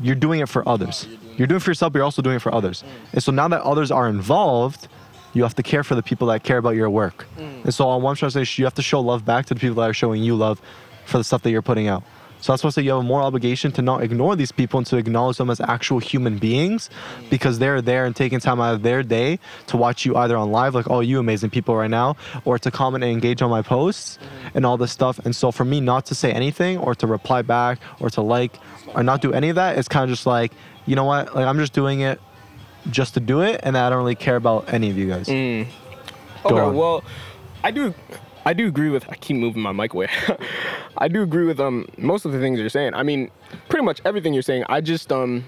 You're 0.00 0.14
doing 0.16 0.40
it 0.40 0.48
for 0.48 0.68
others. 0.68 1.06
You're 1.36 1.46
doing 1.46 1.56
it 1.58 1.62
for 1.62 1.70
yourself, 1.70 1.92
but 1.92 1.98
you're 1.98 2.04
also 2.04 2.22
doing 2.22 2.36
it 2.36 2.42
for 2.42 2.52
others. 2.54 2.84
And 3.12 3.22
so 3.22 3.30
now 3.32 3.48
that 3.48 3.62
others 3.62 3.90
are 3.90 4.08
involved, 4.08 4.88
you 5.34 5.42
have 5.42 5.54
to 5.56 5.62
care 5.62 5.84
for 5.84 5.94
the 5.94 6.02
people 6.02 6.28
that 6.28 6.42
care 6.42 6.58
about 6.58 6.74
your 6.76 6.90
work. 6.90 7.26
And 7.38 7.72
so 7.74 7.88
on 7.88 8.02
one 8.02 8.16
say, 8.16 8.44
you 8.56 8.64
have 8.64 8.74
to 8.74 8.82
show 8.82 9.00
love 9.00 9.24
back 9.24 9.46
to 9.46 9.54
the 9.54 9.60
people 9.60 9.76
that 9.76 9.90
are 9.90 9.94
showing 9.94 10.22
you 10.22 10.34
love 10.34 10.60
for 11.06 11.18
the 11.18 11.24
stuff 11.24 11.42
that 11.42 11.50
you're 11.50 11.62
putting 11.62 11.86
out. 11.88 12.02
So 12.44 12.52
that's 12.52 12.62
why 12.62 12.68
I 12.68 12.70
say 12.72 12.82
you 12.82 12.90
have 12.90 13.00
a 13.00 13.02
moral 13.02 13.26
obligation 13.26 13.72
to 13.72 13.80
not 13.80 14.02
ignore 14.02 14.36
these 14.36 14.52
people 14.52 14.76
and 14.76 14.86
to 14.88 14.98
acknowledge 14.98 15.38
them 15.38 15.48
as 15.48 15.62
actual 15.62 15.98
human 15.98 16.36
beings 16.36 16.90
because 17.30 17.58
they're 17.58 17.80
there 17.80 18.04
and 18.04 18.14
taking 18.14 18.38
time 18.38 18.60
out 18.60 18.74
of 18.74 18.82
their 18.82 19.02
day 19.02 19.38
to 19.68 19.78
watch 19.78 20.04
you 20.04 20.14
either 20.16 20.36
on 20.36 20.52
live, 20.52 20.74
like, 20.74 20.90
oh, 20.90 21.00
you 21.00 21.18
amazing 21.18 21.48
people 21.48 21.74
right 21.74 21.88
now, 21.88 22.16
or 22.44 22.58
to 22.58 22.70
comment 22.70 23.02
and 23.02 23.10
engage 23.10 23.40
on 23.40 23.48
my 23.48 23.62
posts 23.62 24.18
and 24.52 24.66
all 24.66 24.76
this 24.76 24.92
stuff. 24.92 25.18
And 25.24 25.34
so 25.34 25.52
for 25.52 25.64
me 25.64 25.80
not 25.80 26.04
to 26.04 26.14
say 26.14 26.32
anything 26.32 26.76
or 26.76 26.94
to 26.96 27.06
reply 27.06 27.40
back 27.40 27.80
or 27.98 28.10
to 28.10 28.20
like 28.20 28.58
or 28.94 29.02
not 29.02 29.22
do 29.22 29.32
any 29.32 29.48
of 29.48 29.54
that, 29.54 29.78
it's 29.78 29.88
kind 29.88 30.04
of 30.04 30.10
just 30.10 30.26
like, 30.26 30.52
you 30.84 30.96
know 30.96 31.04
what, 31.04 31.34
like 31.34 31.46
I'm 31.46 31.58
just 31.58 31.72
doing 31.72 32.00
it 32.00 32.20
just 32.90 33.14
to 33.14 33.20
do 33.20 33.40
it 33.40 33.62
and 33.62 33.74
I 33.74 33.88
don't 33.88 33.96
really 33.96 34.16
care 34.16 34.36
about 34.36 34.70
any 34.70 34.90
of 34.90 34.98
you 34.98 35.08
guys. 35.08 35.28
Mm. 35.28 35.66
Okay. 36.44 36.76
Well, 36.76 37.02
I 37.62 37.70
do. 37.70 37.94
I 38.44 38.52
do 38.52 38.66
agree 38.66 38.90
with. 38.90 39.08
I 39.08 39.14
keep 39.16 39.36
moving 39.36 39.62
my 39.62 39.72
mic 39.72 39.94
away. 39.94 40.08
I 40.98 41.08
do 41.08 41.22
agree 41.22 41.46
with 41.46 41.60
um 41.60 41.86
most 41.98 42.24
of 42.24 42.32
the 42.32 42.40
things 42.40 42.60
you're 42.60 42.68
saying. 42.68 42.94
I 42.94 43.02
mean, 43.02 43.30
pretty 43.68 43.84
much 43.84 44.00
everything 44.04 44.34
you're 44.34 44.42
saying. 44.42 44.64
I 44.68 44.80
just 44.80 45.10
um 45.12 45.44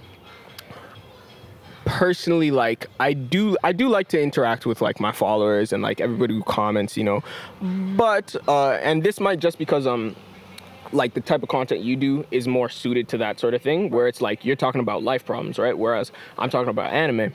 personally 1.85 2.51
like 2.51 2.87
I 2.99 3.13
do 3.13 3.57
I 3.63 3.73
do 3.73 3.89
like 3.89 4.09
to 4.09 4.21
interact 4.21 4.67
with 4.67 4.81
like 4.81 4.99
my 4.99 5.13
followers 5.13 5.73
and 5.73 5.83
like 5.83 6.01
everybody 6.01 6.35
who 6.35 6.43
comments, 6.43 6.97
you 6.97 7.05
know. 7.05 7.23
But 7.97 8.35
uh 8.49 8.73
and 8.73 9.03
this 9.03 9.21
might 9.21 9.41
just 9.41 9.59
because 9.59 9.87
um 9.87 10.17
like 10.93 11.15
the 11.15 11.21
type 11.21 11.43
of 11.43 11.49
content 11.49 11.83
you 11.83 11.97
do 11.97 12.25
is 12.31 12.49
more 12.49 12.69
suited 12.69 13.09
to 13.09 13.19
that 13.19 13.41
sort 13.41 13.55
of 13.55 13.63
thing 13.63 13.91
where 13.91 14.07
it's 14.07 14.21
like 14.21 14.45
you're 14.45 14.57
talking 14.57 14.81
about 14.81 15.03
life 15.03 15.25
problems, 15.25 15.59
right? 15.59 15.77
Whereas 15.77 16.13
I'm 16.39 16.49
talking 16.49 16.71
about 16.71 16.93
anime 16.93 17.33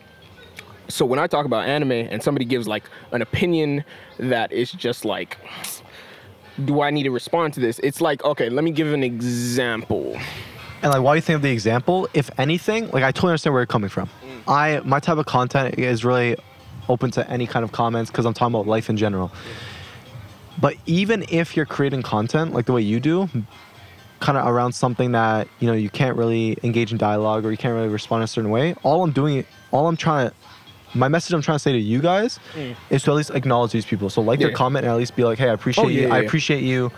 so 0.94 1.06
when 1.06 1.20
I 1.20 1.28
talk 1.28 1.46
about 1.46 1.68
anime 1.68 1.92
and 1.92 2.22
somebody 2.22 2.46
gives 2.46 2.68
like 2.68 2.84
an 3.12 3.22
opinion 3.22 3.84
that 4.18 4.52
is 4.52 4.72
just 4.72 5.06
like, 5.06 5.38
do 6.66 6.82
I 6.82 6.92
need 6.92 7.04
to 7.04 7.12
respond 7.12 7.54
to 7.56 7.60
this? 7.60 7.80
It's 7.80 8.02
like, 8.02 8.24
okay, 8.24 8.50
let 8.50 8.64
me 8.64 8.72
give 8.72 8.92
an 8.94 9.04
example. 9.04 10.18
And 10.84 10.92
like, 10.92 11.02
while 11.02 11.16
you 11.16 11.22
think 11.22 11.36
of 11.36 11.42
the 11.42 11.52
example, 11.52 12.08
if 12.14 12.30
anything, 12.40 12.90
like 12.92 13.04
I 13.04 13.12
totally 13.12 13.32
understand 13.32 13.54
where 13.54 13.62
you're 13.62 13.68
coming 13.68 13.90
from. 13.90 14.08
Mm. 14.08 14.42
I 14.48 14.82
my 14.84 15.00
type 15.00 15.18
of 15.18 15.26
content 15.26 15.78
is 15.78 16.04
really 16.04 16.36
open 16.90 17.12
to 17.12 17.30
any 17.30 17.48
kind 17.48 17.64
of 17.64 17.72
comments 17.72 18.12
because 18.12 18.26
I'm 18.26 18.34
talking 18.34 18.56
about 18.56 18.68
life 18.68 18.90
in 18.90 18.98
general. 18.98 19.32
But 20.60 20.76
even 20.86 21.26
if 21.30 21.56
you're 21.56 21.66
creating 21.66 22.02
content 22.02 22.54
like 22.54 22.66
the 22.66 22.74
way 22.74 22.82
you 22.82 23.00
do, 23.00 23.30
kind 24.20 24.38
of 24.38 24.48
around 24.48 24.74
something 24.74 25.12
that 25.12 25.48
you 25.60 25.68
know 25.68 25.74
you 25.74 25.90
can't 25.90 26.18
really 26.18 26.58
engage 26.64 26.92
in 26.92 26.98
dialogue 26.98 27.46
or 27.46 27.52
you 27.52 27.58
can't 27.58 27.74
really 27.74 27.88
respond 27.88 28.22
in 28.22 28.26
a 28.26 28.28
certain 28.28 28.52
way, 28.52 28.76
all 28.84 29.04
I'm 29.04 29.12
doing, 29.12 29.46
all 29.72 29.88
I'm 29.88 29.98
trying 29.98 30.30
to, 30.30 30.36
my 30.94 31.08
message 31.08 31.34
I'm 31.34 31.42
trying 31.42 31.56
to 31.56 31.60
say 31.60 31.72
to 31.72 31.78
you 31.80 32.02
guys 32.02 32.40
is 32.90 33.04
to 33.04 33.12
at 33.12 33.16
least 33.16 33.30
acknowledge 33.32 33.72
these 33.72 33.86
people. 33.86 34.10
So 34.10 34.22
like 34.22 34.40
their 34.40 34.52
comment 34.52 34.86
and 34.86 34.92
at 34.94 34.98
least 34.98 35.16
be 35.16 35.24
like, 35.24 35.38
hey, 35.38 35.50
I 35.50 35.54
appreciate 35.54 35.86
Oh, 35.86 35.88
yeah, 35.88 36.02
you. 36.02 36.08
yeah, 36.08 36.14
I 36.16 36.20
appreciate 36.20 36.64
you 36.64 36.92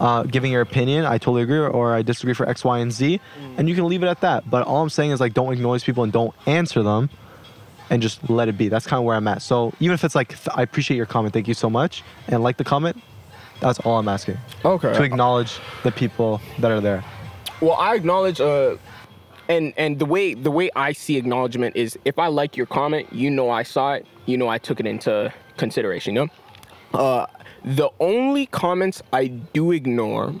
uh, 0.00 0.22
giving 0.22 0.50
your 0.52 0.62
opinion. 0.62 1.04
I 1.04 1.18
totally 1.18 1.42
agree, 1.42 1.58
or 1.58 1.94
I 1.94 2.02
disagree 2.02 2.32
for 2.34 2.48
X, 2.48 2.64
Y, 2.64 2.78
and 2.78 2.90
Z, 2.92 3.20
and 3.58 3.68
you 3.68 3.74
can 3.74 3.86
leave 3.86 4.02
it 4.02 4.06
at 4.06 4.20
that. 4.22 4.48
But 4.48 4.66
all 4.66 4.80
I'm 4.82 4.88
saying 4.88 5.10
is 5.10 5.20
like, 5.20 5.34
don't 5.34 5.52
ignore 5.52 5.74
these 5.74 5.84
people 5.84 6.04
and 6.04 6.12
don't 6.12 6.34
answer 6.46 6.82
them, 6.82 7.10
and 7.90 8.00
just 8.00 8.30
let 8.30 8.48
it 8.48 8.56
be. 8.56 8.68
That's 8.68 8.86
kind 8.86 8.98
of 8.98 9.04
where 9.04 9.16
I'm 9.16 9.26
at. 9.28 9.42
So 9.42 9.74
even 9.80 9.94
if 9.94 10.04
it's 10.04 10.14
like, 10.14 10.36
I 10.56 10.62
appreciate 10.62 10.96
your 10.96 11.06
comment, 11.06 11.34
thank 11.34 11.48
you 11.48 11.54
so 11.54 11.68
much, 11.68 12.02
and 12.28 12.42
like 12.42 12.56
the 12.56 12.64
comment, 12.64 13.02
that's 13.60 13.78
all 13.80 13.98
I'm 13.98 14.08
asking. 14.08 14.38
Okay. 14.64 14.92
To 14.94 15.02
acknowledge 15.02 15.58
the 15.82 15.92
people 15.92 16.40
that 16.60 16.70
are 16.70 16.80
there. 16.80 17.04
Well, 17.60 17.74
I 17.74 17.94
acknowledge, 17.94 18.40
uh, 18.40 18.76
and 19.50 19.74
and 19.76 19.98
the 19.98 20.06
way 20.06 20.34
the 20.34 20.50
way 20.50 20.70
I 20.76 20.92
see 20.92 21.16
acknowledgement 21.16 21.76
is 21.76 21.98
if 22.04 22.18
I 22.18 22.28
like 22.28 22.56
your 22.56 22.66
comment, 22.66 23.12
you 23.12 23.30
know 23.30 23.50
I 23.50 23.64
saw 23.64 23.94
it, 23.94 24.06
you 24.26 24.38
know 24.38 24.48
I 24.48 24.58
took 24.58 24.78
it 24.78 24.86
into 24.86 25.32
consideration. 25.56 26.14
You 26.14 26.28
know, 26.92 26.98
uh, 26.98 27.26
the 27.64 27.90
only 27.98 28.46
comments 28.46 29.02
I 29.12 29.26
do 29.26 29.72
ignore, 29.72 30.34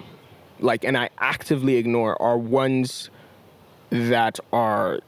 like, 0.60 0.84
and 0.84 0.96
I 0.96 1.10
actively 1.18 1.76
ignore, 1.76 2.20
are 2.22 2.38
ones 2.38 3.10
that 3.90 4.38
are 4.52 5.00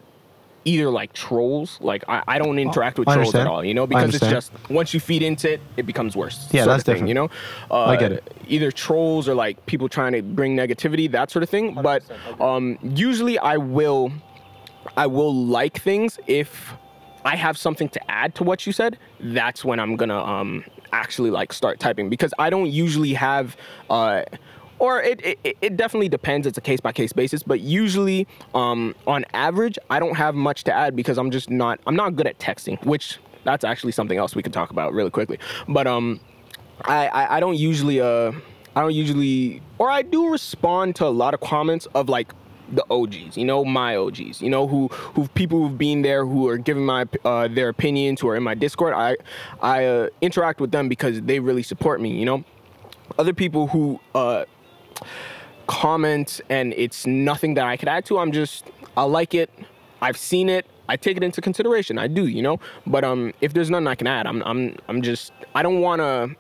either 0.64 0.90
like 0.90 1.12
trolls. 1.12 1.78
Like 1.80 2.04
I, 2.08 2.22
I 2.26 2.38
don't 2.38 2.58
interact 2.58 2.98
with 2.98 3.08
I 3.08 3.14
trolls 3.14 3.34
at 3.34 3.46
all. 3.46 3.64
You 3.64 3.74
know, 3.74 3.86
because 3.86 4.14
it's 4.14 4.26
just 4.28 4.52
once 4.70 4.94
you 4.94 5.00
feed 5.00 5.22
into 5.22 5.52
it, 5.52 5.60
it 5.76 5.84
becomes 5.84 6.16
worse. 6.16 6.48
Yeah, 6.52 6.64
that's 6.64 6.84
thing, 6.84 6.94
different. 6.94 7.08
You 7.08 7.14
know, 7.14 7.30
uh, 7.70 7.84
I 7.84 7.96
get 7.96 8.12
it. 8.12 8.36
Either 8.48 8.70
trolls 8.70 9.28
or 9.28 9.34
like 9.34 9.64
people 9.66 9.88
trying 9.88 10.12
to 10.12 10.22
bring 10.22 10.56
negativity, 10.56 11.10
that 11.12 11.30
sort 11.30 11.42
of 11.42 11.50
thing. 11.50 11.74
But 11.74 12.02
um, 12.40 12.78
usually, 12.82 13.38
I 13.38 13.56
will, 13.56 14.12
I 14.96 15.06
will 15.06 15.34
like 15.34 15.80
things 15.80 16.18
if 16.26 16.72
I 17.24 17.36
have 17.36 17.56
something 17.56 17.88
to 17.90 18.10
add 18.10 18.34
to 18.36 18.44
what 18.44 18.66
you 18.66 18.72
said. 18.72 18.98
That's 19.20 19.64
when 19.64 19.80
I'm 19.80 19.96
gonna 19.96 20.18
um 20.18 20.64
actually 20.92 21.30
like 21.30 21.52
start 21.52 21.80
typing 21.80 22.10
because 22.10 22.34
I 22.38 22.50
don't 22.50 22.70
usually 22.70 23.14
have 23.14 23.56
uh 23.88 24.22
or 24.82 25.00
it, 25.00 25.24
it, 25.24 25.56
it 25.62 25.76
definitely 25.76 26.08
depends 26.08 26.44
it's 26.46 26.58
a 26.58 26.60
case 26.60 26.80
by 26.80 26.92
case 26.92 27.12
basis 27.12 27.42
but 27.42 27.60
usually 27.60 28.26
um 28.54 28.94
on 29.06 29.24
average 29.32 29.78
I 29.88 30.00
don't 30.00 30.16
have 30.16 30.34
much 30.34 30.64
to 30.64 30.72
add 30.72 30.94
because 30.96 31.16
I'm 31.18 31.30
just 31.30 31.48
not 31.48 31.78
I'm 31.86 31.96
not 31.96 32.16
good 32.16 32.26
at 32.26 32.38
texting 32.38 32.84
which 32.84 33.18
that's 33.44 33.64
actually 33.64 33.92
something 33.92 34.18
else 34.18 34.34
we 34.34 34.42
could 34.42 34.52
talk 34.52 34.70
about 34.70 34.92
really 34.92 35.10
quickly 35.10 35.38
but 35.68 35.86
um 35.86 36.20
I, 36.82 37.06
I 37.06 37.36
I 37.36 37.40
don't 37.40 37.56
usually 37.56 38.00
uh 38.00 38.32
I 38.74 38.80
don't 38.82 38.94
usually 38.94 39.62
or 39.78 39.88
I 39.90 40.02
do 40.02 40.28
respond 40.30 40.96
to 40.96 41.06
a 41.06 41.14
lot 41.22 41.32
of 41.32 41.40
comments 41.40 41.86
of 41.94 42.08
like 42.08 42.32
the 42.72 42.86
OGs, 42.90 43.36
you 43.36 43.44
know, 43.44 43.66
my 43.66 43.96
OGs, 43.96 44.40
you 44.40 44.48
know, 44.48 44.66
who 44.66 44.88
who 44.88 45.28
people 45.28 45.58
who've 45.60 45.76
been 45.76 46.00
there, 46.00 46.24
who 46.24 46.48
are 46.48 46.56
giving 46.56 46.86
my 46.86 47.06
uh, 47.22 47.46
their 47.48 47.68
opinions, 47.68 48.22
who 48.22 48.28
are 48.28 48.36
in 48.36 48.42
my 48.42 48.54
Discord. 48.54 48.94
I 48.94 49.16
I 49.60 49.84
uh, 49.84 50.08
interact 50.22 50.58
with 50.58 50.70
them 50.70 50.88
because 50.88 51.20
they 51.20 51.38
really 51.38 51.62
support 51.62 52.00
me, 52.00 52.18
you 52.18 52.24
know. 52.24 52.44
Other 53.18 53.34
people 53.34 53.66
who 53.66 54.00
uh, 54.14 54.46
comment 55.66 56.40
and 56.48 56.74
it's 56.74 57.06
nothing 57.06 57.54
that 57.54 57.66
I 57.66 57.76
could 57.76 57.88
add 57.88 58.04
to. 58.06 58.18
I'm 58.18 58.32
just 58.32 58.70
I 58.96 59.04
like 59.04 59.34
it. 59.34 59.50
I've 60.00 60.16
seen 60.16 60.48
it. 60.48 60.66
I 60.88 60.96
take 60.96 61.16
it 61.16 61.22
into 61.22 61.40
consideration. 61.40 61.98
I 61.98 62.08
do, 62.08 62.26
you 62.26 62.42
know. 62.42 62.58
But 62.86 63.04
um, 63.04 63.32
if 63.40 63.54
there's 63.54 63.70
nothing 63.70 63.86
I 63.86 63.94
can 63.94 64.06
add, 64.06 64.26
I'm 64.26 64.42
I'm 64.42 64.76
I'm 64.88 65.02
just 65.02 65.32
I 65.54 65.62
don't 65.62 65.80
want 65.80 66.00
to 66.00 66.34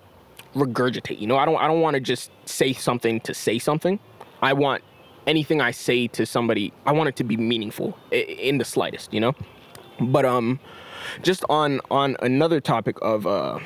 regurgitate. 0.54 1.20
You 1.20 1.26
know, 1.26 1.38
I 1.38 1.44
don't 1.44 1.56
I 1.56 1.66
don't 1.66 1.80
want 1.80 1.94
to 1.94 2.00
just 2.00 2.30
say 2.44 2.72
something 2.72 3.20
to 3.20 3.34
say 3.34 3.58
something. 3.58 3.98
I 4.42 4.52
want 4.52 4.82
anything 5.26 5.60
I 5.60 5.70
say 5.70 6.08
to 6.08 6.26
somebody. 6.26 6.72
I 6.84 6.92
want 6.92 7.08
it 7.08 7.16
to 7.16 7.24
be 7.24 7.36
meaningful 7.36 7.96
in 8.10 8.58
the 8.58 8.64
slightest. 8.64 9.14
You 9.14 9.20
know. 9.20 9.34
But 10.00 10.24
um, 10.24 10.58
just 11.22 11.44
on 11.48 11.80
on 11.90 12.16
another 12.20 12.60
topic 12.60 12.96
of 13.00 13.26
uh, 13.26 13.60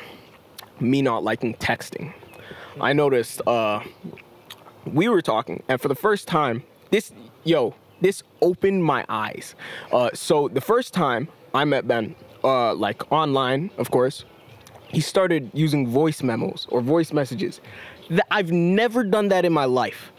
me 0.79 1.01
not 1.03 1.25
liking 1.25 1.55
texting, 1.55 2.13
I 2.81 2.93
noticed 2.93 3.41
uh 3.47 3.81
we 4.87 5.09
were 5.09 5.23
talking, 5.23 5.63
and 5.69 5.81
for 5.81 5.89
the 5.89 5.95
first 5.95 6.29
time, 6.29 6.63
this 6.91 7.13
yo, 7.45 7.75
this 8.01 8.23
opened 8.43 8.85
my 8.85 9.05
eyes. 9.09 9.55
Uh, 9.93 10.11
so 10.15 10.49
the 10.49 10.61
first 10.61 10.95
time 10.95 11.29
I 11.55 11.65
met 11.65 11.89
Ben, 11.89 12.15
uh, 12.45 12.75
like 12.75 13.11
online, 13.11 13.71
of 13.79 13.91
course, 13.91 14.25
he 14.89 15.01
started 15.01 15.51
using 15.53 15.89
voice 15.89 16.23
memos 16.23 16.67
or 16.71 16.81
voice 16.81 17.13
messages. 17.13 17.61
That 18.11 18.27
I've 18.31 18.53
never 18.53 19.03
done 19.03 19.29
that 19.29 19.45
in 19.45 19.53
my 19.53 19.65
life, 19.65 20.13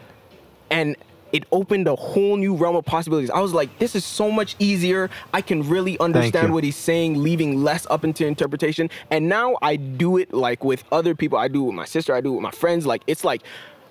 and 0.70 0.96
it 1.32 1.44
opened 1.52 1.86
a 1.86 1.94
whole 1.94 2.36
new 2.36 2.54
realm 2.54 2.76
of 2.76 2.84
possibilities. 2.84 3.30
I 3.30 3.40
was 3.40 3.52
like, 3.52 3.78
this 3.78 3.94
is 3.94 4.04
so 4.04 4.30
much 4.30 4.56
easier. 4.58 5.10
I 5.34 5.42
can 5.42 5.62
really 5.68 5.98
understand 5.98 6.52
what 6.54 6.64
he's 6.64 6.76
saying, 6.76 7.22
leaving 7.22 7.62
less 7.62 7.86
up 7.90 8.02
into 8.02 8.26
interpretation. 8.26 8.88
And 9.10 9.28
now 9.28 9.56
I 9.60 9.76
do 9.76 10.16
it 10.16 10.32
like 10.32 10.64
with 10.64 10.84
other 10.90 11.14
people. 11.14 11.38
I 11.38 11.48
do 11.48 11.64
it 11.64 11.66
with 11.66 11.74
my 11.74 11.84
sister. 11.84 12.14
I 12.14 12.22
do 12.22 12.32
it 12.32 12.36
with 12.36 12.42
my 12.42 12.50
friends. 12.50 12.86
Like 12.86 13.02
it's 13.06 13.24
like, 13.24 13.42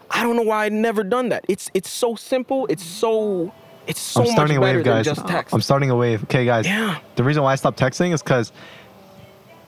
I 0.10 0.24
don't 0.24 0.36
know 0.36 0.44
why 0.44 0.66
I 0.66 0.70
never 0.70 1.04
done 1.04 1.30
that. 1.30 1.46
It's 1.48 1.70
it's 1.74 1.90
so 1.90 2.16
simple. 2.16 2.66
It's 2.68 2.84
so 2.84 3.54
it's 3.88 4.00
so 4.00 4.22
I'm 4.22 4.28
much 4.28 4.34
starting 4.34 4.58
a 4.58 4.60
better 4.60 4.78
wave, 4.78 4.86
than 4.86 4.94
guys. 4.96 5.06
just 5.06 5.20
uh-huh. 5.22 5.28
text. 5.28 5.54
I'm 5.54 5.62
starting 5.62 5.90
a 5.90 5.96
wave. 5.96 6.24
Okay, 6.24 6.46
guys. 6.46 6.66
Yeah. 6.66 7.00
The 7.16 7.24
reason 7.24 7.44
why 7.44 7.54
I 7.54 7.56
stopped 7.56 7.80
texting 7.80 8.14
is 8.14 8.22
because 8.22 8.52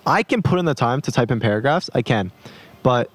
I 0.06 0.24
can 0.24 0.42
put 0.42 0.60
in 0.60 0.66
the 0.66 0.74
time 0.74 1.02
to 1.02 1.12
type 1.12 1.32
in 1.32 1.40
paragraphs. 1.40 1.90
I 1.94 2.02
can, 2.02 2.32
but 2.84 3.10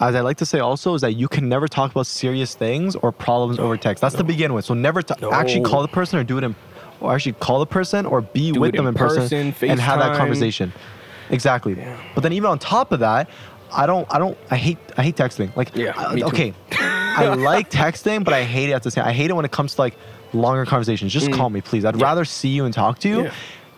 as 0.00 0.14
I 0.14 0.20
like 0.20 0.36
to 0.38 0.46
say 0.46 0.58
also 0.58 0.94
is 0.94 1.00
that 1.02 1.12
you 1.12 1.28
can 1.28 1.48
never 1.48 1.68
talk 1.68 1.90
about 1.92 2.06
serious 2.06 2.54
things 2.54 2.96
or 2.96 3.12
problems 3.12 3.58
over 3.58 3.76
text. 3.76 4.00
That's 4.00 4.16
to 4.16 4.24
begin 4.24 4.52
with. 4.52 4.64
So 4.64 4.74
never 4.74 5.00
to 5.02 5.30
actually 5.30 5.62
call 5.62 5.82
the 5.82 5.88
person 5.88 6.18
or 6.18 6.24
do 6.24 6.38
it 6.38 6.44
in, 6.44 6.56
or 7.00 7.14
actually 7.14 7.34
call 7.34 7.60
the 7.60 7.66
person 7.66 8.04
or 8.04 8.20
be 8.20 8.52
Do 8.52 8.60
with 8.60 8.72
them 8.72 8.86
in 8.86 8.88
in 8.88 8.94
person, 8.94 9.52
person, 9.52 9.70
and 9.70 9.80
have 9.80 10.00
that 10.00 10.16
conversation. 10.16 10.72
Exactly. 11.30 11.74
Yeah. 11.74 11.98
But 12.14 12.22
then 12.22 12.32
even 12.32 12.50
on 12.50 12.58
top 12.58 12.92
of 12.92 13.00
that, 13.00 13.30
I 13.74 13.86
don't. 13.86 14.06
I 14.14 14.18
don't. 14.18 14.36
I 14.50 14.56
hate. 14.56 14.78
I 14.96 15.02
hate 15.02 15.16
texting. 15.16 15.54
Like. 15.56 15.74
Yeah, 15.74 15.92
I- 15.96 16.20
okay. 16.22 16.54
I 16.70 17.26
like 17.34 17.70
texting, 17.70 18.24
but 18.24 18.32
I 18.34 18.42
hate 18.44 18.68
it 18.70 18.72
at 18.72 18.82
the 18.82 18.90
same. 18.90 19.04
I 19.04 19.12
hate 19.12 19.30
it 19.30 19.34
when 19.34 19.44
it 19.44 19.50
comes 19.52 19.74
to 19.74 19.80
like 19.82 19.94
longer 20.32 20.64
conversations. 20.64 21.12
Just 21.12 21.30
call 21.32 21.50
me, 21.50 21.60
please. 21.60 21.84
I'd 21.84 22.00
rather 22.00 22.24
see 22.24 22.48
you 22.48 22.64
and 22.64 22.72
talk 22.74 22.98
to 23.00 23.08
you. 23.08 23.16
Mm. 23.16 23.24
Yeah. 23.24 23.32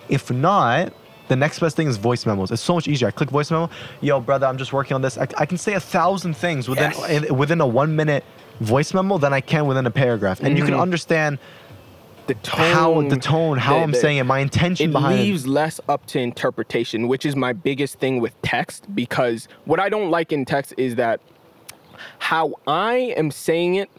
If 0.09 0.31
not, 0.31 0.93
the 1.29 1.37
next 1.37 1.59
best 1.59 1.75
thing 1.77 1.89
is 1.89 1.97
voice 1.97 2.27
memos. 2.27 2.51
It's 2.51 2.62
so 2.62 2.75
much 2.75 2.87
easier. 2.89 3.09
I 3.09 3.11
click 3.11 3.31
voice 3.31 3.51
memo. 3.51 3.71
Yo, 4.03 4.21
brother, 4.21 4.47
I'm 4.47 4.59
just 4.59 4.73
working 4.73 4.95
on 4.95 5.03
this. 5.03 5.16
I, 5.19 5.27
I 5.39 5.47
can 5.47 5.59
say 5.59 5.75
a 5.75 5.81
thousand 5.81 6.35
things 6.37 6.69
within 6.69 6.91
Yes. 6.93 7.25
in, 7.25 7.37
within 7.37 7.61
a 7.61 7.66
one 7.66 7.97
minute 7.97 8.23
voice 8.61 8.95
memo 8.95 9.19
than 9.19 9.33
I 9.33 9.41
can 9.41 9.66
within 9.66 9.87
a 9.87 9.91
paragraph, 9.91 10.41
and 10.41 10.57
you 10.57 10.65
can 10.65 10.75
Mhm. 10.75 10.81
understand 10.83 11.39
The 12.26 12.34
tone, 12.36 12.72
how 12.72 13.02
the 13.02 13.16
tone, 13.16 13.59
how 13.59 13.74
the- 13.74 13.82
I'm 13.82 13.90
the- 13.90 13.98
saying 13.98 14.16
it, 14.18 14.24
my 14.24 14.38
intention 14.38 14.90
behind 14.92 15.14
it 15.14 15.16
behind 15.16 15.20
leaves 15.20 15.46
less 15.46 15.80
up 15.88 16.06
to 16.06 16.18
interpretation, 16.18 17.06
which 17.09 17.26
is 17.26 17.36
my 17.36 17.52
biggest 17.52 17.98
thing 17.98 18.20
with 18.20 18.40
text. 18.42 18.86
Because 18.94 19.46
what 19.66 19.78
I 19.78 19.88
don't 19.88 20.10
like 20.10 20.32
in 20.32 20.44
text 20.44 20.72
is 20.78 20.94
that 20.96 21.20
how 22.18 22.55
I 22.66 23.14
am 23.16 23.30
saying 23.30 23.74
it 23.74 23.90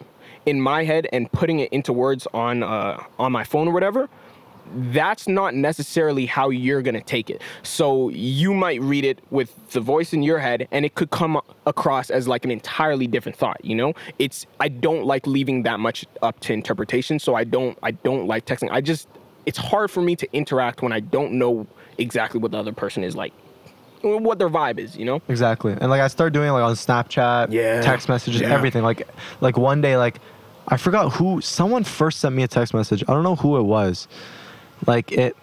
in 0.46 0.60
my 0.62 0.84
head 0.86 1.08
and 1.14 1.32
putting 1.32 1.60
it 1.60 1.72
into 1.72 1.94
words 1.94 2.28
on 2.34 2.64
uh, 2.64 3.04
on 3.20 3.32
my 3.32 3.44
phone 3.44 3.68
or 3.68 3.72
whatever. 3.72 4.10
That's 4.74 5.28
not 5.28 5.54
necessarily 5.56 6.26
how 6.26 6.50
you're 6.50 6.82
gonna 6.82 7.02
take 7.02 7.30
it. 7.30 7.42
So 7.64 8.10
you 8.10 8.54
might 8.54 8.82
read 8.82 9.06
it 9.06 9.20
with 9.30 9.54
the 9.72 9.80
voice 9.80 10.12
in 10.14 10.24
your 10.24 10.40
head, 10.40 10.68
and 10.72 10.86
it 10.86 10.96
could 10.96 11.12
come 11.12 11.40
across 11.66 12.10
as 12.10 12.28
like 12.28 12.44
an 12.46 12.52
entirely 12.52 13.08
different 13.08 13.38
thought. 13.38 13.64
You 13.64 13.76
know, 13.76 13.94
it's 14.20 14.46
I 14.60 14.68
don't 14.70 15.06
like 15.06 15.28
leaving 15.28 15.64
that 15.64 15.80
much 15.80 16.06
up 16.22 16.40
to 16.42 16.54
interpretation. 16.54 17.20
So 17.20 17.36
I 17.36 17.44
don't 17.44 17.78
I 17.84 17.92
don't 17.92 18.28
like 18.28 18.46
texting. 18.46 18.70
I 18.72 18.82
just 18.82 19.08
it's 19.46 19.58
hard 19.58 19.92
for 19.92 20.02
me 20.02 20.16
to 20.16 20.28
interact 20.34 20.82
when 20.82 20.92
I 20.92 21.00
don't 21.00 21.34
know 21.34 21.68
exactly 21.98 22.40
what 22.40 22.52
the 22.52 22.58
other 22.58 22.74
person 22.74 23.04
is 23.04 23.16
like, 23.16 23.32
what 24.02 24.40
their 24.40 24.50
vibe 24.50 24.80
is. 24.80 24.98
You 24.98 25.06
know. 25.06 25.22
Exactly. 25.30 25.74
And 25.74 25.90
like 25.90 26.02
I 26.02 26.08
started 26.08 26.34
doing 26.34 26.50
like 26.52 26.64
on 26.64 26.74
Snapchat, 26.74 27.52
Yeah. 27.52 27.82
text 27.82 28.10
messages, 28.10 28.42
Yeah. 28.42 28.54
everything. 28.54 28.84
Like 28.84 29.08
like 29.42 29.58
one 29.58 29.82
day 29.82 29.96
like 29.98 30.20
I 30.68 30.78
forgot 30.78 31.12
who 31.14 31.42
someone 31.42 31.84
first 31.84 32.20
sent 32.20 32.34
me 32.36 32.42
a 32.42 32.48
text 32.48 32.74
message. 32.74 33.04
I 33.08 33.14
don't 33.14 33.24
know 33.24 33.36
who 33.36 33.58
it 33.58 33.64
was. 33.64 34.08
Like 34.86 35.12
it 35.12 35.36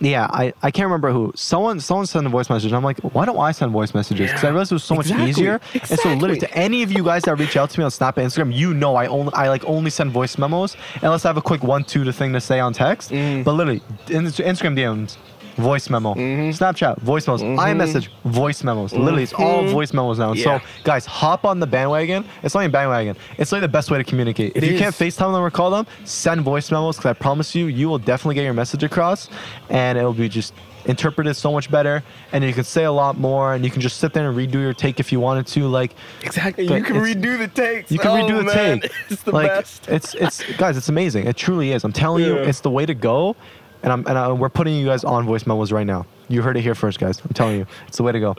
yeah, 0.00 0.28
I, 0.30 0.52
I 0.62 0.70
can't 0.70 0.86
remember 0.86 1.10
who. 1.10 1.32
Someone 1.34 1.80
someone 1.80 2.06
sent 2.06 2.24
a 2.26 2.28
voice 2.28 2.48
message. 2.48 2.72
I'm 2.72 2.84
like, 2.84 3.00
why 3.00 3.24
don't 3.24 3.38
I 3.38 3.50
send 3.50 3.72
voice 3.72 3.94
messages? 3.94 4.30
Because 4.30 4.44
I 4.44 4.48
realized 4.50 4.70
it 4.70 4.76
was 4.76 4.84
so 4.84 4.94
much 4.94 5.06
Exactly. 5.06 5.30
easier. 5.30 5.60
And 5.74 5.98
so 5.98 6.12
literally, 6.14 6.38
to 6.40 6.54
any 6.54 6.82
of 6.82 6.92
you 6.92 7.02
guys 7.02 7.22
that 7.22 7.34
reach 7.36 7.56
out 7.56 7.70
to 7.70 7.80
me 7.80 7.84
on 7.84 7.90
Snap 7.90 8.16
and 8.16 8.28
Instagram, 8.28 8.54
you 8.54 8.74
know 8.74 8.94
I 8.94 9.06
only 9.06 9.32
I 9.34 9.48
like 9.48 9.64
only 9.64 9.90
send 9.90 10.12
voice 10.12 10.38
memos 10.38 10.76
unless 11.02 11.24
I 11.24 11.28
have 11.28 11.36
a 11.36 11.42
quick 11.42 11.64
one 11.64 11.84
two 11.84 12.04
to 12.04 12.12
thing 12.12 12.32
to 12.32 12.40
say 12.40 12.60
on 12.60 12.72
text. 12.72 13.10
Mm. 13.10 13.42
But 13.42 13.54
literally, 13.54 13.82
in, 14.08 14.24
Instagram 14.24 14.76
DMs, 14.78 15.16
voice 15.58 15.90
memo. 15.90 16.14
Mhm. 16.14 16.56
Snapchat, 16.56 16.98
voice 17.00 17.26
memos. 17.26 17.42
Mhm. 17.42 17.56
iMessage, 17.58 18.08
voice 18.24 18.62
memos. 18.64 18.92
Literally, 18.92 19.24
it's 19.24 19.32
all 19.34 19.62
Mhm. 19.64 19.70
voice 19.70 19.92
memos 19.92 20.18
now. 20.18 20.30
And 20.30 20.40
So, 20.40 20.60
guys, 20.84 21.04
hop 21.04 21.44
on 21.44 21.60
the 21.60 21.66
bandwagon. 21.66 22.24
It's 22.42 22.54
not 22.54 22.60
even 22.62 22.70
bandwagon. 22.70 23.16
It's 23.36 23.52
like 23.52 23.60
the 23.60 23.68
best 23.68 23.90
way 23.90 23.98
to 23.98 24.04
communicate. 24.04 24.52
It 24.54 24.62
if 24.62 24.68
you 24.68 24.74
is. 24.76 24.80
can't 24.80 24.94
FaceTime 24.94 25.32
them 25.32 25.42
or 25.42 25.50
call 25.50 25.70
them, 25.70 25.86
send 26.04 26.40
voice 26.42 26.70
memos 26.70 26.96
because 26.96 27.10
I 27.10 27.12
promise 27.14 27.54
you, 27.54 27.66
you 27.66 27.88
will 27.88 27.98
definitely 27.98 28.36
get 28.36 28.44
your 28.44 28.54
message 28.54 28.82
across, 28.84 29.28
and 29.68 29.98
it'll 29.98 30.12
be 30.14 30.28
just 30.28 30.54
interpreted 30.86 31.36
so 31.36 31.52
much 31.52 31.70
better, 31.70 32.02
and 32.32 32.42
you 32.42 32.52
can 32.54 32.64
say 32.64 32.84
a 32.84 32.92
lot 32.92 33.18
more, 33.18 33.52
and 33.52 33.62
you 33.62 33.70
can 33.70 33.82
just 33.82 33.98
sit 33.98 34.14
there 34.14 34.26
and 34.30 34.38
redo 34.38 34.54
your 34.54 34.72
take 34.72 34.98
if 35.00 35.12
you 35.12 35.20
wanted 35.20 35.46
to. 35.46 35.66
Like, 35.68 35.94
Exactly. 36.22 36.64
You 36.64 36.82
can 36.82 36.96
redo 36.96 37.36
the 37.36 37.48
takes. 37.48 37.90
you 37.90 37.98
can 37.98 38.10
Oh, 38.12 38.14
redo 38.14 38.38
the 38.38 38.44
man. 38.44 38.80
take. 38.82 38.90
It's 39.10 39.22
the 39.22 39.32
like, 39.32 39.48
best. 39.48 39.86
It's 39.88 40.14
it's 40.14 40.42
guys, 40.56 40.78
it's 40.78 40.88
amazing. 40.88 41.26
It 41.26 41.36
truly 41.36 41.72
is. 41.72 41.84
I'm 41.84 41.92
telling 41.92 42.24
you, 42.24 42.36
it's 42.36 42.60
the 42.60 42.70
way 42.70 42.86
to 42.86 42.94
go. 42.94 43.36
And 43.82 43.92
I'm 43.92 44.06
and 44.06 44.18
I, 44.18 44.32
we're 44.32 44.48
putting 44.48 44.74
you 44.74 44.86
guys 44.86 45.04
on 45.04 45.24
voice 45.26 45.46
memos 45.46 45.72
right 45.72 45.86
now. 45.86 46.06
You 46.28 46.42
heard 46.42 46.56
it 46.56 46.62
here 46.62 46.74
first, 46.74 46.98
guys. 46.98 47.20
I'm 47.20 47.32
telling 47.32 47.58
you, 47.58 47.66
it's 47.86 47.96
the 47.96 48.02
way 48.02 48.12
to 48.12 48.20
go. 48.20 48.36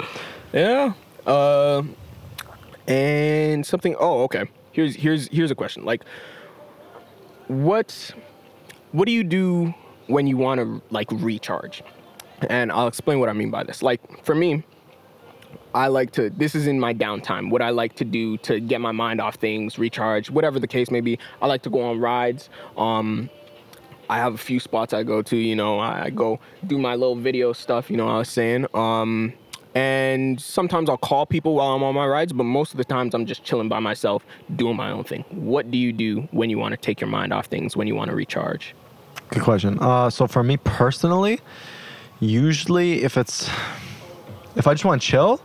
Yeah. 0.54 0.94
Uh, 1.26 1.84
and 2.88 3.66
something. 3.66 3.96
Oh, 4.00 4.24
okay. 4.24 4.50
Here's 4.72 4.96
here's 4.96 5.28
here's 5.30 5.52
a 5.52 5.56
question. 5.56 5.86
Like, 5.86 6.04
what 7.48 8.12
what 8.92 9.06
do 9.06 9.12
you 9.12 9.24
do 9.24 9.74
when 10.08 10.28
you 10.28 10.38
want 10.38 10.60
to 10.60 10.82
like 10.90 11.08
recharge? 11.12 11.84
And 12.50 12.72
I'll 12.72 12.88
explain 12.88 13.20
what 13.20 13.30
I 13.30 13.34
mean 13.34 13.52
by 13.52 13.64
this. 13.64 13.84
Like 13.84 14.24
for 14.24 14.34
me, 14.34 14.64
I 15.74 15.88
like 15.88 16.12
to. 16.12 16.30
This 16.30 16.56
is 16.56 16.68
in 16.68 16.80
my 16.80 16.94
downtime. 16.94 17.52
What 17.52 17.62
I 17.62 17.70
like 17.70 17.96
to 17.96 18.06
do 18.06 18.38
to 18.38 18.60
get 18.60 18.82
my 18.82 18.92
mind 18.92 19.22
off 19.22 19.36
things, 19.36 19.78
recharge, 19.78 20.30
whatever 20.30 20.60
the 20.60 20.68
case 20.68 20.90
may 20.90 21.02
be. 21.02 21.20
I 21.42 21.48
like 21.48 21.62
to 21.64 21.70
go 21.70 21.82
on 21.82 22.00
rides. 22.00 22.50
Um, 22.78 23.30
I 24.10 24.18
have 24.18 24.34
a 24.34 24.38
few 24.38 24.60
spots 24.60 24.94
I 24.94 25.04
go 25.04 25.22
to. 25.22 25.38
You 25.38 25.56
know, 25.56 25.80
I, 25.80 26.06
I 26.06 26.10
go 26.10 26.40
do 26.66 26.78
my 26.78 26.96
little 26.96 27.16
video 27.16 27.54
stuff. 27.54 27.90
You 27.90 27.98
know, 27.98 28.06
what 28.08 28.14
I 28.16 28.18
was 28.20 28.30
saying. 28.30 28.66
Um, 28.74 29.34
and 29.76 30.42
sometimes 30.42 30.90
I'll 30.90 30.98
call 30.98 31.28
people 31.28 31.54
while 31.56 31.76
I'm 31.76 31.84
on 31.84 31.94
my 31.94 32.08
rides, 32.08 32.34
but 32.34 32.44
most 32.46 32.72
of 32.72 32.78
the 32.78 32.84
times 32.84 33.14
I'm 33.14 33.28
just 33.28 33.44
chilling 33.44 33.70
by 33.70 33.80
myself, 33.80 34.26
doing 34.56 34.76
my 34.76 34.90
own 34.92 35.04
thing. 35.04 35.24
What 35.30 35.70
do 35.70 35.78
you 35.78 35.94
do 35.94 36.22
when 36.32 36.50
you 36.50 36.58
want 36.58 36.72
to 36.74 36.78
take 36.78 37.00
your 37.00 37.08
mind 37.10 37.32
off 37.32 37.46
things? 37.46 37.78
When 37.78 37.86
you 37.86 37.94
want 37.94 38.10
to 38.10 38.16
recharge? 38.16 38.74
Good 39.30 39.44
question. 39.44 39.78
Uh, 39.80 40.10
so 40.10 40.26
for 40.26 40.44
me 40.44 40.58
personally, 40.58 41.40
usually 42.20 43.04
if 43.04 43.16
it's 43.16 43.48
if 44.56 44.66
I 44.66 44.74
just 44.74 44.86
want 44.86 45.02
to 45.04 45.08
chill, 45.08 45.40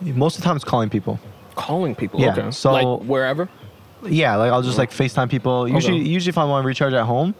most 0.00 0.36
of 0.36 0.42
the 0.42 0.46
time 0.46 0.56
it's 0.56 0.64
calling 0.64 0.90
people. 0.90 1.20
Calling 1.54 1.94
people. 1.94 2.20
Yeah, 2.20 2.32
Okay. 2.32 2.50
so- 2.50 2.72
like 2.72 3.08
wherever. 3.08 3.48
Yeah, 4.04 4.36
like 4.36 4.52
I'll 4.52 4.62
just 4.62 4.78
like 4.78 4.90
FaceTime 4.90 5.28
people. 5.28 5.68
Usually, 5.68 6.00
Okay. 6.00 6.08
usually 6.08 6.28
if 6.30 6.38
I 6.38 6.44
want 6.44 6.62
to 6.62 6.66
recharge 6.68 6.92
at 6.92 7.04
home, 7.04 7.34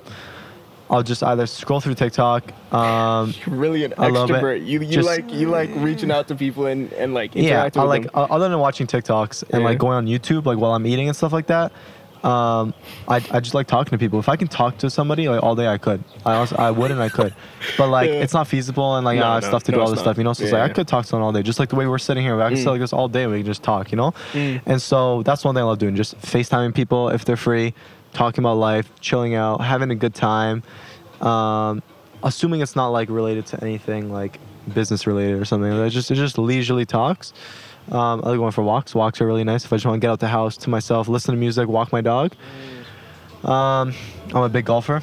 I'll 0.90 1.02
just 1.02 1.22
either 1.22 1.46
scroll 1.46 1.80
through 1.80 1.94
TikTok. 1.94 2.52
Um, 2.72 3.34
You're 3.46 3.56
really 3.56 3.84
an 3.84 3.94
I 3.98 4.10
extrovert. 4.10 4.66
You 4.66 4.80
you 4.80 4.86
Just- 4.86 5.06
like 5.08 5.32
you 5.32 5.48
like 5.48 5.70
reaching 5.76 6.10
out 6.10 6.28
to 6.28 6.34
people 6.34 6.66
and 6.66 6.92
and 6.94 7.12
like 7.14 7.34
yeah, 7.34 7.62
I 7.62 7.64
with 7.66 7.76
like 7.76 8.06
uh, 8.14 8.26
other 8.30 8.48
than 8.48 8.58
watching 8.58 8.86
TikToks 8.86 9.44
and 9.50 9.64
like 9.64 9.78
going 9.78 9.96
on 9.96 10.06
YouTube, 10.06 10.46
like 10.46 10.58
while 10.58 10.72
I'm 10.74 10.86
eating 10.86 11.08
and 11.08 11.16
stuff 11.16 11.32
like 11.32 11.46
that. 11.48 11.72
Um, 12.24 12.74
I, 13.06 13.16
I 13.30 13.38
just 13.38 13.54
like 13.54 13.68
talking 13.68 13.92
to 13.92 13.98
people. 13.98 14.18
If 14.18 14.28
I 14.28 14.34
can 14.34 14.48
talk 14.48 14.76
to 14.78 14.90
somebody 14.90 15.28
like 15.28 15.40
all 15.40 15.54
day, 15.54 15.68
I 15.68 15.78
could. 15.78 16.02
I 16.26 16.34
also, 16.34 16.56
I 16.56 16.72
would 16.72 16.90
and 16.90 17.00
I 17.00 17.08
could, 17.08 17.32
but 17.78 17.90
like 17.90 18.08
Yeah. 18.08 18.16
it's 18.16 18.32
not 18.34 18.48
feasible 18.48 18.96
and 18.96 19.04
like 19.04 19.20
No, 19.20 19.26
I 19.28 19.34
have 19.34 19.44
no, 19.44 19.48
stuff 19.50 19.62
to 19.64 19.70
no, 19.72 19.78
do 19.78 19.82
all 19.82 19.88
this 19.90 19.98
not. 19.98 20.02
stuff, 20.02 20.18
you 20.18 20.24
know. 20.24 20.32
So 20.32 20.42
it's 20.42 20.52
Yeah, 20.52 20.62
like 20.62 20.72
I 20.72 20.74
could 20.74 20.88
talk 20.88 21.04
to 21.04 21.08
someone 21.08 21.24
all 21.24 21.32
day, 21.32 21.42
just 21.44 21.60
like 21.60 21.68
the 21.68 21.76
way 21.76 21.86
we're 21.86 21.96
sitting 21.98 22.24
here. 22.24 22.42
I 22.42 22.48
can 22.48 22.58
Mm. 22.58 22.62
sit 22.64 22.70
like 22.70 22.80
this 22.80 22.92
all 22.92 23.06
day. 23.06 23.28
We 23.28 23.36
can 23.38 23.46
just 23.46 23.62
talk, 23.62 23.92
you 23.92 23.96
know. 23.96 24.14
Mm. 24.32 24.60
And 24.66 24.82
so 24.82 25.22
that's 25.22 25.44
one 25.44 25.54
thing 25.54 25.62
I 25.62 25.66
love 25.66 25.78
doing: 25.78 25.94
just 25.94 26.20
FaceTiming 26.20 26.74
people 26.74 27.08
if 27.10 27.24
they're 27.24 27.36
free, 27.36 27.72
talking 28.18 28.42
about 28.42 28.56
life, 28.56 28.90
chilling 29.00 29.34
out, 29.36 29.60
having 29.60 29.92
a 29.92 29.94
good 29.94 30.14
time. 30.14 30.62
Um, 31.20 31.82
assuming 32.24 32.60
it's 32.60 32.74
not 32.74 32.88
like 32.88 33.08
related 33.08 33.46
to 33.46 33.62
anything 33.62 34.12
like 34.12 34.38
business 34.74 35.06
related 35.06 35.40
or 35.40 35.44
something. 35.44 35.72
It's 35.72 35.94
just 35.94 36.10
it's 36.10 36.18
just 36.18 36.36
leisurely 36.36 36.84
talks. 36.84 37.32
Um, 37.92 38.20
I 38.24 38.30
like 38.30 38.38
going 38.38 38.50
for 38.50 38.64
walks. 38.64 38.94
Walks 38.94 39.20
are 39.20 39.26
really 39.26 39.44
nice. 39.44 39.64
If 39.64 39.72
I 39.72 39.76
just 39.76 39.86
want 39.86 40.00
to 40.00 40.04
get 40.04 40.10
out 40.10 40.18
the 40.18 40.28
house 40.28 40.56
to 40.58 40.70
myself, 40.70 41.08
listen 41.08 41.32
to 41.32 41.38
music, 41.38 41.68
walk 41.68 41.92
my 41.92 42.00
dog. 42.00 42.34
Um, 43.44 43.94
I'm 44.34 44.42
a 44.42 44.48
big 44.48 44.64
golfer, 44.64 45.00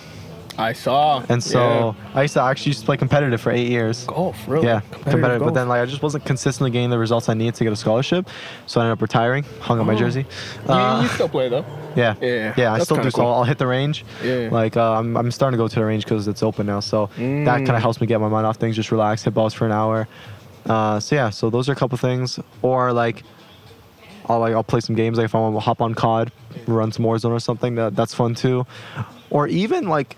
I 0.57 0.71
saw. 0.73 1.21
and 1.27 1.43
so 1.43 1.95
I 2.13 2.21
used 2.21 2.33
to 2.35 2.41
actually 2.41 2.69
used 2.69 2.79
to 2.81 2.85
play 2.85 2.95
competitive 2.97 3.41
for 3.41 3.51
eight 3.51 3.67
years. 3.67 4.05
yeah. 4.07 4.15
golf, 4.15 4.37
really? 4.47 4.65
Yeah, 4.67 4.79
competitive. 4.91 5.39
But 5.39 5.45
golf. 5.45 5.53
then 5.53 5.67
like 5.67 5.81
I 5.81 5.85
just 5.85 6.01
wasn't 6.01 6.23
consistently 6.25 6.71
getting 6.71 6.89
the 6.89 6.97
results 6.97 7.27
I 7.27 7.33
needed 7.33 7.55
to 7.55 7.63
get 7.65 7.73
a 7.73 7.75
scholarship, 7.75 8.29
so 8.65 8.79
I 8.79 8.85
ended 8.85 8.93
up 8.97 9.01
retiring. 9.01 9.43
Hung 9.59 9.79
up 9.79 9.85
my 9.85 9.93
Oh. 9.93 9.97
jersey. 9.97 10.25
you, 10.65 10.73
Uh, 10.73 11.01
you 11.01 11.07
still 11.09 11.27
play 11.29 11.49
though. 11.49 11.65
yeah, 11.95 12.15
Yeah, 12.21 12.53
yeah. 12.55 12.73
I 12.73 12.79
still 12.79 12.95
do. 12.95 13.01
kinda 13.01 13.11
So 13.11 13.17
cool. 13.23 13.31
I'll 13.33 13.43
hit 13.43 13.57
the 13.57 13.67
range. 13.67 14.05
Yeah. 14.23 14.47
Like 14.51 14.77
uh, 14.77 14.93
I'm, 14.99 15.17
I'm 15.17 15.29
starting 15.31 15.57
to 15.57 15.61
go 15.63 15.67
to 15.67 15.75
the 15.75 15.83
range 15.85 16.05
because 16.05 16.27
it's 16.27 16.41
open 16.41 16.65
now. 16.67 16.79
So 16.79 17.07
that 17.17 17.17
kind 17.17 17.67
Mm. 17.67 17.75
of 17.75 17.81
helps 17.81 17.99
me 17.99 18.07
get 18.07 18.21
my 18.21 18.29
mind 18.29 18.47
off 18.47 18.55
things. 18.57 18.75
Just 18.77 18.91
relax, 18.91 19.23
hit 19.23 19.33
balls 19.33 19.53
for 19.53 19.65
an 19.65 19.71
hour. 19.73 20.07
Uh, 20.65 20.99
so 20.99 21.15
yeah, 21.15 21.29
so 21.29 21.49
those 21.49 21.67
are 21.69 21.73
a 21.73 21.75
couple 21.75 21.97
things. 21.97 22.39
Or 22.61 22.93
like, 22.93 23.23
I'll 24.27 24.39
like 24.39 24.53
I'll 24.53 24.63
play 24.63 24.79
some 24.79 24.95
games. 24.95 25.17
Like 25.17 25.25
if 25.25 25.35
I 25.35 25.39
want 25.39 25.55
to 25.55 25.59
hop 25.59 25.81
on 25.81 25.93
COD, 25.93 26.31
run 26.65 26.91
some 26.91 27.03
Warzone 27.05 27.31
or 27.31 27.39
something. 27.39 27.75
That 27.75 27.95
that's 27.95 28.13
fun 28.13 28.33
too. 28.35 28.65
Or 29.29 29.47
even 29.47 29.89
like, 29.89 30.15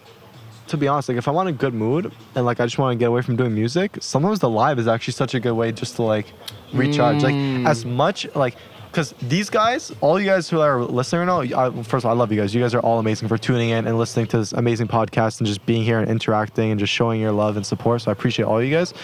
to 0.68 0.78
be 0.78 0.88
honest, 0.88 1.10
like 1.10 1.18
if 1.18 1.28
I'm 1.28 1.36
on 1.38 1.48
a 1.48 1.52
good 1.52 1.74
mood 1.74 2.12
and 2.36 2.46
like 2.46 2.60
I 2.60 2.66
just 2.66 2.78
want 2.78 2.94
to 2.94 3.00
get 3.00 3.06
away 3.08 3.22
from 3.22 3.36
doing 3.36 3.54
music, 3.54 3.98
sometimes 4.02 4.40
the 4.40 4.50
live 4.50 4.80
is 4.80 4.88
actually 4.88 5.14
such 5.14 5.34
a 5.34 5.40
good 5.40 5.54
way 5.54 5.72
just 5.72 5.96
to 5.98 6.04
like 6.04 6.28
recharge. 6.74 7.18
Mm. 7.18 7.24
Like 7.64 7.70
as 7.72 7.86
much 7.86 8.28
like. 8.36 8.56
Because 8.90 9.14
these 9.22 9.50
guys, 9.52 9.92
all 10.02 10.18
you 10.20 10.26
guys 10.26 10.50
who 10.50 10.60
are 10.62 10.82
listening 10.82 11.28
right 11.28 11.50
now, 11.50 11.66
I, 11.66 11.84
first 11.84 12.04
of 12.04 12.06
all, 12.06 12.12
I 12.14 12.18
love 12.18 12.32
you 12.32 12.40
guys. 12.40 12.56
You 12.56 12.62
guys 12.62 12.74
are 12.74 12.80
all 12.80 12.98
amazing 12.98 13.28
for 13.28 13.38
tuning 13.38 13.70
in 13.70 13.86
and 13.86 13.96
listening 13.98 14.26
to 14.28 14.38
this 14.40 14.54
amazing 14.54 14.88
podcast 14.88 15.40
and 15.40 15.46
just 15.46 15.64
being 15.68 15.84
here 15.84 16.00
and 16.00 16.10
interacting 16.10 16.72
and 16.72 16.80
just 16.80 16.92
showing 16.94 17.22
your 17.22 17.34
love 17.34 17.58
and 17.58 17.66
support. 17.66 18.02
So 18.02 18.10
I 18.10 18.14
appreciate 18.14 18.46
all 18.46 18.64
you 18.64 18.72
guys. 18.74 18.96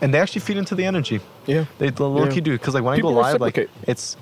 And 0.00 0.14
they 0.14 0.20
actually 0.20 0.40
feed 0.42 0.56
into 0.56 0.74
the 0.74 0.84
energy. 0.86 1.20
Yeah. 1.46 1.66
They 1.78 1.90
the 1.90 2.08
low 2.08 2.24
Yeah. 2.24 2.30
key 2.30 2.40
do 2.40 2.52
because 2.52 2.72
like 2.72 2.84
when 2.84 2.94
People 2.96 3.10
I 3.10 3.14
go 3.14 3.20
live, 3.32 3.40
like 3.42 3.68
it's 3.82 4.16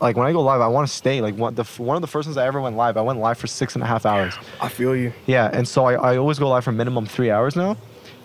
like 0.00 0.16
when 0.16 0.26
I 0.26 0.32
go 0.32 0.40
live, 0.40 0.60
I 0.60 0.68
want 0.68 0.88
to 0.88 0.92
stay. 0.92 1.20
Like 1.20 1.36
one 1.36 1.54
the 1.54 1.64
one 1.78 1.96
of 1.96 2.00
the 2.00 2.08
first 2.08 2.26
ones 2.26 2.36
I 2.36 2.46
ever 2.46 2.60
went 2.60 2.76
live, 2.76 2.96
I 2.96 3.02
went 3.02 3.18
live 3.18 3.38
for 3.38 3.46
six 3.46 3.74
and 3.74 3.82
a 3.82 3.86
half 3.86 4.06
hours. 4.06 4.34
I 4.60 4.68
feel 4.68 4.96
you. 4.96 5.12
Yeah, 5.26 5.50
and 5.52 5.66
so 5.68 5.84
I, 5.84 5.94
I 6.12 6.16
always 6.16 6.38
go 6.38 6.48
live 6.48 6.64
for 6.64 6.72
minimum 6.72 7.06
three 7.06 7.30
hours 7.30 7.56
now, 7.56 7.76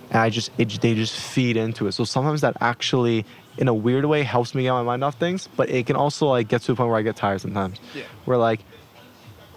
and 0.10 0.20
I 0.20 0.30
just 0.30 0.52
it, 0.58 0.70
they 0.82 0.96
just 0.96 1.20
feed 1.20 1.58
into 1.58 1.88
it. 1.88 1.92
So 1.92 2.04
sometimes 2.04 2.42
that 2.42 2.56
actually, 2.62 3.26
in 3.58 3.68
a 3.68 3.74
weird 3.74 4.06
way, 4.06 4.24
helps 4.24 4.56
me 4.56 4.64
get 4.64 4.72
my 4.72 4.84
mind 4.84 5.04
off 5.04 5.16
things, 5.16 5.50
but 5.56 5.70
it 5.70 5.86
can 5.86 5.96
also 5.96 6.28
like 6.28 6.48
get 6.48 6.62
to 6.64 6.72
a 6.72 6.76
point 6.76 6.90
where 6.90 7.00
I 7.00 7.02
get 7.02 7.16
tired 7.16 7.42
sometimes. 7.42 7.80
Yeah. 7.94 8.04
Where 8.26 8.38
like, 8.38 8.62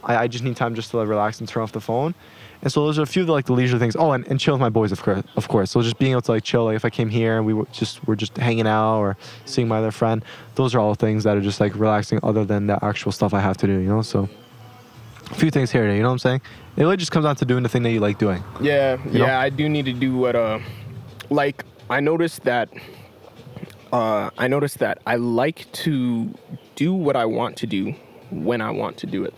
I, 0.03 0.17
I 0.17 0.29
just 0.29 0.43
need 0.43 0.57
time 0.57 0.75
just 0.75 0.91
to 0.91 0.99
like, 0.99 1.09
relax 1.09 1.41
and 1.41 1.49
turn 1.49 1.63
off 1.63 1.73
the 1.73 1.81
phone. 1.81 2.15
And 2.63 2.73
so 2.73 2.85
those 2.85 2.99
are 2.99 3.03
a 3.03 3.07
few 3.07 3.23
of 3.23 3.27
the, 3.27 3.33
like 3.33 3.47
the 3.47 3.53
leisure 3.53 3.79
things. 3.79 3.95
Oh, 3.97 4.13
and, 4.13 4.27
and 4.27 4.41
chill 4.41 4.55
with 4.55 4.61
my 4.61 4.69
boys, 4.69 4.91
of 4.91 5.01
course, 5.03 5.23
of 5.37 5.47
course. 5.49 5.71
So 5.71 5.81
just 5.81 5.99
being 5.99 6.13
able 6.13 6.23
to 6.23 6.33
like 6.33 6.43
chill, 6.43 6.65
like 6.65 6.77
if 6.77 6.85
I 6.85 6.91
came 6.91 7.09
here 7.09 7.37
and 7.37 7.47
we 7.47 7.55
were 7.55 7.67
just 7.73 8.07
we're 8.07 8.17
just 8.17 8.37
hanging 8.37 8.67
out 8.67 8.99
or 8.99 9.17
seeing 9.45 9.69
my 9.69 9.79
other 9.79 9.93
friend, 9.93 10.25
those 10.57 10.75
are 10.75 10.81
all 10.81 10.95
things 10.95 11.25
that 11.25 11.37
are 11.37 11.41
just 11.41 11.61
like 11.61 11.75
relaxing, 11.77 12.19
other 12.23 12.45
than 12.45 12.67
the 12.67 12.85
actual 12.85 13.13
stuff 13.13 13.33
I 13.33 13.41
have 13.41 13.57
to 13.59 13.67
do, 13.67 13.79
you 13.79 13.89
know. 13.89 14.03
So 14.03 14.29
a 15.31 15.35
few 15.35 15.51
things 15.51 15.71
here, 15.71 15.89
you 15.93 16.01
know 16.03 16.09
what 16.09 16.13
I'm 16.13 16.19
saying? 16.19 16.41
It 16.77 16.83
really 16.83 16.97
just 16.97 17.13
comes 17.13 17.25
down 17.25 17.37
to 17.37 17.45
doing 17.45 17.63
the 17.63 17.69
thing 17.69 17.83
that 17.85 17.91
you 17.91 18.01
like 18.01 18.19
doing. 18.19 18.43
Yeah, 18.61 18.99
You 19.07 19.19
know? 19.21 19.27
yeah. 19.27 19.41
I 19.41 19.51
do 19.51 19.69
need 19.69 19.85
to 19.85 19.93
do 19.93 20.17
what 20.17 20.35
uh 20.35 20.59
like 21.31 21.65
I 21.91 22.01
noticed 22.01 22.45
that 22.45 22.69
uh, 23.93 24.31
I 24.37 24.49
noticed 24.49 24.81
that 24.81 24.99
I 25.07 25.17
like 25.17 25.71
to 25.73 26.35
do 26.77 26.93
what 26.93 27.17
I 27.17 27.25
want 27.25 27.57
to 27.59 27.67
do 27.67 27.95
when 28.31 28.61
I 28.61 28.71
want 28.71 28.99
to 28.99 29.07
do 29.07 29.25
it. 29.25 29.33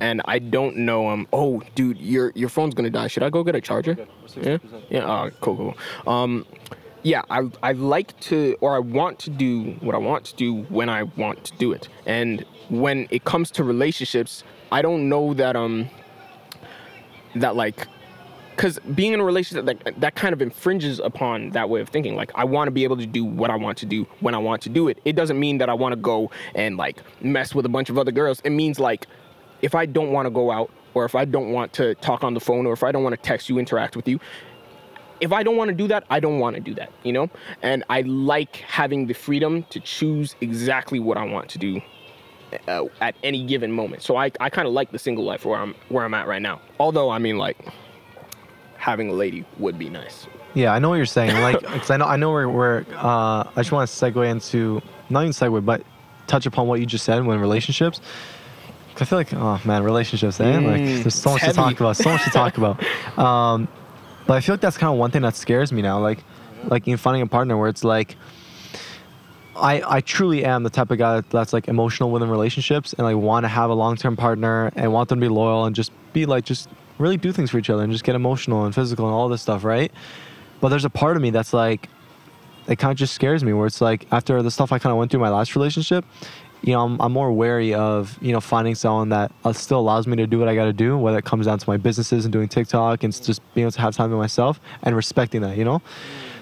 And 0.00 0.22
I 0.24 0.38
don't 0.38 0.76
know 0.76 1.08
um 1.08 1.26
oh 1.32 1.62
dude 1.74 1.98
your 1.98 2.32
your 2.34 2.48
phone's 2.48 2.74
gonna 2.74 2.90
die. 2.90 3.08
Should 3.08 3.22
I 3.22 3.30
go 3.30 3.42
get 3.44 3.54
a 3.54 3.60
charger? 3.60 3.96
Yeah? 4.36 4.58
Yeah, 4.90 5.06
uh, 5.06 5.30
cool, 5.40 5.56
cool. 5.56 6.12
Um 6.12 6.46
yeah, 7.02 7.22
I 7.30 7.50
I 7.62 7.72
like 7.72 8.18
to 8.20 8.56
or 8.60 8.74
I 8.74 8.78
want 8.78 9.18
to 9.20 9.30
do 9.30 9.72
what 9.80 9.94
I 9.94 9.98
want 9.98 10.24
to 10.26 10.36
do 10.36 10.62
when 10.64 10.88
I 10.88 11.02
want 11.02 11.44
to 11.44 11.52
do 11.58 11.72
it. 11.72 11.88
And 12.06 12.44
when 12.70 13.06
it 13.10 13.24
comes 13.24 13.50
to 13.52 13.64
relationships, 13.64 14.42
I 14.72 14.82
don't 14.82 15.08
know 15.08 15.34
that 15.34 15.54
um 15.56 15.88
that 17.36 17.56
like 17.56 17.86
because 18.54 18.78
being 18.94 19.12
in 19.12 19.20
a 19.20 19.24
relationship 19.24 19.66
that, 19.66 20.00
that 20.00 20.14
kind 20.14 20.32
of 20.32 20.40
infringes 20.40 21.00
upon 21.00 21.50
that 21.50 21.68
way 21.68 21.80
of 21.80 21.88
thinking 21.88 22.14
like 22.14 22.30
i 22.36 22.44
want 22.44 22.68
to 22.68 22.70
be 22.70 22.84
able 22.84 22.96
to 22.96 23.06
do 23.06 23.24
what 23.24 23.50
i 23.50 23.56
want 23.56 23.76
to 23.76 23.86
do 23.86 24.06
when 24.20 24.32
i 24.34 24.38
want 24.38 24.62
to 24.62 24.68
do 24.68 24.86
it 24.86 24.98
it 25.04 25.16
doesn't 25.16 25.38
mean 25.40 25.58
that 25.58 25.68
i 25.68 25.74
want 25.74 25.92
to 25.92 25.96
go 25.96 26.30
and 26.54 26.76
like 26.76 26.98
mess 27.20 27.52
with 27.52 27.66
a 27.66 27.68
bunch 27.68 27.90
of 27.90 27.98
other 27.98 28.12
girls 28.12 28.40
it 28.44 28.50
means 28.50 28.78
like 28.78 29.06
if 29.64 29.74
i 29.74 29.84
don't 29.86 30.12
want 30.12 30.26
to 30.26 30.30
go 30.30 30.50
out 30.50 30.70
or 30.94 31.04
if 31.04 31.14
i 31.14 31.24
don't 31.24 31.50
want 31.52 31.72
to 31.72 31.94
talk 31.96 32.22
on 32.22 32.34
the 32.34 32.40
phone 32.40 32.66
or 32.66 32.72
if 32.72 32.82
i 32.82 32.92
don't 32.92 33.02
want 33.02 33.14
to 33.14 33.22
text 33.22 33.48
you 33.48 33.58
interact 33.58 33.96
with 33.96 34.06
you 34.06 34.18
if 35.20 35.32
i 35.32 35.42
don't 35.42 35.56
want 35.56 35.68
to 35.68 35.74
do 35.74 35.88
that 35.88 36.04
i 36.10 36.20
don't 36.20 36.38
want 36.38 36.54
to 36.54 36.60
do 36.60 36.74
that 36.74 36.90
you 37.02 37.12
know 37.12 37.28
and 37.62 37.82
i 37.88 38.00
like 38.02 38.56
having 38.56 39.06
the 39.06 39.14
freedom 39.14 39.62
to 39.70 39.80
choose 39.80 40.36
exactly 40.40 41.00
what 41.00 41.16
i 41.16 41.24
want 41.24 41.48
to 41.48 41.58
do 41.58 41.80
uh, 42.68 42.84
at 43.00 43.16
any 43.24 43.44
given 43.44 43.72
moment 43.72 44.02
so 44.02 44.16
i, 44.16 44.30
I 44.38 44.48
kind 44.50 44.68
of 44.68 44.74
like 44.74 44.92
the 44.92 44.98
single 44.98 45.24
life 45.24 45.44
where 45.44 45.58
i'm 45.58 45.74
where 45.88 46.04
i'm 46.04 46.14
at 46.14 46.26
right 46.28 46.42
now 46.42 46.60
although 46.78 47.10
i 47.10 47.18
mean 47.18 47.38
like 47.38 47.58
having 48.84 49.08
a 49.08 49.12
lady 49.14 49.46
would 49.58 49.78
be 49.78 49.88
nice. 49.88 50.26
Yeah, 50.52 50.74
I 50.74 50.78
know 50.78 50.90
what 50.90 50.96
you're 50.96 51.06
saying. 51.06 51.40
Like, 51.40 51.60
because 51.72 51.90
I 51.90 51.96
know 51.96 52.04
I 52.04 52.16
know 52.16 52.30
where 52.30 52.48
where 52.48 52.86
uh, 52.94 53.44
I 53.44 53.52
just 53.56 53.72
want 53.72 53.88
to 53.88 53.96
segue 53.96 54.30
into 54.30 54.82
not 55.08 55.22
even 55.22 55.32
segue, 55.32 55.64
but 55.64 55.82
touch 56.26 56.44
upon 56.44 56.68
what 56.68 56.80
you 56.80 56.86
just 56.86 57.04
said 57.04 57.24
when 57.24 57.40
relationships. 57.40 58.00
I 59.00 59.04
feel 59.04 59.18
like, 59.18 59.32
oh 59.34 59.60
man, 59.64 59.82
relationships, 59.82 60.40
eh? 60.40 60.58
like, 60.58 60.80
Mm, 60.80 61.02
there's 61.02 61.14
so 61.14 61.30
much 61.32 61.42
it's 61.42 61.52
to 61.52 61.56
talk 61.56 61.80
about, 61.80 61.96
so 61.96 62.10
much 62.10 62.24
to 62.24 62.30
talk 62.30 62.56
about. 62.58 62.82
Um, 63.18 63.68
but 64.26 64.34
I 64.34 64.40
feel 64.40 64.54
like 64.54 64.60
that's 64.60 64.78
kind 64.78 64.92
of 64.92 64.98
one 64.98 65.10
thing 65.10 65.22
that 65.22 65.36
scares 65.36 65.70
me 65.72 65.82
now. 65.82 65.98
Like, 66.00 66.24
like 66.64 66.88
in 66.88 66.96
finding 66.96 67.22
a 67.22 67.26
partner 67.26 67.56
where 67.56 67.68
it's 67.68 67.84
like, 67.84 68.16
I 69.56 69.82
I 69.86 70.00
truly 70.00 70.44
am 70.44 70.62
the 70.64 70.70
type 70.70 70.90
of 70.90 70.98
guy 70.98 71.20
that's 71.30 71.52
like 71.52 71.68
emotional 71.68 72.10
within 72.10 72.28
relationships 72.28 72.92
and 72.94 73.06
like 73.06 73.16
want 73.16 73.44
to 73.44 73.48
have 73.48 73.70
a 73.70 73.74
long 73.74 73.96
term 73.96 74.16
partner 74.16 74.72
and 74.74 74.92
want 74.92 75.08
them 75.08 75.20
to 75.20 75.24
be 75.26 75.28
loyal 75.32 75.64
and 75.64 75.76
just 75.76 75.92
be 76.12 76.26
like 76.26 76.44
just 76.44 76.68
really 76.98 77.16
do 77.16 77.32
things 77.32 77.50
for 77.50 77.58
each 77.58 77.70
other 77.70 77.82
and 77.82 77.92
just 77.92 78.04
get 78.04 78.14
emotional 78.14 78.64
and 78.64 78.74
physical 78.74 79.04
and 79.06 79.14
all 79.14 79.28
this 79.28 79.42
stuff, 79.42 79.62
right? 79.64 79.92
But 80.60 80.68
there's 80.70 80.84
a 80.84 80.90
part 80.90 81.16
of 81.16 81.22
me 81.22 81.30
that's 81.30 81.52
like, 81.52 81.88
it 82.68 82.78
kind 82.78 82.90
of 82.92 82.96
just 82.96 83.14
scares 83.14 83.44
me 83.44 83.52
where 83.52 83.66
it's 83.66 83.80
like 83.80 84.06
after 84.10 84.42
the 84.42 84.50
stuff 84.50 84.72
I 84.72 84.78
kind 84.78 84.92
of 84.92 84.98
went 84.98 85.10
through 85.10 85.18
in 85.18 85.22
my 85.30 85.36
last 85.36 85.54
relationship, 85.54 86.04
you 86.64 86.72
know, 86.72 86.80
I'm, 86.80 86.98
I'm 86.98 87.12
more 87.12 87.30
wary 87.30 87.74
of, 87.74 88.18
you 88.22 88.32
know, 88.32 88.40
finding 88.40 88.74
someone 88.74 89.10
that 89.10 89.30
uh, 89.44 89.52
still 89.52 89.78
allows 89.78 90.06
me 90.06 90.16
to 90.16 90.26
do 90.26 90.38
what 90.38 90.48
I 90.48 90.54
got 90.54 90.64
to 90.64 90.72
do, 90.72 90.96
whether 90.96 91.18
it 91.18 91.24
comes 91.26 91.44
down 91.44 91.58
to 91.58 91.68
my 91.68 91.76
businesses 91.76 92.24
and 92.24 92.32
doing 92.32 92.48
TikTok 92.48 93.04
and 93.04 93.12
just 93.12 93.42
being 93.52 93.66
able 93.66 93.72
to 93.72 93.80
have 93.82 93.94
time 93.94 94.08
to 94.08 94.16
myself 94.16 94.60
and 94.82 94.96
respecting 94.96 95.42
that, 95.42 95.58
you 95.58 95.64
know? 95.64 95.82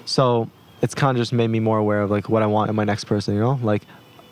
So 0.05 0.49
it's 0.81 0.95
kind 0.95 1.17
of 1.17 1.21
just 1.21 1.33
made 1.33 1.49
me 1.49 1.59
more 1.59 1.77
aware 1.77 2.01
of 2.01 2.09
like 2.09 2.29
what 2.29 2.41
I 2.41 2.45
want 2.45 2.69
in 2.69 2.75
my 2.75 2.85
next 2.85 3.03
person, 3.03 3.33
you 3.33 3.41
know? 3.41 3.59
Like 3.61 3.83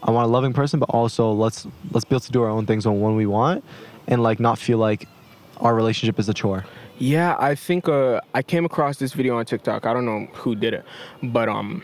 I 0.01 0.11
want 0.11 0.23
a 0.23 0.31
loving 0.31 0.53
person, 0.53 0.80
but 0.80 0.89
also 0.91 1.34
let's, 1.34 1.68
let's 1.91 2.05
be 2.05 2.15
able 2.15 2.22
to 2.22 2.31
do 2.31 2.41
our 2.41 2.49
own 2.49 2.65
things 2.65 2.88
when, 2.88 3.01
when 3.01 3.18
we 3.18 3.26
want 3.26 3.61
and 4.07 4.23
like 4.23 4.39
not 4.39 4.57
feel 4.57 4.77
like 4.77 5.09
our 5.57 5.76
relationship 5.76 6.19
is 6.19 6.30
a 6.30 6.34
chore. 6.34 6.63
Yeah, 6.99 7.35
I 7.38 7.53
think 7.53 7.89
uh, 7.89 8.22
I 8.34 8.43
came 8.43 8.63
across 8.63 8.97
this 8.97 9.11
video 9.11 9.38
on 9.38 9.45
TikTok. 9.45 9.85
I 9.85 9.93
don't 9.93 10.05
know 10.05 10.27
who 10.34 10.55
did 10.55 10.73
it, 10.73 10.85
but 11.22 11.49
um, 11.49 11.84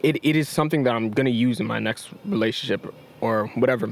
it, 0.00 0.16
it 0.22 0.36
is 0.36 0.48
something 0.48 0.84
that 0.84 0.94
I'm 0.94 1.10
gonna 1.10 1.28
use 1.28 1.60
in 1.60 1.66
my 1.66 1.80
next 1.80 2.08
relationship 2.24 2.94
or 3.20 3.46
whatever. 3.54 3.90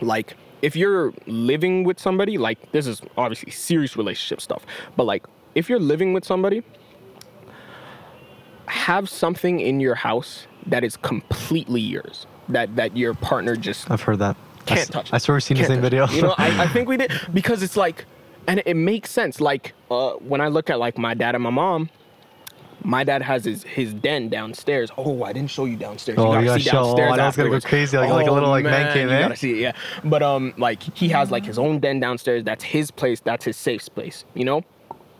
Like, 0.00 0.36
if 0.62 0.76
you're 0.76 1.12
living 1.26 1.84
with 1.84 1.98
somebody, 1.98 2.38
like 2.38 2.72
this 2.72 2.86
is 2.86 3.00
obviously 3.16 3.50
serious 3.50 3.96
relationship 3.96 4.40
stuff, 4.40 4.64
but 4.96 5.04
like 5.04 5.24
if 5.54 5.68
you're 5.68 5.80
living 5.80 6.12
with 6.12 6.24
somebody, 6.24 6.62
have 8.66 9.08
something 9.08 9.60
in 9.60 9.80
your 9.80 9.94
house 9.94 10.46
that 10.66 10.84
is 10.84 10.96
completely 10.96 11.80
yours. 11.80 12.26
That 12.48 12.76
that 12.76 12.96
your 12.96 13.14
partner 13.14 13.56
just 13.56 13.90
I've 13.90 14.02
heard 14.02 14.18
that. 14.18 14.36
Can't 14.66 14.80
s- 14.80 14.88
touch. 14.88 15.12
I 15.12 15.18
swear 15.18 15.36
we've 15.36 15.42
seen 15.42 15.56
the 15.56 15.64
same 15.64 15.80
video. 15.80 16.06
You 16.08 16.22
know, 16.22 16.34
I, 16.36 16.64
I 16.64 16.68
think 16.72 16.88
we 16.88 16.96
did 16.96 17.12
because 17.32 17.62
it's 17.62 17.76
like, 17.76 18.04
and 18.46 18.62
it 18.66 18.74
makes 18.74 19.10
sense. 19.10 19.40
Like 19.40 19.72
uh, 19.90 20.12
when 20.14 20.40
I 20.40 20.48
look 20.48 20.68
at 20.70 20.78
like 20.78 20.98
my 20.98 21.14
dad 21.14 21.34
and 21.34 21.42
my 21.44 21.50
mom, 21.50 21.90
my 22.84 23.04
dad 23.04 23.22
has 23.22 23.44
his 23.44 23.62
his 23.64 23.92
den 23.94 24.28
downstairs. 24.28 24.90
Oh, 24.96 25.22
I 25.24 25.32
didn't 25.32 25.50
show 25.50 25.64
you 25.64 25.76
downstairs. 25.76 26.18
Oh, 26.18 26.32
you 26.34 26.40
you 26.40 26.44
gotta 26.46 26.46
gotta 26.46 26.60
see 26.62 26.70
show- 26.70 26.78
oh, 26.78 26.96
downstairs. 26.96 27.16
Know 27.18 27.26
it's 27.28 27.36
gonna 27.36 27.50
go 27.50 27.60
crazy, 27.60 27.96
like- 27.96 28.10
like 28.10 28.26
a 28.26 28.32
little, 28.32 28.48
like, 28.48 28.64
man 28.64 28.92
cave, 28.92 29.08
you 29.08 29.14
eh? 29.14 29.20
gotta 29.22 29.36
see 29.36 29.50
it, 29.52 29.60
yeah. 29.60 29.72
But 30.04 30.22
um, 30.22 30.54
like 30.56 30.82
he 30.96 31.08
has 31.10 31.30
like 31.30 31.44
his 31.44 31.58
own 31.58 31.78
den 31.80 32.00
downstairs. 32.00 32.44
That's 32.44 32.64
his 32.64 32.90
place. 32.90 33.20
That's 33.20 33.44
his 33.44 33.56
safe 33.56 33.82
space. 33.82 34.24
You 34.34 34.44
know, 34.44 34.62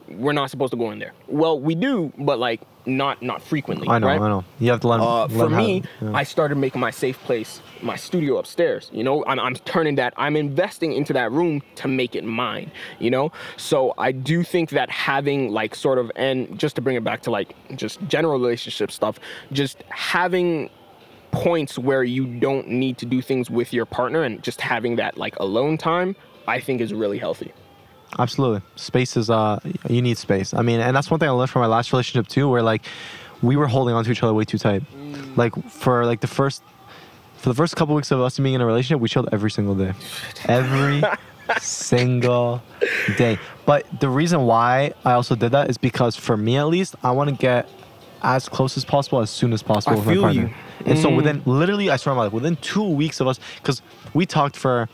we're 0.08 0.32
not 0.32 0.50
supposed 0.50 0.72
to 0.72 0.76
go 0.76 0.90
in 0.90 0.98
there. 0.98 1.12
Well, 1.28 1.58
we 1.60 1.74
do, 1.74 2.12
but 2.18 2.38
like 2.38 2.60
not 2.86 3.22
not 3.22 3.42
frequently. 3.42 3.88
I 3.88 3.98
know, 3.98 4.06
right? 4.06 4.20
I 4.20 4.28
know. 4.28 4.44
You 4.58 4.70
have 4.70 4.80
to 4.80 4.92
'em- 4.92 5.00
Uh, 5.00 5.28
for 5.28 5.48
me, 5.48 5.78
it, 5.78 5.84
yeah. 6.00 6.10
I 6.14 6.22
started 6.24 6.56
making 6.58 6.80
my 6.80 6.90
safe 6.90 7.18
place 7.24 7.60
my 7.82 7.96
studio 7.96 8.36
upstairs. 8.38 8.90
You 8.92 9.02
know, 9.04 9.24
I'm, 9.26 9.40
I'm 9.40 9.54
turning 9.54 9.94
that, 9.94 10.12
I'm 10.18 10.36
investing 10.36 10.92
into 10.92 11.12
that 11.14 11.32
room 11.32 11.62
to 11.76 11.88
make 11.88 12.14
it 12.14 12.24
mine. 12.24 12.70
You 12.98 13.10
know, 13.10 13.32
so 13.56 13.94
I 13.96 14.12
do 14.12 14.42
think 14.42 14.70
that 14.70 14.90
having 14.90 15.50
like 15.50 15.74
sort 15.74 15.98
of, 15.98 16.10
and 16.16 16.58
just 16.58 16.76
to 16.76 16.82
bring 16.82 16.96
it 16.96 17.04
back 17.04 17.22
to 17.22 17.30
like 17.30 17.54
just 17.76 17.98
general 18.08 18.38
relationship 18.38 18.90
stuff, 18.90 19.18
just 19.52 19.82
having 19.88 20.68
points 21.32 21.78
where 21.78 22.02
you 22.02 22.26
don't 22.26 22.68
need 22.68 22.98
to 22.98 23.06
do 23.06 23.22
things 23.22 23.48
with 23.50 23.72
your 23.72 23.86
partner 23.86 24.22
and 24.24 24.42
just 24.42 24.60
having 24.60 24.96
that 24.96 25.16
like 25.16 25.38
alone 25.38 25.78
time, 25.78 26.16
I 26.48 26.60
think 26.60 26.80
is 26.80 26.92
really 26.92 27.18
healthy. 27.18 27.52
Absolutely. 28.18 28.60
Space 28.76 29.16
is 29.16 29.30
uh 29.30 29.60
you 29.88 30.02
need 30.02 30.18
space. 30.18 30.52
I 30.54 30.62
mean, 30.62 30.80
and 30.80 30.94
that's 30.96 31.10
one 31.10 31.20
thing 31.20 31.28
I 31.28 31.32
learned 31.32 31.50
from 31.50 31.60
my 31.62 31.68
last 31.68 31.92
relationship 31.92 32.28
too, 32.28 32.48
where 32.48 32.62
like 32.62 32.84
we 33.42 33.56
were 33.56 33.66
holding 33.68 33.94
on 33.94 34.04
to 34.04 34.10
each 34.10 34.22
other 34.22 34.34
way 34.34 34.44
too 34.44 34.58
tight. 34.58 34.82
Like 35.36 35.54
for 35.70 36.04
like 36.04 36.20
the 36.20 36.26
first 36.26 36.62
for 37.36 37.48
the 37.48 37.54
first 37.54 37.76
couple 37.76 37.94
weeks 37.94 38.10
of 38.10 38.20
us 38.20 38.38
being 38.38 38.54
in 38.54 38.60
a 38.60 38.66
relationship, 38.66 39.00
we 39.00 39.08
chilled 39.08 39.28
every 39.32 39.50
single 39.50 39.74
day. 39.74 39.92
Every 40.48 41.02
single 41.58 42.62
day. 43.16 43.38
But 43.66 43.86
the 44.00 44.08
reason 44.08 44.42
why 44.42 44.92
I 45.04 45.12
also 45.12 45.34
did 45.36 45.52
that 45.52 45.70
is 45.70 45.78
because 45.78 46.16
for 46.16 46.36
me 46.36 46.56
at 46.56 46.66
least, 46.66 46.96
I 47.02 47.12
want 47.12 47.30
to 47.30 47.36
get 47.36 47.68
as 48.22 48.48
close 48.48 48.76
as 48.76 48.84
possible 48.84 49.20
as 49.20 49.30
soon 49.30 49.52
as 49.54 49.62
possible 49.62 49.94
I 49.94 49.96
with 50.00 50.06
my 50.06 50.14
partner. 50.20 50.42
you. 50.42 50.50
And 50.84 50.98
so 50.98 51.08
Mm. 51.10 51.16
within 51.16 51.42
literally 51.46 51.88
I 51.90 51.96
swear 51.96 52.10
on 52.12 52.18
my 52.18 52.24
life, 52.24 52.32
within 52.32 52.56
two 52.56 52.86
weeks 52.86 53.20
of 53.20 53.26
us 53.28 53.38
because 53.56 53.80
we 54.12 54.26
talked 54.26 54.56
for 54.56 54.88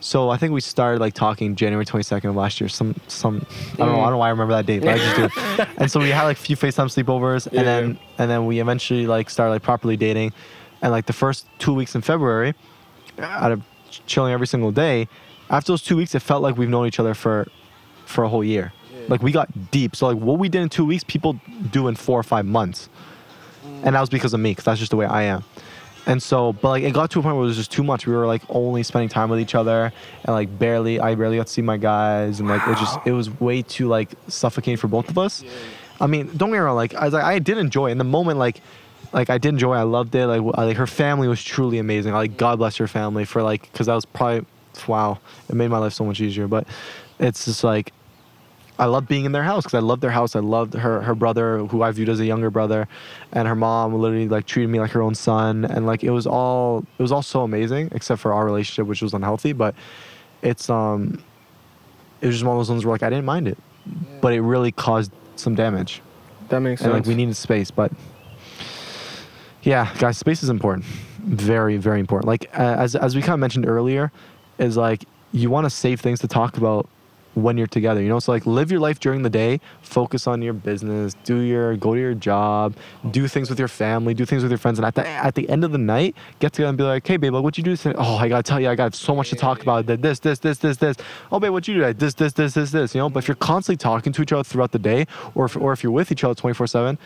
so 0.00 0.30
I 0.30 0.36
think 0.36 0.52
we 0.52 0.60
started 0.60 1.00
like 1.00 1.14
talking 1.14 1.54
January 1.54 1.84
22nd 1.84 2.30
of 2.30 2.36
last 2.36 2.60
year. 2.60 2.68
Some 2.68 2.94
some 3.06 3.46
I 3.74 3.76
don't 3.76 3.92
know 3.92 4.00
I 4.00 4.04
don't 4.04 4.12
know 4.12 4.18
why 4.18 4.28
I 4.28 4.30
remember 4.30 4.54
that 4.54 4.66
date, 4.66 4.80
but 4.82 4.94
I 4.94 4.98
just 4.98 5.16
do. 5.16 5.64
and 5.78 5.90
so 5.90 6.00
we 6.00 6.08
had 6.08 6.24
like 6.24 6.38
a 6.38 6.40
few 6.40 6.56
FaceTime 6.56 6.86
sleepovers, 6.86 7.46
and 7.46 7.66
then 7.66 7.98
and 8.18 8.30
then 8.30 8.46
we 8.46 8.60
eventually 8.60 9.06
like 9.06 9.30
started 9.30 9.52
like 9.52 9.62
properly 9.62 9.96
dating, 9.96 10.32
and 10.82 10.90
like 10.90 11.06
the 11.06 11.12
first 11.12 11.46
two 11.58 11.74
weeks 11.74 11.94
in 11.94 12.00
February, 12.00 12.54
out 13.18 13.52
of 13.52 13.62
chilling 14.06 14.32
every 14.32 14.46
single 14.46 14.72
day, 14.72 15.08
after 15.50 15.72
those 15.72 15.82
two 15.82 15.96
weeks, 15.96 16.14
it 16.14 16.20
felt 16.20 16.42
like 16.42 16.56
we've 16.56 16.68
known 16.68 16.86
each 16.86 16.98
other 17.00 17.14
for 17.14 17.48
for 18.06 18.24
a 18.24 18.28
whole 18.28 18.44
year. 18.44 18.72
Like 19.08 19.22
we 19.22 19.32
got 19.32 19.70
deep. 19.70 19.96
So 19.96 20.06
like 20.08 20.18
what 20.18 20.38
we 20.38 20.48
did 20.48 20.62
in 20.62 20.68
two 20.68 20.84
weeks, 20.84 21.04
people 21.04 21.38
do 21.70 21.88
in 21.88 21.94
four 21.94 22.18
or 22.18 22.22
five 22.22 22.46
months, 22.46 22.88
and 23.82 23.94
that 23.94 24.00
was 24.00 24.08
because 24.08 24.32
of 24.32 24.40
me, 24.40 24.52
because 24.52 24.64
that's 24.64 24.78
just 24.78 24.90
the 24.90 24.96
way 24.96 25.06
I 25.06 25.22
am. 25.22 25.44
And 26.10 26.20
so, 26.20 26.52
but 26.54 26.70
like 26.70 26.82
it 26.82 26.92
got 26.92 27.10
to 27.12 27.20
a 27.20 27.22
point 27.22 27.36
where 27.36 27.44
it 27.44 27.46
was 27.46 27.56
just 27.56 27.70
too 27.70 27.84
much. 27.84 28.06
We 28.06 28.14
were 28.14 28.26
like 28.26 28.42
only 28.48 28.82
spending 28.82 29.08
time 29.08 29.30
with 29.30 29.38
each 29.38 29.54
other, 29.54 29.92
and 30.24 30.34
like 30.34 30.58
barely, 30.58 30.98
I 30.98 31.14
barely 31.14 31.36
got 31.36 31.46
to 31.46 31.52
see 31.52 31.62
my 31.62 31.76
guys, 31.76 32.40
and 32.40 32.48
like 32.48 32.66
it 32.66 32.76
just, 32.78 32.98
it 33.06 33.12
was 33.12 33.40
way 33.40 33.62
too 33.62 33.86
like 33.86 34.10
suffocating 34.26 34.76
for 34.76 34.88
both 34.88 35.08
of 35.08 35.18
us. 35.18 35.44
I 36.00 36.08
mean, 36.08 36.26
don't 36.36 36.48
get 36.48 36.54
me 36.54 36.58
wrong. 36.58 36.74
Like 36.74 36.94
I 36.94 37.04
was 37.04 37.14
like, 37.14 37.22
I 37.22 37.38
did 37.38 37.58
enjoy 37.58 37.88
it. 37.88 37.92
in 37.92 37.98
the 37.98 38.04
moment. 38.04 38.38
Like, 38.38 38.60
like 39.12 39.30
I 39.30 39.38
did 39.38 39.50
enjoy. 39.50 39.76
it. 39.76 39.78
I 39.78 39.82
loved 39.84 40.14
it. 40.14 40.26
Like, 40.26 40.38
w- 40.38 40.54
like 40.56 40.76
her 40.76 40.86
family 40.88 41.28
was 41.28 41.42
truly 41.44 41.78
amazing. 41.78 42.12
Like 42.12 42.36
God 42.36 42.58
bless 42.58 42.76
her 42.78 42.88
family 42.88 43.24
for 43.24 43.42
like, 43.42 43.70
because 43.70 43.86
that 43.86 43.94
was 43.94 44.04
probably, 44.04 44.46
wow, 44.88 45.18
it 45.48 45.54
made 45.54 45.68
my 45.68 45.78
life 45.78 45.92
so 45.92 46.04
much 46.04 46.20
easier. 46.20 46.48
But 46.48 46.66
it's 47.20 47.44
just 47.44 47.62
like 47.62 47.92
I 48.80 48.86
loved 48.86 49.06
being 49.08 49.26
in 49.26 49.32
their 49.32 49.42
house 49.42 49.64
because 49.64 49.76
I 49.76 49.80
loved 49.80 50.00
their 50.02 50.10
house. 50.10 50.34
I 50.34 50.40
loved 50.40 50.72
her 50.74 51.02
her 51.02 51.14
brother, 51.14 51.58
who 51.58 51.82
I 51.82 51.90
viewed 51.92 52.08
as 52.08 52.18
a 52.18 52.24
younger 52.24 52.50
brother, 52.50 52.88
and 53.32 53.46
her 53.46 53.54
mom 53.54 53.94
literally 53.94 54.26
like 54.26 54.46
treated 54.46 54.70
me 54.70 54.80
like 54.80 54.90
her 54.92 55.02
own 55.02 55.14
son, 55.14 55.66
and 55.66 55.86
like 55.86 56.02
it 56.02 56.10
was 56.10 56.26
all 56.26 56.84
it 56.98 57.02
was 57.02 57.12
all 57.12 57.22
so 57.22 57.42
amazing, 57.42 57.90
except 57.92 58.20
for 58.22 58.32
our 58.32 58.44
relationship, 58.44 58.86
which 58.86 59.02
was 59.02 59.12
unhealthy. 59.12 59.52
But 59.52 59.74
it's 60.42 60.70
um, 60.70 61.22
it 62.22 62.26
was 62.26 62.36
just 62.36 62.44
one 62.46 62.56
of 62.56 62.60
those 62.60 62.70
ones 62.70 62.84
where 62.86 62.92
like 62.94 63.02
I 63.02 63.10
didn't 63.10 63.26
mind 63.26 63.48
it, 63.48 63.58
but 64.22 64.32
it 64.32 64.40
really 64.40 64.72
caused 64.72 65.12
some 65.36 65.54
damage, 65.54 66.00
That 66.48 66.60
makes 66.60 66.80
and 66.80 66.92
sense. 66.92 67.06
like 67.06 67.06
we 67.06 67.14
needed 67.14 67.36
space. 67.36 67.70
But 67.70 67.92
yeah, 69.62 69.92
guys, 69.98 70.16
space 70.16 70.42
is 70.42 70.48
important, 70.48 70.86
very 70.86 71.76
very 71.76 72.00
important. 72.00 72.28
Like 72.28 72.48
uh, 72.58 72.76
as 72.78 72.96
as 72.96 73.14
we 73.14 73.20
kind 73.20 73.34
of 73.34 73.40
mentioned 73.40 73.66
earlier, 73.66 74.10
is 74.58 74.76
like 74.78 75.04
you 75.32 75.50
want 75.50 75.66
to 75.66 75.70
save 75.70 76.00
things 76.00 76.18
to 76.20 76.28
talk 76.28 76.56
about 76.56 76.88
when 77.42 77.56
you're 77.58 77.66
together. 77.66 78.02
You 78.02 78.08
know, 78.08 78.18
so 78.18 78.32
like 78.32 78.46
live 78.46 78.70
your 78.70 78.80
life 78.80 79.00
during 79.00 79.22
the 79.22 79.30
day, 79.30 79.60
focus 79.82 80.26
on 80.26 80.42
your 80.42 80.52
business, 80.52 81.14
do 81.24 81.38
your 81.38 81.76
go 81.76 81.94
to 81.94 82.00
your 82.00 82.14
job, 82.14 82.74
do 83.10 83.26
things 83.28 83.50
with 83.50 83.58
your 83.58 83.68
family, 83.68 84.14
do 84.14 84.24
things 84.24 84.42
with 84.42 84.52
your 84.52 84.58
friends, 84.58 84.78
and 84.78 84.86
at 84.86 84.94
the 84.94 85.06
at 85.06 85.34
the 85.34 85.48
end 85.48 85.64
of 85.64 85.72
the 85.72 85.78
night, 85.78 86.14
get 86.38 86.52
together 86.52 86.68
and 86.68 86.78
be 86.78 86.84
like, 86.84 87.06
hey 87.06 87.16
babe, 87.16 87.32
like 87.32 87.42
what 87.42 87.56
you 87.58 87.64
do 87.64 87.76
today? 87.76 87.94
Oh, 87.98 88.16
I 88.16 88.28
gotta 88.28 88.42
tell 88.42 88.60
you, 88.60 88.68
I 88.68 88.74
got 88.74 88.94
so 88.94 89.14
much 89.14 89.30
to 89.30 89.36
talk 89.36 89.62
about. 89.62 89.86
That 89.86 90.02
this, 90.02 90.18
this, 90.20 90.38
this, 90.38 90.58
this, 90.58 90.76
this. 90.76 90.96
Oh 91.32 91.40
babe, 91.40 91.52
what 91.52 91.66
you 91.68 91.74
do? 91.74 91.80
today? 91.80 91.92
This, 91.98 92.14
this, 92.14 92.32
this, 92.34 92.54
this, 92.54 92.70
this. 92.70 92.94
You 92.94 93.00
know, 93.00 93.10
but 93.10 93.24
if 93.24 93.28
you're 93.28 93.34
constantly 93.36 93.76
talking 93.78 94.12
to 94.12 94.22
each 94.22 94.32
other 94.32 94.44
throughout 94.44 94.72
the 94.72 94.78
day, 94.78 95.06
or 95.34 95.46
if, 95.46 95.56
or 95.56 95.72
if 95.72 95.82
you're 95.82 95.92
with 95.92 96.12
each 96.12 96.24
other 96.24 96.34
24 96.34 96.66
seven. 96.66 96.98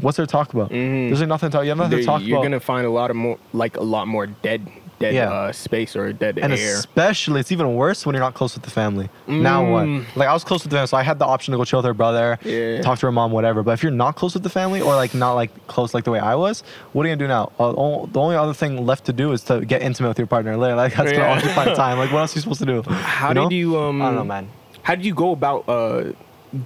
What's 0.00 0.16
there 0.16 0.24
to 0.26 0.32
talk 0.32 0.52
about? 0.54 0.70
Mm-hmm. 0.70 1.08
There's 1.08 1.20
like 1.20 1.28
nothing 1.28 1.50
to 1.50 1.56
talk. 1.56 1.64
You 1.64 1.68
have 1.68 1.78
nothing 1.78 1.90
to 1.90 1.96
There- 1.98 2.04
talk 2.06 2.22
you're 2.22 2.38
about. 2.38 2.44
gonna 2.44 2.60
find 2.60 2.86
a 2.86 2.90
lot 2.90 3.10
of 3.10 3.16
more, 3.16 3.38
like 3.52 3.76
a 3.76 3.82
lot 3.82 4.08
more 4.08 4.26
dead, 4.26 4.66
dead 5.02 5.14
Yeah. 5.14 5.30
uh, 5.30 5.52
space 5.52 5.94
or 5.96 6.12
dead 6.12 6.38
and 6.38 6.52
air. 6.52 6.76
especially 6.78 7.40
it's 7.40 7.52
even 7.52 7.74
worse 7.74 8.06
when 8.06 8.14
you're 8.14 8.22
not 8.28 8.34
close 8.34 8.54
with 8.54 8.62
the 8.64 8.70
family. 8.70 9.08
Now 9.26 9.60
what? 9.72 9.84
Mm. 9.86 10.04
Like 10.16 10.28
I 10.28 10.32
was 10.32 10.44
close 10.44 10.62
with 10.62 10.70
the 10.70 10.76
family, 10.76 10.86
so 10.86 10.96
I 10.96 11.02
had 11.02 11.18
the 11.18 11.26
option 11.26 11.52
to 11.52 11.58
go 11.58 11.64
chill 11.64 11.80
with 11.80 11.86
her 11.86 11.94
brother, 11.94 12.38
Yeah. 12.44 12.80
talk 12.82 12.98
to 13.00 13.06
her 13.06 13.12
mom, 13.12 13.30
whatever. 13.32 13.62
But 13.62 13.72
if 13.72 13.82
you're 13.82 13.92
not 14.04 14.16
close 14.16 14.34
with 14.34 14.42
the 14.42 14.50
family, 14.60 14.80
or 14.80 14.94
like 14.96 15.12
not 15.14 15.34
like 15.34 15.50
close 15.66 15.92
like 15.94 16.04
the 16.04 16.10
way 16.10 16.18
I 16.20 16.34
was, 16.34 16.62
what 16.92 17.04
are 17.04 17.08
you 17.08 17.16
gonna 17.16 17.24
do 17.26 17.28
now? 17.28 17.52
Uh, 17.58 17.72
the 18.06 18.20
only 18.20 18.36
other 18.36 18.54
thing 18.54 18.86
left 18.86 19.04
to 19.06 19.12
do 19.12 19.32
is 19.32 19.42
to 19.44 19.64
get 19.64 19.82
intimate 19.82 20.08
with 20.08 20.18
your 20.18 20.26
partner. 20.28 20.56
Like 20.56 20.94
that's 20.94 21.12
gonna 21.12 21.24
occupy 21.36 21.74
time. 21.74 21.98
Like 22.02 22.10
what 22.12 22.20
else 22.20 22.34
are 22.34 22.38
you 22.38 22.42
supposed 22.42 22.60
to 22.60 22.66
do? 22.66 22.82
How 22.90 23.28
you 23.28 23.34
know? 23.34 23.48
did 23.48 23.56
you 23.56 23.78
um? 23.78 24.00
I 24.02 24.06
don't 24.06 24.14
know, 24.16 24.24
man. 24.24 24.48
How 24.82 24.94
did 24.94 25.04
you 25.04 25.14
go 25.14 25.32
about 25.32 25.68
uh, 25.68 26.12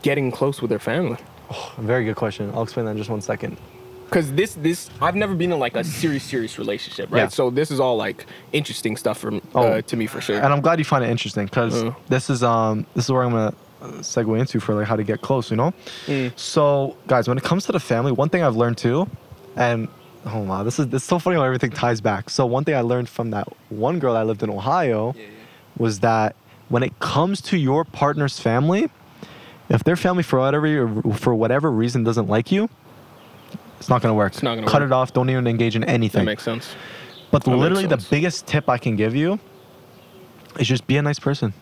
getting 0.02 0.30
close 0.30 0.60
with 0.62 0.70
their 0.70 0.78
family? 0.78 1.18
Very 1.78 2.04
good 2.04 2.16
question. 2.16 2.50
I'll 2.54 2.62
explain 2.62 2.86
that 2.86 2.92
in 2.92 2.98
just 2.98 3.10
one 3.10 3.20
second. 3.20 3.56
Because 4.06 4.32
this 4.32 4.54
this 4.54 4.88
I've 5.00 5.16
never 5.16 5.34
been 5.34 5.52
in 5.52 5.58
like 5.58 5.76
a 5.76 5.84
serious 5.84 6.22
serious 6.24 6.58
relationship, 6.58 7.10
right? 7.10 7.22
Yeah. 7.22 7.28
So 7.28 7.50
this 7.50 7.70
is 7.70 7.80
all 7.80 7.96
like 7.96 8.26
interesting 8.52 8.96
stuff 8.96 9.18
for 9.18 9.34
uh, 9.34 9.40
Oh. 9.54 9.80
to 9.80 9.96
me 9.96 10.06
for 10.06 10.20
sure. 10.20 10.36
And 10.36 10.52
I'm 10.52 10.60
glad 10.60 10.78
you 10.78 10.84
find 10.84 11.04
it 11.04 11.10
interesting 11.10 11.46
because 11.46 11.82
Uh. 11.82 11.92
this 12.08 12.30
is 12.30 12.42
um 12.42 12.86
this 12.94 13.04
is 13.06 13.10
where 13.12 13.22
I'm 13.24 13.30
gonna 13.32 13.54
uh, 13.82 13.86
segue 14.00 14.38
into 14.38 14.60
for 14.60 14.74
like 14.74 14.86
how 14.86 14.96
to 14.96 15.04
get 15.04 15.20
close. 15.22 15.50
You 15.50 15.56
know. 15.56 15.72
Mm. 16.06 16.32
So 16.38 16.96
guys, 17.08 17.28
when 17.28 17.36
it 17.36 17.44
comes 17.44 17.66
to 17.66 17.72
the 17.72 17.80
family, 17.80 18.12
one 18.12 18.28
thing 18.28 18.42
I've 18.42 18.56
learned 18.56 18.78
too, 18.78 19.08
and 19.56 19.88
oh 20.24 20.40
wow, 20.40 20.62
this 20.62 20.78
is 20.78 20.86
it's 20.94 21.04
so 21.04 21.18
funny 21.18 21.36
how 21.36 21.42
everything 21.42 21.70
ties 21.70 22.00
back. 22.00 22.30
So 22.30 22.46
one 22.46 22.64
thing 22.64 22.74
I 22.74 22.80
learned 22.82 23.08
from 23.08 23.30
that 23.30 23.46
one 23.70 23.98
girl 23.98 24.14
that 24.14 24.26
lived 24.26 24.42
in 24.42 24.50
Ohio 24.50 25.14
yeah, 25.16 25.22
yeah. 25.22 25.28
was 25.78 26.00
that 26.00 26.36
when 26.68 26.82
it 26.82 26.98
comes 27.00 27.40
to 27.42 27.56
your 27.56 27.84
partner's 27.84 28.38
family, 28.40 28.88
if 29.68 29.82
their 29.84 29.96
family 29.96 30.22
for 30.22 30.38
whatever 30.38 31.02
for 31.14 31.34
whatever 31.34 31.70
reason 31.70 32.02
doesn't 32.04 32.28
like 32.28 32.50
you, 32.52 32.68
it's 33.78 33.88
not 33.88 34.02
gonna 34.02 34.14
work. 34.14 34.32
It's 34.34 34.42
not 34.42 34.54
gonna 34.56 34.66
Cut 34.66 34.82
work. 34.82 34.90
it 34.90 34.92
off. 34.92 35.12
Don't 35.12 35.30
even 35.30 35.46
engage 35.46 35.76
in 35.76 35.84
anything. 35.84 36.20
that 36.20 36.24
makes 36.30 36.42
sense. 36.42 36.74
But 37.30 37.44
That 37.44 37.50
makes 37.50 37.60
literally, 37.60 37.86
the 37.86 38.04
biggest 38.10 38.46
tip 38.46 38.68
I 38.68 38.78
can 38.78 38.96
give 38.96 39.14
you 39.16 39.38
is 40.58 40.66
just 40.68 40.86
be 40.86 40.96
a 40.96 41.02
nice 41.02 41.18
person. 41.18 41.52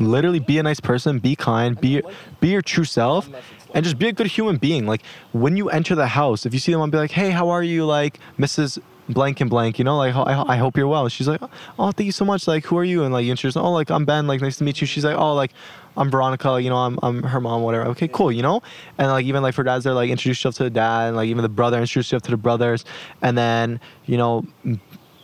Literally, 0.00 0.40
be 0.40 0.58
a 0.58 0.62
nice 0.62 0.80
person. 0.80 1.18
Be 1.20 1.36
kind. 1.36 1.80
Be 1.80 2.02
be 2.40 2.48
your 2.48 2.62
true 2.62 2.84
self, 2.84 3.28
and 3.74 3.84
just 3.84 3.96
be 3.98 4.08
a 4.08 4.12
good 4.12 4.26
human 4.26 4.56
being. 4.56 4.86
Like 4.86 5.02
when 5.32 5.56
you 5.56 5.70
enter 5.70 5.94
the 5.94 6.08
house, 6.08 6.44
if 6.46 6.52
you 6.52 6.58
see 6.58 6.72
them, 6.72 6.90
be 6.90 6.98
like, 6.98 7.12
"Hey, 7.12 7.30
how 7.30 7.48
are 7.50 7.62
you?" 7.62 7.84
Like 7.86 8.18
Mrs. 8.38 8.80
Blank 9.08 9.40
and 9.42 9.50
blank, 9.50 9.78
you 9.78 9.84
know, 9.84 9.98
like 9.98 10.14
I, 10.14 10.44
I 10.48 10.56
hope 10.56 10.76
you're 10.78 10.88
well. 10.88 11.08
She's 11.08 11.28
like, 11.28 11.42
oh, 11.78 11.92
thank 11.92 12.06
you 12.06 12.12
so 12.12 12.24
much. 12.24 12.48
Like, 12.48 12.64
who 12.64 12.78
are 12.78 12.84
you? 12.84 13.04
And 13.04 13.12
like, 13.12 13.24
you 13.26 13.30
introduce, 13.32 13.54
oh, 13.56 13.70
like 13.70 13.90
I'm 13.90 14.06
Ben. 14.06 14.26
Like, 14.26 14.40
nice 14.40 14.56
to 14.58 14.64
meet 14.64 14.80
you. 14.80 14.86
She's 14.86 15.04
like, 15.04 15.16
oh, 15.16 15.34
like 15.34 15.52
I'm 15.96 16.10
Veronica. 16.10 16.60
You 16.62 16.70
know, 16.70 16.76
I'm 16.78 16.98
I'm 17.02 17.22
her 17.22 17.40
mom. 17.40 17.62
Whatever. 17.62 17.84
Okay, 17.90 18.08
cool. 18.08 18.32
You 18.32 18.42
know, 18.42 18.62
and 18.96 19.08
like 19.08 19.26
even 19.26 19.42
like 19.42 19.54
for 19.54 19.62
dads, 19.62 19.84
they're 19.84 19.92
like 19.92 20.08
introduce 20.10 20.38
yourself 20.38 20.54
to 20.56 20.64
the 20.64 20.70
dad, 20.70 21.08
and 21.08 21.16
like 21.16 21.28
even 21.28 21.42
the 21.42 21.48
brother 21.50 21.76
introduce 21.78 22.06
yourself 22.12 22.22
to 22.22 22.30
the 22.30 22.36
brothers, 22.38 22.84
and 23.20 23.36
then 23.36 23.78
you 24.06 24.16
know 24.16 24.46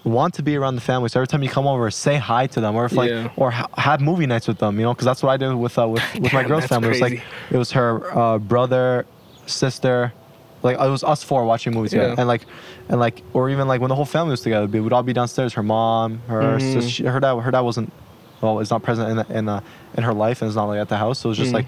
want 0.05 0.32
to 0.35 0.43
be 0.43 0.57
around 0.57 0.74
the 0.74 0.81
family. 0.81 1.09
So 1.09 1.20
every 1.20 1.27
time 1.27 1.43
you 1.43 1.48
come 1.51 1.66
over, 1.66 1.90
say 1.90 2.16
hi 2.16 2.47
to 2.48 2.61
them, 2.61 2.74
or 2.74 2.86
if 2.86 2.93
like, 2.93 3.11
Yeah. 3.11 3.31
or 3.36 3.51
ha- 3.51 3.69
have 3.77 4.01
movie 4.01 4.27
nights 4.27 4.48
with 4.48 4.59
them. 4.59 4.78
You 4.78 4.85
know, 4.85 4.94
because 4.94 5.05
that's 5.07 5.23
what 5.23 5.31
I 5.31 5.36
did 5.36 5.55
with 5.55 5.78
uh, 5.78 5.89
with 5.89 6.02
with 6.20 6.32
my 6.32 6.43
girl's 6.48 6.66
family. 6.66 6.89
It 6.89 6.93
was 6.93 7.01
like 7.01 7.23
it 7.51 7.57
was 7.57 7.70
her 7.73 8.16
uh, 8.19 8.39
brother, 8.39 9.07
sister, 9.47 10.12
like 10.62 10.78
it 10.78 10.89
was 10.89 11.03
us 11.05 11.23
four 11.23 11.45
watching 11.45 11.73
movies 11.74 11.91
together, 11.93 12.11
Yeah. 12.11 12.15
and 12.19 12.28
like, 12.28 12.45
and 12.89 13.01
like, 13.01 13.23
or 13.32 13.49
even 13.51 13.66
like 13.69 13.81
when 13.81 13.89
the 13.89 13.95
whole 13.95 14.05
family 14.05 14.31
was 14.32 14.41
together, 14.43 14.66
we 14.66 14.81
would 14.81 14.93
all 14.93 15.03
be 15.03 15.12
downstairs. 15.12 15.55
Her 15.55 15.62
mom, 15.62 16.20
her 16.28 16.57
Mhm. 16.59 16.73
sis, 16.74 16.89
she, 16.89 17.05
her 17.05 17.20
dad, 17.20 17.35
her 17.41 17.51
dad 17.51 17.61
wasn't, 17.61 17.93
well, 18.41 18.59
is 18.61 18.70
not 18.70 18.82
present 18.82 19.07
in 19.28 19.37
in 19.37 19.49
uh, 19.49 19.61
in 19.97 20.03
her 20.05 20.12
life, 20.15 20.43
and 20.43 20.49
is 20.49 20.57
not 20.57 20.66
like 20.66 20.81
at 20.81 20.89
the 20.89 20.97
house. 20.99 21.19
So 21.20 21.28
it 21.28 21.31
was 21.31 21.39
just 21.39 21.51
Mhm. 21.53 21.55
like. 21.55 21.66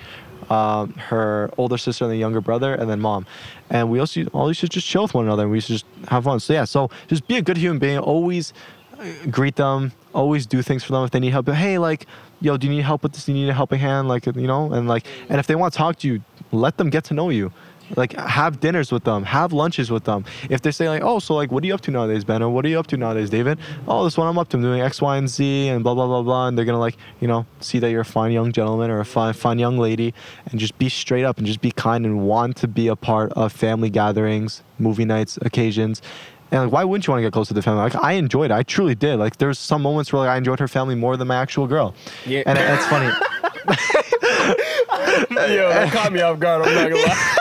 Um, 0.50 0.94
her 0.94 1.50
older 1.56 1.78
sister 1.78 2.04
and 2.04 2.12
the 2.12 2.16
younger 2.16 2.40
brother, 2.40 2.74
and 2.74 2.90
then 2.90 3.00
mom, 3.00 3.24
and 3.70 3.88
we 3.88 4.00
also 4.00 4.24
all 4.34 4.48
used 4.48 4.60
to 4.60 4.68
just 4.68 4.86
chill 4.86 5.02
with 5.02 5.14
one 5.14 5.24
another. 5.24 5.44
and 5.44 5.52
We 5.52 5.58
used 5.58 5.68
to 5.68 5.74
just 5.74 5.86
have 6.08 6.24
fun. 6.24 6.40
So 6.40 6.52
yeah, 6.52 6.64
so 6.64 6.90
just 7.06 7.26
be 7.28 7.36
a 7.36 7.42
good 7.42 7.56
human 7.56 7.78
being. 7.78 7.98
Always 7.98 8.52
uh, 8.98 9.04
greet 9.30 9.54
them. 9.56 9.92
Always 10.12 10.44
do 10.44 10.60
things 10.60 10.82
for 10.82 10.92
them 10.94 11.04
if 11.04 11.12
they 11.12 11.20
need 11.20 11.30
help. 11.30 11.48
Hey, 11.48 11.78
like, 11.78 12.06
yo, 12.40 12.56
do 12.56 12.66
you 12.66 12.72
need 12.72 12.82
help 12.82 13.04
with 13.04 13.12
this? 13.12 13.24
Do 13.26 13.32
you 13.32 13.38
need 13.38 13.50
a 13.50 13.54
helping 13.54 13.78
hand? 13.78 14.08
Like, 14.08 14.26
you 14.26 14.32
know, 14.48 14.72
and 14.72 14.88
like, 14.88 15.06
and 15.30 15.38
if 15.38 15.46
they 15.46 15.54
want 15.54 15.72
to 15.74 15.78
talk 15.78 15.96
to 16.00 16.08
you, 16.08 16.20
let 16.50 16.76
them 16.76 16.90
get 16.90 17.04
to 17.04 17.14
know 17.14 17.30
you. 17.30 17.52
Like, 17.96 18.12
have 18.14 18.60
dinners 18.60 18.90
with 18.90 19.04
them, 19.04 19.24
have 19.24 19.52
lunches 19.52 19.90
with 19.90 20.04
them. 20.04 20.24
If 20.50 20.62
they 20.62 20.70
say 20.70 20.88
like, 20.88 21.02
oh, 21.02 21.18
so 21.18 21.34
like, 21.34 21.52
what 21.52 21.62
are 21.62 21.66
you 21.66 21.74
up 21.74 21.80
to 21.82 21.90
nowadays, 21.90 22.24
Ben? 22.24 22.42
Or 22.42 22.50
what 22.50 22.64
are 22.64 22.68
you 22.68 22.78
up 22.78 22.86
to 22.88 22.96
nowadays, 22.96 23.30
David? 23.30 23.58
Oh, 23.86 24.04
this 24.04 24.16
one 24.16 24.28
I'm 24.28 24.38
up 24.38 24.48
to. 24.50 24.56
I'm 24.56 24.62
doing 24.62 24.80
X, 24.80 25.00
Y, 25.00 25.16
and 25.16 25.28
Z, 25.28 25.68
and 25.68 25.82
blah 25.82 25.94
blah 25.94 26.06
blah 26.06 26.22
blah. 26.22 26.48
And 26.48 26.56
they're 26.56 26.64
gonna 26.64 26.78
like, 26.78 26.96
you 27.20 27.28
know, 27.28 27.46
see 27.60 27.78
that 27.78 27.90
you're 27.90 28.02
a 28.02 28.04
fine 28.04 28.32
young 28.32 28.52
gentleman 28.52 28.90
or 28.90 29.00
a 29.00 29.04
fine 29.04 29.34
fine 29.34 29.58
young 29.58 29.78
lady, 29.78 30.14
and 30.46 30.58
just 30.58 30.78
be 30.78 30.88
straight 30.88 31.24
up 31.24 31.38
and 31.38 31.46
just 31.46 31.60
be 31.60 31.70
kind 31.70 32.06
and 32.06 32.26
want 32.26 32.56
to 32.58 32.68
be 32.68 32.88
a 32.88 32.96
part 32.96 33.32
of 33.32 33.52
family 33.52 33.90
gatherings, 33.90 34.62
movie 34.78 35.04
nights, 35.04 35.38
occasions. 35.42 36.02
And 36.50 36.64
like, 36.64 36.72
why 36.72 36.84
wouldn't 36.84 37.06
you 37.06 37.12
want 37.12 37.20
to 37.20 37.26
get 37.26 37.32
close 37.32 37.48
to 37.48 37.54
the 37.54 37.62
family? 37.62 37.82
Like, 37.82 37.96
I 37.96 38.12
enjoyed 38.12 38.50
it. 38.50 38.54
I 38.54 38.62
truly 38.62 38.94
did. 38.94 39.18
Like, 39.18 39.38
there's 39.38 39.58
some 39.58 39.80
moments 39.80 40.12
where 40.12 40.20
like, 40.20 40.28
I 40.28 40.36
enjoyed 40.36 40.60
her 40.60 40.68
family 40.68 40.94
more 40.94 41.16
than 41.16 41.28
my 41.28 41.36
actual 41.36 41.66
girl. 41.66 41.94
Yeah. 42.26 42.42
And 42.44 42.58
it's 42.58 42.86
funny. 42.86 43.06
yo, 45.54 45.68
that 45.70 45.90
caught 45.92 46.12
me 46.12 46.20
off 46.20 46.38
guard. 46.38 46.66
I'm 46.66 46.74
not 46.74 46.90
gonna 46.90 47.06
lie. 47.06 47.36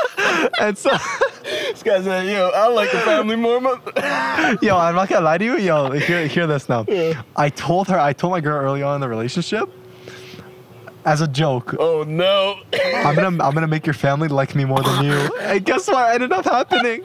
And 0.60 0.78
so, 0.78 0.90
this 1.44 1.84
guy 1.84 2.02
said, 2.02 2.28
yo, 2.28 2.50
I 2.54 2.68
like 2.68 2.92
the 2.92 3.00
family 3.00 3.36
more. 3.36 3.60
mo- 3.62 3.80
yo, 4.62 4.78
I'm 4.78 4.96
not 4.96 5.10
gonna 5.10 5.22
lie 5.26 5.38
to 5.38 5.46
you. 5.46 5.58
Yo, 5.58 5.92
hear, 5.92 6.28
hear 6.28 6.48
this 6.48 6.70
now. 6.70 6.86
Yeah. 6.88 7.22
I 7.36 7.50
told 7.50 7.88
her, 7.90 8.00
I 8.00 8.14
told 8.14 8.32
my 8.32 8.42
girl 8.42 8.58
early 8.64 8.84
on 8.84 8.96
in 8.96 9.02
the 9.02 9.10
relationship, 9.10 9.70
as 11.06 11.22
a 11.22 11.28
joke, 11.28 11.76
oh 11.80 12.04
no. 12.08 12.58
I'm 12.74 13.16
gonna, 13.16 13.44
I'm 13.44 13.54
gonna 13.54 13.68
make 13.68 13.86
your 13.88 13.94
family 13.96 14.28
like 14.28 14.54
me 14.56 14.66
more 14.66 14.82
than 14.84 15.04
you. 15.06 15.30
And 15.42 15.66
guess 15.66 15.88
what 15.88 16.14
ended 16.14 16.32
up 16.32 16.46
happening? 16.46 17.04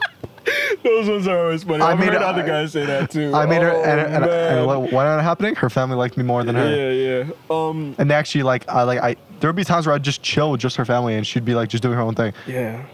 Those 0.84 1.08
ones 1.08 1.26
are 1.26 1.38
always 1.46 1.64
funny. 1.64 1.82
I 1.82 1.90
I've 1.92 1.98
made 1.98 2.10
heard 2.10 2.18
her- 2.18 2.24
other 2.24 2.46
guys 2.46 2.70
say 2.72 2.86
that 2.86 3.10
too. 3.10 3.34
I 3.34 3.46
made 3.46 3.62
her, 3.62 3.72
Oh, 3.72 3.82
and, 3.82 3.98
and, 4.00 4.24
and 4.24 4.66
what 4.66 4.92
what 4.92 5.04
ended 5.06 5.18
up 5.18 5.24
happening? 5.24 5.56
Her 5.56 5.68
family 5.70 5.96
liked 5.96 6.16
me 6.16 6.22
more 6.22 6.44
than 6.44 6.54
her. 6.54 6.68
Yeah, 6.92 7.24
yeah. 7.24 7.30
Um, 7.50 7.94
And 7.98 8.12
actually 8.12 8.44
like, 8.44 8.68
I 8.68 8.82
like, 8.84 9.00
I. 9.00 9.16
There 9.40 9.48
would 9.50 9.56
be 9.56 9.64
times 9.64 9.86
where 9.86 9.94
I'd 9.94 10.02
just 10.04 10.22
chill 10.22 10.52
with 10.52 10.60
just 10.60 10.76
her 10.76 10.84
family, 10.84 11.14
and 11.16 11.26
she'd 11.26 11.44
be 11.44 11.54
like 11.54 11.68
just 11.68 11.82
doing 11.82 11.94
her 11.96 12.00
own 12.00 12.14
thing. 12.14 12.32
yeah. 12.46 12.84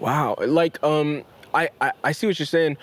Wow. 0.00 0.36
Like, 0.44 0.82
um, 0.82 1.24
I, 1.54 1.68
I, 1.80 1.92
I 2.02 2.12
see 2.12 2.26
what 2.26 2.38
you're 2.38 2.46
saying. 2.46 2.78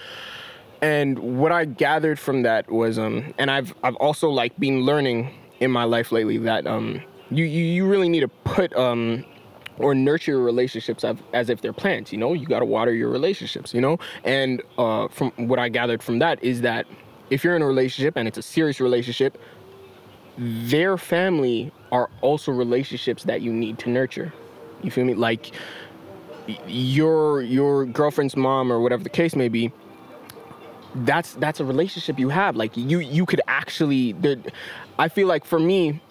And 0.82 1.40
what 1.40 1.52
I 1.52 1.66
gathered 1.66 2.20
from 2.20 2.44
that 2.44 2.72
was, 2.72 3.00
um, 3.00 3.34
and 3.40 3.50
I've, 3.50 3.74
I've 3.84 3.96
also 3.96 4.30
like 4.30 4.58
been 4.60 4.82
learning 4.82 5.34
in 5.60 5.72
my 5.72 5.84
life 5.84 6.12
lately 6.12 6.38
that, 6.38 6.68
um, 6.68 7.02
you, 7.32 7.46
you, 7.46 7.64
you 7.66 7.88
really 7.88 8.08
need 8.08 8.20
to 8.20 8.28
put, 8.28 8.76
um, 8.76 9.26
or 9.80 9.94
nurture 9.96 10.40
relationships 10.40 11.04
as, 11.34 11.50
if 11.50 11.62
they're 11.62 11.74
plants, 11.74 12.12
you 12.12 12.18
know? 12.18 12.34
You 12.34 12.46
got 12.46 12.60
to 12.60 12.66
water 12.66 12.94
your 12.94 13.10
relationships, 13.10 13.74
you 13.74 13.82
know? 13.82 13.98
And 14.24 14.62
uh, 14.78 15.08
from 15.08 15.32
what 15.36 15.60
I 15.60 15.70
gathered 15.70 16.02
from 16.04 16.20
that 16.20 16.44
is 16.44 16.62
that 16.62 16.86
if 17.30 17.44
you're 17.44 17.56
in 17.56 17.62
a 17.62 17.68
relationship 17.68 18.16
and 18.16 18.28
it's 18.28 18.38
a 18.38 18.44
serious 18.44 18.80
relationship, 18.80 19.40
their 20.38 20.98
family 20.98 21.72
are 21.92 22.10
also 22.22 22.52
relationships 22.52 23.24
that 23.24 23.42
you 23.42 23.52
need 23.52 23.80
to 23.80 23.90
nurture. 23.90 24.34
You 24.84 24.92
feel 24.92 25.06
me? 25.06 25.16
Like 25.16 25.52
your 26.68 27.42
your 27.42 27.86
girlfriend's 27.86 28.36
mom 28.36 28.72
or 28.72 28.80
whatever 28.80 29.04
the 29.04 29.10
case 29.10 29.36
may 29.36 29.48
be. 29.48 29.72
That's 30.96 31.34
that's 31.34 31.60
a 31.60 31.66
relationship 31.66 32.18
you 32.18 32.30
have. 32.30 32.56
Like 32.56 32.76
you 32.76 33.00
you 33.00 33.26
could 33.26 33.42
actually. 33.48 34.14
There, 34.14 34.38
I 35.00 35.10
feel 35.10 35.28
like 35.28 35.46
for 35.46 35.60
me, 35.60 36.02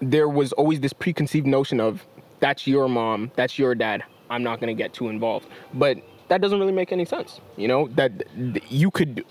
there 0.00 0.28
was 0.28 0.52
always 0.52 0.80
this 0.80 0.92
preconceived 0.92 1.46
notion 1.46 1.80
of 1.80 2.06
that's 2.40 2.66
your 2.66 2.88
mom, 2.88 3.30
that's 3.36 3.58
your 3.58 3.74
dad. 3.74 4.02
I'm 4.30 4.42
not 4.42 4.60
gonna 4.60 4.74
get 4.74 4.92
too 4.92 5.08
involved, 5.08 5.48
but 5.74 5.98
that 6.28 6.40
doesn't 6.40 6.58
really 6.58 6.72
make 6.72 6.92
any 6.92 7.04
sense. 7.04 7.40
You 7.56 7.68
know 7.68 7.88
that 7.88 8.12
th- 8.36 8.64
you 8.68 8.90
could 8.90 9.24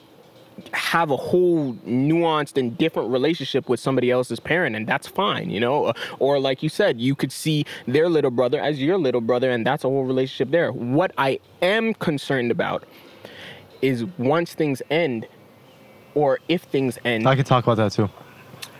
have 0.73 1.11
a 1.11 1.17
whole 1.17 1.73
nuanced 1.85 2.57
and 2.57 2.77
different 2.77 3.09
relationship 3.09 3.69
with 3.69 3.79
somebody 3.79 4.11
else's 4.11 4.39
parent 4.39 4.75
and 4.75 4.87
that's 4.87 5.07
fine 5.07 5.49
you 5.49 5.59
know? 5.59 5.85
Uh, 5.85 5.93
or 6.19 6.39
like 6.39 6.63
you 6.63 6.69
said 6.69 6.99
you 6.99 7.15
could 7.15 7.31
see 7.31 7.65
their 7.87 8.09
little 8.09 8.31
brother 8.31 8.59
as 8.59 8.81
your 8.81 8.97
little 8.97 9.21
brother 9.21 9.51
and 9.51 9.65
that's 9.65 9.83
a 9.83 9.87
whole 9.87 10.05
relationship 10.05 10.51
there. 10.51 10.71
What 10.71 11.11
i 11.17 11.39
am 11.61 11.93
concerned 11.95 12.51
about 12.51 12.85
is 13.81 14.05
once 14.17 14.53
things 14.53 14.81
end 14.89 15.27
or 16.15 16.39
if 16.47 16.63
things 16.63 16.97
end 17.05 17.27
I 17.27 17.35
could 17.35 17.45
talk 17.45 17.63
about 17.63 17.77
that 17.77 17.91
too. 17.91 18.09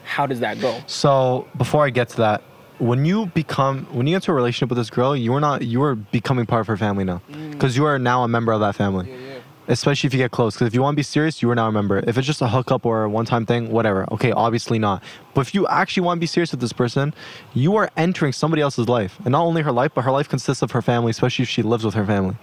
how 0.04 0.26
does 0.26 0.40
that 0.40 0.60
go? 0.60 0.82
So 0.88 1.48
before 1.58 1.86
I 1.86 1.90
get 1.90 2.10
to 2.10 2.18
that, 2.18 2.44
when 2.80 3.06
you 3.06 3.28
become 3.28 3.86
when 3.92 4.08
you 4.08 4.14
get 4.14 4.18
into 4.18 4.32
a 4.32 4.34
relationship 4.34 4.70
with 4.70 4.78
this 4.78 4.90
girl, 4.90 5.16
you 5.16 5.34
are 5.34 5.40
not 5.40 5.62
you 5.62 5.84
are 5.84 5.96
becoming 5.96 6.46
part 6.46 6.62
of 6.62 6.68
her 6.68 6.78
family 6.78 7.04
now, 7.04 7.22
mm. 7.30 7.52
because 7.52 7.78
you 7.78 7.86
are 7.86 8.00
now 8.00 8.24
a 8.24 8.28
member 8.28 8.52
of 8.52 8.62
that 8.62 8.76
family. 8.76 9.12
Especially 9.70 10.08
if 10.08 10.14
you 10.14 10.20
get 10.20 10.32
close. 10.32 10.56
Because 10.56 10.68
if 10.68 10.74
you 10.74 10.82
want 10.82 10.96
to 10.96 10.98
be 10.98 11.04
serious, 11.04 11.42
you 11.42 11.50
are 11.50 11.56
now 11.56 11.68
a 11.68 11.72
member. 11.72 12.04
If 12.06 12.18
it's 12.18 12.28
just 12.28 12.42
a 12.42 12.48
hookup 12.48 12.86
or 12.86 13.04
a 13.04 13.10
one-time 13.10 13.46
thing, 13.46 13.70
whatever. 13.70 14.12
Okay, 14.12 14.32
obviously 14.32 14.80
not. 14.80 15.02
But 15.34 15.42
if 15.42 15.54
you 15.54 15.68
actually 15.68 16.04
want 16.04 16.18
to 16.18 16.20
be 16.20 16.28
serious 16.28 16.52
with 16.52 16.60
this 16.60 16.74
person, 16.74 17.14
you 17.54 17.76
are 17.78 17.90
entering 17.96 18.34
somebody 18.34 18.62
else's 18.62 18.90
life, 18.90 19.18
and 19.24 19.32
not 19.32 19.44
only 19.44 19.62
her 19.62 19.72
life, 19.72 19.92
but 19.94 20.02
her 20.02 20.12
life 20.12 20.28
consists 20.28 20.62
of 20.62 20.72
her 20.72 20.82
family, 20.82 21.12
especially 21.12 21.44
if 21.44 21.50
she 21.50 21.62
lives 21.62 21.86
with 21.86 21.94
her 21.94 22.06
family. 22.06 22.36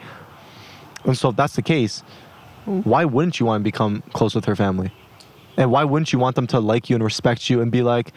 And 1.04 1.18
so, 1.18 1.28
if 1.28 1.36
that's 1.36 1.56
the 1.56 1.62
case, 1.62 2.02
why 2.64 3.04
wouldn't 3.04 3.38
you 3.38 3.46
want 3.46 3.60
to 3.60 3.64
become 3.64 4.02
close 4.12 4.34
with 4.34 4.44
her 4.46 4.56
family? 4.56 4.90
And 5.56 5.70
why 5.70 5.84
wouldn't 5.84 6.12
you 6.12 6.18
want 6.18 6.36
them 6.36 6.46
to 6.48 6.60
like 6.60 6.90
you 6.90 6.96
and 6.96 7.04
respect 7.04 7.50
you 7.50 7.60
and 7.60 7.72
be 7.72 7.82
like, 7.82 8.12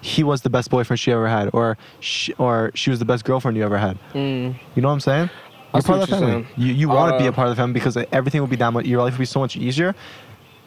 he 0.00 0.22
was 0.22 0.42
the 0.42 0.50
best 0.50 0.70
boyfriend 0.70 1.00
she 1.00 1.12
ever 1.12 1.28
had, 1.28 1.50
or 1.52 1.76
she, 2.00 2.32
or 2.34 2.70
she 2.74 2.90
was 2.90 2.98
the 2.98 3.04
best 3.04 3.24
girlfriend 3.24 3.56
you 3.56 3.64
ever 3.64 3.78
had? 3.78 3.98
Mm. 4.12 4.54
You 4.74 4.82
know 4.82 4.88
what 4.88 4.94
I'm 4.94 5.00
saying? 5.00 5.30
I 5.74 5.78
You're 5.78 5.82
part 5.82 6.02
of 6.02 6.08
the 6.08 6.16
family. 6.16 6.46
You, 6.56 6.72
you 6.72 6.88
want 6.88 7.12
to 7.12 7.18
be 7.18 7.26
Uh, 7.26 7.30
a 7.30 7.32
part 7.32 7.48
of 7.48 7.56
the 7.56 7.60
family 7.60 7.74
because 7.74 7.96
everything 8.12 8.40
will 8.40 8.48
be 8.48 8.56
that 8.56 8.72
much. 8.72 8.86
Your 8.86 9.02
life 9.02 9.14
will 9.14 9.20
be 9.20 9.26
so 9.26 9.40
much 9.40 9.56
easier, 9.56 9.94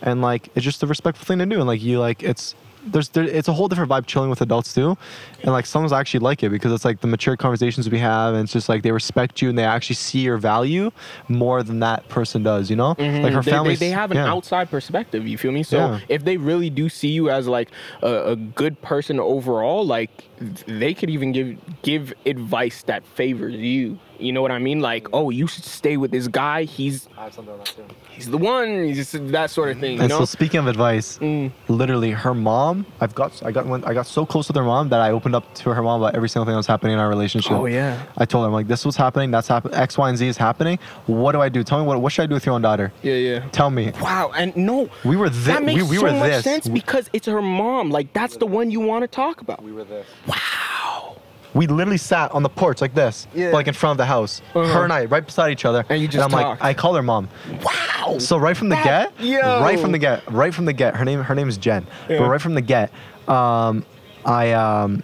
and 0.02 0.22
like 0.22 0.49
it's 0.56 0.64
just 0.64 0.84
a 0.84 0.88
respectful 0.88 1.26
thing 1.26 1.40
to 1.40 1.45
do. 1.45 1.57
And 1.57 1.68
like 1.68 1.82
you 1.82 1.99
like 1.99 2.22
it's 2.23 2.56
there's 2.86 3.10
there, 3.10 3.23
it's 3.23 3.48
a 3.48 3.53
whole 3.53 3.68
different 3.68 3.91
vibe 3.91 4.06
chilling 4.06 4.30
with 4.30 4.41
adults 4.41 4.73
too, 4.73 4.98
and 5.44 5.52
like 5.52 5.66
some 5.66 5.92
actually 5.92 6.20
like 6.22 6.44
it 6.44 6.50
because 6.50 6.72
it's 6.72 6.86
like 6.86 7.02
the 7.02 7.08
mature 7.08 7.36
conversations 7.36 7.90
we 7.90 7.98
have, 8.00 8.34
and 8.34 8.44
it's 8.44 8.54
just 8.54 8.70
like 8.70 8.84
they 8.84 8.92
respect 8.92 9.42
you 9.42 9.50
and 9.50 9.58
they 9.58 9.64
actually 9.64 9.96
see 9.96 10.20
your 10.20 10.38
value 10.38 10.92
more 11.28 11.64
than 11.64 11.80
that 11.80 12.08
person 12.08 12.44
does. 12.44 12.70
You 12.70 12.76
know, 12.76 12.90
like 12.90 12.98
her 13.00 13.04
Mm-hmm. 13.04 13.26
they, 13.26 13.42
they, 13.42 13.52
family. 13.52 13.76
they 13.76 13.90
have 13.90 14.12
an 14.12 14.18
outside 14.18 14.70
perspective. 14.70 15.28
You 15.28 15.38
feel 15.38 15.52
me? 15.52 15.64
So 15.64 15.78
Yeah. 15.78 16.00
if 16.10 16.24
they 16.24 16.38
really 16.38 16.70
do 16.70 16.90
see 16.90 17.10
you 17.10 17.30
as 17.30 17.48
like 17.48 17.70
a, 18.02 18.32
a 18.32 18.36
good 18.36 18.82
person 18.82 19.20
overall, 19.20 19.86
like 19.86 20.26
they 20.68 20.94
could 20.94 21.10
even 21.10 21.32
give 21.32 21.58
give 21.82 22.14
advice 22.26 22.84
that 22.84 23.06
favors 23.06 23.56
you. 23.56 23.98
You 24.20 24.32
know 24.32 24.44
what 24.44 24.52
I 24.52 24.60
mean? 24.60 24.82
Like, 24.82 25.08
oh, 25.14 25.32
you 25.32 25.48
should 25.48 25.64
stay 25.64 25.98
with 25.98 26.12
this 26.12 26.28
guy. 26.28 26.64
He's 26.66 27.10
I 27.18 27.24
have 27.24 27.34
something 27.34 27.54
on 27.54 27.60
that 27.60 27.68
too. 27.70 27.84
he's 28.12 28.30
the 28.30 28.38
one. 28.38 28.86
He's 28.86 29.12
that 29.14 29.50
sort 29.50 29.70
of 29.72 29.80
thing. 29.80 29.96
You 29.96 30.02
And 30.02 30.10
know? 30.10 30.20
so 30.20 30.26
speaking 30.26 30.60
of 30.60 30.68
advice, 30.68 31.18
Mm. 31.18 31.52
literally 31.68 32.12
her 32.12 32.36
mom, 32.36 32.86
I've 33.00 33.16
got 33.16 33.42
I 33.44 33.52
got 33.52 33.66
when 33.66 33.84
I 33.84 33.96
got 33.96 34.06
so 34.06 34.26
close 34.26 34.48
with 34.48 34.56
her 34.58 34.64
mom 34.64 34.90
that 34.90 35.02
I 35.02 35.10
opened 35.10 35.31
up 35.36 35.53
to 35.56 35.74
her 35.74 35.82
mom 35.82 36.02
about 36.02 36.16
every 36.16 36.30
single 36.30 36.45
thing 36.45 36.53
that 36.53 36.58
was 36.58 36.68
happening 36.68 36.94
in 36.94 36.99
our 36.99 37.10
relationship. 37.10 37.52
Oh, 37.52 37.66
yeah. 37.66 38.02
I 38.18 38.26
told 38.26 38.44
her 38.44 38.48
I'm 38.48 38.53
like 38.53 38.68
this 38.68 38.86
was 38.86 38.95
happening, 38.95 39.32
that's 39.32 39.48
happening, 39.48 39.76
X, 39.78 39.98
Y, 39.98 40.10
and 40.10 40.18
Z 40.18 40.28
is 40.28 40.38
happening. 40.38 40.80
What 41.08 41.32
do 41.34 41.41
I 41.41 41.49
do? 41.49 41.64
Tell 41.64 41.80
me 41.80 41.86
what 41.86 42.02
what 42.02 42.12
should 42.12 42.24
I 42.24 42.26
do 42.28 42.34
with 42.36 42.45
your 42.45 42.56
own 42.56 42.62
daughter? 42.62 42.91
yeah, 43.03 43.14
yeah. 43.14 43.40
Tell 43.52 43.70
me. 43.70 43.91
Wow, 44.02 44.32
and 44.36 44.56
no, 44.56 44.90
We 45.03 45.16
were 45.16 45.30
thi- 45.30 45.40
that 45.52 45.64
makes 45.64 45.84
we- 45.84 45.90
we 45.90 45.95
so 45.98 46.03
were 46.03 46.12
much 46.14 46.30
this. 46.32 46.44
sense 46.44 46.68
because 46.68 47.10
it's 47.14 47.28
her 47.28 47.41
mom. 47.41 47.90
Like 47.90 48.14
that's 48.14 48.38
the 48.38 48.48
one 48.48 48.72
you 48.72 48.80
want 48.80 49.03
to 49.03 49.08
talk 49.08 49.41
about. 49.41 49.62
We 49.64 49.72
were 49.72 49.84
this. 49.84 50.08
Wow. 50.28 51.18
We 51.53 51.68
literally 51.68 51.98
sat 51.98 52.32
on 52.32 52.44
the 52.44 52.49
porch 52.49 52.80
like 52.80 52.94
this, 52.94 53.28
Yeah. 53.34 53.49
like 53.49 53.68
in 53.68 53.74
front 53.74 53.91
of 53.91 53.98
the 53.98 54.06
house. 54.06 54.41
Uh-huh. 54.56 54.74
Her 54.74 54.84
and 54.86 54.94
I, 54.94 55.03
right 55.06 55.26
beside 55.26 55.52
each 55.52 55.66
other. 55.66 55.84
And 55.90 56.02
you 56.02 56.08
just 56.08 56.24
I'm 56.24 56.30
talked. 56.32 56.62
like, 56.62 56.64
I 56.64 56.74
call 56.74 56.95
her 56.95 57.02
mom. 57.02 57.28
Wow. 57.62 58.20
So 58.20 58.38
right 58.38 58.56
from 58.56 58.70
the 58.70 58.76
That- 58.76 59.18
get, 59.18 59.26
yo. 59.26 59.62
right 59.62 59.78
from 59.78 59.91
the 59.91 59.98
get, 59.99 60.24
right 60.32 60.53
from 60.53 60.64
the 60.64 60.72
get, 60.72 60.95
her 60.95 61.03
name 61.03 61.22
her 61.22 61.36
name 61.36 61.49
is 61.49 61.58
Jen. 61.58 61.86
Yeah. 62.10 62.20
But 62.20 62.30
right 62.30 62.41
from 62.41 62.53
the 62.53 62.62
get, 62.62 62.90
um, 63.28 63.84
I 64.26 64.52
um, 64.53 65.03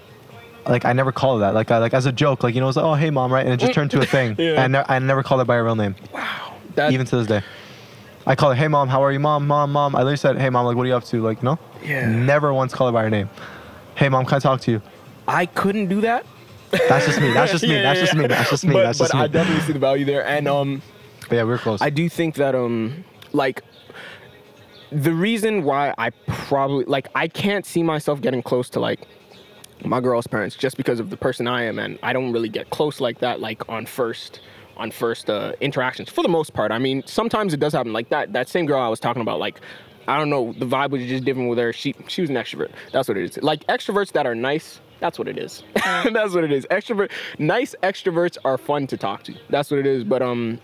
like 0.70 0.86
I 0.86 0.94
never 0.94 1.12
call 1.12 1.36
her 1.36 1.40
that. 1.42 1.54
Like 1.54 1.72
I 1.72 1.78
like 1.78 1.94
as 1.94 2.06
a 2.06 2.12
joke, 2.12 2.44
like 2.44 2.56
you 2.56 2.62
know, 2.62 2.68
it's 2.68 2.78
like 2.78 2.86
oh 2.86 2.94
hey 2.94 3.10
mom, 3.10 3.32
right, 3.34 3.46
and 3.46 3.54
it 3.54 3.58
just 3.58 3.74
turned 3.74 3.92
to 3.92 4.00
a 4.02 4.06
thing. 4.06 4.36
Yeah. 4.40 4.64
And 4.64 4.78
I, 4.78 4.82
ne- 4.82 4.86
I 4.96 5.00
never 5.00 5.24
called 5.24 5.42
her 5.42 5.46
by 5.46 5.56
her 5.56 5.64
real 5.64 5.76
name, 5.76 5.96
wow. 6.14 6.56
That, 6.76 6.92
even 6.92 7.06
to 7.08 7.18
this 7.18 7.28
day. 7.28 7.42
I 8.26 8.36
call 8.36 8.50
her 8.50 8.56
hey 8.56 8.68
mom, 8.68 8.88
how 8.88 9.04
are 9.04 9.12
you, 9.12 9.20
mom, 9.20 9.48
mom, 9.48 9.72
mom. 9.72 9.96
I 9.96 10.00
literally 10.00 10.18
said 10.18 10.38
hey 10.38 10.50
mom, 10.50 10.66
like 10.66 10.76
what 10.76 10.84
are 10.84 10.90
you 10.90 10.96
up 10.96 11.06
to, 11.06 11.22
like 11.22 11.42
you 11.42 11.46
know? 11.46 11.60
Yeah. 11.84 12.08
Never 12.08 12.54
once 12.54 12.74
call 12.74 12.88
her 12.88 12.94
by 12.94 13.04
her 13.04 13.10
name. 13.10 13.30
Hey 13.96 14.10
mom, 14.10 14.26
can 14.26 14.36
I 14.36 14.40
talk 14.40 14.62
to 14.62 14.72
you? 14.72 14.82
I 15.28 15.46
couldn't 15.46 15.88
do 15.88 16.02
that. 16.02 16.26
That's 16.72 17.06
just 17.06 17.22
me. 17.22 17.34
That's 17.34 17.52
just 17.52 17.64
me. 17.64 17.70
Yeah, 17.76 17.82
That's 17.84 18.00
yeah, 18.00 18.06
just 18.06 18.16
me. 18.18 18.28
That's 18.28 18.50
just 18.50 18.66
me. 18.66 18.74
But, 18.74 18.84
That's 18.84 18.98
just 19.00 19.12
but 19.12 19.18
me. 19.18 19.24
I 19.24 19.28
definitely 19.28 19.64
see 19.64 19.74
the 19.74 19.80
value 19.80 20.06
there, 20.06 20.26
and 20.26 20.48
um, 20.48 20.82
But 21.30 21.36
yeah, 21.36 21.44
we're 21.44 21.58
close. 21.58 21.82
I 21.82 21.90
do 21.90 22.10
think 22.10 22.36
that 22.36 22.56
um, 22.56 23.06
like 23.34 23.64
the 24.92 25.14
reason 25.14 25.64
why 25.64 25.94
I 25.98 26.12
probably 26.28 26.86
like 26.86 27.08
I 27.16 27.28
can't 27.28 27.66
see 27.66 27.84
myself 27.84 28.22
getting 28.22 28.42
close 28.42 28.70
to 28.72 28.80
like 28.80 29.02
my 29.86 30.00
girl's 30.00 30.28
parents 30.28 30.56
just 30.56 30.78
because 30.78 31.00
of 31.00 31.10
the 31.10 31.18
person 31.18 31.48
I 31.48 31.64
am, 31.64 31.80
and 31.80 32.00
I 32.04 32.14
don't 32.14 32.32
really 32.32 32.50
get 32.50 32.70
close 32.70 33.00
like 33.00 33.20
that, 33.20 33.40
like 33.40 33.68
on 33.70 33.86
first 33.86 34.42
on 34.78 34.92
first 34.92 35.30
uh, 35.30 35.54
interactions 35.60 36.10
for 36.10 36.22
the 36.22 36.30
most 36.30 36.54
part. 36.54 36.72
I 36.72 36.78
mean, 36.78 37.04
sometimes 37.06 37.54
it 37.54 37.60
does 37.60 37.74
happen. 37.74 37.94
Like 37.94 38.10
that 38.10 38.34
that 38.34 38.50
same 38.50 38.66
girl 38.66 38.80
I 38.80 38.90
was 38.90 39.00
talking 39.00 39.22
about, 39.22 39.40
like. 39.40 39.60
I 40.10 40.18
don't 40.18 40.30
know. 40.30 40.54
The 40.54 40.66
vibe 40.66 40.92
was 40.92 41.04
just 41.04 41.26
different 41.26 41.50
with 41.50 41.60
her. 41.60 41.74
She 41.74 41.94
she 42.08 42.22
was 42.22 42.30
an 42.30 42.38
extrovert. 42.38 42.72
That's 42.94 43.10
what 43.10 43.18
it 43.18 43.26
is. 43.26 43.44
Like 43.44 43.68
extroverts 43.68 44.14
that 44.14 44.26
are 44.26 44.36
nice. 44.36 44.80
That's 45.02 45.20
what 45.20 45.28
it 45.28 45.38
is. 45.38 45.64
that's 45.76 46.34
what 46.34 46.46
it 46.46 46.52
is. 46.54 46.66
Extrovert, 46.72 47.12
nice 47.40 47.76
extroverts 47.84 48.38
are 48.46 48.58
fun 48.58 48.88
to 48.88 48.96
talk 48.96 49.24
to. 49.24 49.36
That's 49.50 49.70
what 49.70 49.82
it 49.82 49.86
is. 49.86 50.06
But 50.06 50.22
um, 50.22 50.60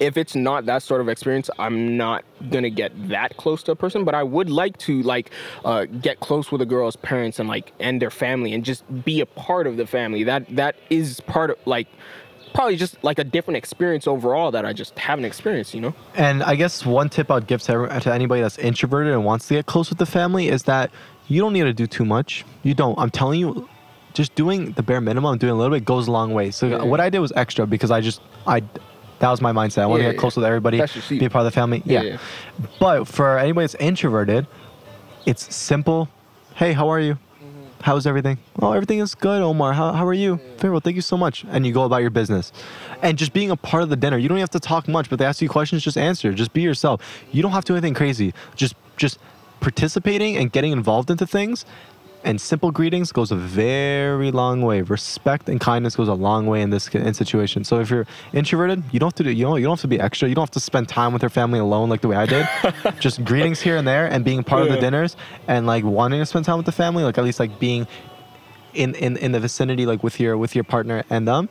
if 0.00 0.16
it's 0.16 0.34
not 0.34 0.66
that 0.66 0.82
sort 0.82 1.00
of 1.00 1.08
experience, 1.08 1.50
I'm 1.58 1.96
not 1.96 2.24
gonna 2.50 2.70
get 2.70 3.08
that 3.08 3.36
close 3.36 3.62
to 3.64 3.72
a 3.72 3.76
person. 3.76 4.04
But 4.04 4.14
I 4.14 4.22
would 4.22 4.50
like 4.50 4.76
to 4.78 5.02
like 5.02 5.30
uh, 5.64 5.84
get 5.86 6.20
close 6.20 6.50
with 6.50 6.60
a 6.62 6.66
girl's 6.66 6.96
parents 6.96 7.38
and 7.38 7.48
like 7.48 7.72
and 7.80 8.00
their 8.00 8.10
family 8.10 8.52
and 8.54 8.64
just 8.64 8.84
be 9.04 9.20
a 9.20 9.26
part 9.26 9.66
of 9.66 9.76
the 9.76 9.86
family. 9.86 10.24
That 10.24 10.54
that 10.56 10.76
is 10.90 11.20
part 11.20 11.50
of 11.50 11.56
like 11.66 11.88
probably 12.54 12.76
just 12.76 13.02
like 13.02 13.18
a 13.18 13.24
different 13.24 13.56
experience 13.56 14.06
overall 14.06 14.52
that 14.52 14.64
I 14.64 14.72
just 14.72 14.98
haven't 14.98 15.24
experienced. 15.24 15.74
You 15.74 15.80
know? 15.80 15.94
And 16.14 16.42
I 16.42 16.54
guess 16.54 16.86
one 16.86 17.08
tip 17.08 17.30
I'd 17.30 17.46
give 17.46 17.60
to, 17.62 17.88
to 18.00 18.14
anybody 18.14 18.42
that's 18.42 18.58
introverted 18.58 19.12
and 19.12 19.24
wants 19.24 19.48
to 19.48 19.54
get 19.54 19.66
close 19.66 19.90
with 19.90 19.98
the 19.98 20.06
family 20.06 20.48
is 20.48 20.62
that 20.64 20.90
you 21.26 21.40
don't 21.40 21.52
need 21.52 21.64
to 21.64 21.72
do 21.72 21.86
too 21.86 22.04
much. 22.04 22.44
You 22.62 22.74
don't. 22.74 22.98
I'm 22.98 23.10
telling 23.10 23.40
you, 23.40 23.68
just 24.12 24.34
doing 24.36 24.72
the 24.72 24.82
bare 24.82 25.00
minimum, 25.00 25.38
doing 25.38 25.52
a 25.52 25.56
little 25.56 25.74
bit 25.74 25.84
goes 25.84 26.06
a 26.06 26.12
long 26.12 26.32
way. 26.32 26.50
So 26.52 26.68
Yeah. 26.68 26.82
what 26.84 27.00
I 27.00 27.10
did 27.10 27.18
was 27.18 27.32
extra 27.34 27.66
because 27.66 27.90
I 27.90 28.00
just 28.00 28.20
I 28.46 28.62
that 29.20 29.30
was 29.30 29.40
my 29.40 29.52
mindset. 29.52 29.82
I 29.82 29.86
want 29.86 30.02
Yeah, 30.02 30.08
to 30.08 30.14
get 30.14 30.20
close 30.20 30.36
yeah. 30.36 30.40
with 30.42 30.46
everybody, 30.46 30.78
That's 30.78 30.92
just 30.92 31.10
you. 31.10 31.20
be 31.20 31.26
a 31.26 31.30
part 31.30 31.46
of 31.46 31.52
the 31.52 31.54
family. 31.54 31.82
Yeah, 31.84 32.02
Yeah. 32.02 32.10
yeah. 32.12 32.18
But 32.80 33.04
for 33.06 33.38
anybody 33.38 33.64
that's 33.64 33.74
introverted, 33.76 34.46
it's 35.26 35.54
simple. 35.54 36.08
Hey, 36.54 36.72
how 36.72 36.88
are 36.88 37.00
you? 37.00 37.14
Mm-hmm. 37.14 37.62
How's 37.82 38.06
everything? 38.06 38.38
Oh, 38.60 38.72
everything 38.72 38.98
is 38.98 39.14
good, 39.14 39.40
Omar. 39.42 39.72
How, 39.72 39.92
how 39.92 40.06
are 40.06 40.12
you? 40.14 40.38
Very 40.58 40.70
well, 40.72 40.80
thank 40.80 40.96
you 40.96 41.02
so 41.02 41.16
much. 41.16 41.44
And 41.50 41.66
you 41.66 41.72
go 41.72 41.84
about 41.84 42.02
your 42.02 42.10
business. 42.10 42.52
And 43.02 43.16
just 43.18 43.32
being 43.32 43.50
a 43.50 43.56
part 43.56 43.82
of 43.82 43.88
the 43.88 43.96
dinner, 43.96 44.18
you 44.18 44.28
don't 44.28 44.38
have 44.38 44.50
to 44.50 44.60
talk 44.60 44.86
much, 44.88 45.08
but 45.10 45.18
they 45.18 45.24
ask 45.24 45.40
you 45.42 45.48
questions, 45.48 45.82
just 45.82 45.96
answer. 45.96 46.32
Just 46.32 46.52
be 46.52 46.62
yourself. 46.62 47.00
You 47.32 47.42
don't 47.42 47.52
have 47.52 47.64
to 47.66 47.72
do 47.72 47.76
anything 47.76 47.94
crazy. 47.94 48.34
Just 48.56 48.74
just 48.96 49.18
participating 49.60 50.36
and 50.36 50.52
getting 50.52 50.72
involved 50.72 51.10
into 51.10 51.26
things 51.26 51.64
and 52.24 52.40
simple 52.40 52.70
greetings 52.70 53.12
goes 53.12 53.30
a 53.30 53.36
very 53.36 54.30
long 54.30 54.62
way. 54.62 54.82
Respect 54.82 55.48
and 55.48 55.60
kindness 55.60 55.94
goes 55.94 56.08
a 56.08 56.14
long 56.14 56.46
way 56.46 56.62
in 56.62 56.70
this 56.70 56.88
in 56.88 57.12
situation. 57.14 57.64
So 57.64 57.80
if 57.80 57.90
you're 57.90 58.06
introverted, 58.32 58.82
you 58.90 58.98
don't 58.98 59.08
have 59.08 59.14
to 59.16 59.22
do 59.22 59.30
you 59.30 59.44
don't 59.44 59.58
you 59.60 59.64
don't 59.64 59.76
have 59.76 59.82
to 59.82 59.88
be 59.88 60.00
extra. 60.00 60.28
You 60.28 60.34
don't 60.34 60.42
have 60.42 60.50
to 60.52 60.60
spend 60.60 60.88
time 60.88 61.12
with 61.12 61.22
your 61.22 61.30
family 61.30 61.58
alone 61.58 61.90
like 61.90 62.00
the 62.00 62.08
way 62.08 62.16
I 62.16 62.26
did. 62.26 62.48
Just 63.00 63.24
greetings 63.24 63.60
here 63.60 63.76
and 63.76 63.86
there 63.86 64.06
and 64.06 64.24
being 64.24 64.42
part 64.42 64.62
of 64.62 64.68
the 64.70 64.80
dinners 64.80 65.16
and 65.46 65.66
like 65.66 65.84
wanting 65.84 66.20
to 66.20 66.26
spend 66.26 66.46
time 66.46 66.56
with 66.56 66.66
the 66.66 66.72
family, 66.72 67.04
like 67.04 67.18
at 67.18 67.24
least 67.24 67.38
like 67.38 67.58
being 67.60 67.86
in 68.72 68.94
in 68.94 69.16
in 69.18 69.32
the 69.32 69.40
vicinity 69.40 69.86
like 69.86 70.02
with 70.02 70.18
your 70.18 70.36
with 70.38 70.54
your 70.54 70.64
partner 70.64 71.04
and 71.10 71.28
them. 71.28 71.48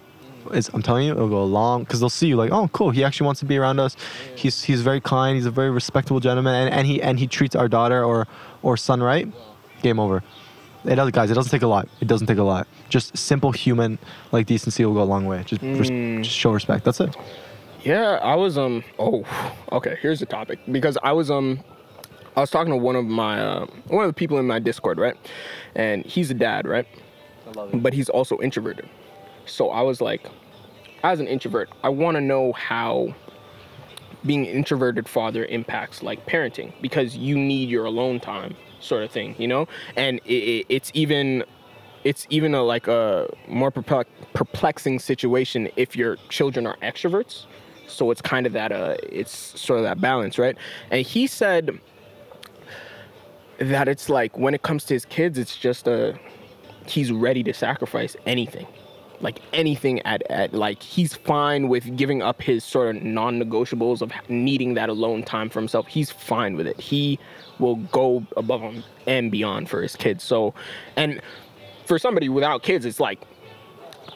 Is, 0.52 0.69
I'm 0.74 0.82
telling 0.82 1.06
you, 1.06 1.14
it'll 1.14 1.30
go 1.30 1.42
a 1.42 1.45
long 1.45 1.84
because 1.84 2.02
they'll 2.02 2.10
see 2.10 2.27
you 2.27 2.35
like, 2.35 2.52
oh, 2.52 2.68
cool. 2.74 2.90
He 2.90 3.02
actually 3.02 3.27
wants 3.27 3.40
to 3.40 3.45
be 3.45 3.58
around 3.58 3.80
us. 3.80 3.95
He's 4.35 4.61
he's 4.61 4.82
very 4.82 5.00
kind. 5.00 5.38
He's 5.38 5.45
a 5.45 5.52
very 5.52 5.72
respectable 5.72 6.19
gentleman, 6.19 6.53
and, 6.53 6.74
and 6.74 6.85
he 6.85 7.02
and 7.02 7.18
he 7.18 7.27
treats 7.27 7.56
our 7.56 7.69
daughter 7.69 8.03
or 8.03 8.27
or 8.61 8.76
son 8.76 9.02
right. 9.02 9.27
Game 9.82 10.00
over. 10.00 10.22
It 10.85 10.95
does, 10.95 11.11
guys. 11.11 11.31
It 11.31 11.35
doesn't 11.35 11.51
take 11.51 11.61
a 11.61 11.67
lot. 11.67 11.87
It 12.01 12.07
doesn't 12.07 12.27
take 12.27 12.37
a 12.37 12.43
lot. 12.43 12.67
Just 12.89 13.17
simple 13.17 13.51
human 13.51 13.97
like 14.31 14.45
decency 14.47 14.83
will 14.85 14.93
go 14.93 15.01
a 15.01 15.05
long 15.05 15.25
way. 15.25 15.43
Just 15.45 15.61
res- 15.61 15.89
Mm. 15.89 16.23
just 16.23 16.35
show 16.35 16.51
respect. 16.51 16.83
That's 16.83 16.99
it. 16.99 17.15
Yeah, 17.83 18.19
I 18.21 18.35
was 18.35 18.57
um. 18.57 18.83
Oh, 18.99 19.23
okay. 19.71 19.97
Here's 20.01 20.19
the 20.19 20.25
topic 20.25 20.59
because 20.71 20.97
I 21.03 21.11
was 21.13 21.29
um. 21.31 21.59
I 22.35 22.39
was 22.41 22.49
talking 22.49 22.71
to 22.71 22.77
one 22.77 22.95
of 22.95 23.05
my 23.05 23.39
uh, 23.39 23.65
one 23.87 24.03
of 24.05 24.09
the 24.09 24.13
people 24.13 24.37
in 24.39 24.47
my 24.47 24.59
Discord, 24.59 24.97
right? 24.97 25.15
And 25.75 26.03
he's 26.05 26.31
a 26.31 26.33
dad, 26.33 26.67
right? 26.67 26.87
I 27.47 27.51
love 27.51 27.69
But 27.75 27.93
he's 27.93 28.09
also 28.09 28.39
introverted. 28.39 28.89
So 29.45 29.69
I 29.69 29.81
was 29.81 30.01
like, 30.01 30.25
as 31.03 31.19
an 31.19 31.27
introvert, 31.27 31.69
I 31.83 31.89
want 31.89 32.15
to 32.15 32.21
know 32.21 32.53
how 32.53 33.13
being 34.25 34.47
an 34.47 34.53
introverted 34.53 35.07
father 35.07 35.45
impacts 35.45 36.01
like 36.01 36.25
parenting 36.25 36.71
because 36.81 37.15
you 37.15 37.37
need 37.37 37.69
your 37.69 37.85
alone 37.85 38.19
time, 38.21 38.55
sort 38.83 39.03
of 39.03 39.11
thing, 39.11 39.35
you 39.37 39.47
know. 39.47 39.67
And 39.95 40.19
it, 40.25 40.31
it, 40.33 40.65
it's 40.69 40.91
even 40.93 41.43
it's 42.03 42.27
even 42.29 42.53
a 42.53 42.61
like 42.61 42.87
a 42.87 43.29
more 43.47 43.71
perplex, 43.71 44.09
perplexing 44.33 44.99
situation 44.99 45.69
if 45.75 45.95
your 45.95 46.17
children 46.29 46.67
are 46.67 46.77
extroverts. 46.77 47.45
So 47.87 48.11
it's 48.11 48.21
kind 48.21 48.45
of 48.45 48.53
that 48.53 48.71
uh 48.71 48.95
it's 49.03 49.59
sort 49.59 49.79
of 49.79 49.83
that 49.83 50.01
balance, 50.01 50.37
right? 50.37 50.57
And 50.91 51.05
he 51.05 51.27
said 51.27 51.79
that 53.59 53.87
it's 53.87 54.09
like 54.09 54.37
when 54.37 54.53
it 54.53 54.63
comes 54.63 54.83
to 54.85 54.93
his 54.93 55.05
kids, 55.05 55.37
it's 55.37 55.55
just 55.55 55.87
a 55.87 56.17
he's 56.87 57.11
ready 57.11 57.43
to 57.43 57.53
sacrifice 57.53 58.15
anything. 58.25 58.67
Like 59.24 59.40
anything 59.53 60.02
at, 60.02 60.22
at 60.30 60.53
like 60.53 60.84
he's 60.84 61.16
fine 61.16 61.69
with 61.69 61.98
giving 61.98 62.22
up 62.22 62.42
his 62.42 62.64
sort 62.64 62.95
of 62.95 63.02
non-negotiables 63.02 64.02
of 64.02 64.11
needing 64.30 64.76
that 64.76 64.90
alone 64.90 65.24
time 65.24 65.50
for 65.50 65.60
himself. 65.60 65.88
He's 65.88 66.11
fine 66.11 66.56
with 66.56 66.68
it. 66.68 66.80
He 66.80 67.18
will 67.58 67.77
go 67.77 68.26
above 68.38 68.84
and 69.08 69.32
beyond 69.32 69.69
for 69.69 69.82
his 69.82 69.95
kids. 69.95 70.24
So, 70.24 70.53
and 70.95 71.22
for 71.85 71.98
somebody 71.98 72.30
without 72.30 72.64
kids, 72.64 72.85
it's 72.85 73.00
like 73.00 73.19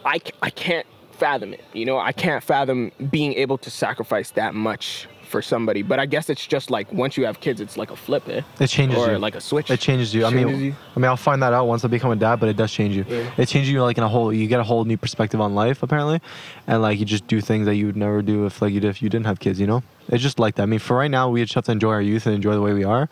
I 0.06 0.20
I 0.42 0.50
can't 0.50 0.86
fathom 1.12 1.54
it. 1.54 1.64
You 1.74 1.86
know, 1.86 1.98
I 1.98 2.12
can't 2.12 2.44
fathom 2.44 2.92
being 3.10 3.34
able 3.34 3.58
to 3.60 3.72
sacrifice 3.72 4.32
that 4.32 4.54
much 4.54 5.08
for 5.28 5.42
somebody. 5.42 5.82
But 5.84 6.00
I 6.00 6.06
guess 6.06 6.30
it's 6.30 6.46
just 6.48 6.72
like 6.72 6.92
once 6.92 7.18
you 7.18 7.26
have 7.26 7.40
kids, 7.40 7.62
it's 7.62 7.78
like 7.78 7.92
a 7.92 7.96
flip, 7.96 8.28
eh? 8.30 8.42
It 8.60 8.68
changes 8.68 8.98
or 8.98 9.12
you. 9.12 9.18
like 9.20 9.36
a 9.36 9.42
switch. 9.42 9.70
It 9.70 9.80
changes 9.80 10.14
you. 10.14 10.26
I 10.26 10.32
Changes 10.32 10.58
mean, 10.58 10.66
you. 10.66 10.76
I 10.96 11.00
mean, 11.00 11.06
I'll 11.10 11.18
find 11.18 11.42
that 11.44 11.54
out 11.54 11.66
once 11.68 11.84
I 11.86 11.88
become 11.88 12.12
a 12.12 12.16
dad, 12.16 12.40
but 12.40 12.50
it 12.50 12.56
does 12.56 12.72
change 12.72 12.96
you. 12.96 13.06
Yeah. 13.08 13.30
It 13.38 13.48
changes 13.48 13.72
you 13.72 13.82
like 13.84 13.98
in 13.98 14.04
a 14.04 14.08
whole. 14.10 14.34
You 14.34 14.48
get 14.48 14.60
a 14.60 14.64
whole 14.64 14.86
new 14.86 14.98
perspective 14.98 15.40
on 15.42 15.54
life, 15.56 15.84
apparently, 15.84 16.22
and 16.66 16.82
like 16.82 16.98
you 17.00 17.06
just 17.06 17.28
do 17.28 17.42
things 17.42 17.66
that 17.66 17.76
you 17.76 17.86
would 17.88 17.98
never 17.98 18.22
do 18.22 18.46
if 18.46 18.62
like 18.62 18.74
you 18.74 18.80
did 18.80 18.90
if 18.90 19.02
you 19.02 19.10
didn't 19.10 19.26
have 19.28 19.40
kids. 19.40 19.60
You 19.60 19.68
know, 19.68 19.84
it's 20.10 20.24
just 20.24 20.40
like 20.40 20.56
that. 20.56 20.64
I 20.64 20.66
mean, 20.68 20.80
for 20.80 20.98
right 20.98 21.12
now, 21.12 21.30
we 21.30 21.42
just 21.44 21.54
have 21.56 21.66
to 21.66 21.72
enjoy 21.72 21.92
our 21.92 22.02
youth 22.02 22.26
and 22.26 22.34
enjoy 22.36 22.54
the 22.54 22.62
way 22.62 22.74
we 22.74 22.84
are, 22.84 23.10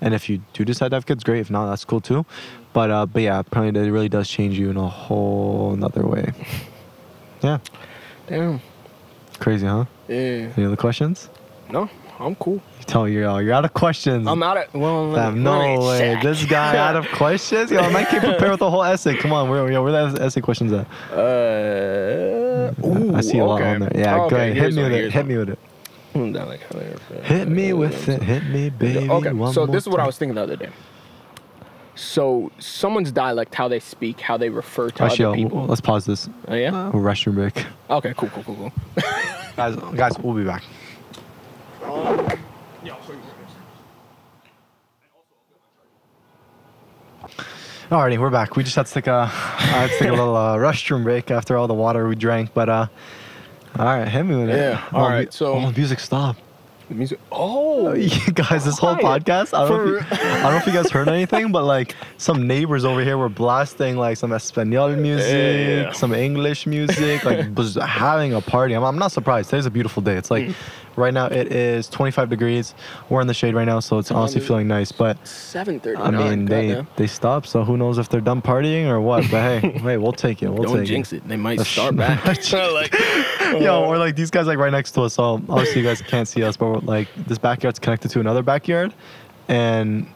and 0.00 0.14
if 0.14 0.28
you 0.28 0.40
do 0.54 0.64
decide 0.64 0.88
to 0.90 0.96
have 0.96 1.06
kids, 1.06 1.22
great. 1.22 1.40
If 1.40 1.50
not, 1.50 1.68
that's 1.68 1.84
cool 1.84 2.00
too. 2.00 2.24
But 2.72 2.90
uh, 2.90 3.06
but 3.06 3.22
yeah, 3.22 3.38
apparently 3.40 3.80
it 3.86 3.90
really 3.90 4.08
does 4.08 4.28
change 4.28 4.58
you 4.58 4.70
in 4.70 4.76
a 4.76 4.88
whole 4.88 5.72
another 5.72 6.06
way. 6.06 6.32
Yeah, 7.40 7.58
Damn. 8.26 8.60
crazy, 9.38 9.64
huh? 9.64 9.84
Yeah. 10.08 10.50
Any 10.56 10.66
other 10.66 10.74
questions? 10.76 11.28
No, 11.70 11.88
I'm 12.18 12.34
cool. 12.36 12.54
You 12.54 12.84
tell 12.86 13.04
me 13.04 13.12
you're, 13.12 13.42
you're 13.42 13.52
out 13.52 13.64
of 13.64 13.74
questions. 13.74 14.26
I'm 14.26 14.42
out 14.42 14.56
of 14.56 14.74
well. 14.74 15.32
me- 15.32 15.40
no 15.40 15.80
way. 15.80 15.98
check. 15.98 16.22
This 16.22 16.44
guy 16.44 16.76
out 16.76 16.96
of 16.96 17.06
questions? 17.12 17.70
Yo, 17.70 17.78
I 17.78 17.92
might 17.92 18.08
came 18.08 18.20
prepared 18.20 18.50
with 18.52 18.62
a 18.62 18.70
whole 18.70 18.82
essay. 18.82 19.16
Come 19.16 19.32
on, 19.32 19.48
where, 19.50 19.70
yo, 19.70 19.82
where 19.82 19.92
the 20.10 20.22
essay 20.22 20.40
questions 20.40 20.72
at? 20.72 20.86
Uh, 21.12 22.72
ooh, 22.86 23.14
I 23.14 23.20
see 23.20 23.38
a 23.38 23.44
lot 23.44 23.62
on 23.62 23.80
there. 23.80 23.92
Yeah, 23.94 24.20
Okay, 24.22 24.30
go 24.30 24.36
ahead. 24.36 24.56
Hit 24.56 24.74
me 24.74 24.82
one, 24.82 24.90
with 24.90 24.92
it. 24.92 25.00
here's 25.00 25.12
Hit 25.12 25.26
me 25.26 25.36
with 25.36 25.50
it. 25.50 25.58
Hmm, 26.14 26.32
down 26.32 26.48
like 26.48 26.60
how 26.62 27.20
Hit 27.22 27.48
me 27.48 27.72
with 27.74 28.08
it. 28.08 28.22
Hit 28.22 28.44
me, 28.46 28.70
baby. 28.70 29.10
Okay, 29.10 29.52
so 29.52 29.66
this 29.66 29.84
is 29.84 29.88
what 29.88 30.00
I 30.00 30.06
was 30.06 30.16
thinking 30.16 30.34
the 30.34 30.42
other 30.42 30.56
day. 30.56 30.70
So 31.94 32.52
someone's 32.60 33.10
dialect, 33.10 33.54
how 33.56 33.66
they 33.66 33.80
speak, 33.80 34.20
how 34.20 34.36
they 34.36 34.50
refer 34.50 34.88
to 34.88 35.02
Actually, 35.02 35.24
other 35.24 35.36
people. 35.36 35.66
let's 35.66 35.80
pause 35.80 36.06
this. 36.06 36.28
Oh, 36.46 36.54
yeah. 36.54 36.90
We'll 36.90 37.02
restroom 37.02 37.34
break. 37.34 37.66
Okay. 37.90 38.14
Cool. 38.16 38.28
Cool. 38.28 38.44
Cool. 38.44 38.54
Cool. 38.56 38.72
guys, 39.56 39.76
guys, 39.96 40.18
we'll 40.20 40.34
be 40.34 40.44
back. 40.44 40.62
Alrighty, 47.90 48.18
we're 48.18 48.30
back. 48.30 48.56
We 48.56 48.64
just 48.64 48.76
had 48.76 48.86
to 48.86 48.92
take 48.92 49.06
a, 49.06 49.12
I 49.22 49.26
had 49.26 49.90
to 49.90 49.98
take 49.98 50.08
a 50.08 50.12
little 50.12 50.36
uh, 50.36 50.56
restroom 50.58 51.04
break 51.04 51.30
after 51.30 51.56
all 51.56 51.66
the 51.66 51.74
water 51.74 52.06
we 52.06 52.14
drank, 52.16 52.52
but 52.52 52.68
uh, 52.68 52.86
all 53.78 53.84
right, 53.86 54.06
hit 54.06 54.22
me 54.24 54.36
with 54.36 54.50
it. 54.50 54.56
Yeah, 54.56 54.84
alright, 54.92 55.26
mu- 55.26 55.30
so- 55.32 55.54
oh, 55.54 55.72
music 55.72 56.00
stop. 56.00 56.36
The 56.88 56.94
music. 56.94 57.20
Oh. 57.32 57.92
You 57.98 58.32
guys, 58.32 58.64
this 58.64 58.78
whole 58.78 58.96
Quiet. 58.96 59.24
podcast, 59.24 59.56
I 59.56 59.66
don't, 59.68 59.86
know 59.86 59.96
if 59.96 60.10
you, 60.10 60.16
I 60.16 60.42
don't 60.42 60.52
know 60.52 60.56
if 60.58 60.66
you 60.66 60.72
guys 60.72 60.90
heard 60.90 61.08
anything, 61.08 61.52
but 61.52 61.64
like 61.64 61.94
some 62.18 62.46
neighbors 62.46 62.84
over 62.84 63.02
here 63.02 63.16
were 63.18 63.28
blasting 63.28 63.96
like 63.96 64.16
some 64.16 64.32
Espanol 64.32 64.94
music, 64.96 65.86
Yeah. 65.86 65.92
some 65.92 66.12
English 66.14 66.66
music, 66.66 67.24
like 67.24 67.46
was 67.56 67.74
having 67.76 68.34
a 68.34 68.40
party. 68.40 68.74
I'm, 68.74 68.84
I'm 68.84 68.98
not 68.98 69.12
surprised. 69.12 69.50
Today's 69.50 69.66
a 69.66 69.70
beautiful 69.70 70.02
day. 70.02 70.16
It's 70.16 70.30
like 70.30 70.46
Mm. 70.48 70.54
right 70.96 71.14
now 71.14 71.26
it 71.26 71.52
is 71.52 71.88
25 71.88 72.28
degrees. 72.30 72.74
We're 73.08 73.20
in 73.20 73.26
the 73.26 73.34
shade 73.34 73.54
right 73.54 73.64
now, 73.66 73.80
so 73.80 73.98
it's 73.98 74.10
honestly 74.10 74.40
feeling 74.40 74.68
nice. 74.68 74.92
But 74.92 75.24
Seven 75.26 75.80
thirty. 75.80 76.00
I 76.00 76.10
mean, 76.10 76.44
they 76.46 76.84
they 76.96 77.06
stopped, 77.06 77.46
so 77.48 77.64
who 77.64 77.76
knows 77.76 77.98
if 77.98 78.08
they're 78.08 78.20
done 78.20 78.42
partying 78.42 78.86
or 78.86 79.00
what? 79.00 79.22
But 79.30 79.60
hey, 79.60 79.70
hey, 79.78 79.96
we'll 79.96 80.12
take 80.12 80.42
it. 80.42 80.48
We'll 80.50 80.64
don't 80.64 80.78
take 80.78 80.86
jinx 80.88 81.12
it. 81.12 81.16
it. 81.18 81.28
They 81.28 81.36
might 81.36 81.58
That's- 81.58 81.72
start 81.72 81.96
back. 81.96 82.24
like, 82.26 82.92
Yo, 83.60 83.84
or 83.84 83.98
like 83.98 84.16
these 84.16 84.30
guys 84.30 84.46
like 84.46 84.58
right 84.58 84.72
next 84.72 84.92
to 84.92 85.02
us. 85.02 85.14
So 85.14 85.34
obviously 85.48 85.80
you 85.82 85.86
guys 85.86 86.02
can't 86.02 86.28
see 86.28 86.42
us, 86.42 86.56
but 86.56 86.66
we're, 86.68 86.78
like 86.80 87.08
this 87.16 87.38
backyard's 87.38 87.78
connected 87.78 88.10
to 88.10 88.20
another 88.20 88.42
backyard, 88.42 88.94
and 89.48 90.06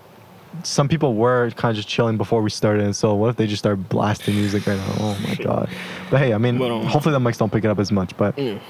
some 0.64 0.86
people 0.88 1.14
were 1.14 1.50
kind 1.52 1.70
of 1.70 1.76
just 1.76 1.88
chilling 1.88 2.16
before 2.18 2.42
we 2.42 2.50
started. 2.50 2.84
And 2.84 2.94
so 2.94 3.14
what 3.14 3.30
if 3.30 3.36
they 3.36 3.46
just 3.46 3.60
start 3.60 3.88
blasting 3.88 4.36
music 4.36 4.66
right 4.66 4.76
now? 4.78 4.96
Oh 4.98 5.16
my 5.26 5.34
god! 5.34 5.74
But 6.10 6.18
hey, 6.20 6.34
I 6.34 6.38
mean, 6.38 6.56
hopefully 6.56 7.12
the 7.12 7.18
mics 7.20 7.38
don't 7.38 7.50
pick 7.52 7.64
it 7.64 7.68
up 7.68 7.78
as 7.78 7.90
much. 7.90 8.16
But 8.16 8.36
Mm. 8.36 8.60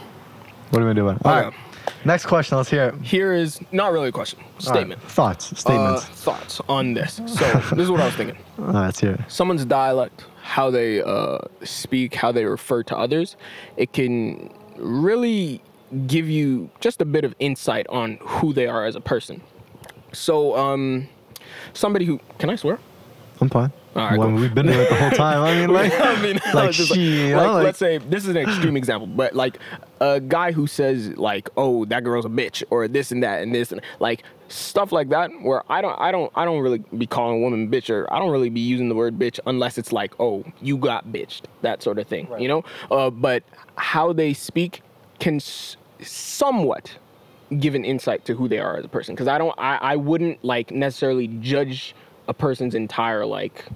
what 0.71 0.81
are 0.81 0.85
we 0.87 0.91
gonna 0.91 0.95
do 0.95 1.09
about 1.09 1.21
it? 1.21 1.27
All 1.27 1.33
Okay. 1.35 1.45
right, 1.49 2.07
next 2.07 2.27
question. 2.27 2.57
Let's 2.57 2.71
hear 2.71 2.85
it. 2.85 2.95
here 3.03 3.33
is 3.33 3.61
not 3.73 3.93
really 3.93 4.09
a 4.09 4.13
question. 4.13 4.39
All 4.41 4.51
right, 4.55 4.63
Statement. 4.63 5.03
Thoughts. 5.03 5.59
Statements. 5.59 6.03
Uh, 6.05 6.07
thoughts 6.13 6.61
on 6.69 6.95
this. 6.95 7.15
So 7.27 7.45
this 7.73 7.81
is 7.85 7.91
what 7.91 8.01
I 8.01 8.07
was 8.07 8.15
thinking. 8.15 8.37
All 8.59 8.67
right, 8.67 8.85
let's 8.87 9.01
hear 9.01 9.13
it. 9.13 9.21
someone's 9.29 9.65
dialect, 9.65 10.25
how 10.43 10.71
they 10.71 11.01
uh, 11.01 11.39
speak, 11.63 12.15
how 12.15 12.33
they 12.33 12.45
refer 12.45 12.83
to 12.83 12.97
others, 12.97 13.37
it 13.77 13.93
can 13.93 14.53
really 14.77 15.63
give 16.07 16.29
you 16.29 16.69
just 16.81 17.01
a 17.01 17.05
bit 17.05 17.25
of 17.25 17.35
insight 17.39 17.87
on 17.89 18.19
who 18.21 18.53
they 18.53 18.67
are 18.67 18.85
as 18.85 18.97
a 18.97 19.01
person. 19.01 19.41
So, 20.13 20.57
um, 20.57 21.09
somebody 21.73 22.05
who 22.05 22.21
can 22.39 22.51
I 22.51 22.57
swear? 22.57 22.79
I'm 23.41 23.49
fine. 23.49 23.73
All 23.95 24.09
right, 24.09 24.19
well, 24.19 24.29
cool. 24.29 24.39
we've 24.39 24.55
been 24.55 24.67
doing 24.67 24.79
it 24.79 24.89
the 24.89 24.95
whole 24.95 25.11
time. 25.11 25.43
I 25.43 25.55
mean, 25.55 25.71
like, 25.75 25.93
I 26.01 26.21
mean, 26.23 26.41
like, 26.55 26.69
was 26.69 26.77
she, 26.77 27.29
you 27.29 27.37
like, 27.37 27.51
like- 27.51 27.65
let's 27.65 27.79
say 27.79 27.99
this 27.99 28.23
is 28.25 28.31
an 28.31 28.39
extreme 28.39 28.77
example, 28.77 29.07
but 29.07 29.35
like 29.35 29.59
a 30.01 30.19
guy 30.19 30.53
who 30.53 30.67
says 30.67 31.09
like, 31.19 31.51
"Oh, 31.59 31.85
that 31.87 32.03
girl's 32.03 32.25
a 32.25 32.31
bitch," 32.31 32.63
or 32.71 32.89
this 32.89 33.13
and 33.13 33.23
that 33.23 33.43
and 33.43 33.55
this 33.55 33.71
and 33.71 33.83
like 34.01 34.23
stuff 34.49 34.93
like 34.93 35.11
that, 35.11 35.31
where 35.43 35.63
I 35.71 35.83
don't, 35.83 35.99
I 36.01 36.11
don't, 36.11 36.33
I 36.35 36.45
don't 36.47 36.61
really 36.61 36.79
be 36.97 37.07
calling 37.07 37.37
a 37.37 37.41
woman 37.41 37.71
bitch, 37.71 37.91
or 37.91 38.11
I 38.13 38.19
don't 38.19 38.31
really 38.31 38.49
be 38.51 38.61
using 38.61 38.89
the 38.89 38.95
word 38.95 39.19
bitch 39.19 39.39
unless 39.47 39.77
it's 39.77 39.93
like, 39.93 40.15
"Oh, 40.19 40.43
you 40.63 40.79
got 40.79 41.09
bitched," 41.09 41.43
that 41.61 41.83
sort 41.83 41.99
of 41.99 42.07
thing, 42.07 42.29
you 42.39 42.49
know. 42.49 42.65
Uh, 42.91 43.11
but 43.11 43.43
how 43.77 44.15
they 44.15 44.33
speak 44.33 44.83
can 45.19 45.37
s- 45.37 45.77
somewhat 46.01 46.97
give 47.59 47.75
an 47.75 47.85
insight 47.85 48.25
to 48.25 48.35
who 48.35 48.49
they 48.49 48.59
are 48.59 48.79
as 48.79 48.85
a 48.85 48.89
person 48.89 49.15
because 49.15 49.29
i 49.29 49.37
don't 49.37 49.55
I, 49.59 49.77
I 49.77 49.97
wouldn't 49.97 50.43
like 50.43 50.71
necessarily 50.71 51.27
judge 51.29 51.95
a 52.27 52.33
person's 52.33 52.75
entire 52.75 53.27
like 53.27 53.67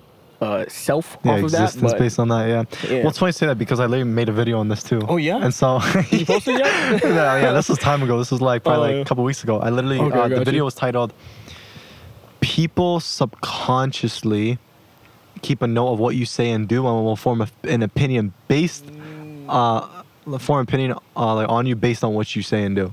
uh 0.40 0.64
self 0.68 1.16
yeah, 1.24 1.32
off 1.32 1.42
of 1.44 1.50
that 1.52 1.76
but 1.80 1.98
based 1.98 2.18
on 2.18 2.28
that. 2.28 2.46
Yeah. 2.48 2.90
Yeah. 2.90 2.98
Well, 3.00 3.08
it's 3.08 3.18
funny 3.18 3.28
you 3.28 3.32
say 3.32 3.46
that 3.46 3.58
because 3.58 3.80
I 3.80 3.86
literally 3.86 4.04
made 4.04 4.28
a 4.28 4.32
video 4.32 4.58
on 4.58 4.68
this 4.68 4.82
too. 4.82 5.00
Oh, 5.08 5.16
yeah? 5.16 5.38
And 5.38 5.52
so. 5.54 5.80
you 6.10 6.26
posted 6.26 6.58
yet 6.58 7.04
no, 7.04 7.10
yeah, 7.10 7.52
this 7.52 7.68
was 7.68 7.78
time 7.78 8.02
ago. 8.02 8.18
This 8.18 8.30
was 8.30 8.40
like 8.40 8.62
probably 8.64 8.94
Oh, 8.94 8.96
like 8.98 9.06
a 9.06 9.08
couple 9.08 9.24
weeks 9.24 9.42
ago. 9.42 9.58
I 9.60 9.70
literally 9.70 9.98
Okay, 9.98 10.18
uh, 10.18 10.28
the 10.28 10.44
video 10.44 10.60
you. 10.60 10.64
was 10.64 10.74
titled 10.74 11.12
"People 12.40 13.00
subconsciously 13.00 14.58
keep 15.42 15.62
a 15.62 15.66
note 15.66 15.92
of 15.92 15.98
what 15.98 16.16
you 16.16 16.26
say 16.26 16.50
and 16.50 16.68
do, 16.68 16.86
and 16.86 17.04
will 17.04 17.16
form 17.16 17.40
a, 17.40 17.48
an 17.64 17.82
opinion 17.82 18.32
based, 18.48 18.84
uh, 19.48 20.02
form 20.38 20.60
opinion 20.60 20.98
uh, 21.16 21.34
like 21.34 21.48
on 21.48 21.66
you 21.66 21.76
based 21.76 22.04
on 22.04 22.14
what 22.14 22.34
you 22.36 22.42
say 22.42 22.64
and 22.64 22.76
do." 22.76 22.92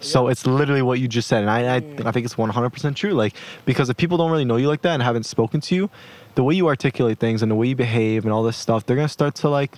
So 0.00 0.28
it's 0.28 0.46
literally 0.46 0.82
what 0.82 0.98
you 0.98 1.08
just 1.08 1.28
said, 1.28 1.42
and 1.42 1.50
I, 1.50 1.76
I, 1.76 1.80
mm. 1.80 2.06
I 2.06 2.10
think 2.10 2.24
it's 2.24 2.34
100% 2.34 2.94
true. 2.94 3.12
Like 3.12 3.34
because 3.64 3.90
if 3.90 3.96
people 3.96 4.16
don't 4.16 4.30
really 4.30 4.44
know 4.44 4.56
you 4.56 4.68
like 4.68 4.82
that 4.82 4.94
and 4.94 5.02
haven't 5.02 5.24
spoken 5.24 5.60
to 5.62 5.74
you, 5.74 5.90
the 6.34 6.42
way 6.42 6.54
you 6.54 6.68
articulate 6.68 7.18
things 7.18 7.42
and 7.42 7.50
the 7.50 7.54
way 7.54 7.68
you 7.68 7.76
behave 7.76 8.24
and 8.24 8.32
all 8.32 8.42
this 8.42 8.56
stuff, 8.56 8.86
they're 8.86 8.96
gonna 8.96 9.08
start 9.08 9.34
to 9.36 9.48
like 9.48 9.76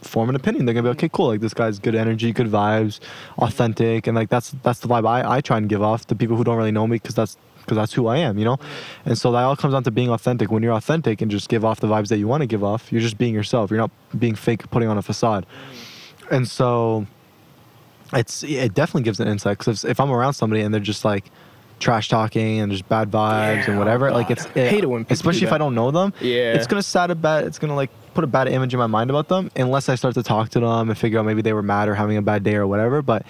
form 0.00 0.30
an 0.30 0.36
opinion. 0.36 0.64
They're 0.64 0.74
gonna 0.74 0.88
be 0.88 0.94
mm. 0.94 0.98
okay, 0.98 1.10
cool. 1.10 1.28
Like 1.28 1.40
this 1.40 1.54
guy's 1.54 1.78
good 1.78 1.94
energy, 1.94 2.32
good 2.32 2.48
vibes, 2.48 3.00
authentic, 3.38 4.06
and 4.06 4.16
like 4.16 4.30
that's 4.30 4.54
that's 4.62 4.80
the 4.80 4.88
vibe 4.88 5.06
I, 5.06 5.36
I 5.36 5.40
try 5.40 5.58
and 5.58 5.68
give 5.68 5.82
off 5.82 6.06
to 6.06 6.14
people 6.14 6.36
who 6.36 6.44
don't 6.44 6.56
really 6.56 6.72
know 6.72 6.86
me 6.86 6.96
because 6.96 7.14
that's 7.14 7.36
because 7.58 7.76
that's 7.76 7.92
who 7.92 8.06
I 8.06 8.18
am, 8.18 8.38
you 8.38 8.44
know. 8.44 8.56
Mm. 8.56 8.66
And 9.06 9.18
so 9.18 9.32
that 9.32 9.42
all 9.42 9.56
comes 9.56 9.74
down 9.74 9.82
to 9.84 9.90
being 9.90 10.08
authentic. 10.08 10.50
When 10.50 10.62
you're 10.62 10.72
authentic 10.72 11.20
and 11.20 11.30
just 11.30 11.48
give 11.48 11.64
off 11.64 11.80
the 11.80 11.88
vibes 11.88 12.08
that 12.08 12.18
you 12.18 12.28
want 12.28 12.42
to 12.42 12.46
give 12.46 12.62
off, 12.62 12.90
you're 12.92 13.00
just 13.00 13.18
being 13.18 13.34
yourself. 13.34 13.70
You're 13.70 13.80
not 13.80 13.90
being 14.18 14.36
fake, 14.36 14.70
putting 14.70 14.88
on 14.88 14.96
a 14.96 15.02
facade. 15.02 15.44
And 16.30 16.48
so 16.48 17.06
it's 18.12 18.42
it 18.42 18.74
definitely 18.74 19.02
gives 19.02 19.20
an 19.20 19.28
insight 19.28 19.58
because 19.58 19.84
if, 19.84 19.90
if 19.92 20.00
I'm 20.00 20.10
around 20.10 20.34
somebody 20.34 20.62
and 20.62 20.72
they're 20.72 20.80
just 20.80 21.04
like 21.04 21.30
trash 21.78 22.08
talking 22.08 22.60
and 22.60 22.72
just 22.72 22.88
bad 22.88 23.10
vibes 23.10 23.56
Yeah, 23.66 23.70
and 23.70 23.78
whatever, 23.78 24.08
oh 24.08 24.14
like 24.14 24.30
it's 24.30 24.46
I 24.46 24.66
hate 24.68 24.84
it 24.84 24.86
when 24.88 25.04
people 25.04 25.14
especially 25.14 25.46
if 25.46 25.52
I 25.52 25.58
don't 25.58 25.74
know 25.74 25.90
them. 25.90 26.12
Yeah. 26.20 26.54
it's 26.54 26.66
gonna 26.66 26.82
sad 26.82 27.10
a 27.10 27.14
bad. 27.14 27.44
It's 27.44 27.58
gonna 27.58 27.74
like 27.74 27.90
put 28.14 28.24
a 28.24 28.26
bad 28.26 28.48
image 28.48 28.72
in 28.72 28.78
my 28.78 28.86
mind 28.86 29.10
about 29.10 29.28
them 29.28 29.50
unless 29.56 29.88
I 29.88 29.94
start 29.94 30.14
to 30.14 30.22
talk 30.22 30.48
to 30.50 30.60
them 30.60 30.88
and 30.88 30.98
figure 30.98 31.18
out 31.18 31.26
maybe 31.26 31.42
they 31.42 31.52
were 31.52 31.62
mad 31.62 31.88
or 31.88 31.94
having 31.94 32.16
a 32.16 32.22
bad 32.22 32.42
day 32.44 32.54
or 32.54 32.66
whatever. 32.66 33.02
But 33.02 33.26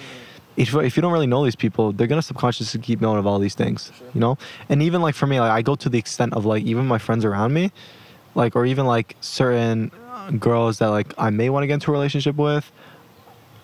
if, 0.56 0.74
if 0.74 0.96
you 0.96 1.00
don't 1.02 1.12
really 1.12 1.26
know 1.26 1.44
these 1.44 1.56
people, 1.56 1.92
they're 1.92 2.06
gonna 2.06 2.22
subconsciously 2.22 2.80
keep 2.80 3.00
knowing 3.00 3.18
of 3.18 3.26
all 3.26 3.38
these 3.38 3.54
things, 3.54 3.90
you 4.14 4.20
know. 4.20 4.38
And 4.68 4.82
even 4.82 5.02
like 5.02 5.14
for 5.14 5.26
me, 5.26 5.40
like 5.40 5.50
I 5.50 5.62
go 5.62 5.74
to 5.74 5.88
the 5.88 5.98
extent 5.98 6.34
of 6.34 6.44
like 6.46 6.62
even 6.64 6.86
my 6.86 6.98
friends 6.98 7.24
around 7.24 7.52
me, 7.52 7.72
like 8.34 8.54
or 8.54 8.64
even 8.64 8.86
like 8.86 9.16
certain 9.20 9.90
uh, 10.08 10.30
girls 10.32 10.78
that 10.78 10.88
like 10.88 11.12
I 11.18 11.30
may 11.30 11.50
want 11.50 11.64
to 11.64 11.66
get 11.66 11.74
into 11.74 11.90
a 11.90 11.92
relationship 11.92 12.36
with. 12.36 12.70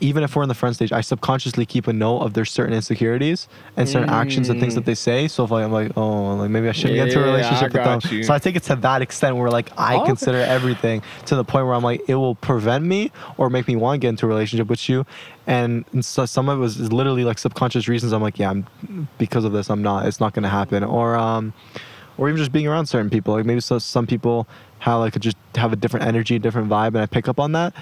Even 0.02 0.22
if 0.24 0.34
we're 0.34 0.42
in 0.42 0.48
the 0.48 0.55
front 0.55 0.74
stage, 0.74 0.92
I 0.92 1.00
subconsciously 1.00 1.64
keep 1.64 1.86
a 1.86 1.92
note 1.92 2.18
of 2.18 2.34
their 2.34 2.44
certain 2.44 2.74
insecurities 2.74 3.47
and 3.76 3.89
certain 3.89 4.10
actions 4.10 4.48
and 4.50 4.58
things 4.60 4.74
that 4.74 4.84
they 4.84 4.94
say. 4.94 5.28
So 5.28 5.44
if 5.44 5.52
I, 5.52 5.62
I'm 5.62 5.70
like, 5.72 5.92
oh, 5.97 6.34
like 6.34 6.50
maybe 6.50 6.68
I 6.68 6.72
shouldn't 6.72 6.97
get 6.97 7.05
into 7.05 7.20
a 7.20 7.22
Yeah, 7.22 7.26
relationship 7.28 7.72
with 7.72 7.84
them. 7.84 8.00
you. 8.10 8.24
So 8.24 8.34
I 8.34 8.39
take 8.39 8.56
it 8.56 8.64
to 8.64 8.76
that 8.76 9.00
extent 9.00 9.36
where 9.36 9.50
like 9.50 9.70
I 9.78 9.97
Okay. 9.97 10.06
consider 10.06 10.42
everything 10.42 11.02
to 11.26 11.36
the 11.36 11.44
point 11.44 11.66
where 11.66 11.74
I'm 11.74 11.84
like, 11.84 12.02
it 12.08 12.16
will 12.16 12.34
prevent 12.34 12.84
me 12.84 13.12
or 13.36 13.48
make 13.48 13.68
me 13.68 13.76
want 13.76 13.94
to 14.00 14.05
get 14.05 14.08
into 14.10 14.26
a 14.26 14.28
relationship 14.28 14.66
with 14.68 14.89
you. 14.89 15.06
And, 15.47 15.84
and 15.92 16.05
so 16.05 16.26
some 16.26 16.48
of 16.48 16.58
it 16.58 16.60
was 16.60 16.92
literally 16.92 17.24
like 17.24 17.39
subconscious 17.39 17.86
reasons. 17.89 18.12
I'm 18.12 18.22
like, 18.22 18.39
yeah, 18.39 18.50
I'm, 18.50 19.08
because 19.18 19.44
of 19.44 19.52
this, 19.52 19.70
I'm 19.70 19.82
not. 19.82 20.06
It's 20.06 20.18
not 20.20 20.32
going 20.34 20.42
to 20.42 20.48
happen. 20.48 20.82
Or 20.84 21.14
um, 21.16 21.52
or 22.18 22.28
even 22.28 22.39
just 22.39 22.52
being 22.52 22.66
around 22.66 22.86
certain 22.86 23.10
people. 23.10 23.34
Like 23.34 23.47
maybe 23.47 23.60
so 23.60 23.78
some 23.78 24.06
people 24.06 24.47
how 24.81 24.98
like 24.98 25.18
just 25.18 25.36
have 25.55 25.72
a 25.72 25.76
different 25.76 26.06
energy, 26.06 26.39
different 26.39 26.68
vibe, 26.68 26.89
and 26.89 26.98
I 26.98 27.06
pick 27.06 27.28
up 27.28 27.39
on 27.40 27.52
that. 27.52 27.72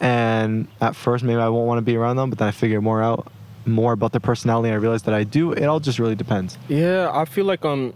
And 0.00 0.66
at 0.80 0.96
first, 0.96 1.22
maybe 1.22 1.40
I 1.40 1.48
won't 1.48 1.66
want 1.66 1.78
to 1.78 1.82
be 1.82 1.96
around 1.96 2.16
them, 2.16 2.30
but 2.30 2.38
then 2.38 2.48
I 2.48 2.52
figure 2.52 2.80
more 2.80 3.02
out 3.02 3.30
more 3.66 3.92
about 3.92 4.12
their 4.12 4.20
personality, 4.20 4.68
and 4.70 4.74
I 4.74 4.78
realize 4.78 5.02
that 5.02 5.14
I 5.14 5.24
do. 5.24 5.52
It 5.52 5.64
all 5.64 5.80
just 5.80 5.98
really 5.98 6.14
depends. 6.14 6.56
Yeah, 6.68 7.10
I 7.12 7.24
feel 7.26 7.44
like 7.44 7.64
um, 7.64 7.94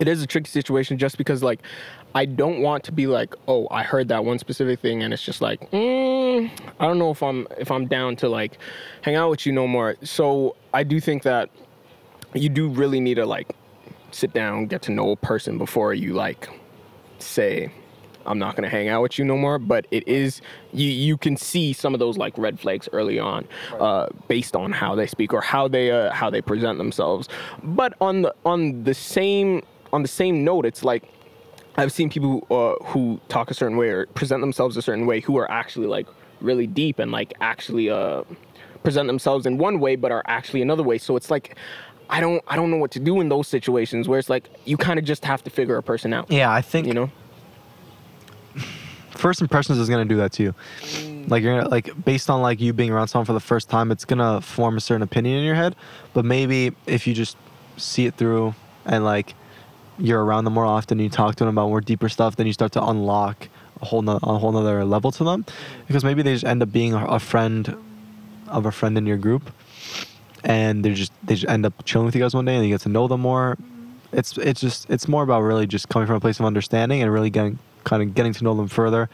it 0.00 0.08
is 0.08 0.22
a 0.22 0.26
tricky 0.26 0.48
situation 0.48 0.98
just 0.98 1.18
because 1.18 1.42
like, 1.42 1.60
I 2.14 2.24
don't 2.24 2.60
want 2.60 2.84
to 2.84 2.92
be 2.92 3.06
like, 3.06 3.34
oh, 3.48 3.66
I 3.70 3.82
heard 3.82 4.08
that 4.08 4.24
one 4.24 4.38
specific 4.38 4.80
thing, 4.80 5.02
and 5.02 5.12
it's 5.12 5.22
just 5.22 5.40
like, 5.40 5.70
mm, 5.70 6.50
I 6.78 6.86
don't 6.86 6.98
know 6.98 7.10
if 7.10 7.22
I'm 7.22 7.46
if 7.58 7.70
I'm 7.70 7.86
down 7.86 8.16
to 8.16 8.28
like 8.28 8.58
hang 9.00 9.16
out 9.16 9.30
with 9.30 9.46
you 9.46 9.52
no 9.52 9.66
more. 9.66 9.96
So 10.02 10.56
I 10.72 10.84
do 10.84 11.00
think 11.00 11.22
that 11.24 11.50
you 12.34 12.48
do 12.48 12.68
really 12.68 13.00
need 13.00 13.14
to 13.14 13.26
like 13.26 13.54
sit 14.10 14.32
down, 14.32 14.66
get 14.66 14.82
to 14.82 14.92
know 14.92 15.10
a 15.10 15.16
person 15.16 15.58
before 15.58 15.94
you 15.94 16.12
like 16.12 16.48
say 17.18 17.72
I'm 18.26 18.38
not 18.38 18.56
gonna 18.56 18.68
hang 18.68 18.88
out 18.88 19.02
with 19.02 19.18
you 19.18 19.24
no 19.24 19.36
more. 19.36 19.58
But 19.58 19.86
it 19.90 20.06
is 20.06 20.40
you 20.72 20.88
you 20.88 21.16
can 21.16 21.36
see 21.36 21.72
some 21.72 21.94
of 21.94 22.00
those 22.00 22.16
like 22.16 22.36
red 22.36 22.58
flags 22.58 22.88
early 22.92 23.18
on, 23.18 23.46
uh, 23.78 24.08
based 24.28 24.56
on 24.56 24.72
how 24.72 24.94
they 24.94 25.06
speak 25.06 25.32
or 25.32 25.40
how 25.40 25.68
they 25.68 25.90
uh, 25.90 26.12
how 26.12 26.30
they 26.30 26.42
present 26.42 26.78
themselves. 26.78 27.28
But 27.62 27.94
on 28.00 28.22
the 28.22 28.34
on 28.44 28.84
the 28.84 28.94
same 28.94 29.62
on 29.92 30.02
the 30.02 30.08
same 30.08 30.44
note, 30.44 30.66
it's 30.66 30.84
like 30.84 31.04
I've 31.76 31.92
seen 31.92 32.10
people 32.10 32.46
uh, 32.50 32.84
who 32.86 33.20
talk 33.28 33.50
a 33.50 33.54
certain 33.54 33.76
way 33.76 33.88
or 33.88 34.06
present 34.06 34.40
themselves 34.40 34.76
a 34.76 34.82
certain 34.82 35.06
way 35.06 35.20
who 35.20 35.36
are 35.38 35.50
actually 35.50 35.86
like 35.86 36.06
really 36.40 36.66
deep 36.66 36.98
and 36.98 37.12
like 37.12 37.32
actually 37.40 37.88
uh, 37.88 38.24
present 38.82 39.06
themselves 39.06 39.46
in 39.46 39.58
one 39.58 39.80
way 39.80 39.96
but 39.96 40.12
are 40.12 40.22
actually 40.26 40.62
another 40.62 40.82
way. 40.82 40.98
So 40.98 41.16
it's 41.16 41.30
like 41.30 41.56
I 42.10 42.20
don't 42.20 42.42
I 42.46 42.56
don't 42.56 42.70
know 42.70 42.76
what 42.76 42.90
to 42.92 43.00
do 43.00 43.20
in 43.20 43.28
those 43.28 43.48
situations 43.48 44.06
where 44.06 44.18
it's 44.18 44.28
like 44.30 44.48
you 44.64 44.76
kind 44.76 44.98
of 44.98 45.04
just 45.04 45.24
have 45.24 45.42
to 45.44 45.50
figure 45.50 45.76
a 45.76 45.82
person 45.82 46.12
out. 46.12 46.30
Yeah, 46.30 46.52
I 46.52 46.60
think 46.60 46.86
You 46.86 46.94
know. 46.94 47.10
First 49.14 49.40
impressions 49.40 49.78
is 49.78 49.88
gonna 49.88 50.04
do 50.04 50.16
that 50.16 50.32
to 50.32 50.42
you. 50.42 50.54
Mm. 50.80 51.30
Like 51.30 51.42
you're 51.42 51.56
gonna, 51.56 51.68
like 51.68 52.04
based 52.04 52.28
on 52.30 52.42
like 52.42 52.60
you 52.60 52.72
being 52.72 52.90
around 52.90 53.08
someone 53.08 53.26
for 53.26 53.32
the 53.32 53.40
first 53.40 53.68
time, 53.68 53.90
it's 53.90 54.04
gonna 54.04 54.40
form 54.40 54.76
a 54.76 54.80
certain 54.80 55.02
opinion 55.02 55.38
in 55.38 55.44
your 55.44 55.54
head. 55.54 55.76
But 56.14 56.24
maybe 56.24 56.72
if 56.86 57.06
you 57.06 57.14
just 57.14 57.36
see 57.76 58.06
it 58.06 58.16
through 58.16 58.54
and 58.84 59.04
like 59.04 59.34
you're 59.98 60.24
around 60.24 60.44
them 60.44 60.54
more 60.54 60.64
often, 60.64 60.98
you 60.98 61.08
talk 61.08 61.36
to 61.36 61.44
them 61.44 61.56
about 61.56 61.68
more 61.68 61.80
deeper 61.80 62.08
stuff, 62.08 62.36
then 62.36 62.46
you 62.46 62.52
start 62.52 62.72
to 62.72 62.84
unlock 62.84 63.48
a 63.80 63.84
whole 63.84 64.02
no, 64.02 64.18
a 64.22 64.38
whole 64.38 64.52
nother 64.52 64.84
level 64.84 65.12
to 65.12 65.24
them, 65.24 65.44
because 65.86 66.04
maybe 66.04 66.22
they 66.22 66.32
just 66.32 66.44
end 66.44 66.62
up 66.62 66.72
being 66.72 66.94
a, 66.94 67.04
a 67.06 67.18
friend 67.18 67.76
of 68.48 68.66
a 68.66 68.72
friend 68.72 68.96
in 68.96 69.06
your 69.06 69.16
group, 69.16 69.50
and 70.44 70.84
they 70.84 70.94
just 70.94 71.12
they 71.22 71.34
just 71.34 71.50
end 71.50 71.66
up 71.66 71.74
chilling 71.84 72.06
with 72.06 72.14
you 72.14 72.22
guys 72.22 72.34
one 72.34 72.44
day, 72.44 72.54
and 72.54 72.64
you 72.64 72.70
get 72.70 72.80
to 72.82 72.88
know 72.88 73.06
them 73.08 73.20
more. 73.20 73.58
It's 74.12 74.36
it's 74.38 74.60
just 74.60 74.88
it's 74.90 75.08
more 75.08 75.22
about 75.22 75.40
really 75.42 75.66
just 75.66 75.88
coming 75.88 76.06
from 76.06 76.16
a 76.16 76.20
place 76.20 76.38
of 76.40 76.46
understanding 76.46 77.02
and 77.02 77.12
really 77.12 77.30
getting 77.30 77.58
kind 77.84 78.02
of 78.02 78.14
getting 78.14 78.32
to 78.34 78.44
know 78.44 78.54
them 78.54 78.68
further, 78.68 79.08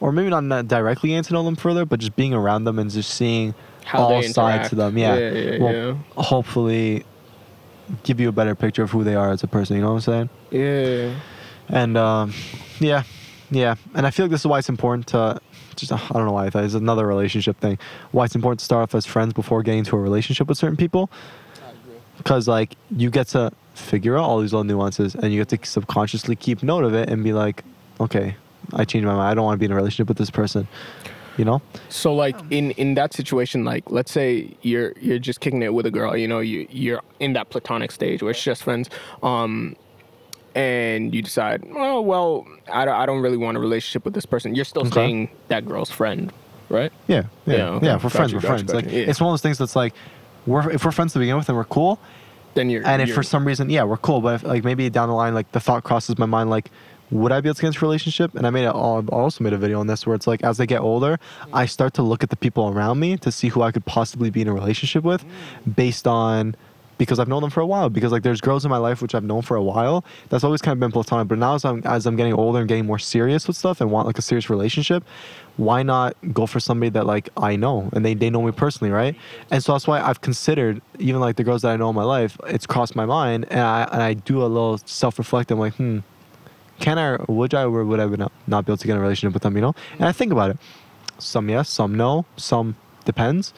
or 0.00 0.12
maybe 0.12 0.28
not, 0.28 0.68
directly 0.68 1.10
getting 1.10 1.24
to 1.24 1.32
know 1.32 1.42
them 1.44 1.56
further, 1.56 1.84
but 1.84 2.00
just 2.00 2.16
being 2.16 2.34
around 2.34 2.64
them 2.64 2.78
and 2.78 2.90
just 2.90 3.10
seeing 3.14 3.54
How 3.84 4.00
all 4.00 4.22
sides 4.22 4.70
to 4.70 4.74
them. 4.74 4.96
Yeah, 4.96 5.16
Yeah, 5.16 5.30
yeah, 5.30 5.62
Well, 5.62 5.72
yeah. 5.74 6.22
hopefully 6.22 7.04
give 8.02 8.20
you 8.20 8.28
a 8.28 8.32
better 8.32 8.54
picture 8.54 8.82
of 8.82 8.90
who 8.90 9.04
they 9.04 9.14
are 9.14 9.30
as 9.30 9.42
a 9.42 9.46
person. 9.48 9.76
You 9.76 9.82
know 9.82 9.94
what 9.94 10.08
I'm 10.08 10.28
saying? 10.28 10.30
Yeah. 10.50 11.14
And 11.68 11.96
um, 11.96 12.32
yeah, 12.80 13.02
yeah. 13.50 13.74
And 13.94 14.06
I 14.06 14.10
feel 14.10 14.26
like 14.26 14.30
this 14.30 14.40
is 14.40 14.46
why 14.46 14.58
it's 14.58 14.68
important 14.68 15.08
to 15.08 15.40
just 15.76 15.92
I 15.92 15.98
don't 16.12 16.26
know 16.26 16.32
why 16.32 16.46
I 16.46 16.50
thought 16.50 16.64
it's 16.64 16.74
another 16.74 17.06
relationship 17.06 17.58
thing. 17.60 17.78
Why 18.10 18.24
it's 18.24 18.34
important 18.34 18.60
to 18.60 18.64
start 18.64 18.82
off 18.82 18.94
as 18.94 19.06
friends 19.06 19.32
before 19.32 19.62
getting 19.62 19.80
into 19.80 19.96
a 19.96 20.00
relationship 20.00 20.48
with 20.48 20.58
certain 20.58 20.76
people. 20.76 21.10
Because 22.16 22.48
like 22.48 22.74
you 22.90 23.10
get 23.10 23.28
to 23.28 23.52
figure 23.74 24.16
out 24.18 24.24
all 24.24 24.40
these 24.40 24.52
little 24.52 24.64
nuances, 24.64 25.14
and 25.14 25.32
you 25.32 25.44
get 25.44 25.48
to 25.60 25.68
subconsciously 25.68 26.36
keep 26.36 26.62
note 26.62 26.84
of 26.84 26.94
it 26.94 27.08
and 27.08 27.22
be 27.22 27.32
like, 27.32 27.62
okay, 28.00 28.36
I 28.74 28.84
changed 28.84 29.06
my 29.06 29.14
mind. 29.14 29.28
I 29.30 29.34
don't 29.34 29.44
want 29.44 29.54
to 29.56 29.58
be 29.58 29.66
in 29.66 29.72
a 29.72 29.76
relationship 29.76 30.08
with 30.08 30.18
this 30.18 30.30
person. 30.30 30.68
You 31.36 31.44
know? 31.44 31.62
So 31.88 32.12
like 32.14 32.36
in 32.50 32.72
in 32.72 32.94
that 32.94 33.14
situation, 33.14 33.64
like 33.64 33.84
let's 33.90 34.10
say 34.10 34.50
you're 34.62 34.92
you're 35.00 35.20
just 35.20 35.38
kicking 35.40 35.62
it 35.62 35.72
with 35.72 35.86
a 35.86 35.90
girl, 35.90 36.16
you 36.16 36.26
know, 36.26 36.40
you 36.40 36.66
you're 36.68 37.00
in 37.20 37.32
that 37.34 37.48
platonic 37.50 37.92
stage 37.92 38.22
where 38.22 38.32
it's 38.32 38.42
just 38.42 38.64
friends, 38.64 38.90
um, 39.22 39.76
and 40.56 41.14
you 41.14 41.22
decide, 41.22 41.64
oh 41.76 42.00
well, 42.00 42.44
I 42.72 42.84
don't, 42.84 42.94
I 42.94 43.06
don't 43.06 43.20
really 43.20 43.36
want 43.36 43.56
a 43.56 43.60
relationship 43.60 44.04
with 44.04 44.14
this 44.14 44.26
person. 44.26 44.54
You're 44.56 44.64
still 44.64 44.82
Okay. 44.82 44.90
staying 44.90 45.28
that 45.46 45.64
girl's 45.64 45.90
friend, 45.90 46.32
right? 46.68 46.92
Yeah, 47.06 47.24
yeah, 47.46 47.54
Yeah, 47.54 47.56
yeah. 47.56 47.70
okay. 47.76 47.90
If 47.94 48.02
we're 48.04 48.10
friends, 48.10 48.34
we're 48.34 48.40
friends. 48.40 48.72
Like. 48.74 48.86
Yeah. 48.86 49.00
it's 49.10 49.20
one 49.20 49.28
of 49.28 49.32
those 49.34 49.42
things 49.42 49.58
that's 49.58 49.76
like, 49.76 49.94
we're 50.46 50.68
if 50.72 50.84
we're 50.84 50.90
friends 50.90 51.12
to 51.12 51.20
begin 51.20 51.36
with 51.36 51.48
and 51.48 51.56
we're 51.56 51.64
cool, 51.64 52.00
Then 52.54 52.68
you're 52.68 52.84
and 52.84 53.00
if 53.00 53.08
you're- 53.08 53.14
for 53.16 53.22
some 53.22 53.46
reason, 53.46 53.70
yeah, 53.70 53.84
we're 53.84 53.96
cool, 53.98 54.20
but 54.20 54.34
if, 54.36 54.42
like 54.42 54.64
maybe 54.64 54.90
down 54.90 55.08
the 55.08 55.14
line, 55.14 55.34
like 55.34 55.52
the 55.52 55.60
thought 55.60 55.84
crosses 55.84 56.18
my 56.18 56.26
mind, 56.26 56.50
like, 56.50 56.70
would 57.10 57.32
I 57.32 57.40
be 57.40 57.48
able 57.48 57.54
to 57.54 57.62
get 57.62 57.68
into 57.68 57.78
a 57.80 57.82
relationship? 57.82 58.34
And 58.34 58.46
I 58.46 58.50
made 58.50 58.64
a, 58.64 58.70
I 58.70 58.72
also 58.72 59.42
made 59.42 59.52
a 59.52 59.58
video 59.58 59.80
on 59.80 59.86
this 59.86 60.06
where 60.06 60.14
it's 60.14 60.26
like, 60.26 60.42
as 60.42 60.60
I 60.60 60.66
get 60.66 60.80
older, 60.80 61.18
I 61.52 61.66
start 61.66 61.94
to 61.94 62.02
look 62.02 62.22
at 62.22 62.30
the 62.30 62.36
people 62.36 62.68
around 62.68 63.00
me 63.00 63.16
to 63.18 63.32
see 63.32 63.48
who 63.48 63.62
I 63.62 63.72
could 63.72 63.84
possibly 63.86 64.30
be 64.30 64.42
in 64.42 64.48
a 64.48 64.52
relationship 64.52 65.04
with, 65.04 65.24
based 65.76 66.06
on 66.06 66.54
because 66.98 67.20
I've 67.20 67.28
known 67.28 67.42
them 67.42 67.50
for 67.50 67.60
a 67.60 67.66
while. 67.66 67.88
Because 67.88 68.12
like 68.12 68.24
there's 68.24 68.40
girls 68.40 68.64
in 68.64 68.70
my 68.70 68.76
life 68.76 69.00
which 69.00 69.14
I've 69.14 69.24
known 69.24 69.42
for 69.42 69.56
a 69.56 69.62
while. 69.62 70.04
That's 70.28 70.44
always 70.44 70.60
kind 70.60 70.72
of 70.72 70.80
been 70.80 70.92
platonic. 70.92 71.28
But 71.28 71.38
now 71.38 71.54
as 71.54 71.64
I'm 71.64 71.80
as 71.84 72.06
I'm 72.06 72.16
getting 72.16 72.34
older 72.34 72.58
and 72.58 72.68
getting 72.68 72.86
more 72.86 72.98
serious 72.98 73.46
with 73.46 73.56
stuff 73.56 73.80
and 73.80 73.90
want 73.90 74.06
like 74.06 74.18
a 74.18 74.22
serious 74.22 74.50
relationship, 74.50 75.04
why 75.56 75.82
not 75.82 76.16
go 76.32 76.46
for 76.46 76.60
somebody 76.60 76.90
that 76.90 77.06
like 77.06 77.28
I 77.36 77.56
know 77.56 77.88
and 77.92 78.04
they, 78.04 78.14
they 78.14 78.28
know 78.28 78.42
me 78.42 78.52
personally, 78.52 78.90
right? 78.90 79.16
And 79.50 79.62
so 79.62 79.72
that's 79.72 79.86
why 79.86 80.00
I've 80.00 80.20
considered 80.20 80.82
even 80.98 81.20
like 81.20 81.36
the 81.36 81.44
girls 81.44 81.62
that 81.62 81.70
I 81.70 81.76
know 81.76 81.88
in 81.88 81.94
my 81.94 82.04
life, 82.04 82.36
it's 82.48 82.66
crossed 82.66 82.96
my 82.96 83.06
mind 83.06 83.46
and 83.50 83.60
I 83.60 83.88
and 83.92 84.02
I 84.02 84.14
do 84.14 84.42
a 84.42 84.46
little 84.46 84.78
self 84.78 85.18
reflect. 85.18 85.50
I'm 85.50 85.58
like, 85.58 85.74
hmm, 85.74 86.00
can 86.80 86.98
I 86.98 87.16
would 87.28 87.54
I 87.54 87.62
or 87.64 87.84
would 87.84 88.00
I 88.00 88.06
not, 88.06 88.32
not 88.46 88.64
be 88.66 88.72
able 88.72 88.78
to 88.78 88.86
get 88.86 88.92
in 88.92 88.98
a 88.98 89.02
relationship 89.02 89.34
with 89.34 89.42
them, 89.42 89.54
you 89.56 89.60
know? 89.62 89.74
And 89.98 90.04
I 90.04 90.12
think 90.12 90.32
about 90.32 90.50
it. 90.50 90.58
Some 91.18 91.48
yes, 91.48 91.68
some 91.68 91.94
no, 91.96 92.24
some 92.36 92.76
depends. 93.04 93.52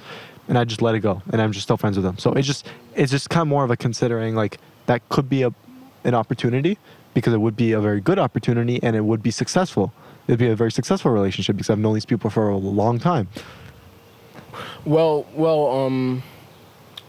And 0.49 0.59
I 0.59 0.65
just 0.65 0.83
let 0.83 0.95
it 0.95 1.01
go. 1.01 1.23
And 1.33 1.41
I'm 1.41 1.53
just 1.53 1.65
still 1.65 1.77
friends 1.77 1.97
with 1.97 2.05
them. 2.05 2.19
So 2.19 2.33
it's 2.33 2.47
just 2.47 2.67
it's 2.95 3.11
just 3.11 3.31
kind 3.31 3.43
of 3.43 3.49
more 3.49 3.65
of 3.65 3.71
a 3.71 3.77
considering 3.77 4.35
like 4.35 4.59
that 4.87 5.07
could 5.09 5.29
be 5.29 5.43
a 5.43 5.53
an 6.05 6.15
opportunity 6.15 6.79
because 7.15 7.33
it 7.35 7.39
would 7.41 7.57
be 7.57 7.73
a 7.73 7.81
very 7.81 8.01
good 8.01 8.19
opportunity 8.19 8.81
and 8.83 8.97
it 8.97 9.05
would 9.05 9.23
be 9.23 9.31
successful. 9.31 9.93
It'd 10.27 10.39
be 10.39 10.49
a 10.49 10.57
very 10.57 10.73
successful 10.73 11.11
relationship 11.11 11.57
because 11.57 11.71
I've 11.71 11.79
known 11.79 11.95
these 11.95 12.07
people 12.07 12.31
for 12.31 12.49
a 12.49 12.57
long 12.57 12.99
time. 12.99 13.29
well, 14.85 15.27
well, 15.35 15.71
um, 15.71 16.23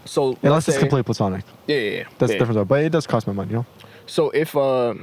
so 0.04 0.36
Unless 0.42 0.68
it's 0.68 0.76
say- 0.76 0.80
completely 0.80 1.04
platonic. 1.04 1.44
Yeah, 1.66 1.76
yeah, 1.76 1.90
yeah. 1.90 2.04
That's 2.18 2.32
yeah. 2.32 2.38
different 2.38 2.56
though. 2.56 2.64
But 2.64 2.84
it 2.84 2.90
does 2.92 3.06
cost 3.06 3.26
my 3.26 3.32
money, 3.32 3.50
you 3.50 3.56
know? 3.58 3.66
So 4.06 4.30
if 4.30 4.56
uh, 4.56 4.94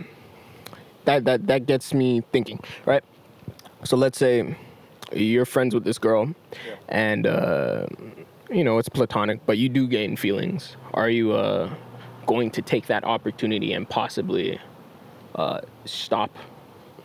that 1.06 1.26
that 1.26 1.48
that 1.48 1.66
gets 1.66 1.94
me 1.94 2.22
thinking, 2.32 2.60
right? 2.86 3.04
So 3.84 3.98
let's 3.98 4.18
say 4.18 4.56
you're 5.14 5.46
friends 5.46 5.74
with 5.74 5.84
this 5.84 5.98
girl, 5.98 6.34
and 6.88 7.26
uh, 7.26 7.88
you 8.50 8.64
know 8.64 8.78
it's 8.78 8.90
platonic, 8.90 9.46
but 9.46 9.58
you 9.58 9.70
do 9.70 9.88
gain 9.88 10.16
feelings. 10.16 10.76
Are 10.94 11.10
you 11.10 11.34
uh, 11.34 11.74
going 12.26 12.52
to 12.52 12.62
take 12.62 12.88
that 12.88 13.04
opportunity 13.04 13.74
and 13.74 13.90
possibly 13.90 14.60
uh, 15.36 15.62
stop 15.86 16.32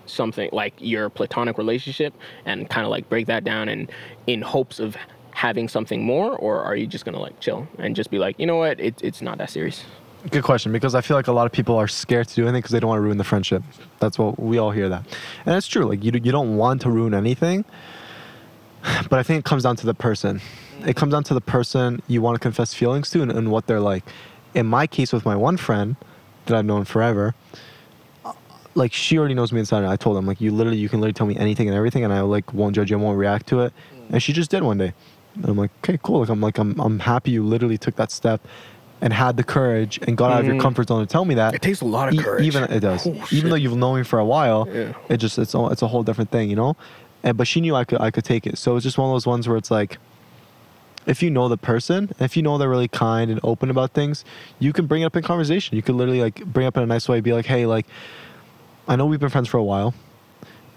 something 0.07 0.51
like 0.53 0.75
your 0.79 1.09
platonic 1.09 1.57
relationship 1.57 2.13
and 2.45 2.69
kind 2.69 2.85
of 2.85 2.91
like 2.91 3.09
break 3.09 3.27
that 3.27 3.43
down 3.43 3.69
and 3.69 3.91
in 4.27 4.43
hopes 4.43 4.79
of 4.79 4.97
having 5.31 5.69
something 5.69 6.05
more, 6.05 6.37
or 6.37 6.63
are 6.63 6.77
you 6.77 6.87
just 6.87 7.05
gonna 7.05 7.19
like 7.19 7.39
chill 7.41 7.67
and 7.79 7.97
just 7.97 8.11
be 8.11 8.19
like, 8.19 8.39
you 8.39 8.47
know 8.47 8.57
what, 8.57 8.79
it, 8.81 8.95
it's 9.03 9.23
not 9.23 9.39
that 9.39 9.51
serious? 9.51 9.85
Good 10.31 10.43
question 10.43 10.73
because 10.73 10.95
I 10.95 11.03
feel 11.03 11.19
like 11.19 11.27
a 11.27 11.33
lot 11.33 11.45
of 11.45 11.53
people 11.53 11.77
are 11.77 11.87
scared 11.87 12.29
to 12.29 12.35
do 12.35 12.43
anything 12.45 12.61
because 12.61 12.71
they 12.71 12.81
don't 12.81 12.89
want 12.89 12.99
to 12.99 13.03
ruin 13.03 13.19
the 13.19 13.25
friendship. 13.25 13.63
That's 14.01 14.19
what 14.19 14.41
we 14.41 14.57
all 14.57 14.71
hear 14.71 14.89
that, 14.89 15.05
and 15.45 15.55
it's 15.55 15.67
true. 15.67 15.85
Like 15.85 16.03
you, 16.03 16.13
you 16.13 16.33
don't 16.33 16.57
want 16.57 16.81
to 16.83 16.91
ruin 16.91 17.13
anything, 17.13 17.65
but 19.11 19.19
I 19.19 19.23
think 19.23 19.41
it 19.41 19.45
comes 19.45 19.65
down 19.65 19.77
to 19.77 19.87
the 19.87 19.93
person. 19.93 20.41
It 20.87 20.97
comes 20.97 21.13
down 21.13 21.25
to 21.25 21.35
the 21.35 21.43
person 21.43 22.01
you 22.09 22.23
want 22.23 22.37
to 22.37 22.39
confess 22.39 22.73
feelings 22.73 23.11
to 23.11 23.21
and, 23.21 23.31
and 23.31 23.51
what 23.51 23.67
they're 23.67 23.81
like. 23.81 24.03
In 24.55 24.67
my 24.67 24.87
case, 24.87 25.13
with 25.13 25.27
my 25.27 25.37
one 25.37 25.59
friend 25.59 25.97
that 26.47 26.57
I've 26.57 26.65
known 26.65 26.85
forever, 26.85 27.35
uh, 28.25 28.33
like 28.75 28.95
she 28.95 29.19
already 29.19 29.35
knows 29.35 29.53
me 29.53 29.61
inside. 29.61 29.85
I 29.85 29.97
told 29.97 30.17
him 30.17 30.27
like 30.27 30.41
you 30.41 30.53
literally 30.53 30.79
you 30.79 30.89
can 30.89 31.01
literally 31.01 31.13
tell 31.13 31.27
me 31.27 31.37
anything 31.37 31.69
and 31.69 31.77
everything, 31.77 32.03
and 32.03 32.15
I 32.15 32.23
like 32.23 32.55
won't 32.55 32.75
judge 32.75 32.91
you, 32.91 32.99
I 32.99 33.01
won't 33.01 33.19
react 33.19 33.47
to 33.49 33.61
it. 33.61 33.75
And 34.09 34.23
she 34.23 34.33
just 34.33 34.51
did 34.51 34.63
one 34.63 34.79
day, 34.79 34.95
and 35.35 35.45
I'm 35.45 35.59
like, 35.59 35.71
okay, 35.81 35.99
cool. 36.03 36.21
Like 36.21 36.31
I'm 36.31 36.41
like 36.41 36.57
I'm 36.57 36.81
I'm 36.81 37.01
happy 37.01 37.33
you 37.33 37.45
literally 37.45 37.77
took 37.77 37.97
that 37.97 38.11
step. 38.11 38.41
And 39.01 39.13
had 39.13 39.37
the 39.37 39.45
courage 39.45 39.99
and 40.07 40.17
got 40.17 40.33
out 40.33 40.41
of 40.41 40.47
your 40.47 40.55
Mhm. 40.55 40.61
comfort 40.61 40.89
zone 40.89 41.01
to 41.01 41.07
tell 41.07 41.25
me 41.27 41.35
that. 41.35 41.55
It 41.55 41.61
takes 41.63 41.81
a 41.83 41.85
lot 41.85 42.09
of 42.09 42.15
E- 42.15 42.19
courage. 42.19 42.45
Even 42.47 42.65
it 42.65 42.81
does. 42.81 43.07
Oh, 43.07 43.27
even 43.31 43.51
though 43.51 43.57
you've 43.57 43.77
known 43.77 43.99
me 43.99 44.03
for 44.05 44.19
a 44.19 44.25
while, 44.25 44.67
Yeah. 44.73 44.93
it 45.11 45.19
just 45.19 45.39
it's 45.39 45.53
a, 45.55 45.67
it's 45.67 45.83
a 45.83 45.89
whole 45.89 46.03
different 46.03 46.31
thing, 46.31 46.49
you 46.49 46.57
know. 46.57 46.75
And 47.23 47.37
but 47.37 47.47
she 47.47 47.61
knew 47.61 47.75
I 47.75 47.85
could 47.85 48.01
I 48.01 48.11
could 48.11 48.25
take 48.25 48.47
it. 48.47 48.57
So 48.57 48.77
it's 48.77 48.85
just 48.85 48.97
one 48.97 49.09
of 49.11 49.15
those 49.15 49.27
ones 49.27 49.47
where 49.47 49.57
it's 49.59 49.71
like, 49.71 49.99
if 51.07 51.23
you 51.23 51.31
know 51.31 51.49
the 51.49 51.59
person, 51.59 52.11
if 52.19 52.35
you 52.37 52.43
know 52.43 52.57
they're 52.57 52.69
really 52.69 52.89
kind 52.89 53.31
and 53.31 53.41
open 53.43 53.69
about 53.69 53.91
things, 53.93 54.25
you 54.59 54.73
can 54.73 54.87
bring 54.87 55.03
it 55.03 55.07
up 55.07 55.17
in 55.17 55.23
conversation. 55.23 55.77
You 55.77 55.83
could 55.83 55.97
literally 55.97 56.23
like 56.23 56.43
bring 56.47 56.65
it 56.65 56.69
up 56.69 56.77
in 56.79 56.83
a 56.83 56.87
nice 56.87 57.07
way, 57.09 57.21
be 57.21 57.35
like, 57.35 57.47
hey, 57.47 57.67
like, 57.67 57.87
I 58.89 58.97
know 58.97 59.05
we've 59.05 59.21
been 59.21 59.29
friends 59.29 59.49
for 59.49 59.59
a 59.59 59.65
while, 59.65 59.93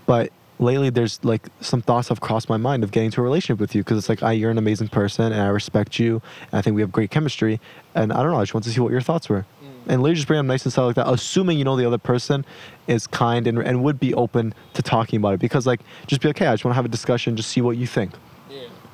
but 0.05 0.31
lately 0.59 0.89
there's 0.89 1.23
like 1.23 1.47
some 1.61 1.81
thoughts 1.81 2.09
have 2.09 2.19
crossed 2.19 2.49
my 2.49 2.57
mind 2.57 2.83
of 2.83 2.91
getting 2.91 3.11
to 3.11 3.21
a 3.21 3.23
relationship 3.23 3.59
with 3.59 3.75
you 3.75 3.83
because 3.83 3.97
it's 3.97 4.09
like 4.09 4.23
I, 4.23 4.31
you're 4.31 4.51
an 4.51 4.57
amazing 4.57 4.87
person 4.87 5.31
and 5.31 5.41
I 5.41 5.47
respect 5.47 5.99
you 5.99 6.21
and 6.51 6.59
I 6.59 6.61
think 6.61 6.75
we 6.75 6.81
have 6.81 6.91
great 6.91 7.11
chemistry 7.11 7.59
and 7.95 8.11
I 8.11 8.23
don't 8.23 8.31
know 8.31 8.39
I 8.39 8.43
just 8.43 8.53
want 8.53 8.63
to 8.65 8.71
see 8.71 8.79
what 8.79 8.91
your 8.91 9.01
thoughts 9.01 9.29
were. 9.29 9.45
Mm. 9.63 9.67
And 9.87 10.01
literally 10.01 10.15
just 10.15 10.27
bring 10.27 10.37
them 10.37 10.47
nice 10.47 10.63
and 10.65 10.71
stuff 10.71 10.87
like 10.87 10.95
that 10.95 11.07
assuming 11.07 11.57
you 11.57 11.63
know 11.63 11.75
the 11.75 11.85
other 11.85 11.97
person 11.97 12.45
is 12.87 13.07
kind 13.07 13.47
and, 13.47 13.59
and 13.59 13.83
would 13.83 13.99
be 13.99 14.13
open 14.13 14.53
to 14.73 14.81
talking 14.81 15.17
about 15.17 15.33
it 15.33 15.39
because 15.39 15.67
like 15.67 15.81
just 16.07 16.21
be 16.21 16.29
like 16.29 16.39
hey 16.39 16.47
I 16.47 16.53
just 16.53 16.65
want 16.65 16.73
to 16.73 16.75
have 16.75 16.85
a 16.85 16.89
discussion 16.89 17.35
just 17.35 17.49
see 17.49 17.61
what 17.61 17.77
you 17.77 17.87
think 17.87 18.13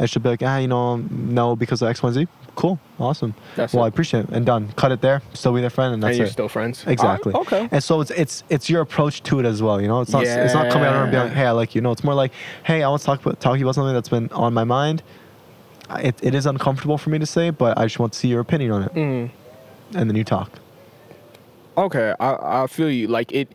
she'll 0.10 0.22
be 0.22 0.30
like, 0.30 0.44
ah, 0.44 0.58
you 0.58 0.68
know, 0.68 0.98
no, 0.98 1.56
because 1.56 1.82
of 1.82 1.90
X, 1.90 2.02
Y, 2.04 2.12
Z. 2.12 2.28
Cool, 2.56 2.80
awesome. 3.00 3.34
That's 3.56 3.74
well, 3.74 3.84
it. 3.84 3.88
I 3.88 3.90
appreciate 3.90 4.26
it, 4.26 4.30
and 4.30 4.46
done. 4.46 4.72
Cut 4.76 4.92
it 4.92 5.02
there. 5.02 5.22
Still 5.34 5.54
be 5.54 5.62
their 5.62 5.70
friend, 5.72 5.94
and 5.94 6.04
that's 6.04 6.12
and 6.12 6.18
you're 6.20 6.28
it. 6.28 6.32
still 6.32 6.48
friends. 6.50 6.86
Exactly. 6.86 7.34
Alright, 7.34 7.52
okay. 7.54 7.70
And 7.72 7.84
so 7.84 8.00
it's 8.02 8.12
it's 8.12 8.44
it's 8.50 8.70
your 8.70 8.82
approach 8.82 9.24
to 9.24 9.40
it 9.40 9.46
as 9.46 9.62
well. 9.64 9.82
You 9.82 9.88
know, 9.88 10.02
it's 10.02 10.12
not 10.12 10.24
it's 10.24 10.54
not 10.54 10.72
coming 10.72 10.88
out 10.88 10.96
and 11.04 11.12
being 11.12 11.24
like, 11.24 11.34
hey, 11.34 11.46
I 11.48 11.52
like 11.52 11.74
you. 11.74 11.82
No, 11.82 11.92
it's 11.92 12.04
more 12.04 12.14
like, 12.14 12.32
hey, 12.64 12.84
I 12.84 12.90
want 12.90 13.02
to 13.02 13.06
talk 13.08 13.22
about 13.26 13.40
talk 13.40 13.54
to 13.54 13.60
you 13.60 13.66
about 13.66 13.74
something 13.76 13.94
that's 13.94 14.10
been 14.10 14.30
on 14.32 14.54
my 14.54 14.64
mind. 14.64 15.02
It, 15.98 16.16
it 16.24 16.34
is 16.36 16.46
uncomfortable 16.46 16.98
for 16.98 17.10
me 17.10 17.18
to 17.20 17.26
say, 17.26 17.50
but 17.50 17.78
I 17.78 17.86
just 17.86 17.98
want 18.00 18.14
to 18.14 18.20
see 18.20 18.28
your 18.28 18.40
opinion 18.40 18.72
on 18.72 18.84
it, 18.84 18.94
Mm. 18.94 19.30
and 19.96 20.10
then 20.10 20.16
you 20.16 20.24
talk. 20.24 20.52
Okay, 21.78 22.14
I 22.20 22.64
I 22.64 22.68
feel 22.68 22.90
you. 22.92 23.08
Like 23.08 23.32
it, 23.32 23.52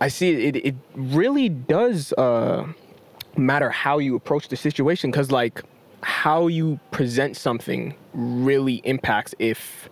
I 0.00 0.08
see 0.08 0.30
it. 0.32 0.56
It, 0.56 0.66
it 0.66 0.74
really 0.96 1.48
does 1.48 2.12
uh, 2.14 2.66
matter 3.38 3.70
how 3.70 3.98
you 3.98 4.16
approach 4.16 4.48
the 4.48 4.56
situation, 4.56 5.10
because 5.10 5.30
like 5.30 5.62
how 6.02 6.46
you 6.46 6.78
present 6.90 7.36
something 7.36 7.94
really 8.12 8.76
impacts 8.84 9.34
if 9.38 9.88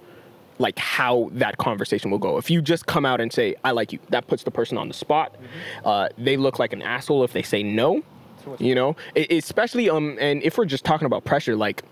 like 0.58 0.78
how 0.78 1.30
that 1.32 1.56
conversation 1.56 2.10
will 2.10 2.18
go. 2.18 2.36
If 2.36 2.50
you 2.50 2.60
just 2.62 2.86
come 2.86 3.04
out 3.06 3.20
and 3.20 3.32
say 3.32 3.56
I 3.64 3.70
like 3.72 3.92
you, 3.92 3.98
that 4.10 4.26
puts 4.26 4.44
the 4.44 4.50
person 4.50 4.78
on 4.78 4.88
the 4.88 4.94
spot. 4.94 5.34
Uh, 5.84 6.08
they 6.18 6.36
look 6.36 6.58
like 6.58 6.72
an 6.72 6.82
asshole 6.82 7.24
if 7.24 7.32
they 7.32 7.42
say 7.42 7.62
no. 7.62 8.02
You 8.58 8.74
know, 8.74 8.96
E- 9.16 9.38
especially 9.38 9.88
um, 9.88 10.16
and 10.20 10.42
if 10.42 10.58
we're 10.58 10.64
just 10.64 10.84
talking 10.84 11.06
about 11.06 11.24
pressure, 11.24 11.54
like 11.56 11.82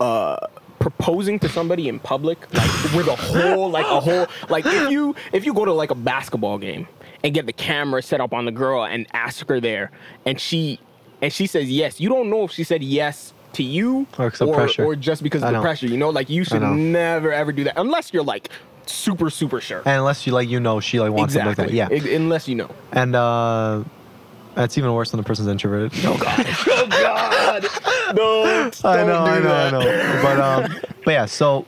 uh 0.00 0.46
proposing 0.84 1.38
to 1.38 1.48
somebody 1.48 1.88
in 1.88 1.98
public 1.98 2.38
like 2.52 2.70
with 2.94 3.06
a 3.08 3.16
whole 3.16 3.70
like 3.70 3.86
a 3.86 4.00
whole 4.00 4.26
like 4.50 4.66
if 4.66 4.90
you 4.90 5.16
if 5.32 5.46
you 5.46 5.54
go 5.54 5.64
to 5.64 5.72
like 5.72 5.90
a 5.90 5.94
basketball 5.94 6.58
game 6.58 6.86
and 7.24 7.32
get 7.32 7.46
the 7.46 7.54
camera 7.54 8.02
set 8.02 8.20
up 8.20 8.34
on 8.34 8.44
the 8.44 8.50
girl 8.52 8.84
and 8.84 9.06
ask 9.14 9.48
her 9.48 9.60
there 9.60 9.90
and 10.26 10.38
she 10.38 10.78
and 11.22 11.32
she 11.32 11.46
says 11.46 11.70
yes 11.70 12.00
you 12.00 12.10
don't 12.10 12.28
know 12.28 12.44
if 12.44 12.50
she 12.50 12.62
said 12.64 12.82
yes 12.82 13.32
to 13.54 13.62
you 13.62 14.06
Or 14.18 14.30
pressure. 14.30 14.84
or 14.84 14.94
just 14.94 15.22
because 15.22 15.42
of 15.42 15.48
I 15.48 15.52
the 15.52 15.56
know. 15.56 15.62
pressure 15.62 15.86
you 15.86 15.96
know 15.96 16.10
like 16.10 16.28
you 16.28 16.44
should 16.44 16.60
never 16.60 17.32
ever 17.32 17.50
do 17.50 17.64
that 17.64 17.78
unless 17.78 18.12
you're 18.12 18.22
like 18.24 18.50
super 18.84 19.30
super 19.30 19.62
sure 19.62 19.78
And 19.86 19.96
unless 20.00 20.26
you 20.26 20.34
like, 20.34 20.50
you 20.50 20.60
know, 20.60 20.80
she 20.80 21.00
like 21.00 21.12
wants 21.12 21.32
something 21.32 21.48
like 21.48 21.56
that. 21.56 21.72
Yeah. 21.72 21.88
I- 21.90 22.14
unless 22.14 22.46
you 22.46 22.56
know 22.56 22.68
And 22.92 23.16
uh, 23.16 23.84
it's 24.56 24.78
even 24.78 24.92
worse 24.92 25.12
when 25.12 25.18
the 25.18 25.26
person's 25.26 25.48
introverted. 25.48 25.92
oh 26.04 26.16
god 26.18 26.46
oh 26.68 26.86
god 26.90 28.14
no 28.16 28.70
I 28.84 29.04
know, 29.04 29.18
I 29.24 29.40
know, 29.40 29.54
I 29.54 29.70
know. 29.70 30.20
But 30.22 30.40
um, 30.40 30.76
but 31.04 31.10
yeah. 31.12 31.26
So 31.26 31.66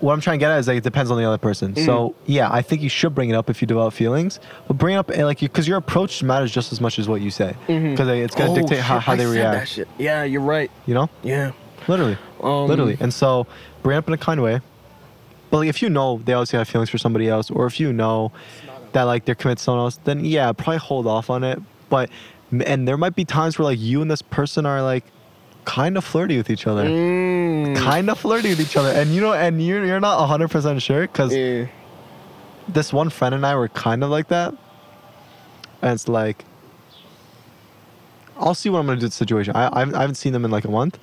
what 0.00 0.12
I'm 0.14 0.20
trying 0.20 0.38
to 0.38 0.42
get 0.42 0.50
at 0.50 0.58
is 0.58 0.68
like 0.68 0.78
it 0.78 0.84
depends 0.84 1.10
on 1.10 1.18
the 1.18 1.24
other 1.24 1.38
person. 1.38 1.74
Mm. 1.74 1.84
So 1.86 2.14
yeah, 2.26 2.48
I 2.52 2.62
think 2.62 2.82
you 2.82 2.88
should 2.88 3.14
bring 3.14 3.30
it 3.30 3.34
up 3.34 3.50
if 3.50 3.60
you 3.62 3.66
develop 3.68 3.94
feelings, 3.94 4.40
but 4.68 4.74
bring 4.78 4.94
it 4.94 4.98
up 4.98 5.10
eh, 5.10 5.24
like 5.24 5.40
because 5.40 5.68
your 5.68 5.76
approach 5.78 6.22
matters 6.22 6.50
just 6.50 6.72
as 6.72 6.80
much 6.80 6.98
as 6.98 7.08
what 7.08 7.20
you 7.20 7.30
say, 7.30 7.54
because 7.66 8.08
it's 8.08 8.34
gonna 8.34 8.52
Oh, 8.52 8.54
dictate 8.54 8.78
how, 8.80 8.96
shit, 8.98 9.02
how 9.04 9.12
I 9.12 9.16
they 9.16 9.24
said 9.24 9.34
that 9.34 9.50
react. 9.52 9.68
shit. 9.70 9.88
yeah 9.98 10.24
you're 10.24 10.40
right 10.40 10.70
You 10.86 10.94
know, 10.94 11.10
yeah 11.22 11.52
literally, 11.88 12.16
Um, 12.42 12.66
literally. 12.68 12.96
And 13.00 13.12
so 13.12 13.46
bring 13.82 13.96
it 13.96 13.98
up 13.98 14.08
in 14.08 14.14
a 14.14 14.18
kind 14.18 14.42
way. 14.42 14.60
But 15.50 15.58
like 15.58 15.68
if 15.68 15.82
you 15.82 15.90
know 15.90 16.20
they 16.24 16.32
obviously 16.32 16.58
have 16.58 16.68
feelings 16.68 16.88
for 16.90 16.98
somebody 16.98 17.28
else, 17.28 17.50
or 17.50 17.66
if 17.66 17.78
you 17.78 17.92
know 17.92 18.32
that 18.92 19.02
like 19.04 19.24
they're 19.24 19.34
committed 19.34 19.58
to 19.58 19.64
someone 19.64 19.84
else, 19.84 19.98
then 20.04 20.24
yeah, 20.24 20.50
probably 20.52 20.78
hold 20.78 21.06
off 21.06 21.28
on 21.30 21.44
it. 21.44 21.60
But 21.92 22.08
and 22.64 22.88
there 22.88 22.96
might 22.96 23.14
be 23.14 23.24
times 23.26 23.58
where 23.58 23.66
like 23.66 23.78
you 23.78 24.00
and 24.00 24.10
this 24.10 24.22
person 24.22 24.64
are 24.64 24.80
like 24.82 25.04
kind 25.66 25.96
of 25.98 26.04
flirty 26.04 26.38
with 26.38 26.48
each 26.48 26.66
other. 26.66 26.84
Mm. 26.86 27.76
kind 27.76 28.08
of 28.10 28.18
flirty 28.18 28.48
with 28.48 28.60
each 28.60 28.76
other 28.76 28.88
and 28.88 29.14
you 29.14 29.20
know 29.20 29.32
and 29.32 29.64
you're, 29.64 29.84
you're 29.84 30.00
not 30.00 30.16
100% 30.28 30.80
sure 30.82 31.02
because 31.02 31.32
Yeah. 31.34 31.66
this 32.68 32.92
one 32.92 33.10
friend 33.10 33.34
and 33.34 33.44
i 33.46 33.54
were 33.54 33.68
kind 33.68 34.02
of 34.04 34.10
like 34.10 34.28
that 34.28 34.50
and 35.82 35.92
it's 35.92 36.08
like 36.08 36.44
i'll 38.38 38.54
see 38.54 38.68
what 38.70 38.78
i'm 38.80 38.86
gonna 38.86 38.98
do 39.00 39.04
with 39.06 39.12
the 39.12 39.16
situation 39.16 39.54
I, 39.54 39.68
I 39.72 39.80
haven't- 39.80 40.16
seen 40.16 40.32
them 40.32 40.44
in 40.44 40.50
like 40.50 40.64
a 40.64 40.70
month 40.70 40.98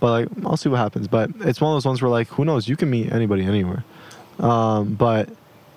but 0.00 0.10
like 0.10 0.28
i'll 0.46 0.56
see 0.56 0.68
what 0.68 0.78
happens 0.78 1.08
but 1.08 1.30
it's 1.40 1.60
one 1.60 1.72
of 1.72 1.76
those 1.76 1.86
ones 1.86 2.00
where 2.02 2.10
like 2.10 2.28
who 2.28 2.44
knows 2.44 2.68
you 2.68 2.76
can 2.76 2.88
meet 2.90 3.10
anybody 3.12 3.42
anywhere 3.44 3.82
um, 4.38 4.94
but 4.94 5.28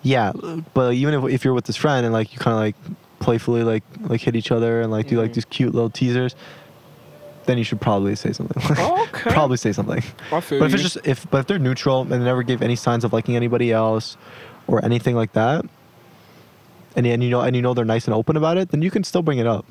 yeah 0.03 0.31
but 0.73 0.93
even 0.93 1.13
if, 1.15 1.23
if 1.33 1.43
you're 1.45 1.53
with 1.55 1.65
this 1.65 1.77
friend 1.77 2.05
and 2.05 2.13
like 2.13 2.31
you 2.33 2.39
kind 2.39 2.53
of 2.53 2.59
like 2.59 2.75
playfully 3.23 3.63
like 3.63 3.83
like 4.11 4.19
hit 4.21 4.35
each 4.35 4.51
other 4.51 4.81
and 4.81 4.91
like 4.91 5.07
do 5.07 5.19
like 5.21 5.31
Mhm. 5.31 5.35
these 5.35 5.45
cute 5.45 5.73
little 5.73 5.89
teasers 5.89 6.35
then 7.45 7.57
you 7.57 7.63
should 7.63 7.79
probably 7.81 8.15
say 8.15 8.31
something 8.33 8.61
Okay. 8.79 9.31
probably 9.31 9.57
say 9.57 9.71
something 9.71 10.03
I 10.31 10.39
feel 10.41 10.59
but 10.59 10.65
if 10.65 10.73
it's 10.75 10.83
you. 10.83 10.89
just 10.89 11.07
if 11.07 11.29
but 11.31 11.37
if 11.39 11.47
they're 11.47 11.59
neutral 11.69 12.01
and 12.01 12.11
they 12.11 12.17
never 12.19 12.43
gave 12.43 12.61
any 12.61 12.75
signs 12.75 13.03
of 13.05 13.13
liking 13.13 13.35
anybody 13.35 13.71
else 13.71 14.17
or 14.67 14.83
anything 14.85 15.15
like 15.15 15.33
that, 15.33 15.65
and 16.95 17.05
and 17.05 17.23
you 17.23 17.29
know 17.29 17.41
and 17.41 17.55
you 17.55 17.61
know 17.61 17.73
they're 17.73 17.83
nice 17.95 18.05
and 18.05 18.13
open 18.13 18.37
about 18.37 18.57
it, 18.57 18.69
then 18.69 18.81
you 18.81 18.89
can 18.91 19.03
still 19.03 19.21
bring 19.21 19.39
it 19.39 19.47
up, 19.47 19.65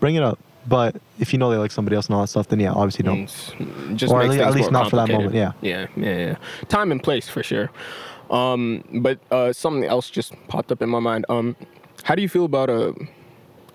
bring 0.00 0.14
it 0.14 0.22
up. 0.22 0.38
But 0.66 0.96
if 1.18 1.32
you 1.32 1.38
know 1.38 1.50
they 1.50 1.58
like 1.58 1.72
somebody 1.72 1.94
else 1.96 2.06
and 2.06 2.14
all 2.14 2.22
that 2.22 2.28
stuff, 2.28 2.48
then 2.48 2.58
yeah, 2.60 2.72
obviously 2.72 3.02
don't. 3.02 3.26
Mm, 3.26 3.96
Just 3.96 4.12
Or 4.12 4.22
at 4.22 4.28
makes 4.28 4.40
at 4.42 4.54
least 4.54 4.70
not 4.72 4.88
for 4.88 4.96
that 4.96 5.08
moment, 5.08 5.32
complicated. 5.34 5.54
Yeah, 5.62 5.86
yeah, 5.96 6.16
yeah. 6.28 6.36
Time 6.68 6.90
and 6.92 7.02
place 7.02 7.28
for 7.28 7.42
sure. 7.42 7.70
Um, 8.30 8.82
but 8.94 9.18
uh, 9.30 9.52
something 9.52 9.84
else 9.84 10.08
just 10.08 10.32
popped 10.48 10.70
up 10.72 10.80
in 10.80 10.88
my 10.88 11.00
mind. 11.00 11.26
Um, 11.28 11.54
how 12.04 12.14
do 12.14 12.22
you 12.22 12.28
feel 12.28 12.44
about 12.44 12.70
a 12.70 12.94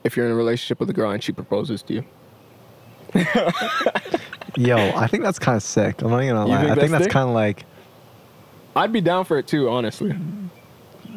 if 0.03 0.15
you're 0.15 0.25
in 0.25 0.31
a 0.31 0.35
relationship 0.35 0.79
with 0.79 0.89
a 0.89 0.93
girl 0.93 1.11
and 1.11 1.23
she 1.23 1.31
proposes 1.31 1.81
to 1.83 1.93
you? 1.95 2.05
Yo, 4.57 4.91
I 4.93 5.07
think 5.07 5.23
that's 5.23 5.39
kind 5.39 5.55
of 5.57 5.63
sick. 5.63 6.01
I'm 6.01 6.09
not 6.11 6.23
even 6.23 6.35
gonna 6.35 6.49
You 6.49 6.55
lie. 6.55 6.61
think 6.61 6.71
I 6.71 6.75
think 6.75 6.79
that's 6.79 6.91
that's 6.91 7.03
sick? 7.05 7.11
kind 7.11 7.27
of 7.29 7.35
like, 7.35 7.65
I'd 8.75 8.91
be 8.93 9.01
down 9.01 9.25
for 9.25 9.37
it 9.37 9.47
too, 9.47 9.69
honestly. 9.69 10.15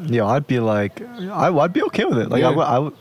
yo, 0.06 0.26
I'd 0.26 0.46
be 0.46 0.58
like, 0.60 1.00
I, 1.02 1.48
I'd 1.48 1.72
be 1.72 1.82
okay 1.84 2.04
with 2.04 2.18
it. 2.18 2.30
Like 2.30 2.42
I 2.42 2.50
Yeah. 2.50 2.56
would, 2.56 2.62
I 2.66 2.78
would. 2.78 2.94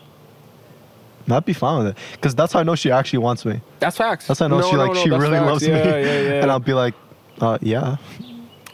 I'd 1.29 1.43
be 1.45 1.53
fine 1.53 1.79
with 1.79 1.87
it 1.87 1.97
because 2.13 2.33
that's 2.35 2.53
how 2.53 2.59
I 2.61 2.63
know 2.63 2.75
she 2.75 2.89
actually 2.91 3.19
wants 3.19 3.45
me. 3.45 3.59
That's 3.79 3.97
facts. 3.97 4.27
That's 4.27 4.39
how 4.39 4.45
I 4.45 4.49
know 4.49 4.59
No, 4.59 4.69
she 4.69 4.75
no, 4.77 4.85
like 4.85 4.93
no, 4.93 5.03
she 5.03 5.09
that's 5.09 5.21
really 5.21 5.37
facts. 5.37 5.47
loves 5.47 5.67
yeah, 5.67 5.73
me. 5.75 5.81
Yeah, 5.89 5.97
yeah, 6.21 6.41
And 6.43 6.51
I'll 6.51 6.59
be 6.59 6.73
like, 6.73 6.93
uh, 7.41 7.57
yeah. 7.61 7.97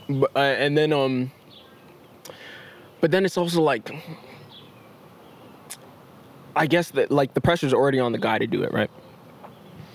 But, 0.10 0.32
uh, 0.36 0.40
and 0.40 0.78
then 0.78 0.94
um, 0.94 1.32
but 3.02 3.10
then 3.12 3.26
it's 3.26 3.38
also 3.38 3.62
like, 3.62 3.90
I 6.56 6.68
guess 6.68 6.92
that 6.92 7.12
like 7.12 7.34
the 7.34 7.42
pressure's 7.42 7.74
already 7.74 8.00
on 8.00 8.12
the 8.12 8.18
guy 8.18 8.38
to 8.38 8.48
do 8.48 8.64
it, 8.64 8.74
right? 8.74 8.90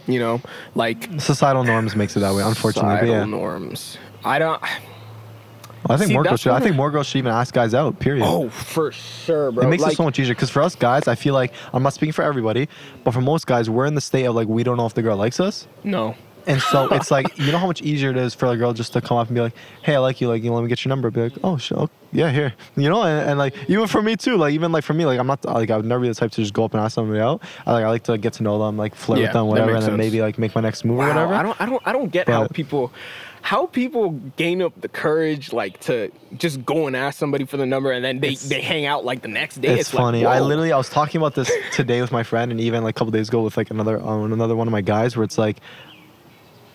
You 0.07 0.19
know, 0.19 0.41
like 0.75 1.09
Societal 1.21 1.65
norms 1.65 1.95
makes 1.95 2.17
it 2.17 2.21
that 2.21 2.35
way, 2.35 2.43
unfortunately. 2.43 2.97
Societal 2.97 3.15
yeah. 3.15 3.25
norms. 3.25 3.99
I 4.25 4.39
don't. 4.39 4.63
I 5.91 5.97
think 5.97 6.09
See, 6.09 6.15
more 6.15 6.25
girls 6.25 6.41
should. 6.41 6.53
I 6.53 6.61
think 6.61 6.77
more 6.77 6.91
girls 6.91 7.07
should 7.07 7.19
even 7.19 7.33
ask 7.33 7.55
guys 7.55 7.73
out. 7.73 7.99
Period. 7.99 8.25
Oh, 8.27 8.49
for 8.49 8.91
sure, 8.93 9.53
bro. 9.53 9.65
it 9.65 9.71
makes 9.71 9.83
like, 9.83 9.93
it 9.93 9.97
so 9.97 10.03
much 10.05 10.19
easier 10.19 10.35
because 10.35 10.51
for 10.51 10.63
us 10.63 10.75
guys, 10.75 11.09
I 11.09 11.15
feel 11.15 11.35
like 11.35 11.53
I'm 11.73 11.83
not 11.83 11.95
speaking 11.95 12.13
for 12.13 12.23
everybody, 12.23 12.69
but 13.05 13.13
for 13.13 13.21
most 13.21 13.47
guys, 13.47 13.71
we're 13.71 13.87
in 13.87 13.95
the 13.95 14.01
state 14.01 14.25
of 14.25 14.35
like 14.35 14.49
we 14.49 14.63
don't 14.63 14.77
know 14.77 14.87
if 14.87 14.95
the 14.95 15.03
girl 15.03 15.17
likes 15.17 15.41
us, 15.41 15.67
No. 15.85 16.15
And 16.49 16.61
so 16.61 16.89
it's 16.93 17.11
like 17.11 17.39
you 17.39 17.53
know 17.53 17.59
how 17.59 17.67
much 17.67 17.83
easier 17.83 18.11
it 18.11 18.17
is 18.17 18.35
for 18.35 18.47
a 18.47 18.57
girl 18.57 18.73
just 18.73 18.93
to 18.95 19.01
come 19.01 19.17
up 19.19 19.29
and 19.29 19.35
be 19.35 19.41
like, 19.41 19.55
"Hey, 19.83 19.95
I 19.95 19.99
like 19.99 20.21
you. 20.21 20.29
Like, 20.29 20.43
you 20.43 20.51
know, 20.51 20.57
let 20.57 20.63
me 20.63 20.69
get 20.69 20.85
your 20.85 20.91
number." 20.91 21.11
Be 21.11 21.23
like, 21.23 21.33
"Oh, 21.45 21.57
sure, 21.59 21.79
okay, 21.79 21.93
yeah, 22.13 22.31
here." 22.33 22.55
You 22.77 22.89
know, 22.89 23.03
and, 23.03 23.31
and 23.31 23.39
like 23.39 23.55
even 23.69 23.87
for 23.87 24.03
me 24.03 24.17
too. 24.17 24.37
Like 24.37 24.55
even 24.55 24.73
like 24.73 24.85
for 24.85 24.95
me, 24.95 25.07
like 25.07 25.21
I'm 25.21 25.27
not 25.27 25.45
like 25.45 25.71
I 25.71 25.77
would 25.77 25.87
never 25.87 26.01
be 26.01 26.09
the 26.09 26.15
type 26.15 26.31
to 26.33 26.41
just 26.41 26.55
go 26.55 26.65
up 26.65 26.75
and 26.75 26.83
ask 26.83 26.95
somebody 26.95 27.21
out. 27.21 27.43
I 27.67 27.73
like 27.73 27.85
I 27.85 27.89
like 27.89 28.03
to 28.05 28.19
get 28.19 28.33
to 28.35 28.43
know 28.43 28.59
them, 28.59 28.77
like 28.77 28.95
flirt 28.95 29.19
Yeah, 29.21 29.27
with 29.27 29.33
them, 29.35 29.47
whatever, 29.47 29.71
and 29.71 29.83
then 29.83 29.91
sense. 29.91 29.99
maybe 29.99 30.21
like 30.21 30.39
make 30.39 30.55
my 30.55 30.61
next 30.61 30.85
move 30.85 30.99
or 31.01 31.09
whatever. 31.09 31.35
I 31.35 31.43
don't. 31.43 31.61
I 31.61 31.67
don't. 31.67 31.83
I 31.87 31.93
don't 31.93 32.11
get 32.11 32.29
how 32.29 32.47
people, 32.49 32.93
how 33.43 33.67
people 33.67 34.11
gain 34.37 34.63
up 34.63 34.79
the 34.81 34.89
courage 34.89 35.53
like 35.53 35.81
to 35.81 36.11
just 36.37 36.65
go 36.67 36.87
and 36.87 36.97
ask 36.97 37.19
somebody 37.19 37.45
for 37.47 37.57
the 37.57 37.67
number 37.67 37.93
and 37.93 38.05
then 38.05 38.21
they 38.21 38.35
they 38.35 38.61
hang 38.61 38.85
out 38.87 39.05
like 39.05 39.23
the 39.23 39.29
next 39.29 39.61
day. 39.61 39.69
It's, 39.69 39.81
It's, 39.89 39.95
like, 39.95 40.03
funny. 40.03 40.27
I 40.27 40.41
literally 40.41 40.73
I 40.73 40.77
was 40.77 40.89
talking 40.89 41.21
about 41.21 41.35
this 41.35 41.51
today 41.73 42.01
with 42.01 42.13
my 42.13 42.23
friend, 42.23 42.51
and 42.51 42.61
even 42.61 42.83
like 42.85 42.97
a 42.97 42.99
couple 42.99 43.11
days 43.13 43.29
ago 43.29 43.43
with 43.43 43.57
like 43.57 43.71
another 43.71 44.01
um, 44.01 44.33
another 44.33 44.57
one 44.57 44.67
of 44.67 44.73
my 44.73 44.81
guys, 44.83 45.17
where 45.17 45.25
it's 45.25 45.39
like, 45.39 45.59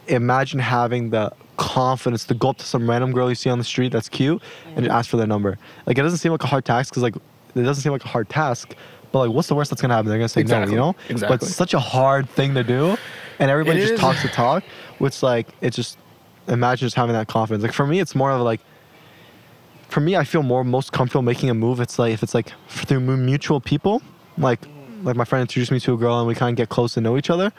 imagine 0.08 0.60
having 0.60 1.10
the 1.10 1.32
confidence 1.58 2.26
to 2.26 2.34
go 2.34 2.50
up 2.50 2.58
to 2.58 2.66
some 2.66 2.90
random 2.90 3.12
girl 3.12 3.30
you 3.30 3.36
see 3.36 3.50
on 3.50 3.58
the 3.58 3.64
street 3.64 3.92
that's 3.92 4.10
cute 4.10 4.42
and 4.76 4.88
ask 4.88 5.10
for 5.10 5.18
their 5.18 5.28
number. 5.28 5.58
Like 5.86 5.98
it 5.98 6.02
doesn't 6.02 6.18
seem 6.20 6.32
like 6.32 6.44
a 6.44 6.48
hard 6.48 6.66
task 6.66 6.90
because 6.92 7.04
like 7.04 7.16
it 7.16 7.62
doesn't 7.62 7.84
seem 7.84 7.92
like 7.92 8.04
a 8.04 8.08
hard 8.08 8.30
task. 8.30 8.76
But 9.12 9.20
like, 9.20 9.30
what's 9.32 9.48
the 9.48 9.56
worst 9.56 9.70
that's 9.70 9.82
gonna 9.82 9.94
happen? 9.94 10.10
They're 10.10 10.18
gonna 10.18 10.28
say 10.30 10.42
Exactly. 10.42 10.76
no, 10.76 10.88
you 10.88 10.92
know. 10.94 10.96
Exactly. 11.10 11.38
But 11.38 11.44
it's 11.44 11.56
such 11.56 11.74
a 11.76 11.80
hard 11.80 12.28
thing 12.30 12.56
to 12.56 12.64
do, 12.64 12.98
and 13.38 13.52
everybody 13.52 13.78
It 13.80 13.84
just 13.84 13.94
is. 13.94 14.00
talks 14.00 14.22
to 14.24 14.28
talk. 14.30 14.64
Which 14.98 15.22
like 15.22 15.48
it's 15.62 15.76
just 15.76 15.98
imagine 16.48 16.86
just 16.88 16.96
having 16.96 17.14
that 17.14 17.28
confidence. 17.28 17.64
Like 17.64 17.74
for 17.74 17.86
me, 17.86 18.00
it's 18.00 18.16
more 18.16 18.32
of 18.32 18.42
like 18.42 18.62
for 19.90 20.00
me, 20.00 20.16
I 20.16 20.24
feel 20.24 20.42
more 20.42 20.64
most 20.64 20.92
comfortable 20.92 21.22
making 21.22 21.50
a 21.52 21.54
move. 21.54 21.80
It's 21.80 22.00
like 22.00 22.14
if 22.14 22.24
it's 22.24 22.34
like 22.34 22.52
through 22.68 23.00
mutual 23.02 23.62
people, 23.62 24.02
like 24.40 24.62
like 25.04 25.16
my 25.16 25.26
friend 25.26 25.42
introduced 25.42 25.72
me 25.72 25.80
to 25.82 25.94
a 25.94 25.98
girl 25.98 26.18
and 26.20 26.28
we 26.28 26.34
kind 26.34 26.52
of 26.52 26.58
get 26.58 26.70
close 26.70 26.94
to 26.96 27.02
know 27.02 27.16
each 27.18 27.30
other, 27.30 27.52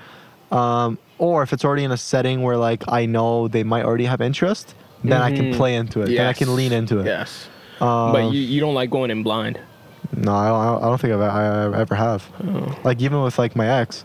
um, 0.54 0.98
or 1.18 1.42
if 1.42 1.52
it's 1.52 1.64
already 1.64 1.84
in 1.84 1.92
a 1.92 1.96
setting 1.96 2.42
where 2.42 2.56
like 2.56 2.82
I 2.88 3.06
know 3.06 3.48
they 3.48 3.64
might 3.64 3.84
already 3.84 4.04
have 4.06 4.20
interest, 4.20 4.74
then 5.02 5.20
I 5.20 5.30
can 5.30 5.46
Mhm. 5.52 5.56
play 5.56 5.74
into 5.74 6.00
it. 6.02 6.06
Then 6.16 6.26
I 6.26 6.32
can 6.32 6.54
lean 6.56 6.72
into 6.72 7.00
it. 7.00 7.06
Yes. 7.06 7.48
Um, 7.80 8.12
but 8.12 8.32
you, 8.32 8.40
you 8.40 8.60
don't 8.60 8.74
like 8.74 8.88
going 8.90 9.10
in 9.10 9.22
blind. 9.22 9.58
no, 10.16 10.32
I 10.32 10.48
don't, 10.48 10.82
I 10.82 10.86
don't 10.88 11.00
think 11.00 11.12
I've, 11.14 11.20
I, 11.20 11.76
I 11.76 11.80
ever 11.80 11.94
have. 11.94 12.24
Oh. 12.46 12.78
Like 12.84 13.00
even 13.02 13.22
with 13.22 13.38
like 13.38 13.56
my 13.56 13.66
ex, 13.80 14.04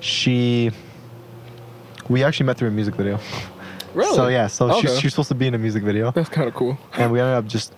she, 0.00 0.70
we 2.08 2.22
actually 2.24 2.46
met 2.46 2.58
through 2.58 2.68
a 2.68 2.72
music 2.72 2.94
video. 2.94 3.18
Really? 3.94 4.14
So 4.14 4.28
yeah, 4.28 4.46
so 4.48 4.70
Okay. 4.70 4.80
she's, 4.88 5.00
she's 5.00 5.12
supposed 5.12 5.28
to 5.30 5.34
be 5.34 5.46
in 5.46 5.54
a 5.54 5.58
music 5.58 5.82
video, 5.82 6.10
That's 6.12 6.28
kind 6.28 6.46
of 6.48 6.54
cool. 6.54 6.78
and 6.96 7.10
we 7.10 7.20
ended 7.20 7.36
up 7.36 7.46
just 7.46 7.74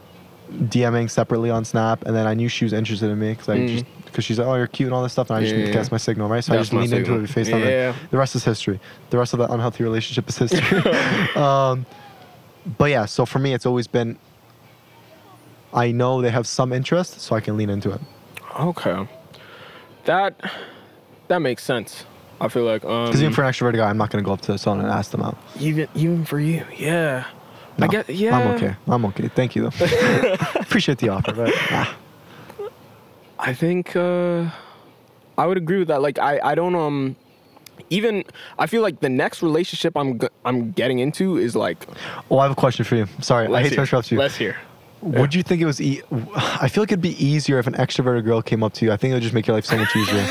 DMing 0.53 1.09
separately 1.11 1.51
on 1.51 1.65
Snap, 1.65 2.05
and 2.05 2.15
then 2.15 2.27
I 2.27 2.35
knew 2.35 2.49
she 2.49 2.65
was 2.65 2.73
interested 2.73 3.11
in 3.11 3.19
me 3.19 3.31
because 3.31 3.49
I 3.49 3.57
Mm. 3.59 3.69
just 3.69 3.87
because 4.13 4.25
she's 4.25 4.39
like, 4.39 4.47
oh, 4.47 4.55
you're 4.55 4.67
cute 4.67 4.87
and 4.89 4.95
all 4.95 5.03
this 5.03 5.13
stuff, 5.13 5.31
and 5.31 5.39
I 5.39 5.41
just 5.41 5.53
Yeah, 5.53 5.61
need 5.61 5.67
to 5.67 5.73
guess 5.73 5.91
my 5.91 5.97
signal, 5.97 6.29
right? 6.29 6.45
So 6.45 6.53
I 6.55 6.59
just 6.59 6.73
leaned 6.73 6.93
into 6.93 7.15
it 7.15 7.23
FaceTime. 7.31 7.65
Yeah. 7.65 7.91
and 7.99 8.11
The 8.11 8.19
rest 8.19 8.37
is 8.37 8.45
history. 8.45 8.79
The 9.11 9.19
rest 9.19 9.33
of 9.33 9.39
that 9.41 9.51
unhealthy 9.51 9.83
relationship 9.85 10.29
is 10.29 10.37
history. 10.37 10.79
um, 11.37 11.87
but 12.79 12.91
yeah, 12.91 13.07
so 13.07 13.25
for 13.27 13.39
me, 13.39 13.55
it's 13.55 13.67
always 13.67 13.87
been. 13.87 14.19
I 15.75 15.91
know 15.91 16.21
they 16.21 16.31
have 16.31 16.47
some 16.47 16.73
interest, 16.73 17.21
so 17.21 17.35
I 17.35 17.41
can 17.41 17.57
lean 17.57 17.71
into 17.71 17.91
it. 17.91 18.01
Okay. 18.61 19.09
That 20.05 20.35
that 21.29 21.39
makes 21.39 21.65
sense. 21.65 22.05
I 22.41 22.49
feel 22.49 22.65
like 22.65 22.85
um 22.85 23.07
Because 23.07 23.23
even 23.23 23.33
for 23.33 23.43
an 23.45 23.51
extroverted 23.53 23.77
guy, 23.77 23.89
I'm 23.89 23.97
not 23.97 24.11
gonna 24.11 24.25
go 24.25 24.33
up 24.33 24.43
to 24.43 24.59
someone 24.59 24.85
and 24.85 24.93
ask 24.93 25.11
them 25.11 25.23
out. 25.23 25.39
even 25.59 25.89
even 25.95 26.25
for 26.25 26.39
you, 26.39 26.65
yeah. 26.77 27.25
I 27.79 27.87
No, 27.87 27.89
get 27.89 28.11
yeah. 28.11 28.37
I'm 28.37 28.47
okay. 28.49 28.77
I'm 28.87 29.05
okay. 29.07 29.29
Thank 29.29 29.57
you 29.57 29.63
though. 29.71 30.37
Appreciate 30.57 30.99
the 30.99 31.09
offer, 31.09 31.33
but 31.33 31.51
ah, 31.71 31.97
I 33.43 33.53
think 33.55 33.95
uh 33.97 34.49
I 35.37 35.47
would 35.47 35.57
agree 35.57 35.79
with 35.79 35.89
that. 35.89 36.01
Like 36.03 36.19
I 36.19 36.41
I 36.43 36.55
don't 36.55 36.75
um 36.77 37.17
even 37.91 38.25
I 38.59 38.67
feel 38.67 38.83
like 38.83 39.01
the 39.01 39.09
next 39.09 39.43
relationship 39.43 39.97
I'm 39.97 40.19
g- 40.21 40.29
I'm 40.45 40.71
getting 40.73 40.99
into 41.01 41.37
is 41.37 41.57
like 41.57 41.87
oh, 42.31 42.39
I 42.39 42.45
have 42.45 42.53
a 42.53 42.61
question 42.65 42.85
for 42.85 42.97
you. 42.97 43.07
Sorry, 43.21 43.47
I 43.53 43.63
hate 43.63 43.71
to 43.75 43.81
interrupt 43.81 44.11
you. 44.13 44.19
Let's 44.19 44.37
hear. 44.37 44.57
Would 45.03 45.35
you 45.35 45.43
think 45.43 45.61
it 45.61 45.67
was? 45.67 45.81
E- 45.81 46.01
I 46.37 46.69
feel 46.69 46.83
like 46.83 46.93
it'd 46.93 47.01
be 47.03 47.17
easier 47.25 47.59
if 47.59 47.67
an 47.67 47.75
extroverted 47.75 48.25
girl 48.25 48.41
came 48.41 48.63
up 48.63 48.73
to 48.75 48.85
you. 48.85 48.93
I 48.93 48.97
think 48.97 49.11
it 49.11 49.15
would 49.15 49.23
just 49.25 49.35
make 49.35 49.49
your 49.49 49.57
life 49.57 49.65
so 49.67 49.77
much 49.77 49.97
easier. 49.97 50.25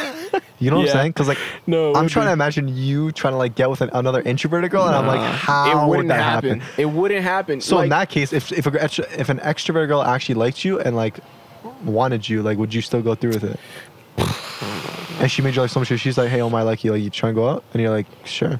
You 0.60 0.70
know 0.72 0.78
what 0.78 0.86
Yeah. 0.86 0.92
I'm 0.94 0.98
saying? 1.00 1.12
Because 1.12 1.28
like, 1.28 1.40
No, 1.68 1.94
I'm 1.94 2.08
trying 2.08 2.28
be. 2.28 2.30
to 2.30 2.34
imagine 2.34 2.68
you 2.70 3.12
trying 3.12 3.34
to 3.34 3.38
like 3.38 3.56
get 3.56 3.70
with 3.70 3.82
an, 3.82 3.90
another 3.92 4.22
introverted 4.22 4.72
girl, 4.72 4.86
and 4.88 4.96
I'm 4.96 5.08
like, 5.08 5.20
how 5.20 5.72
it 5.72 5.76
would 5.76 5.90
wouldn't 5.90 6.08
that 6.10 6.22
happen. 6.24 6.60
happen? 6.62 6.74
It 6.82 6.86
wouldn't 6.86 7.22
happen. 7.24 7.60
So 7.60 7.76
like, 7.78 7.84
in 7.86 7.90
that 7.90 8.10
case, 8.10 8.32
if 8.32 8.50
if 8.54 8.66
a, 8.66 8.86
if 9.20 9.28
an 9.28 9.40
extroverted 9.40 9.90
girl 9.90 10.04
actually 10.04 10.36
liked 10.36 10.64
you 10.64 10.80
and 10.80 10.96
like 10.96 11.20
wanted 11.84 12.28
you, 12.28 12.42
like, 12.44 12.58
would 12.58 12.74
you 12.74 12.82
still 12.82 13.02
go 13.02 13.16
through 13.16 13.32
with 13.32 13.44
it? 13.44 13.60
and 15.20 15.32
she 15.32 15.42
made 15.42 15.56
you 15.56 15.62
like 15.62 15.72
so 15.72 15.80
much. 15.80 15.88
She's 16.00 16.18
like, 16.18 16.30
hey, 16.30 16.42
oh 16.42 16.50
my, 16.50 16.62
like 16.62 16.84
you. 16.84 16.92
Like, 16.92 17.02
you 17.02 17.10
trying 17.10 17.34
to 17.34 17.42
go 17.42 17.50
out? 17.50 17.64
And 17.74 17.82
you're 17.82 17.92
like, 17.92 18.08
sure. 18.26 18.60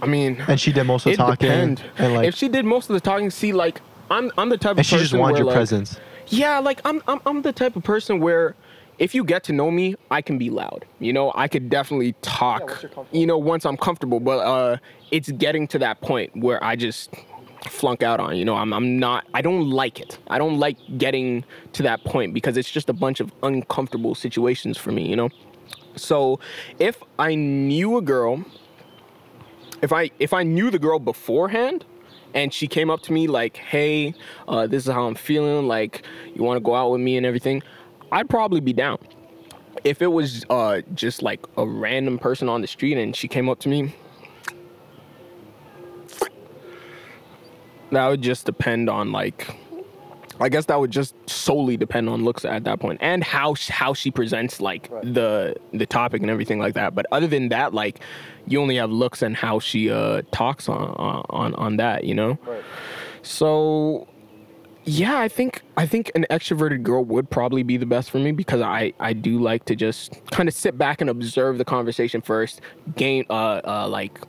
I 0.00 0.06
mean, 0.06 0.42
And 0.46 0.60
she 0.60 0.72
did 0.72 0.84
most 0.84 1.06
of 1.06 1.10
the 1.10 1.14
it 1.14 1.16
talking. 1.16 1.36
depend. 1.48 1.82
And 1.98 2.14
like, 2.14 2.28
if 2.28 2.34
she 2.36 2.48
did 2.48 2.64
most 2.64 2.88
of 2.88 2.94
the 2.94 3.00
talking, 3.00 3.30
see, 3.30 3.52
like 3.52 3.80
I'm 4.10 4.30
I'm 4.38 4.48
the 4.48 4.56
type 4.56 4.72
of 4.72 4.76
person. 4.76 4.78
and 4.78 4.86
she 4.86 4.94
person 4.94 5.04
just 5.04 5.14
wanted 5.14 5.32
where, 5.34 5.38
your 5.40 5.46
like, 5.46 5.54
presence. 5.56 5.98
Yeah, 6.28 6.58
like 6.60 6.80
I'm, 6.84 7.02
I'm 7.08 7.20
I'm 7.26 7.42
the 7.42 7.52
type 7.52 7.74
of 7.74 7.82
person 7.82 8.20
where 8.20 8.54
if 8.98 9.14
you 9.14 9.24
get 9.24 9.42
to 9.44 9.52
know 9.52 9.70
me, 9.70 9.96
I 10.10 10.22
can 10.22 10.38
be 10.38 10.50
loud. 10.50 10.84
You 11.00 11.12
know, 11.12 11.32
I 11.34 11.48
could 11.48 11.68
definitely 11.68 12.14
talk. 12.22 12.84
once 12.96 13.08
you 13.12 13.26
know, 13.26 13.38
once 13.38 13.64
I'm 13.66 13.76
comfortable, 13.76 14.20
but 14.20 14.38
uh 14.38 14.76
it's 15.10 15.30
getting 15.32 15.66
to 15.68 15.78
that 15.80 16.00
point 16.00 16.36
where 16.36 16.62
I 16.62 16.76
just 16.76 17.10
flunk 17.66 18.02
out 18.02 18.20
on. 18.20 18.36
You 18.36 18.44
know, 18.44 18.56
I'm 18.56 18.72
I'm 18.72 18.98
not 18.98 19.26
I 19.34 19.42
don't 19.42 19.70
like 19.70 20.00
it. 20.00 20.18
I 20.28 20.38
don't 20.38 20.58
like 20.58 20.76
getting 20.96 21.44
to 21.72 21.82
that 21.82 22.04
point 22.04 22.34
because 22.34 22.56
it's 22.56 22.70
just 22.70 22.88
a 22.88 22.92
bunch 22.92 23.20
of 23.20 23.32
uncomfortable 23.42 24.14
situations 24.14 24.76
for 24.76 24.92
me, 24.92 25.08
you 25.08 25.16
know? 25.16 25.30
So, 25.96 26.38
if 26.78 27.02
I 27.18 27.34
knew 27.34 27.96
a 27.96 28.02
girl 28.02 28.44
if 29.82 29.92
I 29.92 30.10
if 30.18 30.32
I 30.32 30.42
knew 30.42 30.70
the 30.70 30.78
girl 30.78 30.98
beforehand 30.98 31.84
and 32.34 32.52
she 32.52 32.66
came 32.66 32.90
up 32.90 33.00
to 33.02 33.12
me 33.12 33.26
like, 33.26 33.56
"Hey, 33.56 34.14
uh, 34.46 34.66
this 34.66 34.86
is 34.86 34.92
how 34.92 35.06
I'm 35.06 35.14
feeling. 35.14 35.66
Like, 35.66 36.02
you 36.34 36.42
want 36.42 36.56
to 36.56 36.60
go 36.60 36.74
out 36.74 36.90
with 36.90 37.00
me 37.00 37.16
and 37.16 37.24
everything," 37.24 37.62
I'd 38.12 38.28
probably 38.28 38.60
be 38.60 38.72
down. 38.72 38.98
If 39.84 40.02
it 40.02 40.08
was 40.08 40.44
uh, 40.50 40.82
just 40.94 41.22
like 41.22 41.40
a 41.56 41.66
random 41.66 42.18
person 42.18 42.48
on 42.48 42.60
the 42.60 42.66
street 42.66 42.98
and 42.98 43.14
she 43.14 43.28
came 43.28 43.48
up 43.48 43.60
to 43.60 43.68
me, 43.68 43.94
that 47.90 48.08
would 48.08 48.22
just 48.22 48.46
depend 48.46 48.88
on 48.90 49.12
like. 49.12 49.48
I 50.40 50.48
guess 50.48 50.66
that 50.66 50.78
would 50.78 50.92
just 50.92 51.16
solely 51.28 51.76
depend 51.76 52.08
on 52.08 52.24
looks 52.24 52.44
at 52.44 52.62
that 52.62 52.78
point 52.78 53.00
and 53.02 53.24
how 53.24 53.56
how 53.70 53.92
she 53.92 54.12
presents 54.12 54.60
like 54.60 54.88
the 55.02 55.56
the 55.72 55.84
topic 55.84 56.22
and 56.22 56.30
everything 56.30 56.60
like 56.60 56.74
that. 56.74 56.94
But 56.94 57.06
other 57.10 57.26
than 57.26 57.48
that, 57.48 57.74
like 57.74 57.98
you 58.46 58.60
only 58.60 58.76
have 58.76 58.88
looks 58.88 59.20
and 59.20 59.36
how 59.36 59.58
she 59.58 59.90
uh 59.90 60.22
talks 60.30 60.68
on 60.68 60.90
on 61.28 61.54
on 61.56 61.76
that, 61.78 62.04
you 62.04 62.14
know. 62.14 62.38
So 63.22 64.06
yeah, 64.84 65.18
I 65.18 65.28
think 65.28 65.62
I 65.76 65.86
think 65.86 66.12
an 66.14 66.24
extroverted 66.30 66.82
girl 66.84 67.04
would 67.04 67.28
probably 67.30 67.64
be 67.64 67.76
the 67.76 67.86
best 67.86 68.10
for 68.10 68.18
me 68.18 68.30
because 68.30 68.60
I 68.60 68.92
I 69.00 69.14
do 69.14 69.40
like 69.40 69.64
to 69.66 69.74
just 69.76 70.24
kind 70.30 70.48
of 70.48 70.54
sit 70.54 70.78
back 70.78 71.00
and 71.00 71.10
observe 71.10 71.58
the 71.58 71.64
conversation 71.64 72.20
first, 72.20 72.60
gain 72.96 73.24
uh 73.28 73.60
uh 73.64 73.88
like 73.88 74.20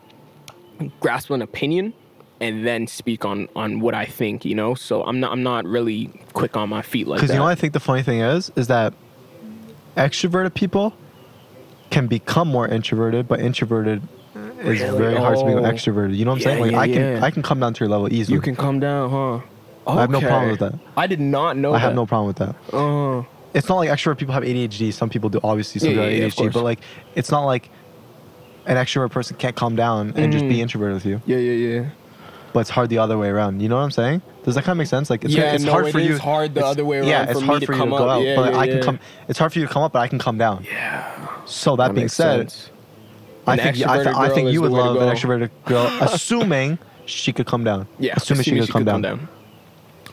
grasp 1.00 1.30
an 1.30 1.42
opinion 1.42 1.94
and 2.42 2.66
then 2.66 2.88
speak 2.88 3.26
on 3.26 3.48
on 3.56 3.80
what 3.80 3.94
I 3.94 4.06
think, 4.06 4.46
you 4.46 4.56
know. 4.56 4.74
So 4.76 5.04
I'm 5.04 5.20
not 5.20 5.32
I'm 5.32 5.44
not 5.44 5.66
really 5.66 6.10
quick 6.34 6.56
on 6.58 6.70
my 6.70 6.82
feet 6.82 7.08
like 7.08 7.20
that. 7.20 7.22
Because 7.28 7.34
you 7.36 7.40
know 7.40 7.46
what 7.46 7.52
I 7.52 7.56
think 7.56 7.74
the 7.74 7.80
funny 7.80 8.04
thing 8.04 8.20
is, 8.22 8.52
is 8.56 8.68
that 8.68 8.94
extroverted 9.98 10.54
people 10.54 10.94
can 11.90 12.08
become 12.08 12.48
more 12.48 12.68
introverted, 12.68 13.28
but 13.28 13.40
introverted 13.40 14.02
is 14.36 14.82
Really? 14.82 14.98
very 14.98 15.16
hard 15.18 15.38
to 15.40 15.46
become 15.46 15.66
Oh. 15.66 15.70
extroverted. 15.72 16.16
You 16.16 16.26
know 16.26 16.32
what 16.32 16.36
I'm 16.36 16.40
Yeah, 16.42 16.44
saying? 16.46 16.62
Like 16.62 16.72
yeah, 16.72 16.80
I 16.80 16.88
can 16.88 17.02
yeah. 17.02 17.26
I 17.26 17.32
can 17.32 17.42
come 17.44 17.60
down 17.60 17.74
to 17.74 17.80
your 17.80 17.90
level 17.90 18.12
easily. 18.14 18.36
you 18.36 18.42
can 18.42 18.56
come 18.56 18.80
down, 18.80 19.10
huh? 19.10 19.40
I 19.88 20.02
have 20.02 20.12
no 20.12 20.22
problem 20.22 20.50
with 20.52 20.60
that. 20.60 20.74
I 20.96 21.08
did 21.08 21.20
not 21.20 21.58
know. 21.58 21.74
I 21.74 21.80
have 21.80 21.96
no 21.96 22.06
problem 22.06 22.28
with 22.28 22.38
that. 22.38 22.56
Uh, 22.74 23.24
It's 23.56 23.68
not 23.68 23.78
like 23.78 23.90
extrovert 23.90 24.20
people 24.20 24.34
have 24.36 24.44
ADHD. 24.44 24.94
Some 24.94 25.10
people 25.10 25.30
do, 25.32 25.40
obviously. 25.44 25.80
Some 25.80 25.90
Yeah, 25.90 25.94
people 25.96 26.04
yeah, 26.12 26.16
yeah, 26.18 26.24
have 26.26 26.34
ADHD, 26.34 26.54
but 26.54 26.64
like 26.64 26.80
it's 27.16 27.32
not 27.32 27.46
like 27.46 27.70
an 28.68 28.78
extrovert 28.78 29.10
person 29.10 29.36
can't 29.38 29.56
calm 29.56 29.76
down 29.76 30.14
and 30.16 30.32
just 30.32 30.48
be 30.48 30.58
Mhm. 30.58 30.62
introverted 30.62 30.94
with 30.96 31.06
you. 31.08 31.22
yeah, 31.26 31.38
yeah, 31.38 31.54
yeah. 31.54 31.86
But 32.54 32.62
it's 32.62 32.70
hard 32.70 32.90
the 32.90 32.98
other 32.98 33.18
way 33.18 33.30
around. 33.30 33.60
You 33.62 33.70
know 33.70 33.76
what 33.78 33.84
I'm 33.84 33.92
saying? 33.92 34.22
Does 34.44 34.56
that 34.56 34.64
kind 34.64 34.72
of 34.74 34.78
make 34.78 34.88
sense? 34.88 35.10
Like 35.10 35.24
it's, 35.24 35.34
Yeah, 35.34 35.54
it's 35.54 35.64
no, 35.64 35.72
hard 35.72 35.88
it 35.88 35.92
for 35.92 36.00
you. 36.00 36.14
is 36.14 36.20
hard 36.20 36.54
the 36.56 36.62
it's- 36.62 36.72
other 36.72 36.84
way 36.86 37.08
Yeah, 37.08 37.24
it's 37.24 37.34
for 37.34 37.42
me 37.42 37.46
hard 37.48 37.60
to 37.62 37.66
for 37.68 37.74
you 37.74 37.80
to 37.84 37.86
go 37.90 37.96
up. 37.98 38.10
out, 38.10 38.22
Yeah, 38.24 38.36
but 38.36 38.54
yeah, 38.54 38.60
I 38.60 38.68
can 38.68 38.82
come. 38.82 39.00
It's 39.28 39.38
hard 39.38 39.54
for 39.54 39.60
you 39.60 39.68
to 39.68 39.72
come 39.72 39.84
up, 39.84 39.94
but 39.94 40.00
I 40.00 40.08
can 40.08 40.18
come 40.20 40.38
down. 40.38 40.64
Yeah. 40.66 41.46
So 41.46 41.76
that, 41.76 41.94
being 41.94 42.08
said, 42.08 42.50
sense. 42.52 42.72
I 43.48 43.54
An 43.54 43.60
think 43.60 43.88
I, 43.88 44.04
th- 44.04 44.16
I 44.16 44.30
think 44.30 44.52
you 44.52 44.62
would 44.62 44.72
love 44.72 44.96
an 44.98 45.16
extroverted 45.16 45.50
girl, 45.66 45.86
assuming 46.02 46.78
she 47.06 47.32
could 47.34 47.46
come 47.48 47.64
down. 47.64 47.88
Yeah, 48.00 48.14
assuming, 48.18 48.44
she 48.44 48.60
could 48.60 48.70
come 48.70 48.86
down. 48.86 49.28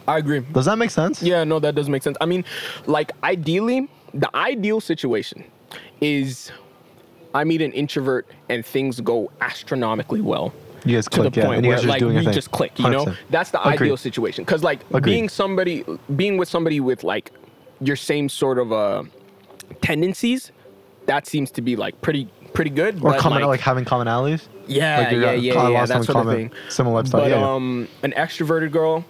I 0.08 0.18
agree. 0.18 0.40
Does 0.40 0.66
that 0.66 0.78
make 0.78 0.90
sense? 0.90 1.22
Yeah, 1.22 1.42
no, 1.44 1.58
that 1.58 1.74
does 1.74 1.88
make 1.88 2.02
sense. 2.02 2.16
I 2.20 2.26
mean, 2.26 2.44
like 2.86 3.12
ideally, 3.24 3.88
the 4.14 4.34
ideal 4.36 4.80
situation 4.80 5.42
is 6.00 6.52
I 7.34 7.44
meet 7.44 7.60
an 7.60 7.72
introvert 7.72 8.26
and 8.48 8.64
things 8.64 9.00
go 9.00 9.30
astronomically 9.40 10.20
well. 10.20 10.52
You 10.86 10.96
guys 10.96 11.04
To 11.06 11.10
click, 11.10 11.32
the 11.34 11.40
yeah, 11.40 11.46
point 11.46 11.64
you 11.64 11.68
where 11.70 11.82
like 11.82 12.00
we 12.02 12.14
thing. 12.24 12.32
just 12.32 12.50
click, 12.52 12.78
you 12.78 12.88
know? 12.88 13.04
100%. 13.06 13.16
That's 13.30 13.50
the 13.50 13.60
Agreed. 13.60 13.86
ideal 13.86 13.96
situation. 13.96 14.44
Cause 14.44 14.62
like 14.62 14.80
Agreed. 14.90 15.02
being 15.04 15.28
somebody 15.28 15.84
being 16.14 16.36
with 16.38 16.48
somebody 16.48 16.80
with 16.80 17.02
like 17.04 17.32
your 17.80 17.96
same 17.96 18.28
sort 18.28 18.58
of 18.58 18.72
uh 18.72 19.02
tendencies, 19.82 20.52
that 21.06 21.26
seems 21.26 21.50
to 21.52 21.62
be 21.62 21.76
like 21.76 22.00
pretty 22.02 22.28
pretty 22.52 22.70
good. 22.70 23.02
Or 23.04 23.14
common, 23.18 23.40
like, 23.40 23.48
like, 23.48 23.60
having 23.60 23.84
commonalities. 23.84 24.46
yeah, 24.66 24.98
like 25.00 25.12
yeah, 25.12 25.32
yeah, 25.32 25.68
yeah, 25.68 25.82
of 25.82 25.88
that 25.88 26.04
sort 26.04 26.26
of 26.26 26.32
thing. 26.32 26.50
similar 26.68 26.96
lifestyle, 26.96 27.20
But 27.22 27.30
yeah, 27.30 27.38
yeah. 27.40 27.52
um, 27.54 27.88
an 28.02 28.12
extroverted 28.12 28.70
girl, 28.72 29.04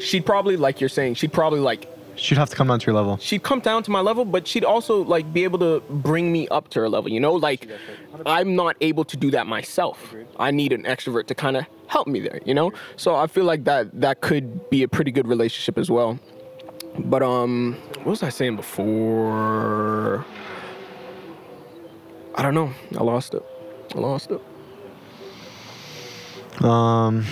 she'd 0.00 0.24
probably 0.24 0.56
like 0.56 0.80
you're 0.80 0.88
saying, 0.88 1.14
she'd 1.14 1.32
probably 1.32 1.60
like 1.60 1.86
She'd 2.16 2.38
have 2.38 2.48
to 2.50 2.56
come 2.56 2.68
down 2.68 2.80
to 2.80 2.86
your 2.86 2.94
level. 2.94 3.18
she'd 3.18 3.42
come 3.42 3.60
down 3.60 3.82
to 3.82 3.90
my 3.90 4.00
level, 4.00 4.24
but 4.24 4.46
she'd 4.46 4.64
also 4.64 5.04
like 5.04 5.32
be 5.32 5.44
able 5.44 5.58
to 5.58 5.80
bring 5.90 6.32
me 6.32 6.48
up 6.48 6.68
to 6.70 6.80
her 6.80 6.88
level. 6.88 7.10
You 7.10 7.20
know, 7.20 7.32
like 7.34 7.68
I'm 8.24 8.56
not 8.56 8.76
able 8.80 9.04
to 9.04 9.16
do 9.16 9.30
that 9.32 9.46
myself. 9.46 10.14
I 10.38 10.50
need 10.50 10.72
an 10.72 10.84
extrovert 10.84 11.26
to 11.26 11.34
kind 11.34 11.56
of 11.56 11.66
help 11.88 12.08
me 12.08 12.20
there. 12.20 12.40
You 12.44 12.54
know, 12.54 12.72
so 12.96 13.14
I 13.14 13.26
feel 13.26 13.44
like 13.44 13.64
that 13.64 14.00
that 14.00 14.20
could 14.22 14.70
be 14.70 14.82
a 14.82 14.88
pretty 14.88 15.10
good 15.10 15.26
relationship 15.28 15.78
as 15.78 15.90
well. 15.90 16.18
But 16.98 17.22
um, 17.22 17.76
what 17.98 18.06
was 18.06 18.22
I 18.22 18.30
saying 18.30 18.56
before? 18.56 20.24
I 22.34 22.42
don't 22.42 22.54
know. 22.54 22.72
I 22.98 23.02
lost 23.02 23.34
it. 23.34 23.42
I 23.94 23.98
lost 23.98 24.30
it. 24.30 24.40
Um. 26.64 27.24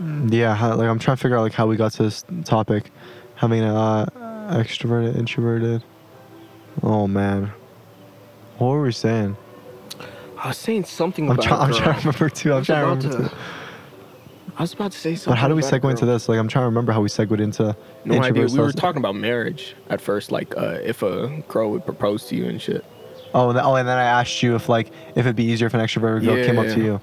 Yeah, 0.00 0.54
how, 0.54 0.74
like 0.76 0.88
I'm 0.88 0.98
trying 0.98 1.16
to 1.16 1.20
figure 1.20 1.36
out 1.36 1.42
like 1.42 1.52
how 1.52 1.66
we 1.66 1.76
got 1.76 1.92
to 1.92 2.04
this 2.04 2.24
topic, 2.44 2.90
having 3.34 3.62
a 3.62 3.74
uh, 3.74 4.06
extroverted, 4.56 5.16
introverted. 5.16 5.82
Oh 6.82 7.06
man, 7.08 7.52
what 8.58 8.68
were 8.68 8.82
we 8.82 8.92
saying? 8.92 9.36
I 10.36 10.48
was 10.48 10.58
saying 10.58 10.84
something 10.84 11.24
I'm 11.28 11.32
about. 11.32 11.44
trying. 11.44 11.60
I'm 11.60 11.72
trying 11.72 11.94
to 11.94 12.06
remember 12.06 12.28
too. 12.30 12.52
I'm 12.54 12.64
trying 12.64 13.00
to 13.00 13.08
remember 13.08 13.24
to- 13.24 13.28
too. 13.30 13.36
I 14.56 14.62
was 14.62 14.72
about 14.72 14.90
to 14.90 14.98
say 14.98 15.14
something. 15.14 15.32
But 15.32 15.38
how 15.38 15.46
do 15.46 15.54
we 15.54 15.62
segue 15.62 15.88
into 15.88 16.04
this? 16.04 16.28
Like 16.28 16.38
I'm 16.38 16.48
trying 16.48 16.62
to 16.64 16.68
remember 16.68 16.90
how 16.90 17.00
we 17.00 17.08
segued 17.08 17.40
into. 17.40 17.76
No 18.04 18.20
idea. 18.20 18.46
We 18.46 18.58
were 18.58 18.72
talking 18.72 18.98
about 18.98 19.14
marriage 19.14 19.76
at 19.88 20.00
first, 20.00 20.32
like 20.32 20.56
uh, 20.56 20.78
if 20.82 21.02
a 21.02 21.42
girl 21.48 21.70
would 21.70 21.84
propose 21.84 22.26
to 22.26 22.36
you 22.36 22.46
and 22.46 22.60
shit. 22.60 22.84
Oh, 23.34 23.50
and 23.50 23.58
then, 23.58 23.64
oh, 23.64 23.76
and 23.76 23.86
then 23.86 23.98
I 23.98 24.02
asked 24.04 24.42
you 24.42 24.56
if 24.56 24.68
like 24.68 24.88
if 25.10 25.18
it'd 25.18 25.36
be 25.36 25.44
easier 25.44 25.66
if 25.66 25.74
an 25.74 25.80
extroverted 25.80 26.24
girl 26.24 26.44
came 26.44 26.58
up 26.58 26.66
to 26.66 26.80
you. 26.82 27.00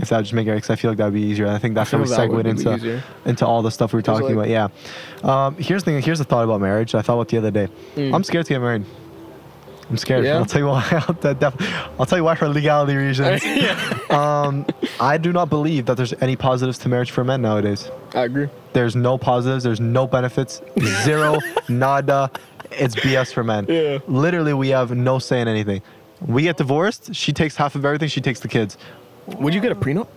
If 0.00 0.08
that 0.08 0.16
would 0.16 0.24
just 0.24 0.32
make 0.32 0.46
it, 0.46 0.54
because 0.54 0.70
I 0.70 0.76
feel 0.76 0.90
like 0.90 0.98
that'd 0.98 1.12
be 1.12 1.20
easier. 1.20 1.44
And 1.44 1.54
I 1.54 1.58
think 1.58 1.74
that's 1.74 1.90
how 1.90 1.98
we 1.98 2.06
segued 2.06 2.46
into 2.46 2.74
easier. 2.74 3.04
into 3.26 3.46
all 3.46 3.60
the 3.60 3.70
stuff 3.70 3.92
we 3.92 3.98
were 3.98 4.02
talking 4.02 4.34
like- 4.34 4.48
about. 4.48 4.72
Yeah. 5.22 5.46
Um, 5.46 5.56
here's 5.56 5.84
the 5.84 5.90
thing. 5.90 6.02
Here's 6.02 6.18
the 6.18 6.24
thought 6.24 6.44
about 6.44 6.60
marriage. 6.60 6.94
I 6.94 7.02
thought 7.02 7.14
about 7.14 7.28
the 7.28 7.36
other 7.38 7.50
day. 7.50 7.68
Mm. 7.96 8.14
I'm 8.14 8.24
scared 8.24 8.46
to 8.46 8.54
get 8.54 8.60
married. 8.60 8.84
I'm 9.90 9.96
scared. 9.96 10.24
Yeah? 10.24 10.36
I'll 10.36 10.46
tell 10.46 10.60
you 10.60 10.68
why. 10.68 10.86
I'll, 10.92 11.54
I'll 11.98 12.06
tell 12.06 12.18
you 12.18 12.24
why 12.24 12.34
for 12.36 12.48
legality 12.48 12.94
reasons. 12.94 13.42
um, 14.10 14.64
I 15.00 15.18
do 15.18 15.32
not 15.32 15.50
believe 15.50 15.86
that 15.86 15.96
there's 15.96 16.14
any 16.20 16.36
positives 16.36 16.78
to 16.78 16.88
marriage 16.88 17.10
for 17.10 17.24
men 17.24 17.42
nowadays. 17.42 17.90
I 18.14 18.22
agree. 18.22 18.48
There's 18.72 18.94
no 18.94 19.18
positives. 19.18 19.64
There's 19.64 19.80
no 19.80 20.06
benefits. 20.06 20.62
Zero, 21.04 21.40
nada. 21.68 22.30
It's 22.70 22.94
BS 22.94 23.34
for 23.34 23.42
men. 23.42 23.66
Yeah. 23.68 23.98
Literally, 24.06 24.54
we 24.54 24.68
have 24.68 24.92
no 24.92 25.18
say 25.18 25.40
in 25.40 25.48
anything. 25.48 25.82
We 26.20 26.42
get 26.42 26.56
divorced. 26.56 27.14
She 27.14 27.32
takes 27.32 27.56
half 27.56 27.74
of 27.74 27.84
everything. 27.84 28.08
She 28.08 28.20
takes 28.20 28.40
the 28.40 28.48
kids. 28.48 28.78
Would 29.26 29.54
you 29.54 29.60
get 29.60 29.72
a 29.72 29.74
prenup? 29.76 30.08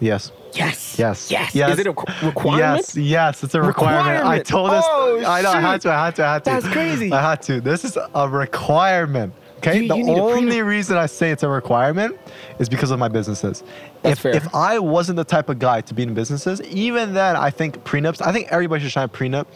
Yes. 0.00 0.32
Yes. 0.52 0.98
Yes. 0.98 1.30
Yes. 1.30 1.54
Yes. 1.54 1.72
Is 1.72 1.78
it 1.80 1.86
a 1.86 1.90
requirement? 1.90 2.58
Yes, 2.58 2.96
yes, 2.96 3.44
it's 3.44 3.54
a 3.54 3.62
requirement. 3.62 4.24
I 4.24 4.40
told 4.40 4.70
this. 4.72 4.84
Oh, 4.86 5.22
I 5.26 5.42
know. 5.42 5.50
I 5.50 5.60
had 5.60 5.80
to. 5.82 5.90
I 5.92 6.04
had 6.06 6.16
to. 6.16 6.24
I 6.24 6.32
had 6.34 6.44
to. 6.44 6.50
That's 6.50 6.68
crazy. 6.68 7.12
I 7.12 7.20
had 7.30 7.42
to. 7.42 7.60
This 7.60 7.84
is 7.84 7.96
a 8.14 8.28
requirement. 8.28 9.32
Okay. 9.58 9.80
You- 9.82 9.88
the 9.88 9.96
you 9.96 10.04
need 10.04 10.18
only 10.18 10.62
reason 10.62 10.96
I 10.96 11.06
say 11.06 11.30
it's 11.30 11.42
a 11.42 11.48
requirement 11.48 12.16
is 12.58 12.68
because 12.68 12.90
of 12.90 12.98
my 12.98 13.08
businesses. 13.08 13.62
That's 14.02 14.12
if 14.14 14.18
fair. 14.20 14.36
if 14.36 14.54
I 14.54 14.78
wasn't 14.78 15.16
the 15.16 15.24
type 15.24 15.48
of 15.48 15.58
guy 15.58 15.80
to 15.82 15.94
be 15.94 16.02
in 16.02 16.12
businesses, 16.14 16.60
even 16.62 17.14
then, 17.14 17.36
I 17.36 17.50
think 17.50 17.82
prenups. 17.84 18.20
I 18.24 18.32
think 18.32 18.48
everybody 18.50 18.82
should 18.82 18.92
sign 18.92 19.04
a 19.04 19.08
prenup 19.08 19.46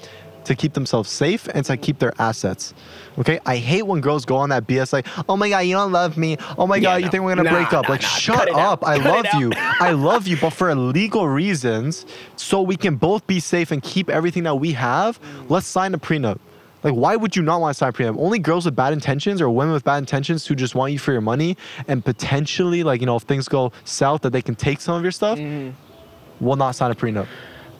to 0.44 0.55
keep 0.55 0.73
themselves 0.73 1.10
safe 1.10 1.49
and 1.55 1.65
to 1.67 1.76
keep 1.76 1.99
their 1.99 2.12
assets. 2.18 2.73
Okay. 3.18 3.39
I 3.44 3.57
hate 3.57 3.83
when 3.83 4.00
girls 4.00 4.25
go 4.25 4.36
on 4.36 4.49
that 4.50 4.67
BS 4.67 4.92
like, 4.92 5.07
oh 5.28 5.36
my 5.36 5.49
god, 5.49 5.60
you 5.60 5.75
don't 5.75 5.92
love 5.92 6.17
me. 6.17 6.36
Oh 6.57 6.67
my 6.67 6.76
Yeah, 6.76 6.83
god, 6.83 7.02
you 7.02 7.08
think 7.10 7.25
we're 7.25 7.34
gonna 7.34 7.42
Nah, 7.50 7.57
break 7.57 7.73
up? 7.73 7.84
nah, 7.84 7.91
like, 7.91 8.02
nah. 8.02 8.08
shut 8.08 8.36
Cut 8.39 8.49
it 8.49 8.55
out. 8.55 8.83
up. 8.83 8.86
I 8.86 8.97
love 9.12 9.26
you. 9.41 9.50
I 9.57 9.91
love 9.92 10.26
you, 10.26 10.36
but 10.41 10.50
for 10.50 10.75
legal 10.75 11.28
reasons, 11.28 12.07
so 12.36 12.62
we 12.62 12.76
can 12.76 12.97
both 12.97 13.26
be 13.26 13.41
safe 13.41 13.70
and 13.70 13.83
keep 13.83 14.08
everything 14.08 14.44
that 14.44 14.55
we 14.57 14.73
have, 14.73 15.18
let's 15.49 15.67
sign 15.67 15.94
a 15.94 15.99
prenup. 15.99 16.39
Like, 16.84 16.94
why 16.94 17.17
would 17.17 17.34
you 17.34 17.42
not 17.42 17.60
want 17.60 17.75
to 17.75 17.78
sign 17.78 17.89
a 17.89 17.92
prenup? 17.92 18.17
Only 18.18 18.39
girls 18.39 18.65
with 18.65 18.76
bad 18.76 18.92
intentions 18.92 19.41
or 19.41 19.50
women 19.50 19.75
with 19.75 19.83
bad 19.84 19.99
intentions 19.99 20.47
who 20.47 20.55
just 20.55 20.76
want 20.76 20.92
you 20.92 20.99
for 21.00 21.10
your 21.10 21.20
money 21.20 21.57
and 21.89 22.05
potentially, 22.05 22.84
like, 22.84 23.00
you 23.00 23.07
know, 23.07 23.17
if 23.17 23.25
things 23.25 23.49
go 23.49 23.73
south, 23.84 24.20
that 24.23 24.31
they 24.31 24.42
can 24.42 24.55
take 24.55 24.81
some 24.81 24.94
of 24.94 25.02
your 25.02 25.10
stuff, 25.10 25.39
mm-hmm. 25.39 25.70
will 26.44 26.55
not 26.57 26.76
sign 26.76 26.92
a 26.92 26.94
prenup. 26.94 27.26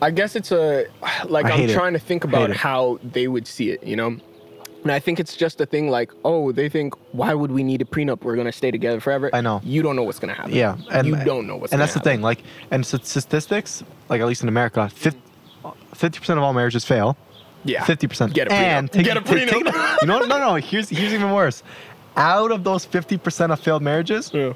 I 0.01 0.11
guess 0.11 0.35
it's 0.35 0.51
a 0.51 0.85
like 1.27 1.45
I 1.45 1.51
I'm 1.51 1.57
hate 1.59 1.69
it. 1.69 1.73
trying 1.73 1.93
to 1.93 1.99
think 1.99 2.23
about 2.23 2.51
how 2.51 2.99
they 3.03 3.27
would 3.27 3.47
see 3.47 3.69
it, 3.71 3.83
you 3.83 3.95
know. 3.95 4.15
And 4.83 4.93
I 4.93 4.99
think 4.99 5.19
it's 5.19 5.35
just 5.35 5.59
a 5.59 5.65
thing 5.65 5.89
like, 5.89 6.09
oh, 6.23 6.53
they 6.53 6.69
think, 6.69 6.93
why 7.11 7.33
would 7.33 7.51
we 7.51 7.63
need 7.63 7.81
a 7.81 7.85
prenup? 7.85 8.21
We're 8.23 8.37
gonna 8.37 8.51
stay 8.53 8.71
together 8.71 9.01
forever. 9.01 9.29
I 9.33 9.41
know. 9.41 9.59
You 9.63 9.81
don't 9.81 9.97
know 9.97 10.03
what's 10.03 10.19
gonna 10.19 10.33
happen. 10.33 10.53
Yeah, 10.53 10.77
and 10.91 11.05
you 11.05 11.17
don't 11.25 11.45
know 11.47 11.57
what's. 11.57 11.73
and 11.73 11.79
gonna 11.79 11.85
happen. 11.85 11.87
That's 11.87 11.93
the 11.93 11.99
thing. 11.99 12.21
Like, 12.21 12.43
and 12.71 12.85
statistics, 12.85 13.83
like 14.07 14.21
at 14.21 14.27
least 14.27 14.41
in 14.41 14.47
America, 14.47 14.89
fifty 14.89 16.19
percent 16.19 16.37
of 16.39 16.43
all 16.43 16.53
marriages 16.53 16.85
fail. 16.85 17.17
Yeah. 17.65 17.83
Fifty 17.83 18.07
percent. 18.07 18.33
Get 18.33 18.47
a 18.47 18.51
prenup. 18.51 18.53
And 18.53 18.91
take, 18.91 19.03
Get 19.03 19.17
a 19.17 19.21
take- 19.21 19.49
take- 19.49 19.65
prenup. 19.65 19.97
you 20.01 20.07
know? 20.07 20.19
No, 20.19 20.39
no. 20.39 20.55
Here's 20.55 20.87
here's 20.87 21.13
even 21.13 21.31
worse. 21.33 21.61
Out 22.15 22.51
of 22.51 22.63
those 22.63 22.85
fifty 22.85 23.17
percent 23.17 23.51
of 23.51 23.59
failed 23.59 23.81
marriages, 23.81 24.31
Yeah. 24.33 24.53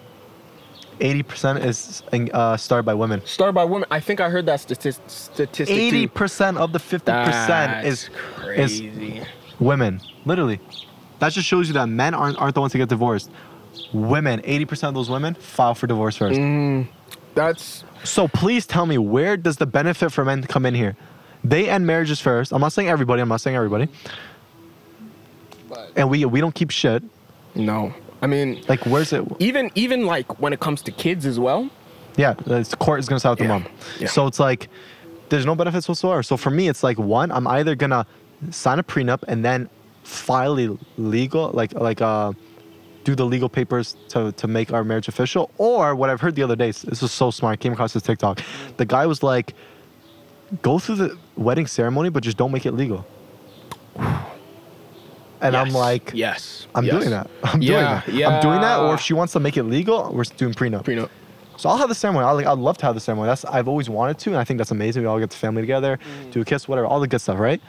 Eighty 0.99 1.23
percent 1.23 1.59
is 1.63 2.03
uh, 2.11 2.57
started 2.57 2.83
by 2.83 2.93
women. 2.93 3.21
Started 3.25 3.53
by 3.53 3.63
women. 3.63 3.87
I 3.91 3.99
think 3.99 4.19
I 4.21 4.29
heard 4.29 4.45
that 4.45 4.59
statis- 4.59 4.99
statistic. 5.07 5.75
Eighty 5.75 6.07
percent 6.07 6.57
of 6.57 6.73
the 6.73 6.79
fifty 6.79 7.11
percent 7.11 7.85
is 7.85 8.09
That's 8.37 8.73
is 8.73 8.79
crazy. 8.81 9.23
women. 9.59 10.01
Literally, 10.25 10.59
that 11.19 11.31
just 11.33 11.47
shows 11.47 11.67
you 11.67 11.73
that 11.75 11.87
men 11.87 12.13
aren't 12.13 12.37
aren't 12.39 12.55
the 12.55 12.61
ones 12.61 12.71
to 12.73 12.77
get 12.77 12.89
divorced. 12.89 13.29
Women, 13.93 14.41
eighty 14.43 14.65
percent 14.65 14.89
of 14.89 14.95
those 14.95 15.09
women 15.09 15.33
file 15.35 15.75
for 15.75 15.87
divorce 15.87 16.17
first. 16.17 16.39
Mm. 16.39 16.87
That's 17.35 17.83
So 18.03 18.27
please 18.27 18.67
tell 18.67 18.85
me 18.85 18.97
where 18.97 19.37
does 19.37 19.57
the 19.57 19.65
benefit 19.65 20.11
for 20.11 20.23
men 20.23 20.43
come 20.43 20.65
in 20.65 20.75
here? 20.75 20.95
They 21.43 21.67
end 21.69 21.85
marriages 21.87 22.19
first. 22.21 22.53
I'm 22.53 22.61
not 22.61 22.73
saying 22.73 22.87
everybody. 22.89 23.21
I'm 23.21 23.29
not 23.29 23.41
saying 23.41 23.55
everybody. 23.55 23.89
And 25.95 26.09
we 26.09 26.25
we 26.25 26.39
don't 26.39 26.53
keep 26.55 26.69
shit. 26.71 27.03
no. 27.55 27.93
I 28.23 28.27
mean, 28.27 28.63
Like 28.69 28.85
where's 28.85 29.11
it? 29.11 29.21
even 29.39 29.69
even 29.75 30.05
like 30.05 30.39
when 30.39 30.53
it 30.53 30.61
comes 30.61 30.81
to 30.83 30.91
kids 30.91 31.25
as 31.25 31.39
well. 31.39 31.69
Yeah, 32.15 32.33
the 32.45 32.63
court 32.79 32.99
is 33.01 33.09
gonna 33.09 33.19
side 33.19 33.31
with 33.31 33.39
the 33.39 33.45
Yeah. 33.45 33.59
mom. 33.59 33.65
Yeah. 33.99 34.07
So 34.07 34.27
it's 34.27 34.39
like 34.39 34.69
there's 35.29 35.45
no 35.45 35.55
benefits 35.55 35.89
whatsoever. 35.89 36.23
So 36.23 36.37
for 36.37 36.49
me, 36.49 36.69
it's 36.69 36.83
like 36.83 36.97
one, 36.97 37.31
I'm 37.31 37.47
either 37.47 37.75
gonna 37.75 38.05
sign 38.51 38.79
a 38.79 38.83
prenup 38.83 39.23
and 39.27 39.43
then 39.43 39.69
file 40.03 40.57
a 40.59 40.77
legal 40.97 41.49
like 41.51 41.73
like 41.73 42.01
uh 42.01 42.31
do 43.03 43.15
the 43.15 43.25
legal 43.25 43.49
papers 43.49 43.95
to, 44.09 44.31
to 44.33 44.47
make 44.47 44.71
our 44.71 44.83
marriage 44.83 45.07
official 45.09 45.49
or 45.57 45.95
what 45.95 46.09
i've 46.09 46.19
heard 46.19 46.35
the 46.35 46.43
other 46.43 46.57
day 46.57 46.71
this 46.71 47.01
was 47.01 47.11
so 47.11 47.31
smart 47.31 47.53
I 47.53 47.55
came 47.55 47.71
across 47.71 47.93
this 47.93 48.03
tiktok 48.03 48.41
the 48.75 48.85
guy 48.85 49.05
was 49.05 49.23
like 49.23 49.53
go 50.61 50.77
through 50.77 50.95
the 50.95 51.17
wedding 51.37 51.67
ceremony 51.67 52.09
but 52.09 52.21
just 52.21 52.35
don't 52.35 52.51
make 52.51 52.65
it 52.65 52.73
legal 52.73 53.05
and 55.43 55.55
i'm 55.55 55.69
like 55.71 56.11
yes, 56.13 56.67
i'm 56.75 56.85
yes. 56.85 56.93
doing 56.97 57.09
that 57.09 57.29
i'm 57.43 57.61
Yeah, 57.61 58.01
doing 58.05 58.17
that 58.19 58.33
i'm 58.33 58.41
doing 58.41 58.61
that 58.61 58.79
or 58.79 58.93
if 58.95 59.01
she 59.01 59.13
wants 59.13 59.33
to 59.33 59.39
make 59.39 59.57
it 59.57 59.63
legal 59.63 60.11
we're 60.13 60.23
doing 60.23 60.53
prenup 60.53 60.83
prenup. 60.83 61.09
so 61.57 61.69
I'll 61.69 61.77
have 61.77 61.89
the 61.89 61.95
ceremony. 61.95 62.25
I'll, 62.25 62.35
like, 62.35 62.47
I'd 62.47 62.57
love 62.57 62.77
to 62.79 62.85
have 62.87 62.95
the 62.95 63.01
ceremony. 63.01 63.27
That's 63.27 63.45
I've 63.45 63.67
always 63.67 63.89
wanted 63.89 64.17
to, 64.19 64.29
and 64.31 64.37
I 64.39 64.43
think 64.43 64.57
that's 64.57 64.71
amazing. 64.71 65.03
We 65.03 65.07
all 65.07 65.19
get 65.19 65.29
the 65.29 65.37
family 65.37 65.61
together, 65.61 65.99
mm. 65.99 66.31
do 66.31 66.41
a 66.41 66.45
kiss, 66.45 66.67
whatever, 66.67 66.87
all 66.87 66.99
the 66.99 67.07
good 67.07 67.21
stuff, 67.21 67.37
right? 67.39 67.61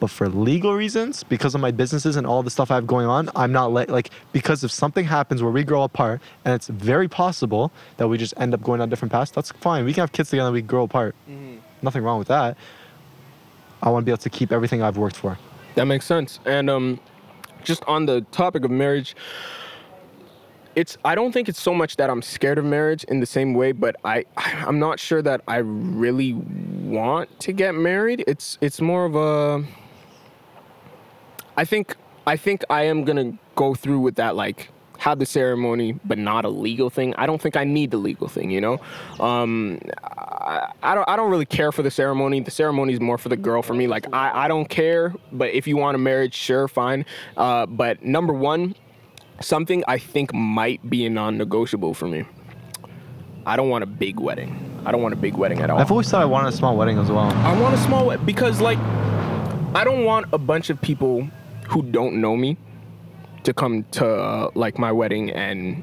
But 0.00 0.10
for 0.10 0.28
legal 0.28 0.74
reasons, 0.74 1.22
because 1.22 1.54
of 1.54 1.60
my 1.60 1.70
businesses 1.70 2.16
and 2.16 2.26
all 2.26 2.42
the 2.42 2.50
stuff 2.50 2.72
I 2.72 2.74
have 2.76 2.88
going 2.88 3.06
on, 3.06 3.30
I'm 3.36 3.52
not 3.52 3.70
let 3.72 3.88
like 3.88 4.10
because 4.32 4.64
if 4.64 4.72
something 4.72 5.04
happens 5.04 5.42
where 5.44 5.52
we 5.52 5.62
grow 5.62 5.82
apart, 5.84 6.20
and 6.44 6.54
it's 6.54 6.66
very 6.68 7.06
possible 7.06 7.70
that 7.98 8.08
we 8.08 8.18
just 8.18 8.34
end 8.36 8.52
up 8.54 8.62
going 8.62 8.80
on 8.80 8.88
different 8.88 9.12
paths. 9.12 9.30
That's 9.30 9.52
fine. 9.52 9.84
We 9.84 9.92
can 9.92 10.00
have 10.00 10.12
kids 10.12 10.30
together. 10.30 10.48
and 10.48 10.54
We 10.54 10.62
grow 10.62 10.84
apart. 10.84 11.14
Mm-hmm. 11.30 11.58
Nothing 11.82 12.02
wrong 12.02 12.18
with 12.18 12.28
that. 12.28 12.56
I 13.82 13.90
want 13.90 14.02
to 14.02 14.04
be 14.06 14.10
able 14.12 14.22
to 14.22 14.30
keep 14.30 14.50
everything 14.50 14.82
I've 14.82 14.96
worked 14.96 15.16
for. 15.16 15.38
That 15.74 15.86
makes 15.86 16.04
sense. 16.04 16.38
And 16.44 16.68
um, 16.68 17.00
just 17.64 17.82
on 17.84 18.06
the 18.06 18.22
topic 18.32 18.64
of 18.64 18.70
marriage, 18.70 19.16
it's 20.74 20.96
I 21.04 21.14
don't 21.14 21.32
think 21.32 21.48
it's 21.48 21.60
so 21.60 21.74
much 21.74 21.96
that 21.96 22.10
I'm 22.10 22.22
scared 22.22 22.58
of 22.58 22.64
marriage 22.64 23.04
in 23.04 23.20
the 23.20 23.26
same 23.26 23.54
way, 23.54 23.72
but 23.72 23.96
I 24.04 24.24
I'm 24.36 24.78
not 24.78 24.98
sure 24.98 25.22
that 25.22 25.42
I 25.46 25.58
really 25.58 26.32
want 26.32 27.38
to 27.40 27.52
get 27.52 27.74
married. 27.74 28.24
It's 28.26 28.58
it's 28.60 28.80
more 28.80 29.04
of 29.04 29.14
a 29.14 29.64
I 31.56 31.64
think 31.64 31.96
I 32.26 32.36
think 32.36 32.64
I 32.70 32.84
am 32.84 33.04
gonna 33.04 33.38
go 33.54 33.74
through 33.74 34.00
with 34.00 34.16
that 34.16 34.36
like 34.36 34.70
have 35.02 35.18
the 35.18 35.26
ceremony 35.26 35.92
but 36.04 36.16
not 36.16 36.44
a 36.44 36.48
legal 36.48 36.88
thing. 36.88 37.12
I 37.18 37.26
don't 37.26 37.42
think 37.42 37.56
I 37.56 37.64
need 37.64 37.90
the 37.90 37.96
legal 37.96 38.28
thing, 38.28 38.52
you 38.52 38.60
know. 38.60 38.80
Um, 39.18 39.80
I, 40.04 40.70
I 40.82 40.94
don't 40.94 41.08
I 41.08 41.16
don't 41.16 41.28
really 41.28 41.44
care 41.44 41.72
for 41.72 41.82
the 41.82 41.90
ceremony. 41.90 42.38
The 42.40 42.52
ceremony 42.52 42.92
is 42.92 43.00
more 43.00 43.18
for 43.18 43.28
the 43.28 43.36
girl 43.36 43.62
for 43.62 43.74
me. 43.74 43.88
Like 43.88 44.06
I, 44.14 44.44
I 44.44 44.48
don't 44.48 44.68
care, 44.68 45.12
but 45.32 45.50
if 45.50 45.66
you 45.66 45.76
want 45.76 45.96
a 45.96 45.98
marriage, 45.98 46.34
sure, 46.34 46.68
fine. 46.68 47.04
Uh, 47.36 47.66
but 47.66 48.04
number 48.04 48.32
one, 48.32 48.76
something 49.40 49.82
I 49.88 49.98
think 49.98 50.32
might 50.32 50.88
be 50.88 51.04
a 51.04 51.10
non-negotiable 51.10 51.94
for 51.94 52.06
me. 52.06 52.24
I 53.44 53.56
don't 53.56 53.68
want 53.70 53.82
a 53.82 53.88
big 53.88 54.20
wedding. 54.20 54.56
I 54.86 54.92
don't 54.92 55.02
want 55.02 55.14
a 55.14 55.16
big 55.16 55.34
wedding 55.34 55.58
at 55.62 55.68
all. 55.68 55.80
I've 55.80 55.90
always 55.90 56.08
thought 56.08 56.22
I 56.22 56.26
wanted 56.26 56.52
a 56.54 56.56
small 56.56 56.76
wedding 56.76 56.96
as 56.98 57.10
well. 57.10 57.28
I 57.32 57.60
want 57.60 57.74
a 57.74 57.78
small 57.78 58.06
wed- 58.06 58.24
because 58.24 58.60
like 58.60 58.78
I 59.74 59.82
don't 59.82 60.04
want 60.04 60.26
a 60.32 60.38
bunch 60.38 60.70
of 60.70 60.80
people 60.80 61.28
who 61.68 61.82
don't 61.82 62.20
know 62.20 62.36
me 62.36 62.56
to 63.44 63.52
come 63.54 63.84
to 63.92 64.06
uh, 64.06 64.50
like 64.54 64.78
my 64.78 64.92
wedding 64.92 65.30
and 65.30 65.82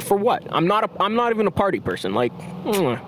for 0.00 0.16
what? 0.16 0.42
I'm 0.50 0.66
not 0.66 0.84
a 0.84 0.90
I'm 1.02 1.14
not 1.14 1.32
even 1.32 1.46
a 1.46 1.50
party 1.50 1.80
person. 1.80 2.14
Like 2.14 2.32
mm. 2.64 3.00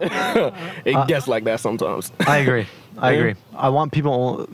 it 0.00 1.06
gets 1.06 1.28
like 1.28 1.44
that 1.44 1.60
sometimes. 1.60 2.12
I 2.26 2.38
agree. 2.38 2.66
I 2.98 3.12
Yeah. 3.12 3.18
agree. 3.18 3.34
I 3.56 3.68
want 3.68 3.92
people 3.92 4.48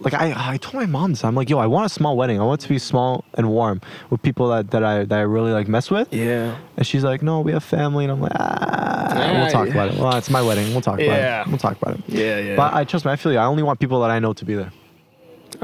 like 0.00 0.14
I 0.14 0.52
I 0.52 0.56
told 0.58 0.74
my 0.74 0.86
mom 0.86 1.12
this. 1.12 1.24
I'm 1.24 1.34
like, 1.34 1.48
yo, 1.50 1.58
I 1.58 1.66
want 1.66 1.86
a 1.86 1.88
small 1.88 2.16
wedding. 2.16 2.40
I 2.40 2.44
want 2.44 2.60
it 2.60 2.64
to 2.64 2.68
be 2.68 2.78
small 2.78 3.24
and 3.34 3.50
warm 3.50 3.80
with 4.10 4.22
people 4.22 4.48
that, 4.50 4.70
that 4.70 4.84
I 4.84 5.04
that 5.04 5.18
I 5.18 5.22
really 5.22 5.52
like 5.52 5.66
mess 5.68 5.90
with. 5.90 6.12
Yeah. 6.12 6.56
And 6.76 6.86
she's 6.86 7.02
like, 7.04 7.22
no, 7.22 7.40
we 7.40 7.52
have 7.52 7.64
family. 7.64 8.04
And 8.04 8.12
I'm 8.12 8.20
like, 8.20 8.32
ah, 8.36 9.32
we'll 9.40 9.50
talk 9.50 9.66
Yeah. 9.68 9.72
about 9.74 9.94
it. 9.94 9.98
Well, 10.00 10.16
it's 10.16 10.30
my 10.30 10.42
wedding. 10.42 10.70
We'll 10.72 10.80
talk 10.82 11.00
about 11.00 11.06
Yeah. 11.06 11.40
it. 11.42 11.48
We'll 11.48 11.58
talk 11.58 11.80
about 11.80 11.98
it. 11.98 12.04
Yeah, 12.06 12.38
yeah. 12.38 12.56
But 12.56 12.74
I 12.74 12.84
trust 12.84 13.04
me. 13.04 13.10
I 13.12 13.16
feel 13.16 13.32
you. 13.32 13.38
I 13.38 13.46
only 13.46 13.62
want 13.62 13.80
people 13.80 14.00
that 14.02 14.10
I 14.10 14.18
know 14.20 14.32
to 14.34 14.44
be 14.44 14.54
there. 14.54 14.70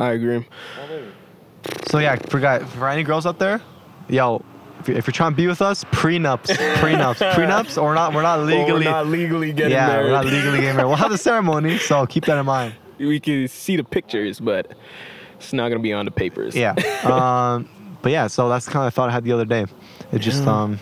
I 0.00 0.12
agree. 0.12 0.46
So 1.90 1.98
yeah, 1.98 2.16
for 2.16 2.40
guy, 2.40 2.60
for 2.60 2.88
any 2.88 3.02
girls 3.02 3.26
out 3.26 3.38
there, 3.38 3.60
yo, 4.08 4.42
if 4.80 4.88
you're, 4.88 4.96
if 4.96 5.06
you're 5.06 5.12
trying 5.12 5.32
to 5.32 5.36
be 5.36 5.46
with 5.46 5.60
us, 5.60 5.84
prenups, 5.84 6.46
prenups, 6.76 7.32
prenups, 7.34 7.80
or 7.80 7.94
not, 7.94 8.14
we're 8.14 8.22
not 8.22 8.40
legally. 8.40 8.60
Legally, 8.62 8.84
not 8.84 9.06
legally 9.06 9.52
getting 9.52 9.72
yeah, 9.72 9.86
married. 9.88 10.04
we're 10.06 10.12
not 10.12 10.24
legally 10.24 10.60
getting 10.60 10.76
married. 10.76 10.88
We'll 10.88 10.96
have 10.96 11.10
the 11.10 11.18
ceremony, 11.18 11.78
so 11.78 12.06
keep 12.06 12.24
that 12.24 12.38
in 12.38 12.46
mind. 12.46 12.74
we 12.98 13.20
can 13.20 13.46
see 13.48 13.76
the 13.76 13.84
pictures, 13.84 14.40
but 14.40 14.72
it's 15.34 15.52
not 15.52 15.68
gonna 15.68 15.80
be 15.80 15.92
on 15.92 16.06
the 16.06 16.10
papers. 16.10 16.56
Yeah. 16.56 16.72
um, 17.04 17.68
but 18.02 18.12
yeah, 18.12 18.26
so 18.26 18.48
that's 18.48 18.66
kind 18.66 18.86
of 18.86 18.92
the 18.92 18.94
thought 18.94 19.10
I 19.10 19.12
had 19.12 19.24
the 19.24 19.32
other 19.32 19.44
day. 19.44 19.66
It 20.12 20.20
just 20.20 20.44
Yeah. 20.44 20.62
um, 20.62 20.78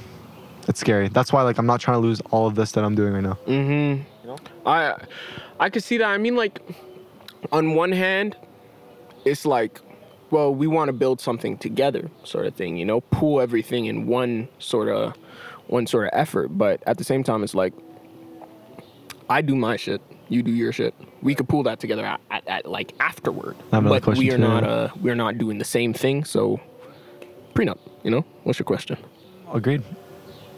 it's 0.69 0.79
scary. 0.79 1.09
That's 1.09 1.33
why 1.33 1.43
like 1.43 1.59
I'm 1.59 1.67
not 1.67 1.81
trying 1.81 1.97
to 1.97 2.07
lose 2.07 2.21
all 2.31 2.47
of 2.47 2.55
this 2.55 2.73
that 2.73 2.85
I'm 2.85 2.95
doing 2.95 3.15
right 3.15 3.23
now. 3.23 3.39
Mm-hmm. 3.47 4.35
I 4.67 4.95
I 5.59 5.71
could 5.71 5.83
see 5.83 5.99
that. 5.99 6.09
I 6.09 6.19
mean, 6.19 6.37
like, 6.37 6.61
on 7.51 7.75
one 7.75 7.91
hand, 7.91 8.37
it's 9.25 9.47
like, 9.47 9.81
well, 10.31 10.55
we 10.55 10.67
want 10.67 10.89
to 10.89 10.93
build 10.93 11.21
something 11.21 11.57
together, 11.59 12.11
sort 12.25 12.47
of 12.47 12.55
thing. 12.55 12.77
You 12.77 12.85
know, 12.85 13.01
pool 13.01 13.41
everything 13.41 13.87
in 13.87 14.07
one 14.07 14.49
sort 14.59 14.89
of 14.89 15.15
one 15.67 15.87
sort 15.87 16.07
of 16.07 16.11
effort. 16.13 16.49
But 16.49 16.83
at 16.87 16.99
the 16.99 17.05
same 17.05 17.23
time, 17.23 17.43
it's 17.43 17.55
like, 17.55 17.73
I 19.31 19.41
do 19.43 19.55
my 19.55 19.77
shit. 19.77 20.01
You 20.29 20.43
do 20.43 20.51
your 20.51 20.73
shit. 20.73 20.95
We 21.23 21.35
could 21.35 21.49
pull 21.49 21.63
that 21.65 21.81
together 21.81 22.05
at, 22.05 22.21
at, 22.31 22.47
at 22.47 22.67
like 22.67 22.93
afterward. 23.01 23.57
I 23.73 23.77
have 23.77 23.87
another 23.87 24.01
but 24.01 24.19
we 24.19 24.31
are 24.31 24.37
too. 24.37 24.43
not 24.43 24.65
uh 24.65 24.89
we're 25.01 25.15
not 25.15 25.39
doing 25.39 25.59
the 25.59 25.65
same 25.65 25.93
thing. 25.95 26.25
So 26.25 26.61
prenup. 27.55 27.79
You 28.03 28.11
know. 28.11 28.25
What's 28.45 28.59
your 28.59 28.67
question? 28.67 28.99
Agreed. 29.53 29.83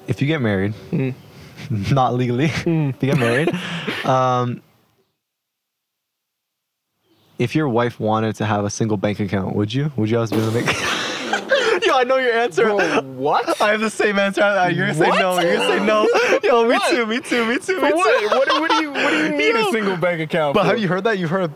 If 0.09 0.21
you 0.21 0.27
get 0.27 0.41
married, 0.41 0.75
not 1.71 2.15
legally, 2.15 2.47
if 2.47 2.67
you 2.67 2.93
get 2.93 3.19
married, 3.19 3.49
um, 4.05 4.61
if 7.41 7.55
your 7.55 7.71
wife 7.71 7.99
wanted 7.99 8.37
to 8.37 8.45
have 8.45 8.67
a 8.67 8.71
single 8.71 8.99
bank 8.99 9.19
account, 9.19 9.57
would 9.57 9.73
you? 9.73 9.91
Would 9.97 10.11
you 10.11 10.19
to 10.51 10.51
make? 10.53 11.10
Yo, 11.91 11.97
I 11.99 12.05
know 12.05 12.17
your 12.19 12.33
answer. 12.35 12.73
what? 13.03 13.61
I 13.63 13.71
have 13.73 13.81
the 13.81 13.91
same 13.91 14.19
answer. 14.19 14.43
Uh, 14.43 14.69
You're 14.69 14.87
gonna 14.87 14.99
say 14.99 15.09
What? 15.09 15.19
no. 15.19 15.41
You're 15.41 15.57
gonna 15.57 15.79
say 15.79 15.85
no. 15.85 16.09
Yo, 16.45 16.63
me 16.69 16.75
What? 16.75 16.91
too. 16.91 17.07
Me 17.07 17.21
too. 17.21 17.45
Me 17.47 17.59
too. 17.59 17.79
For 17.81 17.87
Me 17.87 17.93
what? 17.93 18.21
too. 18.21 18.27
what? 18.29 18.61
What 18.61 18.71
do 18.71 18.83
you 18.83 18.91
What 18.93 19.11
do 19.11 19.17
you 19.25 19.29
need 19.37 19.55
Yo. 19.55 19.69
a 19.69 19.73
single 19.73 19.97
bank 19.97 20.21
account? 20.21 20.55
But 20.55 20.63
for? 20.63 20.67
have 20.69 20.79
you 20.79 20.89
heard 20.89 21.05
that? 21.05 21.19
You've 21.19 21.31
heard 21.31 21.51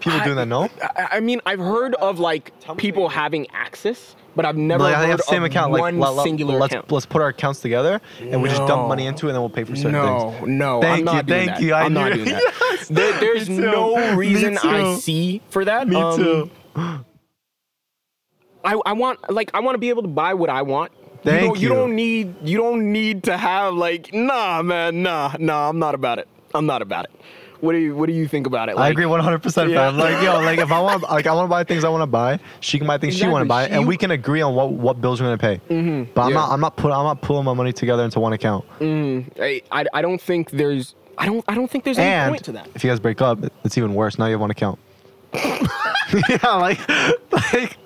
people 0.00 0.20
doing 0.20 0.36
that? 0.36 0.46
No. 0.46 0.68
I, 0.96 1.08
I 1.12 1.20
mean, 1.20 1.40
I've 1.46 1.58
heard 1.58 1.94
of 1.96 2.18
like 2.20 2.52
people 2.76 3.08
having 3.08 3.46
access, 3.52 4.14
but 4.36 4.44
I've 4.44 4.56
never 4.56 4.84
Like, 4.84 4.94
I 4.94 5.00
heard 5.00 5.08
have 5.08 5.16
the 5.18 5.22
same 5.24 5.42
of 5.42 5.50
account. 5.50 5.72
Like, 5.72 5.80
one 5.80 5.98
let, 5.98 6.22
singular 6.22 6.58
let's 6.58 6.72
account. 6.72 6.92
let's 6.92 7.06
put 7.06 7.20
our 7.20 7.28
accounts 7.28 7.60
together 7.60 8.00
and 8.20 8.42
we 8.42 8.48
just 8.48 8.64
dump 8.68 8.86
money 8.88 9.06
into 9.06 9.26
it 9.26 9.30
and 9.30 9.34
then 9.36 9.42
we'll 9.42 9.50
pay 9.50 9.64
for 9.64 9.74
certain 9.74 9.92
things. 9.92 10.04
no, 10.06 10.30
things. 10.32 10.46
no, 10.48 10.80
Thank 10.80 10.98
I'm 11.00 11.04
not 11.04 11.14
you, 11.16 11.22
doing 11.24 11.38
thank 11.46 11.50
that. 11.58 11.62
you, 11.64 11.74
I 11.74 11.82
I'm 11.82 11.92
not 11.94 12.12
doing 12.12 12.24
that. 12.26 12.42
Yes. 12.70 12.88
There, 12.88 13.20
there's 13.20 13.48
no 13.48 14.14
reason 14.14 14.56
I 14.62 14.96
see 14.98 15.42
for 15.50 15.64
that. 15.64 15.88
Me 15.88 15.96
Um, 15.96 16.16
too. 16.16 16.50
I, 18.64 18.80
I 18.86 18.92
want 18.92 19.18
like 19.30 19.50
I 19.54 19.60
want 19.60 19.74
to 19.74 19.78
be 19.78 19.88
able 19.88 20.02
to 20.02 20.08
buy 20.08 20.34
what 20.34 20.50
I 20.50 20.62
want. 20.62 20.92
Thank 21.22 21.42
you. 21.42 21.48
Don't, 21.48 21.60
you. 21.60 21.68
don't 21.68 21.94
need 21.94 22.34
you 22.42 22.56
don't 22.58 22.92
need 22.92 23.24
to 23.24 23.36
have 23.36 23.74
like 23.74 24.12
nah 24.14 24.62
man 24.62 25.02
nah 25.02 25.32
nah 25.38 25.68
I'm 25.68 25.78
not 25.78 25.94
about 25.94 26.18
it. 26.18 26.28
I'm 26.54 26.66
not 26.66 26.82
about 26.82 27.04
it. 27.04 27.10
What 27.60 27.72
do 27.72 27.78
you 27.78 27.94
What 27.94 28.06
do 28.06 28.12
you 28.14 28.26
think 28.26 28.46
about 28.46 28.70
it? 28.70 28.76
I 28.78 28.88
agree 28.88 29.04
100, 29.04 29.38
percent 29.42 29.70
Yeah. 29.70 29.90
Like 29.90 30.22
yo, 30.22 30.40
like 30.40 30.58
if 30.58 30.72
I 30.72 30.80
want, 30.80 31.02
like 31.10 31.26
I 31.26 31.34
want 31.34 31.44
to 31.44 31.50
buy 31.50 31.62
things 31.64 31.84
I 31.84 31.90
want 31.90 32.00
to 32.02 32.06
buy, 32.06 32.38
she 32.60 32.78
can 32.78 32.86
buy 32.86 32.96
things 32.96 33.16
she 33.18 33.26
want 33.28 33.42
to 33.42 33.48
buy, 33.48 33.64
Exactly. 33.64 33.78
and 33.78 33.86
we 33.88 33.96
can 33.98 34.10
agree 34.12 34.40
on 34.40 34.54
what 34.54 34.72
what 34.72 35.00
bills 35.02 35.20
we're 35.20 35.26
gonna 35.26 35.36
pay. 35.58 35.60
Mm-hmm. 35.68 36.12
But 36.14 36.22
I'm 36.22 36.28
Yeah. 36.30 36.34
not, 36.36 36.50
I'm 36.52 36.60
not 36.60 36.76
put, 36.76 36.90
I'm 36.90 37.04
not 37.04 37.20
pulling 37.20 37.44
my 37.44 37.52
money 37.52 37.72
together 37.74 38.02
into 38.02 38.18
one 38.18 38.32
account. 38.32 38.64
I, 38.80 39.60
I 39.70 39.84
I 39.92 40.00
don't 40.02 40.20
think 40.20 40.50
there's 40.52 40.94
I 41.18 41.26
don't 41.26 41.44
I 41.48 41.54
don't 41.54 41.70
think 41.70 41.84
there's 41.84 41.98
any 41.98 42.08
and 42.08 42.30
point 42.32 42.44
to 42.44 42.52
that. 42.52 42.68
if 42.74 42.82
you 42.82 42.88
guys 42.90 42.98
break 42.98 43.20
up, 43.20 43.38
it's 43.64 43.76
even 43.76 43.94
worse. 43.94 44.18
Now 44.18 44.24
you 44.24 44.32
have 44.32 44.40
one 44.40 44.50
account. 44.50 44.78
yeah, 46.28 46.54
like, 46.56 46.80
like, 47.30 47.78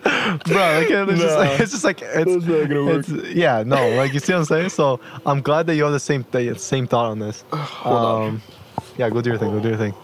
bro, 0.44 0.78
like, 0.78 0.90
it's, 0.90 1.20
just, 1.20 1.36
like, 1.38 1.60
it's 1.60 1.72
just 1.72 1.84
like 1.84 2.02
it's, 2.02 2.46
not 2.46 2.68
gonna 2.68 2.84
work. 2.84 3.08
it's- 3.08 3.34
yeah, 3.34 3.62
no, 3.66 3.90
like 3.90 4.14
you 4.14 4.20
see 4.20 4.32
what 4.32 4.38
I'm 4.40 4.44
saying. 4.46 4.68
So 4.70 4.98
I'm 5.26 5.42
glad 5.42 5.66
that 5.66 5.76
you 5.76 5.82
have 5.84 5.92
the 5.92 6.00
same 6.00 6.24
th- 6.24 6.58
same 6.58 6.86
thought 6.86 7.06
on 7.06 7.18
this. 7.18 7.44
Hold 7.52 7.96
on. 7.96 8.28
um, 8.28 8.42
Yeah, 8.96 9.10
go 9.10 9.20
do 9.20 9.30
your 9.30 9.38
thing. 9.38 9.50
Go 9.50 9.60
do 9.60 9.68
your 9.68 9.76
thing. 9.78 9.94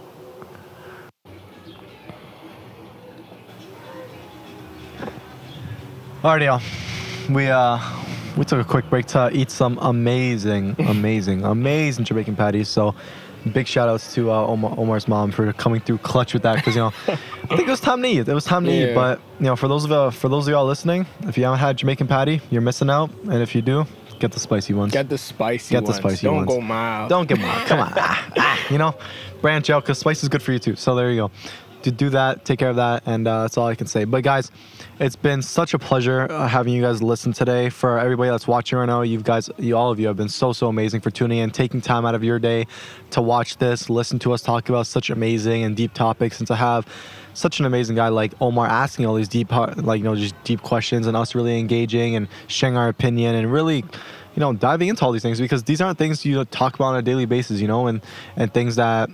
Alrighty, 6.23 6.45
y'all. 6.45 6.61
We 7.35 7.49
uh 7.49 7.79
we 8.37 8.45
took 8.45 8.61
a 8.61 8.65
quick 8.69 8.89
break 8.91 9.07
to 9.07 9.31
eat 9.33 9.51
some 9.51 9.79
amazing, 9.81 10.77
amazing, 10.79 11.45
amazing 11.45 12.05
Jamaican 12.05 12.37
patties. 12.37 12.69
So 12.69 12.95
big 13.53 13.67
shout 13.67 13.89
outs 13.89 14.15
to 14.15 14.31
uh, 14.31 14.47
Omar, 14.47 14.75
Omar's 14.79 15.09
mom 15.09 15.31
for 15.31 15.53
coming 15.55 15.81
through 15.81 15.99
clutch 15.99 16.35
with 16.35 16.43
that 16.43 16.57
because 16.57 16.75
you 16.75 16.81
know 16.83 16.93
I 17.09 17.57
think 17.57 17.69
it 17.69 17.69
was 17.69 17.81
time 17.81 18.03
to 18.03 18.09
eat. 18.09 18.29
It 18.29 18.35
was 18.35 18.45
time 18.45 18.65
to 18.65 18.71
eat. 18.71 18.95
But 18.95 19.21
you 19.39 19.47
know, 19.47 19.57
for 19.57 19.69
those 19.69 19.85
of 19.85 19.93
uh, 19.93 20.11
for 20.11 20.29
those 20.29 20.47
of 20.47 20.53
y'all 20.53 20.67
listening, 20.67 21.07
if 21.23 21.37
you 21.39 21.45
haven't 21.45 21.59
had 21.61 21.79
Jamaican 21.79 22.07
patty, 22.07 22.41
you're 22.51 22.63
missing 22.63 22.91
out. 22.91 23.11
And 23.25 23.43
if 23.43 23.55
you 23.55 23.63
do, 23.63 23.87
get 24.19 24.33
the 24.33 24.41
spicy 24.41 24.75
ones. 24.75 24.93
Get 24.93 25.09
the 25.09 25.19
spicy 25.19 25.73
Get 25.75 25.81
the 25.85 25.91
ones. 25.91 25.97
spicy 25.97 26.27
Don't 26.27 26.37
ones. 26.37 26.49
go 26.49 26.61
mild. 26.61 27.09
Don't 27.09 27.29
get 27.29 27.39
mild. 27.39 27.67
Come 27.67 27.81
on. 27.81 27.93
Ah, 27.97 28.31
ah, 28.39 28.59
you 28.71 28.79
know, 28.79 28.95
branch 29.41 29.71
out 29.71 29.83
because 29.85 29.99
spice 29.99 30.23
is 30.23 30.29
good 30.29 30.43
for 30.43 30.53
you 30.53 30.59
too. 30.59 30.77
So 30.77 30.95
there 30.95 31.11
you 31.11 31.17
go. 31.17 31.31
To 31.83 31.91
do 31.91 32.11
that, 32.11 32.45
take 32.45 32.59
care 32.59 32.69
of 32.69 32.77
that, 32.77 33.05
and 33.07 33.27
uh, 33.27 33.43
that's 33.43 33.57
all 33.57 33.67
I 33.67 33.75
can 33.75 33.87
say. 33.87 34.05
But 34.05 34.23
guys, 34.23 34.51
it's 35.01 35.17
been 35.17 35.41
such 35.41 35.73
a 35.73 35.79
pleasure 35.79 36.31
uh, 36.31 36.47
having 36.47 36.75
you 36.75 36.83
guys 36.83 37.03
listen 37.03 37.33
today. 37.33 37.71
For 37.71 37.99
everybody 37.99 38.29
that's 38.31 38.47
watching 38.47 38.79
right 38.79 38.85
now, 38.85 39.01
you 39.01 39.19
guys, 39.23 39.49
you 39.57 39.75
all 39.75 39.91
of 39.91 39.99
you 39.99 40.07
have 40.07 40.17
been 40.17 40.29
so 40.29 40.53
so 40.53 40.69
amazing 40.69 41.01
for 41.01 41.11
tuning 41.11 41.39
in, 41.39 41.51
taking 41.51 41.81
time 41.81 42.05
out 42.05 42.15
of 42.15 42.23
your 42.23 42.39
day 42.39 42.67
to 43.13 43.23
watch 43.23 43.57
this, 43.57 43.89
listen 43.89 44.19
to 44.19 44.33
us 44.35 44.43
talk 44.43 44.69
about 44.69 44.87
such 44.87 45.09
amazing 45.09 45.63
and 45.65 45.75
deep 45.75 45.95
topics, 45.95 46.39
and 46.39 46.47
to 46.49 46.55
have 46.55 46.87
such 47.33 47.61
an 47.61 47.65
amazing 47.65 47.97
guy 47.97 48.09
like 48.09 48.35
Omar 48.43 48.67
asking 48.67 49.07
all 49.07 49.15
these 49.15 49.29
deep, 49.29 49.51
like 49.51 49.99
you 49.99 50.05
know, 50.05 50.15
just 50.15 50.35
deep 50.45 50.61
questions, 50.61 51.07
and 51.07 51.17
us 51.17 51.35
really 51.35 51.59
engaging 51.59 52.15
and 52.15 52.29
sharing 52.47 52.77
our 52.77 52.89
opinion, 52.89 53.35
and 53.35 53.51
really 53.51 53.79
you 54.35 54.41
know 54.41 54.53
diving 54.53 54.89
into 54.89 55.03
all 55.03 55.13
these 55.13 55.23
things 55.23 55.41
because 55.41 55.65
these 55.65 55.81
aren't 55.81 55.97
things 55.97 56.27
you 56.27 56.45
talk 56.45 56.75
about 56.75 56.89
on 56.89 56.97
a 56.97 57.03
daily 57.03 57.25
basis 57.25 57.61
you 57.61 57.67
know 57.67 57.89
and 57.89 58.01
and 58.37 58.55
things 58.55 58.77
that 58.77 59.11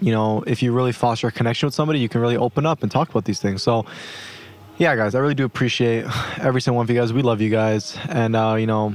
you 0.00 0.10
know 0.10 0.42
if 0.44 0.60
you 0.60 0.72
really 0.72 0.90
foster 0.90 1.28
a 1.28 1.30
connection 1.30 1.68
with 1.68 1.74
somebody 1.74 2.00
you 2.00 2.08
can 2.08 2.20
really 2.20 2.36
open 2.36 2.66
up 2.66 2.82
and 2.82 2.90
talk 2.90 3.08
about 3.08 3.26
these 3.26 3.38
things 3.38 3.62
so 3.62 3.86
yeah 4.78 4.94
guys 4.96 5.14
i 5.14 5.18
really 5.18 5.34
do 5.34 5.44
appreciate 5.44 6.04
every 6.38 6.60
single 6.60 6.76
one 6.76 6.84
of 6.84 6.90
you 6.90 6.96
guys. 7.00 7.12
We 7.12 7.22
love 7.22 7.40
you 7.40 7.50
guys. 7.50 7.96
And 8.08 8.36
uh 8.36 8.56
you 8.58 8.66
know 8.66 8.94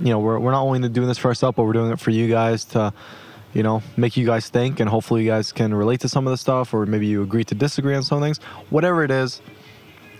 you 0.00 0.10
know 0.10 0.18
we're, 0.20 0.38
we're 0.38 0.52
not 0.52 0.62
only 0.62 0.88
doing 0.88 1.08
this 1.08 1.18
for 1.18 1.28
ourselves 1.28 1.56
but 1.56 1.64
we're 1.64 1.72
doing 1.72 1.90
it 1.90 1.98
for 2.00 2.10
you 2.10 2.28
guys 2.28 2.64
to 2.66 2.92
you 3.52 3.62
know 3.62 3.82
make 3.96 4.16
you 4.16 4.24
guys 4.26 4.48
think 4.48 4.80
and 4.80 4.88
hopefully 4.88 5.22
you 5.24 5.28
guys 5.30 5.52
can 5.52 5.74
relate 5.74 6.00
to 6.00 6.08
some 6.08 6.26
of 6.26 6.30
the 6.30 6.36
stuff 6.36 6.72
or 6.72 6.86
maybe 6.86 7.06
you 7.06 7.22
agree 7.22 7.44
to 7.44 7.54
disagree 7.54 7.94
on 7.94 8.02
some 8.02 8.20
things. 8.20 8.38
Whatever 8.70 9.04
it 9.04 9.10
is 9.10 9.40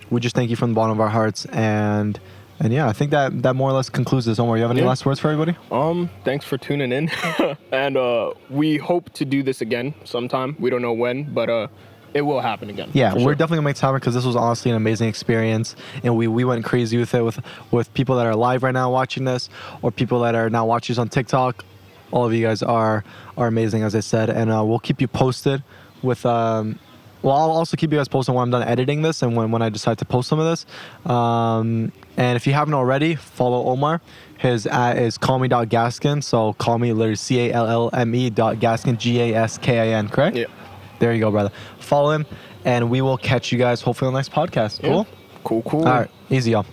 we 0.09 0.19
just 0.19 0.35
thank 0.35 0.49
you 0.49 0.55
from 0.55 0.71
the 0.71 0.75
bottom 0.75 0.91
of 0.91 0.99
our 0.99 1.09
hearts. 1.09 1.45
And 1.45 2.19
and 2.61 2.73
yeah 2.73 2.89
i 2.89 2.93
think 2.93 3.11
that 3.11 3.41
that 3.43 3.55
more 3.55 3.69
or 3.69 3.73
less 3.73 3.89
concludes 3.89 4.25
this. 4.25 4.37
Omar 4.39 4.57
you 4.57 4.63
have 4.63 4.71
any 4.71 4.81
Yeah. 4.81 4.87
last 4.87 5.05
words 5.05 5.19
for 5.19 5.31
everybody? 5.31 5.57
Um, 5.71 6.09
thanks 6.25 6.43
for 6.45 6.57
tuning 6.57 6.91
in, 6.91 7.09
and 7.71 7.95
uh, 7.95 8.33
we 8.49 8.77
hope 8.77 9.11
to 9.13 9.23
do 9.25 9.43
this 9.43 9.61
again 9.61 9.93
sometime. 10.03 10.55
We 10.59 10.69
don't 10.69 10.81
know 10.81 10.91
when, 10.93 11.33
but 11.33 11.49
uh, 11.49 11.67
it 12.13 12.21
will 12.21 12.39
happen 12.41 12.69
again. 12.69 12.89
Yeah, 12.93 13.13
we're 13.13 13.19
sure. 13.19 13.31
definitely 13.33 13.57
gonna 13.57 13.65
make 13.65 13.75
time 13.75 13.93
because 13.93 14.13
this 14.13 14.25
was 14.25 14.35
honestly 14.35 14.71
an 14.71 14.77
amazing 14.77 15.07
experience, 15.07 15.75
and 16.03 16.15
we, 16.15 16.27
we 16.27 16.43
went 16.43 16.65
crazy 16.65 16.97
with 16.97 17.13
it 17.13 17.21
with 17.21 17.39
with 17.71 17.93
people 17.93 18.15
that 18.17 18.25
are 18.25 18.35
live 18.35 18.63
right 18.63 18.73
now 18.73 18.91
watching 18.91 19.25
this, 19.25 19.49
or 19.81 19.91
people 19.91 20.19
that 20.21 20.35
are 20.35 20.49
now 20.49 20.65
watching 20.65 20.93
us 20.93 20.97
on 20.97 21.09
TikTok. 21.09 21.63
All 22.11 22.25
of 22.25 22.33
you 22.33 22.45
guys 22.45 22.63
are 22.63 23.03
are 23.37 23.47
amazing, 23.47 23.83
as 23.83 23.95
I 23.95 23.99
said, 23.99 24.29
and 24.29 24.51
uh, 24.51 24.63
we'll 24.63 24.79
keep 24.79 25.01
you 25.01 25.07
posted 25.07 25.63
with. 26.01 26.25
Um, 26.25 26.79
well, 27.21 27.35
I'll 27.35 27.51
also 27.51 27.75
keep 27.75 27.91
you 27.91 27.97
guys 27.97 28.07
posted 28.07 28.33
when 28.33 28.43
I'm 28.43 28.49
done 28.49 28.63
editing 28.63 29.01
this 29.01 29.21
and 29.21 29.35
when, 29.35 29.51
when 29.51 29.61
I 29.61 29.67
decide 29.67 29.97
to 29.97 30.05
post 30.05 30.29
some 30.29 30.39
of 30.39 30.45
this. 30.45 30.65
Um, 31.05 31.91
and 32.15 32.37
if 32.37 32.47
you 32.47 32.53
haven't 32.53 32.73
already, 32.73 33.15
follow 33.15 33.65
Omar. 33.67 33.99
His 34.37 34.65
at 34.65 34.97
is 34.97 35.17
callme.gaskin. 35.17 36.23
So 36.23 36.53
call 36.53 36.79
me 36.79 36.93
literally 36.93 37.17
C 37.17 37.49
A 37.49 37.53
L 37.53 37.67
L 37.67 37.89
M 37.91 38.15
E 38.15 38.29
dot 38.29 38.57
gaskin 38.57 38.97
G 38.97 39.19
A 39.19 39.35
S 39.35 39.57
K 39.57 39.79
I 39.79 39.97
N. 39.97 40.07
Correct? 40.07 40.37
Yeah. 40.37 40.45
There 40.99 41.13
you 41.13 41.19
go, 41.19 41.31
brother. 41.31 41.51
Follow 41.79 42.11
him, 42.11 42.25
and 42.65 42.89
we 42.89 43.01
will 43.01 43.17
catch 43.17 43.51
you 43.51 43.57
guys 43.57 43.81
hopefully 43.81 44.07
on 44.07 44.13
the 44.13 44.19
next 44.19 44.31
podcast. 44.31 44.81
Cool? 44.81 45.07
Cool, 45.43 45.61
cool. 45.63 45.87
All 45.87 45.93
right. 45.93 46.11
Easy, 46.29 46.51
y'all. 46.51 46.65